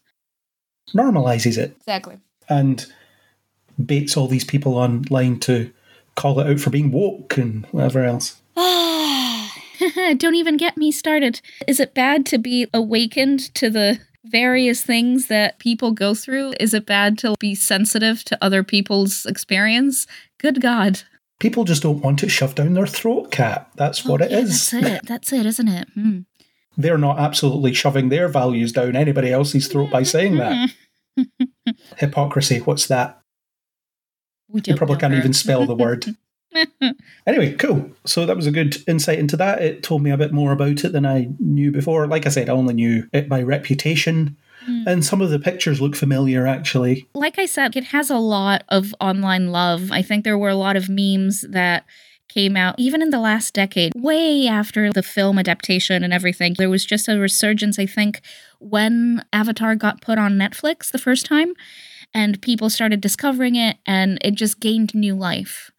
Normalizes 0.94 1.58
it 1.58 1.76
Exactly. 1.78 2.18
and 2.50 2.86
baits 3.84 4.16
all 4.16 4.28
these 4.28 4.46
people 4.46 4.76
online 4.76 5.40
to 5.40 5.72
call 6.16 6.40
it 6.40 6.48
out 6.48 6.60
for 6.60 6.70
being 6.70 6.92
woke 6.92 7.38
and 7.38 7.66
whatever 7.68 8.04
else. 8.04 8.42
Don't 10.18 10.36
even 10.36 10.58
get 10.58 10.78
me 10.78 10.92
started. 10.92 11.42
Is 11.68 11.80
it 11.80 11.94
bad 11.94 12.26
to 12.28 12.38
be 12.38 12.68
awakened 12.74 13.54
to 13.56 13.70
the 13.70 14.00
various 14.26 14.82
things 14.82 15.28
that 15.28 15.60
people 15.60 15.92
go 15.92 16.14
through? 16.14 16.54
Is 16.60 16.74
it 16.74 16.86
bad 16.86 17.18
to 17.20 17.36
be 17.40 17.56
sensitive 17.56 18.24
to 18.26 18.38
other 18.44 18.64
people's 18.64 19.26
experience? 19.26 20.08
Good 20.40 20.62
God. 20.62 21.02
People 21.40 21.64
just 21.66 21.84
don't 21.84 22.02
want 22.02 22.24
it 22.24 22.30
shoved 22.30 22.56
down 22.58 22.74
their 22.74 22.88
throat, 22.88 23.32
Cat. 23.32 23.70
That's 23.76 24.06
what 24.06 24.22
Oh, 24.22 24.26
it 24.26 24.32
yeah, 24.32 24.38
is. 24.40 24.70
That's 24.72 24.86
it. 24.88 25.06
That's 25.06 25.34
it, 25.34 25.46
isn't 25.46 25.68
it? 25.68 25.88
Hmm. 25.94 26.20
They're 26.78 26.98
not 26.98 27.20
absolutely 27.20 27.74
shoving 27.74 28.10
their 28.10 28.28
values 28.28 28.72
down 28.72 28.96
anybody 28.96 29.32
else's 29.32 29.68
throat 29.68 29.92
by 29.92 30.04
saying 30.04 30.38
that. 30.38 30.70
Hypocrisy, 31.98 32.60
what's 32.60 32.88
that? 32.88 33.20
We 34.50 34.60
You 34.60 34.62
don't 34.64 34.78
probably 34.78 34.98
can't 34.98 35.14
her. 35.14 35.20
even 35.20 35.34
spell 35.34 35.66
the 35.66 35.76
word. 35.76 36.16
Anyway, 37.26 37.54
cool. 37.54 37.90
So 38.06 38.26
that 38.26 38.36
was 38.36 38.48
a 38.48 38.52
good 38.52 38.78
insight 38.88 39.18
into 39.18 39.38
that. 39.38 39.62
It 39.62 39.82
told 39.82 40.02
me 40.04 40.12
a 40.12 40.18
bit 40.18 40.34
more 40.34 40.52
about 40.52 40.84
it 40.84 40.92
than 40.92 41.06
I 41.06 41.30
knew 41.40 41.72
before. 41.72 42.06
Like 42.06 42.26
I 42.26 42.30
said, 42.30 42.50
I 42.50 42.54
only 42.54 42.74
knew 42.74 43.08
it 43.14 43.30
by 43.30 43.42
reputation. 43.42 44.36
Hmm. 44.66 44.84
And 44.86 45.06
some 45.06 45.22
of 45.22 45.30
the 45.30 45.40
pictures 45.40 45.82
look 45.82 45.96
familiar, 45.96 46.46
actually. 46.46 47.08
like 47.14 47.40
I 47.40 47.46
said, 47.46 47.76
it 47.76 47.86
has 47.86 48.10
a 48.10 48.18
lot 48.18 48.64
of 48.70 48.94
online 49.00 49.52
love. 49.52 49.92
I 49.92 50.02
think 50.02 50.24
there 50.24 50.38
were 50.38 50.50
a 50.50 50.56
lot 50.56 50.76
of 50.76 50.90
memes 50.90 51.46
that 51.50 51.86
came 52.30 52.58
out 52.58 52.76
even 52.78 53.02
in 53.02 53.12
the 53.12 53.20
last 53.20 53.54
decade, 53.54 53.94
way 53.96 54.48
after 54.48 54.92
the 54.92 55.04
film 55.04 55.38
adaptation 55.38 56.04
and 56.04 56.14
everything. 56.14 56.56
There 56.58 56.70
was 56.70 56.86
just 56.86 57.08
a 57.08 57.20
resurgence, 57.20 57.78
I 57.78 57.86
think, 57.86 58.22
when 58.60 59.24
Avatar 59.32 59.76
got 59.76 60.02
put 60.02 60.18
on 60.18 60.34
Netflix 60.34 60.92
the 60.92 60.98
first 60.98 61.26
time 61.26 61.54
and 62.14 62.42
people 62.42 62.70
started 62.70 63.02
discovering 63.02 63.56
it 63.56 63.78
and 63.86 64.18
it 64.22 64.36
just 64.36 64.60
gained 64.60 64.96
new 64.96 65.16
life. 65.16 65.72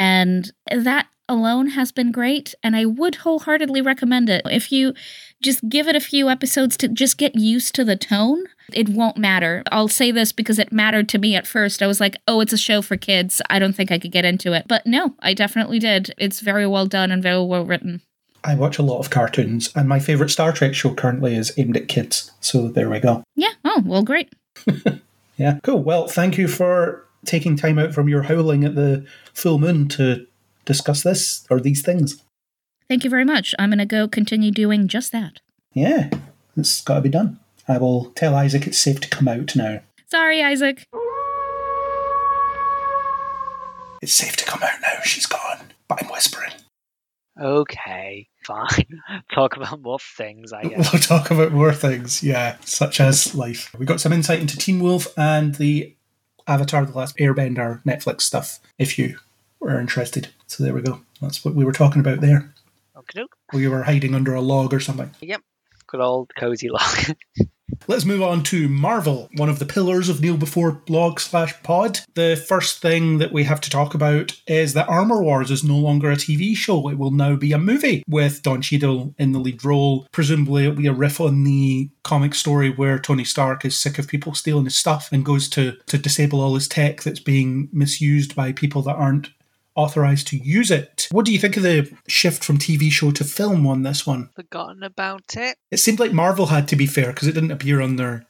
And 0.00 0.50
that 0.72 1.06
alone 1.28 1.68
has 1.68 1.92
been 1.92 2.10
great. 2.10 2.54
And 2.64 2.74
I 2.74 2.86
would 2.86 3.16
wholeheartedly 3.16 3.82
recommend 3.82 4.28
it. 4.28 4.42
If 4.46 4.72
you 4.72 4.94
just 5.42 5.68
give 5.68 5.86
it 5.86 5.94
a 5.94 6.00
few 6.00 6.28
episodes 6.28 6.76
to 6.78 6.88
just 6.88 7.18
get 7.18 7.36
used 7.36 7.74
to 7.76 7.84
the 7.84 7.96
tone, 7.96 8.46
it 8.72 8.88
won't 8.88 9.16
matter. 9.16 9.62
I'll 9.70 9.88
say 9.88 10.10
this 10.10 10.32
because 10.32 10.58
it 10.58 10.72
mattered 10.72 11.08
to 11.10 11.18
me 11.18 11.36
at 11.36 11.46
first. 11.46 11.82
I 11.82 11.86
was 11.86 12.00
like, 12.00 12.16
oh, 12.26 12.40
it's 12.40 12.52
a 12.52 12.58
show 12.58 12.82
for 12.82 12.96
kids. 12.96 13.40
I 13.48 13.58
don't 13.58 13.74
think 13.74 13.92
I 13.92 13.98
could 13.98 14.10
get 14.10 14.24
into 14.24 14.52
it. 14.52 14.64
But 14.66 14.86
no, 14.86 15.14
I 15.20 15.34
definitely 15.34 15.78
did. 15.78 16.12
It's 16.18 16.40
very 16.40 16.66
well 16.66 16.86
done 16.86 17.12
and 17.12 17.22
very 17.22 17.44
well 17.44 17.64
written. 17.64 18.00
I 18.42 18.54
watch 18.54 18.78
a 18.78 18.82
lot 18.82 19.00
of 19.00 19.10
cartoons, 19.10 19.70
and 19.76 19.86
my 19.86 19.98
favourite 19.98 20.30
Star 20.30 20.50
Trek 20.50 20.74
show 20.74 20.94
currently 20.94 21.36
is 21.36 21.52
aimed 21.58 21.76
at 21.76 21.88
kids. 21.88 22.30
So 22.40 22.68
there 22.68 22.88
we 22.88 22.98
go. 22.98 23.22
Yeah. 23.36 23.52
Oh, 23.66 23.82
well, 23.84 24.02
great. 24.02 24.32
Yeah, 25.40 25.58
cool. 25.62 25.82
Well, 25.82 26.06
thank 26.06 26.36
you 26.36 26.46
for 26.48 27.06
taking 27.24 27.56
time 27.56 27.78
out 27.78 27.92
from 27.94 28.08
your 28.08 28.22
howling 28.22 28.64
at 28.64 28.74
the 28.74 29.06
full 29.32 29.58
moon 29.58 29.88
to 29.88 30.26
discuss 30.64 31.02
this 31.02 31.46
or 31.50 31.60
these 31.60 31.82
things. 31.82 32.22
Thank 32.88 33.04
you 33.04 33.10
very 33.10 33.24
much. 33.24 33.54
I'm 33.58 33.70
going 33.70 33.78
to 33.78 33.86
go 33.86 34.08
continue 34.08 34.50
doing 34.50 34.88
just 34.88 35.12
that. 35.12 35.40
Yeah, 35.74 36.10
it's 36.56 36.80
got 36.82 36.96
to 36.96 37.00
be 37.00 37.08
done. 37.08 37.38
I 37.68 37.78
will 37.78 38.06
tell 38.16 38.34
Isaac 38.34 38.66
it's 38.66 38.78
safe 38.78 39.00
to 39.00 39.08
come 39.08 39.28
out 39.28 39.54
now. 39.54 39.80
Sorry, 40.10 40.42
Isaac. 40.42 40.84
It's 44.02 44.14
safe 44.14 44.36
to 44.36 44.44
come 44.44 44.62
out 44.62 44.80
now. 44.82 45.00
She's 45.04 45.26
gone. 45.26 45.58
But 45.86 46.02
I'm 46.02 46.10
whispering. 46.10 46.52
Okay, 47.40 48.28
fine. 48.44 49.00
Talk 49.32 49.56
about 49.56 49.80
more 49.82 49.98
things, 49.98 50.52
I 50.52 50.64
guess. 50.64 50.92
We'll 50.92 51.00
talk 51.00 51.30
about 51.30 51.52
more 51.52 51.72
things, 51.72 52.22
yeah, 52.22 52.56
such 52.64 53.00
as 53.00 53.34
life. 53.34 53.74
We 53.78 53.86
got 53.86 54.00
some 54.00 54.12
insight 54.12 54.40
into 54.40 54.56
Teen 54.56 54.80
Wolf 54.80 55.06
and 55.16 55.54
the 55.54 55.94
Avatar: 56.50 56.84
The 56.84 56.98
Last 56.98 57.16
Airbender 57.16 57.82
Netflix 57.84 58.22
stuff. 58.22 58.58
If 58.78 58.98
you 58.98 59.18
were 59.60 59.80
interested, 59.80 60.28
so 60.48 60.64
there 60.64 60.74
we 60.74 60.82
go. 60.82 61.00
That's 61.22 61.44
what 61.44 61.54
we 61.54 61.64
were 61.64 61.72
talking 61.72 62.00
about 62.00 62.20
there. 62.20 62.52
Okay, 62.96 63.24
We 63.52 63.68
were 63.68 63.84
hiding 63.84 64.14
under 64.14 64.34
a 64.34 64.40
log 64.40 64.74
or 64.74 64.80
something. 64.80 65.10
Yep. 65.20 65.42
Good 65.86 66.00
old 66.00 66.32
cozy 66.36 66.68
log. 66.68 67.16
Let's 67.86 68.04
move 68.04 68.22
on 68.22 68.42
to 68.44 68.68
Marvel, 68.68 69.28
one 69.34 69.48
of 69.48 69.58
the 69.58 69.66
pillars 69.66 70.08
of 70.08 70.20
Kneel 70.20 70.36
Before 70.36 70.70
blog 70.70 71.18
slash 71.18 71.60
pod. 71.62 72.00
The 72.14 72.42
first 72.46 72.80
thing 72.80 73.18
that 73.18 73.32
we 73.32 73.44
have 73.44 73.60
to 73.62 73.70
talk 73.70 73.94
about 73.94 74.40
is 74.46 74.74
that 74.74 74.88
Armor 74.88 75.22
Wars 75.22 75.50
is 75.50 75.64
no 75.64 75.76
longer 75.76 76.10
a 76.10 76.16
TV 76.16 76.54
show. 76.54 76.88
It 76.88 76.98
will 76.98 77.10
now 77.10 77.34
be 77.36 77.52
a 77.52 77.58
movie 77.58 78.04
with 78.06 78.42
Don 78.42 78.62
Cheadle 78.62 79.14
in 79.18 79.32
the 79.32 79.40
lead 79.40 79.64
role. 79.64 80.06
Presumably, 80.12 80.64
it'll 80.64 80.76
be 80.76 80.86
a 80.86 80.92
riff 80.92 81.20
on 81.20 81.42
the 81.42 81.90
comic 82.04 82.34
story 82.34 82.70
where 82.70 82.98
Tony 82.98 83.24
Stark 83.24 83.64
is 83.64 83.76
sick 83.76 83.98
of 83.98 84.06
people 84.06 84.34
stealing 84.34 84.64
his 84.64 84.76
stuff 84.76 85.08
and 85.10 85.24
goes 85.24 85.48
to, 85.50 85.76
to 85.86 85.98
disable 85.98 86.40
all 86.40 86.54
his 86.54 86.68
tech 86.68 87.02
that's 87.02 87.20
being 87.20 87.68
misused 87.72 88.36
by 88.36 88.52
people 88.52 88.82
that 88.82 88.96
aren't 88.96 89.30
authorized 89.74 90.28
to 90.28 90.36
use 90.36 90.70
it. 90.70 91.08
What 91.10 91.24
do 91.24 91.32
you 91.32 91.38
think 91.38 91.56
of 91.56 91.62
the 91.62 91.90
shift 92.08 92.44
from 92.44 92.58
TV 92.58 92.90
show 92.90 93.10
to 93.12 93.24
film 93.24 93.66
on 93.66 93.82
this 93.82 94.06
one? 94.06 94.30
Forgotten 94.34 94.82
about 94.82 95.36
it. 95.36 95.56
It 95.70 95.78
seemed 95.78 96.00
like 96.00 96.12
Marvel 96.12 96.46
had 96.46 96.68
to 96.68 96.76
be 96.76 96.86
fair 96.86 97.08
because 97.08 97.28
it 97.28 97.32
didn't 97.32 97.52
appear 97.52 97.80
on 97.80 97.96
their 97.96 98.26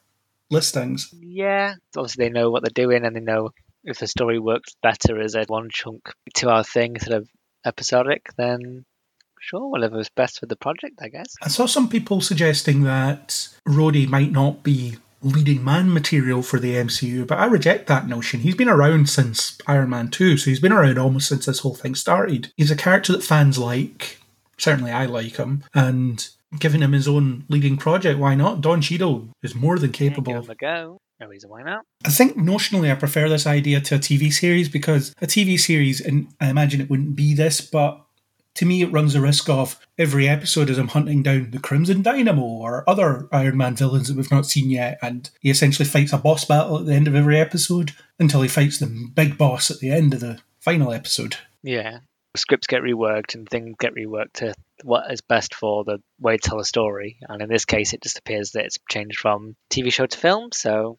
listings. 0.49 1.13
Yeah. 1.19 1.75
Obviously, 1.97 2.25
they 2.25 2.31
know 2.31 2.51
what 2.51 2.63
they're 2.63 2.85
doing 2.85 3.05
and 3.05 3.15
they 3.15 3.21
know 3.21 3.51
if 3.83 3.99
the 3.99 4.07
story 4.07 4.39
works 4.39 4.75
better 4.83 5.19
as 5.19 5.35
a 5.35 5.43
one 5.45 5.69
chunk 5.71 6.11
two 6.35 6.49
hour 6.49 6.63
thing 6.63 6.93
instead 6.95 7.13
of 7.13 7.29
episodic, 7.65 8.27
then 8.37 8.85
sure, 9.39 9.67
whatever's 9.67 10.09
best 10.09 10.39
for 10.39 10.45
the 10.45 10.55
project, 10.55 10.99
I 11.01 11.09
guess. 11.09 11.35
I 11.41 11.47
saw 11.47 11.65
some 11.65 11.89
people 11.89 12.21
suggesting 12.21 12.83
that 12.83 13.49
Rhodey 13.67 14.07
might 14.07 14.31
not 14.31 14.63
be 14.63 14.97
leading 15.21 15.63
man 15.63 15.93
material 15.93 16.41
for 16.41 16.59
the 16.59 16.75
MCU, 16.75 17.27
but 17.27 17.37
I 17.37 17.45
reject 17.45 17.87
that 17.87 18.07
notion. 18.07 18.41
He's 18.41 18.55
been 18.55 18.69
around 18.69 19.09
since 19.09 19.57
Iron 19.67 19.89
Man 19.89 20.09
2, 20.09 20.37
so 20.37 20.49
he's 20.49 20.59
been 20.59 20.71
around 20.71 20.97
almost 20.97 21.27
since 21.27 21.45
this 21.45 21.59
whole 21.59 21.75
thing 21.75 21.95
started. 21.95 22.51
He's 22.57 22.71
a 22.71 22.75
character 22.75 23.13
that 23.13 23.23
fans 23.23 23.57
like. 23.57 24.19
Certainly, 24.57 24.91
I 24.91 25.05
like 25.05 25.37
him. 25.37 25.63
And 25.73 26.27
giving 26.59 26.81
him 26.81 26.91
his 26.91 27.07
own 27.07 27.45
leading 27.49 27.77
project, 27.77 28.19
why 28.19 28.35
not? 28.35 28.61
Don 28.61 28.81
Cheadle 28.81 29.29
is 29.41 29.55
more 29.55 29.79
than 29.79 29.91
capable. 29.91 30.33
Give 30.33 30.43
him 30.43 30.49
a 30.51 30.55
go. 30.55 30.97
No 31.19 31.27
reason 31.27 31.49
why 31.49 31.61
not. 31.61 31.83
I 32.03 32.09
think 32.09 32.35
notionally 32.35 32.91
I 32.91 32.95
prefer 32.95 33.29
this 33.29 33.45
idea 33.45 33.79
to 33.81 33.95
a 33.95 33.99
TV 33.99 34.33
series 34.33 34.69
because 34.69 35.13
a 35.21 35.27
TV 35.27 35.59
series, 35.59 36.01
and 36.01 36.27
I 36.41 36.49
imagine 36.49 36.81
it 36.81 36.89
wouldn't 36.89 37.15
be 37.15 37.35
this, 37.35 37.61
but 37.61 38.03
to 38.55 38.65
me 38.65 38.81
it 38.81 38.91
runs 38.91 39.13
the 39.13 39.21
risk 39.21 39.49
of 39.49 39.79
every 39.97 40.27
episode 40.27 40.69
as 40.69 40.77
I'm 40.77 40.89
hunting 40.89 41.23
down 41.23 41.51
the 41.51 41.59
Crimson 41.59 42.01
Dynamo 42.01 42.41
or 42.41 42.89
other 42.89 43.27
Iron 43.31 43.57
Man 43.57 43.75
villains 43.75 44.07
that 44.07 44.17
we've 44.17 44.31
not 44.31 44.45
seen 44.45 44.69
yet, 44.69 44.99
and 45.01 45.29
he 45.39 45.49
essentially 45.49 45.87
fights 45.87 46.13
a 46.13 46.17
boss 46.17 46.45
battle 46.45 46.79
at 46.79 46.85
the 46.85 46.93
end 46.93 47.07
of 47.07 47.15
every 47.15 47.39
episode 47.39 47.91
until 48.19 48.41
he 48.41 48.47
fights 48.47 48.79
the 48.79 49.09
big 49.13 49.37
boss 49.37 49.71
at 49.71 49.79
the 49.79 49.91
end 49.91 50.13
of 50.13 50.19
the 50.19 50.39
final 50.59 50.91
episode. 50.91 51.37
Yeah. 51.63 51.99
Scripts 52.35 52.67
get 52.67 52.81
reworked 52.81 53.35
and 53.35 53.47
things 53.47 53.75
get 53.79 53.93
reworked 53.93 54.33
to 54.35 54.53
what 54.83 55.11
is 55.11 55.21
best 55.21 55.53
for 55.53 55.83
the 55.83 55.97
way 56.19 56.37
to 56.37 56.49
tell 56.49 56.59
a 56.59 56.65
story. 56.65 57.19
And 57.27 57.41
in 57.41 57.49
this 57.49 57.65
case, 57.65 57.93
it 57.93 58.01
just 58.01 58.19
appears 58.19 58.51
that 58.51 58.65
it's 58.65 58.77
changed 58.89 59.19
from 59.19 59.55
TV 59.69 59.91
show 59.91 60.05
to 60.05 60.17
film. 60.17 60.49
So 60.53 60.97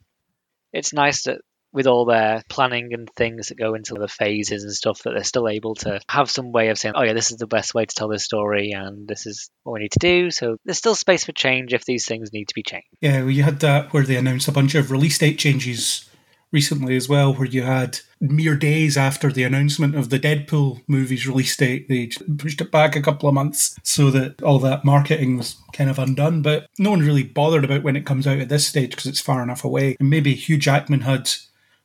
it's 0.72 0.92
nice 0.92 1.24
that 1.24 1.40
with 1.72 1.86
all 1.86 2.04
their 2.04 2.42
planning 2.48 2.92
and 2.92 3.08
things 3.10 3.48
that 3.48 3.58
go 3.58 3.74
into 3.74 3.94
the 3.94 4.08
phases 4.08 4.64
and 4.64 4.72
stuff 4.72 5.02
that 5.02 5.10
they're 5.10 5.24
still 5.24 5.48
able 5.48 5.74
to 5.74 6.00
have 6.08 6.30
some 6.30 6.52
way 6.52 6.68
of 6.68 6.78
saying 6.78 6.94
oh 6.96 7.02
yeah 7.02 7.12
this 7.12 7.30
is 7.30 7.38
the 7.38 7.46
best 7.46 7.74
way 7.74 7.84
to 7.84 7.94
tell 7.94 8.08
this 8.08 8.24
story 8.24 8.72
and 8.72 9.08
this 9.08 9.26
is 9.26 9.50
what 9.62 9.74
we 9.74 9.80
need 9.80 9.92
to 9.92 9.98
do 9.98 10.30
so 10.30 10.56
there's 10.64 10.78
still 10.78 10.94
space 10.94 11.24
for 11.24 11.32
change 11.32 11.72
if 11.72 11.84
these 11.84 12.06
things 12.06 12.32
need 12.32 12.48
to 12.48 12.54
be 12.54 12.62
changed 12.62 12.88
Yeah, 13.00 13.20
well, 13.20 13.30
you 13.30 13.42
had 13.42 13.60
that 13.60 13.92
where 13.92 14.04
they 14.04 14.16
announced 14.16 14.48
a 14.48 14.52
bunch 14.52 14.74
of 14.74 14.90
release 14.90 15.18
date 15.18 15.38
changes 15.38 16.08
recently 16.52 16.94
as 16.96 17.08
well, 17.08 17.34
where 17.34 17.48
you 17.48 17.62
had 17.62 17.98
mere 18.20 18.54
days 18.54 18.96
after 18.96 19.32
the 19.32 19.42
announcement 19.42 19.96
of 19.96 20.10
the 20.10 20.20
Deadpool 20.20 20.82
movie's 20.86 21.26
release 21.26 21.56
date, 21.56 21.88
they 21.88 22.10
pushed 22.36 22.60
it 22.60 22.70
back 22.70 22.94
a 22.94 23.02
couple 23.02 23.28
of 23.28 23.34
months 23.34 23.76
so 23.82 24.10
that 24.10 24.40
all 24.42 24.58
that 24.60 24.84
marketing 24.84 25.38
was 25.38 25.56
kind 25.72 25.90
of 25.90 25.98
undone. 25.98 26.42
But 26.42 26.66
no 26.78 26.90
one 26.90 27.00
really 27.00 27.22
bothered 27.22 27.64
about 27.64 27.82
when 27.82 27.96
it 27.96 28.06
comes 28.06 28.26
out 28.26 28.38
at 28.38 28.50
this 28.50 28.66
stage 28.66 28.90
because 28.90 29.06
it's 29.06 29.20
far 29.20 29.42
enough 29.42 29.64
away. 29.64 29.96
And 29.98 30.10
maybe 30.10 30.34
Hugh 30.34 30.58
Jackman 30.58 31.00
had 31.00 31.30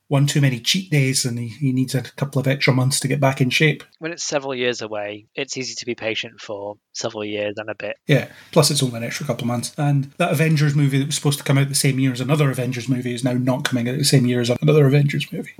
one 0.09 0.25
too 0.25 0.39
many 0.41 0.59
cheat 0.59 0.89
days 0.89 1.25
and 1.25 1.37
he, 1.37 1.47
he 1.47 1.71
needs 1.73 1.93
a 1.93 2.01
couple 2.01 2.39
of 2.39 2.47
extra 2.47 2.73
months 2.73 2.99
to 2.99 3.07
get 3.07 3.19
back 3.19 3.41
in 3.41 3.49
shape. 3.49 3.83
when 3.99 4.11
it's 4.11 4.23
several 4.23 4.55
years 4.55 4.81
away 4.81 5.25
it's 5.35 5.57
easy 5.57 5.75
to 5.75 5.85
be 5.85 5.95
patient 5.95 6.39
for 6.39 6.75
several 6.93 7.25
years 7.25 7.55
and 7.57 7.69
a 7.69 7.75
bit 7.75 7.97
Yeah, 8.07 8.29
plus 8.51 8.71
it's 8.71 8.81
only 8.83 8.97
an 8.97 9.03
extra 9.03 9.25
couple 9.25 9.43
of 9.43 9.47
months. 9.47 9.73
And 9.77 10.05
that 10.17 10.31
Avengers 10.31 10.75
movie 10.75 10.97
that 10.99 11.07
was 11.07 11.15
supposed 11.15 11.39
to 11.39 11.43
come 11.45 11.57
out 11.57 11.69
the 11.69 11.75
same 11.75 11.99
year 11.99 12.11
as 12.11 12.21
another 12.21 12.49
Avengers 12.49 12.87
movie 12.89 13.13
is 13.13 13.23
now 13.23 13.33
not 13.33 13.63
coming 13.65 13.87
out 13.89 13.97
the 13.97 14.03
same 14.03 14.25
year 14.25 14.41
as 14.41 14.49
another 14.49 14.87
Avengers 14.87 15.31
movie. 15.31 15.55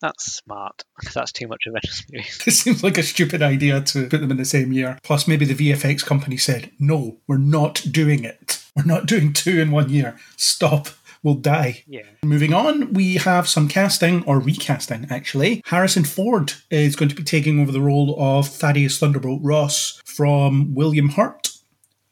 that's 0.00 0.32
smart 0.32 0.84
because 0.98 1.14
that's 1.14 1.32
too 1.32 1.46
much 1.48 1.64
Avengers 1.66 2.04
movies 2.12 2.42
It 2.46 2.52
seems 2.52 2.82
like 2.82 2.98
a 2.98 3.02
stupid 3.02 3.42
idea 3.42 3.80
to 3.80 4.08
put 4.08 4.20
them 4.20 4.30
in 4.30 4.36
the 4.36 4.44
same 4.44 4.72
year. 4.72 4.98
Plus, 5.02 5.26
maybe 5.28 5.44
the 5.44 5.72
VFX 5.72 6.04
company 6.04 6.36
said, 6.36 6.70
no, 6.78 7.18
we're 7.26 7.36
not 7.38 7.82
doing 7.90 8.24
it. 8.24 8.62
We're 8.74 8.84
not 8.84 9.06
doing 9.06 9.32
two 9.32 9.60
in 9.60 9.70
one 9.70 9.90
year. 9.90 10.16
Stop. 10.36 10.88
We'll 11.22 11.34
die. 11.34 11.84
yeah 11.86 12.02
Moving 12.24 12.52
on, 12.52 12.92
we 12.92 13.16
have 13.16 13.48
some 13.48 13.68
casting, 13.68 14.24
or 14.24 14.40
recasting 14.40 15.06
actually. 15.10 15.62
Harrison 15.66 16.04
Ford 16.04 16.54
is 16.70 16.96
going 16.96 17.08
to 17.08 17.14
be 17.14 17.22
taking 17.22 17.60
over 17.60 17.70
the 17.72 17.80
role 17.80 18.16
of 18.18 18.48
Thaddeus 18.48 18.98
Thunderbolt 18.98 19.40
Ross 19.42 20.00
from 20.04 20.74
William 20.74 21.10
Hurt 21.10 21.50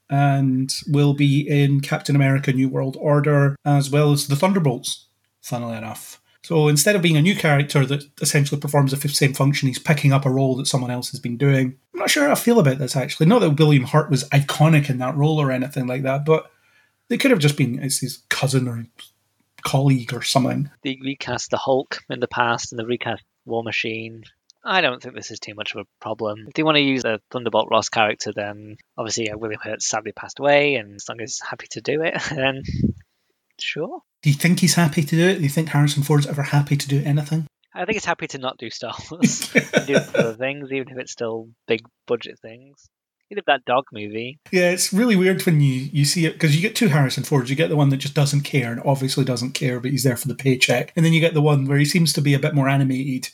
and 0.09 0.73
will 0.89 1.15
be 1.15 1.41
in 1.49 1.81
Captain 1.81 2.17
America 2.17 2.53
New 2.53 2.69
World 2.69 2.97
Order 3.01 3.57
as 3.65 3.91
well 3.91 4.13
as 4.13 4.27
the 4.27 4.37
Thunderbolts, 4.37 5.07
funnily 5.41 5.77
enough. 5.77 6.21
So 6.43 6.69
instead 6.69 6.97
of 6.97 7.03
being 7.03 7.17
a 7.17 7.23
new 7.23 7.37
character 7.37 7.85
that 7.87 8.05
essentially 8.21 8.61
performs 8.61 8.93
the 8.93 9.09
same 9.09 9.35
function, 9.35 9.69
he's 9.69 9.79
picking 9.79 10.13
up 10.13 10.25
a 10.25 10.31
role 10.31 10.57
that 10.57 10.67
someone 10.67 10.91
else 10.91 11.11
has 11.11 11.21
been 11.21 11.37
doing. 11.37 11.77
I'm 11.93 12.01
not 12.01 12.11
sure 12.11 12.25
how 12.25 12.33
I 12.33 12.37
feel 12.37 12.59
about 12.59 12.79
this 12.79 12.97
actually. 12.97 13.27
Not 13.27 13.41
that 13.41 13.59
William 13.59 13.85
Hurt 13.85 14.11
was 14.11 14.29
iconic 14.31 14.89
in 14.89 14.99
that 14.99 15.17
role 15.17 15.41
or 15.41 15.53
anything 15.53 15.87
like 15.87 16.03
that, 16.03 16.25
but 16.25 16.51
they 17.11 17.19
could 17.19 17.31
have 17.31 17.41
just 17.41 17.59
been 17.59 17.79
it's 17.79 17.99
his 17.99 18.23
cousin 18.31 18.67
or 18.67 18.87
colleague 19.63 20.15
or 20.15 20.23
something. 20.23 20.71
they 20.83 20.99
recast 21.03 21.51
the 21.51 21.59
Hulk 21.59 21.99
in 22.09 22.21
the 22.21 22.29
past 22.29 22.73
and 22.73 22.79
the 22.79 22.87
recast 22.87 23.23
War 23.45 23.63
Machine. 23.63 24.25
I 24.65 24.81
don't 24.81 25.03
think 25.03 25.15
this 25.15 25.31
is 25.31 25.41
too 25.41 25.55
much 25.55 25.75
of 25.75 25.81
a 25.83 25.89
problem. 26.01 26.47
If 26.49 26.55
they 26.55 26.63
want 26.63 26.77
to 26.77 26.83
use 26.83 27.05
a 27.05 27.21
Thunderbolt 27.31 27.69
Ross 27.71 27.89
character, 27.89 28.33
then 28.35 28.77
obviously 28.97 29.31
uh, 29.31 29.37
William 29.37 29.61
Hurt 29.63 29.83
sadly 29.83 30.13
passed 30.13 30.39
away, 30.39 30.77
and 30.77 30.95
as 30.97 31.09
long 31.09 31.21
as 31.21 31.33
he's 31.33 31.49
happy 31.49 31.67
to 31.73 31.81
do 31.81 32.03
it, 32.03 32.15
then 32.31 32.63
sure. 33.59 34.03
Do 34.23 34.31
you 34.31 34.37
think 34.37 34.61
he's 34.61 34.75
happy 34.75 35.03
to 35.03 35.17
do 35.17 35.29
it? 35.29 35.37
Do 35.37 35.43
you 35.43 35.49
think 35.49 35.69
Harrison 35.69 36.03
Ford's 36.03 36.27
ever 36.27 36.43
happy 36.43 36.77
to 36.77 36.89
do 36.89 37.03
anything? 37.05 37.47
I 37.75 37.85
think 37.85 37.95
he's 37.95 38.05
happy 38.05 38.27
to 38.29 38.39
not 38.39 38.59
do 38.59 38.69
Star 38.69 38.95
Wars 39.11 39.49
do 39.87 39.95
other 39.95 40.35
things, 40.35 40.73
even 40.73 40.89
if 40.93 40.99
it's 40.99 41.13
still 41.13 41.49
big 41.67 41.87
budget 42.07 42.39
things. 42.41 42.87
He 43.31 43.37
did 43.37 43.45
that 43.47 43.65
dog 43.65 43.85
movie. 43.93 44.41
Yeah, 44.51 44.73
it's 44.73 44.93
really 44.93 45.15
weird 45.15 45.47
when 45.47 45.61
you, 45.61 45.89
you 45.93 46.05
see 46.05 46.27
it 46.27 46.33
because 46.33 46.57
you 46.57 46.61
get 46.61 46.75
two 46.75 46.89
Harrison 46.89 47.23
Fords. 47.23 47.49
You 47.49 47.55
get 47.55 47.69
the 47.69 47.77
one 47.77 47.91
that 47.91 47.99
just 47.99 48.13
doesn't 48.13 48.41
care 48.41 48.73
and 48.73 48.83
obviously 48.85 49.25
doesn't 49.25 49.53
care, 49.53 49.79
but 49.79 49.93
he's 49.93 50.03
there 50.03 50.17
for 50.17 50.27
the 50.27 50.35
paycheck. 50.35 50.93
And 50.97 51.07
then 51.07 51.13
you 51.13 51.21
get 51.21 51.33
the 51.33 51.41
one 51.41 51.67
where 51.67 51.79
he 51.79 51.85
seems 51.85 52.13
to 52.15 52.21
be 52.21 52.35
a 52.35 52.41
bit 52.41 52.57
more 52.57 52.69
animated 52.69 53.31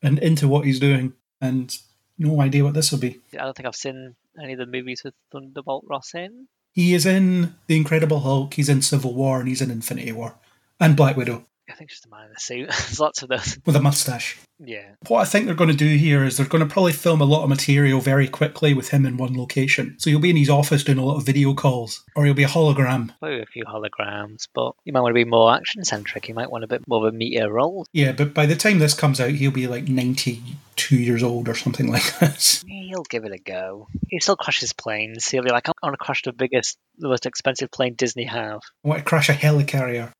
and 0.00 0.20
into 0.20 0.46
what 0.46 0.64
he's 0.64 0.78
doing 0.78 1.14
and 1.40 1.76
no 2.16 2.40
idea 2.40 2.62
what 2.62 2.74
this 2.74 2.92
will 2.92 3.00
be. 3.00 3.20
I 3.32 3.38
don't 3.38 3.56
think 3.56 3.66
I've 3.66 3.74
seen 3.74 4.14
any 4.40 4.52
of 4.52 4.60
the 4.60 4.66
movies 4.66 5.02
with 5.04 5.14
Thunderbolt 5.32 5.84
Ross 5.88 6.14
in. 6.14 6.46
He 6.70 6.94
is 6.94 7.04
in 7.04 7.56
The 7.66 7.76
Incredible 7.76 8.20
Hulk, 8.20 8.54
he's 8.54 8.68
in 8.68 8.82
Civil 8.82 9.14
War, 9.14 9.40
and 9.40 9.48
he's 9.48 9.60
in 9.60 9.70
Infinity 9.72 10.12
War. 10.12 10.38
And 10.78 10.96
Black 10.96 11.16
Widow 11.16 11.44
I 11.68 11.74
think 11.74 11.90
just 11.90 12.06
a 12.06 12.08
man 12.10 12.26
in 12.26 12.32
a 12.36 12.40
suit. 12.40 12.68
There's 12.68 13.00
lots 13.00 13.22
of 13.22 13.28
those. 13.28 13.58
with 13.64 13.76
a 13.76 13.80
mustache. 13.80 14.38
Yeah. 14.58 14.94
What 15.08 15.20
I 15.20 15.24
think 15.24 15.46
they're 15.46 15.54
going 15.54 15.70
to 15.70 15.76
do 15.76 15.96
here 15.96 16.24
is 16.24 16.36
they're 16.36 16.46
going 16.46 16.66
to 16.66 16.72
probably 16.72 16.92
film 16.92 17.20
a 17.20 17.24
lot 17.24 17.42
of 17.42 17.48
material 17.48 18.00
very 18.00 18.28
quickly 18.28 18.72
with 18.74 18.90
him 18.90 19.04
in 19.04 19.16
one 19.16 19.36
location. 19.36 19.96
So 19.98 20.10
he'll 20.10 20.20
be 20.20 20.30
in 20.30 20.36
his 20.36 20.50
office 20.50 20.84
doing 20.84 20.98
a 20.98 21.04
lot 21.04 21.16
of 21.16 21.26
video 21.26 21.54
calls, 21.54 22.04
or 22.14 22.24
he'll 22.24 22.34
be 22.34 22.44
a 22.44 22.48
hologram. 22.48 23.10
Probably 23.18 23.42
a 23.42 23.46
few 23.46 23.64
holograms, 23.64 24.46
but 24.54 24.74
you 24.84 24.92
might 24.92 25.00
want 25.00 25.10
to 25.10 25.14
be 25.14 25.24
more 25.24 25.52
action 25.54 25.84
centric. 25.84 26.28
You 26.28 26.34
might 26.34 26.50
want 26.50 26.64
a 26.64 26.68
bit 26.68 26.86
more 26.86 27.06
of 27.06 27.12
a 27.12 27.16
meteor 27.16 27.50
role. 27.50 27.86
Yeah, 27.92 28.12
but 28.12 28.32
by 28.34 28.46
the 28.46 28.56
time 28.56 28.78
this 28.78 28.94
comes 28.94 29.20
out, 29.20 29.30
he'll 29.30 29.50
be 29.50 29.66
like 29.66 29.88
92 29.88 30.96
years 30.96 31.22
old 31.22 31.48
or 31.48 31.54
something 31.54 31.88
like 31.92 32.18
this. 32.18 32.62
He'll 32.66 33.02
give 33.04 33.24
it 33.24 33.32
a 33.32 33.38
go. 33.38 33.88
He 34.08 34.20
still 34.20 34.36
crashes 34.36 34.72
planes. 34.72 35.26
He'll 35.26 35.42
be 35.42 35.50
like, 35.50 35.68
I 35.68 35.72
want 35.82 35.94
to 35.94 36.04
crash 36.04 36.22
the 36.22 36.32
biggest, 36.32 36.78
the 36.98 37.08
most 37.08 37.26
expensive 37.26 37.70
plane 37.70 37.94
Disney 37.94 38.24
have. 38.24 38.60
I 38.84 38.88
want 38.88 39.00
to 39.00 39.04
crash 39.04 39.28
a 39.28 39.32
helicarrier. 39.32 40.12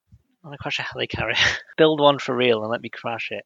I 0.44 0.48
want 0.48 0.58
to 0.58 0.62
crash 0.62 0.78
a 0.78 0.82
helicarrier. 0.82 1.38
Build 1.78 2.00
one 2.00 2.18
for 2.18 2.36
real 2.36 2.60
and 2.60 2.70
let 2.70 2.82
me 2.82 2.90
crash 2.90 3.30
it. 3.30 3.44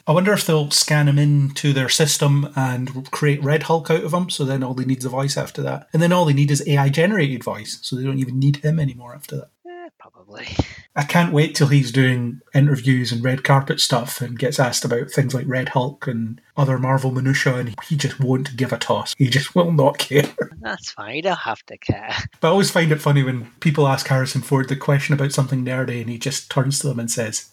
I 0.06 0.12
wonder 0.12 0.32
if 0.32 0.46
they'll 0.46 0.70
scan 0.70 1.08
him 1.08 1.18
into 1.18 1.72
their 1.72 1.88
system 1.88 2.52
and 2.54 3.10
create 3.10 3.42
Red 3.42 3.64
Hulk 3.64 3.90
out 3.90 4.04
of 4.04 4.14
him, 4.14 4.30
so 4.30 4.44
then 4.44 4.62
all 4.62 4.74
they 4.74 4.84
need 4.84 4.98
is 4.98 5.04
a 5.04 5.08
voice 5.10 5.36
after 5.36 5.60
that. 5.62 5.88
And 5.92 6.00
then 6.00 6.12
all 6.12 6.24
they 6.24 6.32
need 6.32 6.52
is 6.52 6.66
AI 6.68 6.88
generated 6.88 7.42
voice, 7.42 7.80
so 7.82 7.96
they 7.96 8.04
don't 8.04 8.20
even 8.20 8.38
need 8.38 8.58
him 8.58 8.78
anymore 8.78 9.12
after 9.12 9.38
that. 9.38 9.50
Probably. 9.98 10.46
I 10.94 11.02
can't 11.04 11.32
wait 11.32 11.54
till 11.54 11.68
he's 11.68 11.92
doing 11.92 12.40
interviews 12.54 13.12
and 13.12 13.22
red 13.22 13.44
carpet 13.44 13.80
stuff 13.80 14.20
and 14.20 14.38
gets 14.38 14.58
asked 14.58 14.84
about 14.84 15.10
things 15.10 15.34
like 15.34 15.46
Red 15.46 15.70
Hulk 15.70 16.06
and 16.06 16.40
other 16.56 16.78
Marvel 16.78 17.10
minutiae, 17.10 17.56
and 17.56 17.74
he 17.84 17.96
just 17.96 18.20
won't 18.20 18.56
give 18.56 18.72
a 18.72 18.78
toss. 18.78 19.14
He 19.18 19.28
just 19.28 19.54
will 19.54 19.72
not 19.72 19.98
care. 19.98 20.28
That's 20.60 20.92
fine. 20.92 21.16
You 21.16 21.22
don't 21.22 21.38
have 21.38 21.64
to 21.66 21.76
care. 21.78 22.14
But 22.40 22.48
I 22.48 22.50
always 22.50 22.70
find 22.70 22.92
it 22.92 23.00
funny 23.00 23.22
when 23.22 23.50
people 23.60 23.88
ask 23.88 24.06
Harrison 24.06 24.40
Ford 24.40 24.68
the 24.68 24.76
question 24.76 25.14
about 25.14 25.32
something 25.32 25.64
nerdy, 25.64 26.00
and 26.00 26.10
he 26.10 26.18
just 26.18 26.50
turns 26.50 26.78
to 26.80 26.88
them 26.88 27.00
and 27.00 27.10
says, 27.10 27.50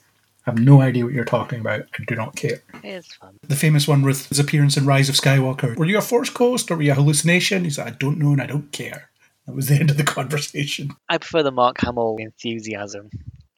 I 0.47 0.51
have 0.51 0.59
no 0.59 0.81
idea 0.81 1.03
what 1.03 1.13
you're 1.13 1.25
talking 1.25 1.59
about. 1.59 1.87
I 1.99 2.03
do 2.05 2.15
not 2.15 2.35
care. 2.35 2.61
It's 2.83 3.15
fun. 3.15 3.39
The 3.41 3.55
famous 3.55 3.87
one 3.87 4.03
with 4.03 4.29
his 4.29 4.37
appearance 4.37 4.77
in 4.77 4.85
Rise 4.85 5.09
of 5.09 5.15
Skywalker. 5.15 5.75
Were 5.75 5.85
you 5.85 5.97
a 5.97 6.01
Force 6.01 6.29
Ghost 6.29 6.69
or 6.69 6.75
were 6.75 6.83
you 6.83 6.91
a 6.91 6.95
hallucination? 6.95 7.63
He 7.63 7.71
said, 7.71 7.87
I 7.87 7.91
don't 7.91 8.19
know 8.19 8.31
and 8.31 8.41
I 8.41 8.45
don't 8.45 8.71
care. 8.71 9.09
That 9.45 9.55
was 9.55 9.67
the 9.67 9.75
end 9.75 9.91
of 9.91 9.97
the 9.97 10.03
conversation. 10.03 10.91
I 11.09 11.17
prefer 11.17 11.43
the 11.43 11.51
Mark 11.51 11.79
Hamill 11.79 12.17
enthusiasm. 12.19 13.09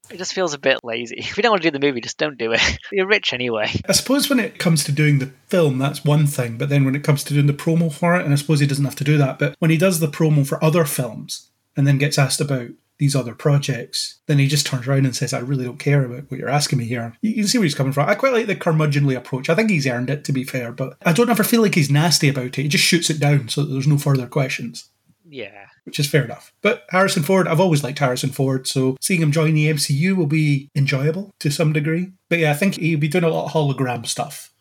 It 0.10 0.18
just 0.18 0.34
feels 0.34 0.54
a 0.54 0.60
bit 0.60 0.80
lazy. 0.84 1.16
If 1.20 1.38
you 1.38 1.44
don't 1.44 1.52
want 1.52 1.64
to 1.64 1.72
do 1.72 1.78
the 1.78 1.86
movie, 1.86 2.02
just 2.02 2.18
don't 2.18 2.38
do 2.38 2.54
it. 2.54 2.62
You're 2.92 3.08
rich 3.08 3.34
anyway. 3.34 3.72
I 3.88 3.92
suppose 3.92 4.30
when 4.30 4.40
it 4.40 4.60
comes 4.60 4.84
to 4.86 4.92
doing 4.92 5.20
the 5.20 5.32
film, 5.48 5.78
that's 5.78 6.06
one 6.06 6.28
thing, 6.28 6.58
but 6.58 6.70
then 6.70 6.86
when 6.86 6.96
it 6.96 7.04
comes 7.04 7.24
to 7.26 7.34
doing 7.34 7.48
the 7.48 7.54
promo 7.54 7.92
for 7.92 8.16
it, 8.16 8.24
and 8.24 8.34
I 8.34 8.38
suppose 8.38 8.60
he 8.60 8.68
doesn't 8.68 8.86
have 8.86 8.96
to 8.96 9.04
do 9.04 9.18
that, 9.18 9.40
but 9.40 9.56
when 9.60 9.72
he 9.72 9.78
does 9.78 10.00
the 10.00 10.08
promo 10.08 10.48
for 10.48 10.64
other 10.64 10.86
films 10.86 11.50
and 11.76 11.86
then 11.86 11.98
gets 11.98 12.18
asked 12.18 12.42
about 12.42 12.70
these 12.98 13.16
other 13.16 13.36
projects, 13.36 14.20
then 14.26 14.40
he 14.40 14.48
just 14.48 14.66
turns 14.66 14.88
around 14.88 15.06
and 15.06 15.16
says, 15.16 15.34
I 15.34 15.40
really 15.40 15.66
don't 15.66 15.78
care 15.78 16.04
about 16.04 16.32
what 16.32 16.40
you're 16.40 16.50
asking 16.50 16.80
me 16.80 16.86
here. 16.86 17.16
You 17.22 17.36
can 17.36 17.48
see 17.48 17.60
where 17.60 17.64
he's 17.66 17.76
coming 17.76 17.94
from. 17.94 18.10
I 18.10 18.16
quite 18.16 18.34
like 18.34 18.48
the 18.48 18.56
curmudgeonly 18.56 19.16
approach. 19.16 19.50
I 19.50 19.56
think 19.56 19.70
he's 19.70 19.86
earned 19.86 20.10
it, 20.10 20.24
to 20.26 20.32
be 20.32 20.44
fair, 20.44 20.72
but 20.72 20.98
I 21.06 21.14
don't 21.14 21.30
ever 21.30 21.44
feel 21.44 21.62
like 21.62 21.76
he's 21.76 21.92
nasty 21.92 22.28
about 22.28 22.46
it. 22.46 22.56
He 22.56 22.68
just 22.68 22.84
shoots 22.84 23.12
it 23.12 23.20
down 23.20 23.50
so 23.50 23.64
that 23.64 23.72
there's 23.72 23.88
no 23.88 24.00
further 24.00 24.26
questions. 24.26 24.90
Yeah. 25.30 25.67
Which 25.88 26.00
is 26.02 26.10
fair 26.10 26.26
enough. 26.26 26.54
But 26.62 26.86
Harrison 26.90 27.24
Ford, 27.24 27.48
I've 27.48 27.62
always 27.62 27.82
liked 27.82 28.00
Harrison 28.00 28.30
Ford, 28.30 28.68
so 28.68 28.98
seeing 29.00 29.22
him 29.22 29.32
join 29.32 29.54
the 29.54 29.72
MCU 29.72 30.18
will 30.18 30.28
be 30.28 30.70
enjoyable 30.76 31.32
to 31.40 31.50
some 31.50 31.72
degree. 31.72 32.12
But 32.30 32.40
yeah, 32.40 32.52
I 32.52 32.56
think 32.56 32.76
he'll 32.76 33.00
be 33.00 33.08
doing 33.08 33.24
a 33.24 33.30
lot 33.30 33.46
of 33.46 33.54
hologram 33.54 34.06
stuff. 34.06 34.52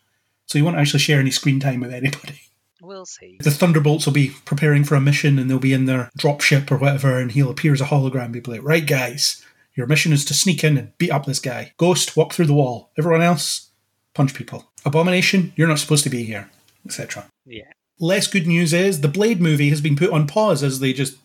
So 0.46 0.56
he 0.56 0.62
won't 0.62 0.76
actually 0.76 1.00
share 1.00 1.18
any 1.18 1.32
screen 1.32 1.58
time 1.58 1.80
with 1.80 1.92
anybody. 1.92 2.42
We'll 2.80 3.06
see. 3.06 3.38
The 3.40 3.50
Thunderbolts 3.50 4.06
will 4.06 4.12
be 4.12 4.34
preparing 4.44 4.84
for 4.84 4.94
a 4.94 5.00
mission 5.00 5.40
and 5.40 5.50
they'll 5.50 5.58
be 5.58 5.72
in 5.72 5.86
their 5.86 6.08
dropship 6.16 6.70
or 6.70 6.76
whatever, 6.76 7.18
and 7.18 7.32
he'll 7.32 7.50
appear 7.50 7.72
as 7.72 7.80
a 7.80 7.86
hologram. 7.86 8.30
Be 8.30 8.40
like, 8.40 8.62
right, 8.62 8.86
guys, 8.86 9.44
Your 9.76 9.86
mission 9.86 10.12
is 10.12 10.24
to 10.24 10.34
sneak 10.34 10.64
in 10.64 10.78
and 10.78 10.96
beat 10.96 11.10
up 11.10 11.26
this 11.26 11.38
guy. 11.38 11.72
Ghost, 11.76 12.16
walk 12.16 12.32
through 12.32 12.46
the 12.46 12.54
wall. 12.54 12.90
Everyone 12.98 13.20
else, 13.20 13.70
punch 14.14 14.34
people. 14.34 14.72
Abomination, 14.86 15.52
you're 15.54 15.68
not 15.68 15.78
supposed 15.78 16.04
to 16.04 16.10
be 16.10 16.22
here, 16.24 16.50
etc. 16.86 17.26
Yeah. 17.44 17.70
Less 17.98 18.26
good 18.26 18.46
news 18.46 18.72
is 18.72 19.00
the 19.00 19.08
Blade 19.08 19.40
movie 19.40 19.70
has 19.70 19.80
been 19.80 19.96
put 19.96 20.10
on 20.10 20.26
pause 20.26 20.62
as 20.62 20.80
they 20.80 20.92
just 20.92 21.16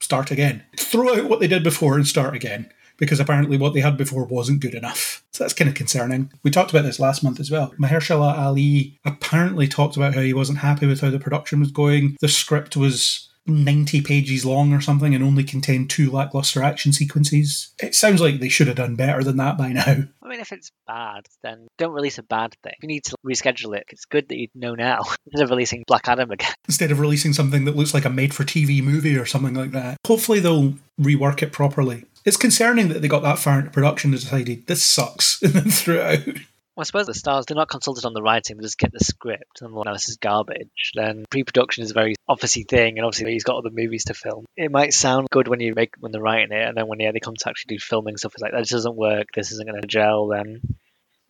start 0.00 0.30
again. 0.30 0.64
Throw 0.76 1.16
out 1.16 1.28
what 1.28 1.40
they 1.40 1.46
did 1.46 1.62
before 1.62 1.94
and 1.94 2.06
start 2.06 2.34
again 2.34 2.70
because 2.96 3.20
apparently 3.20 3.56
what 3.56 3.72
they 3.72 3.80
had 3.80 3.96
before 3.96 4.24
wasn't 4.24 4.60
good 4.60 4.74
enough. 4.74 5.24
So 5.30 5.44
that's 5.44 5.54
kind 5.54 5.68
of 5.68 5.76
concerning. 5.76 6.32
We 6.42 6.50
talked 6.50 6.70
about 6.70 6.82
this 6.82 6.98
last 6.98 7.22
month 7.22 7.38
as 7.38 7.50
well. 7.50 7.72
Mahershala 7.78 8.36
Ali 8.36 8.98
apparently 9.04 9.68
talked 9.68 9.96
about 9.96 10.14
how 10.14 10.20
he 10.20 10.34
wasn't 10.34 10.58
happy 10.58 10.86
with 10.86 11.00
how 11.00 11.10
the 11.10 11.20
production 11.20 11.60
was 11.60 11.70
going. 11.70 12.16
The 12.20 12.28
script 12.28 12.76
was 12.76 13.27
90 13.48 14.02
pages 14.02 14.44
long 14.44 14.72
or 14.72 14.80
something 14.80 15.14
and 15.14 15.24
only 15.24 15.44
contained 15.44 15.90
two 15.90 16.10
lackluster 16.10 16.62
action 16.62 16.92
sequences. 16.92 17.74
It 17.82 17.94
sounds 17.94 18.20
like 18.20 18.40
they 18.40 18.48
should 18.48 18.66
have 18.66 18.76
done 18.76 18.96
better 18.96 19.24
than 19.24 19.36
that 19.38 19.56
by 19.56 19.72
now. 19.72 20.04
I 20.22 20.28
mean, 20.28 20.40
if 20.40 20.52
it's 20.52 20.70
bad, 20.86 21.26
then 21.42 21.68
don't 21.78 21.92
release 21.92 22.18
a 22.18 22.22
bad 22.22 22.54
thing. 22.62 22.74
You 22.82 22.88
need 22.88 23.04
to 23.04 23.16
reschedule 23.26 23.76
it, 23.76 23.84
it's 23.88 24.04
good 24.04 24.28
that 24.28 24.38
you 24.38 24.48
know 24.54 24.74
now 24.74 25.00
instead 25.26 25.44
of 25.44 25.50
releasing 25.50 25.84
Black 25.86 26.08
Adam 26.08 26.30
again. 26.30 26.52
Instead 26.68 26.90
of 26.90 27.00
releasing 27.00 27.32
something 27.32 27.64
that 27.64 27.76
looks 27.76 27.94
like 27.94 28.04
a 28.04 28.10
made 28.10 28.34
for 28.34 28.44
TV 28.44 28.82
movie 28.82 29.16
or 29.16 29.24
something 29.24 29.54
like 29.54 29.70
that. 29.70 29.96
Hopefully 30.06 30.38
they'll 30.38 30.74
rework 31.00 31.42
it 31.42 31.50
properly. 31.52 32.04
It's 32.24 32.36
concerning 32.36 32.88
that 32.88 33.00
they 33.00 33.08
got 33.08 33.22
that 33.22 33.38
far 33.38 33.58
into 33.58 33.70
production 33.70 34.12
and 34.12 34.20
decided 34.20 34.66
this 34.66 34.84
sucks 34.84 35.42
and 35.42 35.52
then 35.52 35.70
threw 35.70 35.98
it 35.98 36.28
out. 36.28 36.36
Well, 36.78 36.82
I 36.82 36.86
suppose 36.86 37.06
the 37.06 37.14
stars, 37.14 37.44
they're 37.44 37.56
not 37.56 37.68
consulted 37.68 38.04
on 38.04 38.12
the 38.12 38.22
writing, 38.22 38.56
they 38.56 38.62
just 38.62 38.78
get 38.78 38.92
the 38.92 39.00
script 39.00 39.62
and, 39.62 39.72
well, 39.72 39.82
no, 39.84 39.94
this 39.94 40.08
is 40.08 40.16
garbage. 40.16 40.92
Then 40.94 41.24
pre 41.28 41.42
production 41.42 41.82
is 41.82 41.90
a 41.90 41.94
very 41.94 42.14
obviously 42.28 42.62
thing, 42.62 42.98
and 42.98 43.04
obviously 43.04 43.32
he's 43.32 43.42
got 43.42 43.56
other 43.56 43.72
movies 43.72 44.04
to 44.04 44.14
film. 44.14 44.44
It 44.56 44.70
might 44.70 44.92
sound 44.92 45.26
good 45.28 45.48
when 45.48 45.58
you 45.58 45.74
make 45.74 45.94
when 45.98 46.12
they're 46.12 46.22
writing 46.22 46.56
it, 46.56 46.68
and 46.68 46.76
then 46.76 46.86
when 46.86 47.00
yeah, 47.00 47.10
they 47.10 47.18
come 47.18 47.34
to 47.34 47.48
actually 47.48 47.74
do 47.74 47.80
filming 47.80 48.16
stuff, 48.16 48.34
it's 48.34 48.42
like, 48.42 48.52
that 48.52 48.68
doesn't 48.68 48.94
work, 48.94 49.26
this 49.34 49.50
isn't 49.50 49.68
going 49.68 49.80
to 49.80 49.88
gel, 49.88 50.28
then 50.28 50.60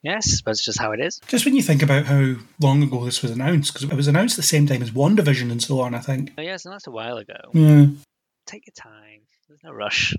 yes, 0.02 0.26
I 0.26 0.36
suppose 0.36 0.58
it's 0.58 0.66
just 0.66 0.80
how 0.80 0.92
it 0.92 1.00
is. 1.00 1.18
Just 1.28 1.46
when 1.46 1.56
you 1.56 1.62
think 1.62 1.82
about 1.82 2.04
how 2.04 2.34
long 2.60 2.82
ago 2.82 3.06
this 3.06 3.22
was 3.22 3.30
announced, 3.30 3.72
because 3.72 3.88
it 3.90 3.96
was 3.96 4.06
announced 4.06 4.36
the 4.36 4.42
same 4.42 4.66
time 4.66 4.82
as 4.82 4.90
WandaVision 4.90 5.50
and 5.50 5.62
so 5.62 5.80
on, 5.80 5.94
I 5.94 6.00
think. 6.00 6.36
But 6.36 6.44
yes, 6.44 6.66
and 6.66 6.74
that's 6.74 6.88
a 6.88 6.90
while 6.90 7.16
ago. 7.16 7.40
Yeah. 7.54 7.86
Take 8.44 8.66
your 8.66 8.74
time, 8.74 9.22
there's 9.48 9.64
no 9.64 9.72
rush. 9.72 10.14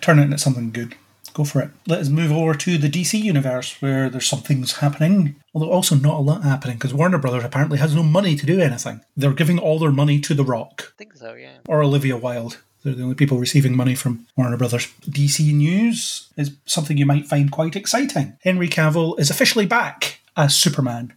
Turn 0.00 0.20
it 0.20 0.26
into 0.26 0.38
something 0.38 0.70
good. 0.70 0.94
Go 1.34 1.44
for 1.44 1.60
it. 1.60 1.70
Let 1.86 2.00
us 2.00 2.08
move 2.08 2.32
over 2.32 2.54
to 2.54 2.78
the 2.78 2.88
DC 2.88 3.20
universe 3.20 3.76
where 3.82 4.08
there's 4.08 4.26
some 4.26 4.40
things 4.40 4.76
happening, 4.76 5.34
although 5.52 5.70
also 5.70 5.96
not 5.96 6.18
a 6.18 6.22
lot 6.22 6.44
happening 6.44 6.76
because 6.76 6.94
Warner 6.94 7.18
Brothers 7.18 7.44
apparently 7.44 7.78
has 7.78 7.94
no 7.94 8.04
money 8.04 8.36
to 8.36 8.46
do 8.46 8.60
anything. 8.60 9.00
They're 9.16 9.32
giving 9.32 9.58
all 9.58 9.80
their 9.80 9.90
money 9.90 10.20
to 10.20 10.34
The 10.34 10.44
Rock 10.44 10.92
I 10.94 10.98
think 10.98 11.14
so, 11.14 11.34
yeah. 11.34 11.58
or 11.68 11.82
Olivia 11.82 12.16
Wilde. 12.16 12.58
They're 12.84 12.94
the 12.94 13.02
only 13.02 13.16
people 13.16 13.38
receiving 13.38 13.76
money 13.76 13.96
from 13.96 14.26
Warner 14.36 14.56
Brothers. 14.56 14.86
DC 15.08 15.52
news 15.52 16.28
is 16.36 16.52
something 16.66 16.96
you 16.96 17.06
might 17.06 17.26
find 17.26 17.50
quite 17.50 17.74
exciting. 17.74 18.36
Henry 18.42 18.68
Cavill 18.68 19.18
is 19.18 19.30
officially 19.30 19.66
back 19.66 20.20
as 20.36 20.54
Superman. 20.54 21.14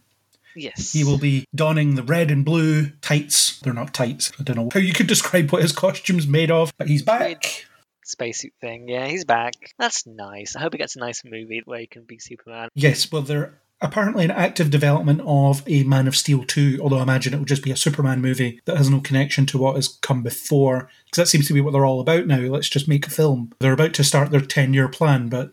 Yes. 0.56 0.92
He 0.92 1.04
will 1.04 1.18
be 1.18 1.44
donning 1.54 1.94
the 1.94 2.02
red 2.02 2.30
and 2.30 2.44
blue 2.44 2.90
tights. 3.02 3.60
They're 3.60 3.72
not 3.72 3.94
tights. 3.94 4.32
I 4.40 4.42
don't 4.42 4.56
know 4.56 4.70
how 4.72 4.80
you 4.80 4.92
could 4.92 5.06
describe 5.06 5.52
what 5.52 5.62
his 5.62 5.72
costume's 5.72 6.26
made 6.26 6.50
of, 6.50 6.72
but 6.76 6.88
he's 6.88 7.02
back. 7.02 7.66
Spacesuit 8.08 8.52
thing. 8.60 8.88
Yeah, 8.88 9.06
he's 9.06 9.24
back. 9.24 9.54
That's 9.78 10.06
nice. 10.06 10.56
I 10.56 10.60
hope 10.60 10.72
he 10.72 10.78
gets 10.78 10.96
a 10.96 11.00
nice 11.00 11.24
movie 11.24 11.62
where 11.64 11.80
he 11.80 11.86
can 11.86 12.04
be 12.04 12.18
Superman. 12.18 12.68
Yes, 12.74 13.10
well, 13.12 13.22
they're 13.22 13.60
apparently 13.80 14.24
in 14.24 14.30
active 14.30 14.70
development 14.70 15.20
of 15.24 15.62
a 15.66 15.84
Man 15.84 16.08
of 16.08 16.16
Steel 16.16 16.44
2, 16.44 16.80
although 16.82 16.98
I 16.98 17.02
imagine 17.02 17.34
it 17.34 17.38
will 17.38 17.44
just 17.44 17.62
be 17.62 17.70
a 17.70 17.76
Superman 17.76 18.20
movie 18.20 18.60
that 18.64 18.76
has 18.76 18.90
no 18.90 19.00
connection 19.00 19.46
to 19.46 19.58
what 19.58 19.76
has 19.76 19.88
come 19.88 20.22
before, 20.22 20.90
because 21.04 21.16
that 21.16 21.28
seems 21.28 21.46
to 21.48 21.54
be 21.54 21.60
what 21.60 21.72
they're 21.72 21.86
all 21.86 22.00
about 22.00 22.26
now. 22.26 22.40
Let's 22.40 22.68
just 22.68 22.88
make 22.88 23.06
a 23.06 23.10
film. 23.10 23.52
They're 23.60 23.72
about 23.72 23.94
to 23.94 24.04
start 24.04 24.30
their 24.30 24.40
10 24.40 24.74
year 24.74 24.88
plan, 24.88 25.28
but 25.28 25.52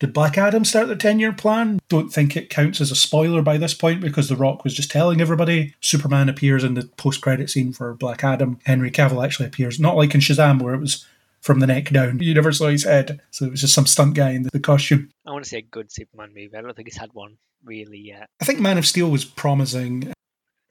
did 0.00 0.12
Black 0.12 0.36
Adam 0.36 0.64
start 0.64 0.88
their 0.88 0.96
10 0.96 1.20
year 1.20 1.32
plan? 1.32 1.80
Don't 1.88 2.12
think 2.12 2.36
it 2.36 2.50
counts 2.50 2.80
as 2.80 2.90
a 2.90 2.96
spoiler 2.96 3.42
by 3.42 3.56
this 3.56 3.74
point 3.74 4.00
because 4.00 4.28
The 4.28 4.36
Rock 4.36 4.64
was 4.64 4.74
just 4.74 4.90
telling 4.90 5.20
everybody. 5.20 5.74
Superman 5.80 6.28
appears 6.28 6.64
in 6.64 6.74
the 6.74 6.82
post 6.96 7.20
credit 7.20 7.48
scene 7.48 7.72
for 7.72 7.94
Black 7.94 8.24
Adam. 8.24 8.58
Henry 8.64 8.90
Cavill 8.90 9.24
actually 9.24 9.46
appears, 9.46 9.78
not 9.78 9.96
like 9.96 10.14
in 10.14 10.20
Shazam 10.20 10.60
where 10.60 10.74
it 10.74 10.80
was 10.80 11.06
from 11.44 11.60
the 11.60 11.66
neck 11.66 11.90
down. 11.90 12.18
You 12.20 12.32
never 12.32 12.52
saw 12.52 12.68
his 12.68 12.84
head, 12.84 13.20
so 13.30 13.44
it 13.44 13.50
was 13.50 13.60
just 13.60 13.74
some 13.74 13.86
stunt 13.86 14.14
guy 14.14 14.30
in 14.30 14.44
the, 14.44 14.50
the 14.50 14.60
costume. 14.60 15.10
I 15.26 15.30
want 15.30 15.44
to 15.44 15.50
see 15.50 15.58
a 15.58 15.62
good 15.62 15.92
Superman 15.92 16.30
movie. 16.30 16.56
I 16.56 16.62
don't 16.62 16.74
think 16.74 16.88
he's 16.88 16.96
had 16.96 17.12
one 17.12 17.36
really 17.62 17.98
yet. 17.98 18.28
I 18.40 18.46
think 18.46 18.60
Man 18.60 18.78
of 18.78 18.86
Steel 18.86 19.10
was 19.10 19.26
promising. 19.26 20.12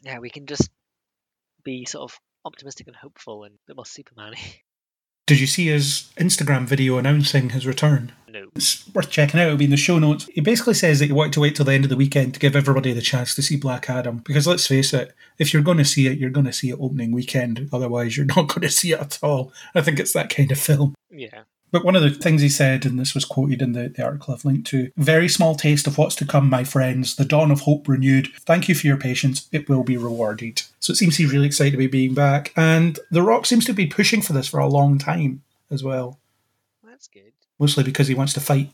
Yeah, 0.02 0.18
we 0.18 0.32
can 0.32 0.48
just 0.48 0.70
be 1.64 1.86
sort 1.86 2.12
of 2.12 2.20
optimistic 2.44 2.88
and 2.88 2.96
hopeful 2.96 3.44
and 3.44 3.54
a 3.54 3.58
bit 3.68 3.76
more 3.76 3.86
Superman 3.86 4.34
Did 5.26 5.40
you 5.40 5.48
see 5.48 5.68
his 5.68 6.12
Instagram 6.18 6.66
video 6.66 6.98
announcing 6.98 7.52
his 7.52 7.66
return? 7.66 8.12
No. 8.30 8.50
It's 8.56 8.86
worth 8.94 9.10
checking 9.10 9.40
out. 9.40 9.46
It'll 9.46 9.58
be 9.58 9.66
in 9.66 9.72
the 9.72 9.78
show 9.78 9.98
notes. 9.98 10.28
He 10.34 10.42
basically 10.42 10.74
says 10.74 11.00
that 11.00 11.06
he 11.06 11.14
wanted 11.14 11.34
to 11.34 11.40
wait 11.40 11.56
till 11.56 11.66
the 11.66 11.72
end 11.72 11.86
of 11.86 11.90
the 11.90 11.96
weekend 11.96 12.34
to 12.34 12.40
give 12.42 12.58
everybody 12.58 12.92
the 12.92 13.02
chance 13.02 13.34
to 13.36 13.42
see 13.42 13.56
Black 13.56 13.90
Adam. 13.90 14.18
Because 14.18 14.48
let's 14.48 14.68
face 14.68 14.94
it, 14.94 15.16
if 15.40 15.54
you're 15.54 15.64
going 15.64 15.78
to 15.78 15.86
see 15.86 16.08
it, 16.08 16.18
you're 16.18 16.30
going 16.30 16.46
to 16.46 16.52
see 16.52 16.72
it 16.72 16.80
opening 16.80 17.14
weekend. 17.14 17.70
Otherwise, 17.72 18.18
you're 18.18 18.26
not 18.36 18.50
going 18.50 18.62
to 18.62 18.70
see 18.70 18.92
it 18.92 19.00
at 19.00 19.20
all. 19.22 19.54
I 19.74 19.82
think 19.82 20.00
it's 20.00 20.14
that 20.14 20.30
kind 20.30 20.52
of 20.52 20.60
film. 20.60 20.94
Yeah. 21.10 21.44
But 21.74 21.84
one 21.84 21.96
of 21.96 22.04
the 22.04 22.12
things 22.12 22.44
he 22.44 22.50
said, 22.50 22.86
and 22.86 23.00
this 23.00 23.16
was 23.16 23.26
quoted 23.26 23.60
in 23.60 23.72
the, 23.72 23.90
the 23.90 24.04
article 24.06 24.32
I've 24.32 24.46
linked 24.46 24.68
to 24.68 24.92
very 24.96 25.28
small 25.28 25.56
taste 25.56 25.88
of 25.88 25.98
what's 25.98 26.16
to 26.18 26.26
come, 26.26 26.48
my 26.48 26.64
friends. 26.64 27.16
The 27.16 27.26
dawn 27.26 27.50
of 27.50 27.62
hope 27.62 27.88
renewed. 27.88 28.28
Thank 28.42 28.70
you 28.70 28.76
for 28.76 28.86
your 28.86 28.96
patience. 28.96 29.50
It 29.52 29.68
will 29.68 29.84
be 29.84 29.98
rewarded. 29.98 30.62
So 30.80 30.92
it 30.92 30.98
seems 30.98 31.18
he's 31.18 31.34
really 31.34 31.48
excited 31.48 31.72
to 31.72 31.78
be 31.78 31.88
being 31.88 32.14
back. 32.14 32.54
And 32.56 33.00
The 33.10 33.24
Rock 33.24 33.48
seems 33.48 33.66
to 33.66 33.74
be 33.74 33.88
pushing 33.88 34.22
for 34.22 34.34
this 34.34 34.48
for 34.48 34.60
a 34.60 34.68
long 34.68 35.00
time 35.00 35.42
as 35.72 35.84
well. 35.84 36.20
That's 36.88 37.08
good. 37.08 37.32
Mostly 37.58 37.84
because 37.84 38.08
he 38.08 38.14
wants 38.14 38.34
to 38.34 38.40
fight 38.40 38.70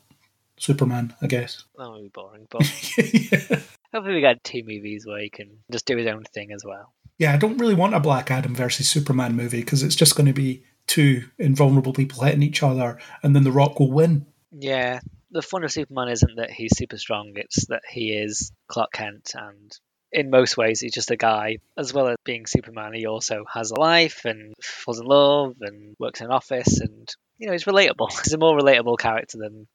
Superman, 0.58 1.16
I 1.22 1.28
guess. 1.28 1.64
That 1.78 1.90
would 1.92 2.02
be 2.02 2.10
boring, 2.10 2.48
but 2.50 2.62
yeah. 2.98 3.60
hopefully 3.94 4.16
we 4.16 4.20
get 4.22 4.44
two 4.44 4.64
movies 4.68 5.06
where 5.08 5.22
he 5.22 5.30
can 5.30 5.50
just 5.72 5.86
do 5.86 5.96
his 5.96 6.08
own 6.08 6.26
thing 6.34 6.52
as 6.52 6.66
well. 6.66 6.92
yeah, 7.18 7.34
I 7.34 7.38
don't 7.38 7.58
really 7.60 7.76
want 7.76 7.96
a 7.96 8.02
Black 8.02 8.30
Adam 8.30 8.54
versus 8.54 8.90
Superman 8.90 9.38
movie 9.38 9.62
because 9.62 9.84
it's 9.84 9.96
just 9.96 10.18
going 10.18 10.28
to 10.28 10.34
be 10.34 10.64
two 10.90 11.24
invulnerable 11.38 11.94
people 11.94 12.24
hitting 12.24 12.44
each 12.44 12.64
other 12.64 12.98
and 13.24 13.36
then 13.36 13.44
The 13.44 13.52
Rock 13.52 13.80
will 13.80 13.92
win. 13.92 14.26
Yeah. 14.52 15.00
The 15.32 15.44
fun 15.44 15.64
of 15.64 15.72
Superman 15.72 16.10
isn't 16.10 16.38
that 16.38 16.50
he's 16.50 16.76
super 16.76 16.98
strong, 16.98 17.34
it's 17.36 17.68
that 17.68 17.84
he 17.88 18.12
is 18.12 18.52
Clark 18.68 18.92
Kent 18.92 19.34
and 19.36 19.72
in 20.12 20.32
most 20.32 20.58
ways 20.58 20.80
he's 20.80 20.94
just 20.94 21.12
a 21.12 21.16
guy. 21.16 21.58
As 21.78 21.94
well 21.94 22.08
as 22.08 22.16
being 22.26 22.48
Superman, 22.48 22.94
he 22.94 23.06
also 23.06 23.46
has 23.54 23.70
a 23.70 23.80
life 23.80 24.26
and 24.26 24.56
falls 24.64 25.00
in 25.00 25.06
love 25.06 25.56
and 25.62 25.96
works 26.00 26.22
in 26.22 26.26
an 26.26 26.34
office 26.34 26.80
and 26.80 27.08
you 27.38 27.46
know, 27.48 27.54
he's 27.54 27.64
relatable. 27.64 28.12
He's 28.24 28.34
a 28.34 28.38
more 28.38 28.60
relatable 28.60 28.98
character 28.98 29.38
than 29.38 29.68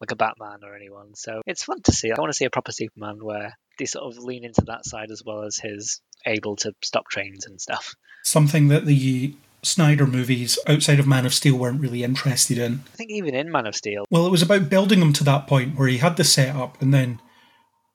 like 0.00 0.10
a 0.10 0.16
Batman 0.16 0.60
or 0.64 0.74
anyone. 0.74 1.14
So 1.14 1.42
it's 1.46 1.64
fun 1.64 1.82
to 1.82 1.92
see. 1.92 2.10
I 2.10 2.18
want 2.18 2.30
to 2.32 2.36
see 2.36 2.46
a 2.46 2.50
proper 2.50 2.72
Superman 2.72 3.18
where 3.22 3.54
they 3.78 3.84
sort 3.84 4.06
of 4.06 4.22
lean 4.22 4.44
into 4.44 4.62
that 4.68 4.86
side 4.86 5.10
as 5.10 5.22
well 5.24 5.42
as 5.42 5.58
his 5.58 6.00
able 6.24 6.56
to 6.56 6.72
stop 6.82 7.08
trains 7.08 7.46
and 7.46 7.60
stuff. 7.60 7.94
Something 8.24 8.68
that 8.68 8.86
the 8.86 9.34
Snyder 9.62 10.06
movies 10.06 10.58
outside 10.66 10.98
of 10.98 11.06
Man 11.06 11.26
of 11.26 11.34
Steel 11.34 11.56
weren't 11.56 11.80
really 11.80 12.02
interested 12.02 12.58
in. 12.58 12.82
I 12.92 12.96
think 12.96 13.10
even 13.10 13.34
in 13.34 13.50
Man 13.50 13.66
of 13.66 13.74
Steel, 13.74 14.04
Well, 14.10 14.26
it 14.26 14.30
was 14.30 14.42
about 14.42 14.68
building 14.70 15.00
him 15.00 15.12
to 15.14 15.24
that 15.24 15.46
point 15.46 15.78
where 15.78 15.88
he 15.88 15.98
had 15.98 16.16
the 16.16 16.24
setup 16.24 16.80
and 16.80 16.94
then 16.94 17.20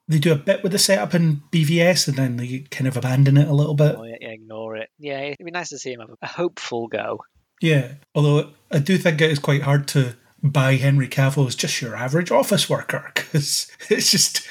they 0.08 0.20
do 0.20 0.32
a 0.32 0.36
bit 0.36 0.62
with 0.62 0.72
the 0.72 0.78
setup 0.80 1.16
in 1.16 1.42
BVS 1.52 2.08
and 2.08 2.18
then 2.18 2.38
they 2.38 2.60
kind 2.70 2.88
of 2.88 2.96
abandon 2.96 3.38
it 3.38 3.48
a 3.48 3.54
little 3.54 3.74
bit. 3.74 3.96
oh, 3.98 4.04
yeah, 4.04 4.18
yeah, 4.22 4.30
ignore 4.30 4.76
it. 4.76 4.90
Yeah, 5.00 5.20
it'd 5.22 5.44
be 5.44 5.52
nice 5.52 5.70
to 5.70 5.80
see 5.80 5.94
him 5.94 6.00
have 6.02 6.10
a 6.22 6.28
hopeful 6.28 6.88
go. 6.88 7.24
Yeah, 7.62 7.94
although 8.14 8.52
I 8.72 8.80
do 8.80 8.98
think 8.98 9.22
it 9.22 9.32
is 9.32 9.40
quite 9.40 9.64
hard 9.64 9.88
to 9.90 10.16
buy 10.44 10.76
Henry 10.76 11.08
Cavill 11.08 11.48
as 11.48 11.56
just 11.56 11.82
your 11.82 11.96
average 11.96 12.30
office 12.30 12.70
worker 12.70 13.12
because 13.16 13.72
it's 13.90 14.12
just 14.12 14.48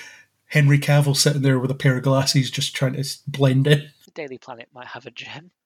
Henry 0.47 0.79
Cavill 0.79 1.17
sitting 1.17 1.43
there 1.43 1.59
with 1.61 1.71
a 1.71 1.75
pair 1.77 1.97
of 1.97 2.03
glasses 2.03 2.51
just 2.51 2.75
trying 2.75 2.95
to 2.95 3.05
blend 3.29 3.67
in. 3.69 3.91
Daily 4.15 4.39
Planet 4.39 4.69
might 4.75 4.87
have 4.87 5.07
a 5.07 5.11
gem. 5.11 5.51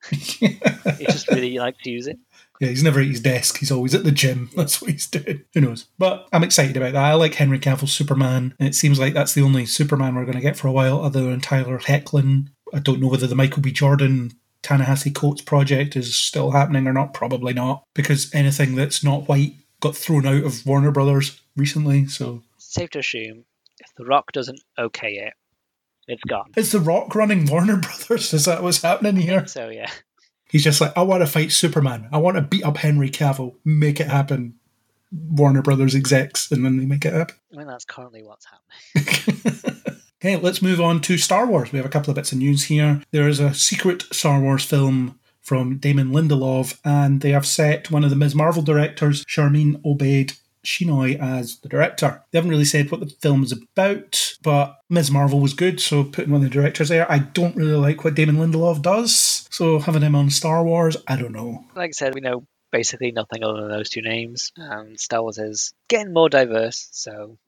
He 0.98 1.04
just 1.04 1.28
really 1.28 1.58
likes 1.58 1.82
to 1.82 1.90
use 1.90 2.06
it. 2.08 2.18
Yeah, 2.60 2.68
he's 2.68 2.82
never 2.82 3.00
at 3.00 3.06
his 3.06 3.20
desk. 3.20 3.58
He's 3.58 3.70
always 3.70 3.94
at 3.94 4.02
the 4.04 4.10
gym. 4.10 4.50
That's 4.56 4.80
what 4.80 4.90
he's 4.90 5.06
doing. 5.06 5.44
Who 5.54 5.60
knows? 5.60 5.86
But 5.96 6.26
I'm 6.32 6.42
excited 6.42 6.76
about 6.76 6.94
that. 6.94 7.04
I 7.04 7.14
like 7.14 7.34
Henry 7.34 7.58
Cavill's 7.58 7.92
Superman. 7.92 8.54
And 8.58 8.68
it 8.68 8.74
seems 8.74 8.98
like 8.98 9.14
that's 9.14 9.34
the 9.34 9.42
only 9.42 9.64
Superman 9.66 10.14
we're 10.14 10.24
going 10.24 10.36
to 10.36 10.42
get 10.42 10.56
for 10.56 10.66
a 10.66 10.72
while, 10.72 11.00
other 11.02 11.22
than 11.22 11.40
Tyler 11.40 11.78
Hoechlin. 11.78 12.48
I 12.74 12.80
don't 12.80 13.00
know 13.00 13.08
whether 13.08 13.26
the 13.26 13.36
Michael 13.36 13.62
B. 13.62 13.70
Jordan 13.70 14.32
Ta-Nehisi 14.62 15.14
Coates 15.14 15.42
project 15.42 15.94
is 15.94 16.16
still 16.16 16.50
happening 16.50 16.86
or 16.86 16.92
not. 16.92 17.14
Probably 17.14 17.52
not, 17.52 17.84
because 17.94 18.34
anything 18.34 18.74
that's 18.74 19.04
not 19.04 19.28
white 19.28 19.54
got 19.80 19.94
thrown 19.94 20.26
out 20.26 20.44
of 20.44 20.66
Warner 20.66 20.90
Brothers 20.90 21.40
recently. 21.56 22.06
So 22.06 22.42
It's 22.56 22.72
safe 22.74 22.90
to 22.90 22.98
assume 22.98 23.44
if 23.78 23.94
The 23.96 24.04
Rock 24.04 24.32
doesn't 24.32 24.60
okay 24.78 25.12
it, 25.12 25.34
it's 26.08 26.24
gone. 26.24 26.50
is 26.56 26.72
The 26.72 26.80
Rock 26.80 27.14
running 27.14 27.46
Warner 27.46 27.76
Brothers? 27.80 28.32
Is 28.34 28.46
that 28.46 28.62
what's 28.62 28.82
happening 28.82 29.16
here? 29.16 29.46
So 29.46 29.68
yeah, 29.68 29.90
He's 30.50 30.64
just 30.64 30.80
like, 30.80 30.96
I 30.96 31.02
want 31.02 31.20
to 31.22 31.26
fight 31.26 31.52
Superman. 31.52 32.08
I 32.10 32.18
want 32.18 32.36
to 32.36 32.42
beat 32.42 32.64
up 32.64 32.78
Henry 32.78 33.10
Cavill. 33.10 33.54
Make 33.64 34.00
it 34.00 34.08
happen. 34.08 34.54
Warner 35.12 35.62
Brothers 35.62 35.94
execs, 35.94 36.50
and 36.50 36.64
then 36.64 36.76
they 36.78 36.86
make 36.86 37.04
it 37.04 37.12
happen. 37.14 37.36
I 37.52 37.56
mean 37.58 37.66
that's 37.66 37.84
currently 37.84 38.22
what's 38.22 38.46
happening. 38.46 39.74
Okay, 40.20 40.34
let's 40.34 40.60
move 40.60 40.80
on 40.80 41.00
to 41.02 41.16
Star 41.16 41.46
Wars. 41.46 41.70
We 41.70 41.76
have 41.76 41.86
a 41.86 41.88
couple 41.88 42.10
of 42.10 42.16
bits 42.16 42.32
of 42.32 42.38
news 42.38 42.64
here. 42.64 43.02
There 43.12 43.28
is 43.28 43.38
a 43.38 43.54
secret 43.54 44.02
Star 44.10 44.40
Wars 44.40 44.64
film 44.64 45.16
from 45.40 45.76
Damon 45.76 46.08
Lindelof, 46.10 46.76
and 46.84 47.20
they 47.20 47.30
have 47.30 47.46
set 47.46 47.92
one 47.92 48.02
of 48.02 48.10
the 48.10 48.16
Ms. 48.16 48.34
Marvel 48.34 48.60
directors, 48.62 49.24
Sharmeen 49.26 49.80
Obaid. 49.82 50.36
Chinoy 50.68 51.18
as 51.18 51.58
the 51.60 51.68
director. 51.68 52.22
They 52.30 52.38
haven't 52.38 52.50
really 52.50 52.66
said 52.66 52.90
what 52.90 53.00
the 53.00 53.06
film 53.06 53.42
is 53.42 53.52
about, 53.52 54.36
but 54.42 54.78
Ms. 54.90 55.10
Marvel 55.10 55.40
was 55.40 55.54
good, 55.54 55.80
so 55.80 56.04
putting 56.04 56.30
one 56.30 56.44
of 56.44 56.50
the 56.50 56.54
directors 56.54 56.90
there. 56.90 57.10
I 57.10 57.18
don't 57.18 57.56
really 57.56 57.72
like 57.72 58.04
what 58.04 58.14
Damon 58.14 58.36
Lindelof 58.36 58.82
does, 58.82 59.48
so 59.50 59.78
having 59.78 60.02
him 60.02 60.14
on 60.14 60.30
Star 60.30 60.62
Wars, 60.62 60.96
I 61.06 61.16
don't 61.16 61.32
know. 61.32 61.64
Like 61.74 61.88
I 61.88 61.92
said, 61.92 62.14
we 62.14 62.20
know 62.20 62.46
basically 62.70 63.12
nothing 63.12 63.42
other 63.42 63.62
than 63.62 63.70
those 63.70 63.88
two 63.88 64.02
names, 64.02 64.52
and 64.56 65.00
Star 65.00 65.22
Wars 65.22 65.38
is 65.38 65.72
getting 65.88 66.12
more 66.12 66.28
diverse, 66.28 66.88
so 66.92 67.38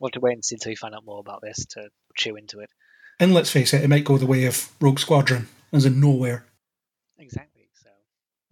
we'll 0.00 0.08
have 0.08 0.12
to 0.12 0.20
wait 0.20 0.34
and 0.34 0.44
see 0.44 0.56
until 0.56 0.70
we 0.70 0.76
find 0.76 0.94
out 0.94 1.04
more 1.04 1.20
about 1.20 1.42
this 1.42 1.66
to 1.66 1.90
chew 2.16 2.36
into 2.36 2.60
it. 2.60 2.70
And 3.20 3.34
let's 3.34 3.50
face 3.50 3.74
it, 3.74 3.84
it 3.84 3.90
might 3.90 4.04
go 4.04 4.16
the 4.16 4.26
way 4.26 4.46
of 4.46 4.70
Rogue 4.80 4.98
Squadron, 4.98 5.48
as 5.72 5.84
in 5.84 6.00
nowhere. 6.00 6.46
Exactly, 7.18 7.53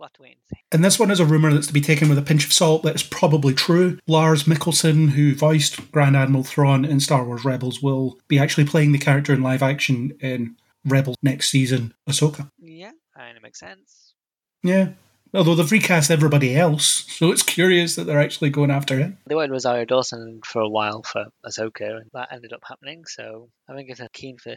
so 0.02 0.06
we'll 0.06 0.06
have 0.06 0.12
to 0.14 0.22
wait 0.22 0.62
and 0.72 0.82
this 0.82 0.98
one 0.98 1.10
is 1.10 1.20
a 1.20 1.26
rumour 1.26 1.52
that's 1.52 1.66
to 1.66 1.72
be 1.72 1.80
taken 1.80 2.08
with 2.08 2.18
a 2.18 2.22
pinch 2.22 2.46
of 2.46 2.52
salt 2.52 2.82
that 2.82 2.94
is 2.94 3.02
probably 3.02 3.52
true. 3.52 3.98
Lars 4.06 4.44
Mikkelsen, 4.44 5.10
who 5.10 5.34
voiced 5.34 5.92
Grand 5.92 6.16
Admiral 6.16 6.44
Thrawn 6.44 6.84
in 6.84 6.98
Star 6.98 7.24
Wars 7.24 7.44
Rebels, 7.44 7.82
will 7.82 8.18
be 8.26 8.38
actually 8.38 8.64
playing 8.64 8.92
the 8.92 8.98
character 8.98 9.34
in 9.34 9.42
live 9.42 9.62
action 9.62 10.16
in 10.20 10.56
Rebels 10.84 11.16
next 11.22 11.50
season, 11.50 11.94
Ahsoka. 12.08 12.50
Yeah, 12.58 12.92
and 13.14 13.36
it 13.36 13.42
makes 13.42 13.60
sense. 13.60 14.14
Yeah. 14.62 14.90
Although 15.34 15.54
they've 15.54 15.70
recast 15.70 16.10
everybody 16.10 16.56
else, 16.56 17.06
so 17.08 17.30
it's 17.30 17.42
curious 17.42 17.96
that 17.96 18.04
they're 18.04 18.20
actually 18.20 18.50
going 18.50 18.70
after 18.70 18.98
him. 18.98 19.18
They 19.26 19.34
wanted 19.34 19.50
Rosario 19.50 19.86
Dawson 19.86 20.40
for 20.44 20.60
a 20.60 20.68
while 20.68 21.02
for 21.02 21.26
Ahsoka, 21.46 22.00
and 22.00 22.10
that 22.12 22.28
ended 22.32 22.52
up 22.52 22.62
happening. 22.66 23.04
So 23.06 23.48
I 23.68 23.74
think 23.74 23.88
if 23.90 23.98
they're 23.98 24.08
keen 24.12 24.36
for 24.36 24.56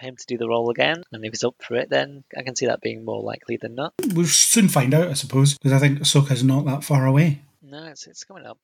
for 0.00 0.06
him 0.06 0.16
to 0.16 0.26
do 0.26 0.38
the 0.38 0.48
role 0.48 0.70
again, 0.70 1.02
and 1.12 1.24
if 1.24 1.32
he's 1.32 1.44
up 1.44 1.56
for 1.60 1.76
it, 1.76 1.90
then 1.90 2.24
I 2.36 2.42
can 2.42 2.56
see 2.56 2.66
that 2.66 2.80
being 2.80 3.04
more 3.04 3.22
likely 3.22 3.56
than 3.56 3.74
not. 3.74 3.92
We'll 4.14 4.26
soon 4.26 4.68
find 4.68 4.94
out, 4.94 5.08
I 5.08 5.14
suppose, 5.14 5.56
because 5.58 5.72
I 5.72 5.78
think 5.78 6.00
Ahsoka's 6.00 6.42
not 6.42 6.64
that 6.64 6.84
far 6.84 7.06
away. 7.06 7.42
No, 7.62 7.84
it's 7.86 8.06
it's 8.06 8.24
coming 8.24 8.46
up. 8.46 8.58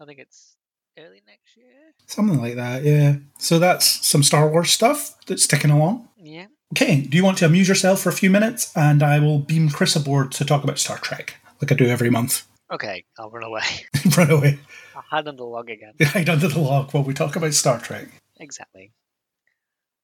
I 0.00 0.04
think 0.04 0.18
it's 0.18 0.56
early 0.98 1.22
next 1.26 1.56
year. 1.56 1.94
Something 2.06 2.40
like 2.40 2.54
that, 2.54 2.84
yeah. 2.84 3.16
So 3.38 3.58
that's 3.58 4.06
some 4.06 4.22
Star 4.22 4.48
Wars 4.48 4.70
stuff 4.70 5.16
that's 5.26 5.46
ticking 5.46 5.70
along. 5.70 6.08
Yeah. 6.16 6.46
Okay, 6.74 7.02
do 7.02 7.16
you 7.16 7.24
want 7.24 7.38
to 7.38 7.46
amuse 7.46 7.68
yourself 7.68 8.00
for 8.00 8.08
a 8.08 8.14
few 8.14 8.30
minutes? 8.30 8.72
And 8.74 9.02
I 9.02 9.18
will 9.18 9.38
beam 9.38 9.68
Chris 9.68 9.94
aboard 9.94 10.32
to 10.32 10.44
talk 10.44 10.64
about 10.64 10.78
Star 10.78 10.98
Trek, 10.98 11.36
like 11.60 11.70
I 11.70 11.74
do 11.74 11.86
every 11.86 12.08
month. 12.08 12.46
Okay, 12.72 13.04
I'll 13.18 13.30
run 13.30 13.44
away. 13.44 13.62
Run 14.16 14.30
away. 14.30 14.58
I'll 14.96 15.02
hide 15.02 15.28
under 15.28 15.36
the 15.38 15.44
log 15.44 15.68
again. 15.68 15.92
Hide 16.00 16.30
under 16.30 16.48
the 16.48 16.58
log 16.58 16.92
while 16.92 17.02
we 17.02 17.12
talk 17.12 17.36
about 17.36 17.52
Star 17.52 17.78
Trek. 17.78 18.08
Exactly. 18.40 18.92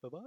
Bye 0.00 0.08
bye. 0.10 0.20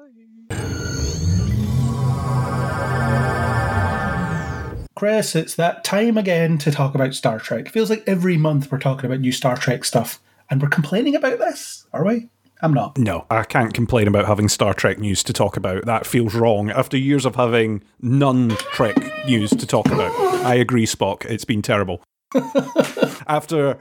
Chris, 4.95 5.33
it's 5.33 5.55
that 5.55 5.85
time 5.85 6.17
again 6.17 6.57
to 6.57 6.71
talk 6.71 6.93
about 6.93 7.13
Star 7.13 7.39
Trek. 7.39 7.69
Feels 7.69 7.89
like 7.89 8.03
every 8.05 8.35
month 8.35 8.69
we're 8.69 8.79
talking 8.79 9.05
about 9.05 9.21
new 9.21 9.31
Star 9.31 9.55
Trek 9.55 9.85
stuff, 9.85 10.19
and 10.49 10.61
we're 10.61 10.67
complaining 10.67 11.15
about 11.15 11.39
this, 11.39 11.87
are 11.93 12.03
we? 12.03 12.29
I'm 12.61 12.73
not. 12.73 12.97
No, 12.97 13.25
I 13.31 13.43
can't 13.43 13.73
complain 13.73 14.09
about 14.09 14.25
having 14.25 14.49
Star 14.49 14.73
Trek 14.73 14.99
news 14.99 15.23
to 15.23 15.31
talk 15.31 15.55
about. 15.55 15.85
That 15.85 16.05
feels 16.05 16.35
wrong. 16.35 16.69
After 16.69 16.97
years 16.97 17.25
of 17.25 17.37
having 17.37 17.81
none 18.01 18.49
Trek 18.73 18.97
news 19.25 19.51
to 19.51 19.65
talk 19.65 19.85
about, 19.85 20.11
I 20.45 20.55
agree, 20.55 20.85
Spock. 20.85 21.23
It's 21.25 21.45
been 21.45 21.61
terrible. 21.61 22.03
After 23.25 23.77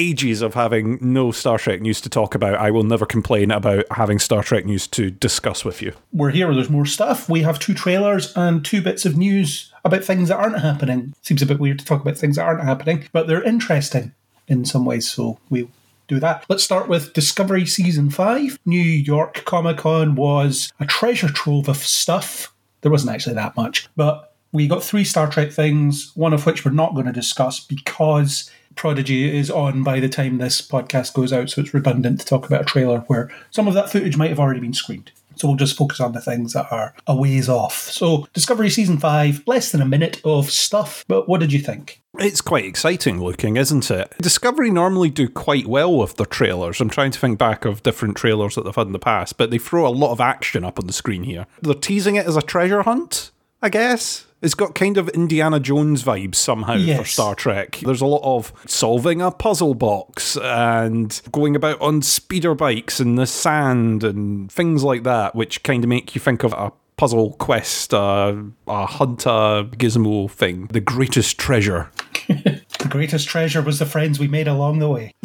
ages 0.00 0.40
of 0.40 0.54
having 0.54 0.98
no 1.02 1.30
Star 1.30 1.58
Trek 1.58 1.82
news 1.82 2.00
to 2.00 2.08
talk 2.08 2.34
about, 2.34 2.54
I 2.54 2.70
will 2.70 2.82
never 2.82 3.04
complain 3.04 3.50
about 3.50 3.84
having 3.90 4.18
Star 4.18 4.42
Trek 4.42 4.64
news 4.64 4.86
to 4.88 5.10
discuss 5.10 5.62
with 5.64 5.82
you. 5.82 5.92
We're 6.12 6.30
here, 6.30 6.46
where 6.46 6.54
there's 6.54 6.70
more 6.70 6.86
stuff. 6.86 7.28
We 7.28 7.42
have 7.42 7.58
two 7.58 7.74
trailers 7.74 8.32
and 8.34 8.64
two 8.64 8.80
bits 8.80 9.04
of 9.04 9.18
news 9.18 9.72
about 9.84 10.02
things 10.02 10.30
that 10.30 10.38
aren't 10.38 10.60
happening. 10.60 11.12
Seems 11.20 11.42
a 11.42 11.46
bit 11.46 11.60
weird 11.60 11.78
to 11.80 11.84
talk 11.84 12.00
about 12.00 12.16
things 12.16 12.36
that 12.36 12.44
aren't 12.44 12.64
happening, 12.64 13.08
but 13.12 13.26
they're 13.26 13.42
interesting 13.42 14.12
in 14.48 14.64
some 14.64 14.86
ways, 14.86 15.08
so 15.08 15.38
we 15.50 15.68
do 16.08 16.18
that. 16.18 16.46
Let's 16.48 16.64
start 16.64 16.88
with 16.88 17.12
Discovery 17.12 17.66
Season 17.66 18.08
5. 18.08 18.58
New 18.64 18.80
York 18.80 19.44
Comic 19.44 19.78
Con 19.78 20.14
was 20.14 20.72
a 20.80 20.86
treasure 20.86 21.28
trove 21.28 21.68
of 21.68 21.76
stuff. 21.76 22.52
There 22.80 22.90
wasn't 22.90 23.14
actually 23.14 23.34
that 23.34 23.54
much, 23.54 23.88
but 23.96 24.34
we 24.52 24.66
got 24.66 24.82
three 24.82 25.04
Star 25.04 25.30
Trek 25.30 25.52
things, 25.52 26.10
one 26.14 26.32
of 26.32 26.46
which 26.46 26.64
we're 26.64 26.72
not 26.72 26.94
going 26.94 27.06
to 27.06 27.12
discuss 27.12 27.60
because 27.60 28.50
Prodigy 28.80 29.36
is 29.36 29.50
on 29.50 29.82
by 29.82 30.00
the 30.00 30.08
time 30.08 30.38
this 30.38 30.62
podcast 30.62 31.12
goes 31.12 31.34
out, 31.34 31.50
so 31.50 31.60
it's 31.60 31.74
redundant 31.74 32.18
to 32.18 32.24
talk 32.24 32.46
about 32.46 32.62
a 32.62 32.64
trailer 32.64 33.00
where 33.08 33.30
some 33.50 33.68
of 33.68 33.74
that 33.74 33.90
footage 33.90 34.16
might 34.16 34.30
have 34.30 34.40
already 34.40 34.60
been 34.60 34.72
screened. 34.72 35.12
So 35.36 35.48
we'll 35.48 35.58
just 35.58 35.76
focus 35.76 36.00
on 36.00 36.12
the 36.12 36.20
things 36.22 36.54
that 36.54 36.72
are 36.72 36.94
a 37.06 37.14
ways 37.14 37.46
off. 37.46 37.76
So, 37.76 38.26
Discovery 38.32 38.70
Season 38.70 38.96
5, 38.96 39.42
less 39.46 39.70
than 39.70 39.82
a 39.82 39.86
minute 39.86 40.22
of 40.24 40.50
stuff, 40.50 41.04
but 41.08 41.28
what 41.28 41.40
did 41.40 41.52
you 41.52 41.58
think? 41.58 42.00
It's 42.18 42.40
quite 42.40 42.64
exciting 42.64 43.20
looking, 43.22 43.58
isn't 43.58 43.90
it? 43.90 44.14
Discovery 44.22 44.70
normally 44.70 45.10
do 45.10 45.28
quite 45.28 45.66
well 45.66 45.98
with 45.98 46.16
their 46.16 46.24
trailers. 46.24 46.80
I'm 46.80 46.88
trying 46.88 47.10
to 47.10 47.18
think 47.18 47.38
back 47.38 47.66
of 47.66 47.82
different 47.82 48.16
trailers 48.16 48.54
that 48.54 48.64
they've 48.64 48.74
had 48.74 48.86
in 48.86 48.94
the 48.94 48.98
past, 48.98 49.36
but 49.36 49.50
they 49.50 49.58
throw 49.58 49.86
a 49.86 49.88
lot 49.88 50.12
of 50.12 50.22
action 50.22 50.64
up 50.64 50.78
on 50.78 50.86
the 50.86 50.94
screen 50.94 51.24
here. 51.24 51.46
They're 51.60 51.74
teasing 51.74 52.16
it 52.16 52.24
as 52.24 52.34
a 52.34 52.40
treasure 52.40 52.80
hunt, 52.80 53.30
I 53.60 53.68
guess. 53.68 54.24
It's 54.42 54.54
got 54.54 54.74
kind 54.74 54.96
of 54.96 55.08
Indiana 55.10 55.60
Jones 55.60 56.02
vibes 56.02 56.36
somehow 56.36 56.78
for 56.96 57.04
Star 57.04 57.34
Trek. 57.34 57.78
There's 57.82 58.00
a 58.00 58.06
lot 58.06 58.22
of 58.24 58.52
solving 58.66 59.20
a 59.20 59.30
puzzle 59.30 59.74
box 59.74 60.36
and 60.38 61.20
going 61.30 61.54
about 61.54 61.80
on 61.80 62.00
speeder 62.00 62.54
bikes 62.54 63.00
in 63.00 63.16
the 63.16 63.26
sand 63.26 64.02
and 64.02 64.50
things 64.50 64.82
like 64.82 65.02
that, 65.02 65.34
which 65.34 65.62
kind 65.62 65.84
of 65.84 65.88
make 65.88 66.14
you 66.14 66.20
think 66.20 66.42
of 66.42 66.54
a 66.54 66.72
puzzle 66.96 67.32
quest, 67.34 67.92
uh, 67.92 68.34
a 68.66 68.86
hunter 68.86 69.64
gizmo 69.76 70.30
thing. 70.30 70.68
The 70.68 70.80
greatest 70.80 71.38
treasure. 71.38 71.90
The 72.80 72.88
greatest 72.88 73.28
treasure 73.28 73.60
was 73.60 73.78
the 73.78 73.84
friends 73.84 74.18
we 74.18 74.26
made 74.26 74.48
along 74.48 74.78
the 74.78 74.88
way. 74.88 75.12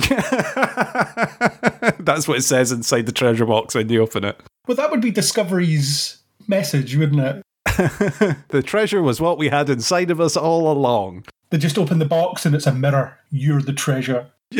That's 2.03 2.27
what 2.27 2.37
it 2.39 2.43
says 2.43 2.73
inside 2.73 3.05
the 3.05 3.13
treasure 3.13 3.45
box 3.45 3.75
when 3.75 3.87
you 3.87 4.01
open 4.01 4.25
it. 4.25 4.37
Well, 4.67 4.75
that 4.75 4.91
would 4.91 4.99
be 4.99 5.09
Discovery's 5.09 6.17
message, 6.49 6.97
wouldn't 6.97 7.21
it? 7.21 7.44
The 8.49 8.63
treasure 8.63 9.01
was 9.01 9.19
what 9.19 9.37
we 9.37 9.49
had 9.49 9.69
inside 9.69 10.11
of 10.11 10.21
us 10.21 10.37
all 10.37 10.71
along. 10.71 11.25
They 11.49 11.57
just 11.57 11.77
open 11.77 11.99
the 11.99 12.05
box 12.05 12.45
and 12.45 12.55
it's 12.55 12.67
a 12.67 12.73
mirror. 12.73 13.17
You're 13.29 13.61
the 13.61 13.73
treasure. 13.73 14.31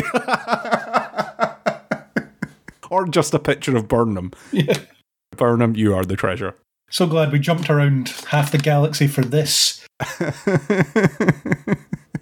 Or 2.90 3.08
just 3.08 3.34
a 3.34 3.40
picture 3.40 3.76
of 3.76 3.88
Burnham. 3.88 4.32
Yeah. 4.52 4.78
Burnham, 5.38 5.76
you 5.76 5.94
are 5.96 6.06
the 6.06 6.16
treasure. 6.16 6.56
So 6.90 7.08
glad 7.08 7.32
we 7.32 7.40
jumped 7.40 7.70
around 7.70 8.10
half 8.28 8.52
the 8.52 8.58
galaxy 8.58 9.08
for 9.08 9.22
this. 9.22 9.86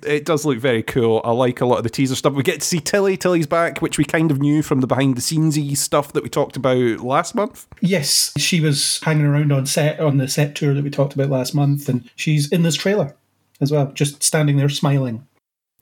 It 0.06 0.26
does 0.26 0.46
look 0.46 0.60
very 0.60 0.84
cool. 0.84 1.22
I 1.24 1.32
like 1.32 1.62
a 1.62 1.66
lot 1.66 1.78
of 1.78 1.84
the 1.84 1.90
teaser 1.90 2.16
stuff. 2.16 2.34
We 2.34 2.44
get 2.44 2.62
to 2.62 2.68
see 2.68 2.80
Tilly. 2.80 3.18
Tilly's 3.18 3.48
back, 3.48 3.82
which 3.82 3.98
we 3.98 4.06
kind 4.06 4.32
of 4.32 4.40
knew 4.40 4.62
from 4.62 4.82
the 4.82 4.88
behind 4.88 5.16
the 5.16 5.22
scenesy 5.22 5.76
stuff 5.76 6.14
that 6.14 6.24
we 6.24 6.30
talked 6.30 6.56
about 6.56 7.00
last 7.00 7.36
month. 7.36 7.68
Yes, 7.82 8.34
she 8.38 8.62
was 8.62 9.00
hanging 9.04 9.26
around 9.26 9.52
on 9.52 9.66
set 9.66 10.00
on 10.00 10.18
the 10.18 10.28
set 10.28 10.56
tour 10.56 10.74
that 10.74 10.84
we 10.84 10.90
talked 10.90 11.14
about 11.14 11.30
last 11.30 11.54
month, 11.56 11.90
and 11.90 12.10
she's 12.16 12.52
in 12.52 12.64
this 12.64 12.76
trailer 12.76 13.16
as 13.62 13.72
well, 13.72 13.92
just 13.94 14.22
standing 14.22 14.58
there 14.58 14.70
smiling. 14.70 15.28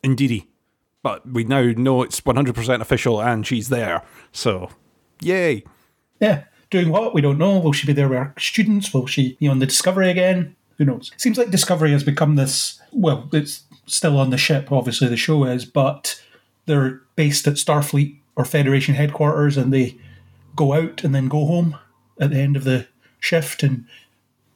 Indeedy. 0.03 0.47
But 1.03 1.27
we 1.27 1.43
now 1.43 1.71
know 1.75 2.03
it's 2.03 2.21
100% 2.21 2.81
official 2.81 3.21
and 3.21 3.45
she's 3.45 3.69
there. 3.69 4.03
So, 4.31 4.69
yay. 5.19 5.63
Yeah, 6.19 6.43
doing 6.69 6.89
what? 6.89 7.13
We 7.13 7.21
don't 7.21 7.39
know. 7.39 7.59
Will 7.59 7.73
she 7.73 7.87
be 7.87 7.93
there 7.93 8.07
with 8.07 8.19
her 8.19 8.33
students? 8.37 8.93
Will 8.93 9.07
she 9.07 9.35
be 9.39 9.47
on 9.47 9.59
the 9.59 9.65
Discovery 9.65 10.11
again? 10.11 10.55
Who 10.77 10.85
knows? 10.85 11.11
Seems 11.17 11.37
like 11.37 11.49
Discovery 11.49 11.91
has 11.91 12.03
become 12.03 12.35
this. 12.35 12.79
Well, 12.91 13.27
it's 13.33 13.63
still 13.91 14.17
on 14.17 14.29
the 14.29 14.37
ship, 14.37 14.71
obviously, 14.71 15.07
the 15.07 15.17
show 15.17 15.43
is, 15.43 15.65
but 15.65 16.21
they're 16.65 17.01
based 17.15 17.47
at 17.47 17.55
Starfleet 17.55 18.17
or 18.35 18.45
Federation 18.45 18.95
headquarters 18.95 19.57
and 19.57 19.73
they 19.73 19.97
go 20.55 20.73
out 20.73 21.03
and 21.03 21.13
then 21.13 21.27
go 21.27 21.45
home 21.45 21.77
at 22.19 22.29
the 22.29 22.37
end 22.37 22.55
of 22.55 22.63
the 22.63 22.87
shift 23.19 23.63
and 23.63 23.85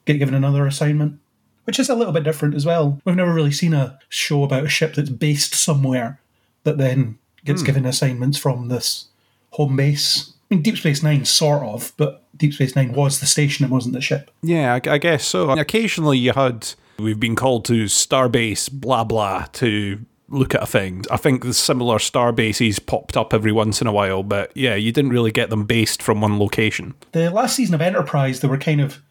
get 0.06 0.18
given 0.18 0.34
another 0.34 0.66
assignment, 0.66 1.18
which 1.64 1.78
is 1.78 1.88
a 1.88 1.94
little 1.94 2.12
bit 2.12 2.24
different 2.24 2.54
as 2.54 2.64
well. 2.64 3.00
We've 3.04 3.16
never 3.16 3.34
really 3.34 3.52
seen 3.52 3.74
a 3.74 3.98
show 4.08 4.42
about 4.42 4.64
a 4.64 4.68
ship 4.68 4.94
that's 4.94 5.10
based 5.10 5.54
somewhere 5.54 6.20
that 6.64 6.78
then 6.78 7.18
gets 7.44 7.60
hmm. 7.60 7.66
given 7.66 7.86
assignments 7.86 8.38
from 8.38 8.68
this 8.68 9.06
home 9.50 9.76
base. 9.76 10.32
I 10.50 10.54
mean, 10.54 10.62
Deep 10.62 10.78
Space 10.78 11.02
Nine, 11.02 11.24
sort 11.24 11.62
of, 11.62 11.92
but 11.96 12.24
Deep 12.36 12.54
Space 12.54 12.74
Nine 12.74 12.92
was 12.92 13.20
the 13.20 13.26
station, 13.26 13.64
it 13.66 13.70
wasn't 13.70 13.94
the 13.94 14.00
ship. 14.00 14.30
Yeah, 14.42 14.74
I, 14.74 14.90
I 14.90 14.98
guess 14.98 15.24
so. 15.24 15.50
Occasionally 15.50 16.18
you 16.18 16.32
had, 16.32 16.68
we've 16.98 17.20
been 17.20 17.36
called 17.36 17.64
to 17.66 17.84
Starbase, 17.84 18.70
blah, 18.70 19.04
blah, 19.04 19.46
to 19.54 20.00
look 20.28 20.54
at 20.54 20.62
a 20.62 20.66
thing. 20.66 21.04
I 21.10 21.16
think 21.16 21.44
the 21.44 21.54
similar 21.54 21.98
Starbases 21.98 22.84
popped 22.84 23.16
up 23.16 23.32
every 23.32 23.52
once 23.52 23.80
in 23.80 23.86
a 23.86 23.92
while, 23.92 24.22
but 24.22 24.54
yeah, 24.56 24.74
you 24.74 24.92
didn't 24.92 25.12
really 25.12 25.30
get 25.30 25.50
them 25.50 25.64
based 25.64 26.02
from 26.02 26.20
one 26.20 26.38
location. 26.38 26.94
The 27.12 27.30
last 27.30 27.56
season 27.56 27.74
of 27.74 27.80
Enterprise, 27.80 28.40
they 28.40 28.48
were 28.48 28.58
kind 28.58 28.80
of 28.80 29.02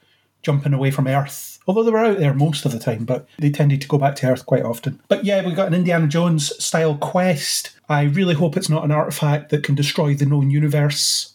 jumping 0.42 0.74
away 0.74 0.92
from 0.92 1.08
Earth, 1.08 1.60
although 1.68 1.84
they 1.84 1.92
were 1.92 2.06
out 2.06 2.20
there 2.20 2.34
most 2.34 2.66
of 2.66 2.72
the 2.72 2.80
time, 2.80 3.06
but 3.06 3.28
they 3.40 3.50
tended 3.50 3.82
to 3.82 3.88
go 3.88 3.98
back 3.98 4.16
to 4.18 4.28
Earth 4.28 4.46
quite 4.46 4.64
often. 4.64 5.02
But 5.08 5.26
yeah, 5.26 5.46
we've 5.46 5.56
got 5.56 5.68
an 5.68 5.74
Indiana 5.74 6.08
Jones 6.08 6.52
style 6.64 6.96
quest. 6.98 7.72
I 7.90 8.04
really 8.04 8.36
hope 8.36 8.58
it's 8.58 8.70
not 8.70 8.84
an 8.84 8.92
artifact 8.92 9.50
that 9.50 9.64
can 9.64 9.76
destroy 9.76 10.14
the 10.14 10.26
known 10.26 10.52
universe. 10.52 11.35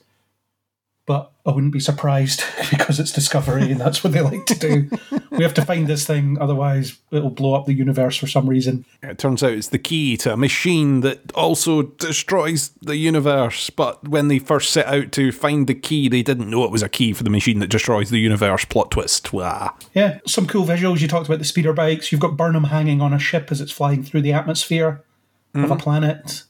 But 1.10 1.32
I 1.44 1.50
wouldn't 1.50 1.72
be 1.72 1.80
surprised 1.80 2.44
because 2.70 3.00
it's 3.00 3.10
Discovery 3.10 3.72
and 3.72 3.80
that's 3.80 4.04
what 4.04 4.12
they 4.12 4.20
like 4.20 4.46
to 4.46 4.54
do. 4.54 4.88
we 5.32 5.42
have 5.42 5.54
to 5.54 5.64
find 5.64 5.88
this 5.88 6.06
thing, 6.06 6.38
otherwise 6.40 7.00
it'll 7.10 7.30
blow 7.30 7.54
up 7.54 7.66
the 7.66 7.72
universe 7.72 8.16
for 8.16 8.28
some 8.28 8.48
reason. 8.48 8.84
It 9.02 9.18
turns 9.18 9.42
out 9.42 9.50
it's 9.50 9.70
the 9.70 9.78
key 9.80 10.16
to 10.18 10.34
a 10.34 10.36
machine 10.36 11.00
that 11.00 11.32
also 11.32 11.82
destroys 11.82 12.68
the 12.80 12.94
universe. 12.94 13.70
But 13.70 14.06
when 14.06 14.28
they 14.28 14.38
first 14.38 14.70
set 14.70 14.86
out 14.86 15.10
to 15.10 15.32
find 15.32 15.66
the 15.66 15.74
key, 15.74 16.08
they 16.08 16.22
didn't 16.22 16.48
know 16.48 16.62
it 16.62 16.70
was 16.70 16.84
a 16.84 16.88
key 16.88 17.12
for 17.12 17.24
the 17.24 17.30
machine 17.30 17.58
that 17.58 17.70
destroys 17.70 18.10
the 18.10 18.20
universe. 18.20 18.64
Plot 18.64 18.92
twist. 18.92 19.32
Wah. 19.32 19.70
Yeah, 19.92 20.20
some 20.28 20.46
cool 20.46 20.64
visuals. 20.64 21.00
You 21.00 21.08
talked 21.08 21.26
about 21.26 21.40
the 21.40 21.44
speeder 21.44 21.72
bikes. 21.72 22.12
You've 22.12 22.20
got 22.20 22.36
Burnham 22.36 22.62
hanging 22.62 23.00
on 23.00 23.12
a 23.12 23.18
ship 23.18 23.50
as 23.50 23.60
it's 23.60 23.72
flying 23.72 24.04
through 24.04 24.22
the 24.22 24.32
atmosphere 24.32 25.02
of 25.54 25.72
a 25.72 25.74
mm. 25.74 25.80
planet. 25.80 26.44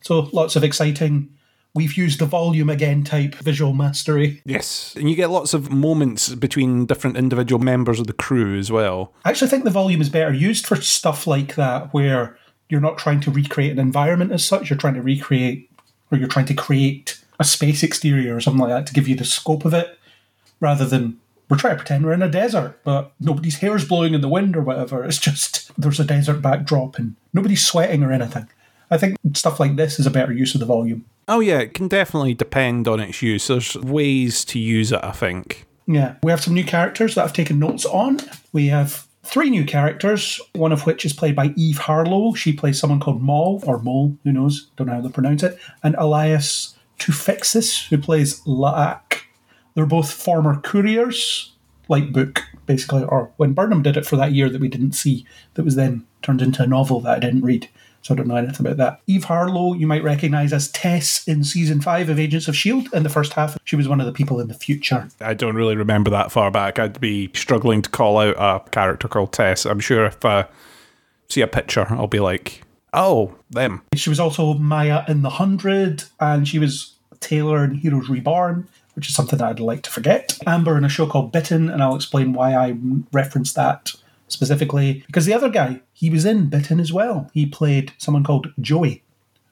So 0.00 0.28
lots 0.32 0.56
of 0.56 0.64
exciting. 0.64 1.28
We've 1.72 1.96
used 1.96 2.18
the 2.18 2.26
volume 2.26 2.68
again 2.68 3.04
type 3.04 3.36
visual 3.36 3.72
mastery. 3.72 4.42
Yes. 4.44 4.94
And 4.96 5.08
you 5.08 5.14
get 5.14 5.30
lots 5.30 5.54
of 5.54 5.70
moments 5.70 6.34
between 6.34 6.86
different 6.86 7.16
individual 7.16 7.62
members 7.62 8.00
of 8.00 8.08
the 8.08 8.12
crew 8.12 8.58
as 8.58 8.72
well. 8.72 9.12
I 9.24 9.30
actually 9.30 9.48
think 9.48 9.64
the 9.64 9.70
volume 9.70 10.00
is 10.00 10.08
better 10.08 10.32
used 10.32 10.66
for 10.66 10.76
stuff 10.76 11.26
like 11.26 11.54
that, 11.54 11.94
where 11.94 12.36
you're 12.68 12.80
not 12.80 12.98
trying 12.98 13.20
to 13.20 13.30
recreate 13.30 13.72
an 13.72 13.78
environment 13.78 14.32
as 14.32 14.44
such. 14.44 14.68
You're 14.68 14.78
trying 14.78 14.94
to 14.94 15.02
recreate, 15.02 15.70
or 16.10 16.18
you're 16.18 16.28
trying 16.28 16.46
to 16.46 16.54
create 16.54 17.20
a 17.38 17.44
space 17.44 17.82
exterior 17.82 18.36
or 18.36 18.40
something 18.40 18.60
like 18.60 18.70
that 18.70 18.86
to 18.86 18.92
give 18.92 19.08
you 19.08 19.14
the 19.14 19.24
scope 19.24 19.64
of 19.64 19.72
it, 19.72 19.98
rather 20.58 20.84
than 20.84 21.18
we're 21.48 21.56
trying 21.56 21.74
to 21.74 21.78
pretend 21.78 22.04
we're 22.04 22.12
in 22.12 22.22
a 22.22 22.28
desert, 22.28 22.78
but 22.84 23.12
nobody's 23.18 23.58
hair's 23.58 23.84
blowing 23.84 24.14
in 24.14 24.20
the 24.20 24.28
wind 24.28 24.56
or 24.56 24.62
whatever. 24.62 25.04
It's 25.04 25.18
just 25.18 25.72
there's 25.76 25.98
a 25.98 26.04
desert 26.04 26.42
backdrop 26.42 26.96
and 26.96 27.16
nobody's 27.32 27.66
sweating 27.66 28.02
or 28.02 28.12
anything. 28.12 28.48
I 28.90 28.98
think 28.98 29.16
stuff 29.34 29.60
like 29.60 29.76
this 29.76 29.98
is 29.98 30.06
a 30.06 30.10
better 30.10 30.32
use 30.32 30.54
of 30.54 30.60
the 30.60 30.66
volume. 30.66 31.04
Oh, 31.28 31.40
yeah, 31.40 31.60
it 31.60 31.74
can 31.74 31.88
definitely 31.88 32.34
depend 32.34 32.88
on 32.88 32.98
its 32.98 33.22
use. 33.22 33.46
There's 33.46 33.76
ways 33.76 34.44
to 34.46 34.58
use 34.58 34.90
it, 34.90 35.00
I 35.02 35.12
think. 35.12 35.66
Yeah, 35.86 36.16
we 36.22 36.30
have 36.30 36.42
some 36.42 36.54
new 36.54 36.64
characters 36.64 37.14
that 37.14 37.24
I've 37.24 37.32
taken 37.32 37.58
notes 37.58 37.84
on. 37.84 38.18
We 38.52 38.66
have 38.66 39.06
three 39.22 39.50
new 39.50 39.64
characters, 39.64 40.40
one 40.54 40.72
of 40.72 40.86
which 40.86 41.04
is 41.04 41.12
played 41.12 41.36
by 41.36 41.52
Eve 41.56 41.78
Harlow. 41.78 42.34
She 42.34 42.52
plays 42.52 42.80
someone 42.80 43.00
called 43.00 43.22
Maul, 43.22 43.62
or 43.66 43.78
Mole, 43.78 44.16
who 44.24 44.32
knows, 44.32 44.70
don't 44.76 44.88
know 44.88 44.94
how 44.94 45.00
to 45.02 45.08
pronounce 45.08 45.42
it, 45.42 45.58
and 45.82 45.94
Elias 45.96 46.76
Toufexis, 46.98 47.88
who 47.88 47.98
plays 47.98 48.40
Laak. 48.42 49.22
They're 49.74 49.86
both 49.86 50.12
former 50.12 50.60
couriers, 50.60 51.52
like 51.88 52.12
Book, 52.12 52.42
basically, 52.66 53.04
or 53.04 53.30
when 53.36 53.52
Burnham 53.52 53.82
did 53.82 53.96
it 53.96 54.06
for 54.06 54.16
that 54.16 54.32
year 54.32 54.48
that 54.48 54.60
we 54.60 54.68
didn't 54.68 54.92
see, 54.92 55.26
that 55.54 55.64
was 55.64 55.76
then 55.76 56.06
turned 56.22 56.42
into 56.42 56.62
a 56.62 56.66
novel 56.66 57.00
that 57.00 57.16
I 57.16 57.20
didn't 57.20 57.42
read. 57.42 57.68
So 58.02 58.14
I 58.14 58.16
don't 58.16 58.28
know 58.28 58.36
anything 58.36 58.66
about 58.66 58.78
that. 58.78 59.00
Eve 59.06 59.24
Harlow, 59.24 59.74
you 59.74 59.86
might 59.86 60.02
recognise 60.02 60.52
as 60.52 60.70
Tess 60.70 61.26
in 61.28 61.44
season 61.44 61.80
five 61.80 62.08
of 62.08 62.18
Agents 62.18 62.48
of 62.48 62.54
S.H.I.E.L.D. 62.54 62.88
In 62.94 63.02
the 63.02 63.10
first 63.10 63.34
half, 63.34 63.58
she 63.64 63.76
was 63.76 63.88
one 63.88 64.00
of 64.00 64.06
the 64.06 64.12
people 64.12 64.40
in 64.40 64.48
the 64.48 64.54
future. 64.54 65.08
I 65.20 65.34
don't 65.34 65.54
really 65.54 65.76
remember 65.76 66.10
that 66.10 66.32
far 66.32 66.50
back. 66.50 66.78
I'd 66.78 67.00
be 67.00 67.30
struggling 67.34 67.82
to 67.82 67.90
call 67.90 68.18
out 68.18 68.36
a 68.38 68.68
character 68.70 69.06
called 69.06 69.32
Tess. 69.32 69.66
I'm 69.66 69.80
sure 69.80 70.06
if 70.06 70.24
I 70.24 70.46
see 71.28 71.42
a 71.42 71.46
picture, 71.46 71.86
I'll 71.90 72.06
be 72.06 72.20
like, 72.20 72.62
oh, 72.94 73.34
them. 73.50 73.82
She 73.94 74.08
was 74.08 74.20
also 74.20 74.54
Maya 74.54 75.04
in 75.06 75.22
The 75.22 75.30
Hundred, 75.30 76.04
and 76.18 76.48
she 76.48 76.58
was 76.58 76.94
Taylor 77.20 77.62
in 77.64 77.74
Heroes 77.74 78.08
Reborn, 78.08 78.66
which 78.94 79.08
is 79.08 79.14
something 79.14 79.38
that 79.38 79.48
I'd 79.48 79.60
like 79.60 79.82
to 79.82 79.90
forget. 79.90 80.38
Amber 80.46 80.76
in 80.76 80.84
a 80.84 80.88
show 80.88 81.06
called 81.06 81.32
Bitten, 81.32 81.68
and 81.68 81.82
I'll 81.82 81.96
explain 81.96 82.32
why 82.32 82.54
I 82.54 82.76
referenced 83.12 83.54
that 83.56 83.92
specifically. 84.32 85.02
Because 85.06 85.26
the 85.26 85.34
other 85.34 85.48
guy, 85.50 85.80
he 85.92 86.10
was 86.10 86.24
in 86.24 86.48
Bitten 86.48 86.80
as 86.80 86.92
well. 86.92 87.30
He 87.34 87.46
played 87.46 87.92
someone 87.98 88.24
called 88.24 88.52
Joey, 88.60 89.02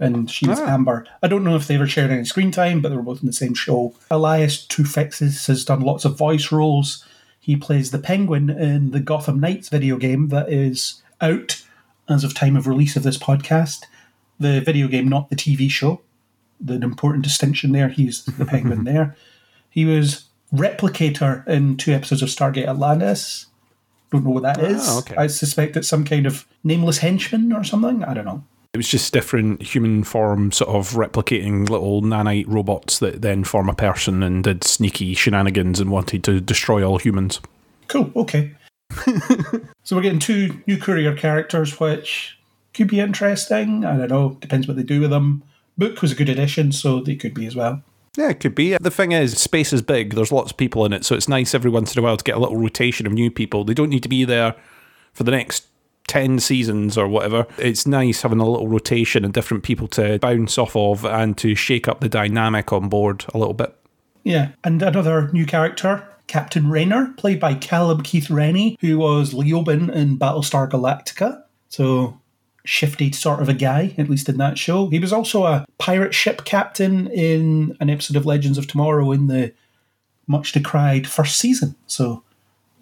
and 0.01 0.31
she 0.31 0.47
was 0.49 0.61
Ah. 0.61 0.67
Amber. 0.75 1.07
I 1.23 1.29
don't 1.29 1.45
know 1.45 1.57
if 1.57 1.67
they 1.67 1.75
ever 1.75 1.87
shared 1.87 2.11
any 2.11 2.25
screen 2.25 2.51
time, 2.51 2.81
but 2.81 2.89
they 2.91 2.97
were 2.97 3.03
both 3.03 3.21
in 3.21 3.27
the 3.27 3.33
same 3.33 3.55
show. 3.55 3.95
Elias 4.11 4.67
Toufexis 4.67 5.47
has 5.49 5.65
done 5.65 5.81
lots 5.81 6.05
of 6.05 6.17
voice 6.17 6.51
roles. 6.53 7.05
He 7.41 7.57
plays 7.57 7.91
the 7.91 7.99
Penguin 7.99 8.51
in 8.51 8.91
the 8.91 9.01
Gotham 9.01 9.41
Knights 9.41 9.69
video 9.69 9.97
game 9.97 10.29
that 10.29 10.53
is 10.53 11.03
out 11.21 11.63
as 12.09 12.23
of 12.25 12.35
time 12.35 12.57
of 12.57 12.67
release 12.67 12.95
of 12.97 13.03
this 13.03 13.19
podcast. 13.19 13.85
The 14.41 14.61
video 14.61 14.87
game, 14.89 15.09
not 15.09 15.31
the 15.31 15.37
TV 15.37 15.71
show. 15.71 16.01
The 16.61 16.75
important 16.75 17.25
distinction 17.25 17.73
there. 17.73 17.89
He's 17.89 18.25
the 18.25 18.45
Penguin 18.45 18.85
there. 18.93 19.17
He 19.71 19.85
was 19.85 20.25
Replicator 20.55 21.47
in 21.47 21.77
two 21.77 21.93
episodes 21.93 22.23
of 22.23 22.29
Stargate 22.29 22.67
Atlantis. 22.69 23.47
Don't 24.11 24.25
know 24.25 24.31
what 24.31 24.43
that 24.43 24.63
is. 24.63 24.83
Ah, 24.89 24.99
okay. 25.01 25.17
I 25.17 25.27
suspect 25.27 25.77
it's 25.77 25.89
some 25.89 26.05
kind 26.05 26.27
of 26.27 26.47
nameless 26.65 26.99
henchman 26.99 27.53
or 27.53 27.65
something. 27.65 28.05
I 28.05 28.15
don't 28.15 28.25
know. 28.25 28.43
It 28.75 28.77
was 28.77 28.89
just 28.89 29.13
different 29.13 29.63
human 29.63 30.05
form, 30.05 30.53
sort 30.53 30.71
of 30.71 30.91
replicating 30.91 31.69
little 31.69 32.03
nanite 32.03 32.45
robots 32.47 32.99
that 32.99 33.23
then 33.23 33.45
form 33.45 33.69
a 33.69 33.75
person 33.75 34.23
and 34.23 34.45
did 34.45 34.63
sneaky 34.63 35.15
shenanigans 35.15 35.81
and 35.81 35.91
wanted 35.91 36.23
to 36.25 36.41
destroy 36.41 36.87
all 36.87 36.99
humans. 36.99 37.41
Cool. 37.89 38.13
Okay. 38.15 38.55
so 39.85 39.97
we're 39.97 40.03
getting 40.03 40.19
two 40.19 40.63
new 40.67 40.77
courier 40.77 41.15
characters, 41.15 41.81
which 41.81 42.39
could 42.75 42.89
be 42.89 43.01
interesting. 43.01 43.85
I 43.85 43.97
don't 43.97 44.11
know. 44.11 44.37
Depends 44.41 44.69
what 44.69 44.77
they 44.77 44.83
do 44.83 45.01
with 45.01 45.11
them. 45.11 45.43
Book 45.77 46.03
was 46.03 46.13
a 46.13 46.15
good 46.15 46.29
addition, 46.29 46.73
so 46.73 47.01
they 47.01 47.17
could 47.17 47.35
be 47.35 47.47
as 47.47 47.57
well. 47.57 47.83
Yeah, 48.17 48.31
it 48.31 48.41
could 48.41 48.55
be. 48.55 48.77
The 48.77 48.91
thing 48.91 49.13
is, 49.13 49.39
space 49.39 49.73
is 49.73 49.83
big. 49.83 50.15
There's 50.15 50.33
lots 50.33 50.51
of 50.51 50.57
people 50.57 50.85
in 50.85 50.93
it, 50.93 51.05
so 51.05 51.15
it's 51.15 51.29
nice 51.29 51.55
every 51.55 51.71
once 51.71 51.95
in 51.95 52.01
a 52.01 52.03
while 52.03 52.17
to 52.17 52.25
get 52.25 52.37
a 52.37 52.41
little 52.41 52.57
rotation 52.57 53.07
of 53.07 53.13
new 53.13 53.31
people. 53.31 53.65
They 53.65 53.75
don't 53.75 53.91
need 53.91 54.03
to 54.03 54.09
be 54.09 54.25
there 54.25 54.55
for 55.13 55.25
the 55.25 55.31
next 55.31 55.67
10 56.09 56.41
seasons 56.41 56.99
or 56.99 57.07
whatever. 57.07 57.47
It's 57.59 57.87
nice 57.87 58.23
having 58.23 58.41
a 58.41 58.49
little 58.49 58.67
rotation 58.67 59.25
and 59.25 59.33
different 59.33 59.63
people 59.63 59.87
to 59.89 60.19
bounce 60.19 60.59
off 60.59 60.75
of 60.75 61.05
and 61.05 61.39
to 61.39 61.55
shake 61.55 61.87
up 61.87 62.01
the 62.01 62.09
dynamic 62.09 62.73
on 62.73 62.89
board 62.89 63.25
a 63.33 63.39
little 63.39 63.55
bit. 63.55 63.75
Yeah, 64.25 64.51
and 64.65 64.83
another 64.83 65.31
new 65.33 65.47
character, 65.47 66.07
Captain 66.27 66.69
Raynor, 66.69 67.15
played 67.17 67.39
by 67.39 67.55
Callum 67.55 68.03
Keith 68.03 68.31
Rennie, 68.31 68.77
who 68.81 68.99
was 68.99 69.33
Leoben 69.33 69.95
in 69.95 70.19
Battlestar 70.19 70.69
Galactica. 70.69 71.43
So 71.69 72.21
shifty 72.69 73.11
sort 73.11 73.41
of 73.41 73.49
a 73.49 73.55
guy, 73.55 73.95
at 73.97 74.11
least 74.11 74.29
in 74.29 74.37
that 74.37 74.59
show. 74.59 74.89
He 74.89 74.99
was 74.99 75.13
also 75.13 75.45
a 75.45 75.65
pirate 75.79 76.13
ship 76.13 76.45
captain 76.45 77.07
in 77.09 77.75
an 77.81 77.89
episode 77.89 78.17
of 78.17 78.27
Legends 78.27 78.59
of 78.59 78.67
Tomorrow 78.67 79.11
in 79.13 79.27
the 79.27 79.55
much 80.27 80.53
decried 80.53 81.07
first 81.07 81.39
season. 81.39 81.75
So 81.87 82.23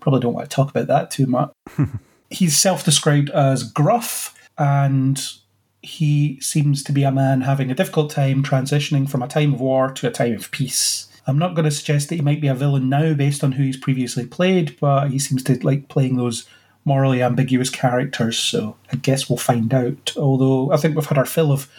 probably 0.00 0.20
don't 0.20 0.34
want 0.34 0.50
to 0.50 0.54
talk 0.54 0.70
about 0.70 0.88
that 0.88 1.12
too 1.12 1.26
much. 1.26 1.52
He's 2.30 2.58
self 2.58 2.84
described 2.84 3.30
as 3.30 3.62
gruff 3.62 4.36
and 4.58 5.22
he 5.82 6.40
seems 6.40 6.82
to 6.82 6.92
be 6.92 7.04
a 7.04 7.12
man 7.12 7.42
having 7.42 7.70
a 7.70 7.74
difficult 7.74 8.10
time 8.10 8.42
transitioning 8.42 9.08
from 9.08 9.22
a 9.22 9.28
time 9.28 9.54
of 9.54 9.60
war 9.60 9.92
to 9.92 10.08
a 10.08 10.10
time 10.10 10.34
of 10.34 10.50
peace. 10.50 11.06
I'm 11.28 11.38
not 11.38 11.54
going 11.54 11.64
to 11.64 11.70
suggest 11.70 12.08
that 12.08 12.16
he 12.16 12.22
might 12.22 12.40
be 12.40 12.48
a 12.48 12.54
villain 12.54 12.88
now 12.88 13.14
based 13.14 13.44
on 13.44 13.52
who 13.52 13.62
he's 13.62 13.76
previously 13.76 14.26
played, 14.26 14.76
but 14.80 15.10
he 15.10 15.20
seems 15.20 15.44
to 15.44 15.64
like 15.64 15.88
playing 15.88 16.16
those 16.16 16.48
morally 16.86 17.22
ambiguous 17.22 17.68
characters, 17.68 18.38
so 18.38 18.76
I 18.90 18.96
guess 18.96 19.28
we'll 19.28 19.36
find 19.36 19.74
out. 19.74 20.14
Although 20.16 20.72
I 20.72 20.78
think 20.78 20.94
we've 20.94 21.04
had 21.04 21.18
our 21.18 21.26
fill 21.26 21.52
of 21.52 21.70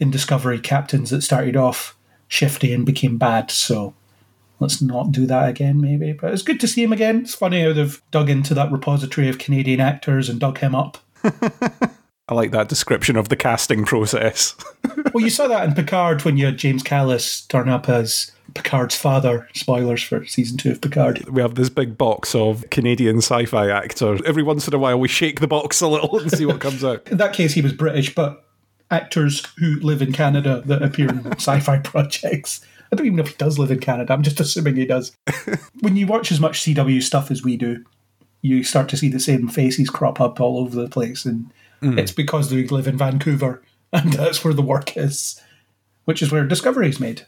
in 0.00 0.10
Discovery 0.10 0.58
captains 0.58 1.10
that 1.10 1.22
started 1.22 1.56
off 1.56 1.96
shifty 2.28 2.72
and 2.72 2.86
became 2.86 3.18
bad, 3.18 3.50
so 3.50 3.94
let's 4.60 4.80
not 4.80 5.12
do 5.12 5.26
that 5.26 5.48
again, 5.48 5.80
maybe. 5.80 6.12
But 6.12 6.32
it's 6.32 6.42
good 6.42 6.60
to 6.60 6.68
see 6.68 6.84
him 6.84 6.92
again. 6.92 7.22
It's 7.22 7.34
funny 7.34 7.62
how 7.62 7.72
they've 7.72 8.00
dug 8.12 8.30
into 8.30 8.54
that 8.54 8.72
repository 8.72 9.28
of 9.28 9.38
Canadian 9.38 9.80
actors 9.80 10.28
and 10.28 10.40
dug 10.40 10.58
him 10.58 10.74
up. 10.74 10.98
I 12.26 12.32
like 12.32 12.52
that 12.52 12.68
description 12.68 13.16
of 13.16 13.28
the 13.28 13.36
casting 13.36 13.84
process. 13.84 14.54
Well, 15.12 15.22
you 15.22 15.30
saw 15.30 15.46
that 15.48 15.68
in 15.68 15.74
Picard 15.74 16.24
when 16.24 16.38
you 16.38 16.46
had 16.46 16.56
James 16.56 16.82
Callis 16.82 17.42
turn 17.42 17.68
up 17.68 17.88
as 17.88 18.32
Picard's 18.54 18.96
father. 18.96 19.48
Spoilers 19.54 20.02
for 20.02 20.24
season 20.26 20.56
two 20.56 20.70
of 20.70 20.80
Picard. 20.80 21.28
we 21.28 21.42
have 21.42 21.54
this 21.54 21.68
big 21.68 21.98
box 21.98 22.34
of 22.34 22.64
Canadian 22.70 23.18
sci 23.18 23.44
fi 23.46 23.70
actors. 23.70 24.20
Every 24.24 24.42
once 24.42 24.66
in 24.66 24.74
a 24.74 24.78
while, 24.78 24.98
we 24.98 25.08
shake 25.08 25.40
the 25.40 25.48
box 25.48 25.80
a 25.80 25.88
little 25.88 26.18
and 26.18 26.30
see 26.30 26.46
what 26.46 26.60
comes 26.60 26.84
out. 26.84 27.06
In 27.10 27.18
that 27.18 27.32
case, 27.32 27.52
he 27.52 27.62
was 27.62 27.72
British, 27.72 28.14
but 28.14 28.44
actors 28.90 29.44
who 29.58 29.80
live 29.80 30.02
in 30.02 30.12
Canada 30.12 30.62
that 30.66 30.82
appear 30.82 31.08
in 31.08 31.26
sci 31.32 31.60
fi 31.60 31.78
projects. 31.78 32.60
I 32.92 32.96
don't 32.96 33.06
even 33.06 33.16
know 33.16 33.24
if 33.24 33.30
he 33.30 33.36
does 33.36 33.58
live 33.58 33.70
in 33.70 33.80
Canada. 33.80 34.12
I'm 34.12 34.22
just 34.22 34.38
assuming 34.40 34.76
he 34.76 34.84
does. 34.84 35.16
when 35.80 35.96
you 35.96 36.06
watch 36.06 36.30
as 36.30 36.38
much 36.38 36.60
CW 36.60 37.02
stuff 37.02 37.30
as 37.30 37.42
we 37.42 37.56
do, 37.56 37.84
you 38.42 38.62
start 38.62 38.88
to 38.90 38.96
see 38.96 39.08
the 39.08 39.18
same 39.18 39.48
faces 39.48 39.90
crop 39.90 40.20
up 40.20 40.40
all 40.40 40.58
over 40.58 40.76
the 40.76 40.88
place. 40.88 41.24
And 41.24 41.50
mm. 41.82 41.98
it's 41.98 42.12
because 42.12 42.50
they 42.50 42.64
live 42.66 42.86
in 42.86 42.98
Vancouver 42.98 43.62
and 43.92 44.12
that's 44.12 44.44
where 44.44 44.54
the 44.54 44.62
work 44.62 44.96
is, 44.96 45.40
which 46.04 46.20
is 46.22 46.30
where 46.30 46.44
Discovery 46.44 46.88
is 46.88 47.00
made. 47.00 47.26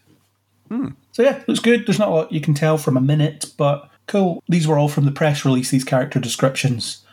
So 1.13 1.23
yeah, 1.23 1.43
looks 1.47 1.61
good. 1.61 1.87
There's 1.87 1.99
not 1.99 2.09
a 2.09 2.13
lot 2.13 2.33
you 2.33 2.41
can 2.41 2.55
tell 2.55 2.79
from 2.79 2.97
a 2.97 3.01
minute, 3.01 3.53
but 3.57 3.91
cool. 4.07 4.43
These 4.49 4.67
were 4.67 4.79
all 4.79 4.89
from 4.89 5.05
the 5.05 5.13
press 5.13 5.45
release, 5.45 5.71
these 5.71 5.85
character 5.85 6.21
descriptions. 6.21 7.05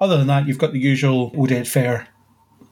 Other 0.00 0.16
than 0.16 0.26
that, 0.26 0.46
you've 0.46 0.58
got 0.58 0.72
the 0.72 0.80
usual 0.80 1.30
Oded 1.32 1.62
Fehr 1.62 2.06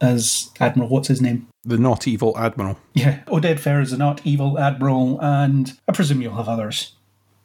as 0.00 0.50
Admiral. 0.60 0.88
What's 0.88 1.08
his 1.08 1.20
name? 1.20 1.48
The 1.64 1.78
not 1.78 2.08
evil 2.08 2.36
admiral. 2.36 2.78
Yeah, 2.94 3.22
Oded 3.28 3.60
Fehr 3.60 3.80
is 3.80 3.92
the 3.92 3.96
not 3.96 4.20
evil 4.24 4.58
Admiral, 4.58 5.20
and 5.22 5.78
I 5.88 5.92
presume 5.92 6.20
you'll 6.20 6.34
have 6.34 6.48
others 6.48 6.94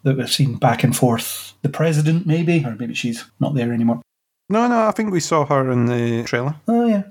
that 0.03 0.17
we've 0.17 0.31
seen 0.31 0.55
back 0.55 0.83
and 0.83 0.95
forth. 0.95 1.53
The 1.61 1.69
President, 1.69 2.25
maybe, 2.25 2.63
or 2.65 2.75
maybe 2.75 2.95
she's 2.95 3.25
not 3.39 3.53
there 3.53 3.71
anymore. 3.71 4.01
No, 4.49 4.67
no, 4.67 4.87
I 4.87 4.91
think 4.91 5.11
we 5.11 5.19
saw 5.19 5.45
her 5.45 5.69
in 5.69 5.85
the 5.85 6.23
trailer. 6.23 6.55
Oh, 6.67 6.87
yeah. 6.87 7.03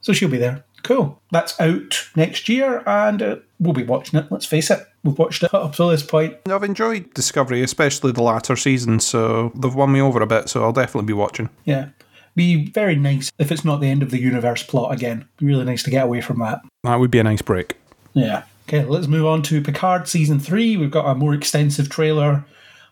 So 0.00 0.12
she'll 0.12 0.28
be 0.28 0.38
there. 0.38 0.64
Cool. 0.84 1.20
That's 1.32 1.58
out 1.60 2.08
next 2.14 2.48
year, 2.48 2.82
and 2.86 3.20
uh, 3.20 3.36
we'll 3.58 3.72
be 3.72 3.82
watching 3.82 4.20
it. 4.20 4.30
Let's 4.30 4.46
face 4.46 4.70
it. 4.70 4.86
We've 5.08 5.18
watched 5.18 5.42
it 5.42 5.54
up 5.54 5.74
to 5.76 5.88
this 5.88 6.02
point. 6.02 6.36
I've 6.50 6.62
enjoyed 6.62 7.14
Discovery, 7.14 7.62
especially 7.62 8.12
the 8.12 8.22
latter 8.22 8.56
season, 8.56 9.00
so 9.00 9.50
they've 9.54 9.74
won 9.74 9.90
me 9.90 10.02
over 10.02 10.20
a 10.20 10.26
bit, 10.26 10.50
so 10.50 10.62
I'll 10.62 10.72
definitely 10.72 11.06
be 11.06 11.14
watching. 11.14 11.48
Yeah. 11.64 11.88
Be 12.36 12.66
very 12.66 12.94
nice 12.94 13.32
if 13.38 13.50
it's 13.50 13.64
not 13.64 13.80
the 13.80 13.88
end 13.88 14.02
of 14.02 14.10
the 14.10 14.20
universe 14.20 14.62
plot 14.62 14.92
again. 14.92 15.26
Be 15.38 15.46
really 15.46 15.64
nice 15.64 15.82
to 15.84 15.90
get 15.90 16.04
away 16.04 16.20
from 16.20 16.40
that. 16.40 16.60
That 16.84 16.96
would 16.96 17.10
be 17.10 17.20
a 17.20 17.24
nice 17.24 17.40
break. 17.40 17.76
Yeah. 18.12 18.42
Okay, 18.68 18.84
let's 18.84 19.06
move 19.06 19.24
on 19.24 19.40
to 19.44 19.62
Picard 19.62 20.08
season 20.08 20.38
three. 20.40 20.76
We've 20.76 20.90
got 20.90 21.10
a 21.10 21.14
more 21.14 21.32
extensive 21.32 21.88
trailer. 21.88 22.44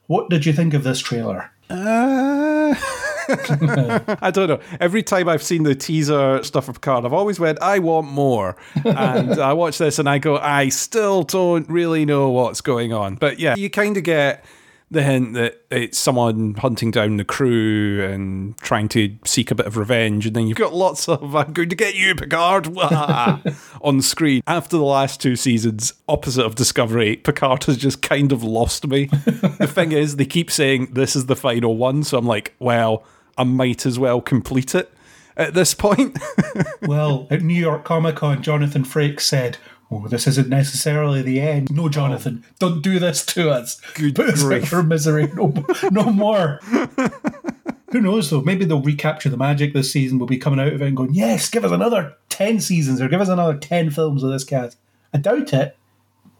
What 0.07 0.31
did 0.31 0.47
you 0.47 0.55
think 0.55 0.73
of 0.73 0.85
this 0.85 1.01
trailer? 1.01 1.51
Uh, 1.69 2.75
I 3.29 4.31
don't 4.33 4.49
know. 4.49 4.61
Every 4.81 5.03
time 5.03 5.29
I've 5.29 5.43
seen 5.43 5.63
the 5.63 5.75
teaser 5.75 6.43
stuff 6.43 6.69
of 6.69 6.77
Picard, 6.77 7.05
I've 7.05 7.13
always 7.13 7.41
went, 7.41 7.61
I 7.61 7.79
want 7.79 8.09
more. 8.09 8.57
And 8.85 9.39
I 9.41 9.53
watch 9.53 9.79
this 9.79 9.99
and 9.99 10.09
I 10.09 10.19
go, 10.19 10.39
I 10.39 10.69
still 10.69 11.23
don't 11.23 11.69
really 11.69 12.05
know 12.05 12.31
what's 12.31 12.61
going 12.61 12.93
on. 12.93 13.17
But 13.17 13.39
yeah, 13.39 13.55
you 13.57 13.71
kind 13.71 13.97
of 13.97 14.05
get 14.05 14.45
the 14.91 15.03
hint 15.03 15.35
that 15.35 15.65
it's 15.71 15.99
someone 15.99 16.55
hunting 16.55 16.93
down 16.93 17.17
the 17.17 17.25
crew 17.25 18.05
and 18.05 18.57
trying 18.59 18.89
to 18.89 19.17
seek 19.25 19.51
a 19.51 19.55
bit 19.55 19.67
of 19.67 19.77
revenge. 19.77 20.27
And 20.27 20.37
then 20.37 20.47
you've 20.47 20.59
got 20.59 20.73
lots 20.73 21.09
of, 21.09 21.35
I'm 21.35 21.53
going 21.53 21.71
to 21.71 21.77
get 21.77 21.97
you, 21.97 22.15
Picard, 22.15 22.69
on 23.83 24.01
screen. 24.01 24.43
After 24.47 24.77
the 24.77 24.85
last 24.85 25.21
two 25.21 25.35
seasons, 25.35 25.93
opposite 26.09 26.45
of 26.45 26.55
Discovery, 26.55 27.17
Picard 27.17 27.65
has 27.65 27.77
just 27.77 28.01
kind 28.01 28.31
of 28.31 28.45
lost 28.45 28.87
me. 28.87 29.07
the 29.07 29.71
thing 29.71 29.91
is, 29.91 30.17
they 30.17 30.25
keep 30.25 30.51
saying 30.53 30.91
this 30.93 31.17
is 31.17 31.27
the 31.27 31.37
final 31.37 31.77
one. 31.77 32.05
So 32.05 32.17
I'm 32.17 32.27
like, 32.27 32.55
well, 32.61 33.05
I 33.39 33.45
might 33.45 33.87
as 33.87 33.99
well 33.99 34.21
complete 34.21 34.75
it 34.75 34.93
at 35.37 35.55
this 35.55 35.75
point. 35.75 36.19
well, 36.83 37.27
at 37.31 37.43
New 37.43 37.55
York 37.55 37.85
Comic 37.85 38.17
Con, 38.17 38.43
Jonathan 38.43 38.85
Frakes 38.85 39.23
said, 39.23 39.59
Oh, 39.91 40.09
this 40.09 40.27
isn't 40.27 40.49
necessarily 40.49 41.23
the 41.23 41.41
end. 41.41 41.71
No, 41.71 41.89
Jonathan, 41.89 42.45
oh. 42.45 42.53
don't 42.59 42.83
do 42.83 42.99
this 42.99 43.25
to 43.27 43.51
us. 43.51 43.81
Good 43.95 44.17
Put 44.17 44.31
us 44.31 44.43
grief. 44.43 44.69
for 44.69 44.83
misery. 44.83 45.29
No, 45.35 45.55
no 45.91 46.05
more. 46.11 46.59
Who 47.93 48.01
knows, 48.01 48.31
though? 48.31 48.41
Maybe 48.41 48.65
they'll 48.65 48.83
recapture 48.83 49.29
the 49.29 49.37
magic 49.37 49.73
this 49.73 49.93
season. 49.93 50.19
We'll 50.19 50.27
be 50.27 50.39
coming 50.39 50.59
out 50.59 50.73
of 50.73 50.83
it 50.83 50.87
and 50.87 50.97
going, 50.97 51.15
yes, 51.15 51.49
give 51.49 51.65
us 51.65 51.71
another 51.71 52.17
10 52.31 52.61
seasons 52.61 53.01
or 53.01 53.09
give 53.09 53.21
us 53.21 53.29
another 53.29 53.57
10 53.57 53.91
films 53.91 54.25
of 54.25 54.31
this 54.31 54.43
cast. 54.43 54.77
I 55.15 55.19
doubt 55.19 55.53
it, 55.55 55.77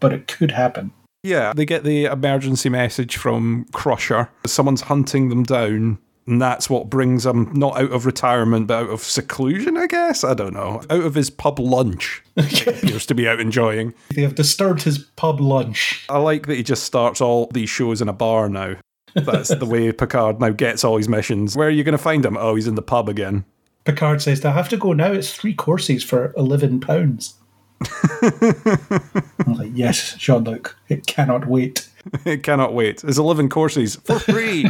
but 0.01 0.11
it 0.11 0.27
could 0.27 0.51
happen. 0.51 0.91
Yeah, 1.23 1.53
they 1.53 1.65
get 1.65 1.83
the 1.83 2.05
emergency 2.05 2.69
message 2.69 3.15
from 3.15 3.65
Crusher. 3.71 4.29
Someone's 4.45 4.81
hunting 4.81 5.29
them 5.29 5.43
down, 5.43 5.99
and 6.27 6.41
that's 6.41 6.69
what 6.69 6.89
brings 6.89 7.25
him 7.25 7.51
not 7.53 7.79
out 7.79 7.91
of 7.91 8.05
retirement, 8.05 8.67
but 8.67 8.83
out 8.83 8.89
of 8.89 9.01
seclusion, 9.01 9.77
I 9.77 9.87
guess. 9.87 10.25
I 10.25 10.33
don't 10.33 10.53
know. 10.53 10.81
Out 10.89 11.03
of 11.03 11.15
his 11.15 11.29
pub 11.29 11.57
lunch. 11.57 12.21
he 12.35 12.69
appears 12.69 13.05
to 13.05 13.15
be 13.15 13.27
out 13.27 13.39
enjoying. 13.39 13.93
They 14.13 14.23
have 14.23 14.35
disturbed 14.35 14.83
his 14.83 14.99
pub 14.99 15.39
lunch. 15.39 16.05
I 16.09 16.17
like 16.17 16.45
that 16.47 16.55
he 16.55 16.63
just 16.63 16.83
starts 16.83 17.21
all 17.21 17.47
these 17.53 17.69
shows 17.69 18.01
in 18.01 18.09
a 18.09 18.13
bar 18.13 18.49
now. 18.49 18.75
That's 19.15 19.49
the 19.49 19.65
way 19.65 19.91
Picard 19.93 20.41
now 20.41 20.49
gets 20.49 20.83
all 20.83 20.97
his 20.97 21.07
missions. 21.07 21.55
Where 21.55 21.69
are 21.69 21.71
you 21.71 21.85
going 21.85 21.93
to 21.93 21.97
find 21.97 22.25
him? 22.25 22.35
Oh, 22.37 22.55
he's 22.55 22.67
in 22.67 22.75
the 22.75 22.81
pub 22.81 23.07
again. 23.07 23.45
Picard 23.85 24.21
says, 24.21 24.43
I 24.43 24.51
have 24.51 24.67
to 24.69 24.77
go 24.77 24.91
now. 24.91 25.13
It's 25.13 25.33
three 25.33 25.53
courses 25.53 26.03
for 26.03 26.33
£11. 26.33 27.33
I'm 29.47 29.53
like, 29.53 29.71
yes, 29.73 30.15
Jean 30.15 30.43
Luc, 30.43 30.75
it 30.89 31.07
cannot 31.07 31.47
wait. 31.47 31.87
It 32.25 32.43
cannot 32.43 32.73
wait. 32.73 33.03
It's 33.03 33.17
11 33.17 33.49
courses 33.49 33.95
for 33.95 34.19
free. 34.19 34.65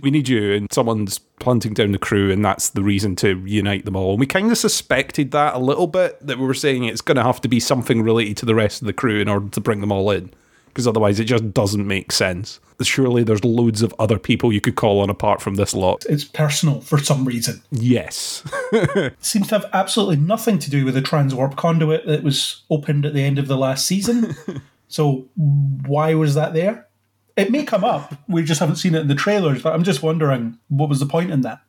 We 0.00 0.10
need 0.10 0.28
you, 0.28 0.52
and 0.54 0.72
someone's 0.72 1.20
hunting 1.42 1.74
down 1.74 1.92
the 1.92 1.98
crew, 1.98 2.30
and 2.30 2.44
that's 2.44 2.70
the 2.70 2.82
reason 2.82 3.14
to 3.16 3.34
reunite 3.34 3.84
them 3.84 3.96
all. 3.96 4.12
And 4.12 4.20
we 4.20 4.26
kind 4.26 4.50
of 4.50 4.58
suspected 4.58 5.32
that 5.32 5.54
a 5.54 5.58
little 5.58 5.86
bit, 5.86 6.24
that 6.26 6.38
we 6.38 6.46
were 6.46 6.54
saying 6.54 6.84
it's 6.84 7.00
going 7.00 7.16
to 7.16 7.22
have 7.22 7.40
to 7.42 7.48
be 7.48 7.60
something 7.60 8.02
related 8.02 8.36
to 8.38 8.46
the 8.46 8.54
rest 8.54 8.80
of 8.80 8.86
the 8.86 8.92
crew 8.92 9.20
in 9.20 9.28
order 9.28 9.48
to 9.50 9.60
bring 9.60 9.80
them 9.80 9.92
all 9.92 10.10
in. 10.10 10.32
Because 10.66 10.88
otherwise, 10.88 11.20
it 11.20 11.24
just 11.24 11.52
doesn't 11.52 11.86
make 11.86 12.10
sense. 12.10 12.58
Surely 12.80 13.22
there's 13.22 13.44
loads 13.44 13.82
of 13.82 13.94
other 13.98 14.18
people 14.18 14.52
you 14.52 14.60
could 14.60 14.74
call 14.74 15.00
on 15.00 15.10
apart 15.10 15.40
from 15.40 15.54
this 15.54 15.74
lot. 15.74 16.04
It's 16.08 16.24
personal 16.24 16.80
for 16.80 16.98
some 16.98 17.24
reason. 17.24 17.62
Yes. 17.70 18.42
seems 19.20 19.48
to 19.48 19.58
have 19.58 19.70
absolutely 19.72 20.16
nothing 20.16 20.58
to 20.58 20.70
do 20.70 20.84
with 20.84 20.94
the 20.94 21.02
transwarp 21.02 21.56
conduit 21.56 22.06
that 22.06 22.24
was 22.24 22.62
opened 22.70 23.06
at 23.06 23.14
the 23.14 23.22
end 23.22 23.38
of 23.38 23.46
the 23.46 23.56
last 23.56 23.86
season. 23.86 24.34
so 24.88 25.28
why 25.36 26.14
was 26.14 26.34
that 26.34 26.54
there? 26.54 26.88
It 27.36 27.50
may 27.50 27.64
come 27.64 27.84
up. 27.84 28.14
We 28.28 28.42
just 28.42 28.60
haven't 28.60 28.76
seen 28.76 28.94
it 28.94 29.02
in 29.02 29.08
the 29.08 29.14
trailers, 29.14 29.62
but 29.62 29.74
I'm 29.74 29.84
just 29.84 30.02
wondering 30.02 30.58
what 30.68 30.88
was 30.88 31.00
the 31.00 31.06
point 31.06 31.30
in 31.30 31.40
that? 31.42 31.60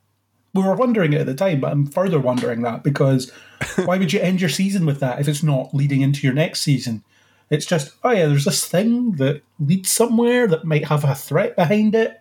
We 0.54 0.62
were 0.62 0.76
wondering 0.76 1.14
it 1.14 1.22
at 1.22 1.26
the 1.26 1.34
time, 1.34 1.62
but 1.62 1.72
I'm 1.72 1.86
further 1.86 2.20
wondering 2.20 2.62
that 2.62 2.84
because 2.84 3.32
why 3.86 3.98
would 3.98 4.14
you 4.14 4.20
end 4.20 4.40
your 4.42 4.50
season 4.50 4.86
with 4.86 5.00
that 5.00 5.20
if 5.20 5.28
it's 5.28 5.44
not 5.44 5.74
leading 5.74 6.02
into 6.02 6.26
your 6.28 6.34
next 6.34 6.62
season? 6.62 7.04
It's 7.50 7.66
just, 7.66 7.94
oh 8.04 8.12
yeah, 8.12 8.28
there's 8.28 8.46
this 8.46 8.66
thing 8.66 9.14
that 9.14 9.42
leads 9.60 9.90
somewhere 9.90 10.48
that 10.48 10.66
might 10.66 10.88
have 10.88 11.04
a 11.04 11.16
threat 11.16 11.56
behind 11.56 11.96
it, 11.96 12.20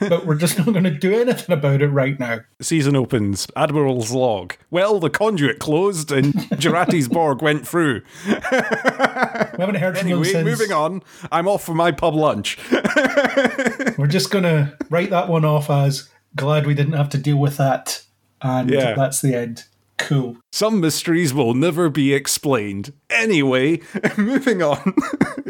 but 0.00 0.26
we're 0.26 0.34
just 0.36 0.58
not 0.58 0.66
going 0.68 0.84
to 0.84 0.90
do 0.90 1.12
anything 1.18 1.52
about 1.52 1.82
it 1.82 1.88
right 1.88 2.18
now. 2.18 2.40
Season 2.60 2.96
opens. 2.96 3.46
Admiral's 3.56 4.10
log. 4.10 4.54
Well, 4.70 4.98
the 5.00 5.10
conduit 5.10 5.58
closed 5.58 6.10
and 6.12 6.32
Jurati's 6.34 7.08
Borg 7.12 7.42
went 7.42 7.66
through. 7.66 8.02
We 8.26 8.32
haven't 8.32 9.76
heard 9.76 9.98
from 9.98 10.06
Anyway, 10.08 10.24
since. 10.24 10.44
moving 10.44 10.72
on. 10.72 11.02
I'm 11.30 11.46
off 11.48 11.64
for 11.64 11.74
my 11.74 11.92
pub 11.92 12.14
lunch. 12.14 12.58
We're 13.98 14.06
just 14.08 14.30
going 14.30 14.44
to 14.44 14.76
write 14.88 15.10
that 15.10 15.28
one 15.28 15.44
off 15.44 15.70
as 15.70 16.08
glad 16.36 16.66
we 16.66 16.74
didn't 16.74 16.94
have 16.94 17.08
to 17.10 17.18
deal 17.18 17.36
with 17.36 17.56
that. 17.58 18.02
And 18.42 18.70
Yeah. 18.70 18.94
that's 18.94 19.20
the 19.20 19.34
end. 19.34 19.64
Cool. 19.98 20.38
Some 20.52 20.80
mysteries 20.80 21.34
will 21.34 21.52
never 21.52 21.90
be 21.90 22.14
explained. 22.14 22.92
Anyway, 23.10 23.80
moving 24.16 24.62
on. 24.62 24.94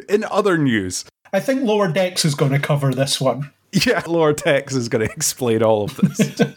In 0.09 0.25
other 0.25 0.59
news, 0.59 1.05
I 1.33 1.39
think 1.39 1.63
Lower 1.63 1.87
Decks 1.93 2.25
is 2.25 2.35
going 2.35 2.51
to 2.51 2.59
cover 2.59 2.93
this 2.93 3.21
one. 3.21 3.53
yeah, 3.87 4.03
Lower 4.07 4.33
Decks 4.33 4.75
is 4.75 4.89
going 4.89 5.07
to 5.07 5.13
explain 5.13 5.63
all 5.63 5.85
of 5.85 5.97
this. 5.97 6.41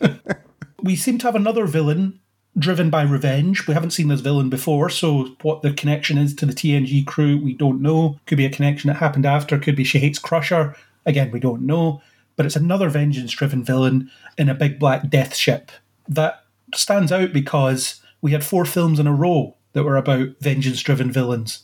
We 0.82 0.98
seem 0.98 1.18
to 1.20 1.28
have 1.28 1.36
another 1.36 1.66
villain 1.66 2.20
driven 2.60 2.90
by 2.90 3.04
revenge. 3.04 3.68
We 3.68 3.74
haven't 3.74 3.92
seen 3.92 4.10
this 4.10 4.20
villain 4.20 4.50
before, 4.50 4.90
so 4.90 5.30
what 5.42 5.62
the 5.62 5.72
connection 5.72 6.18
is 6.18 6.36
to 6.36 6.46
the 6.46 6.52
TNG 6.52 7.08
crew, 7.08 7.38
we 7.38 7.54
don't 7.54 7.82
know. 7.82 8.20
Could 8.26 8.38
be 8.38 8.46
a 8.46 8.50
connection 8.50 8.90
that 8.90 8.96
happened 8.96 9.26
after, 9.26 9.58
could 9.58 9.78
be 9.78 9.86
she 9.86 10.00
hates 10.00 10.20
Crusher. 10.20 10.76
Again, 11.06 11.32
we 11.32 11.40
don't 11.40 11.62
know. 11.62 12.02
But 12.36 12.46
it's 12.46 12.58
another 12.58 12.90
vengeance 12.90 13.32
driven 13.32 13.64
villain 13.64 14.12
in 14.38 14.50
a 14.50 14.54
big 14.54 14.78
black 14.78 15.10
death 15.10 15.38
ship. 15.38 15.72
That 16.10 16.44
stands 16.76 17.14
out 17.14 17.32
because 17.32 18.02
we 18.22 18.34
had 18.34 18.44
four 18.44 18.66
films 18.66 19.00
in 19.00 19.08
a 19.08 19.14
row 19.14 19.56
that 19.72 19.84
were 19.84 19.96
about 19.96 20.30
vengeance 20.42 20.82
driven 20.82 21.12
villains 21.12 21.64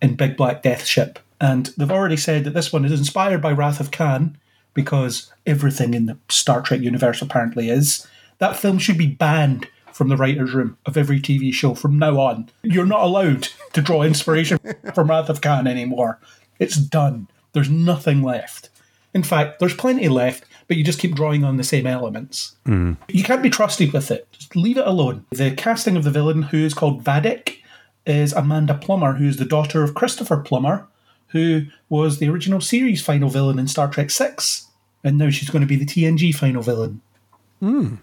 in 0.00 0.16
Big 0.16 0.36
Black 0.36 0.62
Death 0.62 0.84
Ship. 0.84 1.18
And 1.40 1.66
they've 1.76 1.90
already 1.90 2.16
said 2.16 2.44
that 2.44 2.54
this 2.54 2.72
one 2.72 2.84
is 2.84 2.92
inspired 2.92 3.40
by 3.40 3.52
Wrath 3.52 3.80
of 3.80 3.90
Khan 3.90 4.36
because 4.74 5.32
everything 5.46 5.94
in 5.94 6.06
the 6.06 6.18
Star 6.28 6.62
Trek 6.62 6.80
universe 6.80 7.22
apparently 7.22 7.68
is. 7.68 8.06
That 8.38 8.56
film 8.56 8.78
should 8.78 8.98
be 8.98 9.06
banned 9.06 9.68
from 9.92 10.08
the 10.08 10.16
writer's 10.16 10.54
room 10.54 10.76
of 10.86 10.96
every 10.96 11.20
TV 11.20 11.52
show 11.52 11.74
from 11.74 11.98
now 11.98 12.18
on. 12.18 12.50
You're 12.62 12.86
not 12.86 13.02
allowed 13.02 13.48
to 13.74 13.82
draw 13.82 14.02
inspiration 14.02 14.58
from 14.94 15.08
Wrath 15.08 15.28
of 15.28 15.40
Khan 15.40 15.66
anymore. 15.66 16.18
It's 16.58 16.76
done. 16.76 17.28
There's 17.52 17.70
nothing 17.70 18.22
left. 18.22 18.70
In 19.14 19.22
fact, 19.22 19.58
there's 19.58 19.74
plenty 19.74 20.08
left, 20.08 20.44
but 20.68 20.76
you 20.76 20.84
just 20.84 20.98
keep 20.98 21.14
drawing 21.14 21.44
on 21.44 21.58
the 21.58 21.64
same 21.64 21.86
elements. 21.86 22.56
Hmm. 22.64 22.94
You 23.08 23.22
can't 23.22 23.42
be 23.42 23.50
trusted 23.50 23.92
with 23.92 24.10
it. 24.10 24.26
Just 24.32 24.56
leave 24.56 24.78
it 24.78 24.86
alone. 24.86 25.26
The 25.30 25.54
casting 25.54 25.96
of 25.96 26.04
the 26.04 26.10
villain, 26.10 26.42
who 26.42 26.58
is 26.58 26.72
called 26.72 27.04
Vadic, 27.04 27.58
is 28.06 28.32
Amanda 28.32 28.74
Plummer, 28.74 29.14
who 29.14 29.26
is 29.26 29.36
the 29.36 29.44
daughter 29.44 29.82
of 29.82 29.94
Christopher 29.94 30.38
Plummer, 30.38 30.88
who 31.32 31.62
was 31.88 32.18
the 32.18 32.28
original 32.28 32.60
series 32.60 33.02
final 33.02 33.28
villain 33.28 33.58
in 33.58 33.68
Star 33.68 33.88
Trek 33.88 34.10
Six, 34.10 34.68
and 35.02 35.18
now 35.18 35.30
she's 35.30 35.50
going 35.50 35.62
to 35.62 35.66
be 35.66 35.76
the 35.76 35.86
TNG 35.86 36.34
final 36.34 36.62
villain. 36.62 37.00
Hmm. 37.60 37.96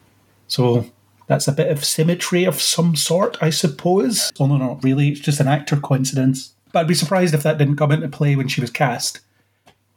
So 0.47 0.89
that's 1.27 1.47
a 1.47 1.53
bit 1.53 1.71
of 1.71 1.85
symmetry 1.85 2.43
of 2.43 2.59
some 2.59 2.95
sort, 2.95 3.37
I 3.41 3.51
suppose. 3.51 4.31
Although 4.39 4.57
not 4.57 4.83
really, 4.83 5.09
it's 5.09 5.19
just 5.19 5.39
an 5.39 5.47
actor 5.47 5.77
coincidence. 5.77 6.53
But 6.71 6.81
I'd 6.81 6.87
be 6.87 6.93
surprised 6.95 7.33
if 7.33 7.43
that 7.43 7.57
didn't 7.57 7.77
come 7.77 7.91
into 7.91 8.07
play 8.09 8.35
when 8.35 8.47
she 8.47 8.61
was 8.61 8.71
cast. 8.71 9.21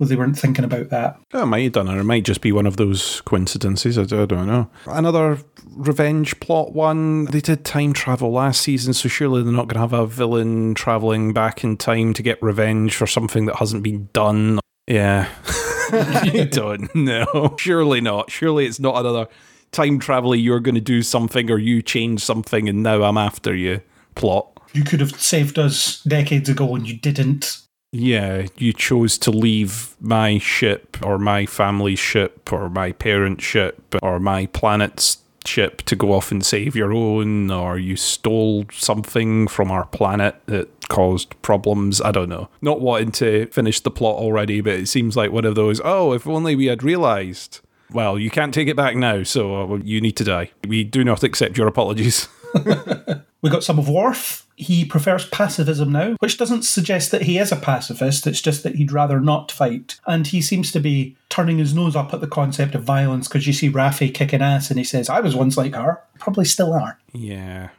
Well, 0.02 0.08
they 0.08 0.16
weren't 0.16 0.36
thinking 0.36 0.64
about 0.64 0.88
that. 0.88 1.20
It 1.32 1.46
might 1.46 1.62
have 1.62 1.74
done, 1.74 1.88
or 1.88 2.00
it 2.00 2.02
might 2.02 2.24
just 2.24 2.40
be 2.40 2.50
one 2.50 2.66
of 2.66 2.76
those 2.76 3.20
coincidences. 3.20 3.96
I, 3.96 4.02
I 4.02 4.26
don't 4.26 4.48
know. 4.48 4.68
Another 4.86 5.38
revenge 5.76 6.40
plot 6.40 6.72
one. 6.72 7.26
They 7.26 7.40
did 7.40 7.64
time 7.64 7.92
travel 7.92 8.32
last 8.32 8.62
season, 8.62 8.94
so 8.94 9.08
surely 9.08 9.44
they're 9.44 9.52
not 9.52 9.68
going 9.68 9.76
to 9.76 9.78
have 9.78 9.92
a 9.92 10.04
villain 10.04 10.74
traveling 10.74 11.32
back 11.32 11.62
in 11.62 11.76
time 11.76 12.14
to 12.14 12.22
get 12.24 12.42
revenge 12.42 12.96
for 12.96 13.06
something 13.06 13.46
that 13.46 13.54
hasn't 13.54 13.84
been 13.84 14.08
done. 14.12 14.58
Yeah. 14.88 15.28
I 15.92 16.48
don't 16.50 16.92
know. 16.96 17.54
Surely 17.60 18.00
not. 18.00 18.28
Surely 18.28 18.66
it's 18.66 18.80
not 18.80 18.96
another 18.98 19.28
time 19.70 20.00
travel. 20.00 20.34
You're 20.34 20.58
going 20.58 20.74
to 20.74 20.80
do 20.80 21.02
something 21.02 21.48
or 21.48 21.58
you 21.58 21.80
change 21.80 22.24
something, 22.24 22.68
and 22.68 22.82
now 22.82 23.04
I'm 23.04 23.18
after 23.18 23.54
you 23.54 23.82
plot. 24.16 24.48
You 24.72 24.82
could 24.82 24.98
have 24.98 25.20
saved 25.20 25.60
us 25.60 26.02
decades 26.02 26.48
ago 26.48 26.74
and 26.74 26.88
you 26.88 26.96
didn't. 26.96 27.61
Yeah, 27.92 28.46
you 28.56 28.72
chose 28.72 29.18
to 29.18 29.30
leave 29.30 29.94
my 30.00 30.38
ship 30.38 30.96
or 31.04 31.18
my 31.18 31.44
family's 31.44 31.98
ship 31.98 32.50
or 32.50 32.70
my 32.70 32.92
parents' 32.92 33.44
ship 33.44 33.94
or 34.02 34.18
my 34.18 34.46
planet's 34.46 35.18
ship 35.44 35.82
to 35.82 35.94
go 35.94 36.12
off 36.12 36.30
and 36.30 36.44
save 36.44 36.74
your 36.74 36.92
own, 36.92 37.50
or 37.50 37.78
you 37.78 37.96
stole 37.96 38.64
something 38.72 39.46
from 39.46 39.70
our 39.70 39.84
planet 39.86 40.36
that 40.46 40.88
caused 40.88 41.40
problems. 41.42 42.00
I 42.00 42.12
don't 42.12 42.28
know. 42.30 42.48
Not 42.62 42.80
wanting 42.80 43.12
to 43.12 43.46
finish 43.48 43.80
the 43.80 43.90
plot 43.90 44.16
already, 44.16 44.62
but 44.62 44.74
it 44.74 44.88
seems 44.88 45.16
like 45.16 45.30
one 45.30 45.44
of 45.44 45.54
those, 45.54 45.80
oh, 45.84 46.12
if 46.12 46.26
only 46.26 46.56
we 46.56 46.66
had 46.66 46.82
realised. 46.82 47.60
Well, 47.90 48.18
you 48.18 48.30
can't 48.30 48.54
take 48.54 48.68
it 48.68 48.76
back 48.76 48.96
now, 48.96 49.22
so 49.22 49.74
uh, 49.74 49.76
you 49.84 50.00
need 50.00 50.16
to 50.16 50.24
die. 50.24 50.52
We 50.66 50.82
do 50.82 51.04
not 51.04 51.22
accept 51.22 51.58
your 51.58 51.68
apologies. 51.68 52.28
We 53.42 53.50
got 53.50 53.64
some 53.64 53.78
of 53.78 53.88
Worf. 53.88 54.46
He 54.56 54.84
prefers 54.84 55.26
pacifism 55.26 55.92
now, 55.92 56.16
which 56.20 56.36
doesn't 56.36 56.64
suggest 56.64 57.10
that 57.10 57.22
he 57.22 57.38
is 57.38 57.52
a 57.52 57.56
pacifist, 57.56 58.26
it's 58.26 58.40
just 58.40 58.62
that 58.62 58.74
he'd 58.76 58.92
rather 58.92 59.18
not 59.18 59.50
fight. 59.50 59.98
And 60.06 60.26
he 60.26 60.42
seems 60.42 60.70
to 60.72 60.80
be 60.80 61.16
turning 61.30 61.58
his 61.58 61.74
nose 61.74 61.96
up 61.96 62.12
at 62.12 62.20
the 62.20 62.26
concept 62.26 62.74
of 62.74 62.82
violence 62.82 63.28
because 63.28 63.46
you 63.46 63.52
see 63.52 63.70
Raffi 63.70 64.12
kicking 64.12 64.42
ass 64.42 64.70
and 64.70 64.78
he 64.78 64.84
says, 64.84 65.08
I 65.08 65.20
was 65.20 65.34
once 65.34 65.56
like 65.56 65.74
her. 65.74 66.02
Probably 66.18 66.44
still 66.44 66.72
are. 66.72 66.98
Yeah. 67.12 67.70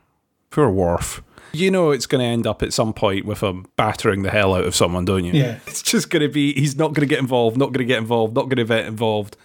Poor 0.50 0.70
Worf. 0.70 1.22
You 1.52 1.70
know 1.70 1.92
it's 1.92 2.08
going 2.08 2.20
to 2.20 2.26
end 2.26 2.48
up 2.48 2.64
at 2.64 2.74
some 2.74 2.94
point 2.94 3.26
with 3.26 3.42
him 3.42 3.68
battering 3.76 4.24
the 4.24 4.32
hell 4.32 4.56
out 4.56 4.66
of 4.66 4.76
someone, 4.76 5.06
don't 5.06 5.24
you? 5.24 5.34
Yeah. 5.34 5.60
It's 5.68 5.84
just 5.84 6.10
going 6.10 6.24
to 6.24 6.30
be, 6.30 6.54
he's 6.54 6.76
not 6.76 6.94
going 6.94 7.08
to 7.08 7.10
get 7.10 7.20
involved, 7.20 7.58
not 7.58 7.68
going 7.68 7.86
to 7.86 7.86
get 7.86 8.00
involved, 8.00 8.34
not 8.34 8.46
going 8.46 8.58
to 8.58 8.66
get 8.66 8.86
involved, 8.86 9.38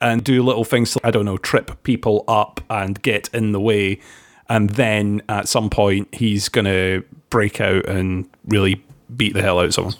and 0.00 0.22
do 0.22 0.42
little 0.44 0.62
things 0.62 0.96
I 1.02 1.10
don't 1.10 1.24
know, 1.24 1.38
trip 1.38 1.82
people 1.82 2.24
up 2.28 2.60
and 2.70 3.02
get 3.02 3.28
in 3.32 3.50
the 3.50 3.60
way. 3.60 4.00
And 4.48 4.70
then 4.70 5.22
at 5.28 5.48
some 5.48 5.70
point, 5.70 6.14
he's 6.14 6.48
going 6.48 6.64
to 6.64 7.04
break 7.30 7.60
out 7.60 7.86
and 7.86 8.28
really 8.46 8.82
beat 9.14 9.34
the 9.34 9.42
hell 9.42 9.58
out 9.58 9.66
of 9.66 9.74
someone. 9.74 9.94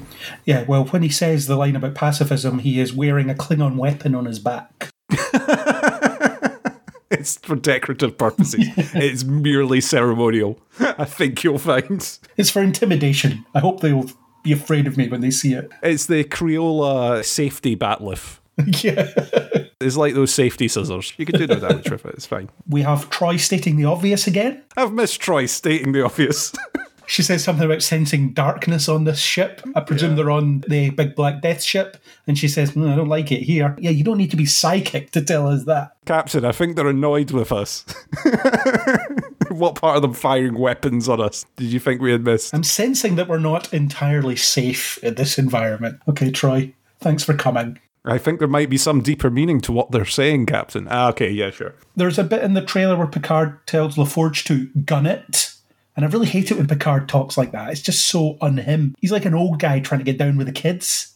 Yeah, 0.45 0.65
well, 0.65 0.85
when 0.87 1.03
he 1.03 1.09
says 1.09 1.47
the 1.47 1.57
line 1.57 1.77
about 1.77 1.95
pacifism, 1.95 2.61
he 2.61 2.81
is 2.81 2.93
wearing 2.93 3.31
a 3.31 3.35
Klingon 3.35 3.77
weapon 3.77 4.15
on 4.15 4.25
his 4.27 4.39
back. 4.39 4.91
It's 7.11 7.39
for 7.39 7.57
decorative 7.57 8.19
purposes. 8.19 8.67
It's 8.95 9.25
merely 9.25 9.81
ceremonial. 9.81 10.59
I 10.79 11.05
think 11.05 11.43
you'll 11.43 11.59
find. 11.59 12.19
It's 12.37 12.51
for 12.51 12.63
intimidation. 12.63 13.45
I 13.55 13.61
hope 13.61 13.81
they'll 13.81 14.11
be 14.43 14.53
afraid 14.53 14.87
of 14.87 14.97
me 14.97 15.09
when 15.09 15.21
they 15.21 15.31
see 15.31 15.55
it. 15.55 15.71
It's 15.83 16.07
the 16.07 16.25
Crayola 16.25 17.25
safety 17.25 17.77
bat'leth. 17.77 18.41
yeah. 18.83 19.13
It's 19.81 19.97
like 19.97 20.15
those 20.15 20.35
safety 20.35 20.69
scissors. 20.69 21.13
You 21.17 21.27
can 21.27 21.39
do 21.39 21.47
no 21.47 21.61
damage 21.61 21.91
with 21.91 22.05
it. 22.05 22.15
It's 22.15 22.27
fine. 22.27 22.51
We 22.69 22.83
have 22.83 23.11
Troi 23.11 23.39
stating 23.39 23.77
the 23.77 23.85
obvious 23.85 24.27
again. 24.27 24.63
I've 24.77 24.93
missed 24.93 25.21
Troi 25.21 25.49
stating 25.49 25.93
the 25.93 26.05
obvious. 26.05 26.53
She 27.09 27.23
says 27.23 27.43
something 27.43 27.65
about 27.65 27.83
sensing 27.83 28.35
darkness 28.35 28.87
on 28.87 29.05
this 29.05 29.19
ship. 29.19 29.63
I 29.75 29.81
presume 29.81 30.15
they're 30.15 30.31
on 30.31 30.63
the 30.69 30.91
big 30.91 31.15
black 31.15 31.41
death 31.41 31.63
ship. 31.63 31.97
And 32.27 32.37
she 32.37 32.49
says, 32.49 32.73
"Mm, 32.73 32.93
I 32.93 32.97
don't 32.97 33.09
like 33.09 33.33
it 33.33 33.41
here. 33.41 33.75
Yeah, 33.79 33.93
you 33.93 34.05
don't 34.05 34.19
need 34.19 34.31
to 34.33 34.37
be 34.37 34.45
psychic 34.45 35.11
to 35.13 35.23
tell 35.23 35.49
us 35.49 35.65
that. 35.65 35.93
Captain, 36.05 36.45
I 36.45 36.53
think 36.53 36.77
they're 36.77 36.87
annoyed 36.87 37.31
with 37.31 37.51
us. 37.51 37.87
what 39.49 39.77
part 39.77 39.97
of 39.97 40.03
them 40.03 40.13
firing 40.13 40.59
weapons 40.59 41.09
on 41.09 41.19
us 41.19 41.47
did 41.57 41.73
you 41.73 41.81
think 41.81 42.03
we 42.03 42.13
had 42.13 42.25
missed? 42.25 42.55
I'm 42.55 42.63
sensing 42.63 43.17
that 43.17 43.27
we're 43.27 43.39
not 43.39 43.73
entirely 43.73 44.37
safe 44.37 45.03
in 45.03 45.15
this 45.15 45.39
environment. 45.39 46.03
Okay, 46.09 46.31
Troi, 46.31 46.75
thanks 47.01 47.25
for 47.25 47.33
coming. 47.33 47.79
I 48.09 48.19
think 48.19 48.39
there 48.39 48.49
might 48.49 48.71
be 48.71 48.79
some 48.79 49.01
deeper 49.03 49.31
meaning 49.31 49.61
to 49.63 49.73
what 49.73 49.91
they're 49.91 50.05
saying, 50.05 50.47
Captain. 50.47 50.89
Ah, 50.91 51.09
okay, 51.11 51.31
yeah, 51.31 51.51
sure. 51.51 51.75
There's 51.97 52.19
a 52.19 52.25
bit 52.25 52.43
in 52.43 52.55
the 52.55 52.65
trailer 52.65 52.97
where 52.97 53.07
Picard 53.07 53.67
tells 53.67 53.97
LaForge 53.97 54.45
to 54.45 54.67
gun 54.85 55.07
it. 55.07 55.53
And 55.97 56.05
I 56.05 56.09
really 56.09 56.27
hate 56.27 56.51
it 56.51 56.57
when 56.57 56.69
Picard 56.69 57.09
talks 57.09 57.37
like 57.37 57.51
that. 57.53 57.71
It's 57.71 57.81
just 57.81 58.07
so 58.07 58.39
un 58.41 58.57
him. 58.59 58.95
He's 59.01 59.11
like 59.11 59.25
an 59.25 59.35
old 59.35 59.59
guy 59.59 59.81
trying 59.81 59.99
to 59.99 60.05
get 60.05 60.17
down 60.17 60.37
with 60.37 60.47
the 60.47 60.53
kids, 60.53 61.15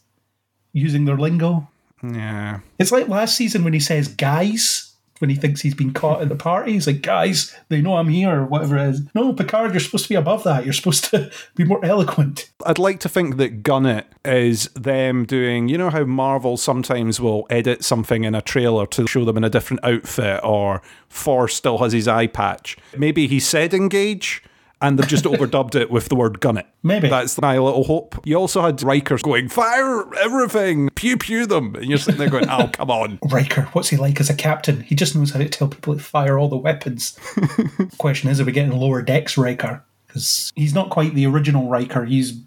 using 0.73 1.05
their 1.05 1.16
lingo. 1.16 1.69
Yeah. 2.02 2.60
It's 2.78 2.90
like 2.90 3.06
last 3.06 3.36
season 3.36 3.62
when 3.62 3.74
he 3.74 3.81
says 3.81 4.09
guys 4.09 4.91
when 5.23 5.31
he 5.31 5.36
thinks 5.36 5.61
he's 5.61 5.73
been 5.73 5.93
caught 5.93 6.20
at 6.20 6.28
the 6.28 6.35
party. 6.35 6.73
He's 6.73 6.89
like, 6.89 7.01
guys, 7.01 7.57
they 7.69 7.81
know 7.81 7.94
I'm 7.94 8.09
here 8.09 8.40
or 8.40 8.44
whatever 8.44 8.77
it 8.77 8.89
is. 8.89 9.03
No, 9.15 9.32
Picard, 9.32 9.70
you're 9.70 9.78
supposed 9.78 10.07
to 10.07 10.09
be 10.09 10.16
above 10.16 10.43
that. 10.43 10.65
You're 10.65 10.73
supposed 10.73 11.05
to 11.05 11.31
be 11.55 11.62
more 11.62 11.82
eloquent. 11.85 12.51
I'd 12.66 12.81
like 12.81 12.99
to 13.01 13.09
think 13.09 13.36
that 13.36 13.62
Gun 13.62 14.03
is 14.24 14.65
them 14.74 15.24
doing, 15.24 15.69
you 15.69 15.78
know 15.78 15.90
how 15.90 16.03
Marvel 16.03 16.57
sometimes 16.57 17.20
will 17.20 17.47
edit 17.51 17.85
something 17.85 18.24
in 18.24 18.35
a 18.35 18.43
trailer 18.43 18.85
to 18.89 19.07
show 19.07 19.24
them 19.24 19.36
in 19.36 19.44
a 19.44 19.51
different 19.51 19.85
outfit, 19.85 20.40
or 20.43 20.82
Force 21.09 21.55
still 21.55 21.78
has 21.78 21.93
his 21.93 22.09
eye 22.09 22.27
patch. 22.27 22.77
Maybe 22.99 23.28
he 23.28 23.39
said 23.39 23.73
engage. 23.73 24.43
And 24.83 24.99
they've 24.99 25.09
just 25.09 25.25
overdubbed 25.27 25.75
it 25.75 25.91
with 25.91 26.09
the 26.09 26.15
word 26.15 26.41
gun 26.41 26.59
it. 26.59 26.67
Maybe. 26.83 27.09
That's 27.09 27.41
my 27.41 27.59
little 27.59 27.85
hope. 27.85 28.21
You 28.27 28.37
also 28.37 28.61
had 28.61 28.83
Riker 28.83 29.17
going, 29.19 29.49
fire 29.49 30.13
everything, 30.17 30.91
pew 30.95 31.17
pew 31.17 31.47
them. 31.47 31.75
And 31.77 31.87
you're 31.87 31.99
sitting 31.99 32.19
there 32.19 32.29
going, 32.29 32.49
oh, 32.49 32.69
come 32.73 32.91
on. 32.91 33.19
Riker, 33.31 33.63
what's 33.73 33.89
he 33.89 33.97
like 33.97 34.21
as 34.21 34.29
a 34.29 34.35
captain? 34.35 34.81
He 34.83 34.95
just 34.95 35.17
knows 35.17 35.31
how 35.31 35.39
to 35.39 35.49
tell 35.49 35.69
people 35.69 35.95
to 35.97 36.03
fire 36.03 36.39
all 36.39 36.49
the 36.49 36.57
weapons. 36.57 37.19
Question 37.99 38.29
is, 38.29 38.41
are 38.41 38.45
we 38.45 38.53
getting 38.53 38.79
lower 38.79 39.01
decks 39.01 39.39
Riker? 39.39 39.85
Because 40.07 40.53
he's 40.55 40.75
not 40.75 40.91
quite 40.91 41.15
the 41.15 41.27
original 41.27 41.69
Riker. 41.69 42.05
He's 42.05 42.39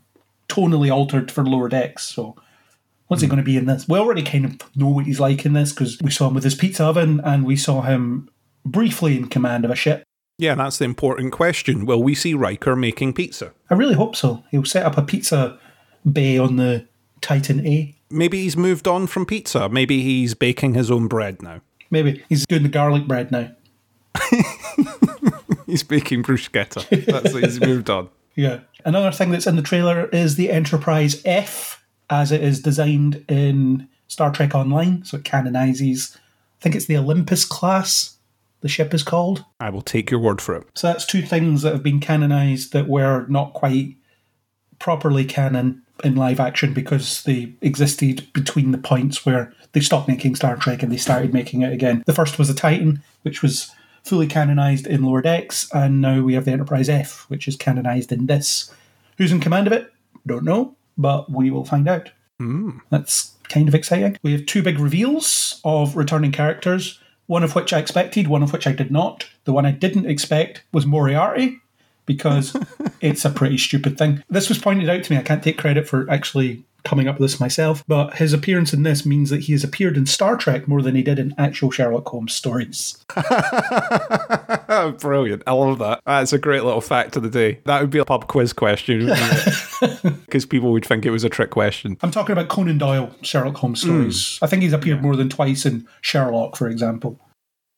tonally 0.50 0.94
altered 0.94 1.32
for 1.32 1.44
lower 1.44 1.70
decks. 1.70 2.04
So 2.04 2.36
what's 3.08 3.22
he 3.22 3.28
hmm. 3.28 3.32
going 3.32 3.44
to 3.44 3.46
be 3.46 3.58
in 3.58 3.66
this? 3.66 3.88
We 3.88 3.98
already 3.98 4.24
kind 4.24 4.46
of 4.46 4.76
know 4.76 4.90
what 4.90 5.06
he's 5.06 5.20
like 5.20 5.46
in 5.46 5.54
this 5.54 5.72
because 5.72 6.00
we 6.02 6.12
saw 6.12 6.28
him 6.28 6.36
with 6.36 6.44
his 6.44 6.56
pizza 6.56 6.84
oven 6.86 7.22
and 7.24 7.46
we 7.46 7.56
saw 7.56 7.82
him 7.82 8.30
briefly 8.66 9.16
in 9.18 9.28
command 9.28 9.66
of 9.66 9.72
a 9.72 9.76
ship. 9.76 10.04
Yeah, 10.38 10.56
that's 10.56 10.78
the 10.78 10.86
important 10.86 11.32
question. 11.32 11.86
Will 11.86 12.04
we 12.04 12.14
see 12.14 12.34
Riker 12.34 12.76
making 12.76 13.14
pizza? 13.14 13.54
I 13.70 13.76
really 13.76 13.96
hope 13.96 14.16
so. 14.16 14.44
He'll 14.52 14.66
set 14.66 14.86
up 14.86 14.98
a 14.98 15.02
pizza 15.02 15.58
bay 16.12 16.38
on 16.38 16.58
the 16.58 16.88
Titan 17.22 17.66
A. 17.66 17.96
Maybe 18.10 18.42
he's 18.44 18.58
moved 18.58 18.88
on 18.88 19.08
from 19.08 19.26
pizza. 19.26 19.70
Maybe 19.70 20.02
he's 20.02 20.34
baking 20.34 20.74
his 20.74 20.92
own 20.92 21.08
bread 21.08 21.42
now. 21.42 21.62
Maybe 21.90 22.24
he's 22.28 22.46
doing 22.46 22.64
the 22.64 22.70
garlic 22.70 23.08
bread 23.08 23.32
now. 23.32 23.52
He's 25.66 25.84
baking 25.84 26.24
bruschetta. 26.24 27.06
That's 27.06 27.34
what 27.34 27.44
he's 27.44 27.60
moved 27.60 27.90
on. 27.90 28.10
Yeah. 28.38 28.60
Another 28.84 29.14
thing 29.14 29.32
that's 29.32 29.48
in 29.48 29.56
the 29.56 29.62
trailer 29.62 30.08
is 30.10 30.36
the 30.36 30.52
Enterprise 30.52 31.22
F 31.24 31.82
as 32.10 32.34
it 32.34 32.44
is 32.44 32.60
designed 32.60 33.24
in 33.30 33.88
Star 34.10 34.30
Trek 34.30 34.54
Online. 34.54 35.06
So 35.06 35.16
it 35.16 35.24
canonizes, 35.24 36.18
I 36.60 36.62
think 36.62 36.76
it's 36.76 36.88
the 36.88 36.98
Olympus 36.98 37.46
class, 37.46 38.15
the 38.66 38.70
ship 38.70 38.96
is 38.96 39.04
called. 39.04 39.46
I 39.60 39.70
will 39.70 39.84
take 39.84 40.10
your 40.10 40.20
word 40.20 40.42
for 40.42 40.56
it. 40.56 40.66
So 40.74 40.88
that's 40.88 41.06
two 41.06 41.22
things 41.22 41.62
that 41.62 41.72
have 41.74 41.84
been 41.84 42.00
canonized 42.00 42.74
that 42.74 42.88
were 42.88 43.28
not 43.28 43.54
quite 43.54 43.96
properly 44.80 45.24
canon 45.24 45.84
in 46.04 46.16
live 46.16 46.40
action 46.40 46.74
because 46.74 47.22
they 47.26 47.54
existed 47.62 48.28
between 48.34 48.72
the 48.72 48.80
points 48.80 49.24
where 49.24 49.54
they 49.74 49.82
stopped 49.82 50.08
making 50.08 50.34
Star 50.34 50.56
Trek 50.56 50.82
and 50.82 50.92
they 50.92 50.98
started 50.98 51.32
making 51.32 51.62
it 51.62 51.74
again. 51.74 52.02
The 52.08 52.14
first 52.16 52.40
was 52.40 52.48
the 52.48 52.56
Titan, 52.56 53.04
which 53.22 53.44
was 53.44 53.70
fully 54.04 54.26
canonized 54.26 54.88
in 54.88 55.04
Lower 55.04 55.22
Decks, 55.22 55.70
and 55.72 56.02
now 56.02 56.24
we 56.24 56.34
have 56.34 56.46
the 56.46 56.52
Enterprise 56.52 56.90
F, 56.90 57.30
which 57.30 57.48
is 57.48 57.56
canonized 57.56 58.12
in 58.12 58.26
this. 58.26 58.74
Who's 59.20 59.32
in 59.32 59.42
command 59.42 59.68
of 59.68 59.74
it? 59.74 59.94
Don't 60.26 60.44
know, 60.44 60.76
but 60.98 61.32
we 61.32 61.52
will 61.52 61.66
find 61.66 61.88
out. 61.88 62.10
Hmm. 62.40 62.80
That's 62.90 63.36
kind 63.48 63.68
of 63.68 63.76
exciting. 63.76 64.18
We 64.24 64.32
have 64.32 64.48
two 64.48 64.64
big 64.64 64.80
reveals 64.80 65.62
of 65.64 65.96
returning 65.96 66.32
characters, 66.32 67.00
one 67.28 67.44
of 67.44 67.56
which 67.56 67.74
I 67.74 67.80
expected, 67.80 68.28
one 68.28 68.44
of 68.44 68.54
which 68.54 68.68
I 68.68 68.72
did 68.72 68.92
not. 68.92 69.28
The 69.46 69.54
one 69.54 69.66
I 69.66 69.72
didn't 69.72 70.06
expect 70.06 70.64
was 70.72 70.86
Moriarty, 70.86 71.60
because 72.06 72.56
it's 73.02 73.26
a 73.26 73.30
pretty 73.30 73.58
stupid 73.58 73.98
thing. 73.98 74.24
This 74.30 74.50
was 74.50 74.58
pointed 74.58 74.90
out 74.90 75.04
to 75.04 75.12
me. 75.12 75.18
I 75.18 75.24
can't 75.24 75.44
take 75.44 75.58
credit 75.58 75.88
for 75.88 76.10
actually 76.10 76.64
coming 76.86 77.08
up 77.08 77.20
with 77.20 77.32
this 77.32 77.40
myself, 77.40 77.84
but 77.88 78.16
his 78.16 78.32
appearance 78.32 78.74
in 78.74 78.84
this 78.84 79.06
means 79.06 79.30
that 79.30 79.42
he 79.42 79.52
has 79.52 79.64
appeared 79.64 79.98
in 79.98 80.06
Star 80.06 80.38
Trek 80.38 80.68
more 80.68 80.82
than 80.82 80.96
he 80.96 81.04
did 81.04 81.20
in 81.20 81.34
actual 81.38 81.72
Sherlock 81.72 82.08
Holmes 82.08 82.34
stories. 82.34 83.04
Brilliant. 85.00 85.44
I 85.46 85.52
love 85.52 85.80
that. 85.80 86.02
That's 86.06 86.34
a 86.34 86.38
great 86.40 86.64
little 86.64 86.82
fact 86.82 87.16
of 87.18 87.24
the 87.24 87.30
day. 87.30 87.60
That 87.66 87.82
would 87.82 87.90
be 87.90 88.00
a 88.00 88.06
pub 88.06 88.28
quiz 88.28 88.54
question, 88.54 89.10
Because 90.26 90.46
people 90.50 90.72
would 90.72 90.86
think 90.86 91.06
it 91.06 91.12
was 91.12 91.24
a 91.24 91.30
trick 91.30 91.50
question. 91.50 91.98
I'm 92.02 92.12
talking 92.12 92.34
about 92.34 92.48
Conan 92.48 92.78
Doyle 92.78 93.14
Sherlock 93.22 93.58
Holmes 93.58 93.82
stories. 93.82 94.38
Hmm. 94.38 94.46
I 94.46 94.48
think 94.48 94.64
he's 94.64 94.74
appeared 94.74 95.02
more 95.02 95.16
than 95.16 95.30
twice 95.30 95.66
in 95.66 95.88
Sherlock, 96.02 96.56
for 96.56 96.70
example. 96.70 97.20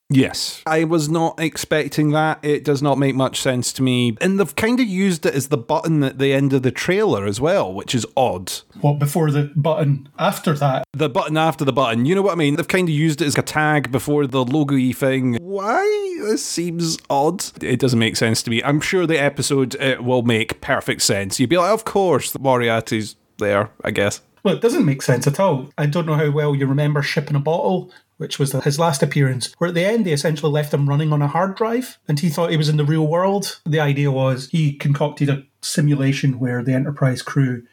Yes. 0.09 0.61
I 0.65 0.85
was 0.85 1.09
not 1.09 1.37
expecting 1.39 2.11
that. 2.11 2.39
It 2.41 2.63
does 2.63 2.81
not 2.81 2.97
make 2.97 3.13
much 3.13 3.41
sense 3.41 3.73
to 3.73 3.83
me. 3.83 4.15
And 4.21 4.39
they've 4.39 4.55
kind 4.55 4.79
of 4.79 4.87
used 4.87 5.25
it 5.25 5.35
as 5.35 5.49
the 5.49 5.57
button 5.57 6.01
at 6.03 6.17
the 6.17 6.31
end 6.31 6.53
of 6.53 6.61
the 6.61 6.71
trailer 6.71 7.25
as 7.25 7.41
well, 7.41 7.73
which 7.73 7.93
is 7.93 8.05
odd. 8.15 8.51
What 8.79 8.99
before 8.99 9.31
the 9.31 9.51
button 9.55 10.07
after 10.17 10.53
that? 10.53 10.85
The 10.93 11.09
button 11.09 11.35
after 11.35 11.65
the 11.65 11.73
button. 11.73 12.05
You 12.05 12.15
know 12.15 12.21
what 12.21 12.31
I 12.31 12.35
mean? 12.35 12.55
They've 12.55 12.67
kind 12.67 12.87
of 12.87 12.95
used 12.95 13.21
it 13.21 13.25
as 13.25 13.37
a 13.37 13.41
tag 13.41 13.91
before 13.91 14.27
the 14.27 14.45
logo 14.45 14.77
thing. 14.93 15.35
Why? 15.41 15.83
This 16.21 16.45
seems 16.45 16.97
odd. 17.09 17.43
It 17.61 17.79
doesn't 17.79 17.99
make 17.99 18.15
sense 18.15 18.41
to 18.43 18.49
me. 18.49 18.63
I'm 18.63 18.79
sure 18.79 19.05
the 19.05 19.19
episode 19.19 19.75
it 19.75 20.03
will 20.03 20.23
make 20.23 20.61
perfect 20.61 21.01
sense. 21.01 21.39
You'd 21.39 21.49
be 21.49 21.57
like, 21.57 21.71
of 21.71 21.83
course, 21.83 22.37
Moriarty's 22.39 23.17
there, 23.39 23.71
I 23.83 23.91
guess. 23.91 24.21
Well, 24.43 24.55
it 24.55 24.61
doesn't 24.61 24.85
make 24.85 25.01
sense 25.01 25.27
at 25.27 25.39
all. 25.39 25.69
I 25.77 25.85
don't 25.87 26.05
know 26.05 26.13
how 26.13 26.31
well 26.31 26.55
you 26.55 26.65
remember 26.67 27.01
Ship 27.01 27.29
in 27.29 27.35
a 27.35 27.39
Bottle, 27.39 27.91
which 28.17 28.39
was 28.39 28.51
his 28.51 28.79
last 28.79 29.01
appearance, 29.03 29.53
where 29.57 29.69
at 29.69 29.75
the 29.75 29.85
end 29.85 30.05
they 30.05 30.11
essentially 30.11 30.51
left 30.51 30.73
him 30.73 30.89
running 30.89 31.13
on 31.13 31.21
a 31.21 31.27
hard 31.27 31.55
drive 31.55 31.97
and 32.07 32.19
he 32.19 32.29
thought 32.29 32.51
he 32.51 32.57
was 32.57 32.69
in 32.69 32.77
the 32.77 32.85
real 32.85 33.07
world. 33.07 33.59
The 33.65 33.79
idea 33.79 34.11
was 34.11 34.49
he 34.49 34.73
concocted 34.73 35.29
a 35.29 35.43
simulation 35.61 36.39
where 36.39 36.63
the 36.63 36.73
Enterprise 36.73 37.21
crew 37.21 37.63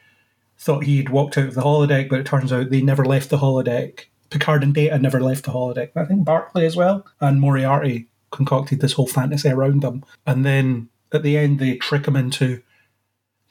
thought 0.58 0.84
he 0.84 0.98
had 0.98 1.08
walked 1.08 1.36
out 1.36 1.48
of 1.48 1.54
the 1.54 1.62
holodeck, 1.62 2.08
but 2.08 2.20
it 2.20 2.26
turns 2.26 2.52
out 2.52 2.70
they 2.70 2.82
never 2.82 3.04
left 3.04 3.30
the 3.30 3.38
holodeck. 3.38 4.06
Picard 4.30 4.62
and 4.62 4.74
Data 4.74 4.98
never 4.98 5.20
left 5.20 5.44
the 5.44 5.52
holodeck. 5.52 5.90
I 5.96 6.04
think 6.04 6.24
Barclay 6.24 6.66
as 6.66 6.76
well. 6.76 7.06
And 7.20 7.40
Moriarty 7.40 8.08
concocted 8.30 8.80
this 8.80 8.94
whole 8.94 9.06
fantasy 9.06 9.48
around 9.48 9.82
them. 9.82 10.04
And 10.26 10.44
then 10.44 10.88
at 11.12 11.22
the 11.22 11.36
end, 11.36 11.58
they 11.58 11.76
trick 11.76 12.06
him 12.06 12.16
into 12.16 12.62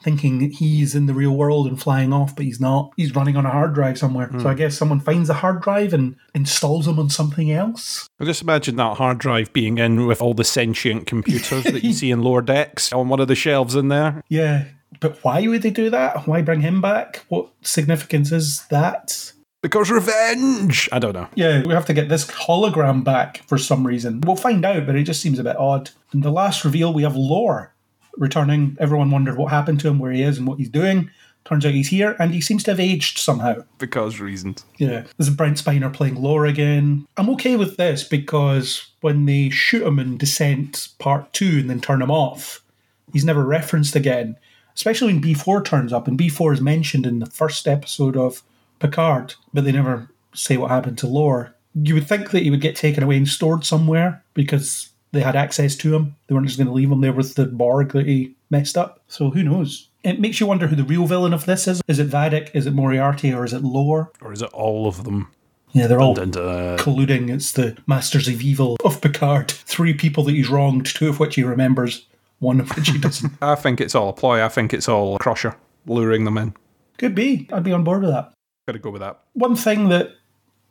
thinking 0.03 0.51
he's 0.51 0.95
in 0.95 1.05
the 1.05 1.13
real 1.13 1.35
world 1.35 1.67
and 1.67 1.81
flying 1.81 2.13
off, 2.13 2.35
but 2.35 2.45
he's 2.45 2.59
not. 2.59 2.91
He's 2.97 3.15
running 3.15 3.37
on 3.37 3.45
a 3.45 3.49
hard 3.49 3.73
drive 3.73 3.97
somewhere. 3.97 4.29
So 4.39 4.49
I 4.49 4.53
guess 4.53 4.77
someone 4.77 4.99
finds 4.99 5.29
the 5.29 5.35
hard 5.35 5.61
drive 5.61 5.93
and 5.93 6.15
installs 6.35 6.87
him 6.87 6.99
on 6.99 7.09
something 7.09 7.51
else. 7.51 8.07
I 8.19 8.25
just 8.25 8.41
imagine 8.41 8.75
that 8.75 8.97
hard 8.97 9.17
drive 9.17 9.53
being 9.53 9.77
in 9.77 10.05
with 10.05 10.21
all 10.21 10.33
the 10.33 10.43
sentient 10.43 11.07
computers 11.07 11.63
that 11.63 11.83
you 11.83 11.93
see 11.93 12.11
in 12.11 12.21
lower 12.21 12.41
decks 12.41 12.91
on 12.91 13.09
one 13.09 13.19
of 13.19 13.27
the 13.27 13.35
shelves 13.35 13.75
in 13.75 13.87
there. 13.87 14.23
Yeah. 14.29 14.65
But 14.99 15.23
why 15.23 15.47
would 15.47 15.61
they 15.61 15.71
do 15.71 15.89
that? 15.89 16.27
Why 16.27 16.41
bring 16.41 16.61
him 16.61 16.81
back? 16.81 17.25
What 17.29 17.49
significance 17.61 18.31
is 18.31 18.65
that? 18.67 19.33
Because 19.61 19.89
revenge! 19.89 20.89
I 20.91 20.99
don't 20.99 21.13
know. 21.13 21.29
Yeah, 21.35 21.63
we 21.63 21.73
have 21.73 21.85
to 21.85 21.93
get 21.93 22.09
this 22.09 22.25
hologram 22.25 23.03
back 23.03 23.37
for 23.47 23.57
some 23.57 23.87
reason. 23.87 24.19
We'll 24.21 24.35
find 24.35 24.65
out, 24.65 24.85
but 24.85 24.97
it 24.97 25.03
just 25.03 25.21
seems 25.21 25.39
a 25.39 25.43
bit 25.43 25.55
odd. 25.55 25.89
In 26.13 26.19
the 26.19 26.31
last 26.31 26.65
reveal, 26.65 26.93
we 26.93 27.03
have 27.03 27.15
Lore 27.15 27.72
returning. 28.17 28.77
Everyone 28.79 29.11
wondered 29.11 29.37
what 29.37 29.51
happened 29.51 29.79
to 29.81 29.87
him, 29.87 29.99
where 29.99 30.11
he 30.11 30.23
is, 30.23 30.37
and 30.37 30.47
what 30.47 30.59
he's 30.59 30.69
doing. 30.69 31.09
Turns 31.45 31.65
out 31.65 31.73
he's 31.73 31.89
here, 31.89 32.15
and 32.19 32.33
he 32.33 32.39
seems 32.39 32.63
to 32.63 32.71
have 32.71 32.79
aged 32.79 33.17
somehow. 33.17 33.65
Because 33.77 34.19
reasons. 34.19 34.63
Yeah, 34.77 35.03
There's 35.17 35.29
Brent 35.29 35.57
Spiner 35.57 35.91
playing 35.91 36.15
Lore 36.15 36.45
again. 36.45 37.05
I'm 37.17 37.29
okay 37.31 37.57
with 37.57 37.75
this 37.75 38.03
because 38.03 38.87
when 39.01 39.25
they 39.25 39.49
shoot 39.49 39.85
him 39.85 39.99
in 39.99 40.17
Descent 40.17 40.89
Part 40.99 41.33
2 41.33 41.59
and 41.59 41.69
then 41.69 41.81
turn 41.81 42.01
him 42.01 42.11
off, 42.11 42.63
he's 43.11 43.25
never 43.25 43.43
referenced 43.43 43.95
again. 43.95 44.37
Especially 44.73 45.13
when 45.13 45.21
B4 45.21 45.65
turns 45.65 45.91
up, 45.91 46.07
and 46.07 46.17
B4 46.17 46.53
is 46.53 46.61
mentioned 46.61 47.05
in 47.05 47.19
the 47.19 47.25
first 47.25 47.67
episode 47.67 48.15
of 48.15 48.41
Picard, 48.79 49.35
but 49.53 49.65
they 49.65 49.71
never 49.71 50.09
say 50.33 50.57
what 50.57 50.71
happened 50.71 50.97
to 50.99 51.07
Lore. 51.07 51.53
You 51.75 51.95
would 51.95 52.07
think 52.07 52.31
that 52.31 52.43
he 52.43 52.51
would 52.51 52.61
get 52.61 52.75
taken 52.75 53.03
away 53.03 53.17
and 53.17 53.27
stored 53.27 53.65
somewhere 53.65 54.23
because 54.33 54.89
they 55.13 55.21
had 55.21 55.35
access 55.35 55.75
to 55.77 55.95
him. 55.95 56.15
They 56.27 56.35
weren't 56.35 56.47
just 56.47 56.57
going 56.57 56.67
to 56.67 56.73
leave 56.73 56.91
him 56.91 56.99
there 57.01 57.13
with 57.13 57.35
the 57.35 57.45
Borg 57.45 57.93
that 57.93 58.07
he 58.07 58.35
messed 58.49 58.77
up. 58.77 59.01
So 59.07 59.29
who 59.29 59.43
knows? 59.43 59.89
It 60.03 60.19
makes 60.19 60.39
you 60.41 60.47
wonder 60.47 60.67
who 60.67 60.75
the 60.75 60.83
real 60.83 61.05
villain 61.05 61.33
of 61.33 61.45
this 61.45 61.67
is. 61.67 61.81
Is 61.87 61.99
it 61.99 62.09
Vadic? 62.09 62.49
Is 62.53 62.65
it 62.65 62.73
Moriarty? 62.73 63.31
Or 63.31 63.45
is 63.45 63.53
it 63.53 63.63
Lore? 63.63 64.11
Or 64.21 64.33
is 64.33 64.41
it 64.41 64.49
all 64.51 64.87
of 64.87 65.05
them? 65.05 65.29
Yeah, 65.71 65.87
they're 65.87 66.01
all 66.01 66.19
And, 66.19 66.35
uh, 66.35 66.77
colluding. 66.77 67.29
It's 67.33 67.51
the 67.53 67.77
Masters 67.87 68.27
of 68.27 68.41
Evil 68.41 68.75
of 68.83 69.01
Picard. 69.01 69.49
Three 69.49 69.93
people 69.93 70.23
that 70.25 70.33
he's 70.33 70.49
wronged, 70.49 70.85
two 70.87 71.07
of 71.07 71.19
which 71.19 71.35
he 71.35 71.43
remembers, 71.43 72.05
one 72.39 72.59
of 72.59 72.75
which 72.75 72.89
he 72.89 72.97
doesn't. 72.97 73.31
I 73.41 73.55
think 73.55 73.79
it's 73.79 73.95
all 73.95 74.09
a 74.09 74.13
ploy. 74.13 74.43
I 74.43 74.49
think 74.49 74.73
it's 74.73 74.89
all 74.89 75.15
a 75.15 75.19
crusher, 75.19 75.55
luring 75.85 76.25
them 76.25 76.37
in. 76.37 76.53
Could 76.97 77.15
be. 77.15 77.47
I'd 77.51 77.63
be 77.63 77.71
on 77.71 77.83
board 77.83 78.01
with 78.01 78.11
that. 78.11 78.33
Gotta 78.67 78.79
go 78.79 78.91
with 78.91 79.01
that. 79.01 79.21
One 79.33 79.55
thing 79.55 79.89
that 79.89 80.11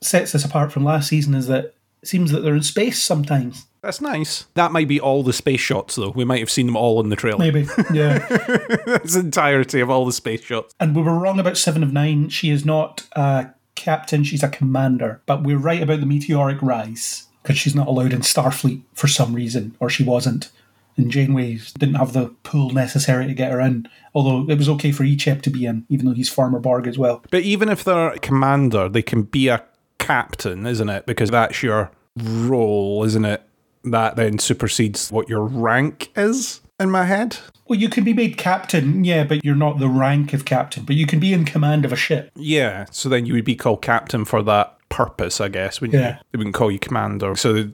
sets 0.00 0.32
this 0.32 0.44
apart 0.44 0.72
from 0.72 0.84
last 0.84 1.08
season 1.08 1.34
is 1.34 1.46
that 1.48 1.74
seems 2.04 2.30
that 2.32 2.40
they're 2.40 2.56
in 2.56 2.62
space 2.62 3.02
sometimes. 3.02 3.66
That's 3.82 4.00
nice. 4.00 4.46
That 4.54 4.70
might 4.70 4.86
be 4.86 5.00
all 5.00 5.22
the 5.24 5.32
space 5.32 5.60
shots, 5.60 5.96
though. 5.96 6.10
We 6.10 6.24
might 6.24 6.38
have 6.38 6.50
seen 6.50 6.66
them 6.66 6.76
all 6.76 7.00
in 7.00 7.08
the 7.08 7.16
trailer. 7.16 7.38
Maybe. 7.38 7.66
Yeah. 7.92 8.18
That's 8.86 9.14
the 9.14 9.20
entirety 9.20 9.80
of 9.80 9.90
all 9.90 10.06
the 10.06 10.12
space 10.12 10.42
shots. 10.42 10.74
and 10.78 10.94
we 10.94 11.02
were 11.02 11.18
wrong 11.18 11.40
about 11.40 11.56
Seven 11.58 11.82
of 11.82 11.92
Nine. 11.92 12.28
She 12.28 12.50
is 12.50 12.64
not 12.64 13.06
a 13.12 13.48
captain, 13.74 14.22
she's 14.22 14.42
a 14.44 14.48
commander. 14.48 15.20
But 15.26 15.42
we're 15.42 15.58
right 15.58 15.82
about 15.82 15.98
the 16.00 16.06
meteoric 16.06 16.62
rise 16.62 17.26
because 17.42 17.58
she's 17.58 17.74
not 17.74 17.88
allowed 17.88 18.12
in 18.12 18.20
Starfleet 18.20 18.82
for 18.94 19.08
some 19.08 19.34
reason, 19.34 19.74
or 19.80 19.90
she 19.90 20.04
wasn't. 20.04 20.50
And 20.96 21.10
Janeway 21.10 21.58
didn't 21.78 21.94
have 21.94 22.12
the 22.12 22.34
pull 22.42 22.70
necessary 22.70 23.26
to 23.26 23.34
get 23.34 23.50
her 23.50 23.60
in, 23.60 23.88
although 24.14 24.48
it 24.48 24.58
was 24.58 24.68
okay 24.68 24.92
for 24.92 25.04
Icheb 25.04 25.40
to 25.42 25.50
be 25.50 25.64
in, 25.64 25.86
even 25.88 26.06
though 26.06 26.12
he's 26.12 26.28
former 26.28 26.60
Borg 26.60 26.86
as 26.86 26.98
well. 26.98 27.24
But 27.30 27.42
even 27.42 27.68
if 27.70 27.82
they're 27.82 28.10
a 28.12 28.18
commander, 28.18 28.88
they 28.90 29.02
can 29.02 29.22
be 29.22 29.48
a 29.48 29.64
captain, 30.06 30.66
isn't 30.66 30.88
it? 30.88 31.06
Because 31.06 31.30
that's 31.30 31.62
your 31.62 31.90
role, 32.16 33.04
isn't 33.04 33.24
it? 33.24 33.42
That 33.84 34.16
then 34.16 34.38
supersedes 34.38 35.10
what 35.10 35.28
your 35.28 35.44
rank 35.44 36.12
is 36.16 36.60
in 36.78 36.90
my 36.90 37.04
head. 37.04 37.38
Well, 37.68 37.78
you 37.78 37.88
can 37.88 38.04
be 38.04 38.12
made 38.12 38.36
captain, 38.36 39.04
yeah, 39.04 39.24
but 39.24 39.44
you're 39.44 39.54
not 39.54 39.78
the 39.78 39.88
rank 39.88 40.32
of 40.32 40.44
captain, 40.44 40.84
but 40.84 40.94
you 40.96 41.06
can 41.06 41.20
be 41.20 41.32
in 41.32 41.44
command 41.44 41.84
of 41.84 41.92
a 41.92 41.96
ship. 41.96 42.30
Yeah, 42.36 42.86
so 42.90 43.08
then 43.08 43.26
you 43.26 43.34
would 43.34 43.44
be 43.44 43.56
called 43.56 43.82
captain 43.82 44.24
for 44.24 44.42
that 44.42 44.76
purpose, 44.88 45.40
I 45.40 45.48
guess. 45.48 45.80
Wouldn't 45.80 46.00
Yeah. 46.00 46.10
you? 46.16 46.22
They 46.32 46.38
wouldn't 46.38 46.54
call 46.54 46.70
you 46.70 46.78
commander. 46.78 47.34
So 47.36 47.70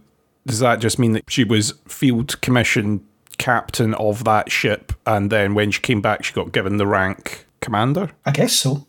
does 0.47 0.61
that 0.61 0.81
just 0.81 0.99
mean 0.99 1.13
that 1.13 1.25
she 1.29 1.45
was 1.45 1.75
field 1.87 2.41
commissioned 2.41 3.01
captain 3.39 3.95
of 3.95 4.25
that 4.25 4.51
ship, 4.51 4.93
and 5.07 5.31
then 5.31 5.55
when 5.55 5.71
she 5.71 5.81
came 5.81 6.01
back, 6.01 6.25
she 6.25 6.33
got 6.33 6.53
given 6.53 6.77
the 6.77 6.87
rank 6.87 7.47
commander? 7.61 8.11
I 8.25 8.31
guess 8.31 8.53
so. 8.53 8.87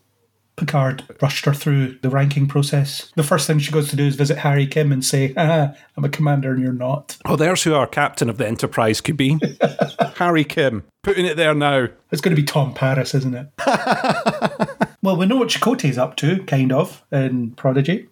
Picard 0.60 1.02
rushed 1.20 1.46
her 1.46 1.54
through 1.54 1.98
the 2.02 2.10
ranking 2.10 2.46
process. 2.46 3.10
The 3.16 3.22
first 3.22 3.46
thing 3.46 3.58
she 3.58 3.72
goes 3.72 3.88
to 3.90 3.96
do 3.96 4.04
is 4.04 4.14
visit 4.14 4.38
Harry 4.38 4.66
Kim 4.66 4.92
and 4.92 5.04
say, 5.04 5.32
ah, 5.36 5.72
I'm 5.96 6.04
a 6.04 6.08
commander 6.08 6.52
and 6.52 6.62
you're 6.62 6.72
not. 6.72 7.16
Oh, 7.24 7.34
there's 7.34 7.62
who 7.62 7.74
our 7.74 7.86
captain 7.86 8.28
of 8.28 8.36
the 8.36 8.46
Enterprise 8.46 9.00
could 9.00 9.16
be. 9.16 9.38
Harry 10.16 10.44
Kim. 10.44 10.84
Putting 11.02 11.24
it 11.24 11.36
there 11.36 11.54
now. 11.54 11.88
It's 12.12 12.20
going 12.20 12.36
to 12.36 12.40
be 12.40 12.46
Tom 12.46 12.74
Paris, 12.74 13.14
isn't 13.14 13.34
it? 13.34 13.48
well, 15.02 15.16
we 15.16 15.26
know 15.26 15.36
what 15.36 15.48
Chakotay's 15.48 15.98
up 15.98 16.16
to, 16.16 16.44
kind 16.44 16.72
of, 16.72 17.02
in 17.10 17.52
Prodigy 17.52 18.08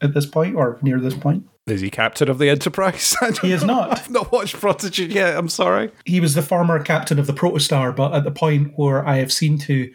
at 0.00 0.12
this 0.12 0.26
point, 0.26 0.56
or 0.56 0.78
near 0.82 0.98
this 0.98 1.14
point. 1.14 1.46
Is 1.68 1.80
he 1.80 1.90
captain 1.90 2.28
of 2.28 2.38
the 2.38 2.50
Enterprise? 2.50 3.14
He 3.42 3.52
is 3.52 3.62
not. 3.62 3.92
I've 3.92 4.10
not 4.10 4.32
watched 4.32 4.60
Prodigy 4.60 5.06
yet. 5.06 5.36
I'm 5.36 5.48
sorry. 5.48 5.92
He 6.04 6.18
was 6.18 6.34
the 6.34 6.42
former 6.42 6.82
captain 6.82 7.20
of 7.20 7.28
the 7.28 7.32
Protostar, 7.32 7.94
but 7.94 8.12
at 8.12 8.24
the 8.24 8.32
point 8.32 8.72
where 8.74 9.06
I 9.06 9.18
have 9.18 9.32
seen 9.32 9.58
to, 9.60 9.92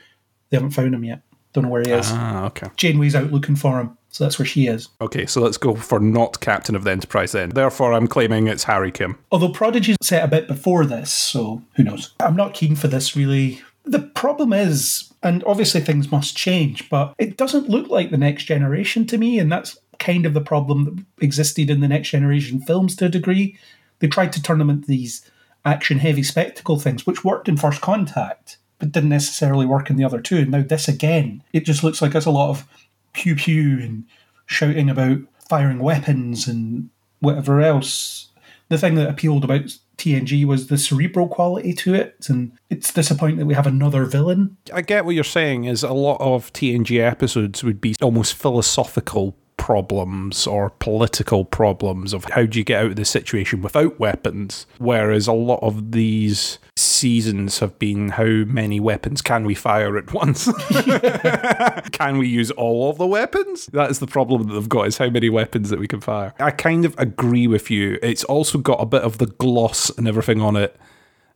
they 0.50 0.58
haven't 0.58 0.72
found 0.72 0.96
him 0.96 1.04
yet. 1.04 1.22
Don't 1.58 1.64
know 1.64 1.72
where 1.72 1.82
he 1.82 1.90
is. 1.90 2.06
Ah, 2.12 2.46
okay. 2.46 2.68
Janeway's 2.76 3.16
out 3.16 3.32
looking 3.32 3.56
for 3.56 3.80
him, 3.80 3.98
so 4.10 4.24
that's 4.24 4.38
where 4.38 4.46
she 4.46 4.68
is. 4.68 4.90
Okay, 5.02 5.26
so 5.26 5.42
let's 5.42 5.58
go 5.58 5.74
for 5.74 6.00
not 6.00 6.40
captain 6.40 6.76
of 6.76 6.84
the 6.84 6.92
Enterprise 6.92 7.32
then. 7.32 7.50
Therefore, 7.50 7.94
I'm 7.94 8.06
claiming 8.06 8.46
it's 8.46 8.66
Harry 8.66 8.92
Kim. 8.92 9.18
Although 9.32 9.50
Prodigy's 9.50 9.98
set 10.00 10.24
a 10.24 10.28
bit 10.28 10.48
before 10.48 10.86
this, 10.86 11.12
so 11.12 11.64
who 11.74 11.82
knows? 11.82 12.14
I'm 12.20 12.36
not 12.36 12.54
keen 12.54 12.76
for 12.76 12.88
this 12.88 13.16
really. 13.16 13.60
The 13.86 14.02
problem 14.02 14.54
is, 14.54 15.12
and 15.24 15.44
obviously 15.46 15.82
things 15.82 16.12
must 16.12 16.38
change, 16.38 16.88
but 16.92 17.16
it 17.18 17.38
doesn't 17.38 17.70
look 17.70 17.90
like 17.90 18.12
the 18.12 18.18
next 18.18 18.44
generation 18.44 19.08
to 19.08 19.18
me, 19.18 19.40
and 19.40 19.52
that's 19.52 19.80
kind 19.98 20.28
of 20.28 20.36
the 20.36 20.42
problem 20.42 20.86
that 20.86 21.26
existed 21.26 21.72
in 21.72 21.80
the 21.82 21.88
next 21.88 22.12
generation 22.12 22.62
films 22.62 22.96
to 22.98 23.06
a 23.06 23.10
degree. 23.10 23.58
They 23.98 24.08
tried 24.08 24.32
to 24.34 24.44
turn 24.44 24.60
them 24.60 24.70
into 24.70 24.86
these 24.88 25.28
action 25.66 25.98
heavy 25.98 26.22
spectacle 26.22 26.78
things, 26.78 27.08
which 27.08 27.24
worked 27.24 27.50
in 27.50 27.58
First 27.58 27.82
Contact, 27.82 28.60
but 28.80 28.92
didn't 28.92 29.10
necessarily 29.10 29.66
work 29.66 29.90
in 29.90 29.96
the 29.96 30.04
other 30.04 30.22
two. 30.22 30.38
And 30.38 30.52
now 30.52 30.62
this 30.62 30.88
again, 30.88 31.44
it 31.54 31.66
just 31.66 31.84
looks 31.84 32.02
like 32.02 32.16
it's 32.16 32.26
a 32.26 32.32
lot 32.32 32.50
of 32.50 32.68
pew 33.14 33.36
pew 33.36 33.80
and 33.80 34.06
shouting 34.46 34.90
about 34.90 35.20
firing 35.50 35.80
weapons 35.80 36.48
and 36.48 36.90
whatever 37.20 37.62
else. 37.62 38.30
The 38.70 38.78
thing 38.78 38.96
that 38.96 39.10
appealed 39.10 39.44
about 39.44 39.78
TNG 39.98 40.46
was 40.46 40.68
the 40.68 40.78
cerebral 40.78 41.28
quality 41.28 41.74
to 41.74 41.96
it, 41.96 42.28
and 42.30 42.52
it's 42.70 42.94
disappointing 42.94 43.38
that 43.38 43.46
we 43.46 43.54
have 43.54 43.66
another 43.66 44.06
villain. 44.06 44.58
I 44.74 44.82
get 44.82 45.06
what 45.06 45.16
you're 45.16 45.24
saying 45.24 45.64
is 45.64 45.84
a 45.84 45.94
lot 45.94 46.18
of 46.20 46.52
TNG 46.54 47.00
episodes 47.00 47.64
would 47.64 47.82
be 47.82 47.96
almost 48.02 48.36
philosophical 48.36 49.36
problems 49.68 50.48
or 50.48 50.70
political 50.70 51.44
problems 51.44 52.14
of 52.14 52.24
how 52.24 52.46
do 52.46 52.58
you 52.58 52.64
get 52.64 52.82
out 52.82 52.92
of 52.92 52.96
this 52.96 53.10
situation 53.10 53.62
without 53.62 54.00
weapons? 54.00 54.66
Whereas 54.78 55.28
a 55.28 55.34
lot 55.34 55.60
of 55.62 55.92
these 55.92 56.58
seasons 56.78 57.60
have 57.60 57.78
been 57.78 58.08
how 58.08 58.24
many 58.24 58.80
weapons 58.80 59.22
can 59.22 59.44
we 59.44 59.56
fire 59.56 59.98
at 59.98 60.14
once? 60.14 60.46
Can 61.92 62.18
we 62.18 62.30
use 62.30 62.50
all 62.52 62.90
of 62.90 62.98
the 62.98 63.06
weapons? 63.06 63.66
That 63.68 63.92
is 63.92 64.00
the 64.00 64.08
problem 64.08 64.48
that 64.48 64.54
they've 64.54 64.70
got 64.70 64.88
is 64.88 65.00
how 65.00 65.10
many 65.10 65.30
weapons 65.30 65.70
that 65.70 65.80
we 65.80 65.88
can 65.88 66.00
fire. 66.00 66.34
I 66.40 66.52
kind 66.52 66.86
of 66.86 66.98
agree 66.98 67.48
with 67.48 67.70
you. 67.70 68.00
It's 68.02 68.24
also 68.24 68.60
got 68.60 68.82
a 68.82 68.86
bit 68.86 69.02
of 69.02 69.18
the 69.18 69.26
gloss 69.26 69.90
and 69.98 70.08
everything 70.08 70.40
on 70.40 70.56
it 70.56 70.78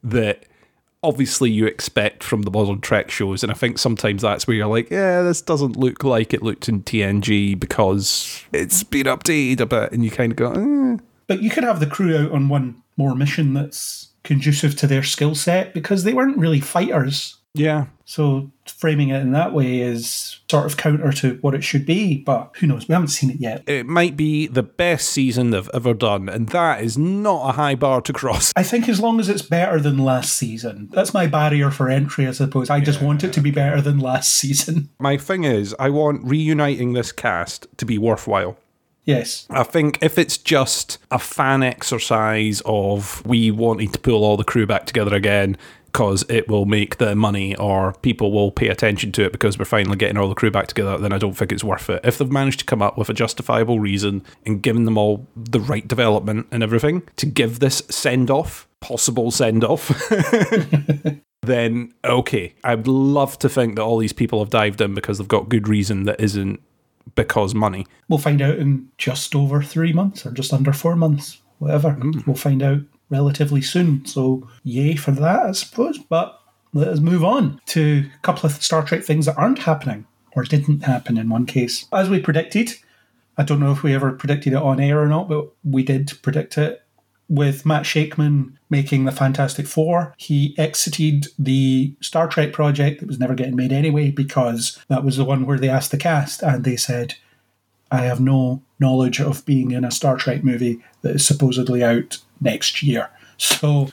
that 0.03 0.45
obviously 1.03 1.49
you 1.49 1.65
expect 1.65 2.23
from 2.23 2.44
the 2.44 2.52
modern 2.52 2.82
Trek 2.82 3.10
shows, 3.10 3.44
and 3.44 3.52
I 3.52 3.56
think 3.56 3.78
sometimes 3.78 4.22
that's 4.22 4.48
where 4.48 4.56
you're 4.56 4.68
like, 4.68 4.90
yeah, 4.90 5.22
this 5.22 5.41
doesn't 5.41 5.76
look 5.76 6.03
like 6.03 6.34
it 6.34 6.44
looked 6.44 6.69
in 6.69 6.84
TNG 6.84 7.60
because 7.60 8.44
it's 8.52 8.84
been 8.84 9.07
updated 9.07 9.61
a 9.61 9.65
bit, 9.65 9.91
and 9.91 10.03
you 10.03 10.11
kind 10.11 10.32
of 10.32 10.36
go, 10.36 10.52
eh. 10.52 10.98
But 11.28 11.41
you 11.41 11.49
could 11.49 11.64
have 11.64 11.80
the 11.80 11.88
crew 11.88 12.18
out 12.18 12.32
on 12.32 12.49
one 12.49 12.82
more 12.98 13.15
mission 13.15 13.53
that's 13.53 14.10
conducive 14.23 14.76
to 14.78 14.88
their 14.88 15.03
skill 15.03 15.34
set 15.34 15.73
because 15.73 16.03
they 16.03 16.14
weren't 16.14 16.38
really 16.38 16.60
fighters. 16.60 17.38
Yeah. 17.53 17.88
So 18.06 18.52
framing 18.65 19.10
it 19.10 19.22
in 19.22 19.32
that 19.32 19.53
way 19.53 19.80
is 19.80 20.40
sort 20.49 20.65
of 20.65 20.78
counter 20.78 21.11
to 21.14 21.38
what 21.41 21.53
it 21.53 21.64
should 21.64 21.86
be, 21.86 22.18
but 22.18 22.52
who 22.57 22.68
knows? 22.68 22.88
We 22.88 22.94
haven't 22.94 23.10
seen 23.10 23.30
it 23.30 23.40
yet. 23.40 23.68
It 23.68 23.86
might 23.86 24.18
be 24.18 24.48
the 24.48 24.64
best 24.64 25.10
season 25.10 25.52
they've 25.52 25.69
ever 25.73 25.94
done, 25.94 26.30
and 26.30 26.49
that 26.49 26.84
is 26.84 26.98
not 26.98 27.49
a 27.49 27.52
high 27.53 27.76
bar 27.76 28.02
to 28.02 28.14
cross. 28.14 28.52
I 28.56 28.64
think 28.64 28.90
as 28.90 28.99
long 28.99 29.19
as 29.19 29.30
it's 29.30 29.41
better 29.41 29.80
than 29.80 29.98
last 29.98 30.34
season, 30.38 30.90
that's 30.91 31.14
my 31.14 31.28
barrier 31.28 31.72
for 31.72 31.90
entry, 31.90 32.28
I 32.28 32.32
suppose. 32.32 32.69
I 32.69 32.80
just 32.82 33.02
want 33.02 33.23
it 33.23 33.34
to 33.34 33.41
be 33.41 33.52
better 33.52 33.82
than 33.82 33.99
last 33.99 34.34
season. 34.34 34.90
My 34.99 35.18
thing 35.18 35.44
is, 35.44 35.76
I 35.80 35.90
want 35.90 36.23
reuniting 36.23 36.94
this 36.94 37.11
cast 37.11 37.68
to 37.78 37.86
be 37.86 37.98
worthwhile. 37.98 38.57
Yes. 39.06 39.48
I 39.49 39.64
think 39.64 39.98
if 40.02 40.18
it's 40.18 40.38
just 40.38 40.99
a 41.10 41.18
fan 41.18 41.64
exercise 41.64 42.61
of 42.65 43.26
we 43.26 43.49
wanting 43.49 43.90
to 43.91 43.99
pull 43.99 44.23
all 44.23 44.38
the 44.38 44.44
crew 44.44 44.68
back 44.68 44.86
together 44.86 45.15
again 45.15 45.57
because 45.92 46.24
it 46.30 46.48
will 46.48 46.66
make 46.66 46.98
the 46.98 47.14
money 47.16 47.54
or 47.58 47.94
people 48.02 48.32
will 48.32 48.50
pay 48.50 48.70
attention 48.70 49.12
to 49.12 49.26
it 49.26 49.34
because 49.34 49.60
we're 49.60 49.66
finally 49.66 49.98
getting 49.98 50.18
all 50.18 50.30
the 50.30 50.36
crew 50.36 50.50
back 50.50 50.68
together, 50.68 50.98
then 50.98 51.12
I 51.12 51.18
don't 51.18 51.34
think 51.34 51.52
it's 51.52 51.66
worth 51.66 51.90
it. 51.90 52.00
If 52.06 52.18
they've 52.18 52.32
managed 52.32 52.60
to 52.60 52.66
come 52.66 52.82
up 52.82 52.98
with 52.98 53.10
a 53.10 53.14
justifiable 53.14 53.80
reason 53.80 54.24
and 54.46 54.62
given 54.62 54.86
them 54.86 54.98
all 54.98 55.28
the 55.36 55.60
right 55.60 55.86
development 55.86 56.48
and 56.50 56.64
everything 56.64 57.04
to 57.18 57.26
give 57.26 57.60
this 57.60 57.84
send 57.90 58.32
off, 58.32 58.70
possible 58.80 59.32
send 59.32 59.66
off, 59.66 59.92
then 61.42 61.94
okay. 62.06 62.56
I'd 62.64 62.88
love 62.88 63.38
to 63.40 63.50
think 63.50 63.76
that 63.76 63.82
all 63.82 63.98
these 63.98 64.14
people 64.14 64.40
have 64.40 64.50
dived 64.50 64.80
in 64.80 64.96
because 64.96 65.18
they've 65.18 65.28
got 65.28 65.50
good 65.50 65.68
reason 65.68 66.06
that 66.06 66.22
isn't 66.22 66.62
because 67.16 67.54
money. 67.54 67.86
We'll 68.08 68.18
find 68.18 68.42
out 68.42 68.60
in 68.60 68.88
just 68.98 69.36
over 69.36 69.62
three 69.62 69.92
months 69.92 70.26
or 70.26 70.32
just 70.32 70.54
under 70.54 70.72
four 70.72 70.96
months, 70.96 71.42
whatever. 71.60 71.92
Hmm. 71.92 72.22
We'll 72.26 72.38
find 72.38 72.64
out 72.64 72.80
relatively 73.12 73.62
soon. 73.62 74.06
So, 74.06 74.50
yay 74.64 74.96
for 74.96 75.12
that, 75.12 75.42
I 75.42 75.52
suppose. 75.52 76.00
But 76.00 76.40
let 76.74 76.88
us 76.88 77.00
move 77.00 77.24
on 77.24 77.62
to 77.68 78.10
a 78.16 78.22
couple 78.22 78.50
of 78.50 78.64
Star 78.64 78.84
Trek 78.84 79.04
things 79.04 79.28
that 79.28 79.38
aren't 79.38 79.60
happening 79.60 80.08
or 80.36 80.44
didn't 80.44 80.84
happen 80.84 81.18
in 81.18 81.30
one 81.30 81.46
case. 81.46 81.88
As 81.92 82.10
we 82.10 82.20
predicted, 82.20 82.74
I 83.38 83.44
don't 83.44 83.60
know 83.60 83.72
if 83.72 83.84
we 83.84 83.94
ever 83.94 84.12
predicted 84.14 84.54
it 84.54 84.62
on 84.62 84.80
air 84.80 85.02
or 85.02 85.08
not, 85.08 85.30
but 85.30 85.52
we 85.64 85.84
did 85.84 86.12
predict 86.22 86.58
it 86.58 86.84
with 87.28 87.66
Matt 87.66 87.84
Shakman 87.84 88.58
making 88.70 89.06
the 89.06 89.12
Fantastic 89.12 89.66
Four. 89.66 90.14
He 90.18 90.54
exited 90.58 91.28
the 91.40 91.96
Star 92.02 92.28
Trek 92.28 92.52
project 92.52 93.00
that 93.00 93.08
was 93.08 93.20
never 93.20 93.36
getting 93.36 93.56
made 93.56 93.72
anyway 93.72 94.12
because 94.12 94.78
that 94.90 95.04
was 95.04 95.18
the 95.18 95.24
one 95.24 95.46
where 95.46 95.58
they 95.58 95.70
asked 95.70 95.92
the 95.92 95.98
cast 95.98 96.44
and 96.44 96.64
they 96.64 96.76
said, 96.76 97.16
I 97.90 98.02
have 98.02 98.20
no 98.20 98.62
knowledge 98.80 99.20
of 99.20 99.46
being 99.46 99.72
in 99.72 99.84
a 99.84 99.92
Star 99.92 100.18
Trek 100.18 100.44
movie 100.44 100.82
that 101.02 101.16
is 101.16 101.26
supposedly 101.26 101.84
out 101.84 102.20
next 102.42 102.84
year. 102.84 103.10
So 103.38 103.90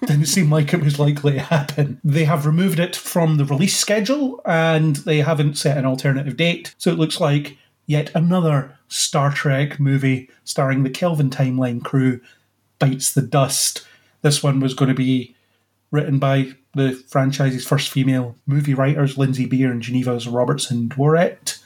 didn't 0.00 0.26
seem 0.26 0.50
like 0.50 0.74
it 0.74 0.82
was 0.82 0.98
likely 0.98 1.34
to 1.34 1.40
happen. 1.40 2.00
They 2.02 2.24
have 2.24 2.46
removed 2.46 2.80
it 2.80 2.96
from 2.96 3.36
the 3.36 3.44
release 3.44 3.76
schedule 3.76 4.40
and 4.44 4.96
they 4.96 5.18
haven't 5.20 5.58
set 5.58 5.78
an 5.78 5.84
alternative 5.84 6.36
date. 6.36 6.74
So 6.78 6.90
it 6.90 6.98
looks 6.98 7.20
like 7.20 7.56
yet 7.86 8.10
another 8.14 8.76
Star 8.88 9.30
Trek 9.32 9.78
movie 9.78 10.28
starring 10.44 10.82
the 10.82 10.90
Kelvin 10.90 11.30
timeline 11.30 11.84
crew 11.84 12.20
bites 12.80 13.12
the 13.12 13.22
dust. 13.22 13.86
This 14.22 14.42
one 14.42 14.58
was 14.58 14.74
going 14.74 14.88
to 14.88 14.94
be 14.94 15.36
written 15.92 16.18
by 16.18 16.54
the 16.74 16.92
franchise's 17.08 17.66
first 17.66 17.90
female 17.90 18.36
movie 18.46 18.74
writers, 18.74 19.18
Lindsey 19.18 19.46
Beer 19.46 19.70
and 19.70 19.82
Geneva's 19.82 20.26
Robertson 20.26 20.88
Dworet, 20.88 21.60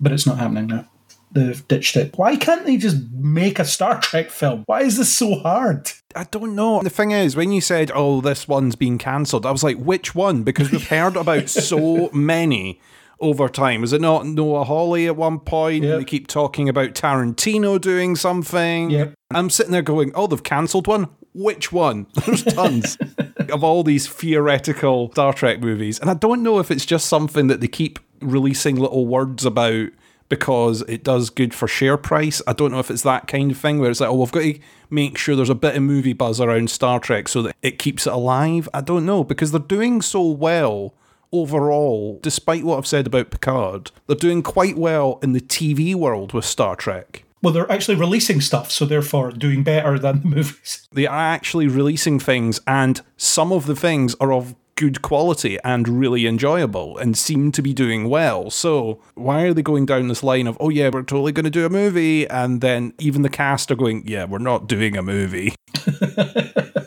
but 0.00 0.12
it's 0.12 0.26
not 0.26 0.38
happening 0.38 0.66
now. 0.66 0.88
They've 1.34 1.66
ditched 1.66 1.96
it. 1.96 2.16
Why 2.16 2.36
can't 2.36 2.66
they 2.66 2.76
just 2.76 2.98
make 3.12 3.58
a 3.58 3.64
Star 3.64 3.98
Trek 4.00 4.30
film? 4.30 4.64
Why 4.66 4.82
is 4.82 4.98
this 4.98 5.12
so 5.12 5.36
hard? 5.36 5.90
I 6.14 6.24
don't 6.24 6.54
know. 6.54 6.82
The 6.82 6.90
thing 6.90 7.12
is, 7.12 7.34
when 7.34 7.52
you 7.52 7.60
said, 7.60 7.90
"Oh, 7.94 8.20
this 8.20 8.46
one's 8.46 8.76
been 8.76 8.98
cancelled," 8.98 9.46
I 9.46 9.50
was 9.50 9.64
like, 9.64 9.78
"Which 9.78 10.14
one?" 10.14 10.42
Because 10.42 10.70
we've 10.70 10.88
heard 10.88 11.16
about 11.16 11.48
so 11.48 12.10
many 12.12 12.80
over 13.20 13.48
time. 13.48 13.82
Is 13.82 13.92
it 13.94 14.00
not 14.00 14.26
Noah 14.26 14.64
Hawley 14.64 15.06
at 15.06 15.16
one 15.16 15.38
point? 15.38 15.84
Yep. 15.84 15.98
They 15.98 16.04
keep 16.04 16.26
talking 16.26 16.68
about 16.68 16.94
Tarantino 16.94 17.80
doing 17.80 18.16
something. 18.16 18.90
Yep. 18.90 19.14
I'm 19.30 19.48
sitting 19.48 19.72
there 19.72 19.80
going, 19.80 20.12
"Oh, 20.14 20.26
they've 20.26 20.42
cancelled 20.42 20.86
one. 20.86 21.08
Which 21.32 21.72
one?" 21.72 22.08
There's 22.26 22.44
tons 22.44 22.98
of 23.48 23.64
all 23.64 23.82
these 23.82 24.06
theoretical 24.06 25.10
Star 25.12 25.32
Trek 25.32 25.60
movies, 25.60 25.98
and 25.98 26.10
I 26.10 26.14
don't 26.14 26.42
know 26.42 26.58
if 26.58 26.70
it's 26.70 26.84
just 26.84 27.06
something 27.06 27.46
that 27.46 27.62
they 27.62 27.68
keep 27.68 27.98
releasing 28.20 28.76
little 28.76 29.06
words 29.06 29.46
about 29.46 29.88
because 30.32 30.80
it 30.88 31.04
does 31.04 31.28
good 31.28 31.52
for 31.52 31.68
share 31.68 31.98
price. 31.98 32.40
I 32.46 32.54
don't 32.54 32.72
know 32.72 32.78
if 32.78 32.90
it's 32.90 33.02
that 33.02 33.28
kind 33.28 33.50
of 33.50 33.58
thing 33.58 33.78
where 33.78 33.90
it's 33.90 34.00
like, 34.00 34.08
oh, 34.08 34.14
we've 34.14 34.32
got 34.32 34.40
to 34.40 34.58
make 34.88 35.18
sure 35.18 35.36
there's 35.36 35.50
a 35.50 35.54
bit 35.54 35.76
of 35.76 35.82
movie 35.82 36.14
buzz 36.14 36.40
around 36.40 36.70
Star 36.70 36.98
Trek 37.00 37.28
so 37.28 37.42
that 37.42 37.56
it 37.60 37.78
keeps 37.78 38.06
it 38.06 38.14
alive. 38.14 38.66
I 38.72 38.80
don't 38.80 39.04
know 39.04 39.24
because 39.24 39.52
they're 39.52 39.60
doing 39.60 40.00
so 40.00 40.26
well 40.26 40.94
overall, 41.32 42.18
despite 42.22 42.64
what 42.64 42.78
I've 42.78 42.86
said 42.86 43.06
about 43.06 43.28
Picard. 43.28 43.90
They're 44.06 44.16
doing 44.16 44.42
quite 44.42 44.78
well 44.78 45.18
in 45.22 45.32
the 45.32 45.40
TV 45.42 45.94
world 45.94 46.32
with 46.32 46.46
Star 46.46 46.76
Trek. 46.76 47.24
Well, 47.42 47.52
they're 47.52 47.70
actually 47.70 47.98
releasing 47.98 48.40
stuff, 48.40 48.70
so 48.70 48.86
therefore 48.86 49.32
doing 49.32 49.62
better 49.62 49.98
than 49.98 50.22
the 50.22 50.28
movies. 50.36 50.88
They 50.92 51.06
are 51.06 51.14
actually 51.14 51.66
releasing 51.68 52.18
things, 52.18 52.58
and 52.66 53.02
some 53.18 53.52
of 53.52 53.66
the 53.66 53.76
things 53.76 54.14
are 54.18 54.32
of 54.32 54.54
good 54.82 55.00
quality 55.00 55.56
and 55.62 55.86
really 55.86 56.26
enjoyable 56.26 56.98
and 56.98 57.16
seem 57.16 57.52
to 57.52 57.62
be 57.62 57.72
doing 57.72 58.08
well. 58.08 58.50
So, 58.50 59.00
why 59.14 59.42
are 59.42 59.54
they 59.54 59.62
going 59.62 59.86
down 59.86 60.08
this 60.08 60.24
line 60.24 60.48
of, 60.48 60.56
oh, 60.58 60.70
yeah, 60.70 60.90
we're 60.92 61.04
totally 61.04 61.30
going 61.30 61.44
to 61.44 61.50
do 61.50 61.64
a 61.64 61.70
movie? 61.70 62.28
And 62.28 62.60
then 62.60 62.92
even 62.98 63.22
the 63.22 63.28
cast 63.28 63.70
are 63.70 63.76
going, 63.76 64.02
yeah, 64.08 64.24
we're 64.24 64.38
not 64.38 64.66
doing 64.66 64.96
a 64.96 65.02
movie. 65.02 65.54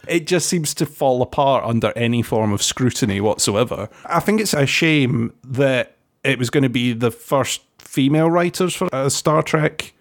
it 0.10 0.28
just 0.28 0.50
seems 0.50 0.74
to 0.74 0.86
fall 0.86 1.22
apart 1.22 1.64
under 1.64 1.94
any 1.96 2.22
form 2.22 2.52
of 2.52 2.62
scrutiny 2.62 3.22
whatsoever. 3.22 3.88
I 4.08 4.20
think 4.20 4.42
it's 4.42 4.54
a 4.54 4.66
shame 4.66 5.32
that 5.46 5.96
it 6.26 6.38
was 6.38 6.50
going 6.50 6.64
to 6.64 6.70
be 6.70 6.92
the 6.92 7.12
first 7.12 7.62
female 7.78 8.30
writers 8.30 8.76
for 8.76 8.90
a 8.92 9.10
Star 9.10 9.42
Trek 9.42 9.94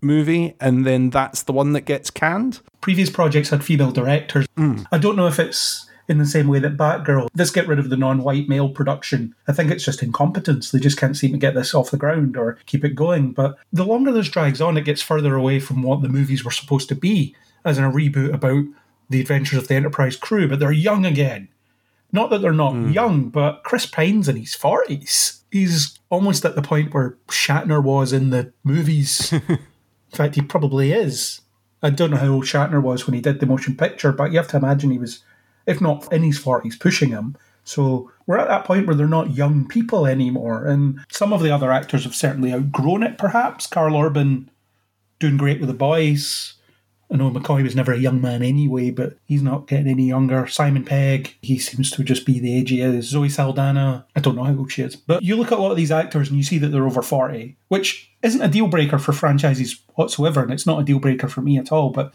movie, 0.00 0.54
and 0.62 0.86
then 0.86 1.10
that's 1.10 1.42
the 1.42 1.52
one 1.52 1.74
that 1.74 1.82
gets 1.82 2.08
canned. 2.08 2.60
Previous 2.80 3.10
projects 3.10 3.50
had 3.50 3.62
female 3.62 3.90
directors. 3.90 4.46
Hmm. 4.56 4.84
I 4.90 4.96
don't 4.96 5.16
know 5.16 5.26
if 5.26 5.38
it's 5.38 5.90
in 6.08 6.18
the 6.18 6.26
same 6.26 6.48
way 6.48 6.58
that 6.58 6.76
Batgirl. 6.76 7.28
Let's 7.34 7.50
get 7.50 7.68
rid 7.68 7.78
of 7.78 7.90
the 7.90 7.96
non-white 7.96 8.48
male 8.48 8.68
production. 8.68 9.34
I 9.48 9.52
think 9.52 9.70
it's 9.70 9.84
just 9.84 10.02
incompetence. 10.02 10.70
They 10.70 10.78
just 10.78 10.98
can't 10.98 11.16
seem 11.16 11.32
to 11.32 11.38
get 11.38 11.54
this 11.54 11.74
off 11.74 11.90
the 11.90 11.96
ground 11.96 12.36
or 12.36 12.58
keep 12.66 12.84
it 12.84 12.94
going. 12.94 13.32
But 13.32 13.56
the 13.72 13.84
longer 13.84 14.12
this 14.12 14.28
drags 14.28 14.60
on, 14.60 14.76
it 14.76 14.84
gets 14.84 15.02
further 15.02 15.34
away 15.34 15.60
from 15.60 15.82
what 15.82 16.02
the 16.02 16.08
movies 16.08 16.44
were 16.44 16.50
supposed 16.50 16.88
to 16.90 16.94
be, 16.94 17.34
as 17.64 17.78
in 17.78 17.84
a 17.84 17.90
reboot 17.90 18.34
about 18.34 18.64
the 19.08 19.20
adventures 19.20 19.58
of 19.58 19.68
the 19.68 19.74
Enterprise 19.74 20.16
crew. 20.16 20.48
But 20.48 20.58
they're 20.58 20.72
young 20.72 21.06
again. 21.06 21.48
Not 22.12 22.30
that 22.30 22.42
they're 22.42 22.52
not 22.52 22.74
hmm. 22.74 22.90
young, 22.90 23.28
but 23.28 23.64
Chris 23.64 23.86
Pine's 23.86 24.28
in 24.28 24.36
his 24.36 24.54
forties. 24.54 25.42
He's 25.50 25.98
almost 26.10 26.44
at 26.44 26.54
the 26.54 26.62
point 26.62 26.94
where 26.94 27.16
Shatner 27.28 27.82
was 27.82 28.12
in 28.12 28.30
the 28.30 28.52
movies. 28.62 29.32
in 29.48 29.58
fact, 30.12 30.36
he 30.36 30.42
probably 30.42 30.92
is. 30.92 31.40
I 31.82 31.90
don't 31.90 32.10
know 32.10 32.16
how 32.16 32.28
old 32.28 32.44
Shatner 32.44 32.80
was 32.80 33.06
when 33.06 33.14
he 33.14 33.20
did 33.20 33.40
the 33.40 33.46
motion 33.46 33.76
picture, 33.76 34.12
but 34.12 34.32
you 34.32 34.38
have 34.38 34.48
to 34.48 34.56
imagine 34.56 34.90
he 34.90 34.98
was, 34.98 35.22
if 35.66 35.80
not 35.80 36.12
in 36.12 36.22
his 36.22 36.38
40s, 36.38 36.78
pushing 36.78 37.10
him. 37.10 37.36
So 37.64 38.10
we're 38.26 38.38
at 38.38 38.48
that 38.48 38.64
point 38.64 38.86
where 38.86 38.94
they're 38.94 39.06
not 39.06 39.34
young 39.34 39.66
people 39.66 40.06
anymore. 40.06 40.66
And 40.66 41.00
some 41.10 41.32
of 41.32 41.42
the 41.42 41.50
other 41.50 41.72
actors 41.72 42.04
have 42.04 42.14
certainly 42.14 42.52
outgrown 42.52 43.02
it, 43.02 43.18
perhaps. 43.18 43.66
Karl 43.66 43.98
Urban 43.98 44.50
doing 45.18 45.36
great 45.36 45.60
with 45.60 45.68
the 45.68 45.74
boys. 45.74 46.54
I 47.10 47.16
know 47.16 47.30
McCoy 47.30 47.62
was 47.62 47.76
never 47.76 47.92
a 47.92 47.98
young 47.98 48.20
man 48.20 48.42
anyway, 48.42 48.90
but 48.90 49.18
he's 49.26 49.42
not 49.42 49.66
getting 49.66 49.88
any 49.88 50.08
younger. 50.08 50.46
Simon 50.46 50.84
Pegg, 50.84 51.36
he 51.42 51.58
seems 51.58 51.90
to 51.92 52.02
just 52.02 52.26
be 52.26 52.40
the 52.40 52.56
age 52.56 52.70
he 52.70 52.80
is. 52.80 53.08
Zoe 53.08 53.28
Saldana, 53.28 54.06
I 54.16 54.20
don't 54.20 54.36
know 54.36 54.44
how 54.44 54.56
old 54.56 54.72
she 54.72 54.82
is. 54.82 54.96
But 54.96 55.22
you 55.22 55.36
look 55.36 55.52
at 55.52 55.58
a 55.58 55.62
lot 55.62 55.70
of 55.70 55.76
these 55.76 55.92
actors 55.92 56.28
and 56.28 56.36
you 56.36 56.42
see 56.42 56.58
that 56.58 56.68
they're 56.68 56.86
over 56.86 57.02
40, 57.02 57.56
which 57.68 58.10
isn't 58.22 58.42
a 58.42 58.48
deal 58.48 58.68
breaker 58.68 58.98
for 58.98 59.12
franchises 59.12 59.80
whatsoever, 59.94 60.42
and 60.42 60.52
it's 60.52 60.66
not 60.66 60.80
a 60.80 60.84
deal 60.84 60.98
breaker 60.98 61.28
for 61.28 61.40
me 61.40 61.58
at 61.58 61.70
all. 61.70 61.90
But 61.90 62.12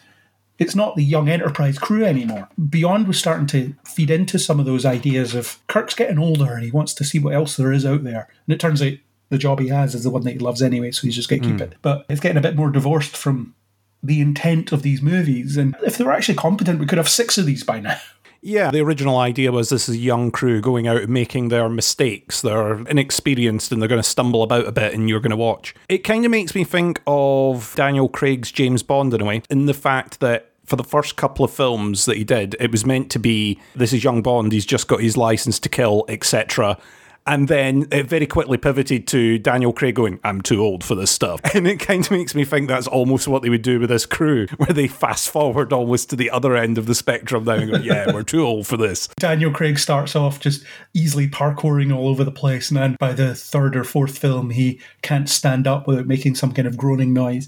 it's 0.59 0.75
not 0.75 0.95
the 0.95 1.03
young 1.03 1.29
enterprise 1.29 1.79
crew 1.79 2.03
anymore. 2.03 2.49
Beyond 2.69 3.07
was 3.07 3.17
starting 3.17 3.47
to 3.47 3.73
feed 3.85 4.11
into 4.11 4.37
some 4.37 4.59
of 4.59 4.65
those 4.65 4.85
ideas 4.85 5.33
of 5.33 5.57
Kirk's 5.67 5.95
getting 5.95 6.19
older 6.19 6.53
and 6.53 6.63
he 6.63 6.71
wants 6.71 6.93
to 6.95 7.03
see 7.03 7.17
what 7.17 7.33
else 7.33 7.55
there 7.55 7.71
is 7.71 7.85
out 7.85 8.03
there. 8.03 8.27
And 8.45 8.53
it 8.53 8.59
turns 8.59 8.81
out 8.81 8.93
the 9.29 9.37
job 9.37 9.59
he 9.59 9.69
has 9.69 9.95
is 9.95 10.03
the 10.03 10.09
one 10.09 10.23
that 10.23 10.33
he 10.33 10.39
loves 10.39 10.61
anyway, 10.61 10.91
so 10.91 11.03
he's 11.03 11.15
just 11.15 11.29
going 11.29 11.41
to 11.41 11.47
keep 11.47 11.57
hmm. 11.57 11.63
it. 11.63 11.75
But 11.81 12.05
it's 12.09 12.19
getting 12.19 12.37
a 12.37 12.41
bit 12.41 12.55
more 12.55 12.69
divorced 12.69 13.15
from 13.15 13.55
the 14.03 14.21
intent 14.21 14.71
of 14.71 14.81
these 14.81 15.01
movies. 15.01 15.57
And 15.57 15.75
if 15.83 15.97
they 15.97 16.03
were 16.03 16.11
actually 16.11 16.35
competent, 16.35 16.79
we 16.79 16.85
could 16.85 16.97
have 16.97 17.09
six 17.09 17.37
of 17.37 17.45
these 17.45 17.63
by 17.63 17.79
now. 17.79 17.99
Yeah, 18.41 18.71
the 18.71 18.79
original 18.79 19.17
idea 19.17 19.51
was 19.51 19.69
this 19.69 19.89
is 19.89 19.95
a 19.95 19.99
young 19.99 20.31
crew 20.31 20.61
going 20.61 20.87
out 20.87 21.01
and 21.01 21.09
making 21.09 21.49
their 21.49 21.67
mistakes. 21.67 22.41
They're 22.41 22.87
inexperienced 22.87 23.71
and 23.71 23.81
they're 23.81 23.89
going 23.89 24.01
to 24.01 24.07
stumble 24.07 24.43
about 24.43 24.65
a 24.65 24.71
bit, 24.71 24.93
and 24.93 25.09
you're 25.09 25.19
going 25.19 25.31
to 25.31 25.35
watch. 25.35 25.75
It 25.89 25.99
kind 25.99 26.23
of 26.23 26.31
makes 26.31 26.55
me 26.55 26.63
think 26.63 27.01
of 27.05 27.73
Daniel 27.75 28.07
Craig's 28.07 28.51
James 28.51 28.81
Bond 28.81 29.13
in 29.13 29.21
a 29.21 29.25
way, 29.25 29.41
in 29.49 29.65
the 29.65 29.73
fact 29.73 30.21
that 30.21 30.48
for 30.69 30.75
the 30.75 30.83
first 30.83 31.15
couple 31.15 31.43
of 31.43 31.51
films 31.51 32.05
that 32.05 32.15
he 32.15 32.23
did, 32.23 32.55
it 32.59 32.71
was 32.71 32.85
meant 32.85 33.09
to 33.11 33.19
be 33.19 33.59
this 33.75 33.91
is 33.91 34.03
young 34.03 34.21
Bond, 34.21 34.51
he's 34.51 34.65
just 34.65 34.87
got 34.87 35.01
his 35.01 35.17
license 35.17 35.59
to 35.59 35.69
kill, 35.69 36.05
etc. 36.07 36.77
And 37.25 37.47
then 37.47 37.87
it 37.91 38.07
very 38.07 38.25
quickly 38.25 38.57
pivoted 38.57 39.05
to 39.07 39.37
Daniel 39.37 39.71
Craig 39.71 39.93
going, 39.93 40.19
I'm 40.23 40.41
too 40.41 40.61
old 40.61 40.83
for 40.83 40.95
this 40.95 41.11
stuff. 41.11 41.41
And 41.53 41.67
it 41.67 41.79
kind 41.79 42.05
of 42.05 42.11
makes 42.11 42.33
me 42.33 42.45
think 42.45 42.67
that's 42.69 42.87
almost 42.87 43.27
what 43.27 43.41
they 43.41 43.49
would 43.49 43.63
do 43.63 43.79
with 43.79 43.89
this 43.89 44.05
crew, 44.05 44.47
where 44.57 44.73
they 44.73 44.87
fast 44.87 45.29
forward 45.29 45.73
almost 45.73 46.09
to 46.11 46.15
the 46.15 46.29
other 46.29 46.55
end 46.55 46.77
of 46.77 46.85
the 46.85 46.95
spectrum 46.95 47.43
now 47.43 47.53
and 47.53 47.71
go, 47.71 47.77
yeah, 47.77 48.13
we're 48.13 48.23
too 48.23 48.45
old 48.45 48.65
for 48.65 48.77
this. 48.77 49.07
Daniel 49.19 49.51
Craig 49.51 49.77
starts 49.77 50.15
off 50.15 50.39
just 50.39 50.63
easily 50.93 51.27
parkouring 51.27 51.95
all 51.95 52.07
over 52.07 52.23
the 52.23 52.31
place, 52.31 52.69
and 52.69 52.77
then 52.77 52.95
by 52.99 53.13
the 53.13 53.35
third 53.35 53.75
or 53.75 53.83
fourth 53.83 54.17
film, 54.17 54.51
he 54.51 54.79
can't 55.01 55.27
stand 55.27 55.67
up 55.67 55.85
without 55.87 56.07
making 56.07 56.35
some 56.35 56.51
kind 56.51 56.67
of 56.67 56.77
groaning 56.77 57.13
noise. 57.13 57.45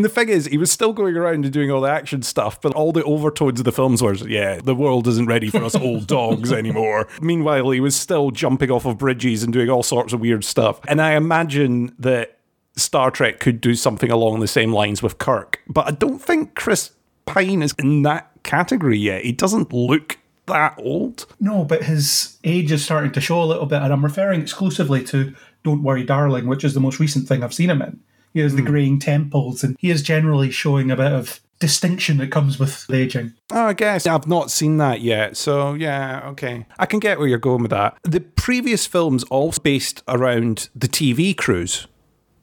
And 0.00 0.04
the 0.06 0.08
thing 0.08 0.30
is, 0.30 0.46
he 0.46 0.56
was 0.56 0.72
still 0.72 0.94
going 0.94 1.14
around 1.14 1.44
and 1.44 1.52
doing 1.52 1.70
all 1.70 1.82
the 1.82 1.90
action 1.90 2.22
stuff, 2.22 2.58
but 2.58 2.72
all 2.72 2.90
the 2.90 3.04
overtones 3.04 3.60
of 3.60 3.66
the 3.66 3.70
films 3.70 4.02
were, 4.02 4.14
yeah, 4.14 4.58
the 4.58 4.74
world 4.74 5.06
isn't 5.06 5.26
ready 5.26 5.50
for 5.50 5.62
us 5.62 5.74
old 5.74 6.06
dogs 6.06 6.54
anymore. 6.54 7.06
Meanwhile, 7.20 7.68
he 7.68 7.80
was 7.80 7.94
still 7.94 8.30
jumping 8.30 8.70
off 8.70 8.86
of 8.86 8.96
bridges 8.96 9.42
and 9.42 9.52
doing 9.52 9.68
all 9.68 9.82
sorts 9.82 10.14
of 10.14 10.20
weird 10.20 10.42
stuff. 10.42 10.80
And 10.88 11.02
I 11.02 11.16
imagine 11.16 11.94
that 11.98 12.38
Star 12.76 13.10
Trek 13.10 13.40
could 13.40 13.60
do 13.60 13.74
something 13.74 14.10
along 14.10 14.40
the 14.40 14.48
same 14.48 14.72
lines 14.72 15.02
with 15.02 15.18
Kirk, 15.18 15.60
but 15.68 15.86
I 15.86 15.90
don't 15.90 16.18
think 16.18 16.54
Chris 16.54 16.92
Pine 17.26 17.60
is 17.60 17.74
in 17.78 18.00
that 18.04 18.30
category 18.42 18.96
yet. 18.96 19.22
He 19.22 19.32
doesn't 19.32 19.70
look 19.70 20.16
that 20.46 20.76
old. 20.78 21.26
No, 21.40 21.62
but 21.62 21.84
his 21.84 22.38
age 22.42 22.72
is 22.72 22.82
starting 22.82 23.12
to 23.12 23.20
show 23.20 23.42
a 23.42 23.44
little 23.44 23.66
bit, 23.66 23.82
and 23.82 23.92
I'm 23.92 24.02
referring 24.02 24.40
exclusively 24.40 25.04
to 25.04 25.34
Don't 25.62 25.82
Worry 25.82 26.04
Darling, 26.04 26.46
which 26.46 26.64
is 26.64 26.72
the 26.72 26.80
most 26.80 27.00
recent 27.00 27.28
thing 27.28 27.44
I've 27.44 27.52
seen 27.52 27.68
him 27.68 27.82
in. 27.82 28.00
He 28.32 28.40
has 28.40 28.54
the 28.54 28.62
hmm. 28.62 28.68
greying 28.68 28.98
temples, 28.98 29.64
and 29.64 29.76
he 29.78 29.90
is 29.90 30.02
generally 30.02 30.50
showing 30.50 30.90
a 30.90 30.96
bit 30.96 31.12
of 31.12 31.40
distinction 31.58 32.16
that 32.16 32.30
comes 32.30 32.58
with 32.58 32.90
aging. 32.90 33.34
Oh, 33.52 33.66
I 33.66 33.72
guess 33.74 34.06
I've 34.06 34.26
not 34.26 34.50
seen 34.50 34.78
that 34.78 35.02
yet. 35.02 35.36
So, 35.36 35.74
yeah, 35.74 36.22
okay. 36.30 36.66
I 36.78 36.86
can 36.86 36.98
get 36.98 37.18
where 37.18 37.28
you're 37.28 37.38
going 37.38 37.62
with 37.62 37.70
that. 37.70 37.98
The 38.02 38.20
previous 38.20 38.86
films 38.86 39.24
all 39.24 39.52
based 39.62 40.02
around 40.08 40.70
the 40.74 40.88
TV 40.88 41.36
crews. 41.36 41.86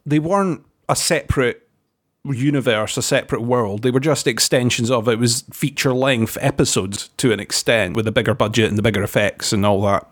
They 0.06 0.20
weren't 0.20 0.64
a 0.88 0.96
separate 0.96 1.68
universe, 2.24 2.98
a 2.98 3.02
separate 3.02 3.42
world. 3.42 3.82
They 3.82 3.92
were 3.92 4.00
just 4.00 4.28
extensions 4.28 4.92
of 4.92 5.08
it. 5.08 5.14
It 5.14 5.20
was 5.20 5.44
feature 5.52 5.94
length 5.94 6.38
episodes 6.40 7.10
to 7.18 7.32
an 7.32 7.40
extent 7.40 7.96
with 7.96 8.08
a 8.08 8.12
bigger 8.12 8.34
budget 8.34 8.70
and 8.70 8.78
the 8.78 8.84
bigger 8.84 9.04
effects 9.04 9.52
and 9.52 9.66
all 9.66 9.82
that 9.82 10.08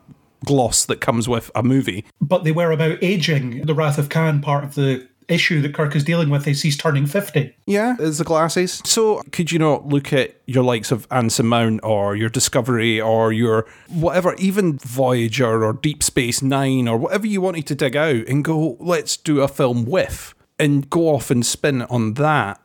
gloss 0.46 0.86
that 0.86 1.02
comes 1.02 1.28
with 1.28 1.52
a 1.56 1.64
movie. 1.64 2.06
But 2.22 2.44
they 2.44 2.52
were 2.52 2.72
about 2.72 3.02
aging. 3.02 3.66
The 3.66 3.74
Wrath 3.74 3.98
of 3.98 4.10
Khan 4.10 4.42
part 4.42 4.64
of 4.64 4.76
the 4.76 5.08
issue 5.28 5.62
that 5.62 5.74
Kirk 5.74 5.96
is 5.96 6.04
dealing 6.04 6.30
with 6.30 6.48
is 6.48 6.62
he's 6.62 6.78
turning 6.78 7.06
50. 7.06 7.56
Yeah, 7.66 7.96
is 8.00 8.18
the 8.18 8.24
glasses. 8.24 8.82
So 8.86 9.22
could 9.32 9.52
you 9.52 9.60
not 9.60 9.88
look 9.88 10.14
at 10.14 10.42
your 10.46 10.64
likes 10.64 10.92
of 10.92 11.08
Anson 11.12 11.48
Mount 11.48 11.82
or 11.84 12.16
your 12.16 12.30
Discovery 12.30 13.00
or 13.00 13.32
your 13.32 13.66
whatever, 13.90 14.36
even 14.36 14.78
Voyager 14.78 15.64
or 15.64 15.74
Deep 15.74 16.04
Space 16.04 16.42
Nine 16.42 16.88
or 16.88 16.98
whatever 16.98 17.28
you 17.28 17.42
wanted 17.42 17.68
to 17.68 17.76
dig 17.76 17.96
out 17.96 18.28
and 18.28 18.44
go, 18.44 18.78
let's 18.80 19.18
do 19.18 19.42
a 19.42 19.48
film 19.48 19.86
with 19.86 20.34
and 20.60 20.90
go 20.90 21.10
off 21.10 21.32
and 21.32 21.46
spin 21.46 21.82
on 21.84 22.14
that 22.14 22.62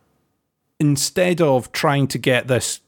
instead 0.78 1.40
of 1.40 1.70
trying 1.72 2.06
to 2.08 2.18
get 2.18 2.48
this 2.48 2.80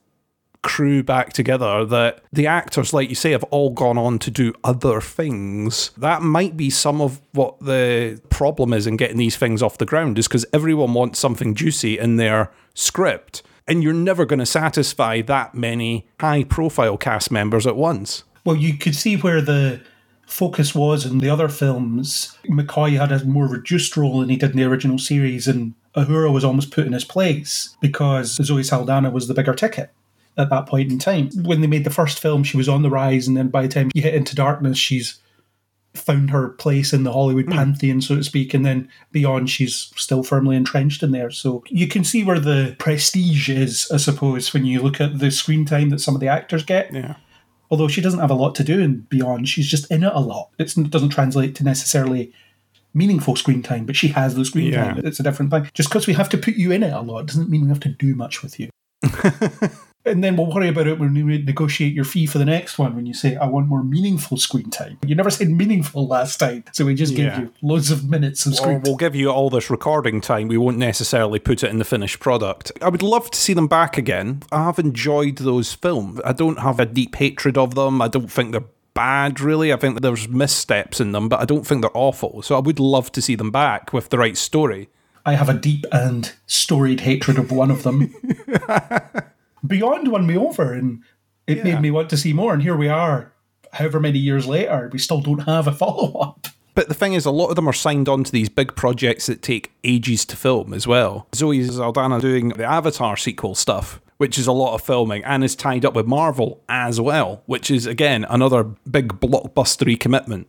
crew 0.63 1.03
back 1.03 1.33
together 1.33 1.85
that 1.85 2.23
the 2.33 2.47
actors, 2.47 2.93
like 2.93 3.09
you 3.09 3.15
say, 3.15 3.33
have 3.33 3.45
all 3.45 3.71
gone 3.71 3.99
on 3.99 4.19
to 4.21 4.31
do 4.31 4.55
other 4.65 5.01
things. 5.01 5.91
That 5.97 6.23
might 6.23 6.57
be 6.57 6.71
some 6.71 7.01
of 7.01 7.21
what 7.33 7.61
the 7.61 8.21
problem 8.31 8.73
is 8.73 8.87
in 8.87 8.97
getting 8.97 9.19
these 9.19 9.37
things 9.37 9.63
off 9.63 9.79
the 9.79 9.87
ground, 9.87 10.19
is 10.19 10.29
because 10.29 10.47
everyone 10.53 10.95
wants 10.95 11.19
something 11.19 11.55
juicy 11.55 11.99
in 11.99 12.17
their 12.17 12.51
script. 12.75 13.43
And 13.69 13.83
you're 13.83 13.93
never 13.93 14.25
going 14.25 14.39
to 14.41 14.47
satisfy 14.47 15.21
that 15.23 15.55
many 15.55 16.07
high 16.21 16.45
profile 16.45 16.97
cast 16.97 17.31
members 17.31 17.67
at 17.67 17.77
once. 17.77 18.25
Well, 18.45 18.57
you 18.57 18.77
could 18.77 18.97
see 18.97 19.17
where 19.17 19.41
the 19.41 19.81
focus 20.27 20.75
was 20.75 21.05
in 21.05 21.19
the 21.19 21.31
other 21.31 21.49
films. 21.49 22.37
McCoy 22.49 22.99
had 22.99 23.13
a 23.13 23.25
more 23.25 23.47
reduced 23.47 23.97
role 23.97 24.21
than 24.21 24.31
he 24.31 24.37
did 24.37 24.53
in 24.53 24.57
the 24.57 24.65
original 24.65 24.99
series, 24.99 25.47
and 25.47 25.75
Uhura 25.95 26.33
was 26.33 26.45
almost 26.45 26.71
put 26.71 26.87
in 26.87 26.93
his 26.93 27.05
place 27.05 27.77
because 27.81 28.35
Zoe 28.35 28.63
Saldana 28.63 29.11
was 29.11 29.29
the 29.29 29.35
bigger 29.35 29.55
ticket 29.55 29.91
at 30.37 30.51
that 30.51 30.67
point 30.67 30.91
in 30.91 30.99
time. 30.99 31.31
When 31.43 31.61
they 31.61 31.67
made 31.67 31.85
the 31.85 31.91
first 31.91 32.19
film, 32.19 32.45
she 32.45 32.57
was 32.57 32.69
on 32.69 32.83
the 32.83 32.91
rise, 32.91 33.29
and 33.29 33.37
then 33.37 33.49
by 33.49 33.63
the 33.63 33.69
time 33.69 33.91
you 33.95 34.03
hit 34.03 34.15
Into 34.15 34.35
Darkness, 34.35 34.79
she's 34.79 35.19
found 35.95 36.31
her 36.31 36.49
place 36.51 36.93
in 36.93 37.05
the 37.05 37.13
Hollywood 37.13 37.47
hmm. 37.47 37.53
pantheon, 37.53 38.01
so 38.01 38.17
to 38.17 38.25
speak, 38.25 38.55
and 38.55 38.65
then 38.65 38.89
beyond, 39.11 39.51
she's 39.51 39.93
still 39.97 40.23
firmly 40.23 40.57
entrenched 40.57 41.03
in 41.03 41.13
there. 41.13 41.31
So 41.31 41.63
you 41.69 41.87
can 41.87 42.05
see 42.05 42.25
where 42.25 42.41
the 42.41 42.75
prestige 42.79 43.51
is, 43.51 43.91
I 43.91 43.99
suppose, 43.99 44.55
when 44.55 44.65
you 44.65 44.81
look 44.81 45.01
at 45.01 45.19
the 45.19 45.31
screen 45.31 45.65
time 45.65 45.91
that 45.91 46.01
some 46.01 46.15
of 46.15 46.21
the 46.21 46.29
actors 46.29 46.65
get. 46.65 46.93
Yeah. 46.93 47.17
Although 47.71 47.89
she 47.89 48.01
doesn't 48.01 48.21
have 48.21 48.31
a 48.31 48.35
lot 48.35 48.55
to 48.57 48.65
do 48.65 48.81
in 48.81 49.01
Beyond, 49.09 49.49
she's 49.49 49.67
just 49.67 49.91
in 49.91 50.05
it 50.05 50.13
a 50.15 50.21
lot. 50.21 50.51
It's, 50.59 50.77
it 50.77 50.91
doesn't 50.91 51.09
translate 51.11 51.55
to 51.57 51.65
necessarily 51.65 52.33
meaningful 52.95 53.37
screen 53.37 53.63
time, 53.63 53.87
but 53.87 53.97
she 53.97 54.09
has 54.09 54.35
the 54.35 54.45
screen 54.45 54.73
Yeah. 54.73 54.95
time. 54.95 55.01
It's 55.05 55.21
a 55.21 55.23
different 55.23 55.51
thing. 55.51 55.71
Just 55.73 55.89
because 55.89 56.07
we 56.07 56.13
have 56.15 56.29
to 56.31 56.39
put 56.39 56.55
you 56.55 56.71
in 56.71 56.83
it 56.83 56.93
a 56.93 57.01
lot 57.01 57.27
doesn't 57.27 57.49
mean 57.49 57.63
we 57.63 57.69
have 57.69 57.81
to 57.81 57.89
do 57.89 58.15
much 58.15 58.43
with 58.43 58.61
you. 58.61 58.69
and 60.05 60.23
then 60.25 60.37
we'll 60.37 60.53
worry 60.53 60.69
about 60.69 60.87
it 60.87 60.99
when 60.99 61.15
we 61.15 61.39
negotiate 61.43 61.93
your 61.95 62.05
fee 62.05 62.27
for 62.27 62.39
the 62.39 62.45
next 62.45 62.79
one 62.79 62.97
when 62.97 63.07
you 63.07 63.15
say, 63.15 63.37
I 63.37 63.47
want 63.47 63.69
more 63.69 63.85
meaningful 63.85 64.37
screen 64.37 64.71
time. 64.71 64.99
You 65.07 65.15
never 65.15 65.31
said 65.31 65.49
meaningful 65.51 66.07
last 66.07 66.39
time, 66.39 66.65
so 66.73 66.85
we 66.85 66.95
just 66.95 67.13
Yeah. 67.13 67.31
gave 67.31 67.39
you 67.39 67.53
loads 67.63 67.91
of 67.91 68.09
minutes 68.09 68.45
of 68.47 68.53
Or 68.55 68.57
screen 68.57 68.83
we'll 68.85 68.97
give 68.97 69.15
you 69.15 69.31
all 69.31 69.51
this 69.51 69.71
recording 69.71 70.21
time. 70.21 70.49
We 70.49 70.57
won't 70.59 70.79
necessarily 70.79 71.39
put 71.39 71.63
it 71.63 71.71
in 71.71 71.79
the 71.79 71.85
finished 71.85 72.21
product. 72.21 72.73
I 72.81 72.89
would 72.89 73.03
love 73.03 73.31
to 73.31 73.39
see 73.39 73.55
them 73.55 73.69
back 73.69 73.97
again. 73.97 74.43
I 74.51 74.65
have 74.65 74.79
enjoyed 74.79 75.39
those 75.39 75.73
films. 75.73 76.21
I 76.25 76.33
don't 76.33 76.59
have 76.59 76.81
a 76.81 76.87
deep 76.87 77.15
hatred 77.17 77.57
of 77.57 77.75
them. 77.75 78.03
I 78.03 78.09
don't 78.09 78.31
think 78.31 78.53
they're 78.53 78.65
bad, 78.95 79.41
really. 79.41 79.73
I 79.73 79.77
think 79.77 79.95
that 79.95 80.01
there's 80.03 80.29
missteps 80.29 81.01
in 81.01 81.13
them, 81.13 81.29
but 81.29 81.41
I 81.41 81.45
don't 81.45 81.67
think 81.67 81.81
they're 81.81 81.91
awful. 81.97 82.43
So 82.43 82.57
I 82.57 82.59
would 82.61 82.79
love 82.79 83.11
to 83.13 83.23
see 83.23 83.35
them 83.35 83.51
back 83.51 83.93
with 83.93 84.11
the 84.11 84.19
right 84.19 84.37
story. 84.37 84.89
I 85.25 85.35
have 85.35 85.49
a 85.49 85.55
deep 85.55 85.87
and 85.93 86.33
storied 86.47 87.01
hatred 87.01 87.39
of 87.39 87.53
one 87.53 87.71
of 87.71 87.85
them. 87.85 88.13
Beyond 89.67 90.09
won 90.09 90.27
me 90.27 90.37
over, 90.37 90.73
and 90.73 91.01
it 91.47 91.59
Yeah. 91.59 91.65
made 91.65 91.81
me 91.81 91.91
want 91.91 92.11
to 92.11 92.17
see 92.17 92.33
more. 92.33 92.53
And 92.53 92.63
here 92.63 92.77
we 92.77 92.89
are, 92.89 93.33
however 93.73 94.01
many 94.01 94.19
years 94.19 94.47
later, 94.47 94.89
we 94.93 94.99
still 94.99 95.21
don't 95.21 95.41
have 95.41 95.67
a 95.67 95.73
follow 95.83 96.19
up. 96.21 96.49
But 96.75 96.89
the 96.89 96.95
thing 96.95 97.13
is, 97.13 97.27
a 97.27 97.31
lot 97.31 97.49
of 97.49 97.57
them 97.57 97.69
are 97.69 97.73
signed 97.75 98.09
on 98.09 98.25
to 98.25 98.33
these 98.33 98.49
big 98.49 98.75
projects 98.77 99.27
that 99.27 99.43
take 99.43 99.73
ages 99.85 100.25
to 100.27 100.37
film 100.37 100.73
as 100.73 100.87
well. 100.87 101.27
Zoe 101.35 101.63
Saldana 101.69 102.19
doing 102.21 102.49
the 102.51 102.65
Avatar 102.65 103.17
sequel 103.17 103.55
stuff, 103.55 104.01
which 104.17 104.39
is 104.39 104.47
a 104.47 104.53
lot 104.53 104.75
of 104.75 104.81
filming, 104.83 105.23
and 105.25 105.45
is 105.45 105.55
tied 105.55 105.85
up 105.85 105.93
with 105.95 106.07
Marvel 106.07 106.63
as 106.71 106.99
well, 106.99 107.43
which 107.45 107.71
is, 107.71 107.85
again, 107.87 108.25
another 108.31 108.65
big 108.91 109.21
blockbustery 109.21 110.01
commitment. 110.01 110.49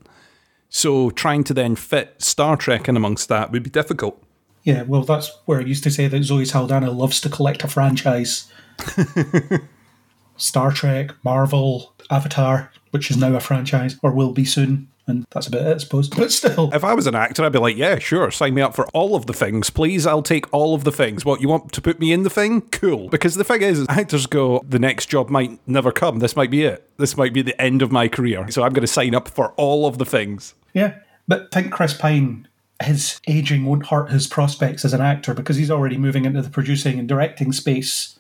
So 0.70 1.10
trying 1.10 1.44
to 1.44 1.54
then 1.54 1.76
fit 1.76 2.16
Star 2.20 2.56
Trek 2.56 2.88
in 2.88 2.96
amongst 2.96 3.28
that 3.28 3.52
would 3.52 3.62
be 3.64 3.70
difficult. 3.70 4.24
Yeah, 4.64 4.84
well, 4.84 5.04
that's 5.04 5.30
where 5.46 5.60
I 5.60 5.64
used 5.64 5.84
to 5.84 5.92
say 5.92 6.08
that 6.08 6.24
Zoe 6.24 6.46
Saldana 6.46 6.90
loves 6.90 7.20
to 7.22 7.30
collect 7.30 7.66
a 7.66 7.68
franchise. 7.68 8.46
Star 10.38 10.72
Trek, 10.72 11.12
Marvel, 11.24 11.94
Avatar, 12.10 12.72
which 12.92 13.10
is 13.12 13.18
now 13.18 13.36
a 13.36 13.40
franchise, 13.40 13.98
or 14.02 14.12
will 14.12 14.32
be 14.32 14.46
soon. 14.46 14.88
And 15.06 15.26
that's 15.32 15.48
about 15.48 15.64
it, 15.68 15.76
I 15.76 15.78
suppose. 15.80 16.08
But 16.18 16.32
still, 16.32 16.70
If 16.74 16.84
I 16.86 16.94
was 16.94 17.08
an 17.08 17.16
actor, 17.16 17.44
I'd 17.44 17.52
be 17.52 17.60
like, 17.60 17.76
yeah, 17.76 18.00
sure, 18.00 18.32
sign 18.32 18.54
me 18.54 18.62
up 18.62 18.74
for 18.74 18.88
all 18.94 19.16
of 19.16 19.26
the 19.26 19.34
things, 19.34 19.70
please. 19.70 20.08
I'll 20.08 20.22
take 20.24 20.52
all 20.54 20.74
of 20.74 20.86
the 20.86 20.94
things. 20.94 21.26
What, 21.26 21.42
you 21.42 21.50
want 21.50 21.74
to 21.74 21.82
put 21.82 22.00
me 22.00 22.14
in 22.14 22.24
the 22.24 22.30
thing? 22.30 22.62
Cool. 22.62 23.10
Because 23.10 23.36
the 23.36 23.44
thing 23.44 23.62
is, 23.62 23.86
actors 23.90 24.28
go, 24.28 24.64
the 24.68 24.80
next 24.80 25.08
job 25.08 25.30
might 25.30 25.60
never 25.68 25.92
come. 25.92 26.20
This 26.20 26.38
might 26.38 26.50
be 26.52 26.64
it. 26.64 26.90
This 26.98 27.18
might 27.18 27.34
be 27.34 27.42
the 27.42 27.60
end 27.62 27.82
of 27.82 27.92
my 27.92 28.08
career. 28.08 28.50
So 28.50 28.64
I'm 28.64 28.72
going 28.72 28.82
to 28.82 28.88
sign 28.88 29.14
up 29.14 29.28
for 29.28 29.52
all 29.54 29.86
of 29.86 29.98
the 29.98 30.06
things. 30.06 30.54
yeah. 30.74 30.96
But 31.26 31.52
think 31.52 31.72
Chris 31.72 31.94
Pine, 31.94 32.48
his 32.82 33.22
aging 33.28 33.64
won't 33.66 33.86
hurt 33.86 34.12
his 34.12 34.28
prospects 34.28 34.84
as 34.84 34.94
an 34.94 35.00
actor 35.00 35.34
because 35.34 35.56
he's 35.56 35.72
already 35.72 35.98
moving 35.98 36.26
into 36.26 36.42
the 36.42 36.50
producing 36.50 37.00
and 37.00 37.08
directing 37.08 37.54
space. 37.54 38.20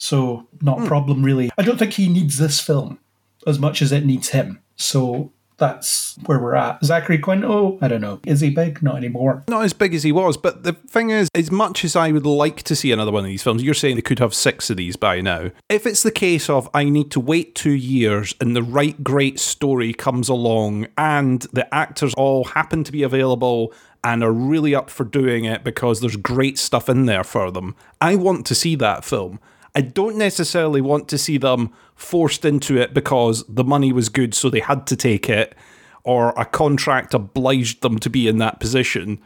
So, 0.00 0.48
not 0.62 0.78
a 0.78 0.80
hmm. 0.80 0.86
problem, 0.88 1.22
really. 1.22 1.50
I 1.58 1.62
don't 1.62 1.78
think 1.78 1.92
he 1.92 2.08
needs 2.08 2.38
this 2.38 2.58
film 2.58 2.98
as 3.46 3.58
much 3.58 3.82
as 3.82 3.92
it 3.92 4.04
needs 4.04 4.30
him. 4.30 4.60
So, 4.76 5.30
that's 5.58 6.16
where 6.24 6.38
we're 6.38 6.54
at. 6.54 6.82
Zachary 6.82 7.18
Quinto, 7.18 7.78
I 7.82 7.88
don't 7.88 8.00
know. 8.00 8.18
Is 8.26 8.40
he 8.40 8.48
big? 8.48 8.82
Not 8.82 8.96
anymore. 8.96 9.44
Not 9.46 9.62
as 9.62 9.74
big 9.74 9.94
as 9.94 10.02
he 10.02 10.10
was, 10.10 10.38
but 10.38 10.64
the 10.64 10.72
thing 10.72 11.10
is, 11.10 11.28
as 11.34 11.50
much 11.50 11.84
as 11.84 11.94
I 11.94 12.10
would 12.10 12.24
like 12.24 12.62
to 12.62 12.74
see 12.74 12.90
another 12.90 13.12
one 13.12 13.24
of 13.24 13.28
these 13.28 13.42
films, 13.42 13.62
you're 13.62 13.74
saying 13.74 13.96
they 13.96 14.02
could 14.02 14.18
have 14.20 14.34
six 14.34 14.70
of 14.70 14.78
these 14.78 14.96
by 14.96 15.20
now. 15.20 15.50
If 15.68 15.86
it's 15.86 16.02
the 16.02 16.10
case 16.10 16.48
of 16.48 16.70
I 16.72 16.84
need 16.84 17.10
to 17.12 17.20
wait 17.20 17.54
two 17.54 17.72
years 17.72 18.34
and 18.40 18.56
the 18.56 18.62
right 18.62 19.04
great 19.04 19.38
story 19.38 19.92
comes 19.92 20.30
along 20.30 20.88
and 20.96 21.42
the 21.52 21.72
actors 21.74 22.14
all 22.14 22.44
happen 22.44 22.82
to 22.84 22.92
be 22.92 23.02
available 23.02 23.74
and 24.02 24.24
are 24.24 24.32
really 24.32 24.74
up 24.74 24.88
for 24.88 25.04
doing 25.04 25.44
it 25.44 25.62
because 25.62 26.00
there's 26.00 26.16
great 26.16 26.58
stuff 26.58 26.88
in 26.88 27.04
there 27.04 27.24
for 27.24 27.50
them, 27.50 27.76
I 28.00 28.16
want 28.16 28.46
to 28.46 28.54
see 28.54 28.74
that 28.76 29.04
film. 29.04 29.38
I 29.74 29.82
don't 29.82 30.16
necessarily 30.16 30.80
want 30.80 31.08
to 31.08 31.18
see 31.18 31.38
them 31.38 31.72
forced 31.94 32.44
into 32.44 32.76
it 32.76 32.92
because 32.94 33.44
the 33.48 33.64
money 33.64 33.92
was 33.92 34.08
good, 34.08 34.34
so 34.34 34.50
they 34.50 34.60
had 34.60 34.86
to 34.88 34.96
take 34.96 35.28
it, 35.28 35.54
or 36.02 36.30
a 36.36 36.44
contract 36.44 37.14
obliged 37.14 37.82
them 37.82 37.98
to 38.00 38.10
be 38.10 38.26
in 38.26 38.38
that 38.38 38.58
position 38.60 39.20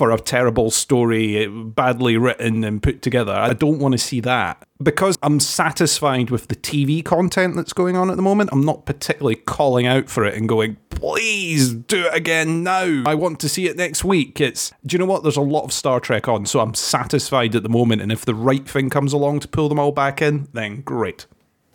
for 0.00 0.10
a 0.10 0.18
terrible 0.18 0.70
story, 0.70 1.44
eh, 1.44 1.46
badly 1.46 2.16
written 2.16 2.64
and 2.64 2.82
put 2.82 3.02
together. 3.02 3.34
I 3.34 3.52
don't 3.52 3.80
want 3.80 3.92
to 3.92 3.98
see 3.98 4.20
that. 4.20 4.66
Because 4.82 5.18
I'm 5.22 5.38
satisfied 5.40 6.30
with 6.30 6.48
the 6.48 6.56
TV 6.56 7.04
content 7.04 7.54
that's 7.54 7.74
going 7.74 7.98
on 7.98 8.08
at 8.08 8.16
the 8.16 8.22
moment, 8.22 8.48
I'm 8.50 8.64
not 8.64 8.86
particularly 8.86 9.36
calling 9.36 9.86
out 9.86 10.08
for 10.08 10.24
it 10.24 10.36
and 10.36 10.48
going, 10.48 10.78
please 10.88 11.74
do 11.74 12.06
it 12.06 12.14
again 12.14 12.62
now. 12.62 13.02
I 13.04 13.14
want 13.14 13.40
to 13.40 13.48
see 13.50 13.66
it 13.66 13.76
next 13.76 14.02
week. 14.02 14.40
It's, 14.40 14.72
do 14.86 14.94
you 14.94 14.98
know 14.98 15.04
what? 15.04 15.22
There's 15.22 15.36
a 15.36 15.42
lot 15.42 15.64
of 15.64 15.72
Star 15.74 16.00
Trek 16.00 16.28
on, 16.28 16.46
so 16.46 16.60
I'm 16.60 16.72
satisfied 16.72 17.54
at 17.54 17.62
the 17.62 17.68
moment. 17.68 18.00
And 18.00 18.10
if 18.10 18.24
the 18.24 18.34
right 18.34 18.66
thing 18.66 18.88
comes 18.88 19.12
along 19.12 19.40
to 19.40 19.48
pull 19.48 19.68
them 19.68 19.78
all 19.78 19.92
back 19.92 20.22
in, 20.22 20.48
then 20.54 20.80
great. 20.80 21.26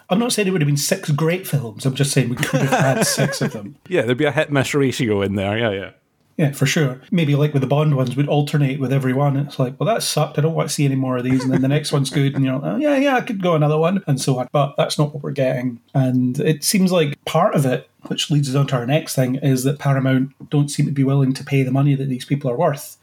I'm 0.10 0.18
not 0.18 0.34
saying 0.34 0.48
it 0.48 0.52
would 0.52 0.62
have 0.62 0.68
been 0.68 0.78
six 0.78 1.12
great 1.12 1.46
films. 1.46 1.86
I'm 1.86 1.94
just 1.94 2.12
saying 2.12 2.30
we 2.30 2.38
could 2.38 2.62
have 2.62 2.70
had 2.72 3.04
six 3.06 3.40
of 3.44 3.54
them. 3.54 3.76
Yeah, 3.88 4.02
there'd 4.02 4.18
be 4.18 4.26
a 4.26 4.32
hit 4.32 4.52
miss 4.52 4.74
ratio 4.74 5.22
in 5.22 5.36
there. 5.36 5.60
Yeah, 5.60 5.70
yeah. 5.70 5.92
Yeah, 6.38 6.52
for 6.52 6.66
sure. 6.66 7.00
Maybe 7.12 7.36
like 7.36 7.54
with 7.54 7.62
the 7.62 7.68
Bond 7.68 7.96
ones, 7.96 8.18
would 8.18 8.28
alternate 8.28 8.80
with 8.80 8.92
every 8.92 9.14
one. 9.14 9.38
It's 9.38 9.58
like, 9.58 9.80
well, 9.80 9.88
that 9.88 10.04
sucked. 10.04 10.38
I 10.38 10.42
don't 10.42 10.54
want 10.54 10.68
to 10.68 10.74
see 10.76 10.84
any 10.84 10.96
more 10.96 11.16
of 11.18 11.24
these. 11.24 11.44
And 11.44 11.54
then 11.54 11.62
the 11.62 11.70
next 11.70 11.94
one's 11.94 12.10
good, 12.10 12.36
and 12.36 12.44
you're 12.44 12.56
like, 12.56 12.74
oh, 12.74 12.76
yeah, 12.76 12.98
yeah, 12.98 13.16
I 13.16 13.22
could 13.22 13.42
go 13.42 13.56
another 13.56 13.78
one, 13.78 14.04
and 14.06 14.20
so 14.20 14.40
on. 14.40 14.50
But 14.52 14.76
that's 14.76 15.00
not 15.00 15.14
what 15.14 15.24
we're 15.24 15.32
getting. 15.32 15.80
And 15.94 16.38
it 16.40 16.66
seems 16.66 16.92
like 16.92 17.24
part 17.24 17.56
of 17.56 17.66
it, 17.66 17.90
which 18.08 18.30
leads 18.30 18.50
us 18.50 18.56
on 18.56 18.68
to 18.68 18.76
our 18.76 18.86
next 18.86 19.16
thing, 19.16 19.36
is 19.36 19.64
that 19.64 19.80
Paramount 19.80 20.34
don't 20.50 20.70
seem 20.70 20.86
to 20.88 20.92
be 20.92 21.06
willing 21.06 21.34
to 21.34 21.44
pay 21.44 21.64
the 21.64 21.72
money 21.72 21.96
that 21.96 22.10
these 22.10 22.26
people 22.26 22.52
are 22.52 22.58
worth. 22.58 22.98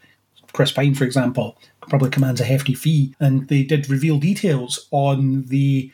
Chris 0.53 0.71
Pine, 0.71 0.93
for 0.93 1.03
example, 1.03 1.57
probably 1.81 2.11
commands 2.11 2.39
a 2.39 2.45
hefty 2.45 2.75
fee, 2.75 3.15
and 3.19 3.47
they 3.47 3.63
did 3.63 3.89
reveal 3.89 4.19
details 4.19 4.87
on 4.91 5.45
the 5.45 5.91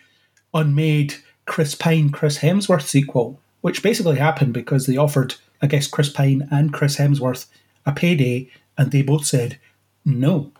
unmade 0.53 1.15
Chris 1.45 1.73
Pine 1.73 2.09
Chris 2.09 2.39
Hemsworth 2.39 2.85
sequel, 2.85 3.39
which 3.61 3.81
basically 3.81 4.17
happened 4.17 4.53
because 4.53 4.85
they 4.85 4.97
offered, 4.97 5.35
I 5.61 5.67
guess, 5.67 5.87
Chris 5.87 6.09
Pine 6.09 6.47
and 6.51 6.73
Chris 6.73 6.97
Hemsworth 6.97 7.47
a 7.85 7.91
payday, 7.91 8.49
and 8.77 8.91
they 8.91 9.01
both 9.01 9.25
said, 9.25 9.59
"No, 10.05 10.51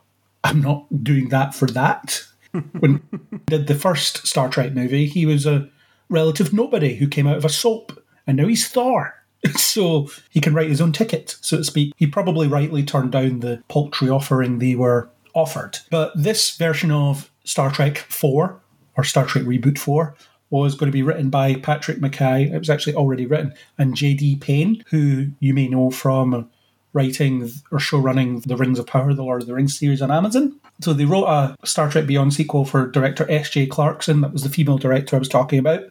I'm 0.44 0.62
not 0.62 1.04
doing 1.04 1.30
that 1.30 1.54
for 1.54 1.68
that." 1.68 2.24
when 2.80 3.02
he 3.12 3.38
did 3.46 3.68
the 3.68 3.76
first 3.76 4.26
Star 4.28 4.50
Trek 4.50 4.74
movie, 4.74 5.06
he 5.06 5.26
was 5.26 5.46
a 5.46 5.70
relative 6.10 6.52
nobody 6.52 6.96
who 6.96 7.08
came 7.08 7.28
out 7.28 7.38
of 7.38 7.46
a 7.46 7.50
soap, 7.50 8.04
and 8.26 8.38
now 8.38 8.48
he's 8.48 8.68
Thor. 8.68 9.16
So 9.56 10.10
he 10.30 10.42
can 10.42 10.54
write 10.54 10.68
his 10.68 10.82
own 10.82 10.92
ticket, 10.92 11.38
so 11.40 11.56
to 11.56 11.64
speak. 11.64 11.94
He 11.96 12.06
probably 12.06 12.46
rightly 12.46 12.84
turned 12.84 13.14
down 13.14 13.40
the 13.40 13.64
paltry 13.70 14.10
offering 14.10 14.60
they 14.60 14.76
were 14.76 15.10
offered. 15.34 15.78
But 15.90 16.12
this 16.14 16.58
version 16.58 16.92
of 16.92 17.32
Star 17.46 17.72
Trek 17.72 17.98
4, 17.98 18.60
or 18.98 19.04
Star 19.06 19.26
Trek 19.26 19.46
Reboot 19.46 19.78
4, 19.78 20.14
was 20.50 20.76
going 20.76 20.92
to 20.92 20.96
be 20.96 21.04
written 21.04 21.30
by 21.30 21.56
Patrick 21.56 22.00
McKay. 22.00 22.52
It 22.52 22.58
was 22.58 22.70
actually 22.70 22.96
already 22.96 23.26
written, 23.26 23.54
and 23.78 23.96
J.D. 23.96 24.38
Payne, 24.38 24.84
who 24.90 25.28
you 25.40 25.54
may 25.54 25.68
know 25.68 25.92
from 25.92 26.50
writing 26.94 27.50
or 27.72 27.80
show 27.80 28.00
running 28.00 28.40
The 28.42 28.58
Rings 28.58 28.80
of 28.80 28.88
Power, 28.88 29.14
the 29.14 29.24
Lord 29.24 29.44
of 29.44 29.48
the 29.48 29.54
Rings 29.54 29.78
series 29.78 30.02
on 30.02 30.12
Amazon. 30.12 30.60
So 30.82 30.94
they 30.94 31.06
wrote 31.06 31.26
a 31.26 31.56
Star 31.66 31.90
Trek 31.90 32.08
Beyond 32.08 32.34
sequel 32.34 32.66
for 32.66 32.88
director 32.88 33.30
S.J. 33.30 33.68
Clarkson. 33.68 34.22
That 34.22 34.34
was 34.34 34.44
the 34.44 34.50
female 34.50 34.78
director 34.78 35.16
I 35.16 35.20
was 35.20 35.30
talking 35.30 35.60
about. 35.60 35.84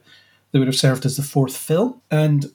They 0.50 0.58
would 0.58 0.68
have 0.68 0.76
served 0.76 1.06
as 1.06 1.16
the 1.16 1.22
fourth 1.22 1.56
film. 1.56 2.00
And 2.10 2.46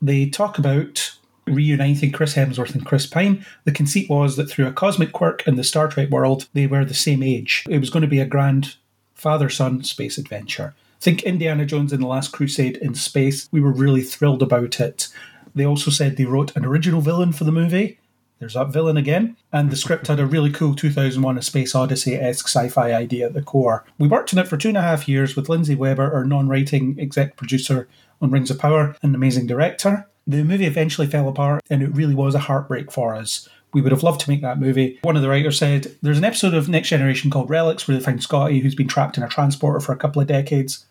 they 0.00 0.28
talk 0.28 0.58
about 0.58 1.12
reuniting 1.46 2.12
Chris 2.12 2.34
Hemsworth 2.34 2.74
and 2.74 2.86
Chris 2.86 3.06
Pine. 3.06 3.44
The 3.64 3.72
conceit 3.72 4.08
was 4.08 4.36
that 4.36 4.48
through 4.48 4.66
a 4.66 4.72
cosmic 4.72 5.12
quirk 5.12 5.46
in 5.46 5.56
the 5.56 5.64
Star 5.64 5.88
Trek 5.88 6.10
world, 6.10 6.48
they 6.54 6.66
were 6.66 6.84
the 6.84 6.94
same 6.94 7.22
age. 7.22 7.64
It 7.68 7.78
was 7.78 7.90
going 7.90 8.02
to 8.02 8.08
be 8.08 8.20
a 8.20 8.26
grand 8.26 8.76
father 9.14 9.48
son 9.48 9.84
space 9.84 10.18
adventure. 10.18 10.74
Think 11.02 11.24
Indiana 11.24 11.66
Jones 11.66 11.92
and 11.92 12.00
the 12.00 12.06
Last 12.06 12.30
Crusade 12.30 12.76
in 12.76 12.94
space. 12.94 13.48
We 13.50 13.60
were 13.60 13.72
really 13.72 14.02
thrilled 14.02 14.40
about 14.40 14.78
it. 14.78 15.08
They 15.52 15.66
also 15.66 15.90
said 15.90 16.16
they 16.16 16.26
wrote 16.26 16.54
an 16.54 16.64
original 16.64 17.00
villain 17.00 17.32
for 17.32 17.42
the 17.42 17.50
movie. 17.50 17.98
There's 18.38 18.54
that 18.54 18.72
villain 18.72 18.96
again. 18.96 19.36
And 19.52 19.72
the 19.72 19.76
script 19.76 20.06
had 20.06 20.20
a 20.20 20.26
really 20.26 20.52
cool 20.52 20.76
2001 20.76 21.38
A 21.38 21.42
Space 21.42 21.74
Odyssey 21.74 22.14
esque 22.14 22.46
sci 22.46 22.68
fi 22.68 22.92
idea 22.92 23.26
at 23.26 23.34
the 23.34 23.42
core. 23.42 23.84
We 23.98 24.06
worked 24.06 24.32
on 24.32 24.38
it 24.38 24.46
for 24.46 24.56
two 24.56 24.68
and 24.68 24.76
a 24.76 24.82
half 24.82 25.08
years 25.08 25.34
with 25.34 25.48
Lindsey 25.48 25.74
Weber, 25.74 26.14
our 26.14 26.24
non 26.24 26.48
writing 26.48 26.96
exec 27.00 27.36
producer 27.36 27.88
on 28.20 28.30
Rings 28.30 28.52
of 28.52 28.60
Power, 28.60 28.94
and 29.02 29.12
amazing 29.12 29.48
director. 29.48 30.06
The 30.28 30.44
movie 30.44 30.66
eventually 30.66 31.08
fell 31.08 31.28
apart, 31.28 31.64
and 31.68 31.82
it 31.82 31.96
really 31.96 32.14
was 32.14 32.36
a 32.36 32.46
heartbreak 32.46 32.92
for 32.92 33.16
us. 33.16 33.48
We 33.74 33.80
would 33.80 33.90
have 33.90 34.04
loved 34.04 34.20
to 34.20 34.30
make 34.30 34.42
that 34.42 34.60
movie. 34.60 35.00
One 35.02 35.16
of 35.16 35.22
the 35.22 35.28
writers 35.28 35.58
said 35.58 35.96
there's 36.00 36.18
an 36.18 36.24
episode 36.24 36.54
of 36.54 36.68
Next 36.68 36.90
Generation 36.90 37.28
called 37.28 37.50
Relics 37.50 37.88
where 37.88 37.96
they 37.96 38.04
find 38.04 38.22
Scotty, 38.22 38.60
who's 38.60 38.76
been 38.76 38.86
trapped 38.86 39.16
in 39.16 39.24
a 39.24 39.28
transporter 39.28 39.80
for 39.80 39.90
a 39.90 39.96
couple 39.96 40.22
of 40.22 40.28
decades. 40.28 40.86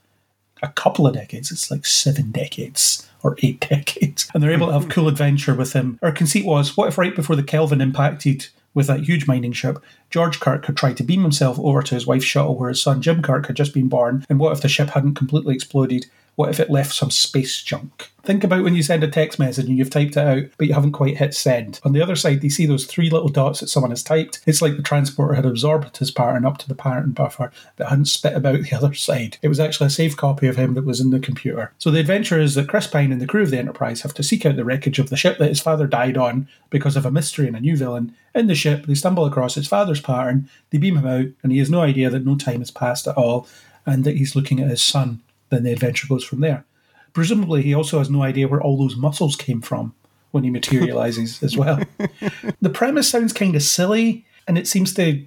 A 0.61 0.69
couple 0.69 1.07
of 1.07 1.13
decades, 1.13 1.51
it's 1.51 1.71
like 1.71 1.85
seven 1.85 2.31
decades 2.31 3.07
or 3.23 3.35
eight 3.41 3.59
decades. 3.69 4.27
And 4.33 4.41
they're 4.41 4.51
able 4.51 4.67
to 4.67 4.73
have 4.73 4.83
mm-hmm. 4.83 4.91
cool 4.91 5.07
adventure 5.07 5.55
with 5.55 5.73
him. 5.73 5.99
Our 6.01 6.11
conceit 6.11 6.45
was 6.45 6.77
what 6.77 6.87
if 6.87 6.97
right 6.97 7.15
before 7.15 7.35
the 7.35 7.43
Kelvin 7.43 7.81
impacted 7.81 8.47
with 8.73 8.87
that 8.87 9.01
huge 9.01 9.27
mining 9.27 9.51
ship, 9.51 9.83
George 10.09 10.39
Kirk 10.39 10.65
had 10.65 10.77
tried 10.77 10.97
to 10.97 11.03
beam 11.03 11.23
himself 11.23 11.59
over 11.59 11.81
to 11.81 11.95
his 11.95 12.07
wife's 12.07 12.25
shuttle 12.25 12.55
where 12.55 12.69
his 12.69 12.81
son 12.81 13.01
Jim 13.01 13.21
Kirk 13.21 13.47
had 13.47 13.55
just 13.55 13.73
been 13.73 13.89
born, 13.89 14.25
and 14.29 14.39
what 14.39 14.53
if 14.53 14.61
the 14.61 14.69
ship 14.69 14.89
hadn't 14.89 15.15
completely 15.15 15.55
exploded? 15.55 16.05
What 16.35 16.49
if 16.49 16.59
it 16.59 16.69
left 16.69 16.93
some 16.93 17.11
space 17.11 17.61
junk? 17.61 18.11
Think 18.23 18.43
about 18.43 18.63
when 18.63 18.75
you 18.75 18.83
send 18.83 19.03
a 19.03 19.07
text 19.07 19.39
message 19.39 19.65
and 19.65 19.77
you've 19.77 19.89
typed 19.89 20.15
it 20.15 20.19
out, 20.19 20.43
but 20.57 20.67
you 20.67 20.73
haven't 20.73 20.91
quite 20.91 21.17
hit 21.17 21.33
send. 21.33 21.79
On 21.83 21.91
the 21.91 22.01
other 22.01 22.15
side, 22.15 22.41
they 22.41 22.49
see 22.49 22.67
those 22.67 22.85
three 22.85 23.09
little 23.09 23.29
dots 23.29 23.59
that 23.59 23.67
someone 23.67 23.89
has 23.89 24.03
typed. 24.03 24.41
It's 24.45 24.61
like 24.61 24.77
the 24.77 24.83
transporter 24.83 25.33
had 25.33 25.45
absorbed 25.45 25.97
his 25.97 26.11
pattern 26.11 26.45
up 26.45 26.59
to 26.59 26.67
the 26.67 26.75
pattern 26.75 27.11
buffer, 27.11 27.51
but 27.77 27.89
hadn't 27.89 28.05
spit 28.05 28.35
about 28.35 28.61
the 28.61 28.75
other 28.77 28.93
side. 28.93 29.37
It 29.41 29.47
was 29.47 29.59
actually 29.59 29.87
a 29.87 29.91
saved 29.91 30.17
copy 30.17 30.47
of 30.47 30.55
him 30.55 30.75
that 30.75 30.85
was 30.85 31.01
in 31.01 31.09
the 31.09 31.19
computer. 31.19 31.73
So 31.79 31.89
the 31.89 31.99
adventure 31.99 32.39
is 32.39 32.53
that 32.55 32.69
Chris 32.69 32.87
Pine 32.87 33.11
and 33.11 33.19
the 33.19 33.27
crew 33.27 33.41
of 33.41 33.49
the 33.49 33.57
Enterprise 33.57 34.01
have 34.01 34.13
to 34.13 34.23
seek 34.23 34.45
out 34.45 34.55
the 34.55 34.65
wreckage 34.65 34.99
of 34.99 35.09
the 35.09 35.17
ship 35.17 35.39
that 35.39 35.49
his 35.49 35.61
father 35.61 35.87
died 35.87 36.17
on 36.17 36.47
because 36.69 36.95
of 36.95 37.05
a 37.05 37.11
mystery 37.11 37.47
and 37.47 37.57
a 37.57 37.59
new 37.59 37.75
villain. 37.75 38.15
In 38.35 38.47
the 38.47 38.55
ship, 38.55 38.85
they 38.85 38.95
stumble 38.95 39.25
across 39.25 39.55
his 39.55 39.67
father's 39.67 40.01
pattern, 40.01 40.47
they 40.69 40.77
beam 40.77 40.97
him 40.97 41.07
out, 41.07 41.27
and 41.41 41.51
he 41.51 41.57
has 41.57 41.71
no 41.71 41.81
idea 41.81 42.09
that 42.09 42.25
no 42.25 42.35
time 42.35 42.59
has 42.59 42.71
passed 42.71 43.07
at 43.07 43.17
all, 43.17 43.47
and 43.85 44.03
that 44.03 44.17
he's 44.17 44.35
looking 44.35 44.59
at 44.59 44.69
his 44.69 44.81
son. 44.81 45.21
Then 45.51 45.63
the 45.63 45.71
adventure 45.71 46.07
goes 46.07 46.23
from 46.23 46.39
there. 46.39 46.65
Presumably, 47.13 47.61
he 47.61 47.75
also 47.75 47.99
has 47.99 48.09
no 48.09 48.23
idea 48.23 48.47
where 48.47 48.61
all 48.61 48.77
those 48.77 48.95
muscles 48.95 49.35
came 49.35 49.61
from 49.61 49.93
when 50.31 50.43
he 50.43 50.49
materializes 50.49 51.43
as 51.43 51.55
well. 51.55 51.79
The 52.61 52.69
premise 52.69 53.09
sounds 53.09 53.33
kind 53.33 53.55
of 53.55 53.63
silly, 53.63 54.25
and 54.47 54.57
it 54.57 54.67
seems 54.67 54.93
to 54.93 55.25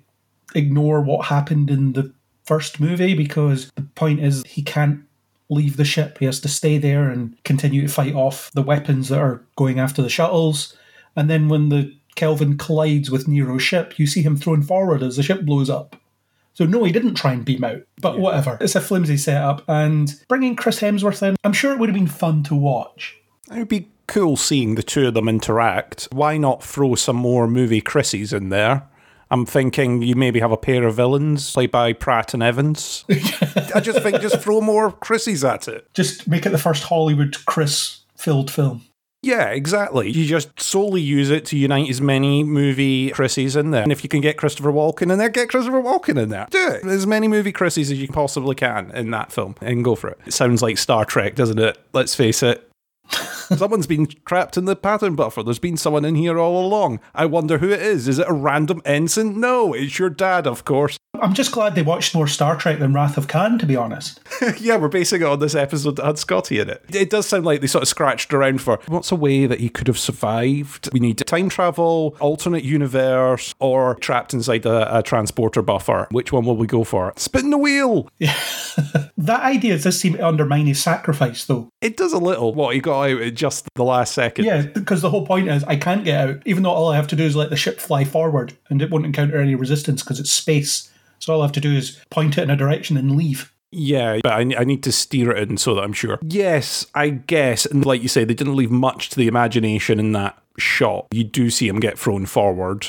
ignore 0.54 1.00
what 1.00 1.26
happened 1.26 1.70
in 1.70 1.92
the 1.92 2.12
first 2.44 2.80
movie 2.80 3.14
because 3.14 3.70
the 3.74 3.82
point 3.82 4.20
is 4.20 4.44
he 4.46 4.62
can't 4.62 5.00
leave 5.50 5.76
the 5.76 5.84
ship. 5.84 6.18
He 6.18 6.26
has 6.26 6.40
to 6.40 6.48
stay 6.48 6.78
there 6.78 7.10
and 7.10 7.36
continue 7.44 7.82
to 7.82 7.92
fight 7.92 8.14
off 8.14 8.50
the 8.52 8.62
weapons 8.62 9.08
that 9.08 9.18
are 9.18 9.42
going 9.56 9.78
after 9.78 10.00
the 10.00 10.08
shuttles. 10.08 10.76
And 11.16 11.28
then 11.28 11.48
when 11.48 11.68
the 11.68 11.94
Kelvin 12.14 12.56
collides 12.56 13.10
with 13.10 13.28
Nero's 13.28 13.62
ship, 13.62 13.98
you 13.98 14.06
see 14.06 14.22
him 14.22 14.36
thrown 14.36 14.62
forward 14.62 15.02
as 15.02 15.16
the 15.16 15.22
ship 15.22 15.42
blows 15.42 15.68
up. 15.68 15.96
So 16.54 16.64
no, 16.64 16.84
he 16.84 16.92
didn't 16.92 17.14
try 17.14 17.32
and 17.32 17.44
beam 17.44 17.64
out, 17.64 17.82
but 18.00 18.18
whatever. 18.18 18.56
It's 18.60 18.76
a 18.76 18.80
flimsy 18.80 19.16
setup, 19.16 19.62
and 19.68 20.14
bringing 20.28 20.56
Chris 20.56 20.80
Hemsworth 20.80 21.22
in, 21.22 21.36
I'm 21.44 21.52
sure 21.52 21.72
it 21.72 21.78
would 21.78 21.88
have 21.88 21.98
been 21.98 22.06
fun 22.06 22.42
to 22.44 22.54
watch. 22.54 23.16
It 23.50 23.58
would 23.58 23.68
be 23.68 23.90
cool 24.06 24.36
seeing 24.36 24.74
the 24.76 24.82
two 24.82 25.08
of 25.08 25.14
them 25.14 25.28
interact. 25.28 26.08
Why 26.12 26.36
not 26.36 26.62
throw 26.62 26.94
some 26.94 27.16
more 27.16 27.48
movie 27.48 27.82
Chrissies 27.82 28.32
in 28.32 28.50
there? 28.50 28.88
I'm 29.30 29.46
thinking 29.46 30.02
you 30.02 30.14
maybe 30.14 30.38
have 30.38 30.52
a 30.52 30.56
pair 30.56 30.86
of 30.86 30.94
villains 30.94 31.52
played 31.52 31.72
by 31.72 31.92
Pratt 31.92 32.34
and 32.34 32.42
Evans. 32.42 33.04
I 33.74 33.80
just 33.80 34.00
think 34.00 34.20
just 34.20 34.40
throw 34.40 34.60
more 34.60 34.92
Chrissies 34.92 35.48
at 35.48 35.66
it. 35.66 35.92
Just 35.92 36.28
make 36.28 36.46
it 36.46 36.50
the 36.50 36.58
first 36.58 36.84
Hollywood 36.84 37.36
Chris-filled 37.46 38.50
film. 38.50 38.84
Yeah, 39.24 39.48
exactly. 39.48 40.10
You 40.10 40.26
just 40.26 40.60
solely 40.60 41.00
use 41.00 41.30
it 41.30 41.46
to 41.46 41.56
unite 41.56 41.88
as 41.88 42.00
many 42.00 42.44
movie 42.44 43.10
Chrissies 43.10 43.58
in 43.58 43.70
there. 43.70 43.82
And 43.82 43.90
if 43.90 44.02
you 44.04 44.08
can 44.08 44.20
get 44.20 44.36
Christopher 44.36 44.70
Walken 44.70 45.10
in 45.10 45.18
there, 45.18 45.30
get 45.30 45.48
Christopher 45.48 45.82
Walken 45.82 46.22
in 46.22 46.28
there. 46.28 46.46
Do 46.50 46.68
it. 46.68 46.84
As 46.84 47.06
many 47.06 47.26
movie 47.26 47.52
Chrissies 47.52 47.90
as 47.90 48.00
you 48.00 48.08
possibly 48.08 48.54
can 48.54 48.90
in 48.90 49.10
that 49.12 49.32
film 49.32 49.54
and 49.62 49.82
go 49.82 49.94
for 49.94 50.08
it. 50.08 50.18
It 50.26 50.34
sounds 50.34 50.62
like 50.62 50.76
Star 50.76 51.06
Trek, 51.06 51.34
doesn't 51.34 51.58
it? 51.58 51.78
Let's 51.94 52.14
face 52.14 52.42
it. 52.42 52.70
Someone's 53.10 53.86
been 53.86 54.06
trapped 54.26 54.56
in 54.56 54.64
the 54.64 54.76
pattern 54.76 55.14
buffer. 55.14 55.42
There's 55.42 55.58
been 55.58 55.76
someone 55.76 56.04
in 56.04 56.14
here 56.14 56.38
all 56.38 56.64
along. 56.64 57.00
I 57.14 57.26
wonder 57.26 57.58
who 57.58 57.70
it 57.70 57.80
is. 57.80 58.08
Is 58.08 58.18
it 58.18 58.28
a 58.28 58.32
random 58.32 58.80
ensign? 58.84 59.40
No, 59.40 59.72
it's 59.74 59.98
your 59.98 60.10
dad, 60.10 60.46
of 60.46 60.64
course. 60.64 60.98
I'm 61.20 61.34
just 61.34 61.52
glad 61.52 61.74
they 61.74 61.82
watched 61.82 62.14
more 62.14 62.26
Star 62.26 62.56
Trek 62.56 62.78
than 62.78 62.92
Wrath 62.92 63.16
of 63.16 63.28
Khan, 63.28 63.58
to 63.58 63.66
be 63.66 63.76
honest. 63.76 64.20
yeah, 64.58 64.76
we're 64.76 64.88
basing 64.88 65.22
it 65.22 65.26
on 65.26 65.38
this 65.38 65.54
episode 65.54 65.96
that 65.96 66.04
had 66.04 66.18
Scotty 66.18 66.58
in 66.58 66.68
it. 66.68 66.82
It 66.88 67.10
does 67.10 67.26
sound 67.26 67.44
like 67.44 67.60
they 67.60 67.66
sort 67.66 67.82
of 67.82 67.88
scratched 67.88 68.34
around 68.34 68.60
for 68.60 68.80
what's 68.88 69.12
a 69.12 69.16
way 69.16 69.46
that 69.46 69.60
he 69.60 69.68
could 69.68 69.86
have 69.86 69.98
survived. 69.98 70.90
We 70.92 71.00
need 71.00 71.18
time 71.18 71.48
travel, 71.48 72.16
alternate 72.20 72.64
universe, 72.64 73.54
or 73.58 73.94
trapped 73.96 74.34
inside 74.34 74.66
a, 74.66 74.98
a 74.98 75.02
transporter 75.02 75.62
buffer. 75.62 76.08
Which 76.10 76.32
one 76.32 76.44
will 76.44 76.56
we 76.56 76.66
go 76.66 76.84
for? 76.84 77.12
Spin 77.16 77.50
the 77.50 77.58
wheel. 77.58 78.08
Yeah. 78.18 78.38
That 79.16 79.42
idea 79.42 79.78
does 79.78 79.98
seem 79.98 80.14
to 80.14 80.26
undermine 80.26 80.66
his 80.66 80.82
sacrifice, 80.82 81.46
though. 81.46 81.70
It 81.80 81.96
does 81.96 82.12
a 82.12 82.18
little. 82.18 82.52
What 82.52 82.74
he 82.74 82.80
got 82.80 83.04
out 83.04 83.22
at 83.22 83.34
just 83.34 83.66
the 83.74 83.84
last 83.84 84.12
second. 84.12 84.44
Yeah, 84.44 84.62
because 84.66 85.00
the 85.00 85.08
whole 85.08 85.26
point 85.26 85.48
is 85.48 85.64
I 85.64 85.76
can't 85.76 86.04
get 86.04 86.28
out, 86.28 86.42
even 86.44 86.62
though 86.62 86.70
all 86.70 86.90
I 86.90 86.96
have 86.96 87.06
to 87.08 87.16
do 87.16 87.24
is 87.24 87.34
let 87.34 87.48
the 87.48 87.56
ship 87.56 87.80
fly 87.80 88.04
forward 88.04 88.54
and 88.68 88.82
it 88.82 88.90
won't 88.90 89.06
encounter 89.06 89.40
any 89.40 89.54
resistance 89.54 90.02
because 90.02 90.20
it's 90.20 90.30
space. 90.30 90.90
So 91.24 91.32
all 91.32 91.40
I 91.40 91.44
have 91.46 91.52
to 91.52 91.60
do 91.60 91.74
is 91.74 91.98
point 92.10 92.36
it 92.36 92.42
in 92.42 92.50
a 92.50 92.56
direction 92.56 92.98
and 92.98 93.16
leave. 93.16 93.50
Yeah, 93.70 94.20
but 94.22 94.32
I, 94.32 94.40
I 94.40 94.64
need 94.64 94.82
to 94.82 94.92
steer 94.92 95.30
it 95.30 95.48
in 95.48 95.56
so 95.56 95.74
that 95.74 95.80
I'm 95.80 95.94
sure. 95.94 96.18
Yes, 96.20 96.86
I 96.94 97.08
guess. 97.08 97.64
And 97.64 97.86
like 97.86 98.02
you 98.02 98.08
say, 98.08 98.24
they 98.24 98.34
didn't 98.34 98.56
leave 98.56 98.70
much 98.70 99.08
to 99.08 99.16
the 99.16 99.26
imagination 99.26 99.98
in 99.98 100.12
that 100.12 100.38
shot. 100.58 101.06
You 101.12 101.24
do 101.24 101.48
see 101.48 101.66
him 101.66 101.80
get 101.80 101.98
thrown 101.98 102.26
forward. 102.26 102.88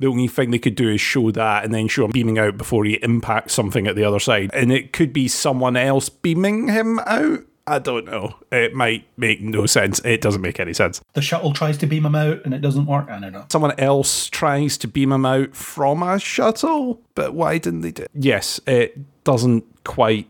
The 0.00 0.08
only 0.08 0.26
thing 0.26 0.50
they 0.50 0.58
could 0.58 0.74
do 0.74 0.88
is 0.88 1.00
show 1.00 1.30
that 1.30 1.64
and 1.64 1.72
then 1.72 1.86
show 1.86 2.04
him 2.04 2.10
beaming 2.10 2.36
out 2.36 2.58
before 2.58 2.84
he 2.84 2.94
impacts 2.94 3.54
something 3.54 3.86
at 3.86 3.94
the 3.94 4.02
other 4.02 4.18
side. 4.18 4.50
And 4.52 4.72
it 4.72 4.92
could 4.92 5.12
be 5.12 5.28
someone 5.28 5.76
else 5.76 6.08
beaming 6.08 6.66
him 6.66 6.98
out. 7.06 7.44
I 7.68 7.78
don't 7.78 8.06
know. 8.06 8.36
It 8.50 8.74
might 8.74 9.06
make 9.18 9.42
no 9.42 9.66
sense. 9.66 10.00
It 10.04 10.20
doesn't 10.20 10.40
make 10.40 10.58
any 10.58 10.72
sense. 10.72 11.02
The 11.12 11.22
shuttle 11.22 11.52
tries 11.52 11.76
to 11.78 11.86
beam 11.86 12.06
him 12.06 12.14
out 12.14 12.44
and 12.44 12.54
it 12.54 12.60
doesn't 12.60 12.86
work. 12.86 13.10
I 13.10 13.20
don't 13.20 13.32
know. 13.32 13.44
Someone 13.50 13.78
else 13.78 14.28
tries 14.30 14.78
to 14.78 14.88
beam 14.88 15.12
him 15.12 15.26
out 15.26 15.54
from 15.54 16.02
a 16.02 16.18
shuttle, 16.18 17.02
but 17.14 17.34
why 17.34 17.58
didn't 17.58 17.82
they 17.82 17.90
do 17.90 18.04
it? 18.04 18.10
Yes, 18.14 18.58
it 18.66 18.98
doesn't 19.24 19.64
quite 19.84 20.28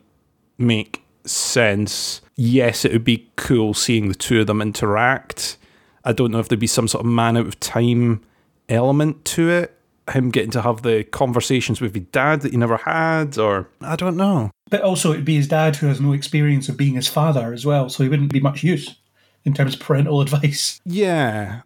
make 0.59 1.05
sense. 1.25 2.21
Yes, 2.35 2.85
it 2.85 2.93
would 2.93 3.05
be 3.05 3.29
cool 3.37 3.73
seeing 3.73 4.09
the 4.09 4.15
two 4.15 4.41
of 4.41 4.49
them 4.49 4.61
interact. 4.61 5.57
I 6.05 6.13
don't 6.13 6.31
know 6.31 6.41
if 6.41 6.49
there'd 6.49 6.59
be 6.59 6.67
some 6.67 6.89
sort 6.89 7.05
of 7.05 7.11
man 7.11 7.37
out 7.37 7.47
of 7.47 7.61
time 7.61 8.23
element 8.69 9.25
to 9.27 9.51
it. 9.51 9.75
Him 10.11 10.31
getting 10.31 10.51
to 10.53 10.63
have 10.63 10.83
the 10.83 11.05
conversations 11.05 11.83
with 11.83 11.95
his 11.95 12.05
dad 12.13 12.41
that 12.41 12.53
he 12.53 12.57
never 12.57 12.79
had, 12.79 13.37
or 13.37 13.69
I 13.83 13.95
don't 13.95 14.17
know. 14.17 14.51
But 14.71 14.83
also, 14.83 15.13
it'd 15.13 15.25
be 15.25 15.37
his 15.37 15.49
dad 15.49 15.77
who 15.77 15.87
has 15.87 16.01
no 16.01 16.13
experience 16.13 16.69
of 16.69 16.77
being 16.77 16.95
his 16.95 17.09
father 17.09 17.53
as 17.53 17.65
well, 17.65 17.89
so 17.89 18.03
he 18.03 18.09
wouldn't 18.09 18.33
be 18.33 18.41
much 18.41 18.63
use 18.63 18.97
in 19.45 19.55
terms 19.55 19.75
of 19.75 19.81
parental 19.87 20.21
advice. 20.21 20.81
Yeah. 20.85 21.63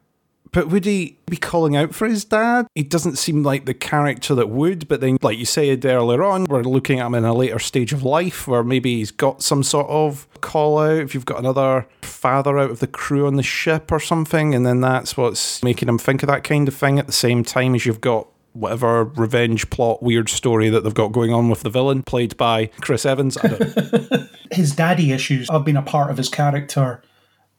But 0.52 0.68
would 0.68 0.84
he 0.84 1.18
be 1.26 1.38
calling 1.38 1.76
out 1.76 1.94
for 1.94 2.06
his 2.06 2.26
dad? 2.26 2.66
He 2.74 2.82
doesn't 2.82 3.16
seem 3.16 3.42
like 3.42 3.64
the 3.64 3.72
character 3.72 4.34
that 4.34 4.50
would, 4.50 4.86
but 4.86 5.00
then, 5.00 5.16
like 5.22 5.38
you 5.38 5.46
said 5.46 5.84
earlier 5.86 6.22
on, 6.22 6.44
we're 6.44 6.62
looking 6.62 7.00
at 7.00 7.06
him 7.06 7.14
in 7.14 7.24
a 7.24 7.32
later 7.32 7.58
stage 7.58 7.94
of 7.94 8.02
life 8.02 8.46
where 8.46 8.62
maybe 8.62 8.96
he's 8.96 9.10
got 9.10 9.42
some 9.42 9.62
sort 9.62 9.88
of 9.88 10.28
call 10.42 10.78
out. 10.78 10.98
If 10.98 11.14
you've 11.14 11.24
got 11.24 11.38
another 11.38 11.88
father 12.02 12.58
out 12.58 12.70
of 12.70 12.80
the 12.80 12.86
crew 12.86 13.26
on 13.26 13.36
the 13.36 13.42
ship 13.42 13.90
or 13.90 13.98
something, 13.98 14.54
and 14.54 14.66
then 14.66 14.82
that's 14.82 15.16
what's 15.16 15.62
making 15.62 15.88
him 15.88 15.98
think 15.98 16.22
of 16.22 16.26
that 16.26 16.44
kind 16.44 16.68
of 16.68 16.74
thing 16.74 16.98
at 16.98 17.06
the 17.06 17.12
same 17.12 17.42
time 17.44 17.74
as 17.74 17.86
you've 17.86 18.02
got 18.02 18.28
whatever 18.52 19.04
revenge 19.04 19.70
plot, 19.70 20.02
weird 20.02 20.28
story 20.28 20.68
that 20.68 20.84
they've 20.84 20.94
got 20.94 21.12
going 21.12 21.32
on 21.32 21.48
with 21.48 21.62
the 21.62 21.70
villain, 21.70 22.02
played 22.02 22.36
by 22.36 22.66
Chris 22.80 23.06
Evans. 23.06 23.36
I 23.38 23.48
don't. 23.48 24.30
His 24.52 24.74
daddy 24.74 25.12
issues 25.12 25.50
have 25.50 25.64
been 25.64 25.76
a 25.76 25.82
part 25.82 26.10
of 26.10 26.18
his 26.18 26.28
character 26.28 27.02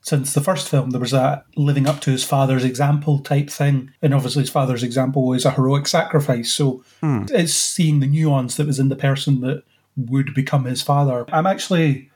since 0.01 0.33
the 0.33 0.41
first 0.41 0.69
film. 0.69 0.91
There 0.91 1.01
was 1.01 1.11
that 1.11 1.45
living 1.55 1.87
up 1.87 2.01
to 2.01 2.11
his 2.11 2.23
father's 2.23 2.63
example 2.63 3.19
type 3.19 3.49
thing. 3.49 3.91
And 4.01 4.13
obviously, 4.13 4.41
his 4.43 4.51
father's 4.51 4.83
example 4.83 5.25
was 5.25 5.45
a 5.45 5.51
heroic 5.51 5.87
sacrifice. 5.87 6.53
So 6.53 6.83
hmm. 7.01 7.23
it's 7.29 7.53
seeing 7.53 7.99
the 7.99 8.07
nuance 8.07 8.57
that 8.57 8.67
was 8.67 8.79
in 8.79 8.89
the 8.89 8.95
person 8.95 9.41
that 9.41 9.63
would 9.95 10.35
become 10.35 10.65
his 10.65 10.81
father. 10.81 11.25
I'm 11.29 11.47
actually 11.47 12.11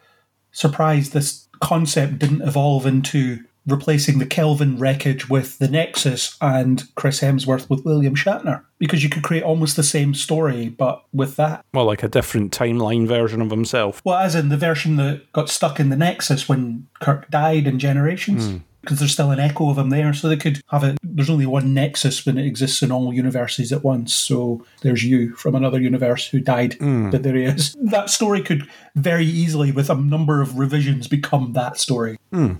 surprised 0.52 1.14
this 1.14 1.48
concept 1.60 2.20
didn't 2.20 2.42
evolve 2.42 2.86
into 2.86 3.40
replacing 3.68 4.20
the 4.20 4.26
Kelvin 4.26 4.80
wreckage 4.80 5.30
with 5.30 5.60
the 5.60 5.68
Nexus 5.68 6.38
and 6.42 6.84
Chris 6.96 7.20
Hemsworth 7.20 7.70
with 7.70 7.86
William 7.86 8.16
Shatner. 8.16 8.64
Because 8.80 9.04
you 9.04 9.10
could 9.10 9.24
create 9.24 9.44
almost 9.44 9.76
the 9.76 9.84
same 9.84 10.14
story, 10.14 10.70
but 10.70 11.04
with 11.12 11.36
that. 11.36 11.66
well, 11.74 11.86
like 11.86 12.04
a 12.04 12.08
different 12.08 12.58
timeline 12.58 13.08
version 13.08 13.42
of 13.42 13.52
himself. 13.52 14.02
Well, 14.06 14.18
as 14.18 14.36
in 14.36 14.50
the 14.50 14.58
version 14.58 14.96
that 14.96 15.32
got 15.34 15.50
stuck 15.50 15.80
in 15.80 15.90
the 15.90 15.96
Nexus 15.96 16.48
when 16.48 16.88
Kirk 17.02 17.30
died 17.30 17.68
in 17.68 17.78
Generations. 17.80 18.48
Hmm. 18.48 18.58
Because 18.82 19.00
there's 19.00 19.12
still 19.12 19.32
an 19.32 19.40
echo 19.40 19.70
of 19.70 19.78
him 19.78 19.90
there, 19.90 20.14
so 20.14 20.30
they 20.30 20.38
could 20.38 20.62
have 20.70 20.82
it. 20.86 20.98
There's 21.04 21.30
only 21.30 21.46
one 21.46 21.74
Nexus 21.74 22.26
when 22.26 22.38
it 22.38 22.46
exists 22.46 22.82
in 22.82 22.90
all 22.90 23.14
universes 23.14 23.74
at 23.74 23.84
once. 23.84 24.14
So 24.14 24.66
there's 24.82 25.04
you 25.04 25.36
from 25.36 25.56
another 25.56 25.82
universe 25.82 26.26
who 26.30 26.40
died, 26.40 26.76
hmm. 26.76 27.10
but 27.10 27.22
there 27.24 27.36
he 27.36 27.44
is. 27.44 27.76
That 27.82 28.10
story 28.10 28.42
could 28.42 28.66
very 28.96 29.26
easily, 29.26 29.74
with 29.74 29.90
a 29.90 29.96
number 29.96 30.42
of 30.42 30.58
revisions, 30.58 31.10
become 31.10 31.52
that 31.52 31.78
story. 31.78 32.18
Hmm. 32.32 32.54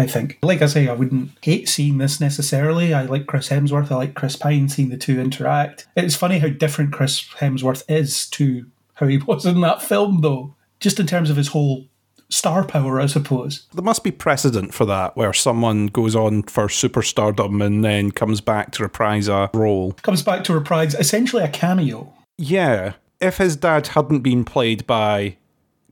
I 0.00 0.06
think. 0.06 0.38
Like 0.42 0.62
I 0.62 0.66
say, 0.66 0.88
I 0.88 0.94
wouldn't 0.94 1.32
hate 1.42 1.68
seeing 1.68 1.98
this 1.98 2.22
necessarily. 2.22 2.94
I 2.94 3.02
like 3.02 3.26
Chris 3.26 3.50
Hemsworth. 3.50 3.92
I 3.92 3.96
like 3.96 4.14
Chris 4.14 4.34
Pine 4.34 4.70
seeing 4.70 4.88
the 4.88 4.96
two 4.96 5.20
interact. 5.20 5.86
It's 5.94 6.16
funny 6.16 6.38
how 6.38 6.48
different 6.48 6.94
Chris 6.94 7.22
Hemsworth 7.34 7.84
is 7.86 8.26
to 8.30 8.64
how 8.94 9.08
he 9.08 9.18
was 9.26 9.44
in 9.44 9.60
that 9.60 9.82
film, 9.82 10.22
though. 10.22 10.54
Just 10.80 10.98
in 10.98 11.06
terms 11.06 11.28
of 11.28 11.36
his 11.36 11.48
whole 11.48 11.86
star 12.30 12.64
power, 12.64 12.98
I 12.98 13.06
suppose. 13.06 13.66
There 13.74 13.84
must 13.84 14.02
be 14.02 14.10
precedent 14.10 14.72
for 14.72 14.86
that, 14.86 15.18
where 15.18 15.34
someone 15.34 15.88
goes 15.88 16.16
on 16.16 16.44
for 16.44 16.68
superstardom 16.68 17.62
and 17.62 17.84
then 17.84 18.10
comes 18.10 18.40
back 18.40 18.70
to 18.72 18.82
reprise 18.82 19.28
a 19.28 19.50
role. 19.52 19.92
Comes 20.02 20.22
back 20.22 20.44
to 20.44 20.54
reprise 20.54 20.94
essentially 20.94 21.42
a 21.42 21.48
cameo. 21.48 22.14
Yeah. 22.38 22.94
If 23.20 23.36
his 23.36 23.54
dad 23.54 23.88
hadn't 23.88 24.20
been 24.20 24.46
played 24.46 24.86
by 24.86 25.36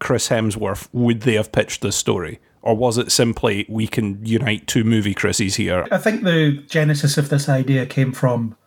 Chris 0.01 0.31
Hemsworth, 0.31 0.89
would 0.95 1.23
they 1.23 1.35
have 1.35 1.53
pitched 1.53 1.83
this 1.83 1.97
story? 1.97 2.41
Or 2.69 2.77
was 2.77 2.99
it 2.99 3.11
simply, 3.11 3.65
we 3.67 3.87
can 3.87 4.23
unite 4.23 4.67
two 4.67 4.85
movie 4.85 5.15
Chrissies 5.15 5.55
here? 5.55 5.87
I 5.91 5.97
think 5.97 6.23
the 6.23 6.63
genesis 6.69 7.17
of 7.17 7.31
this 7.31 7.49
idea 7.49 7.87
came 7.87 8.13
from 8.13 8.59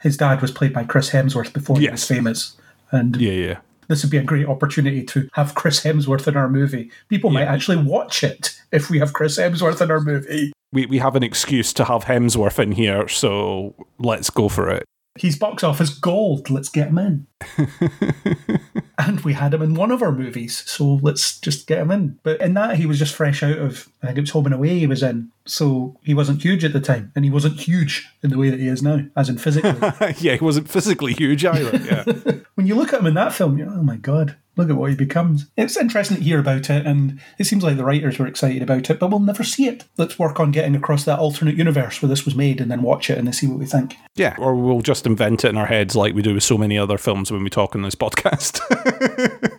his 0.00 0.16
dad 0.16 0.40
was 0.40 0.52
played 0.52 0.72
by 0.72 0.84
Chris 0.84 1.10
Hemsworth 1.10 1.52
before 1.52 1.76
he 1.80 1.90
was 1.90 2.06
famous. 2.06 2.56
And 2.92 3.16
Yeah, 3.16 3.32
yeah. 3.32 3.58
this 3.88 4.04
would 4.04 4.12
be 4.12 4.16
a 4.16 4.22
great 4.22 4.46
opportunity 4.46 5.02
to 5.06 5.28
have 5.32 5.56
Chris 5.56 5.80
Hemsworth 5.82 6.28
in 6.28 6.36
our 6.36 6.48
movie. 6.48 6.92
People 7.08 7.30
might 7.30 7.48
actually 7.48 7.78
watch 7.78 8.22
it 8.22 8.56
if 8.70 8.90
we 8.90 9.00
have 9.00 9.12
Chris 9.12 9.36
Hemsworth 9.36 9.80
in 9.80 9.90
our 9.90 10.00
movie. 10.00 10.52
We, 10.70 10.86
we 10.86 10.98
have 10.98 11.16
an 11.16 11.24
excuse 11.24 11.72
to 11.72 11.84
have 11.84 12.04
Hemsworth 12.04 12.60
in 12.60 12.70
here, 12.70 13.08
so 13.08 13.74
let's 13.98 14.30
go 14.30 14.48
for 14.48 14.70
it. 14.70 14.84
He's 15.20 15.38
box 15.38 15.62
office 15.64 15.90
gold. 15.90 16.50
Let's 16.50 16.68
get 16.68 16.88
him 16.88 16.98
in. 16.98 17.26
and 18.98 19.20
we 19.20 19.32
had 19.32 19.54
him 19.54 19.62
in 19.62 19.74
one 19.74 19.90
of 19.90 20.02
our 20.02 20.12
movies, 20.12 20.64
so 20.66 20.98
let's 21.02 21.38
just 21.40 21.66
get 21.66 21.78
him 21.78 21.90
in. 21.90 22.18
But 22.22 22.40
in 22.40 22.54
that, 22.54 22.76
he 22.76 22.86
was 22.86 22.98
just 22.98 23.14
fresh 23.14 23.42
out 23.42 23.58
of, 23.58 23.88
I 24.02 24.06
think 24.06 24.18
it 24.18 24.22
was 24.22 24.30
Home 24.30 24.46
and 24.46 24.54
Away 24.54 24.78
he 24.78 24.86
was 24.86 25.02
in. 25.02 25.30
So 25.46 25.96
he 26.02 26.14
wasn't 26.14 26.42
huge 26.42 26.64
at 26.64 26.72
the 26.72 26.80
time, 26.80 27.12
and 27.14 27.24
he 27.24 27.30
wasn't 27.30 27.60
huge 27.60 28.08
in 28.22 28.30
the 28.30 28.38
way 28.38 28.50
that 28.50 28.60
he 28.60 28.66
is 28.66 28.82
now, 28.82 29.00
as 29.16 29.28
in 29.28 29.38
physically. 29.38 29.76
yeah, 30.18 30.36
he 30.36 30.44
wasn't 30.44 30.68
physically 30.68 31.14
huge 31.14 31.44
either. 31.44 31.76
Yeah. 31.76 32.04
when 32.54 32.66
you 32.66 32.74
look 32.74 32.92
at 32.92 33.00
him 33.00 33.06
in 33.06 33.14
that 33.14 33.32
film, 33.32 33.56
you're, 33.56 33.70
oh 33.70 33.82
my 33.82 33.96
god, 33.96 34.36
look 34.58 34.68
at 34.68 34.76
what 34.76 34.90
he 34.90 34.96
becomes. 34.96 35.46
It's 35.56 35.76
interesting 35.76 36.18
to 36.18 36.22
hear 36.22 36.38
about 36.40 36.68
it, 36.68 36.86
and 36.86 37.20
it 37.38 37.44
seems 37.44 37.62
like 37.62 37.76
the 37.76 37.84
writers 37.84 38.18
were 38.18 38.26
excited 38.26 38.62
about 38.62 38.90
it, 38.90 38.98
but 38.98 39.08
we'll 39.10 39.20
never 39.20 39.44
see 39.44 39.66
it. 39.68 39.84
Let's 39.96 40.18
work 40.18 40.38
on 40.40 40.50
getting 40.50 40.74
across 40.74 41.04
that 41.04 41.18
alternate 41.18 41.56
universe 41.56 42.02
where 42.02 42.08
this 42.08 42.24
was 42.24 42.34
made, 42.34 42.60
and 42.60 42.70
then 42.70 42.82
watch 42.82 43.08
it 43.08 43.16
and 43.18 43.26
then 43.26 43.32
see 43.32 43.46
what 43.46 43.58
we 43.58 43.66
think. 43.66 43.96
yeah. 44.16 44.34
Or 44.38 44.54
we'll 44.54 44.80
just 44.82 45.06
invent 45.06 45.44
it 45.44 45.48
in 45.48 45.56
our 45.56 45.66
heads 45.66 45.96
like 45.96 46.14
we 46.14 46.22
do 46.22 46.34
with 46.34 46.42
so 46.42 46.58
many 46.58 46.76
other 46.76 46.98
films 46.98 47.30
when 47.30 47.42
we 47.44 47.50
talk 47.50 47.74
on 47.74 47.82
this 47.82 47.94
podcast. 47.94 48.60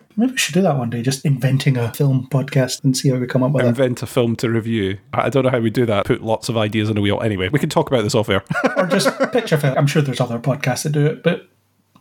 Maybe 0.16 0.32
we 0.32 0.38
should 0.38 0.54
do 0.54 0.62
that 0.62 0.76
one 0.76 0.90
day, 0.90 1.00
just 1.02 1.24
inventing 1.24 1.76
a 1.78 1.92
film 1.94 2.28
podcast 2.30 2.84
and 2.84 2.94
see 2.96 3.08
how 3.08 3.16
we 3.16 3.26
come 3.26 3.42
up 3.42 3.52
with 3.52 3.64
it. 3.64 3.68
invent 3.68 4.02
a 4.02 4.06
film 4.06 4.36
to 4.36 4.50
review. 4.50 4.98
I 5.14 5.26
I 5.26 5.28
don't 5.30 5.44
know 5.44 5.50
how 5.50 5.60
we 5.60 5.70
do 5.70 5.86
that. 5.86 6.04
Put 6.06 6.22
lots 6.22 6.48
of 6.48 6.56
ideas 6.56 6.90
in 6.90 6.98
a 6.98 7.00
wheel. 7.00 7.20
Anyway, 7.22 7.48
we 7.48 7.58
can 7.58 7.70
talk 7.70 7.88
about 7.90 8.02
this 8.02 8.14
off 8.14 8.28
air. 8.28 8.42
or 8.76 8.86
just 8.86 9.08
pitch 9.32 9.52
a 9.52 9.56
film. 9.58 9.78
I'm 9.78 9.86
sure 9.86 10.02
there's 10.02 10.20
other 10.20 10.38
podcasts 10.38 10.82
that 10.82 10.90
do 10.92 11.06
it, 11.06 11.22
but 11.22 11.48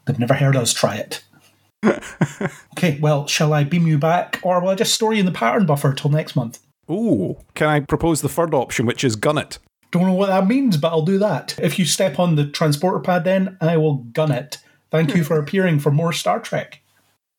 they've 0.06 0.20
never 0.20 0.34
heard 0.34 0.56
us 0.58 0.74
try 0.74 0.96
it. 0.98 1.24
Okay, 2.74 2.98
well, 3.02 3.28
shall 3.28 3.54
I 3.54 3.64
beam 3.64 3.88
you 3.88 3.98
back, 3.98 4.40
or 4.44 4.60
will 4.62 4.70
I 4.70 4.76
just 4.76 4.94
store 4.94 5.14
you 5.14 5.20
in 5.22 5.26
the 5.26 5.32
pattern 5.32 5.66
buffer 5.66 5.94
till 5.94 6.10
next 6.12 6.36
month? 6.36 6.60
Ooh, 6.90 7.38
can 7.56 7.68
I 7.68 7.80
propose 7.82 8.22
the 8.22 8.30
third 8.30 8.54
option, 8.54 8.86
which 8.86 9.04
is 9.04 9.16
gun 9.16 9.38
it? 9.38 9.60
Don't 9.92 10.06
know 10.06 10.14
what 10.14 10.28
that 10.28 10.48
means, 10.48 10.78
but 10.78 10.90
I'll 10.90 11.02
do 11.04 11.18
that. 11.20 11.56
If 11.62 11.80
you 11.80 11.86
step 11.86 12.20
on 12.20 12.36
the 12.36 12.46
transporter 12.48 13.00
pad, 13.00 13.24
then 13.24 13.58
I 13.62 13.78
will 13.78 13.96
gun 13.96 14.32
it. 14.32 14.58
Thank 14.92 15.16
you 15.16 15.24
for 15.24 15.38
appearing 15.40 15.80
for 15.80 15.92
more 15.92 16.14
Star 16.14 16.40
Trek. 16.40 16.82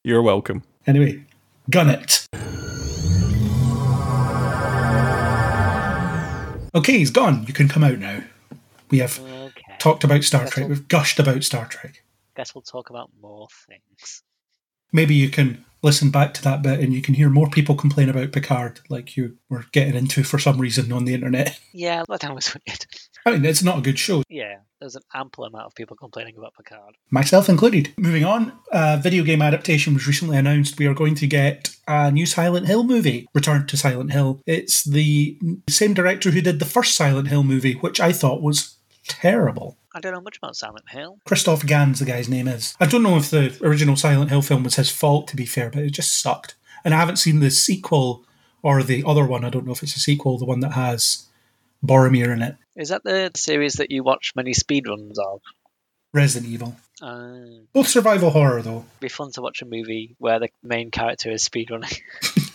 You're 0.04 0.22
welcome. 0.22 0.62
Anyway, 0.86 1.24
gun 1.68 1.90
it. 1.90 2.26
Okay, 6.74 6.98
he's 6.98 7.10
gone. 7.10 7.44
You 7.46 7.52
can 7.52 7.68
come 7.68 7.82
out 7.82 7.98
now. 7.98 8.22
We 8.90 8.98
have 8.98 9.18
Okay. 9.20 9.62
talked 9.78 10.04
about 10.04 10.22
Star 10.22 10.42
That's 10.42 10.52
Trek. 10.54 10.64
all. 10.64 10.68
We've 10.70 10.86
gushed 10.88 11.18
about 11.18 11.42
Star 11.42 11.66
Trek. 11.66 12.02
Guess 12.36 12.54
we'll 12.54 12.62
talk 12.62 12.90
about 12.90 13.10
more 13.20 13.48
things. 13.68 14.22
Maybe 14.92 15.14
you 15.14 15.28
can 15.30 15.64
listen 15.82 16.10
back 16.10 16.34
to 16.34 16.42
that 16.42 16.60
bit 16.62 16.78
and 16.80 16.92
you 16.92 17.00
can 17.00 17.14
hear 17.14 17.30
more 17.30 17.48
people 17.48 17.74
complain 17.74 18.10
about 18.10 18.32
Picard, 18.32 18.80
like 18.90 19.16
you 19.16 19.38
were 19.48 19.64
getting 19.72 19.94
into 19.94 20.22
for 20.22 20.38
some 20.38 20.58
reason 20.58 20.92
on 20.92 21.04
the 21.06 21.14
internet. 21.14 21.58
Yeah, 21.72 22.02
that 22.08 22.34
was 22.34 22.54
weird. 22.66 22.84
I 23.24 23.30
mean, 23.30 23.44
it's 23.44 23.62
not 23.62 23.78
a 23.78 23.82
good 23.82 23.98
show, 23.98 24.22
Yeah, 24.28 24.56
there's 24.80 24.96
an 24.96 25.02
ample 25.14 25.44
amount 25.44 25.66
of 25.66 25.74
people 25.76 25.96
complaining 25.96 26.36
about 26.36 26.52
Picard. 26.56 26.96
myself 27.10 27.48
included. 27.48 27.94
Moving 27.96 28.24
on, 28.24 28.52
a 28.72 28.98
video 28.98 29.22
game 29.22 29.40
adaptation 29.40 29.94
was 29.94 30.06
recently 30.06 30.36
announced. 30.36 30.78
We 30.78 30.86
are 30.86 30.94
going 30.94 31.14
to 31.14 31.26
get 31.28 31.74
a 31.86 32.10
new 32.10 32.26
Silent 32.26 32.66
Hill 32.66 32.82
movie, 32.82 33.28
Return 33.34 33.66
to 33.68 33.76
Silent 33.76 34.12
Hill. 34.12 34.40
It's 34.46 34.82
the 34.84 35.38
same 35.68 35.94
director 35.94 36.32
who 36.32 36.40
did 36.40 36.58
the 36.58 36.64
first 36.64 36.96
Silent 36.96 37.28
Hill 37.28 37.44
movie, 37.44 37.74
which 37.74 38.00
I 38.00 38.12
thought 38.12 38.42
was 38.42 38.76
terrible. 39.06 39.78
I 39.94 40.00
don't 40.00 40.12
know 40.12 40.20
much 40.20 40.38
about 40.38 40.56
Silent 40.56 40.88
Hill. 40.88 41.18
Christoph 41.24 41.66
Gans, 41.66 41.98
the 41.98 42.04
guy's 42.04 42.28
name 42.28 42.48
is. 42.48 42.74
I 42.80 42.86
don't 42.86 43.02
know 43.02 43.16
if 43.16 43.30
the 43.30 43.56
original 43.62 43.96
Silent 43.96 44.30
Hill 44.30 44.42
film 44.42 44.62
was 44.62 44.76
his 44.76 44.90
fault, 44.90 45.28
to 45.28 45.36
be 45.36 45.46
fair, 45.46 45.70
but 45.70 45.82
it 45.82 45.90
just 45.90 46.20
sucked. 46.20 46.54
And 46.84 46.94
I 46.94 46.98
haven't 46.98 47.16
seen 47.16 47.40
the 47.40 47.50
sequel 47.50 48.24
or 48.62 48.82
the 48.82 49.02
other 49.06 49.26
one. 49.26 49.44
I 49.44 49.50
don't 49.50 49.66
know 49.66 49.72
if 49.72 49.82
it's 49.82 49.96
a 49.96 50.00
sequel, 50.00 50.38
the 50.38 50.44
one 50.44 50.60
that 50.60 50.72
has 50.72 51.26
Boromir 51.84 52.32
in 52.32 52.42
it. 52.42 52.56
Is 52.76 52.90
that 52.90 53.04
the 53.04 53.30
series 53.34 53.74
that 53.74 53.90
you 53.90 54.02
watch 54.02 54.32
many 54.36 54.52
speedruns 54.52 55.18
of? 55.18 55.40
Resident 56.12 56.50
Evil. 56.50 56.76
Uh, 57.02 57.62
Both 57.72 57.88
survival 57.88 58.30
horror, 58.30 58.62
though. 58.62 58.78
It'd 58.78 59.00
be 59.00 59.08
fun 59.08 59.32
to 59.32 59.42
watch 59.42 59.62
a 59.62 59.66
movie 59.66 60.16
where 60.18 60.38
the 60.38 60.50
main 60.62 60.90
character 60.90 61.30
is 61.30 61.48
speedrunning. 61.48 62.00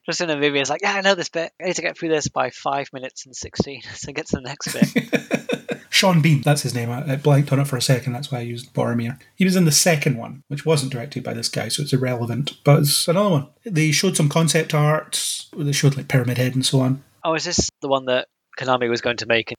Just 0.06 0.20
in 0.20 0.30
a 0.30 0.36
movie, 0.36 0.60
it's 0.60 0.70
like, 0.70 0.82
yeah, 0.82 0.94
I 0.94 1.00
know 1.00 1.14
this 1.14 1.28
bit. 1.28 1.52
I 1.60 1.66
need 1.66 1.76
to 1.76 1.82
get 1.82 1.98
through 1.98 2.10
this 2.10 2.28
by 2.28 2.50
five 2.50 2.88
minutes 2.92 3.26
and 3.26 3.34
sixteen, 3.34 3.82
so 3.94 4.12
get 4.12 4.26
to 4.28 4.36
the 4.36 4.42
next 4.42 4.72
bit. 4.72 5.59
Sean 5.90 6.22
Bean, 6.22 6.40
that's 6.42 6.62
his 6.62 6.74
name. 6.74 6.88
I, 6.88 7.12
I 7.12 7.16
blanked 7.16 7.52
on 7.52 7.60
it 7.60 7.66
for 7.66 7.76
a 7.76 7.82
second, 7.82 8.12
that's 8.12 8.30
why 8.32 8.38
I 8.38 8.42
used 8.42 8.72
Boromir. 8.72 9.18
He 9.34 9.44
was 9.44 9.56
in 9.56 9.64
the 9.64 9.72
second 9.72 10.16
one, 10.16 10.42
which 10.48 10.64
wasn't 10.64 10.92
directed 10.92 11.22
by 11.22 11.34
this 11.34 11.48
guy, 11.48 11.68
so 11.68 11.82
it's 11.82 11.92
irrelevant. 11.92 12.56
But 12.64 12.80
it's 12.80 13.08
another 13.08 13.30
one. 13.30 13.48
They 13.64 13.90
showed 13.90 14.16
some 14.16 14.28
concept 14.28 14.72
art, 14.72 15.44
they 15.56 15.72
showed 15.72 15.96
like 15.96 16.08
Pyramid 16.08 16.38
Head 16.38 16.54
and 16.54 16.64
so 16.64 16.80
on. 16.80 17.02
oh, 17.24 17.34
is 17.34 17.44
this 17.44 17.68
the 17.82 17.88
one 17.88 18.06
that 18.06 18.28
Konami 18.58 18.88
was 18.88 19.00
going 19.00 19.18
to 19.18 19.26
make 19.26 19.52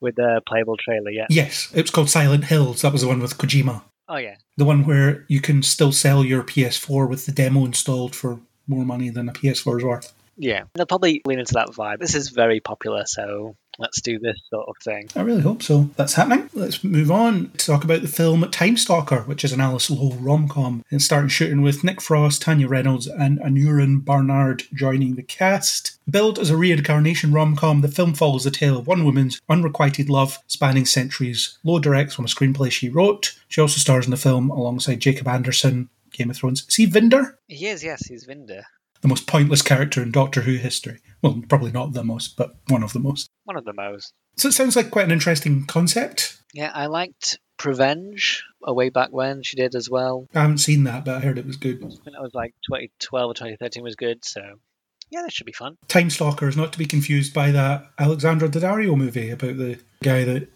with 0.00 0.16
the 0.16 0.42
playable 0.46 0.76
trailer? 0.76 1.10
Yeah. 1.10 1.26
Yes, 1.30 1.68
it 1.74 1.82
was 1.82 1.90
called 1.90 2.10
Silent 2.10 2.44
Hills. 2.44 2.82
That 2.82 2.92
was 2.92 3.02
the 3.02 3.08
one 3.08 3.20
with 3.20 3.38
Kojima. 3.38 3.82
Oh 4.08 4.16
yeah. 4.16 4.36
The 4.56 4.64
one 4.64 4.84
where 4.84 5.24
you 5.28 5.40
can 5.40 5.62
still 5.62 5.92
sell 5.92 6.24
your 6.24 6.42
PS4 6.42 7.08
with 7.08 7.26
the 7.26 7.32
demo 7.32 7.64
installed 7.64 8.14
for 8.14 8.40
more 8.66 8.84
money 8.84 9.08
than 9.08 9.28
a 9.28 9.32
PS4 9.32 9.78
is 9.78 9.84
worth. 9.84 10.12
Yeah. 10.36 10.64
They'll 10.74 10.86
probably 10.86 11.22
lean 11.24 11.38
into 11.38 11.54
that 11.54 11.68
vibe. 11.68 12.00
This 12.00 12.14
is 12.14 12.30
very 12.30 12.60
popular, 12.60 13.04
so 13.06 13.56
let's 13.78 14.00
do 14.00 14.18
this 14.18 14.38
sort 14.50 14.68
of 14.68 14.76
thing. 14.82 15.08
I 15.16 15.22
really 15.22 15.42
hope 15.42 15.62
so. 15.62 15.90
That's 15.96 16.14
happening. 16.14 16.50
Let's 16.52 16.84
move 16.84 17.10
on 17.10 17.50
to 17.56 17.66
talk 17.66 17.84
about 17.84 18.02
the 18.02 18.08
film 18.08 18.48
Time 18.50 18.76
Stalker, 18.76 19.20
which 19.22 19.44
is 19.44 19.52
an 19.52 19.60
Alice 19.60 19.90
Lowe 19.90 20.16
rom 20.16 20.48
com. 20.48 20.84
It 20.90 21.00
starting 21.00 21.28
shooting 21.28 21.62
with 21.62 21.84
Nick 21.84 22.00
Frost, 22.00 22.42
Tanya 22.42 22.68
Reynolds, 22.68 23.06
and 23.06 23.38
Aneurin 23.40 24.04
Barnard 24.04 24.64
joining 24.74 25.14
the 25.14 25.22
cast. 25.22 25.98
Billed 26.08 26.38
as 26.38 26.50
a 26.50 26.56
reincarnation 26.56 27.32
rom 27.32 27.56
com, 27.56 27.80
the 27.80 27.88
film 27.88 28.14
follows 28.14 28.44
the 28.44 28.50
tale 28.50 28.78
of 28.78 28.86
one 28.86 29.04
woman's 29.04 29.40
unrequited 29.48 30.10
love 30.10 30.38
spanning 30.46 30.86
centuries. 30.86 31.58
Lowe 31.64 31.78
directs 31.78 32.14
from 32.14 32.24
a 32.24 32.28
screenplay 32.28 32.70
she 32.70 32.88
wrote. 32.88 33.38
She 33.48 33.60
also 33.60 33.78
stars 33.78 34.06
in 34.06 34.10
the 34.10 34.16
film 34.16 34.50
alongside 34.50 35.00
Jacob 35.00 35.28
Anderson, 35.28 35.88
Game 36.12 36.30
of 36.30 36.36
Thrones. 36.36 36.66
See 36.72 36.86
Vinder? 36.86 37.36
He 37.48 37.66
is, 37.66 37.84
yes, 37.84 38.06
he's 38.06 38.24
Vinder. 38.24 38.64
The 39.00 39.08
most 39.08 39.26
pointless 39.26 39.62
character 39.62 40.02
in 40.02 40.10
Doctor 40.10 40.42
Who 40.42 40.56
history. 40.56 40.98
Well, 41.22 41.42
probably 41.48 41.72
not 41.72 41.92
the 41.92 42.04
most, 42.04 42.36
but 42.36 42.56
one 42.68 42.82
of 42.82 42.92
the 42.92 42.98
most. 42.98 43.28
One 43.44 43.56
of 43.56 43.64
the 43.64 43.72
most. 43.72 44.12
So 44.36 44.48
it 44.48 44.52
sounds 44.52 44.76
like 44.76 44.90
quite 44.90 45.04
an 45.04 45.12
interesting 45.12 45.64
concept. 45.66 46.40
Yeah, 46.52 46.70
I 46.74 46.86
liked 46.86 47.38
Prevenge, 47.58 48.42
a 48.64 48.70
uh, 48.70 48.72
way 48.72 48.88
back 48.88 49.10
when 49.10 49.42
she 49.42 49.56
did 49.56 49.74
as 49.74 49.90
well. 49.90 50.26
I 50.34 50.40
haven't 50.40 50.58
seen 50.58 50.84
that, 50.84 51.04
but 51.04 51.16
I 51.16 51.20
heard 51.20 51.38
it 51.38 51.46
was 51.46 51.56
good. 51.56 51.76
I 51.76 51.88
think 51.88 52.04
that 52.04 52.22
was 52.22 52.34
like 52.34 52.54
2012 52.66 53.30
or 53.30 53.34
2013 53.34 53.82
was 53.82 53.96
good. 53.96 54.24
So 54.24 54.40
yeah, 55.10 55.22
that 55.22 55.32
should 55.32 55.46
be 55.46 55.52
fun. 55.52 55.76
Time 55.88 56.08
Stalker 56.08 56.48
is 56.48 56.56
not 56.56 56.72
to 56.72 56.78
be 56.78 56.86
confused 56.86 57.34
by 57.34 57.50
that 57.50 57.90
Alexandra 57.98 58.48
Daddario 58.48 58.96
movie 58.96 59.30
about 59.30 59.58
the 59.58 59.78
guy 60.02 60.24
that 60.24 60.48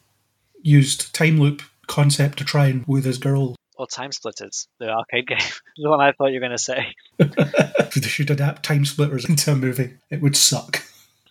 used 0.63 1.15
time 1.15 1.39
loop 1.39 1.63
concept 1.87 2.39
to 2.39 2.45
try 2.45 2.67
and 2.67 2.87
woo 2.87 3.01
this 3.01 3.19
girl. 3.19 3.57
Or 3.77 3.87
Time 3.87 4.13
Splitters, 4.13 4.69
the 4.79 4.89
arcade 4.91 5.27
game. 5.27 5.39
the 5.77 5.91
one 5.91 6.01
I 6.01 6.13
thought 6.13 6.29
you 6.29 6.35
were 6.35 6.47
going 6.47 6.53
to 6.53 6.59
say. 6.59 6.95
They 7.95 8.09
should 8.09 8.31
adapt 8.31 8.65
Time 8.65 8.85
Splitters 8.85 9.25
into 9.29 9.53
a 9.53 9.55
movie, 9.55 9.95
it 10.11 10.21
would 10.21 10.37
suck. 10.37 10.83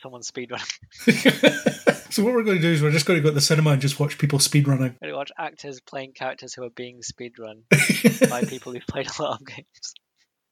Someone 0.02 0.22
speedrunning. 0.22 2.12
so 2.12 2.24
what 2.24 2.34
we're 2.34 2.44
going 2.44 2.58
to 2.58 2.62
do 2.62 2.72
is 2.72 2.82
we're 2.82 2.92
just 2.92 3.06
going 3.06 3.20
to 3.20 3.24
go 3.24 3.30
to 3.30 3.36
the 3.36 3.42
cinema 3.42 3.72
and 3.72 3.82
just 3.82 4.00
watch 4.00 4.18
people 4.18 4.40
speedrunning. 4.40 5.00
Going 5.00 5.12
to 5.12 5.14
watch 5.14 5.32
actors 5.38 5.82
playing 5.82 6.14
characters 6.14 6.54
who 6.54 6.64
are 6.64 6.70
being 6.70 7.02
speedrun 7.02 7.64
by 8.30 8.44
people 8.44 8.72
who've 8.72 8.88
played 8.88 9.08
a 9.08 9.22
lot 9.22 9.42
of 9.42 9.48
games. 9.48 9.94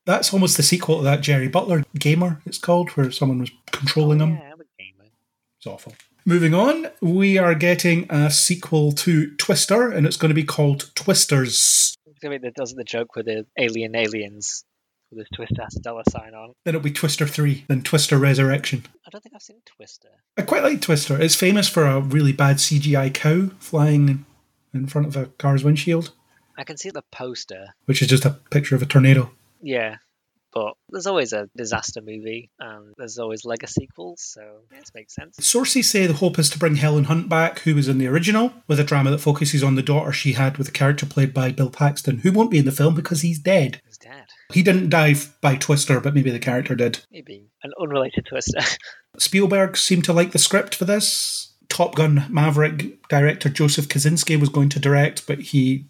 That's 0.05 0.33
almost 0.33 0.57
the 0.57 0.63
sequel 0.63 0.97
to 0.97 1.03
that 1.03 1.21
Jerry 1.21 1.47
Butler 1.47 1.83
gamer, 1.97 2.41
it's 2.45 2.57
called, 2.57 2.89
where 2.91 3.11
someone 3.11 3.39
was 3.39 3.51
controlling 3.71 4.21
oh, 4.21 4.25
them. 4.25 4.33
Yeah, 4.35 4.51
I'm 4.53 4.61
a 4.61 4.63
gamer. 4.77 5.09
It's 5.57 5.67
awful. 5.67 5.93
Moving 6.25 6.53
on, 6.53 6.87
we 7.01 7.37
are 7.37 7.55
getting 7.55 8.05
a 8.11 8.29
sequel 8.29 8.91
to 8.93 9.35
Twister, 9.37 9.89
and 9.89 10.05
it's 10.05 10.17
going 10.17 10.29
to 10.29 10.35
be 10.35 10.43
called 10.43 10.91
Twisters. 10.95 11.95
It's 12.05 12.19
gonna 12.21 12.39
be 12.39 12.47
the, 12.47 12.51
does 12.51 12.73
the 12.73 12.83
joke 12.83 13.15
with 13.15 13.25
the 13.25 13.45
alien 13.57 13.95
aliens 13.95 14.63
with 15.09 15.19
this 15.19 15.27
Twister 15.35 15.63
has 15.63 15.75
a 15.75 15.79
dollar 15.79 16.03
sign 16.09 16.33
on. 16.35 16.53
Then 16.63 16.75
it'll 16.75 16.83
be 16.83 16.91
Twister 16.91 17.25
3, 17.25 17.65
then 17.67 17.81
Twister 17.81 18.17
Resurrection. 18.17 18.85
I 19.05 19.09
don't 19.09 19.21
think 19.21 19.35
I've 19.35 19.41
seen 19.41 19.61
Twister. 19.65 20.09
I 20.37 20.43
quite 20.43 20.63
like 20.63 20.81
Twister. 20.81 21.19
It's 21.19 21.35
famous 21.35 21.67
for 21.67 21.85
a 21.85 21.99
really 21.99 22.31
bad 22.33 22.57
CGI 22.57 23.13
cow 23.13 23.49
flying 23.59 24.25
in 24.73 24.87
front 24.87 25.07
of 25.07 25.17
a 25.17 25.25
car's 25.25 25.63
windshield, 25.63 26.11
I 26.57 26.63
can 26.63 26.77
see 26.77 26.91
the 26.91 27.03
poster. 27.11 27.73
which 27.85 28.01
is 28.01 28.07
just 28.07 28.25
a 28.25 28.31
picture 28.51 28.75
of 28.75 28.81
a 28.81 28.85
tornado. 28.85 29.31
Yeah. 29.61 29.97
But 30.53 30.73
there's 30.89 31.07
always 31.07 31.31
a 31.33 31.49
disaster 31.55 32.01
movie, 32.01 32.49
and 32.59 32.93
there's 32.97 33.17
always 33.17 33.45
Lego 33.45 33.67
sequels, 33.67 34.21
so 34.21 34.41
yeah, 34.71 34.79
it 34.79 34.91
makes 34.93 35.15
sense. 35.15 35.37
Sources 35.39 35.89
say 35.89 36.05
the 36.05 36.13
hope 36.13 36.37
is 36.37 36.49
to 36.49 36.59
bring 36.59 36.75
Helen 36.75 37.05
Hunt 37.05 37.29
back, 37.29 37.59
who 37.59 37.75
was 37.75 37.87
in 37.87 37.97
the 37.97 38.07
original, 38.07 38.51
with 38.67 38.79
a 38.79 38.83
drama 38.83 39.11
that 39.11 39.19
focuses 39.19 39.63
on 39.63 39.75
the 39.75 39.81
daughter 39.81 40.11
she 40.11 40.33
had 40.33 40.57
with 40.57 40.67
a 40.67 40.71
character 40.71 41.05
played 41.05 41.33
by 41.33 41.51
Bill 41.51 41.69
Paxton, 41.69 42.19
who 42.19 42.31
won't 42.33 42.51
be 42.51 42.59
in 42.59 42.65
the 42.65 42.71
film 42.71 42.95
because 42.95 43.21
he's 43.21 43.39
dead. 43.39 43.81
He's 43.85 43.97
dead. 43.97 44.25
He 44.51 44.61
didn't 44.63 44.89
die 44.89 45.15
by 45.39 45.55
Twister, 45.55 46.01
but 46.01 46.13
maybe 46.13 46.31
the 46.31 46.39
character 46.39 46.75
did. 46.75 47.05
Maybe 47.11 47.47
an 47.63 47.71
unrelated 47.79 48.25
Twister. 48.25 48.59
Spielberg 49.17 49.77
seemed 49.77 50.03
to 50.05 50.13
like 50.13 50.31
the 50.31 50.39
script 50.39 50.75
for 50.75 50.85
this. 50.85 51.53
Top 51.69 51.95
Gun 51.95 52.25
Maverick 52.29 53.07
director 53.07 53.47
Joseph 53.47 53.87
Kosinski 53.87 54.37
was 54.37 54.49
going 54.49 54.67
to 54.69 54.79
direct, 54.79 55.25
but 55.25 55.39
he 55.39 55.85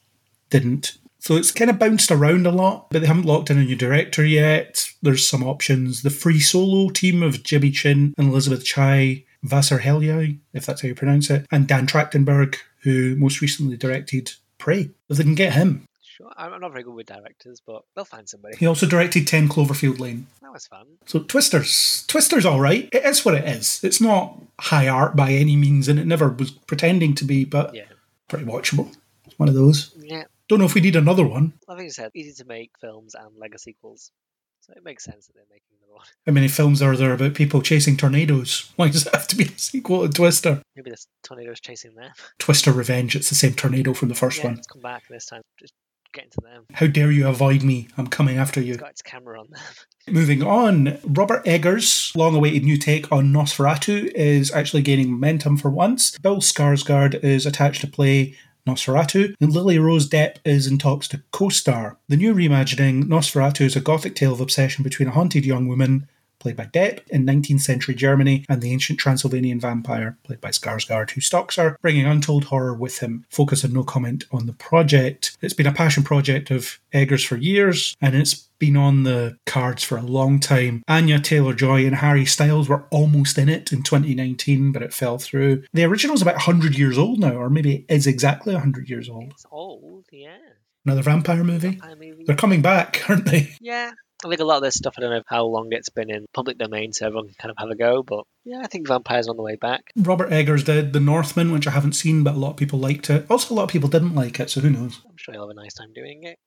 didn't. 0.51 0.97
So 1.21 1.35
it's 1.35 1.51
kind 1.51 1.69
of 1.69 1.77
bounced 1.77 2.09
around 2.09 2.47
a 2.47 2.51
lot, 2.51 2.89
but 2.89 3.01
they 3.01 3.07
haven't 3.07 3.27
locked 3.27 3.51
in 3.51 3.59
a 3.59 3.63
new 3.63 3.75
director 3.75 4.25
yet. 4.25 4.89
There's 5.03 5.27
some 5.29 5.43
options. 5.43 6.01
The 6.01 6.09
Free 6.09 6.39
Solo 6.39 6.89
team 6.89 7.21
of 7.21 7.43
Jimmy 7.43 7.69
Chin 7.69 8.15
and 8.17 8.29
Elizabeth 8.29 8.65
Chai, 8.65 9.23
Vasarhelyi, 9.45 10.39
if 10.53 10.65
that's 10.65 10.81
how 10.81 10.87
you 10.87 10.95
pronounce 10.95 11.29
it, 11.29 11.45
and 11.51 11.67
Dan 11.67 11.85
Trachtenberg, 11.85 12.55
who 12.81 13.15
most 13.17 13.39
recently 13.39 13.77
directed 13.77 14.31
Prey. 14.57 14.89
If 15.09 15.17
they 15.17 15.23
can 15.23 15.35
get 15.35 15.53
him. 15.53 15.85
sure, 16.03 16.31
I'm 16.37 16.59
not 16.59 16.71
very 16.71 16.83
good 16.83 16.95
with 16.95 17.05
directors, 17.05 17.61
but 17.67 17.83
they'll 17.95 18.03
find 18.03 18.27
somebody. 18.27 18.57
He 18.57 18.65
also 18.65 18.87
directed 18.87 19.27
10 19.27 19.47
Cloverfield 19.47 19.99
Lane. 19.99 20.25
That 20.41 20.51
was 20.51 20.65
fun. 20.65 20.87
So 21.05 21.19
Twisters, 21.19 22.03
Twisters, 22.07 22.47
all 22.47 22.59
right. 22.59 22.89
It 22.91 23.05
is 23.05 23.23
what 23.23 23.35
it 23.35 23.47
is. 23.47 23.79
It's 23.83 24.01
not 24.01 24.41
high 24.59 24.87
art 24.87 25.15
by 25.15 25.33
any 25.33 25.55
means, 25.55 25.87
and 25.87 25.99
it 25.99 26.07
never 26.07 26.29
was 26.29 26.49
pretending 26.49 27.13
to 27.15 27.25
be, 27.25 27.45
but 27.45 27.75
Yeah. 27.75 27.83
pretty 28.27 28.45
watchable. 28.45 28.95
It's 29.27 29.37
one 29.37 29.49
of 29.49 29.55
those. 29.55 29.91
Yeah. 29.99 30.23
Don't 30.51 30.59
know 30.59 30.65
if 30.65 30.75
we 30.75 30.81
need 30.81 30.97
another 30.97 31.25
one. 31.25 31.53
I 31.69 31.75
think 31.75 31.85
you 31.85 31.91
said 31.91 32.11
easy 32.13 32.33
to 32.43 32.45
make 32.45 32.71
films 32.81 33.15
and 33.15 33.37
Lego 33.37 33.55
sequels. 33.55 34.11
So 34.59 34.73
it 34.75 34.83
makes 34.83 35.05
sense 35.05 35.27
that 35.27 35.33
they're 35.33 35.45
making 35.49 35.77
another 35.79 35.95
one. 35.95 36.05
How 36.25 36.33
many 36.33 36.49
films 36.49 36.81
are 36.81 36.97
there 36.97 37.13
about 37.13 37.35
people 37.35 37.61
chasing 37.61 37.95
tornadoes? 37.95 38.69
Why 38.75 38.89
does 38.89 39.07
it 39.07 39.15
have 39.15 39.29
to 39.29 39.37
be 39.37 39.45
a 39.45 39.57
sequel 39.57 40.05
to 40.05 40.13
Twister? 40.13 40.61
Maybe 40.75 40.89
this 40.89 41.07
tornado's 41.23 41.61
chasing 41.61 41.95
them. 41.95 42.11
Twister 42.37 42.73
Revenge. 42.73 43.15
It's 43.15 43.29
the 43.29 43.35
same 43.35 43.53
tornado 43.53 43.93
from 43.93 44.09
the 44.09 44.15
first 44.15 44.39
yeah, 44.39 44.47
one. 44.47 44.57
it's 44.57 44.67
come 44.67 44.81
back 44.81 45.07
this 45.07 45.27
time. 45.27 45.41
Just 45.57 45.73
get 46.13 46.25
into 46.25 46.41
them. 46.41 46.65
How 46.73 46.87
dare 46.87 47.11
you 47.11 47.29
avoid 47.29 47.63
me? 47.63 47.87
I'm 47.95 48.07
coming 48.07 48.37
after 48.37 48.59
you. 48.59 48.73
It's 48.73 48.81
got 48.81 48.89
its 48.91 49.01
camera 49.01 49.39
on 49.39 49.47
them. 49.51 49.61
Moving 50.13 50.43
on, 50.43 50.97
Robert 51.05 51.47
Eggers' 51.47 52.11
long 52.13 52.35
awaited 52.35 52.65
new 52.65 52.75
take 52.75 53.09
on 53.09 53.31
Nosferatu 53.31 54.11
is 54.15 54.51
actually 54.51 54.81
gaining 54.81 55.13
momentum 55.13 55.55
for 55.55 55.69
once. 55.69 56.17
Bill 56.19 56.39
Skarsgård 56.39 57.23
is 57.23 57.45
attached 57.45 57.79
to 57.79 57.87
play 57.87 58.35
Nosferatu, 58.67 59.35
and 59.41 59.51
Lily 59.51 59.79
Rose 59.79 60.09
Depp 60.09 60.37
is 60.45 60.67
in 60.67 60.77
talks 60.77 61.07
to 61.09 61.21
co 61.31 61.49
star. 61.49 61.97
The 62.07 62.17
new 62.17 62.33
reimagining, 62.33 63.03
Nosferatu, 63.05 63.61
is 63.61 63.75
a 63.75 63.81
gothic 63.81 64.15
tale 64.15 64.33
of 64.33 64.41
obsession 64.41 64.83
between 64.83 65.09
a 65.09 65.11
haunted 65.11 65.45
young 65.45 65.67
woman, 65.67 66.07
played 66.41 66.57
by 66.57 66.65
Depp, 66.65 67.07
in 67.09 67.25
19th 67.25 67.61
century 67.61 67.95
Germany, 67.95 68.45
and 68.49 68.61
the 68.61 68.71
ancient 68.73 68.99
Transylvanian 68.99 69.59
vampire, 69.59 70.17
played 70.23 70.41
by 70.41 70.49
Skarsgård, 70.49 71.11
who 71.11 71.21
stalks 71.21 71.55
her, 71.55 71.77
bringing 71.81 72.05
untold 72.05 72.45
horror 72.45 72.73
with 72.73 72.99
him. 72.99 73.25
Focus 73.29 73.63
and 73.63 73.73
no 73.73 73.83
comment 73.83 74.25
on 74.31 74.47
the 74.47 74.53
project. 74.53 75.37
It's 75.41 75.53
been 75.53 75.67
a 75.67 75.71
passion 75.71 76.03
project 76.03 76.51
of 76.51 76.79
Eggers 76.93 77.23
for 77.23 77.37
years, 77.37 77.95
and 78.01 78.15
it's 78.15 78.33
been 78.59 78.75
on 78.75 79.03
the 79.03 79.37
cards 79.45 79.83
for 79.83 79.97
a 79.97 80.01
long 80.01 80.39
time. 80.39 80.83
Anya 80.87 81.19
Taylor 81.19 81.53
Joy 81.53 81.85
and 81.85 81.95
Harry 81.95 82.25
Styles 82.25 82.67
were 82.69 82.83
almost 82.91 83.37
in 83.37 83.47
it 83.49 83.71
in 83.71 83.81
2019, 83.83 84.71
but 84.71 84.81
it 84.83 84.93
fell 84.93 85.17
through. 85.17 85.63
The 85.73 85.83
original's 85.83 86.21
about 86.21 86.35
100 86.35 86.77
years 86.77 86.97
old 86.97 87.19
now, 87.19 87.33
or 87.33 87.49
maybe 87.49 87.85
it 87.87 87.93
is 87.95 88.07
exactly 88.07 88.53
100 88.53 88.89
years 88.89 89.09
old. 89.09 89.31
It's 89.31 89.45
old, 89.51 90.05
yeah. 90.11 90.37
Another 90.85 91.03
vampire 91.03 91.43
movie. 91.43 91.79
I 91.83 91.93
mean, 91.95 92.23
They're 92.25 92.35
coming 92.35 92.61
back, 92.63 93.03
aren't 93.07 93.25
they? 93.25 93.51
yeah. 93.61 93.91
I 94.23 94.29
think 94.29 94.41
a 94.41 94.45
lot 94.45 94.57
of 94.57 94.63
this 94.63 94.75
stuff, 94.75 94.95
I 94.97 95.01
don't 95.01 95.11
know 95.11 95.23
how 95.27 95.45
long 95.45 95.69
it's 95.71 95.89
been 95.89 96.09
in 96.09 96.25
public 96.33 96.57
domain, 96.57 96.93
so 96.93 97.07
everyone 97.07 97.27
can 97.27 97.35
kind 97.35 97.51
of 97.51 97.57
have 97.57 97.69
a 97.69 97.75
go, 97.75 98.03
but 98.03 98.25
yeah, 98.45 98.61
I 98.63 98.67
think 98.67 98.87
Vampire's 98.87 99.27
on 99.27 99.37
the 99.37 99.43
way 99.43 99.55
back. 99.55 99.91
Robert 99.95 100.31
Eggers 100.31 100.63
did 100.63 100.93
The 100.93 100.99
Northman, 100.99 101.51
which 101.51 101.67
I 101.67 101.71
haven't 101.71 101.93
seen, 101.93 102.23
but 102.23 102.35
a 102.35 102.37
lot 102.37 102.51
of 102.51 102.57
people 102.57 102.79
liked 102.79 103.09
it. 103.09 103.25
Also, 103.29 103.53
a 103.53 103.55
lot 103.55 103.63
of 103.63 103.69
people 103.69 103.89
didn't 103.89 104.15
like 104.15 104.39
it, 104.39 104.49
so 104.49 104.61
who 104.61 104.69
knows? 104.69 105.01
I'm 105.05 105.17
sure 105.17 105.33
you'll 105.33 105.47
have 105.47 105.57
a 105.57 105.59
nice 105.59 105.73
time 105.73 105.93
doing 105.93 106.23
it. 106.23 106.37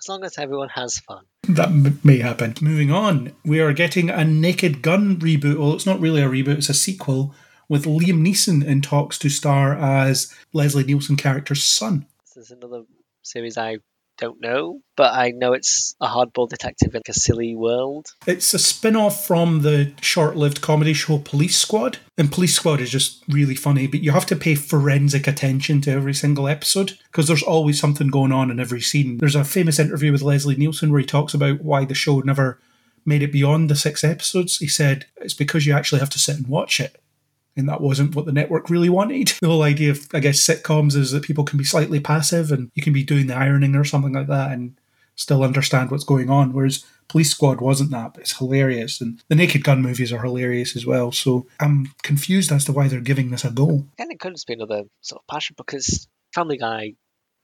As 0.00 0.08
long 0.08 0.24
as 0.24 0.38
everyone 0.38 0.68
has 0.70 0.98
fun. 0.98 1.24
That 1.48 1.68
m- 1.68 2.00
may 2.04 2.18
happen. 2.18 2.54
Moving 2.60 2.92
on, 2.92 3.32
we 3.44 3.60
are 3.60 3.72
getting 3.72 4.10
a 4.10 4.24
Naked 4.24 4.80
Gun 4.80 5.18
reboot. 5.18 5.58
Well, 5.58 5.74
it's 5.74 5.86
not 5.86 6.00
really 6.00 6.22
a 6.22 6.28
reboot, 6.28 6.58
it's 6.58 6.68
a 6.68 6.74
sequel 6.74 7.34
with 7.68 7.84
Liam 7.84 8.26
Neeson 8.26 8.64
in 8.64 8.80
talks 8.80 9.18
to 9.18 9.28
star 9.28 9.74
as 9.74 10.34
Leslie 10.52 10.84
Nielsen 10.84 11.16
character's 11.16 11.64
son. 11.64 12.06
This 12.24 12.46
is 12.46 12.50
another 12.50 12.84
series 13.22 13.58
I 13.58 13.78
don't 14.18 14.40
know, 14.40 14.80
but 14.96 15.14
I 15.14 15.30
know 15.30 15.52
it's 15.52 15.94
a 16.00 16.06
hardball 16.06 16.48
detective 16.48 16.94
in 16.94 17.02
a 17.08 17.12
silly 17.12 17.54
world. 17.54 18.06
It's 18.26 18.52
a 18.52 18.58
spin 18.58 18.96
off 18.96 19.26
from 19.26 19.62
the 19.62 19.92
short 20.00 20.36
lived 20.36 20.60
comedy 20.60 20.92
show 20.92 21.18
Police 21.18 21.56
Squad. 21.56 21.98
And 22.16 22.32
Police 22.32 22.54
Squad 22.54 22.80
is 22.80 22.90
just 22.90 23.22
really 23.28 23.54
funny, 23.54 23.86
but 23.86 24.02
you 24.02 24.10
have 24.10 24.26
to 24.26 24.36
pay 24.36 24.54
forensic 24.56 25.26
attention 25.26 25.80
to 25.82 25.92
every 25.92 26.14
single 26.14 26.48
episode 26.48 26.98
because 27.10 27.28
there's 27.28 27.42
always 27.42 27.80
something 27.80 28.08
going 28.08 28.32
on 28.32 28.50
in 28.50 28.60
every 28.60 28.80
scene. 28.80 29.18
There's 29.18 29.36
a 29.36 29.44
famous 29.44 29.78
interview 29.78 30.12
with 30.12 30.22
Leslie 30.22 30.56
Nielsen 30.56 30.90
where 30.90 31.00
he 31.00 31.06
talks 31.06 31.32
about 31.32 31.62
why 31.62 31.84
the 31.84 31.94
show 31.94 32.18
never 32.20 32.58
made 33.06 33.22
it 33.22 33.32
beyond 33.32 33.70
the 33.70 33.76
six 33.76 34.04
episodes. 34.04 34.58
He 34.58 34.68
said, 34.68 35.06
It's 35.16 35.34
because 35.34 35.66
you 35.66 35.72
actually 35.72 36.00
have 36.00 36.10
to 36.10 36.18
sit 36.18 36.36
and 36.36 36.48
watch 36.48 36.80
it. 36.80 37.00
And 37.58 37.68
that 37.68 37.80
wasn't 37.80 38.14
what 38.14 38.24
the 38.24 38.32
network 38.32 38.70
really 38.70 38.88
wanted. 38.88 39.32
The 39.40 39.48
whole 39.48 39.62
idea 39.62 39.90
of, 39.90 40.06
I 40.14 40.20
guess, 40.20 40.38
sitcoms 40.40 40.94
is 40.96 41.10
that 41.10 41.24
people 41.24 41.44
can 41.44 41.58
be 41.58 41.64
slightly 41.64 42.00
passive 42.00 42.52
and 42.52 42.70
you 42.74 42.82
can 42.82 42.92
be 42.92 43.04
doing 43.04 43.26
the 43.26 43.36
ironing 43.36 43.74
or 43.74 43.84
something 43.84 44.12
like 44.12 44.28
that 44.28 44.52
and 44.52 44.78
still 45.16 45.42
understand 45.42 45.90
what's 45.90 46.04
going 46.04 46.30
on. 46.30 46.52
Whereas 46.52 46.84
Police 47.08 47.30
Squad 47.30 47.60
wasn't 47.60 47.90
that, 47.90 48.14
but 48.14 48.22
it's 48.22 48.38
hilarious. 48.38 49.00
And 49.00 49.22
the 49.28 49.34
Naked 49.34 49.64
Gun 49.64 49.82
movies 49.82 50.12
are 50.12 50.22
hilarious 50.22 50.76
as 50.76 50.86
well. 50.86 51.10
So 51.10 51.46
I'm 51.58 51.92
confused 52.02 52.52
as 52.52 52.64
to 52.66 52.72
why 52.72 52.88
they're 52.88 53.00
giving 53.00 53.30
this 53.30 53.44
a 53.44 53.50
go. 53.50 53.84
And 53.98 54.12
it 54.12 54.20
could 54.20 54.34
just 54.34 54.46
be 54.46 54.54
another 54.54 54.84
sort 55.00 55.22
of 55.22 55.26
passion 55.26 55.54
because 55.58 56.06
Family 56.34 56.56
Guy 56.56 56.94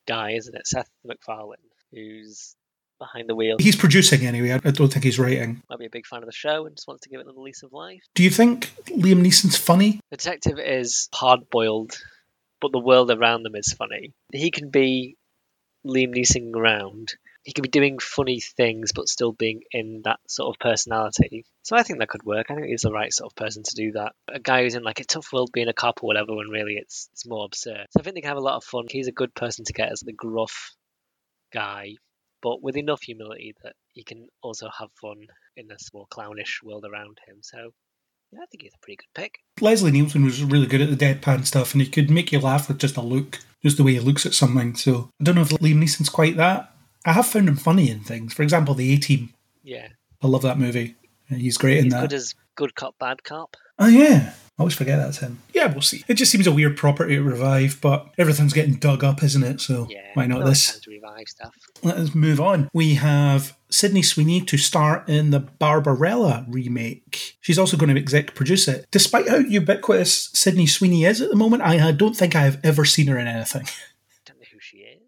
guy, 0.06 0.32
isn't 0.32 0.54
it? 0.54 0.66
Seth 0.66 0.90
MacFarlane, 1.04 1.58
who's 1.92 2.54
behind 2.98 3.28
the 3.28 3.34
wheel, 3.34 3.56
He's 3.58 3.76
producing 3.76 4.26
anyway. 4.26 4.52
I 4.52 4.58
don't 4.70 4.92
think 4.92 5.04
he's 5.04 5.18
writing. 5.18 5.62
might 5.68 5.78
be 5.78 5.86
a 5.86 5.90
big 5.90 6.06
fan 6.06 6.20
of 6.22 6.26
the 6.26 6.32
show 6.32 6.66
and 6.66 6.76
just 6.76 6.88
wants 6.88 7.02
to 7.02 7.08
give 7.08 7.20
it 7.20 7.24
another 7.26 7.40
lease 7.40 7.62
of 7.62 7.72
life. 7.72 8.02
Do 8.14 8.22
you 8.22 8.30
think 8.30 8.72
Liam 8.88 9.24
Neeson's 9.24 9.56
funny? 9.56 10.00
The 10.10 10.16
detective 10.16 10.58
is 10.58 11.08
hard 11.14 11.50
boiled, 11.50 11.98
but 12.60 12.72
the 12.72 12.78
world 12.78 13.10
around 13.10 13.42
them 13.42 13.56
is 13.56 13.72
funny. 13.72 14.12
He 14.32 14.50
can 14.50 14.70
be 14.70 15.16
Liam 15.86 16.14
Neeson 16.14 16.54
around. 16.54 17.12
He 17.42 17.52
can 17.52 17.60
be 17.62 17.68
doing 17.68 17.98
funny 17.98 18.40
things, 18.40 18.92
but 18.92 19.06
still 19.06 19.32
being 19.32 19.64
in 19.70 20.00
that 20.04 20.18
sort 20.26 20.54
of 20.54 20.58
personality. 20.58 21.44
So 21.62 21.76
I 21.76 21.82
think 21.82 21.98
that 21.98 22.08
could 22.08 22.22
work. 22.22 22.50
I 22.50 22.54
think 22.54 22.68
he's 22.68 22.80
the 22.82 22.90
right 22.90 23.12
sort 23.12 23.30
of 23.30 23.36
person 23.36 23.62
to 23.64 23.74
do 23.74 23.92
that. 23.92 24.12
A 24.32 24.38
guy 24.40 24.62
who's 24.62 24.74
in 24.76 24.82
like 24.82 25.00
a 25.00 25.04
tough 25.04 25.28
world 25.30 25.50
being 25.52 25.68
a 25.68 25.74
cop 25.74 26.02
or 26.02 26.06
whatever, 26.06 26.34
when 26.34 26.48
really 26.48 26.76
it's 26.76 27.10
it's 27.12 27.26
more 27.26 27.44
absurd. 27.44 27.86
So 27.90 28.00
I 28.00 28.02
think 28.02 28.14
they 28.14 28.22
can 28.22 28.28
have 28.28 28.38
a 28.38 28.40
lot 28.40 28.56
of 28.56 28.64
fun. 28.64 28.86
He's 28.88 29.08
a 29.08 29.12
good 29.12 29.34
person 29.34 29.66
to 29.66 29.74
get 29.74 29.92
as 29.92 30.00
the 30.00 30.14
gruff 30.14 30.72
guy, 31.52 31.96
but 32.44 32.62
with 32.62 32.76
enough 32.76 33.02
humility 33.02 33.54
that 33.64 33.72
he 33.94 34.04
can 34.04 34.28
also 34.42 34.68
have 34.78 34.90
fun 35.00 35.16
in 35.56 35.66
this 35.66 35.88
more 35.94 36.06
clownish 36.10 36.60
world 36.62 36.84
around 36.84 37.18
him. 37.26 37.38
So 37.40 37.70
Yeah, 38.30 38.40
I 38.42 38.46
think 38.50 38.62
he's 38.62 38.74
a 38.74 38.78
pretty 38.82 38.96
good 38.98 39.20
pick. 39.20 39.38
Leslie 39.60 39.90
Nielsen 39.90 40.24
was 40.24 40.44
really 40.44 40.66
good 40.66 40.82
at 40.82 40.90
the 40.90 41.04
deadpan 41.04 41.46
stuff, 41.46 41.72
and 41.72 41.80
he 41.80 41.88
could 41.88 42.10
make 42.10 42.32
you 42.32 42.40
laugh 42.40 42.68
with 42.68 42.78
just 42.78 42.96
a 42.98 43.00
look, 43.00 43.38
just 43.62 43.78
the 43.78 43.82
way 43.82 43.92
he 43.94 44.00
looks 44.00 44.26
at 44.26 44.34
something. 44.34 44.74
So 44.76 45.08
I 45.20 45.24
don't 45.24 45.34
know 45.36 45.40
if 45.42 45.48
Liam 45.48 45.82
Neeson's 45.82 46.08
quite 46.10 46.36
that. 46.36 46.70
I 47.06 47.12
have 47.12 47.26
found 47.26 47.48
him 47.48 47.56
funny 47.56 47.90
in 47.90 48.00
things. 48.00 48.34
For 48.34 48.42
example, 48.42 48.74
The 48.74 48.92
A 48.92 48.98
Team. 48.98 49.32
Yeah, 49.62 49.88
I 50.22 50.26
love 50.26 50.42
that 50.42 50.58
movie. 50.58 50.96
He's 51.28 51.56
great 51.56 51.78
in 51.78 51.84
he's 51.84 51.92
that. 51.94 52.02
good 52.02 52.12
as 52.12 52.34
good 52.54 52.74
cop, 52.74 52.98
bad 52.98 53.24
cop. 53.24 53.56
Oh 53.78 53.88
yeah, 53.88 54.32
I 54.32 54.62
always 54.62 54.74
forget 54.74 54.98
that's 54.98 55.18
him. 55.18 55.40
Yeah, 55.52 55.66
we'll 55.72 55.82
see. 55.82 56.04
It 56.06 56.14
just 56.14 56.30
seems 56.30 56.46
a 56.46 56.52
weird 56.52 56.76
property 56.76 57.16
to 57.16 57.22
revive, 57.22 57.80
but 57.80 58.06
everything's 58.18 58.52
getting 58.52 58.74
dug 58.76 59.02
up, 59.02 59.22
isn't 59.22 59.42
it? 59.42 59.60
So 59.60 59.88
Yeah, 59.90 60.02
why 60.14 60.26
not 60.26 60.40
no, 60.40 60.46
this? 60.48 60.80
revive 60.86 61.26
stuff. 61.28 61.54
Let 61.82 61.96
us 61.96 62.14
move 62.14 62.40
on. 62.40 62.68
We 62.72 62.94
have 62.94 63.56
Sydney 63.68 64.02
Sweeney 64.02 64.40
to 64.42 64.56
star 64.56 65.04
in 65.08 65.30
the 65.30 65.40
Barbarella 65.40 66.46
remake. 66.48 67.36
She's 67.40 67.58
also 67.58 67.76
going 67.76 67.92
to 67.94 68.00
exec 68.00 68.34
produce 68.36 68.68
it. 68.68 68.86
Despite 68.92 69.28
how 69.28 69.38
ubiquitous 69.38 70.30
Sydney 70.32 70.66
Sweeney 70.66 71.04
is 71.04 71.20
at 71.20 71.30
the 71.30 71.36
moment, 71.36 71.62
I 71.62 71.90
don't 71.92 72.16
think 72.16 72.36
I 72.36 72.42
have 72.42 72.60
ever 72.62 72.84
seen 72.84 73.08
her 73.08 73.18
in 73.18 73.26
anything. 73.26 73.66
Don't 74.24 74.38
know 74.38 74.46
who 74.52 74.58
she 74.60 74.78
is. 74.78 75.00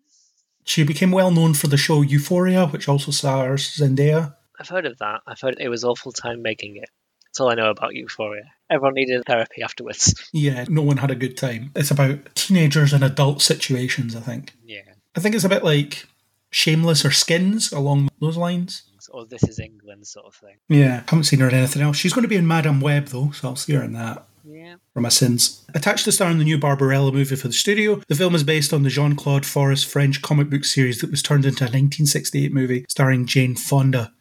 She 0.64 0.82
became 0.82 1.12
well 1.12 1.30
known 1.30 1.54
for 1.54 1.68
the 1.68 1.76
show 1.76 2.02
Euphoria, 2.02 2.66
which 2.66 2.88
also 2.88 3.12
stars 3.12 3.76
Zendaya. 3.78 4.34
I've 4.58 4.68
heard 4.68 4.86
of 4.86 4.98
that. 4.98 5.20
I've 5.26 5.40
heard 5.40 5.56
it 5.60 5.68
was 5.68 5.84
awful 5.84 6.10
time 6.12 6.42
making 6.42 6.76
it. 6.76 6.88
That's 7.36 7.42
all 7.42 7.50
I 7.50 7.54
know 7.54 7.68
about 7.68 7.94
Euphoria. 7.94 8.50
Everyone 8.70 8.94
needed 8.94 9.22
therapy 9.26 9.62
afterwards. 9.62 10.14
Yeah, 10.32 10.64
no 10.70 10.80
one 10.80 10.96
had 10.96 11.10
a 11.10 11.14
good 11.14 11.36
time. 11.36 11.70
It's 11.76 11.90
about 11.90 12.34
teenagers 12.34 12.94
and 12.94 13.04
adult 13.04 13.42
situations, 13.42 14.16
I 14.16 14.20
think. 14.20 14.54
Yeah. 14.64 14.80
I 15.14 15.20
think 15.20 15.34
it's 15.34 15.44
a 15.44 15.50
bit 15.50 15.62
like 15.62 16.06
Shameless 16.50 17.04
or 17.04 17.10
Skins 17.10 17.72
along 17.72 18.08
those 18.22 18.38
lines. 18.38 18.84
Or 19.10 19.26
this 19.26 19.42
is 19.42 19.58
England 19.58 20.06
sort 20.06 20.24
of 20.24 20.34
thing. 20.34 20.56
Yeah, 20.70 21.02
haven't 21.08 21.24
seen 21.24 21.40
her 21.40 21.48
in 21.48 21.54
anything 21.54 21.82
else. 21.82 21.98
She's 21.98 22.14
going 22.14 22.22
to 22.22 22.28
be 22.28 22.36
in 22.36 22.46
Madame 22.46 22.80
Web 22.80 23.08
though, 23.08 23.32
so 23.32 23.48
I'll 23.48 23.56
see 23.56 23.74
her 23.74 23.82
in 23.82 23.92
that. 23.92 24.26
Yeah. 24.42 24.76
For 24.94 25.00
my 25.02 25.10
sins. 25.10 25.62
Attached 25.74 26.06
to 26.06 26.12
star 26.12 26.30
in 26.30 26.38
the 26.38 26.44
new 26.44 26.56
Barbarella 26.56 27.12
movie 27.12 27.36
for 27.36 27.48
the 27.48 27.54
studio, 27.54 28.00
the 28.08 28.14
film 28.14 28.34
is 28.34 28.44
based 28.44 28.72
on 28.72 28.82
the 28.82 28.88
Jean 28.88 29.14
Claude 29.14 29.44
Forest 29.44 29.84
French 29.84 30.22
comic 30.22 30.48
book 30.48 30.64
series 30.64 31.02
that 31.02 31.10
was 31.10 31.22
turned 31.22 31.44
into 31.44 31.64
a 31.64 31.68
1968 31.68 32.54
movie 32.54 32.86
starring 32.88 33.26
Jane 33.26 33.56
Fonda. 33.56 34.14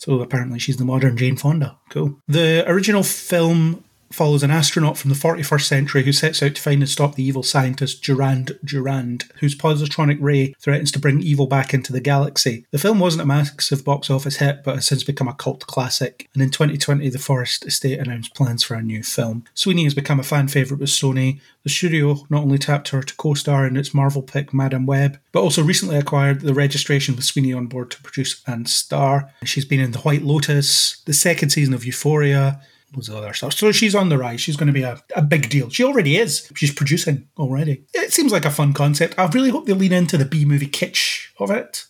So 0.00 0.22
apparently 0.22 0.58
she's 0.58 0.78
the 0.78 0.84
modern 0.86 1.18
Jane 1.18 1.36
Fonda. 1.36 1.76
Cool. 1.90 2.18
The 2.26 2.64
original 2.66 3.02
film 3.02 3.84
follows 4.12 4.42
an 4.42 4.50
astronaut 4.50 4.98
from 4.98 5.10
the 5.10 5.16
41st 5.16 5.62
century 5.62 6.02
who 6.02 6.12
sets 6.12 6.42
out 6.42 6.54
to 6.54 6.62
find 6.62 6.82
and 6.82 6.88
stop 6.88 7.14
the 7.14 7.22
evil 7.22 7.42
scientist 7.42 8.02
Durand 8.02 8.58
Durand, 8.64 9.24
whose 9.40 9.54
positronic 9.54 10.18
ray 10.20 10.52
threatens 10.58 10.90
to 10.92 10.98
bring 10.98 11.22
evil 11.22 11.46
back 11.46 11.72
into 11.72 11.92
the 11.92 12.00
galaxy. 12.00 12.66
The 12.72 12.78
film 12.78 12.98
wasn't 12.98 13.22
a 13.22 13.26
massive 13.26 13.84
box 13.84 14.10
office 14.10 14.36
hit, 14.36 14.64
but 14.64 14.76
has 14.76 14.86
since 14.86 15.04
become 15.04 15.28
a 15.28 15.34
cult 15.34 15.66
classic. 15.66 16.28
And 16.34 16.42
in 16.42 16.50
2020, 16.50 17.08
the 17.08 17.18
Forest 17.18 17.66
Estate 17.66 18.00
announced 18.00 18.34
plans 18.34 18.64
for 18.64 18.74
a 18.74 18.82
new 18.82 19.02
film. 19.02 19.44
Sweeney 19.54 19.84
has 19.84 19.94
become 19.94 20.18
a 20.18 20.24
fan 20.24 20.48
favourite 20.48 20.80
with 20.80 20.90
Sony. 20.90 21.40
The 21.62 21.70
studio 21.70 22.26
not 22.30 22.42
only 22.42 22.58
tapped 22.58 22.88
her 22.88 23.02
to 23.02 23.16
co 23.16 23.34
star 23.34 23.66
in 23.66 23.76
its 23.76 23.94
Marvel 23.94 24.22
pick 24.22 24.52
Madame 24.52 24.86
Web, 24.86 25.18
but 25.32 25.42
also 25.42 25.62
recently 25.62 25.96
acquired 25.96 26.40
the 26.40 26.54
registration 26.54 27.14
with 27.14 27.24
Sweeney 27.24 27.52
on 27.52 27.66
board 27.66 27.90
to 27.92 28.02
produce 28.02 28.42
and 28.46 28.68
star. 28.68 29.30
She's 29.44 29.64
been 29.64 29.80
in 29.80 29.92
The 29.92 30.00
White 30.00 30.22
Lotus, 30.22 31.00
the 31.06 31.12
second 31.12 31.50
season 31.50 31.74
of 31.74 31.84
Euphoria, 31.84 32.60
loads 32.94 33.08
of 33.08 33.16
other 33.16 33.32
stuff. 33.32 33.52
So 33.52 33.72
she's 33.72 33.94
on 33.94 34.08
the 34.08 34.18
rise. 34.18 34.40
She's 34.40 34.56
going 34.56 34.68
to 34.68 34.72
be 34.72 34.82
a, 34.82 35.02
a 35.14 35.22
big 35.22 35.48
deal. 35.48 35.70
She 35.70 35.84
already 35.84 36.16
is. 36.16 36.50
She's 36.54 36.72
producing 36.72 37.28
already. 37.38 37.84
It 37.94 38.12
seems 38.12 38.32
like 38.32 38.44
a 38.44 38.50
fun 38.50 38.72
concept. 38.72 39.18
I 39.18 39.26
really 39.26 39.50
hope 39.50 39.66
they 39.66 39.72
lean 39.72 39.92
into 39.92 40.16
the 40.16 40.24
B 40.24 40.44
movie 40.44 40.66
kitsch 40.66 41.28
of 41.38 41.50
it 41.50 41.86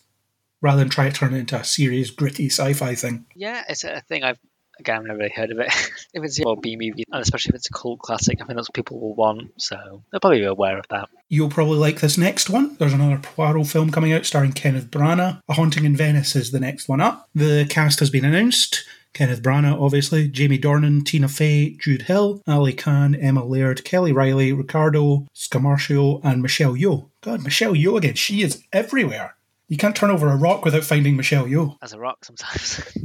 rather 0.61 0.79
than 0.79 0.89
try 0.89 1.09
to 1.09 1.15
turn 1.15 1.33
it 1.33 1.39
into 1.39 1.59
a 1.59 1.63
serious, 1.63 2.11
gritty 2.11 2.47
sci 2.47 2.73
fi 2.73 2.95
thing. 2.95 3.25
Yeah, 3.35 3.63
it's 3.67 3.83
a 3.83 4.01
thing 4.01 4.23
I've 4.23 4.39
again 4.81 4.97
I've 4.97 5.05
never 5.05 5.19
really 5.19 5.33
heard 5.35 5.51
of 5.51 5.59
it. 5.59 5.67
if 6.13 6.23
it's 6.23 6.39
a 6.39 6.55
B 6.55 6.75
movie, 6.75 7.05
and 7.11 7.21
especially 7.21 7.49
if 7.49 7.55
it's 7.55 7.69
a 7.69 7.73
cult 7.73 7.99
classic, 7.99 8.41
I 8.41 8.45
think 8.45 8.57
that's 8.57 8.67
what 8.67 8.75
people 8.75 8.99
will 8.99 9.15
want. 9.15 9.51
So 9.57 10.03
they'll 10.11 10.19
probably 10.19 10.39
be 10.39 10.45
aware 10.45 10.77
of 10.77 10.85
that. 10.89 11.09
You'll 11.29 11.49
probably 11.49 11.77
like 11.77 12.01
this 12.01 12.17
next 12.17 12.49
one. 12.49 12.75
There's 12.77 12.93
another 12.93 13.17
Poirot 13.17 13.67
film 13.67 13.91
coming 13.91 14.11
out 14.11 14.25
starring 14.25 14.51
Kenneth 14.51 14.91
Branagh. 14.91 15.41
A 15.47 15.53
Haunting 15.53 15.85
in 15.85 15.95
Venice 15.95 16.35
is 16.35 16.51
the 16.51 16.59
next 16.59 16.89
one 16.89 17.01
up. 17.01 17.29
The 17.33 17.65
cast 17.69 17.99
has 17.99 18.09
been 18.09 18.25
announced. 18.25 18.83
Kenneth 19.13 19.41
Branagh, 19.41 19.79
obviously, 19.81 20.27
Jamie 20.27 20.57
Dornan, 20.59 21.05
Tina 21.05 21.27
Fey, 21.27 21.71
Jude 21.79 22.03
Hill, 22.03 22.41
Ali 22.47 22.73
Khan, 22.73 23.13
Emma 23.15 23.43
Laird, 23.43 23.83
Kelly 23.83 24.13
Reilly, 24.13 24.53
Riccardo 24.53 25.27
Scamarcio, 25.35 26.21
and 26.23 26.41
Michelle 26.41 26.73
Yeoh. 26.75 27.09
God, 27.21 27.43
Michelle 27.43 27.73
Yeoh 27.73 27.97
again. 27.97 28.15
She 28.15 28.41
is 28.41 28.63
everywhere. 28.71 29.35
You 29.67 29.77
can't 29.77 29.95
turn 29.95 30.09
over 30.09 30.27
a 30.29 30.35
rock 30.35 30.65
without 30.65 30.83
finding 30.83 31.15
Michelle 31.15 31.45
Yeoh. 31.45 31.77
As 31.81 31.93
a 31.93 31.99
rock 31.99 32.23
sometimes. 32.25 32.79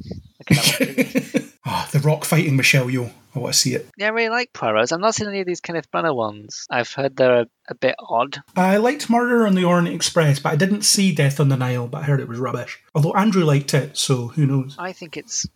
Look 0.41 0.51
at 0.51 0.79
that 0.79 0.81
one 0.97 1.23
too. 1.43 1.47
Ah, 1.69 1.89
the 1.91 1.99
rock 1.99 2.25
fighting 2.25 2.55
Michelle 2.57 2.87
Yeoh. 2.87 3.11
I 3.35 3.39
want 3.41 3.53
to 3.53 3.59
see 3.59 3.75
it. 3.75 3.89
yeah, 3.99 4.07
I 4.07 4.11
really 4.11 4.29
like 4.31 4.53
Poirot's. 4.53 4.93
I've 4.93 5.01
not 5.01 5.15
seen 5.17 5.27
any 5.29 5.41
of 5.41 5.47
these 5.47 5.61
Kenneth 5.61 5.91
Branagh 5.91 6.15
ones. 6.15 6.65
I've 6.71 6.91
heard 6.93 7.17
they're 7.17 7.41
a, 7.41 7.47
a 7.69 7.75
bit 7.75 7.97
odd. 7.99 8.39
I 8.57 8.77
liked 8.79 9.11
Murder 9.11 9.47
on 9.47 9.57
the 9.57 9.65
Orient 9.65 9.89
Express, 9.95 10.39
but 10.39 10.53
I 10.53 10.57
didn't 10.57 10.83
see 10.83 11.13
Death 11.13 11.41
on 11.41 11.49
the 11.49 11.57
Nile, 11.57 11.89
but 11.89 12.03
I 12.03 12.05
heard 12.05 12.21
it 12.21 12.29
was 12.29 12.39
rubbish. 12.39 12.81
Although 12.95 13.13
Andrew 13.15 13.45
liked 13.45 13.75
it, 13.75 13.99
so 13.99 14.29
who 14.29 14.47
knows? 14.47 14.77
I 14.79 14.93
think 14.93 15.17
it's 15.17 15.47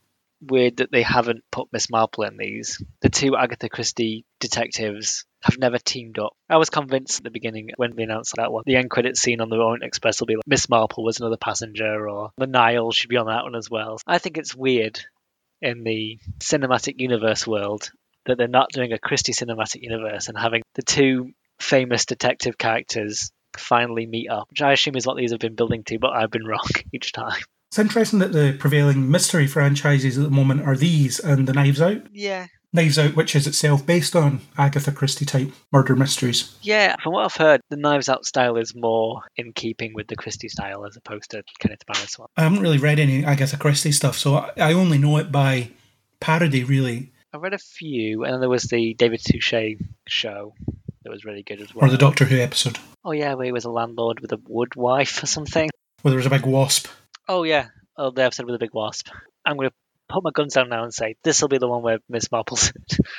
weird 0.40 0.78
that 0.78 0.90
they 0.90 1.02
haven't 1.02 1.44
put 1.50 1.68
Miss 1.72 1.90
Marple 1.90 2.24
in 2.24 2.36
these. 2.36 2.82
The 3.00 3.08
two 3.08 3.36
Agatha 3.36 3.68
Christie 3.68 4.24
detectives 4.38 5.24
have 5.42 5.58
never 5.58 5.78
teamed 5.78 6.18
up. 6.18 6.32
I 6.48 6.56
was 6.56 6.70
convinced 6.70 7.18
at 7.18 7.24
the 7.24 7.30
beginning 7.30 7.70
when 7.76 7.96
we 7.96 8.02
announced 8.02 8.34
that 8.36 8.52
one. 8.52 8.64
The 8.66 8.76
end 8.76 8.90
credit 8.90 9.16
scene 9.16 9.40
on 9.40 9.48
the 9.48 9.56
Orient 9.56 9.84
Express 9.84 10.20
will 10.20 10.26
be 10.26 10.36
like 10.36 10.46
Miss 10.46 10.68
Marple 10.68 11.04
was 11.04 11.20
another 11.20 11.36
passenger, 11.36 12.08
or 12.08 12.30
the 12.36 12.46
Nile 12.46 12.92
should 12.92 13.10
be 13.10 13.16
on 13.16 13.26
that 13.26 13.44
one 13.44 13.54
as 13.54 13.70
well. 13.70 13.98
I 14.06 14.18
think 14.18 14.38
it's 14.38 14.54
weird 14.54 15.00
in 15.62 15.84
the 15.84 16.18
cinematic 16.38 17.00
universe 17.00 17.46
world 17.46 17.90
that 18.26 18.38
they're 18.38 18.48
not 18.48 18.70
doing 18.70 18.92
a 18.92 18.98
Christie 18.98 19.32
cinematic 19.32 19.82
universe 19.82 20.28
and 20.28 20.38
having 20.38 20.62
the 20.74 20.82
two 20.82 21.32
famous 21.58 22.06
detective 22.06 22.56
characters 22.58 23.30
finally 23.56 24.06
meet 24.06 24.28
up, 24.30 24.48
which 24.50 24.62
I 24.62 24.72
assume 24.72 24.96
is 24.96 25.06
what 25.06 25.16
these 25.16 25.32
have 25.32 25.40
been 25.40 25.54
building 25.54 25.84
to, 25.84 25.98
but 25.98 26.12
I've 26.12 26.30
been 26.30 26.46
wrong 26.46 26.68
each 26.92 27.12
time. 27.12 27.40
It's 27.70 27.78
interesting 27.78 28.18
that 28.18 28.32
the 28.32 28.56
prevailing 28.58 29.08
mystery 29.12 29.46
franchises 29.46 30.18
at 30.18 30.24
the 30.24 30.30
moment 30.30 30.62
are 30.66 30.76
these 30.76 31.20
and 31.20 31.46
the 31.46 31.52
Knives 31.52 31.80
Out. 31.80 32.02
Yeah, 32.12 32.48
Knives 32.72 32.98
Out, 32.98 33.14
which 33.14 33.36
is 33.36 33.46
itself 33.46 33.86
based 33.86 34.16
on 34.16 34.40
Agatha 34.58 34.90
Christie 34.90 35.24
type 35.24 35.52
murder 35.70 35.94
mysteries. 35.94 36.52
Yeah, 36.62 36.96
from 37.00 37.12
what 37.12 37.26
I've 37.26 37.36
heard, 37.36 37.60
the 37.70 37.76
Knives 37.76 38.08
Out 38.08 38.24
style 38.26 38.56
is 38.56 38.74
more 38.74 39.22
in 39.36 39.52
keeping 39.52 39.94
with 39.94 40.08
the 40.08 40.16
Christie 40.16 40.48
style 40.48 40.84
as 40.84 40.96
opposed 40.96 41.30
to 41.30 41.44
Kenneth 41.60 41.86
Branagh's 41.86 42.18
one. 42.18 42.26
I 42.36 42.42
haven't 42.42 42.58
really 42.58 42.78
read 42.78 42.98
any 42.98 43.24
Agatha 43.24 43.56
Christie 43.56 43.92
stuff, 43.92 44.18
so 44.18 44.34
I- 44.38 44.50
I 44.56 44.72
only 44.72 44.98
know 44.98 45.16
it 45.18 45.30
by 45.30 45.70
parody, 46.18 46.64
really, 46.64 47.12
I 47.32 47.36
read 47.36 47.54
a 47.54 47.58
few, 47.58 48.24
and 48.24 48.32
then 48.32 48.40
there 48.40 48.48
was 48.48 48.64
the 48.64 48.94
David 48.94 49.20
Suchet 49.20 49.76
show 50.08 50.54
that 51.04 51.10
was 51.10 51.24
really 51.24 51.44
good 51.44 51.60
as 51.60 51.72
well. 51.72 51.86
or 51.86 51.88
the 51.88 51.96
Doctor 51.98 52.24
Who 52.24 52.40
episode 52.40 52.80
oh 53.04 53.12
yeah, 53.12 53.34
where 53.34 53.46
he 53.46 53.52
was 53.52 53.64
a 53.64 53.70
landlord 53.70 54.18
with 54.18 54.32
a 54.32 54.40
wood 54.48 54.74
wife 54.74 55.22
or 55.22 55.26
something. 55.26 55.70
where 56.02 56.10
there 56.10 56.16
was 56.18 56.26
a 56.26 56.30
big 56.30 56.44
wasp. 56.44 56.88
Oh 57.32 57.44
yeah, 57.44 57.68
oh 57.96 58.10
the 58.10 58.24
episode 58.24 58.46
with 58.46 58.56
a 58.56 58.58
big 58.58 58.74
wasp. 58.74 59.08
I'm 59.46 59.56
gonna 59.56 59.70
put 60.08 60.24
my 60.24 60.30
guns 60.32 60.54
down 60.54 60.68
now 60.68 60.82
and 60.82 60.92
say 60.92 61.14
this 61.22 61.40
will 61.40 61.48
be 61.48 61.58
the 61.58 61.68
one 61.68 61.80
where 61.82 61.98
Miss 62.08 62.30
Marple's 62.32 62.72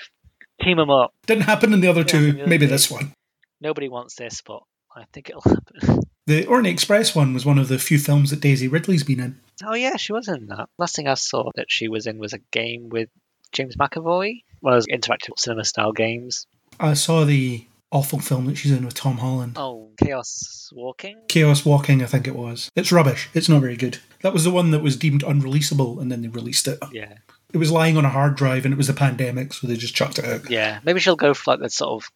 team 0.62 0.76
them 0.78 0.90
up. 0.90 1.14
Didn't 1.28 1.44
happen 1.44 1.72
in 1.74 1.80
the 1.80 1.88
other 1.88 2.02
Yeah, 2.02 2.06
two, 2.08 2.32
the 2.34 2.42
other 2.42 2.50
maybe 2.50 2.66
two. 2.66 2.72
this 2.72 2.92
one. 2.92 3.14
Nobody 3.62 3.88
wants 3.88 4.16
this, 4.16 4.42
but 4.46 4.60
I 4.96 5.06
think 5.14 5.30
it'll 5.30 5.42
happen. 5.42 6.02
The 6.28 6.46
Orient 6.46 6.68
Express 6.68 7.16
one 7.16 7.34
was 7.34 7.46
one 7.48 7.58
of 7.58 7.68
the 7.68 7.80
few 7.80 7.98
films 7.98 8.30
that 8.30 8.42
Daisy 8.42 8.68
Ridley's 8.68 9.04
been 9.04 9.20
in. 9.20 9.40
Oh 9.66 9.74
yeah, 9.74 9.96
she 9.98 10.14
was 10.14 10.28
in 10.28 10.46
that. 10.48 10.70
Last 10.78 10.96
thing 10.96 11.08
I 11.08 11.16
saw 11.16 11.50
that 11.56 11.66
she 11.70 11.88
was 11.88 12.06
in 12.06 12.20
was 12.20 12.34
a 12.34 12.40
game 12.52 12.90
with 12.90 13.10
James 13.52 13.76
McAvoy. 13.76 14.44
One 14.60 14.74
of 14.74 14.78
those 14.78 14.88
interactive 14.88 15.40
cinema 15.40 15.66
style 15.66 15.92
games. 15.94 16.46
I 16.80 16.94
saw 16.94 17.26
the 17.26 17.66
awful 17.92 18.20
film 18.20 18.46
that 18.46 18.56
she's 18.56 18.72
in 18.72 18.86
with 18.86 18.94
Tom 18.94 19.18
Holland. 19.18 19.54
Oh, 19.58 19.92
Chaos 20.04 20.70
Walking. 20.74 21.18
Chaos 21.28 21.66
Walking, 21.66 22.02
I 22.02 22.06
think 22.06 22.28
it 22.28 22.36
was. 22.36 22.70
It's 22.76 22.92
rubbish. 22.92 23.30
It's 23.34 23.50
not 23.50 23.62
very 23.62 23.76
good. 23.78 24.00
That 24.22 24.34
was 24.34 24.44
the 24.44 24.52
one 24.52 24.72
that 24.72 24.82
was 24.82 24.96
deemed 24.98 25.24
unreleasable, 25.24 26.02
and 26.02 26.12
then 26.12 26.22
they 26.22 26.28
released 26.30 26.68
it. 26.68 26.80
Yeah, 26.92 27.14
It 27.54 27.58
was 27.58 27.72
lying 27.72 27.98
on 27.98 28.06
a 28.06 28.10
hard 28.10 28.36
drive, 28.36 28.66
and 28.66 28.74
it 28.74 28.78
was 28.78 28.90
a 28.90 28.94
pandemic, 28.94 29.54
so 29.54 29.68
they 29.68 29.76
just 29.76 29.96
chucked 29.96 30.20
it 30.20 30.26
out. 30.26 30.50
yeah. 30.50 30.80
Maybe 30.84 31.00
she'll 31.00 31.16
go 31.16 31.34
for 31.34 31.52
like 31.52 31.60
that 31.62 31.72
sort 31.74 32.02
of 32.04 32.10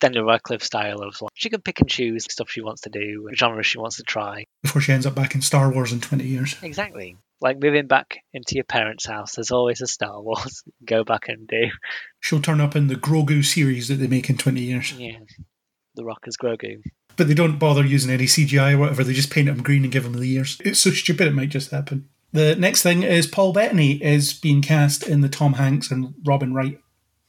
Daniel 0.00 0.24
Radcliffe 0.24 0.62
style 0.62 1.00
of 1.00 1.20
like 1.22 1.30
she 1.34 1.48
can 1.50 1.62
pick 1.62 1.80
and 1.80 1.88
choose 1.88 2.26
stuff 2.30 2.50
she 2.50 2.60
wants 2.60 2.82
to 2.82 2.90
do, 2.90 3.28
genres 3.34 3.66
she 3.66 3.78
wants 3.78 3.96
to 3.96 4.02
try. 4.02 4.44
Before 4.62 4.82
she 4.82 4.92
ends 4.92 5.06
up 5.06 5.14
back 5.14 5.34
in 5.34 5.40
Star 5.40 5.72
Wars 5.72 5.92
in 5.92 6.00
20 6.00 6.24
years. 6.24 6.56
Exactly. 6.62 7.16
Like 7.44 7.60
moving 7.60 7.86
back 7.86 8.20
into 8.32 8.54
your 8.54 8.64
parents' 8.64 9.06
house, 9.06 9.34
there's 9.34 9.50
always 9.50 9.82
a 9.82 9.86
Star 9.86 10.18
Wars. 10.22 10.64
Go 10.84 11.04
back 11.04 11.28
and 11.28 11.46
do. 11.46 11.66
She'll 12.18 12.40
turn 12.40 12.58
up 12.58 12.74
in 12.74 12.86
the 12.86 12.94
Grogu 12.94 13.44
series 13.44 13.88
that 13.88 13.96
they 13.96 14.06
make 14.06 14.30
in 14.30 14.38
20 14.38 14.62
years. 14.62 14.92
Yeah. 14.92 15.18
The 15.94 16.06
Rock 16.06 16.24
as 16.26 16.38
Grogu. 16.38 16.82
But 17.16 17.28
they 17.28 17.34
don't 17.34 17.58
bother 17.58 17.84
using 17.84 18.10
any 18.10 18.24
CGI 18.24 18.72
or 18.72 18.78
whatever, 18.78 19.04
they 19.04 19.12
just 19.12 19.30
paint 19.30 19.50
him 19.50 19.62
green 19.62 19.82
and 19.82 19.92
give 19.92 20.06
him 20.06 20.14
the 20.14 20.32
ears. 20.32 20.58
It's 20.64 20.80
so 20.80 20.90
stupid 20.90 21.26
it 21.26 21.34
might 21.34 21.50
just 21.50 21.70
happen. 21.70 22.08
The 22.32 22.56
next 22.56 22.82
thing 22.82 23.02
is 23.02 23.26
Paul 23.26 23.52
Bettany 23.52 24.02
is 24.02 24.32
being 24.32 24.62
cast 24.62 25.06
in 25.06 25.20
the 25.20 25.28
Tom 25.28 25.52
Hanks 25.52 25.90
and 25.90 26.14
Robin 26.24 26.54
Wright 26.54 26.80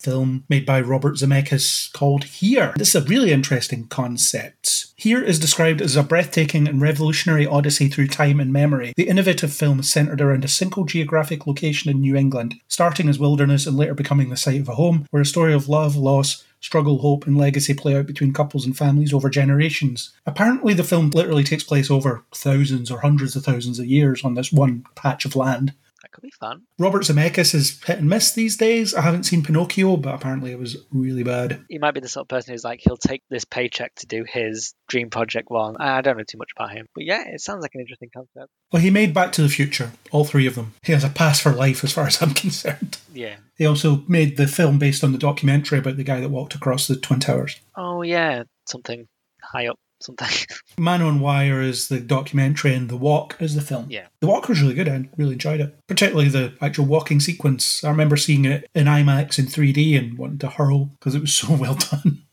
film 0.06 0.44
made 0.48 0.68
by 0.68 0.80
Robert 0.80 1.16
Zemeckis 1.16 1.92
called 1.92 2.26
Here. 2.26 2.76
This 2.78 2.94
is 2.94 3.04
a 3.04 3.08
really 3.08 3.32
interesting 3.32 3.88
concept. 3.88 4.94
Here 4.96 5.22
is 5.22 5.40
described 5.40 5.82
as 5.82 5.96
a 5.96 6.04
breathtaking 6.04 6.68
and 6.68 6.80
revolutionary 6.80 7.48
odyssey 7.48 7.90
through 7.90 8.10
time 8.10 8.40
and 8.40 8.54
memory. 8.54 8.94
The 8.96 9.08
innovative 9.08 9.52
film 9.52 9.82
centered 9.82 10.22
around 10.22 10.46
a 10.46 10.48
single 10.48 10.86
geographic 10.86 11.48
location 11.48 11.90
in 11.90 12.02
New 12.02 12.16
England, 12.16 12.54
starting 12.68 13.10
as 13.10 13.18
wilderness 13.18 13.66
and 13.66 13.76
later 13.76 13.96
becoming 13.96 14.30
the 14.30 14.38
site 14.38 14.62
of 14.62 14.70
a 14.70 14.76
home, 14.76 15.08
where 15.10 15.24
a 15.24 15.26
story 15.26 15.54
of 15.54 15.68
love, 15.68 15.96
loss, 15.96 16.44
struggle, 16.60 17.00
hope, 17.00 17.26
and 17.26 17.38
legacy 17.38 17.74
play 17.74 17.96
out 17.96 18.06
between 18.06 18.32
couples 18.32 18.66
and 18.66 18.78
families 18.78 19.14
over 19.14 19.30
generations. 19.30 20.12
Apparently, 20.28 20.76
the 20.76 20.84
film 20.84 21.10
literally 21.10 21.44
takes 21.44 21.64
place 21.64 21.90
over 21.90 22.24
thousands 22.34 22.92
or 22.92 23.02
hundreds 23.02 23.36
of 23.36 23.44
thousands 23.44 23.80
of 23.80 23.86
years 23.88 24.24
on 24.24 24.36
this 24.36 24.52
one 24.52 24.86
patch 24.96 25.26
of 25.26 25.36
land. 25.36 25.74
Could 26.16 26.22
be 26.22 26.32
fun. 26.40 26.62
Robert 26.80 27.04
Zemeckis 27.04 27.54
is 27.54 27.84
hit 27.84 28.00
and 28.00 28.10
miss 28.10 28.32
these 28.32 28.56
days. 28.56 28.96
I 28.96 29.02
haven't 29.02 29.26
seen 29.26 29.44
Pinocchio, 29.44 29.98
but 29.98 30.16
apparently 30.16 30.54
it 30.54 30.58
was 30.58 30.78
really 30.90 31.24
bad. 31.24 31.66
He 31.68 31.78
might 31.78 31.94
be 31.94 32.00
the 32.00 32.08
sort 32.08 32.24
of 32.24 32.30
person 32.30 32.54
who's 32.54 32.64
like, 32.64 32.80
he'll 32.82 32.96
take 32.96 33.22
this 33.30 33.44
paycheck 33.44 33.94
to 33.96 34.08
do 34.08 34.24
his 34.26 34.74
dream 34.88 35.10
project 35.10 35.50
one. 35.50 35.76
I 35.76 36.00
don't 36.00 36.18
know 36.18 36.24
too 36.24 36.38
much 36.38 36.52
about 36.56 36.72
him. 36.72 36.88
But 36.96 37.04
yeah, 37.04 37.28
it 37.28 37.42
sounds 37.42 37.64
like 37.64 37.72
an 37.74 37.82
interesting 37.82 38.12
concept. 38.16 38.50
Well, 38.72 38.82
he 38.82 38.90
made 38.90 39.14
Back 39.14 39.34
to 39.34 39.42
the 39.42 39.50
Future, 39.50 39.92
all 40.10 40.24
three 40.24 40.48
of 40.48 40.56
them. 40.56 40.74
He 40.84 40.94
has 40.94 41.04
a 41.04 41.10
pass 41.10 41.42
for 41.42 41.52
life 41.52 41.84
as 41.84 41.92
far 41.92 42.08
as 42.08 42.22
I'm 42.22 42.34
concerned. 42.34 42.98
Yeah. 43.14 43.36
He 43.58 43.66
also 43.66 44.06
made 44.08 44.38
the 44.38 44.48
film 44.48 44.80
based 44.80 45.04
on 45.04 45.12
the 45.12 45.18
documentary 45.18 45.80
about 45.80 45.98
the 45.98 46.06
guy 46.06 46.22
that 46.22 46.30
walked 46.30 46.56
across 46.56 46.88
the 46.88 46.96
Twin 46.96 47.20
Towers. 47.20 47.60
Oh, 47.76 48.04
yeah. 48.04 48.44
Something 48.70 49.10
high 49.44 49.68
up, 49.68 49.78
Man 50.78 51.02
on 51.02 51.20
Wire 51.20 51.62
is 51.62 51.88
the 51.88 52.00
documentary 52.00 52.74
and 52.74 52.90
The 52.90 52.98
Walk 52.98 53.38
is 53.40 53.56
the 53.56 53.62
film. 53.62 53.88
Yeah. 53.90 54.08
The 54.20 54.28
Walk 54.28 54.48
was 54.48 54.62
really 54.62 54.74
good. 54.74 54.88
I 54.90 55.10
really 55.18 55.34
enjoyed 55.34 55.62
it. 55.62 55.76
Particularly 55.88 56.30
the 56.30 56.54
actual 56.62 56.86
walking 56.86 57.20
sequence. 57.20 57.84
I 57.84 57.90
remember 57.90 58.18
seeing 58.18 58.46
it 58.46 58.70
in 58.76 58.88
IMAX 58.88 59.40
in 59.40 59.46
3D 59.46 59.98
and 59.98 60.18
wanting 60.18 60.40
to 60.40 60.50
hurl 60.50 60.86
because 61.00 61.16
it 61.16 61.22
was 61.22 61.34
so 61.36 61.54
well 61.54 61.76
done. 61.76 62.24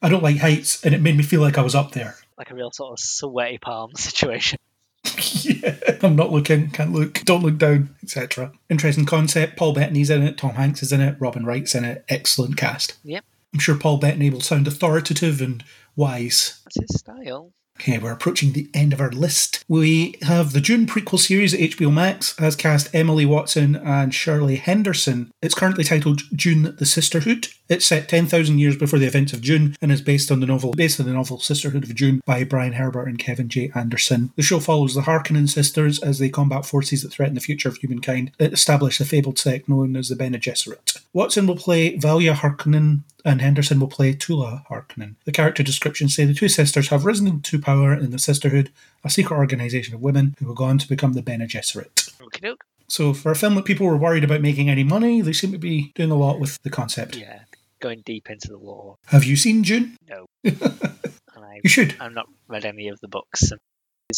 I 0.00 0.08
don't 0.08 0.22
like 0.22 0.38
heights 0.38 0.84
and 0.84 0.94
it 0.94 1.02
made 1.02 1.16
me 1.16 1.24
feel 1.24 1.40
like 1.40 1.58
I 1.58 1.62
was 1.62 1.74
up 1.74 1.92
there. 1.92 2.16
like 2.38 2.50
a 2.50 2.54
real 2.54 2.70
sort 2.70 2.92
of 2.92 3.00
sweaty 3.00 3.58
palm 3.58 3.94
situation. 3.94 4.58
yeah, 5.42 5.76
I'm 6.02 6.16
not 6.16 6.30
looking, 6.30 6.70
can't 6.70 6.92
look, 6.92 7.20
don't 7.24 7.42
look 7.42 7.58
down, 7.58 7.94
etc. 8.02 8.52
Interesting 8.68 9.06
concept. 9.06 9.56
Paul 9.56 9.72
Bettany's 9.72 10.10
in 10.10 10.22
it, 10.22 10.36
Tom 10.38 10.54
Hanks 10.54 10.82
is 10.82 10.92
in 10.92 11.00
it, 11.00 11.16
Robin 11.18 11.44
Wright's 11.44 11.74
in 11.74 11.84
it. 11.84 12.04
Excellent 12.08 12.56
cast. 12.56 12.96
Yep. 13.04 13.24
I'm 13.52 13.60
sure 13.60 13.76
Paul 13.76 13.98
Bettany 13.98 14.30
will 14.30 14.40
sound 14.40 14.66
authoritative 14.66 15.40
and 15.40 15.64
wise. 15.96 16.60
That's 16.64 16.80
his 16.80 17.00
style. 17.00 17.52
Okay, 17.80 17.98
we're 17.98 18.12
approaching 18.12 18.52
the 18.52 18.68
end 18.74 18.92
of 18.92 19.00
our 19.00 19.10
list. 19.10 19.64
We 19.68 20.16
have 20.22 20.52
the 20.52 20.60
Dune 20.60 20.84
prequel 20.84 21.18
series 21.20 21.54
at 21.54 21.60
HBO 21.60 21.92
Max 21.92 22.36
has 22.38 22.56
cast 22.56 22.92
Emily 22.92 23.24
Watson 23.24 23.76
and 23.76 24.12
Shirley 24.12 24.56
Henderson. 24.56 25.30
It's 25.40 25.54
currently 25.54 25.84
titled 25.84 26.22
Dune 26.34 26.74
the 26.76 26.84
Sisterhood. 26.84 27.48
It's 27.68 27.86
set 27.86 28.08
10,000 28.08 28.58
years 28.58 28.76
before 28.76 28.98
the 28.98 29.06
events 29.06 29.32
of 29.32 29.42
Dune 29.42 29.76
and 29.80 29.92
is 29.92 30.02
based 30.02 30.32
on 30.32 30.40
the 30.40 30.46
novel 30.46 30.72
based 30.72 30.98
on 30.98 31.06
the 31.06 31.12
novel 31.12 31.38
Sisterhood 31.38 31.84
of 31.84 31.94
Dune 31.94 32.20
by 32.26 32.42
Brian 32.42 32.72
Herbert 32.72 33.06
and 33.06 33.18
Kevin 33.18 33.48
J. 33.48 33.70
Anderson. 33.76 34.32
The 34.34 34.42
show 34.42 34.58
follows 34.58 34.94
the 34.94 35.02
Harkonnen 35.02 35.48
sisters 35.48 36.00
as 36.00 36.18
they 36.18 36.30
combat 36.30 36.66
forces 36.66 37.02
that 37.02 37.12
threaten 37.12 37.36
the 37.36 37.40
future 37.40 37.68
of 37.68 37.76
humankind. 37.76 38.32
It 38.40 38.52
established 38.52 39.00
a 39.00 39.04
fabled 39.04 39.38
sect 39.38 39.68
known 39.68 39.94
as 39.94 40.08
the 40.08 40.16
Bene 40.16 40.38
Gesserit. 40.38 41.00
Watson 41.12 41.46
will 41.46 41.56
play 41.56 41.96
Valya 41.96 42.34
Harkonnen 42.34 43.02
and 43.24 43.40
Henderson 43.40 43.80
will 43.80 43.88
play 43.88 44.14
Tula 44.14 44.64
Harkonnen. 44.70 45.16
The 45.24 45.32
character 45.32 45.62
descriptions 45.62 46.14
say 46.14 46.24
the 46.24 46.34
two 46.34 46.48
sisters 46.48 46.88
have 46.88 47.04
risen 47.04 47.40
to 47.42 47.58
power 47.58 47.92
in 47.92 48.10
the 48.10 48.18
Sisterhood, 48.18 48.70
a 49.04 49.10
secret 49.10 49.36
organisation 49.36 49.94
of 49.94 50.00
women 50.00 50.34
who 50.38 50.46
will 50.46 50.54
go 50.54 50.64
on 50.64 50.78
to 50.78 50.88
become 50.88 51.12
the 51.14 51.22
Bene 51.22 51.46
Gesserit. 51.46 52.12
Okie 52.20 52.40
doke. 52.40 52.64
So, 52.88 53.12
for 53.12 53.30
a 53.30 53.36
film 53.36 53.54
that 53.56 53.66
people 53.66 53.86
were 53.86 53.98
worried 53.98 54.24
about 54.24 54.40
making 54.40 54.70
any 54.70 54.82
money, 54.82 55.20
they 55.20 55.34
seem 55.34 55.52
to 55.52 55.58
be 55.58 55.92
doing 55.94 56.10
a 56.10 56.16
lot 56.16 56.40
with 56.40 56.58
the 56.62 56.70
concept. 56.70 57.16
Yeah. 57.16 57.40
Going 57.80 58.02
deep 58.04 58.30
into 58.30 58.48
the 58.48 58.56
lore. 58.56 58.96
Have 59.06 59.24
you 59.24 59.36
seen 59.36 59.62
Dune? 59.62 59.96
No. 60.08 60.26
And 61.36 61.44
I, 61.44 61.60
You 61.62 61.70
should. 61.70 61.94
I've 62.00 62.14
not 62.14 62.26
read 62.48 62.64
any 62.64 62.88
of 62.88 62.98
the 63.00 63.06
books. 63.06 63.52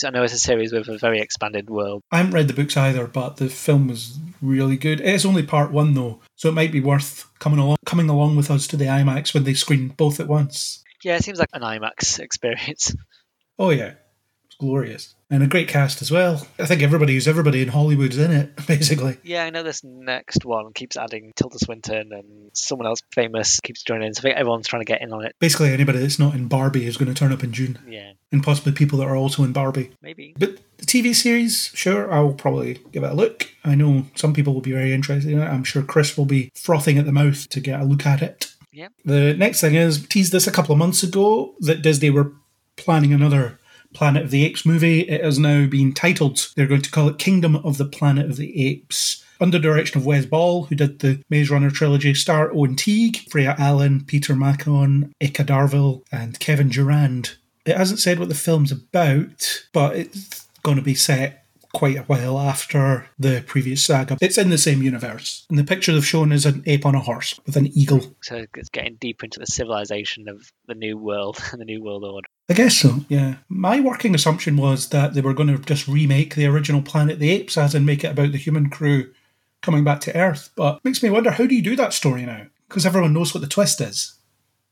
I 0.07 0.11
know 0.11 0.23
it's 0.23 0.33
a 0.33 0.39
series 0.39 0.73
with 0.73 0.89
a 0.89 0.99
very 0.99 1.21
expanded 1.21 1.69
world. 1.69 2.05
I 2.13 2.19
haven't 2.19 2.33
read 2.33 2.47
the 2.47 2.55
books 2.55 2.77
either, 2.77 3.09
but 3.09 3.39
the 3.39 3.49
film 3.49 3.89
was 3.89 4.21
really 4.41 4.77
good. 4.77 5.01
It's 5.01 5.25
only 5.25 5.43
part 5.43 5.73
one 5.73 5.95
though, 5.95 6.21
so 6.37 6.49
it 6.49 6.53
might 6.53 6.71
be 6.71 6.81
worth 6.81 7.29
coming 7.41 7.59
along 7.59 7.79
coming 7.85 8.09
along 8.09 8.37
with 8.37 8.53
us 8.53 8.69
to 8.69 8.77
the 8.77 8.85
IMAX 8.85 9.35
when 9.35 9.43
they 9.43 9.55
screen 9.55 9.89
both 9.89 10.21
at 10.21 10.29
once. 10.29 10.85
Yeah, 11.03 11.17
it 11.17 11.25
seems 11.25 11.41
like 11.41 11.49
an 11.55 11.63
IMAX 11.63 12.21
experience. 12.21 12.95
Oh 13.59 13.71
yeah, 13.71 13.95
it's 14.45 14.55
glorious 14.61 15.17
and 15.31 15.43
a 15.43 15.47
great 15.47 15.69
cast 15.69 16.03
as 16.03 16.11
well. 16.11 16.47
I 16.59 16.67
think 16.67 16.83
everybody 16.83 17.15
who's 17.15 17.29
everybody 17.29 17.63
in 17.63 17.69
Hollywood's 17.69 18.19
in 18.19 18.31
it 18.33 18.55
basically. 18.67 19.17
Yeah, 19.23 19.45
I 19.45 19.51
know 19.51 19.63
this 19.63 19.83
next 19.85 20.45
one 20.45 20.73
keeps 20.73 20.97
adding 20.97 21.33
Tilda 21.37 21.59
Swinton 21.59 22.13
and 22.13 22.51
someone 22.53 22.87
else 22.87 23.01
famous 23.13 23.61
keeps 23.61 23.83
joining 23.83 24.09
in. 24.09 24.15
So 24.15 24.21
I 24.21 24.23
think 24.23 24.37
everyone's 24.37 24.67
trying 24.67 24.81
to 24.83 24.87
get 24.93 25.03
in 25.03 25.13
on 25.13 25.25
it. 25.25 25.37
Basically, 25.39 25.73
anybody 25.73 25.99
that's 26.01 26.19
not 26.19 26.35
in 26.35 26.49
Barbie 26.49 26.87
is 26.87 26.97
going 26.97 27.13
to 27.13 27.19
turn 27.19 27.33
up 27.33 27.45
in 27.45 27.53
Dune, 27.53 27.79
Yeah, 27.89 28.13
and 28.33 28.43
possibly 28.43 28.73
people 28.73 28.99
that 28.99 29.07
are 29.09 29.17
also 29.17 29.45
in 29.45 29.53
Barbie. 29.53 29.91
maybe. 30.03 30.35
But 30.39 30.59
the 30.79 30.87
TV 30.87 31.15
series, 31.15 31.71
sure, 31.75 32.13
I'll 32.13 32.33
probably 32.33 32.81
give 32.91 33.05
it 33.05 33.11
a 33.13 33.15
look. 33.15 33.49
I 33.65 33.75
know 33.75 34.07
some 34.17 34.33
people 34.35 34.55
will 34.55 34.61
be 34.63 34.73
very 34.73 34.93
interested 34.93 35.31
in 35.31 35.39
it. 35.41 35.45
I'm 35.47 35.65
sure 35.65 35.83
Chris 35.83 36.17
will 36.17 36.25
be 36.25 36.51
frothing 36.55 36.99
at 36.99 37.05
the 37.07 37.13
mouth 37.13 37.49
to 37.51 37.61
get 37.61 37.81
a 37.81 37.85
look 37.85 38.07
at 38.07 38.23
it. 38.23 38.53
Yeah. 38.73 38.89
The 39.05 39.35
next 39.35 39.61
thing 39.61 39.75
is, 39.75 40.07
teased 40.07 40.33
this 40.33 40.47
a 40.47 40.53
couple 40.53 40.73
of 40.73 40.79
months 40.79 41.03
ago 41.03 41.55
that 41.61 41.83
Disney 41.83 42.09
were 42.11 42.33
planning 42.77 43.13
another 43.13 43.59
Planet 43.95 44.25
of 44.25 44.31
the 44.31 44.45
Apes 44.45 44.65
movie. 44.65 45.01
It 45.01 45.25
has 45.25 45.39
now 45.39 45.67
been 45.67 45.93
titled, 45.93 46.49
they're 46.57 46.67
going 46.67 46.83
to 46.83 46.91
call 46.91 47.09
it 47.09 47.19
Kingdom 47.19 47.57
of 47.57 47.79
the 47.79 47.85
Planet 47.85 48.27
of 48.27 48.37
the 48.37 48.67
Apes. 48.67 49.25
Under 49.41 49.59
direction 49.59 49.99
of 49.99 50.07
Wes 50.07 50.27
Ball, 50.27 50.65
who 50.65 50.75
did 50.75 50.99
the 50.99 51.23
Maze 51.31 51.51
Runner 51.51 51.71
trilogy, 51.71 52.13
star 52.15 52.53
Owen 52.53 52.77
Teague, 52.77 53.19
Freya 53.31 53.57
Allan, 53.59 54.05
Peter 54.05 54.37
Macon, 54.37 55.15
Eka 55.21 55.47
Darville, 55.47 56.03
and 56.13 56.39
Kevin 56.41 56.69
Durand. 56.69 57.37
It 57.65 57.77
hasn't 57.77 58.01
said 58.01 58.19
what 58.19 58.29
the 58.29 58.35
film's 58.35 58.73
about, 58.73 59.65
but 59.73 59.97
it's 59.97 60.47
going 60.63 60.77
to 60.77 60.83
be 60.83 60.95
set 60.95 61.40
quite 61.73 61.97
a 61.97 62.03
while 62.03 62.39
after 62.39 63.07
the 63.19 63.43
previous 63.47 63.85
saga. 63.85 64.17
It's 64.21 64.39
in 64.39 64.51
the 64.51 64.59
same 64.59 64.83
universe. 64.83 65.47
And 65.49 65.59
the 65.59 65.65
picture 65.65 65.93
they've 65.93 66.05
shown 66.07 66.33
is 66.33 66.47
an 66.47 66.63
ape 66.67 66.85
on 66.87 66.95
a 66.95 67.01
horse 67.01 67.39
with 67.47 67.57
an 67.57 67.69
eagle. 67.77 68.17
So 68.23 68.45
it's 68.57 68.69
getting 68.69 68.97
deep 68.97 69.23
into 69.23 69.39
the 69.39 69.47
civilization 69.47 70.29
of 70.29 70.53
the 70.67 70.75
new 70.75 70.97
world 70.97 71.39
and 71.53 71.61
the 71.61 71.65
new 71.65 71.83
world 71.83 72.05
order. 72.05 72.29
I 72.49 72.55
guess 72.55 72.77
so, 72.77 72.97
yeah. 73.09 73.37
My 73.49 73.81
working 73.81 74.15
assumption 74.15 74.57
was 74.57 74.89
that 74.89 75.15
they 75.15 75.21
were 75.21 75.35
going 75.35 75.49
to 75.49 75.59
just 75.59 75.87
remake 75.87 76.35
the 76.35 76.47
original 76.47 76.83
Planet 76.83 77.15
of 77.15 77.19
the 77.21 77.31
Apes 77.31 77.57
as 77.57 77.75
and 77.75 77.87
make 77.87 78.03
it 78.05 78.13
about 78.13 78.33
the 78.33 78.39
human 78.39 78.71
crew 78.71 79.13
coming 79.63 79.85
back 79.85 80.01
to 80.01 80.17
Earth. 80.17 80.51
But 80.57 80.77
it 80.77 80.85
makes 80.85 81.03
me 81.03 81.11
wonder 81.11 81.31
how 81.31 81.47
do 81.47 81.55
you 81.55 81.63
do 81.63 81.77
that 81.77 81.93
story 81.93 82.27
now? 82.27 82.47
Because 82.69 82.87
everyone 82.87 83.13
knows 83.13 83.35
what 83.35 83.41
the 83.41 83.47
twist 83.47 83.81
is. 83.81 84.15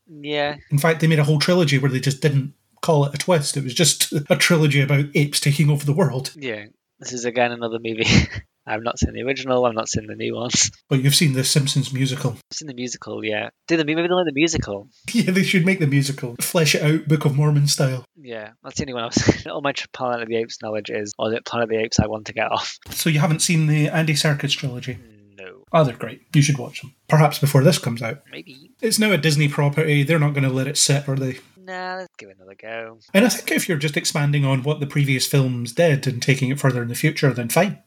Yeah, 0.09 0.55
In 0.71 0.79
fact, 0.79 1.01
they 1.01 1.07
made 1.07 1.19
a 1.19 1.23
whole 1.23 1.37
trilogy 1.37 1.77
where 1.77 1.91
they 1.91 1.99
just 1.99 2.19
didn't 2.21 2.53
call 2.81 3.05
it 3.05 3.13
a 3.13 3.17
twist. 3.17 3.55
It 3.55 3.63
was 3.63 3.73
just 3.75 4.11
a 4.29 4.35
trilogy 4.35 4.81
about 4.81 5.05
apes 5.13 5.39
taking 5.39 5.69
over 5.69 5.85
the 5.85 5.93
world. 5.93 6.31
yeah. 6.35 6.65
This 6.99 7.13
is 7.13 7.25
again 7.25 7.51
another 7.51 7.79
movie. 7.81 8.05
I've 8.67 8.83
not 8.83 8.99
seen 8.99 9.13
the 9.13 9.23
original. 9.23 9.65
I've 9.65 9.73
not 9.73 9.89
seen 9.89 10.05
the 10.05 10.15
new 10.15 10.35
ones. 10.35 10.69
But 10.89 11.01
you've 11.01 11.15
seen 11.15 11.33
the 11.33 11.43
Simpsons 11.43 11.91
musical. 11.91 12.31
I've 12.33 12.41
seen 12.57 12.67
the 12.67 12.73
musical. 12.75 13.23
Yeah, 13.25 13.49
do 13.67 13.77
the 13.77 13.85
maybe 13.85 14.01
they 14.03 14.07
like 14.07 14.25
the 14.25 14.31
musical. 14.33 14.89
Yeah, 15.13 15.31
they 15.31 15.43
should 15.43 15.65
make 15.65 15.79
the 15.79 15.87
musical. 15.87 16.35
Flesh 16.39 16.75
it 16.75 16.83
out, 16.83 17.07
Book 17.07 17.25
of 17.25 17.35
Mormon 17.35 17.67
style. 17.67 18.05
Yeah, 18.15 18.51
that's 18.63 18.77
the 18.77 18.83
only 18.83 18.93
one 18.93 19.05
I've 19.05 19.47
All 19.51 19.61
my 19.61 19.73
Planet 19.93 20.21
of 20.21 20.27
the 20.29 20.35
Apes 20.35 20.61
knowledge 20.61 20.89
is, 20.91 21.13
or 21.17 21.33
it 21.33 21.45
Planet 21.45 21.63
of 21.63 21.69
the 21.69 21.83
Apes 21.83 21.99
I 21.99 22.05
want 22.07 22.27
to 22.27 22.33
get 22.33 22.51
off? 22.51 22.77
So 22.91 23.09
you 23.09 23.19
haven't 23.19 23.39
seen 23.41 23.65
the 23.67 23.87
Andy 23.89 24.13
Serkis 24.13 24.55
trilogy? 24.55 24.99
No, 25.37 25.63
Oh, 25.71 25.83
they're 25.83 25.95
great. 25.95 26.21
You 26.35 26.41
should 26.43 26.57
watch 26.59 26.81
them. 26.81 26.93
Perhaps 27.07 27.39
before 27.39 27.63
this 27.63 27.79
comes 27.79 28.01
out. 28.03 28.21
maybe. 28.31 28.71
It's 28.81 28.99
now 28.99 29.11
a 29.11 29.17
Disney 29.17 29.47
property. 29.47 30.03
They're 30.03 30.19
not 30.19 30.33
going 30.33 30.43
to 30.43 30.49
let 30.49 30.67
it 30.67 30.77
sit, 30.77 31.07
are 31.09 31.15
they? 31.15 31.39
Nah, 31.69 31.97
let's 31.97 32.15
give 32.17 32.29
it 32.29 32.37
another 32.37 32.55
go. 32.59 32.97
And 33.13 33.25
I 33.25 33.29
think 33.29 33.51
if 33.51 33.69
you're 33.69 33.77
just 33.77 33.95
expanding 33.95 34.43
on 34.43 34.63
what 34.63 34.79
the 34.79 34.87
previous 34.87 35.27
films 35.27 35.71
did 35.71 36.07
and 36.07 36.19
taking 36.19 36.49
it 36.49 36.59
further 36.59 36.81
in 36.81 36.87
the 36.87 36.95
future, 36.95 37.31
then 37.31 37.47
fine. 37.49 37.77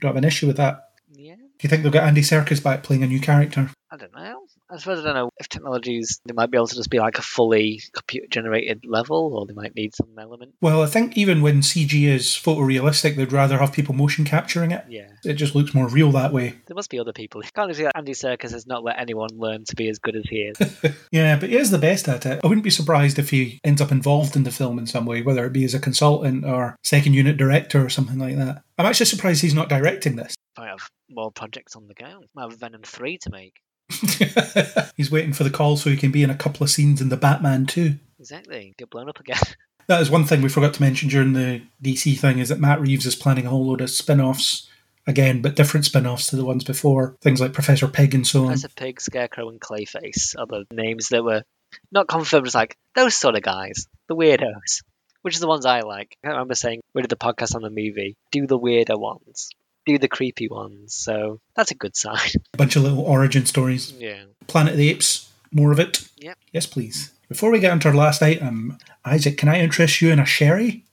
Don't 0.00 0.10
have 0.10 0.16
an 0.16 0.22
issue 0.22 0.46
with 0.46 0.56
that. 0.58 0.84
Yeah, 1.10 1.34
Do 1.34 1.42
you 1.62 1.68
think 1.68 1.82
they'll 1.82 1.90
get 1.90 2.04
Andy 2.04 2.20
Serkis 2.20 2.62
back 2.62 2.84
playing 2.84 3.02
a 3.02 3.08
new 3.08 3.20
character? 3.20 3.70
I 3.90 3.96
don't 3.96 4.14
know. 4.14 4.42
I 4.70 4.76
suppose 4.76 5.00
I 5.00 5.02
don't 5.04 5.14
know 5.14 5.30
if 5.38 5.48
technologies 5.48 6.20
they 6.26 6.34
might 6.34 6.50
be 6.50 6.58
able 6.58 6.66
to 6.66 6.74
just 6.76 6.90
be 6.90 6.98
like 6.98 7.18
a 7.18 7.22
fully 7.22 7.80
computer 7.92 8.26
generated 8.30 8.84
level, 8.86 9.34
or 9.34 9.46
they 9.46 9.54
might 9.54 9.74
need 9.74 9.94
some 9.94 10.08
element. 10.18 10.54
Well, 10.60 10.82
I 10.82 10.86
think 10.86 11.16
even 11.16 11.40
when 11.42 11.60
CG 11.62 12.04
is 12.06 12.26
photorealistic, 12.26 13.16
they'd 13.16 13.32
rather 13.32 13.58
have 13.58 13.72
people 13.72 13.94
motion 13.94 14.24
capturing 14.24 14.70
it. 14.70 14.84
Yeah, 14.88 15.08
It 15.24 15.34
just 15.34 15.54
looks 15.54 15.72
more 15.74 15.88
real 15.88 16.10
that 16.12 16.32
way. 16.32 16.54
there 16.66 16.74
must 16.74 16.90
be 16.90 16.98
other 16.98 17.12
people. 17.12 17.40
Can't 17.54 17.74
see 17.74 17.84
that 17.84 17.96
Andy 17.96 18.12
Serkis 18.12 18.50
has 18.52 18.66
not 18.66 18.84
let 18.84 18.98
anyone 18.98 19.30
learn 19.34 19.64
to 19.64 19.76
be 19.76 19.88
as 19.88 19.98
good 19.98 20.16
as 20.16 20.24
he 20.28 20.36
is. 20.54 20.58
Yeah, 21.10 21.38
but 21.38 21.48
he 21.48 21.56
is 21.56 21.70
the 21.70 21.78
best 21.78 22.06
at 22.08 22.26
it. 22.26 22.40
I 22.44 22.46
wouldn't 22.46 22.64
be 22.64 22.70
surprised 22.70 23.18
if 23.18 23.30
he 23.30 23.60
ends 23.64 23.80
up 23.80 23.90
involved 23.90 24.36
in 24.36 24.42
the 24.44 24.50
film 24.50 24.78
in 24.78 24.86
some 24.86 25.06
way, 25.06 25.22
whether 25.22 25.44
it 25.46 25.52
be 25.52 25.64
as 25.64 25.72
a 25.74 25.80
consultant 25.80 26.44
or 26.44 26.76
second 26.84 27.14
unit 27.14 27.36
director 27.38 27.82
or 27.84 27.88
something 27.88 28.18
like 28.18 28.36
that. 28.36 28.62
I'm 28.76 28.86
actually 28.86 29.06
surprised 29.06 29.40
he's 29.40 29.54
not 29.54 29.68
directing 29.70 30.16
this. 30.16 30.34
I 30.56 30.66
have 30.66 30.80
more 31.08 31.30
projects 31.32 31.76
on 31.76 31.86
the 31.88 31.94
go. 31.94 32.22
I 32.36 32.42
have 32.42 32.58
Venom 32.58 32.82
three 32.82 33.16
to 33.18 33.30
make. 33.30 33.54
he's 34.96 35.10
waiting 35.10 35.32
for 35.32 35.44
the 35.44 35.50
call 35.50 35.76
so 35.76 35.90
he 35.90 35.96
can 35.96 36.10
be 36.10 36.22
in 36.22 36.30
a 36.30 36.36
couple 36.36 36.62
of 36.62 36.70
scenes 36.70 37.00
in 37.00 37.08
the 37.08 37.16
Batman 37.16 37.66
too. 37.66 37.96
Exactly. 38.18 38.74
Get 38.76 38.90
blown 38.90 39.08
up 39.08 39.20
again. 39.20 39.38
That 39.86 40.02
is 40.02 40.10
one 40.10 40.26
thing 40.26 40.42
we 40.42 40.50
forgot 40.50 40.74
to 40.74 40.82
mention 40.82 41.08
during 41.08 41.32
the 41.32 41.62
DC 41.82 42.18
thing 42.18 42.40
is 42.40 42.50
that 42.50 42.60
Matt 42.60 42.78
Reeves 42.78 43.06
is 43.06 43.16
planning 43.16 43.46
a 43.46 43.48
whole 43.48 43.66
load 43.66 43.80
of 43.80 43.88
spin-offs 43.88 44.68
again, 45.06 45.40
but 45.40 45.56
different 45.56 45.86
spin 45.86 46.06
offs 46.06 46.26
to 46.26 46.36
the 46.36 46.44
ones 46.44 46.62
before. 46.62 47.16
Things 47.22 47.40
like 47.40 47.54
Professor 47.54 47.88
Pig 47.88 48.14
and 48.14 48.26
so 48.26 48.44
on. 48.44 48.52
As 48.52 48.64
a 48.64 48.68
pig, 48.68 49.00
scarecrow, 49.00 49.48
and 49.48 49.58
clayface 49.58 50.38
are 50.38 50.46
the 50.46 50.66
names 50.70 51.08
that 51.08 51.24
were 51.24 51.42
not 51.90 52.06
confirmed. 52.06 52.46
It's 52.46 52.54
like 52.54 52.76
those 52.94 53.16
sort 53.16 53.34
of 53.34 53.42
guys, 53.42 53.86
the 54.08 54.14
weirdos, 54.14 54.82
which 55.22 55.34
is 55.34 55.40
the 55.40 55.48
ones 55.48 55.64
I 55.64 55.80
like. 55.80 56.18
I 56.22 56.28
remember 56.28 56.54
saying 56.54 56.82
we 56.94 57.00
did 57.00 57.10
the 57.10 57.16
podcast 57.16 57.54
on 57.54 57.62
the 57.62 57.70
movie. 57.70 58.16
Do 58.30 58.46
the 58.46 58.58
weirder 58.58 58.98
ones. 58.98 59.48
Do 59.88 59.98
the 59.98 60.06
creepy 60.06 60.48
ones. 60.48 60.94
So 60.94 61.40
that's 61.56 61.70
a 61.70 61.74
good 61.74 61.96
sign. 61.96 62.28
A 62.52 62.56
bunch 62.58 62.76
of 62.76 62.82
little 62.82 63.00
origin 63.00 63.46
stories. 63.46 63.92
Yeah. 63.92 64.24
Planet 64.46 64.72
of 64.72 64.78
the 64.78 64.90
Apes, 64.90 65.30
more 65.50 65.72
of 65.72 65.80
it. 65.80 66.06
Yep. 66.18 66.36
Yes, 66.52 66.66
please. 66.66 67.14
Before 67.26 67.50
we 67.50 67.58
get 67.58 67.72
into 67.72 67.88
our 67.88 67.94
last 67.94 68.20
item, 68.20 68.76
Isaac, 69.06 69.38
can 69.38 69.48
I 69.48 69.60
interest 69.60 70.02
you 70.02 70.10
in 70.10 70.18
a 70.18 70.26
sherry? 70.26 70.84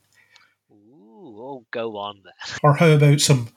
Ooh, 0.71 1.35
oh, 1.37 1.65
go 1.71 1.97
on 1.97 2.21
then. 2.23 2.31
Or 2.63 2.75
how 2.75 2.87
about 2.87 3.19
some 3.19 3.49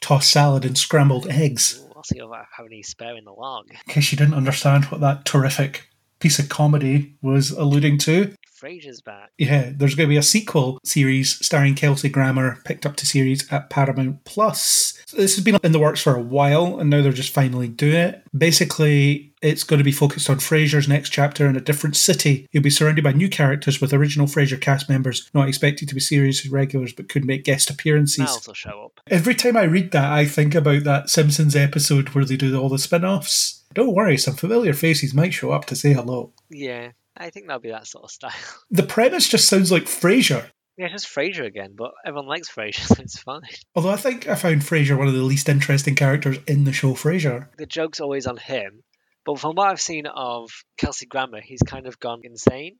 tossed 0.00 0.30
salad 0.30 0.64
and 0.64 0.78
scrambled 0.78 1.28
eggs? 1.28 1.78
Ooh, 1.78 1.92
I'll 1.94 2.02
see 2.02 2.18
if 2.18 2.30
I 2.30 2.44
have 2.56 2.64
any 2.64 2.82
spare 2.82 3.18
in 3.18 3.24
the 3.24 3.32
log. 3.32 3.68
In 3.70 3.92
case 3.92 4.12
you 4.12 4.16
didn't 4.16 4.32
understand 4.32 4.86
what 4.86 5.02
that 5.02 5.26
terrific 5.26 5.90
piece 6.20 6.38
of 6.38 6.48
comedy 6.48 7.16
was 7.20 7.50
alluding 7.50 7.98
to. 7.98 8.34
Frasier's 8.56 9.02
back. 9.02 9.30
Yeah, 9.38 9.70
there's 9.74 9.94
going 9.94 10.08
to 10.08 10.12
be 10.14 10.16
a 10.16 10.22
sequel 10.22 10.78
series 10.84 11.44
starring 11.44 11.74
Kelsey 11.74 12.08
Grammer, 12.08 12.58
picked 12.64 12.86
up 12.86 12.96
to 12.96 13.06
series 13.06 13.50
at 13.52 13.70
Paramount 13.70 14.24
Plus. 14.24 14.94
So 15.06 15.18
this 15.18 15.36
has 15.36 15.44
been 15.44 15.58
in 15.62 15.72
the 15.72 15.78
works 15.78 16.00
for 16.00 16.16
a 16.16 16.22
while, 16.22 16.78
and 16.80 16.88
now 16.88 17.02
they're 17.02 17.12
just 17.12 17.34
finally 17.34 17.68
doing 17.68 17.94
it. 17.94 18.22
Basically, 18.36 19.34
it's 19.42 19.62
going 19.62 19.78
to 19.78 19.84
be 19.84 19.92
focused 19.92 20.30
on 20.30 20.38
Frasier's 20.38 20.88
next 20.88 21.10
chapter 21.10 21.46
in 21.46 21.56
a 21.56 21.60
different 21.60 21.96
city. 21.96 22.46
He'll 22.50 22.62
be 22.62 22.70
surrounded 22.70 23.04
by 23.04 23.12
new 23.12 23.28
characters 23.28 23.80
with 23.80 23.92
original 23.92 24.26
Frasier 24.26 24.60
cast 24.60 24.88
members 24.88 25.30
not 25.34 25.48
expected 25.48 25.88
to 25.88 25.94
be 25.94 26.00
series 26.00 26.48
regulars 26.48 26.92
but 26.92 27.08
could 27.08 27.24
make 27.24 27.44
guest 27.44 27.70
appearances. 27.70 28.18
Niles 28.18 28.46
will 28.46 28.54
show 28.54 28.84
up. 28.86 29.00
Every 29.08 29.34
time 29.34 29.56
I 29.56 29.64
read 29.64 29.92
that, 29.92 30.10
I 30.10 30.24
think 30.24 30.54
about 30.54 30.84
that 30.84 31.10
Simpsons 31.10 31.54
episode 31.54 32.10
where 32.10 32.24
they 32.24 32.36
do 32.36 32.58
all 32.58 32.68
the 32.68 32.78
spin 32.78 33.04
offs. 33.04 33.64
Don't 33.74 33.94
worry, 33.94 34.16
some 34.16 34.34
familiar 34.34 34.72
faces 34.72 35.12
might 35.12 35.34
show 35.34 35.52
up 35.52 35.66
to 35.66 35.76
say 35.76 35.92
hello. 35.92 36.32
Yeah, 36.48 36.92
I 37.16 37.30
think 37.30 37.46
that'll 37.46 37.60
be 37.60 37.70
that 37.70 37.86
sort 37.86 38.04
of 38.04 38.10
style. 38.10 38.32
The 38.70 38.82
premise 38.82 39.28
just 39.28 39.48
sounds 39.48 39.72
like 39.72 39.84
Frasier. 39.84 40.50
Yeah, 40.76 40.88
just 40.88 41.06
Frasier 41.06 41.46
again, 41.46 41.74
but 41.76 41.92
everyone 42.04 42.28
likes 42.28 42.50
Frasier, 42.50 42.86
so 42.96 43.02
it's 43.02 43.18
fine. 43.18 43.40
Although 43.74 43.90
I 43.90 43.96
think 43.96 44.28
I 44.28 44.34
found 44.34 44.62
Frasier 44.62 44.98
one 44.98 45.08
of 45.08 45.14
the 45.14 45.22
least 45.22 45.48
interesting 45.48 45.94
characters 45.94 46.38
in 46.46 46.64
the 46.64 46.72
show 46.72 46.92
Frasier. 46.92 47.48
The 47.56 47.66
joke's 47.66 48.00
always 48.00 48.26
on 48.26 48.36
him, 48.36 48.82
but 49.24 49.38
from 49.38 49.54
what 49.54 49.70
I've 49.70 49.80
seen 49.80 50.06
of 50.06 50.50
Kelsey 50.78 51.06
Grammer, 51.06 51.40
he's 51.40 51.62
kind 51.62 51.86
of 51.86 51.98
gone 51.98 52.20
insane. 52.24 52.76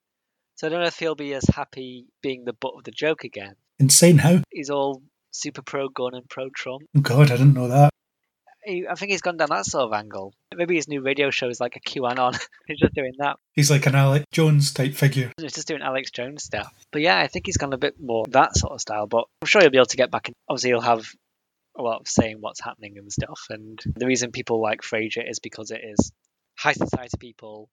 So 0.57 0.67
I 0.67 0.71
don't 0.71 0.81
know 0.81 0.87
if 0.87 0.99
he'll 0.99 1.15
be 1.15 1.35
as 1.35 1.45
happy 1.45 2.07
being 2.23 2.45
the 2.45 2.55
butt 2.55 2.75
of 2.77 2.85
the 2.85 2.91
joke 2.91 3.25
again. 3.25 3.57
Insane 3.79 4.19
how? 4.19 4.43
He's 4.51 4.71
all 4.71 5.03
super 5.31 5.61
pro 5.63 5.89
gun 5.89 6.15
and 6.15 6.29
pro 6.29 6.49
Trump. 6.51 6.83
Oh 6.97 7.01
God, 7.01 7.31
I 7.31 7.37
didn't 7.37 7.55
know 7.55 7.69
that. 7.69 7.91
He, 8.67 8.87
I 8.89 8.95
think 8.95 9.13
he's 9.13 9.23
gone 9.23 9.37
down 9.37 9.49
that 9.51 9.67
sort 9.67 9.85
of 9.85 9.93
angle. 9.93 10.35
Maybe 10.55 10.75
his 10.75 10.89
new 10.89 11.01
radio 11.01 11.31
show 11.31 11.49
is 11.49 11.61
like 11.61 11.77
a 11.77 11.81
QAnon. 11.81 12.39
he's 12.67 12.79
just 12.79 12.95
doing 12.95 13.13
that. 13.19 13.37
He's 13.53 13.71
like 13.71 13.87
an 13.87 13.95
Alex 13.95 14.27
Jones 14.33 14.73
type 14.73 14.95
figure. 14.95 15.33
He's 15.41 15.53
just 15.53 15.69
doing 15.69 15.83
Alex 15.83 16.11
Jones 16.11 16.45
stuff. 16.45 16.73
But 16.93 17.03
yeah, 17.03 17.19
I 17.19 17.29
think 17.29 17.47
he's 17.47 17.57
gone 17.57 17.73
a 17.73 17.79
bit 17.79 17.95
more 18.01 18.25
that 18.31 18.57
sort 18.57 18.73
of 18.73 18.81
style. 18.81 19.07
But 19.07 19.25
I'm 19.41 19.47
sure 19.47 19.61
he'll 19.61 19.71
be 19.71 19.79
able 19.79 19.87
to 19.87 19.97
get 19.97 20.11
back 20.11 20.29
in. 20.29 20.35
Obviously, 20.49 20.71
he'll 20.71 20.81
have 20.81 21.07
a 21.79 21.83
lot 21.83 22.01
of 22.01 22.09
saying 22.09 22.39
what's 22.41 22.61
happening 22.61 22.99
and 22.99 23.13
stuff. 23.13 23.41
And 23.51 23.81
the 23.95 24.07
reason 24.07 24.33
people 24.33 24.61
like 24.61 24.83
Frasier 24.83 25.29
is 25.29 25.39
because 25.39 25.71
it 25.71 25.83
is 25.85 26.11
high 26.59 26.73
society 26.73 27.17
people 27.21 27.69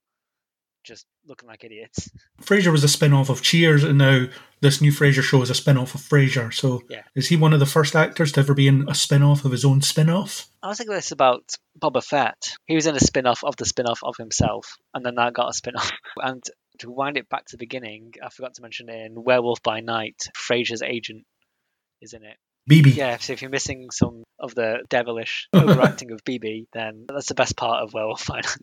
just 0.84 1.06
looking 1.26 1.48
like 1.48 1.64
idiots. 1.64 2.10
Frasier 2.42 2.72
was 2.72 2.84
a 2.84 2.88
spin 2.90 3.14
off 3.14 3.30
of 3.30 3.42
Cheers, 3.42 3.84
and 3.84 3.98
now 3.98 4.26
this 4.62 4.82
new 4.82 4.92
Frasier 4.92 5.22
show 5.24 5.42
is 5.42 5.50
a 5.50 5.56
spin 5.56 5.78
off 5.78 5.96
of 5.96 6.02
Frasier. 6.02 6.54
So 6.54 6.82
Yeah. 6.90 7.04
is 7.16 7.28
he 7.30 7.36
one 7.36 7.54
of 7.54 7.60
the 7.60 7.66
first 7.66 7.96
actors 7.96 8.32
to 8.34 8.42
ever 8.42 8.54
be 8.54 8.68
in 8.68 8.88
a 8.90 8.96
spin 8.96 9.24
off 9.24 9.46
of 9.46 9.52
his 9.52 9.66
own 9.66 9.82
spin 9.82 10.10
off? 10.10 10.48
I 10.62 10.68
was 10.70 10.78
thinking 10.78 10.96
this 10.96 11.12
about 11.12 11.44
Boba 11.80 12.04
Fett. 12.04 12.52
He 12.66 12.76
was 12.76 12.86
in 12.88 12.96
a 12.96 13.00
spin 13.00 13.26
off 13.26 13.44
of 13.44 13.56
the 13.58 13.66
spin 13.66 13.86
off 13.88 14.04
of 14.04 14.16
himself, 14.18 14.78
and 14.94 15.06
then 15.06 15.16
that 15.16 15.34
got 15.34 15.50
a 15.50 15.54
spin 15.54 15.76
off. 15.76 15.92
And 16.22 16.44
to 16.80 16.90
wind 16.92 17.18
it 17.18 17.30
back 17.30 17.46
to 17.46 17.52
the 17.54 17.58
beginning, 17.60 18.14
I 18.24 18.30
forgot 18.30 18.56
to 18.56 18.62
mention 18.62 18.90
in 18.90 19.24
Werewolf 19.24 19.62
by 19.62 19.80
Night, 19.82 20.22
Frasier's 20.36 20.82
agent 20.82 21.26
is 22.02 22.14
in 22.14 22.24
it. 22.24 22.38
Bebe. 22.66 22.92
Yeah, 22.92 23.18
so 23.18 23.34
if 23.34 23.42
you're 23.42 23.52
missing 23.52 23.90
some 23.92 24.24
of 24.40 24.56
the 24.56 24.80
devilish 24.90 25.48
overacting 25.54 26.12
of 26.12 26.24
Bebe, 26.24 26.66
then 26.74 27.06
that's 27.08 27.28
the 27.28 27.36
best 27.36 27.58
part 27.58 27.84
of 27.84 27.94
Werewolf 27.94 28.26
by 28.28 28.38
Night. 28.38 28.58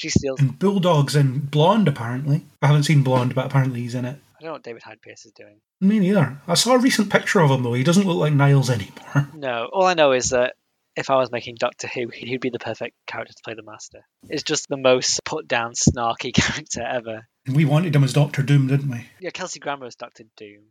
She 0.00 0.08
steals. 0.08 0.40
And 0.40 0.58
Bulldogs 0.58 1.14
and 1.14 1.50
Blonde, 1.50 1.86
apparently. 1.86 2.46
I 2.62 2.68
haven't 2.68 2.84
seen 2.84 3.02
Blonde, 3.02 3.34
but 3.34 3.44
apparently 3.44 3.82
he's 3.82 3.94
in 3.94 4.06
it. 4.06 4.16
I 4.38 4.40
don't 4.40 4.46
know 4.46 4.52
what 4.54 4.62
David 4.62 4.82
Hyde 4.82 5.02
Pierce 5.02 5.26
is 5.26 5.32
doing. 5.32 5.60
Me 5.78 5.98
neither. 5.98 6.38
I 6.48 6.54
saw 6.54 6.72
a 6.72 6.78
recent 6.78 7.10
picture 7.10 7.40
of 7.40 7.50
him, 7.50 7.62
though. 7.62 7.74
He 7.74 7.84
doesn't 7.84 8.06
look 8.06 8.16
like 8.16 8.32
Niles 8.32 8.70
anymore. 8.70 9.28
No, 9.34 9.68
all 9.70 9.84
I 9.84 9.92
know 9.92 10.12
is 10.12 10.30
that 10.30 10.54
if 10.96 11.10
I 11.10 11.16
was 11.16 11.30
making 11.30 11.56
Doctor 11.56 11.86
Who, 11.86 12.08
he'd 12.08 12.40
be 12.40 12.48
the 12.48 12.58
perfect 12.58 12.96
character 13.06 13.34
to 13.34 13.42
play 13.44 13.52
the 13.52 13.62
Master. 13.62 14.00
It's 14.30 14.42
just 14.42 14.68
the 14.70 14.78
most 14.78 15.20
put 15.26 15.46
down, 15.46 15.74
snarky 15.74 16.32
character 16.34 16.80
ever. 16.82 17.28
And 17.44 17.54
we 17.54 17.66
wanted 17.66 17.94
him 17.94 18.02
as 18.02 18.14
Doctor 18.14 18.42
Doom, 18.42 18.68
didn't 18.68 18.90
we? 18.90 19.06
Yeah, 19.20 19.30
Kelsey 19.30 19.60
Grammer 19.60 19.86
is 19.86 19.96
Doctor 19.96 20.24
Doom. 20.38 20.62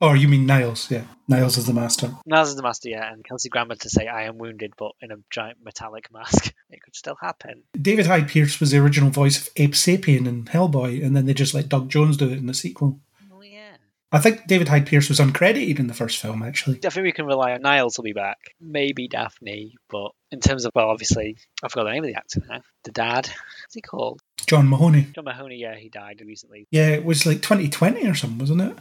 Oh, 0.00 0.12
you 0.12 0.28
mean 0.28 0.46
Niles? 0.46 0.90
Yeah. 0.90 1.04
Niles 1.26 1.56
is 1.56 1.66
the 1.66 1.72
Master. 1.72 2.12
Niles 2.24 2.50
is 2.50 2.56
the 2.56 2.62
Master, 2.62 2.88
yeah, 2.88 3.12
and 3.12 3.24
Kelsey 3.24 3.48
Grammer 3.48 3.74
to 3.74 3.90
say 3.90 4.06
I 4.06 4.24
am 4.24 4.38
wounded, 4.38 4.74
but 4.78 4.92
in 5.00 5.10
a 5.10 5.16
giant 5.30 5.58
metallic 5.64 6.12
mask. 6.12 6.54
It 6.70 6.82
could 6.82 6.94
still 6.94 7.16
happen. 7.18 7.62
David 7.80 8.06
Hyde 8.06 8.28
Pierce 8.28 8.60
was 8.60 8.72
the 8.72 8.78
original 8.78 9.08
voice 9.08 9.40
of 9.40 9.48
Abe 9.56 9.72
Sapien 9.72 10.26
in 10.26 10.44
Hellboy, 10.44 11.02
and 11.02 11.16
then 11.16 11.24
they 11.24 11.32
just 11.32 11.54
let 11.54 11.70
Doug 11.70 11.88
Jones 11.88 12.18
do 12.18 12.28
it 12.28 12.36
in 12.36 12.44
the 12.44 12.52
sequel. 12.52 13.00
Oh 13.32 13.40
yeah. 13.40 13.76
I 14.12 14.18
think 14.18 14.46
David 14.46 14.68
Hyde 14.68 14.86
Pierce 14.86 15.08
was 15.08 15.18
uncredited 15.18 15.78
in 15.78 15.86
the 15.86 15.94
first 15.94 16.18
film, 16.18 16.42
actually. 16.42 16.78
I 16.84 16.90
think 16.90 17.04
we 17.04 17.12
can 17.12 17.24
rely 17.24 17.52
on 17.52 17.62
Niles 17.62 17.96
will 17.96 18.04
be 18.04 18.12
back. 18.12 18.36
Maybe 18.60 19.08
Daphne, 19.08 19.76
but 19.88 20.12
in 20.30 20.40
terms 20.40 20.66
of 20.66 20.72
well, 20.74 20.90
obviously 20.90 21.38
I 21.62 21.68
forgot 21.68 21.84
the 21.84 21.92
name 21.92 22.04
of 22.04 22.10
the 22.10 22.16
actor 22.16 22.42
now. 22.46 22.60
The 22.84 22.92
dad. 22.92 23.26
What's 23.26 23.74
he 23.74 23.80
called? 23.80 24.20
John 24.46 24.68
Mahoney. 24.68 25.08
John 25.14 25.24
Mahoney. 25.24 25.56
Yeah, 25.56 25.74
he 25.74 25.88
died 25.88 26.20
recently. 26.24 26.66
Yeah, 26.70 26.88
it 26.88 27.04
was 27.06 27.24
like 27.24 27.40
2020 27.40 28.06
or 28.06 28.14
something, 28.14 28.38
wasn't 28.38 28.60
it? 28.60 28.76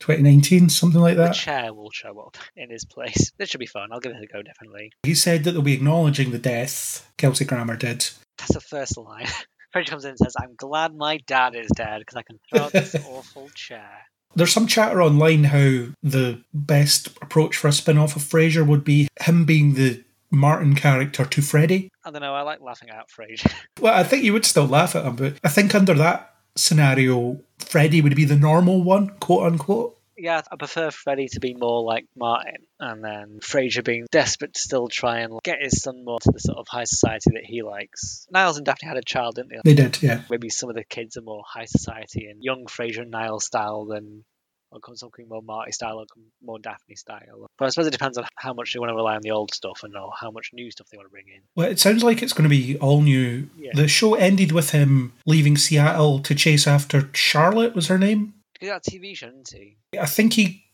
2019, 0.00 0.68
something 0.68 1.00
like 1.00 1.16
that. 1.16 1.28
The 1.28 1.34
chair 1.34 1.74
will 1.74 1.90
show 1.90 2.18
up 2.18 2.36
in 2.56 2.70
his 2.70 2.84
place. 2.84 3.32
This 3.38 3.50
should 3.50 3.60
be 3.60 3.66
fun. 3.66 3.90
I'll 3.92 4.00
give 4.00 4.12
it 4.12 4.22
a 4.22 4.26
go. 4.26 4.42
Definitely. 4.42 4.92
He 5.02 5.14
said 5.14 5.44
that 5.44 5.52
they'll 5.52 5.62
be 5.62 5.74
acknowledging 5.74 6.30
the 6.30 6.38
death. 6.38 7.10
Kelsey 7.16 7.44
Grammer 7.44 7.76
did. 7.76 8.08
That's 8.38 8.54
the 8.54 8.60
first 8.60 8.96
line. 8.96 9.26
French 9.72 9.88
comes 9.88 10.04
in 10.04 10.10
and 10.10 10.18
says, 10.18 10.34
"I'm 10.40 10.54
glad 10.56 10.94
my 10.94 11.18
dad 11.26 11.54
is 11.54 11.68
dead 11.76 12.00
because 12.00 12.16
I 12.16 12.22
can 12.22 12.40
throw 12.50 12.64
out 12.64 12.72
this 12.72 12.94
awful 13.08 13.48
chair." 13.54 13.88
There's 14.34 14.52
some 14.52 14.66
chatter 14.66 15.02
online 15.02 15.44
how 15.44 15.86
the 16.02 16.42
best 16.54 17.08
approach 17.20 17.56
for 17.56 17.68
a 17.68 17.72
spin 17.72 17.98
off 17.98 18.16
of 18.16 18.22
Frasier 18.22 18.66
would 18.66 18.84
be 18.84 19.08
him 19.20 19.44
being 19.44 19.74
the 19.74 20.04
Martin 20.30 20.74
character 20.76 21.24
to 21.24 21.42
Freddy. 21.42 21.90
I 22.04 22.10
don't 22.10 22.22
know. 22.22 22.34
I 22.34 22.42
like 22.42 22.60
laughing 22.60 22.90
at 22.90 23.08
Frasier. 23.10 23.52
Well, 23.80 23.94
I 23.98 24.04
think 24.04 24.24
you 24.24 24.32
would 24.34 24.44
still 24.44 24.66
laugh 24.66 24.94
at 24.94 25.06
him, 25.06 25.16
but 25.16 25.38
I 25.42 25.48
think 25.48 25.74
under 25.74 25.94
that 25.94 26.34
scenario, 26.56 27.40
Freddy 27.58 28.00
would 28.00 28.16
be 28.16 28.24
the 28.24 28.36
normal 28.36 28.82
one, 28.82 29.10
quote 29.20 29.44
unquote. 29.44 29.96
yeah, 30.16 30.42
I 30.52 30.56
prefer 30.56 30.90
Freddie 30.90 31.28
to 31.28 31.40
be 31.40 31.54
more 31.54 31.82
like 31.82 32.06
Martin, 32.16 32.66
and 32.78 33.02
then 33.02 33.38
Frasier 33.40 33.82
being 33.82 34.06
desperate 34.10 34.52
to 34.54 34.60
still 34.60 34.88
try 34.88 35.20
and 35.20 35.40
get 35.42 35.62
his 35.62 35.80
son 35.82 36.04
more 36.04 36.20
to 36.20 36.30
the 36.30 36.38
sort 36.38 36.58
of 36.58 36.66
high 36.68 36.84
society 36.84 37.30
that 37.32 37.44
he 37.44 37.62
likes. 37.62 38.26
Niles 38.30 38.56
and 38.58 38.66
Daphne 38.66 38.88
had 38.88 38.98
a 38.98 39.02
child, 39.02 39.36
didn't 39.36 39.50
they? 39.50 39.72
They 39.72 39.82
did, 39.82 40.02
yeah. 40.02 40.22
Maybe 40.28 40.50
some 40.50 40.68
of 40.68 40.76
the 40.76 40.84
kids 40.84 41.16
are 41.16 41.22
more 41.22 41.42
high 41.46 41.64
society 41.64 42.26
and 42.26 42.42
young 42.42 42.66
Frasier 42.66 43.02
and 43.02 43.10
Niles 43.10 43.46
style 43.46 43.86
than 43.86 44.24
or 44.72 44.80
something 44.96 45.28
more 45.28 45.42
Marty 45.42 45.72
style 45.72 45.98
or 45.98 46.06
more 46.42 46.58
Daphne 46.58 46.94
style. 46.96 47.46
But 47.58 47.66
I 47.66 47.68
suppose 47.70 47.86
it 47.86 47.92
depends 47.92 48.16
on 48.18 48.24
how 48.36 48.52
much 48.52 48.72
they 48.72 48.78
want 48.78 48.90
to 48.90 48.94
rely 48.94 49.16
on 49.16 49.22
the 49.22 49.30
old 49.30 49.52
stuff 49.54 49.82
and 49.82 49.94
how 49.94 50.30
much 50.30 50.50
new 50.52 50.70
stuff 50.70 50.88
they 50.90 50.96
want 50.96 51.08
to 51.08 51.12
bring 51.12 51.26
in. 51.28 51.40
Well, 51.56 51.68
it 51.68 51.80
sounds 51.80 52.02
like 52.04 52.22
it's 52.22 52.32
going 52.32 52.48
to 52.48 52.54
be 52.54 52.76
all 52.78 53.00
new. 53.02 53.48
Yeah. 53.56 53.72
The 53.74 53.88
show 53.88 54.14
ended 54.14 54.52
with 54.52 54.70
him 54.70 55.12
leaving 55.26 55.56
Seattle 55.56 56.20
to 56.20 56.34
chase 56.34 56.66
after 56.66 57.10
Charlotte, 57.14 57.74
was 57.74 57.88
her 57.88 57.98
name? 57.98 58.34
Got 58.60 58.86
a 58.86 58.90
TV 58.90 59.16
show, 59.16 59.28
isn't 59.28 59.52
he? 59.52 59.76
I 59.98 60.06
think 60.06 60.34
he 60.34 60.64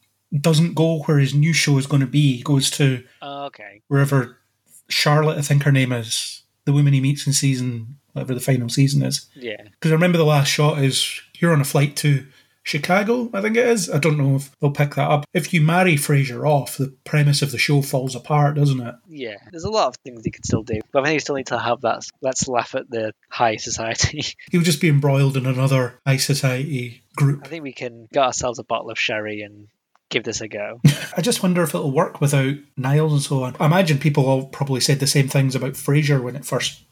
doesn't 0.40 0.74
go 0.74 0.98
where 1.04 1.18
his 1.18 1.34
new 1.34 1.52
show 1.52 1.78
is 1.78 1.86
going 1.86 2.00
to 2.00 2.06
be. 2.06 2.36
He 2.38 2.42
goes 2.42 2.70
to 2.72 3.04
Oh, 3.22 3.44
okay. 3.46 3.80
wherever 3.88 4.38
Charlotte, 4.88 5.38
I 5.38 5.42
think 5.42 5.62
her 5.62 5.72
name 5.72 5.92
is, 5.92 6.42
the 6.64 6.72
woman 6.72 6.92
he 6.92 7.00
meets 7.00 7.26
in 7.26 7.32
season, 7.32 7.96
whatever 8.12 8.34
the 8.34 8.40
final 8.40 8.68
season 8.68 9.02
is. 9.02 9.28
Yeah. 9.36 9.62
Because 9.70 9.92
I 9.92 9.94
remember 9.94 10.18
the 10.18 10.24
last 10.24 10.48
shot 10.48 10.82
is 10.82 11.20
you're 11.38 11.52
on 11.52 11.60
a 11.60 11.64
flight 11.64 11.94
to 11.98 12.26
Chicago, 12.66 13.30
I 13.32 13.40
think 13.42 13.56
it 13.56 13.64
is. 13.64 13.88
I 13.88 13.98
don't 13.98 14.18
know 14.18 14.34
if 14.34 14.50
they'll 14.58 14.72
pick 14.72 14.96
that 14.96 15.08
up. 15.08 15.24
If 15.32 15.54
you 15.54 15.60
marry 15.60 15.94
Frasier 15.94 16.44
off, 16.44 16.76
the 16.78 16.92
premise 17.04 17.40
of 17.40 17.52
the 17.52 17.58
show 17.58 17.80
falls 17.80 18.16
apart, 18.16 18.56
doesn't 18.56 18.80
it? 18.80 18.96
Yeah. 19.08 19.36
There's 19.52 19.62
a 19.62 19.70
lot 19.70 19.86
of 19.86 19.96
things 20.02 20.22
he 20.24 20.32
could 20.32 20.44
still 20.44 20.64
do. 20.64 20.80
But 20.92 21.02
I 21.02 21.04
think 21.04 21.14
you 21.14 21.20
still 21.20 21.36
need 21.36 21.46
to 21.46 21.58
have 21.60 21.82
that 21.82 22.02
let's 22.22 22.48
laugh 22.48 22.74
at 22.74 22.90
the 22.90 23.12
high 23.30 23.54
society. 23.54 24.24
He'll 24.50 24.62
just 24.62 24.80
be 24.80 24.88
embroiled 24.88 25.36
in 25.36 25.46
another 25.46 26.00
high 26.04 26.16
society 26.16 27.04
group. 27.14 27.42
I 27.44 27.48
think 27.48 27.62
we 27.62 27.72
can 27.72 28.08
get 28.12 28.24
ourselves 28.24 28.58
a 28.58 28.64
bottle 28.64 28.90
of 28.90 28.98
sherry 28.98 29.42
and 29.42 29.68
give 30.08 30.24
this 30.24 30.40
a 30.40 30.48
go. 30.48 30.80
I 31.16 31.20
just 31.20 31.44
wonder 31.44 31.62
if 31.62 31.72
it'll 31.72 31.92
work 31.92 32.20
without 32.20 32.56
Niles 32.76 33.12
and 33.12 33.22
so 33.22 33.44
on. 33.44 33.54
I 33.60 33.66
imagine 33.66 33.98
people 33.98 34.26
all 34.26 34.46
probably 34.46 34.80
said 34.80 34.98
the 34.98 35.06
same 35.06 35.28
things 35.28 35.54
about 35.54 35.74
Frasier 35.74 36.20
when 36.20 36.34
it 36.34 36.44
first 36.44 36.82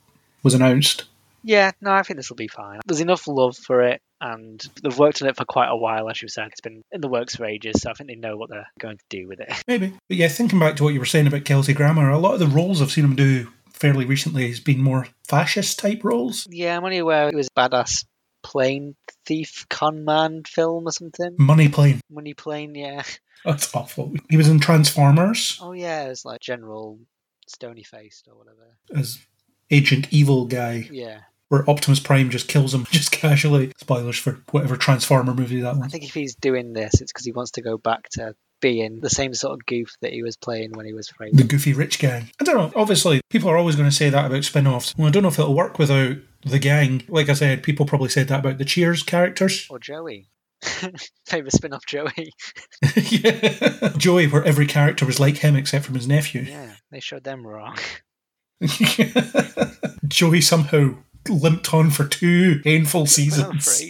was 0.45 0.55
announced. 0.55 1.07
yeah, 1.43 1.73
no, 1.81 1.93
I 1.93 2.03
think 2.05 2.19
this 2.19 2.31
will 2.31 2.37
be 2.37 2.47
fine. 2.47 2.79
There's 2.87 3.01
enough 3.01 3.27
love 3.27 3.57
for 3.57 3.83
it, 3.83 4.01
and 4.25 4.61
they've 4.83 4.99
worked 4.99 5.21
on 5.23 5.29
it 5.29 5.37
for 5.37 5.45
quite 5.45 5.69
a 5.69 5.77
while. 5.77 6.09
As 6.09 6.21
you 6.23 6.29
said, 6.29 6.49
it's 6.49 6.61
been 6.61 6.83
in 6.93 7.01
the 7.01 7.09
works 7.09 7.37
for 7.37 7.45
ages, 7.45 7.83
so 7.83 7.91
I 7.91 7.93
think 7.95 8.09
they 8.09 8.17
know 8.17 8.37
what 8.37 8.49
they're 8.51 8.67
going 8.81 8.97
to 8.97 9.05
do 9.11 9.29
with 9.29 9.41
it. 9.41 9.53
Maybe. 9.69 9.93
But 10.09 10.17
yeah, 10.17 10.29
thinking 10.29 10.59
back 10.59 10.77
to 10.77 10.85
what 10.85 10.95
you 10.95 11.01
were 11.01 11.07
saying 11.07 11.27
about 11.27 11.45
Kelsey 11.45 11.75
Grammer, 11.75 12.09
a 12.11 12.19
lot 12.19 12.35
of 12.35 12.41
the 12.41 12.47
roles 12.47 12.81
I've 12.81 12.91
seen 12.91 13.05
him 13.05 13.17
do 13.17 13.49
fairly 13.71 14.05
recently 14.07 14.49
has 14.49 14.61
been 14.61 14.81
more 14.81 15.07
fascist 15.29 15.79
type 15.79 16.03
roles. 16.05 16.47
Yeah, 16.51 16.77
I'm 16.77 16.85
only 16.85 16.99
aware 16.99 17.29
it 17.29 17.35
was 17.35 17.49
badass 17.51 18.05
plane 18.43 18.95
thief 19.27 19.67
con 19.71 20.05
man 20.05 20.43
film 20.47 20.87
or 20.87 20.93
something. 20.93 21.35
Money 21.39 21.69
Plane. 21.69 22.01
Money 22.11 22.35
plane, 22.35 22.75
yeah. 22.75 23.03
That's 23.45 23.75
awful. 23.75 24.15
He 24.31 24.37
was 24.39 24.49
in 24.49 24.59
Transformers 24.61 25.59
Oh 25.63 25.73
yeah, 25.73 26.05
it 26.05 26.09
was 26.09 26.25
like 26.25 26.41
General 26.41 26.99
Stony 27.47 27.83
Faced 27.83 28.27
or 28.29 28.37
whatever. 28.39 28.79
as 28.95 29.19
Agent 29.71 30.09
Evil 30.11 30.47
guy, 30.47 30.89
Yeah. 30.91 31.21
Where 31.55 31.71
Optimus 31.71 32.01
Prime 32.01 32.31
just 32.31 32.49
kills 32.49 32.75
him 32.75 32.85
just 32.91 33.13
casually. 33.13 33.71
Spoilers 33.77 34.19
for 34.19 34.43
whatever 34.51 34.77
Transformer 34.77 35.35
movie 35.35 35.61
that 35.61 35.77
one. 35.77 35.85
I 35.85 35.89
think 35.89 36.03
if 36.03 36.13
he's 36.13 36.35
doing 36.35 36.73
this, 36.73 37.01
it's 37.01 37.13
because 37.13 37.25
he 37.25 37.31
wants 37.31 37.53
to 37.53 37.63
go 37.63 37.79
back 37.79 38.09
to 38.15 38.35
being 38.61 38.99
the 38.99 39.09
same 39.09 39.33
sort 39.35 39.53
of 39.53 39.65
goof 39.65 39.95
that 40.01 40.13
he 40.13 40.25
was 40.25 40.37
playing 40.37 40.73
when 40.73 40.85
he 40.85 40.93
was 40.93 41.09
Frasier. 41.09 41.37
The 41.37 41.45
goofy 41.45 41.73
rich 41.73 42.01
gang. 42.01 42.29
I 42.41 42.45
don't 42.45 42.57
know. 42.57 42.73
Obviously, 42.75 43.21
people 43.31 43.49
are 43.51 43.57
always 43.57 43.77
going 43.77 43.89
to 43.89 43.95
say 43.95 44.11
that 44.11 44.27
about 44.27 44.43
spin 44.43 44.67
offs. 44.67 44.97
Well, 44.99 45.07
I 45.07 45.11
don't 45.11 45.23
know 45.23 45.29
if 45.29 45.39
it'll 45.39 45.55
work 45.55 45.79
without 45.79 46.17
the 46.45 46.59
gang. 46.59 47.05
Like 47.07 47.29
I 47.29 47.35
said, 47.35 47.63
people 47.63 47.87
probably 47.87 48.09
said 48.09 48.27
that 48.27 48.41
about 48.41 48.59
the 48.59 48.65
Cheers 48.65 49.05
characters. 49.05 49.69
Or 49.71 49.79
Joey. 49.79 50.31
Favorite 51.27 51.53
spin 51.53 51.73
off 51.73 51.87
Joey. 51.87 52.33
yeah. 52.97 53.93
Joey, 53.97 54.27
where 54.27 54.43
every 54.43 54.67
character 54.67 55.07
was 55.07 55.21
like 55.21 55.37
him 55.37 55.55
except 55.55 55.85
from 55.85 55.95
his 55.95 56.09
nephew. 56.09 56.43
Yeah, 56.43 56.73
they 56.91 56.99
showed 56.99 57.23
them 57.23 57.47
wrong. 57.47 57.79
Joey 60.09 60.41
somehow 60.41 60.95
limped 61.29 61.73
on 61.73 61.91
for 61.91 62.07
two 62.07 62.61
painful 62.61 63.07
seasons. 63.07 63.83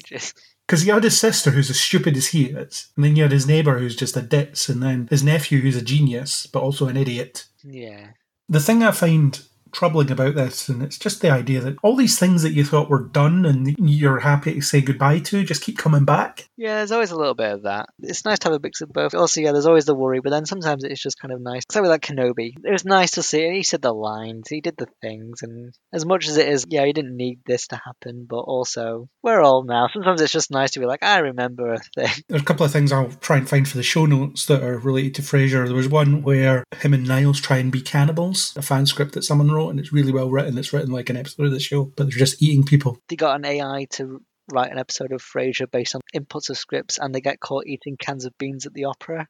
Because 0.67 0.83
he 0.83 0.91
had 0.91 1.05
his 1.05 1.19
sister 1.19 1.51
who's 1.51 1.69
as 1.69 1.79
stupid 1.79 2.17
as 2.17 2.29
he 2.29 2.47
is, 2.47 2.89
and 2.97 3.05
then 3.05 3.17
you 3.17 3.23
had 3.23 3.33
his 3.33 3.47
neighbour 3.47 3.79
who's 3.79 3.97
just 3.97 4.17
a 4.17 4.23
ditz, 4.23 4.69
and 4.69 4.83
then 4.83 5.09
his 5.11 5.23
nephew 5.23 5.61
who's 5.61 5.77
a 5.77 5.83
genius, 5.83 6.47
but 6.47 6.63
also 6.63 6.89
an 6.89 6.97
idiot. 6.97 7.47
Yeah. 7.63 8.09
The 8.49 8.61
thing 8.61 8.83
I 8.83 8.91
find 8.91 9.39
troubling 9.75 10.11
about 10.11 10.35
this, 10.35 10.69
and 10.69 10.83
it's 10.83 10.99
just 10.99 11.21
the 11.21 11.31
idea 11.31 11.61
that 11.61 11.77
all 11.83 11.97
these 11.97 12.19
things 12.19 12.43
that 12.43 12.53
you 12.53 12.65
thought 12.65 12.89
were 12.89 13.05
done 13.05 13.45
and 13.45 13.75
you're 13.79 14.21
happy 14.21 14.55
to 14.55 14.61
say 14.63 14.81
goodbye 14.81 15.19
to 15.19 15.45
just 15.45 15.63
keep 15.63 15.77
coming 15.77 16.05
back. 16.05 16.49
Yeah, 16.57 16.77
there's 16.77 16.93
always 16.93 17.11
a 17.11 17.17
little 17.17 17.35
bit 17.35 17.53
of 17.53 17.63
that. 17.65 17.87
It's 18.01 18.25
nice 18.25 18.39
to 18.41 18.49
have 18.49 18.57
a 18.57 18.61
mix 18.63 18.81
of 18.81 18.93
both. 18.93 19.15
Also, 19.15 19.41
yeah, 19.41 19.53
there's 19.53 19.67
always 19.67 19.85
the 19.85 19.95
worry, 19.95 20.21
but 20.21 20.31
then 20.31 20.47
sometimes 20.47 20.85
it's 20.85 21.03
just 21.03 21.19
kind 21.19 21.33
of 21.33 21.41
nice. 21.41 21.63
So 21.71 21.83
with 21.83 21.91
like 21.91 22.03
Kenobi, 22.03 22.53
it 22.65 22.73
was 22.73 22.85
nice 22.85 23.13
to 23.13 23.23
see. 23.23 23.51
He 23.51 23.63
said 23.63 23.83
the 23.83 23.93
lines, 23.93 24.49
he 24.49 24.61
did 24.61 24.77
the 24.77 24.89
things, 25.03 25.43
and 25.43 25.75
as 25.93 26.07
much 26.07 26.29
as 26.29 26.37
it 26.37 26.49
is, 26.49 26.67
yeah, 26.69 26.85
he 26.85 26.93
didn't 26.93 27.17
need 27.17 27.41
this 27.47 27.67
to 27.69 27.81
happen, 27.85 28.27
but 28.29 28.41
also 28.41 29.09
we're 29.23 29.43
old 29.43 29.67
now. 29.67 29.89
Sometimes 29.93 30.21
it's 30.21 30.33
just 30.33 30.51
nice 30.51 30.73
to 30.73 30.81
be 30.81 30.87
like, 30.87 31.03
I 31.03 31.19
remember 31.19 31.75
a 31.75 31.79
thing. 31.79 32.23
There's 32.29 32.43
a 32.43 32.45
couple 32.45 32.65
of 32.65 32.73
things 32.73 32.93
I'll 32.93 33.11
try 33.11 33.37
and 33.37 33.49
find 33.49 33.69
for 33.69 33.77
the 33.77 33.83
show 33.83 34.07
notes 34.07 34.47
that 34.47 34.63
are 34.63 34.79
related 34.79 35.15
to 35.17 35.23
Frasier. 35.23 35.67
There 35.67 35.75
was 35.75 35.89
one 35.89 36.23
where 36.23 36.65
him 36.81 36.95
and 36.95 37.07
Niles 37.07 37.41
try 37.41 37.59
and 37.59 37.73
be 37.73 37.81
cannibals, 37.81 38.55
a 38.57 38.63
fan 38.63 38.87
script 38.87 39.13
that 39.13 39.25
someone 39.25 39.51
wrote, 39.51 39.64
and 39.71 39.79
it's 39.81 39.93
really 39.93 40.13
well 40.13 40.31
written. 40.31 40.57
It's 40.59 40.73
written 40.73 40.91
like 40.93 41.11
an 41.11 41.17
episode 41.17 41.47
of 41.47 41.53
the 41.53 41.61
show, 41.61 41.85
but 41.97 42.05
they're 42.05 42.19
just 42.19 42.43
eating 42.43 42.65
people. 42.65 42.99
They 43.09 43.17
got 43.17 43.37
an 43.37 43.45
AI 43.45 43.87
to 43.93 44.21
write 44.53 44.71
an 44.73 44.79
episode 44.79 45.13
of 45.13 45.23
Frasier 45.23 45.71
based 45.71 45.95
on 45.95 46.01
inputs 46.15 46.51
of 46.51 46.59
scripts, 46.59 46.99
and 46.99 47.15
they 47.15 47.21
get 47.21 47.41
caught 47.41 47.67
eating 47.67 47.97
cans 47.99 48.25
of 48.25 48.33
beans 48.39 48.67
at 48.67 48.75
the 48.75 48.85
opera. 48.85 49.27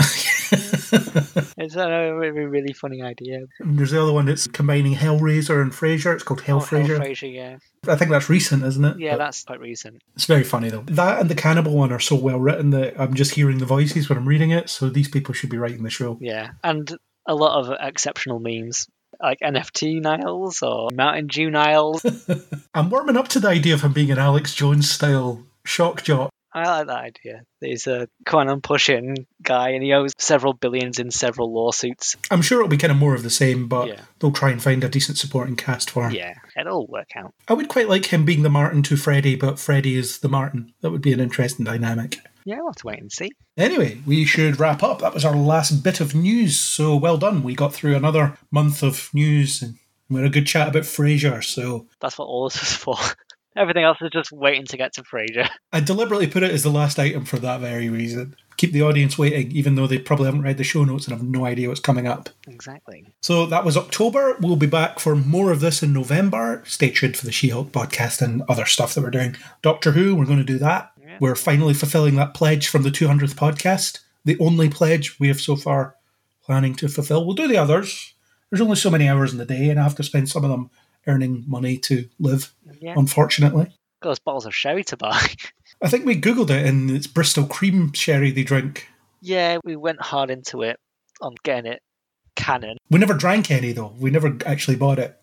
It's 1.56 1.76
a 1.76 2.12
really, 2.14 2.46
really 2.46 2.72
funny 2.72 3.02
idea. 3.02 3.40
And 3.60 3.78
There's 3.78 3.90
the 3.92 4.02
other 4.02 4.12
one 4.12 4.26
that's 4.26 4.46
combining 4.46 4.94
Hellraiser 4.94 5.60
and 5.62 5.70
Frasier. 5.72 6.14
It's 6.14 6.22
called 6.24 6.40
Hell 6.40 6.56
Oh, 6.56 6.60
Hell 6.60 6.80
Frasier. 6.80 6.98
Frasier, 6.98 7.34
yeah. 7.34 7.56
I 7.86 7.96
think 7.96 8.10
that's 8.10 8.28
recent, 8.30 8.64
isn't 8.64 8.84
it? 8.84 8.98
Yeah, 8.98 9.12
But 9.12 9.18
that's 9.18 9.44
quite 9.44 9.60
recent. 9.60 10.02
it's 10.16 10.24
very 10.24 10.42
funny 10.42 10.70
though. 10.70 10.82
That 10.86 11.20
and 11.20 11.28
the 11.30 11.34
cannibal 11.34 11.76
one 11.76 11.92
are 11.92 12.00
so 12.00 12.16
well 12.16 12.40
written 12.40 12.70
that 12.70 12.98
I'm 13.00 13.14
just 13.14 13.34
hearing 13.34 13.58
the 13.58 13.66
voices 13.66 14.08
when 14.08 14.18
I'm 14.18 14.26
reading 14.26 14.50
it. 14.50 14.70
So 14.70 14.88
these 14.88 15.08
people 15.08 15.34
should 15.34 15.50
be 15.50 15.58
writing 15.58 15.82
the 15.82 15.90
show. 15.90 16.18
Yeah, 16.20 16.50
and 16.64 16.90
a 17.26 17.34
lot 17.34 17.60
of 17.60 17.76
exceptional 17.80 18.40
memes 18.40 18.86
like 19.22 19.38
NFT 19.40 20.00
Niles 20.00 20.62
or 20.62 20.88
Mountain 20.92 21.26
Dew 21.28 21.50
Niles. 21.50 22.04
I'm 22.74 22.90
warming 22.90 23.16
up 23.16 23.28
to 23.28 23.40
the 23.40 23.48
idea 23.48 23.74
of 23.74 23.82
him 23.82 23.92
being 23.92 24.10
an 24.10 24.18
Alex 24.18 24.54
Jones 24.54 24.90
style 24.90 25.44
shock 25.64 26.02
jock. 26.02 26.30
I 26.52 26.68
like 26.68 26.86
that 26.88 26.96
idea. 26.98 27.42
He's 27.60 27.86
a 27.86 28.08
quantum 28.26 28.60
pushing 28.60 29.24
guy 29.40 29.68
and 29.70 29.84
he 29.84 29.92
owes 29.92 30.12
several 30.18 30.52
billions 30.52 30.98
in 30.98 31.12
several 31.12 31.52
lawsuits. 31.52 32.16
I'm 32.28 32.42
sure 32.42 32.58
it'll 32.58 32.68
be 32.68 32.76
kind 32.76 32.90
of 32.90 32.96
more 32.96 33.14
of 33.14 33.22
the 33.22 33.30
same, 33.30 33.68
but 33.68 33.86
Yeah. 33.86 34.00
they'll 34.18 34.32
try 34.32 34.50
and 34.50 34.60
find 34.60 34.82
a 34.82 34.88
decent 34.88 35.16
supporting 35.16 35.54
cast 35.54 35.90
for 35.90 36.08
him. 36.08 36.12
Yeah, 36.16 36.34
it'll 36.58 36.88
work 36.88 37.10
out. 37.14 37.34
I 37.46 37.52
would 37.52 37.68
quite 37.68 37.88
like 37.88 38.06
him 38.06 38.24
being 38.24 38.42
the 38.42 38.50
Martin 38.50 38.82
to 38.84 38.96
Freddy, 38.96 39.36
but 39.36 39.60
Freddy 39.60 39.94
is 39.94 40.18
the 40.18 40.28
Martin. 40.28 40.72
That 40.80 40.90
would 40.90 41.02
be 41.02 41.12
an 41.12 41.20
interesting 41.20 41.64
dynamic. 41.64 42.18
Yeah, 42.44 42.56
we'll 42.56 42.68
have 42.68 42.76
to 42.76 42.86
wait 42.86 43.00
and 43.00 43.12
see. 43.12 43.30
Anyway, 43.56 44.00
we 44.06 44.24
should 44.24 44.58
wrap 44.58 44.82
up. 44.82 45.00
That 45.00 45.14
was 45.14 45.24
our 45.24 45.36
last 45.36 45.82
bit 45.82 46.00
of 46.00 46.14
news, 46.14 46.58
so 46.58 46.96
well 46.96 47.16
done. 47.18 47.42
We 47.42 47.54
got 47.54 47.74
through 47.74 47.96
another 47.96 48.38
month 48.50 48.82
of 48.82 49.10
news 49.12 49.62
and 49.62 49.76
we 50.08 50.16
had 50.20 50.26
a 50.26 50.30
good 50.30 50.46
chat 50.46 50.68
about 50.68 50.82
Frasier, 50.82 51.42
so 51.42 51.86
That's 52.00 52.18
what 52.18 52.26
all 52.26 52.48
this 52.48 52.62
is 52.62 52.74
for. 52.74 52.96
Everything 53.56 53.84
else 53.84 53.98
is 54.00 54.10
just 54.12 54.32
waiting 54.32 54.64
to 54.66 54.76
get 54.76 54.92
to 54.94 55.02
Frasier. 55.02 55.48
I 55.72 55.80
deliberately 55.80 56.26
put 56.26 56.42
it 56.42 56.50
as 56.50 56.62
the 56.62 56.70
last 56.70 56.98
item 56.98 57.24
for 57.24 57.38
that 57.38 57.60
very 57.60 57.88
reason. 57.88 58.36
Keep 58.56 58.72
the 58.72 58.82
audience 58.82 59.16
waiting, 59.18 59.50
even 59.52 59.74
though 59.74 59.86
they 59.86 59.98
probably 59.98 60.26
haven't 60.26 60.42
read 60.42 60.58
the 60.58 60.64
show 60.64 60.84
notes 60.84 61.06
and 61.06 61.16
have 61.16 61.26
no 61.26 61.46
idea 61.46 61.68
what's 61.68 61.80
coming 61.80 62.06
up. 62.06 62.28
Exactly. 62.46 63.06
So 63.22 63.46
that 63.46 63.64
was 63.64 63.76
October. 63.76 64.36
We'll 64.40 64.56
be 64.56 64.66
back 64.66 64.98
for 64.98 65.16
more 65.16 65.50
of 65.50 65.60
this 65.60 65.82
in 65.82 65.92
November. 65.92 66.62
Stay 66.66 66.90
tuned 66.90 67.16
for 67.16 67.24
the 67.24 67.32
She 67.32 67.48
Hulk 67.48 67.72
podcast 67.72 68.20
and 68.20 68.42
other 68.48 68.66
stuff 68.66 68.94
that 68.94 69.02
we're 69.02 69.10
doing. 69.10 69.36
Doctor 69.62 69.92
Who, 69.92 70.14
we're 70.14 70.26
going 70.26 70.38
to 70.38 70.44
do 70.44 70.58
that. 70.58 70.92
We're 71.20 71.34
finally 71.36 71.74
fulfilling 71.74 72.16
that 72.16 72.34
pledge 72.34 72.68
from 72.68 72.82
the 72.82 72.90
200th 72.90 73.34
podcast, 73.34 73.98
the 74.24 74.38
only 74.40 74.68
pledge 74.70 75.20
we 75.20 75.28
have 75.28 75.40
so 75.40 75.54
far 75.54 75.96
planning 76.42 76.74
to 76.76 76.88
fulfill. 76.88 77.24
We'll 77.26 77.34
do 77.36 77.46
the 77.46 77.58
others. 77.58 78.14
There's 78.50 78.60
only 78.62 78.76
so 78.76 78.90
many 78.90 79.06
hours 79.08 79.30
in 79.32 79.38
the 79.38 79.44
day, 79.44 79.68
and 79.70 79.78
I 79.78 79.82
have 79.84 79.94
to 79.96 80.02
spend 80.02 80.28
some 80.28 80.44
of 80.44 80.50
them 80.50 80.70
earning 81.06 81.44
money 81.46 81.76
to 81.78 82.08
live, 82.18 82.52
Yeah. 82.80 82.94
unfortunately. 82.96 83.66
Got 84.02 84.08
those 84.10 84.18
bottles 84.18 84.46
of 84.46 84.54
sherry 84.54 84.82
to 84.84 84.96
buy. 84.96 85.20
I 85.82 85.88
think 85.88 86.04
we 86.06 86.20
Googled 86.20 86.50
it, 86.50 86.66
and 86.66 86.90
it's 86.90 87.06
Bristol 87.06 87.46
cream 87.46 87.92
sherry 87.92 88.30
they 88.30 88.42
drink. 88.42 88.88
yeah, 89.20 89.58
we 89.64 89.76
went 89.76 90.00
hard 90.00 90.30
into 90.30 90.62
it 90.62 90.78
on 91.20 91.34
getting 91.44 91.70
it 91.70 91.82
canon. 92.34 92.78
We 92.90 92.98
never 92.98 93.12
drank 93.14 93.50
any, 93.50 93.72
though. 93.72 93.94
We 93.98 94.10
never 94.10 94.36
actually 94.46 94.76
bought 94.76 94.98
it. 94.98 95.16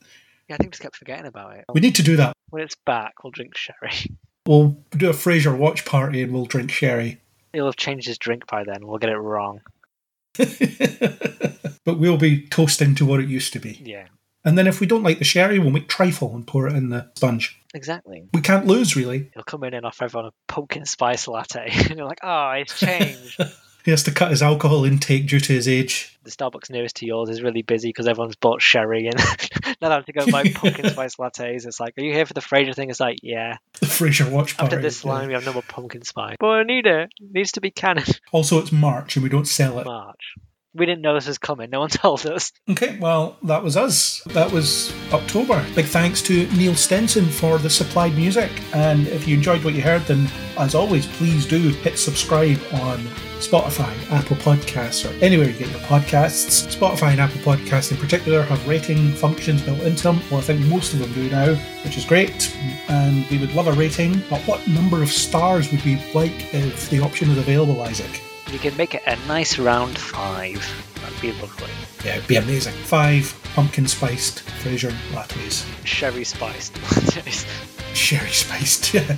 Yeah, 0.47 0.55
I 0.55 0.57
think 0.57 0.67
we 0.67 0.71
just 0.71 0.81
kept 0.83 0.95
forgetting 0.95 1.25
about 1.25 1.57
it. 1.57 1.65
We 1.73 1.81
need 1.81 1.95
to 1.95 2.03
do 2.03 2.15
that. 2.17 2.33
When 2.51 2.61
it's 2.63 2.75
back, 2.85 3.23
we'll 3.23 3.31
drink 3.31 3.57
sherry. 3.57 3.91
We'll 4.47 4.77
do 4.91 5.09
a 5.09 5.13
Frasier 5.13 5.57
watch 5.57 5.85
party 5.85 6.21
and 6.21 6.31
we'll 6.33 6.45
drink 6.45 6.71
sherry. 6.71 7.21
He'll 7.53 7.65
have 7.65 7.75
changed 7.75 8.07
his 8.07 8.17
drink 8.17 8.47
by 8.47 8.63
then. 8.63 8.87
We'll 8.87 8.97
get 8.97 9.09
it 9.09 9.17
wrong. 9.17 9.61
but 10.37 11.99
we'll 11.99 12.17
be 12.17 12.47
toasting 12.47 12.95
to 12.95 13.05
what 13.05 13.19
it 13.19 13.27
used 13.27 13.53
to 13.53 13.59
be. 13.59 13.81
Yeah, 13.83 14.07
And 14.45 14.57
then 14.57 14.67
if 14.67 14.79
we 14.79 14.87
don't 14.87 15.03
like 15.03 15.19
the 15.19 15.25
sherry, 15.25 15.57
we'll 15.59 15.71
make 15.71 15.87
trifle 15.89 16.35
and 16.35 16.45
pour 16.45 16.67
it 16.67 16.75
in 16.75 16.89
the 16.89 17.09
sponge. 17.15 17.59
exactly. 17.73 18.27
We 18.33 18.41
can't 18.41 18.67
lose, 18.67 18.95
really. 18.95 19.31
He'll 19.33 19.43
come 19.43 19.63
in 19.63 19.73
and 19.73 19.85
offer 19.85 20.05
everyone 20.05 20.29
a 20.29 20.51
pumpkin 20.51 20.85
spice 20.85 21.27
latte. 21.27 21.69
and 21.73 21.97
you're 21.97 22.07
like, 22.07 22.19
oh, 22.23 22.51
it's 22.51 22.79
changed. 22.79 23.41
He 23.87 23.91
has 23.91 24.03
to 24.03 24.11
cut 24.11 24.31
his 24.31 24.43
alcohol 24.43 24.83
intake 24.83 25.27
due 25.27 25.39
to 25.39 25.53
his 25.53 25.65
age. 25.65 26.19
the 26.25 26.29
Starbucks 26.29 26.69
nearest 26.69 26.97
to 26.97 27.05
yours 27.05 27.29
is 27.29 27.41
really 27.41 27.61
busy 27.61 27.87
because 27.87 28.05
everyone's 28.05 28.35
bought 28.35 28.61
sherry 28.61 29.07
and 29.07 29.15
now 29.81 29.91
I 29.91 29.93
have 29.93 30.05
to 30.07 30.11
go 30.11 30.29
buy 30.29 30.43
pumpkin 30.53 30.89
spice 30.89 31.15
lattes. 31.15 31.65
It's 31.65 31.79
like, 31.79 31.97
are 31.97 32.03
you 32.03 32.11
here 32.11 32.25
for 32.25 32.33
the 32.33 32.41
Frasier 32.41 32.75
thing? 32.75 32.89
It's 32.89 32.99
like, 32.99 33.19
yeah. 33.23 33.59
The 33.79 33.85
Frasier 33.85 34.29
watch 34.29 34.57
party. 34.57 34.75
After 34.75 34.81
this 34.81 35.05
yeah. 35.05 35.11
line, 35.11 35.27
we 35.29 35.35
have 35.35 35.45
no 35.45 35.53
more 35.53 35.63
pumpkin 35.65 36.03
spice. 36.03 36.35
But 36.37 36.47
I 36.47 36.63
need 36.63 36.85
it. 36.85 37.13
It 37.17 37.31
needs 37.33 37.53
to 37.53 37.61
be 37.61 37.71
canon. 37.71 38.03
Also, 38.33 38.59
it's 38.59 38.73
March 38.73 39.15
and 39.15 39.23
we 39.23 39.29
don't 39.29 39.47
sell 39.47 39.79
it. 39.79 39.85
March. 39.85 40.35
We 40.73 40.85
didn't 40.85 41.01
know 41.01 41.13
this 41.13 41.27
was 41.27 41.37
coming. 41.37 41.69
No 41.69 41.79
one 41.79 41.89
told 41.89 42.25
us. 42.25 42.51
Okay, 42.69 42.97
well, 42.99 43.37
that 43.43 43.63
was 43.63 43.75
us. 43.77 44.21
That 44.27 44.51
was 44.51 44.93
October. 45.11 45.65
Big 45.75 45.85
thanks 45.85 46.21
to 46.23 46.47
Neil 46.55 46.75
Stenson 46.75 47.25
for 47.25 47.57
the 47.57 47.69
supplied 47.69 48.15
music. 48.15 48.51
And 48.73 49.07
if 49.07 49.27
you 49.27 49.35
enjoyed 49.35 49.63
what 49.63 49.73
you 49.73 49.81
heard, 49.81 50.03
then 50.03 50.27
as 50.57 50.75
always, 50.75 51.05
please 51.05 51.45
do 51.45 51.69
hit 51.69 51.97
subscribe 51.97 52.59
on 52.73 52.99
Spotify, 53.39 53.93
Apple 54.11 54.35
Podcasts, 54.37 55.05
or 55.05 55.13
anywhere 55.23 55.47
you 55.47 55.53
get 55.53 55.69
your 55.69 55.79
podcasts. 55.81 56.75
Spotify 56.75 57.11
and 57.11 57.21
Apple 57.21 57.39
Podcasts 57.41 57.91
in 57.91 57.97
particular 57.97 58.41
have 58.41 58.67
rating 58.67 59.11
functions 59.11 59.61
built 59.61 59.79
into 59.81 60.03
them. 60.03 60.19
Well, 60.31 60.39
I 60.39 60.43
think 60.43 60.61
most 60.61 60.93
of 60.93 60.99
them 60.99 61.13
do 61.13 61.29
now, 61.29 61.53
which 61.83 61.97
is 61.97 62.05
great. 62.05 62.55
And 62.89 63.27
we 63.29 63.37
would 63.37 63.53
love 63.53 63.67
a 63.67 63.73
rating. 63.73 64.21
But 64.29 64.41
what 64.41 64.67
number 64.67 65.03
of 65.03 65.11
stars 65.11 65.71
would 65.71 65.83
we 65.85 66.01
like 66.13 66.53
if 66.53 66.89
the 66.89 66.99
option 66.99 67.29
is 67.29 67.37
available, 67.37 67.81
Isaac? 67.83 68.21
You 68.51 68.59
can 68.59 68.75
make 68.77 68.95
it 68.95 69.03
a 69.05 69.15
nice 69.27 69.59
round 69.59 69.97
five. 69.97 70.61
That'd 71.01 71.21
be 71.21 71.31
lovely. 71.33 71.69
Yeah, 72.03 72.15
it'd 72.15 72.27
be 72.27 72.37
amazing. 72.37 72.73
Five 72.73 73.37
pumpkin 73.53 73.87
spiced 73.87 74.43
Frasier 74.61 74.91
lattes. 75.11 75.65
Sherry 75.85 76.23
spiced 76.23 76.73
lattes. 76.75 77.45
Sherry 77.93 78.29
spiced, 78.29 78.93
yeah. 78.97 79.17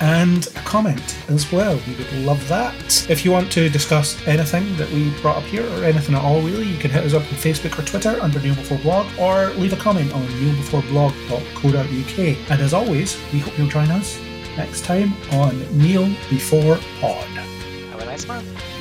And 0.00 0.46
a 0.48 0.60
comment 0.60 1.16
as 1.28 1.50
well. 1.50 1.80
We 1.86 1.94
would 1.94 2.12
love 2.26 2.46
that. 2.48 3.06
If 3.08 3.24
you 3.24 3.30
want 3.32 3.50
to 3.52 3.70
discuss 3.70 4.14
anything 4.26 4.76
that 4.76 4.90
we 4.90 5.08
brought 5.22 5.38
up 5.38 5.44
here 5.44 5.64
or 5.72 5.84
anything 5.84 6.14
at 6.14 6.22
all, 6.22 6.42
really, 6.42 6.66
you 6.66 6.76
can 6.76 6.90
hit 6.90 7.02
us 7.04 7.14
up 7.14 7.22
on 7.22 7.28
Facebook 7.38 7.78
or 7.78 7.82
Twitter 7.82 8.18
under 8.20 8.38
Kneel 8.40 8.56
Before 8.56 8.76
Blog 8.78 9.06
or 9.18 9.48
leave 9.54 9.72
a 9.72 9.76
comment 9.76 10.12
on 10.12 10.22
kneelbeforeblog.co.uk. 10.26 12.18
And 12.50 12.60
as 12.60 12.74
always, 12.74 13.16
we 13.32 13.38
hope 13.38 13.56
you'll 13.56 13.68
join 13.68 13.90
us 13.90 14.18
next 14.58 14.84
time 14.84 15.14
on 15.32 15.58
Kneel 15.78 16.08
Before 16.28 16.76
Pod. 17.00 17.26
Have 18.16 18.28
month. 18.28 18.75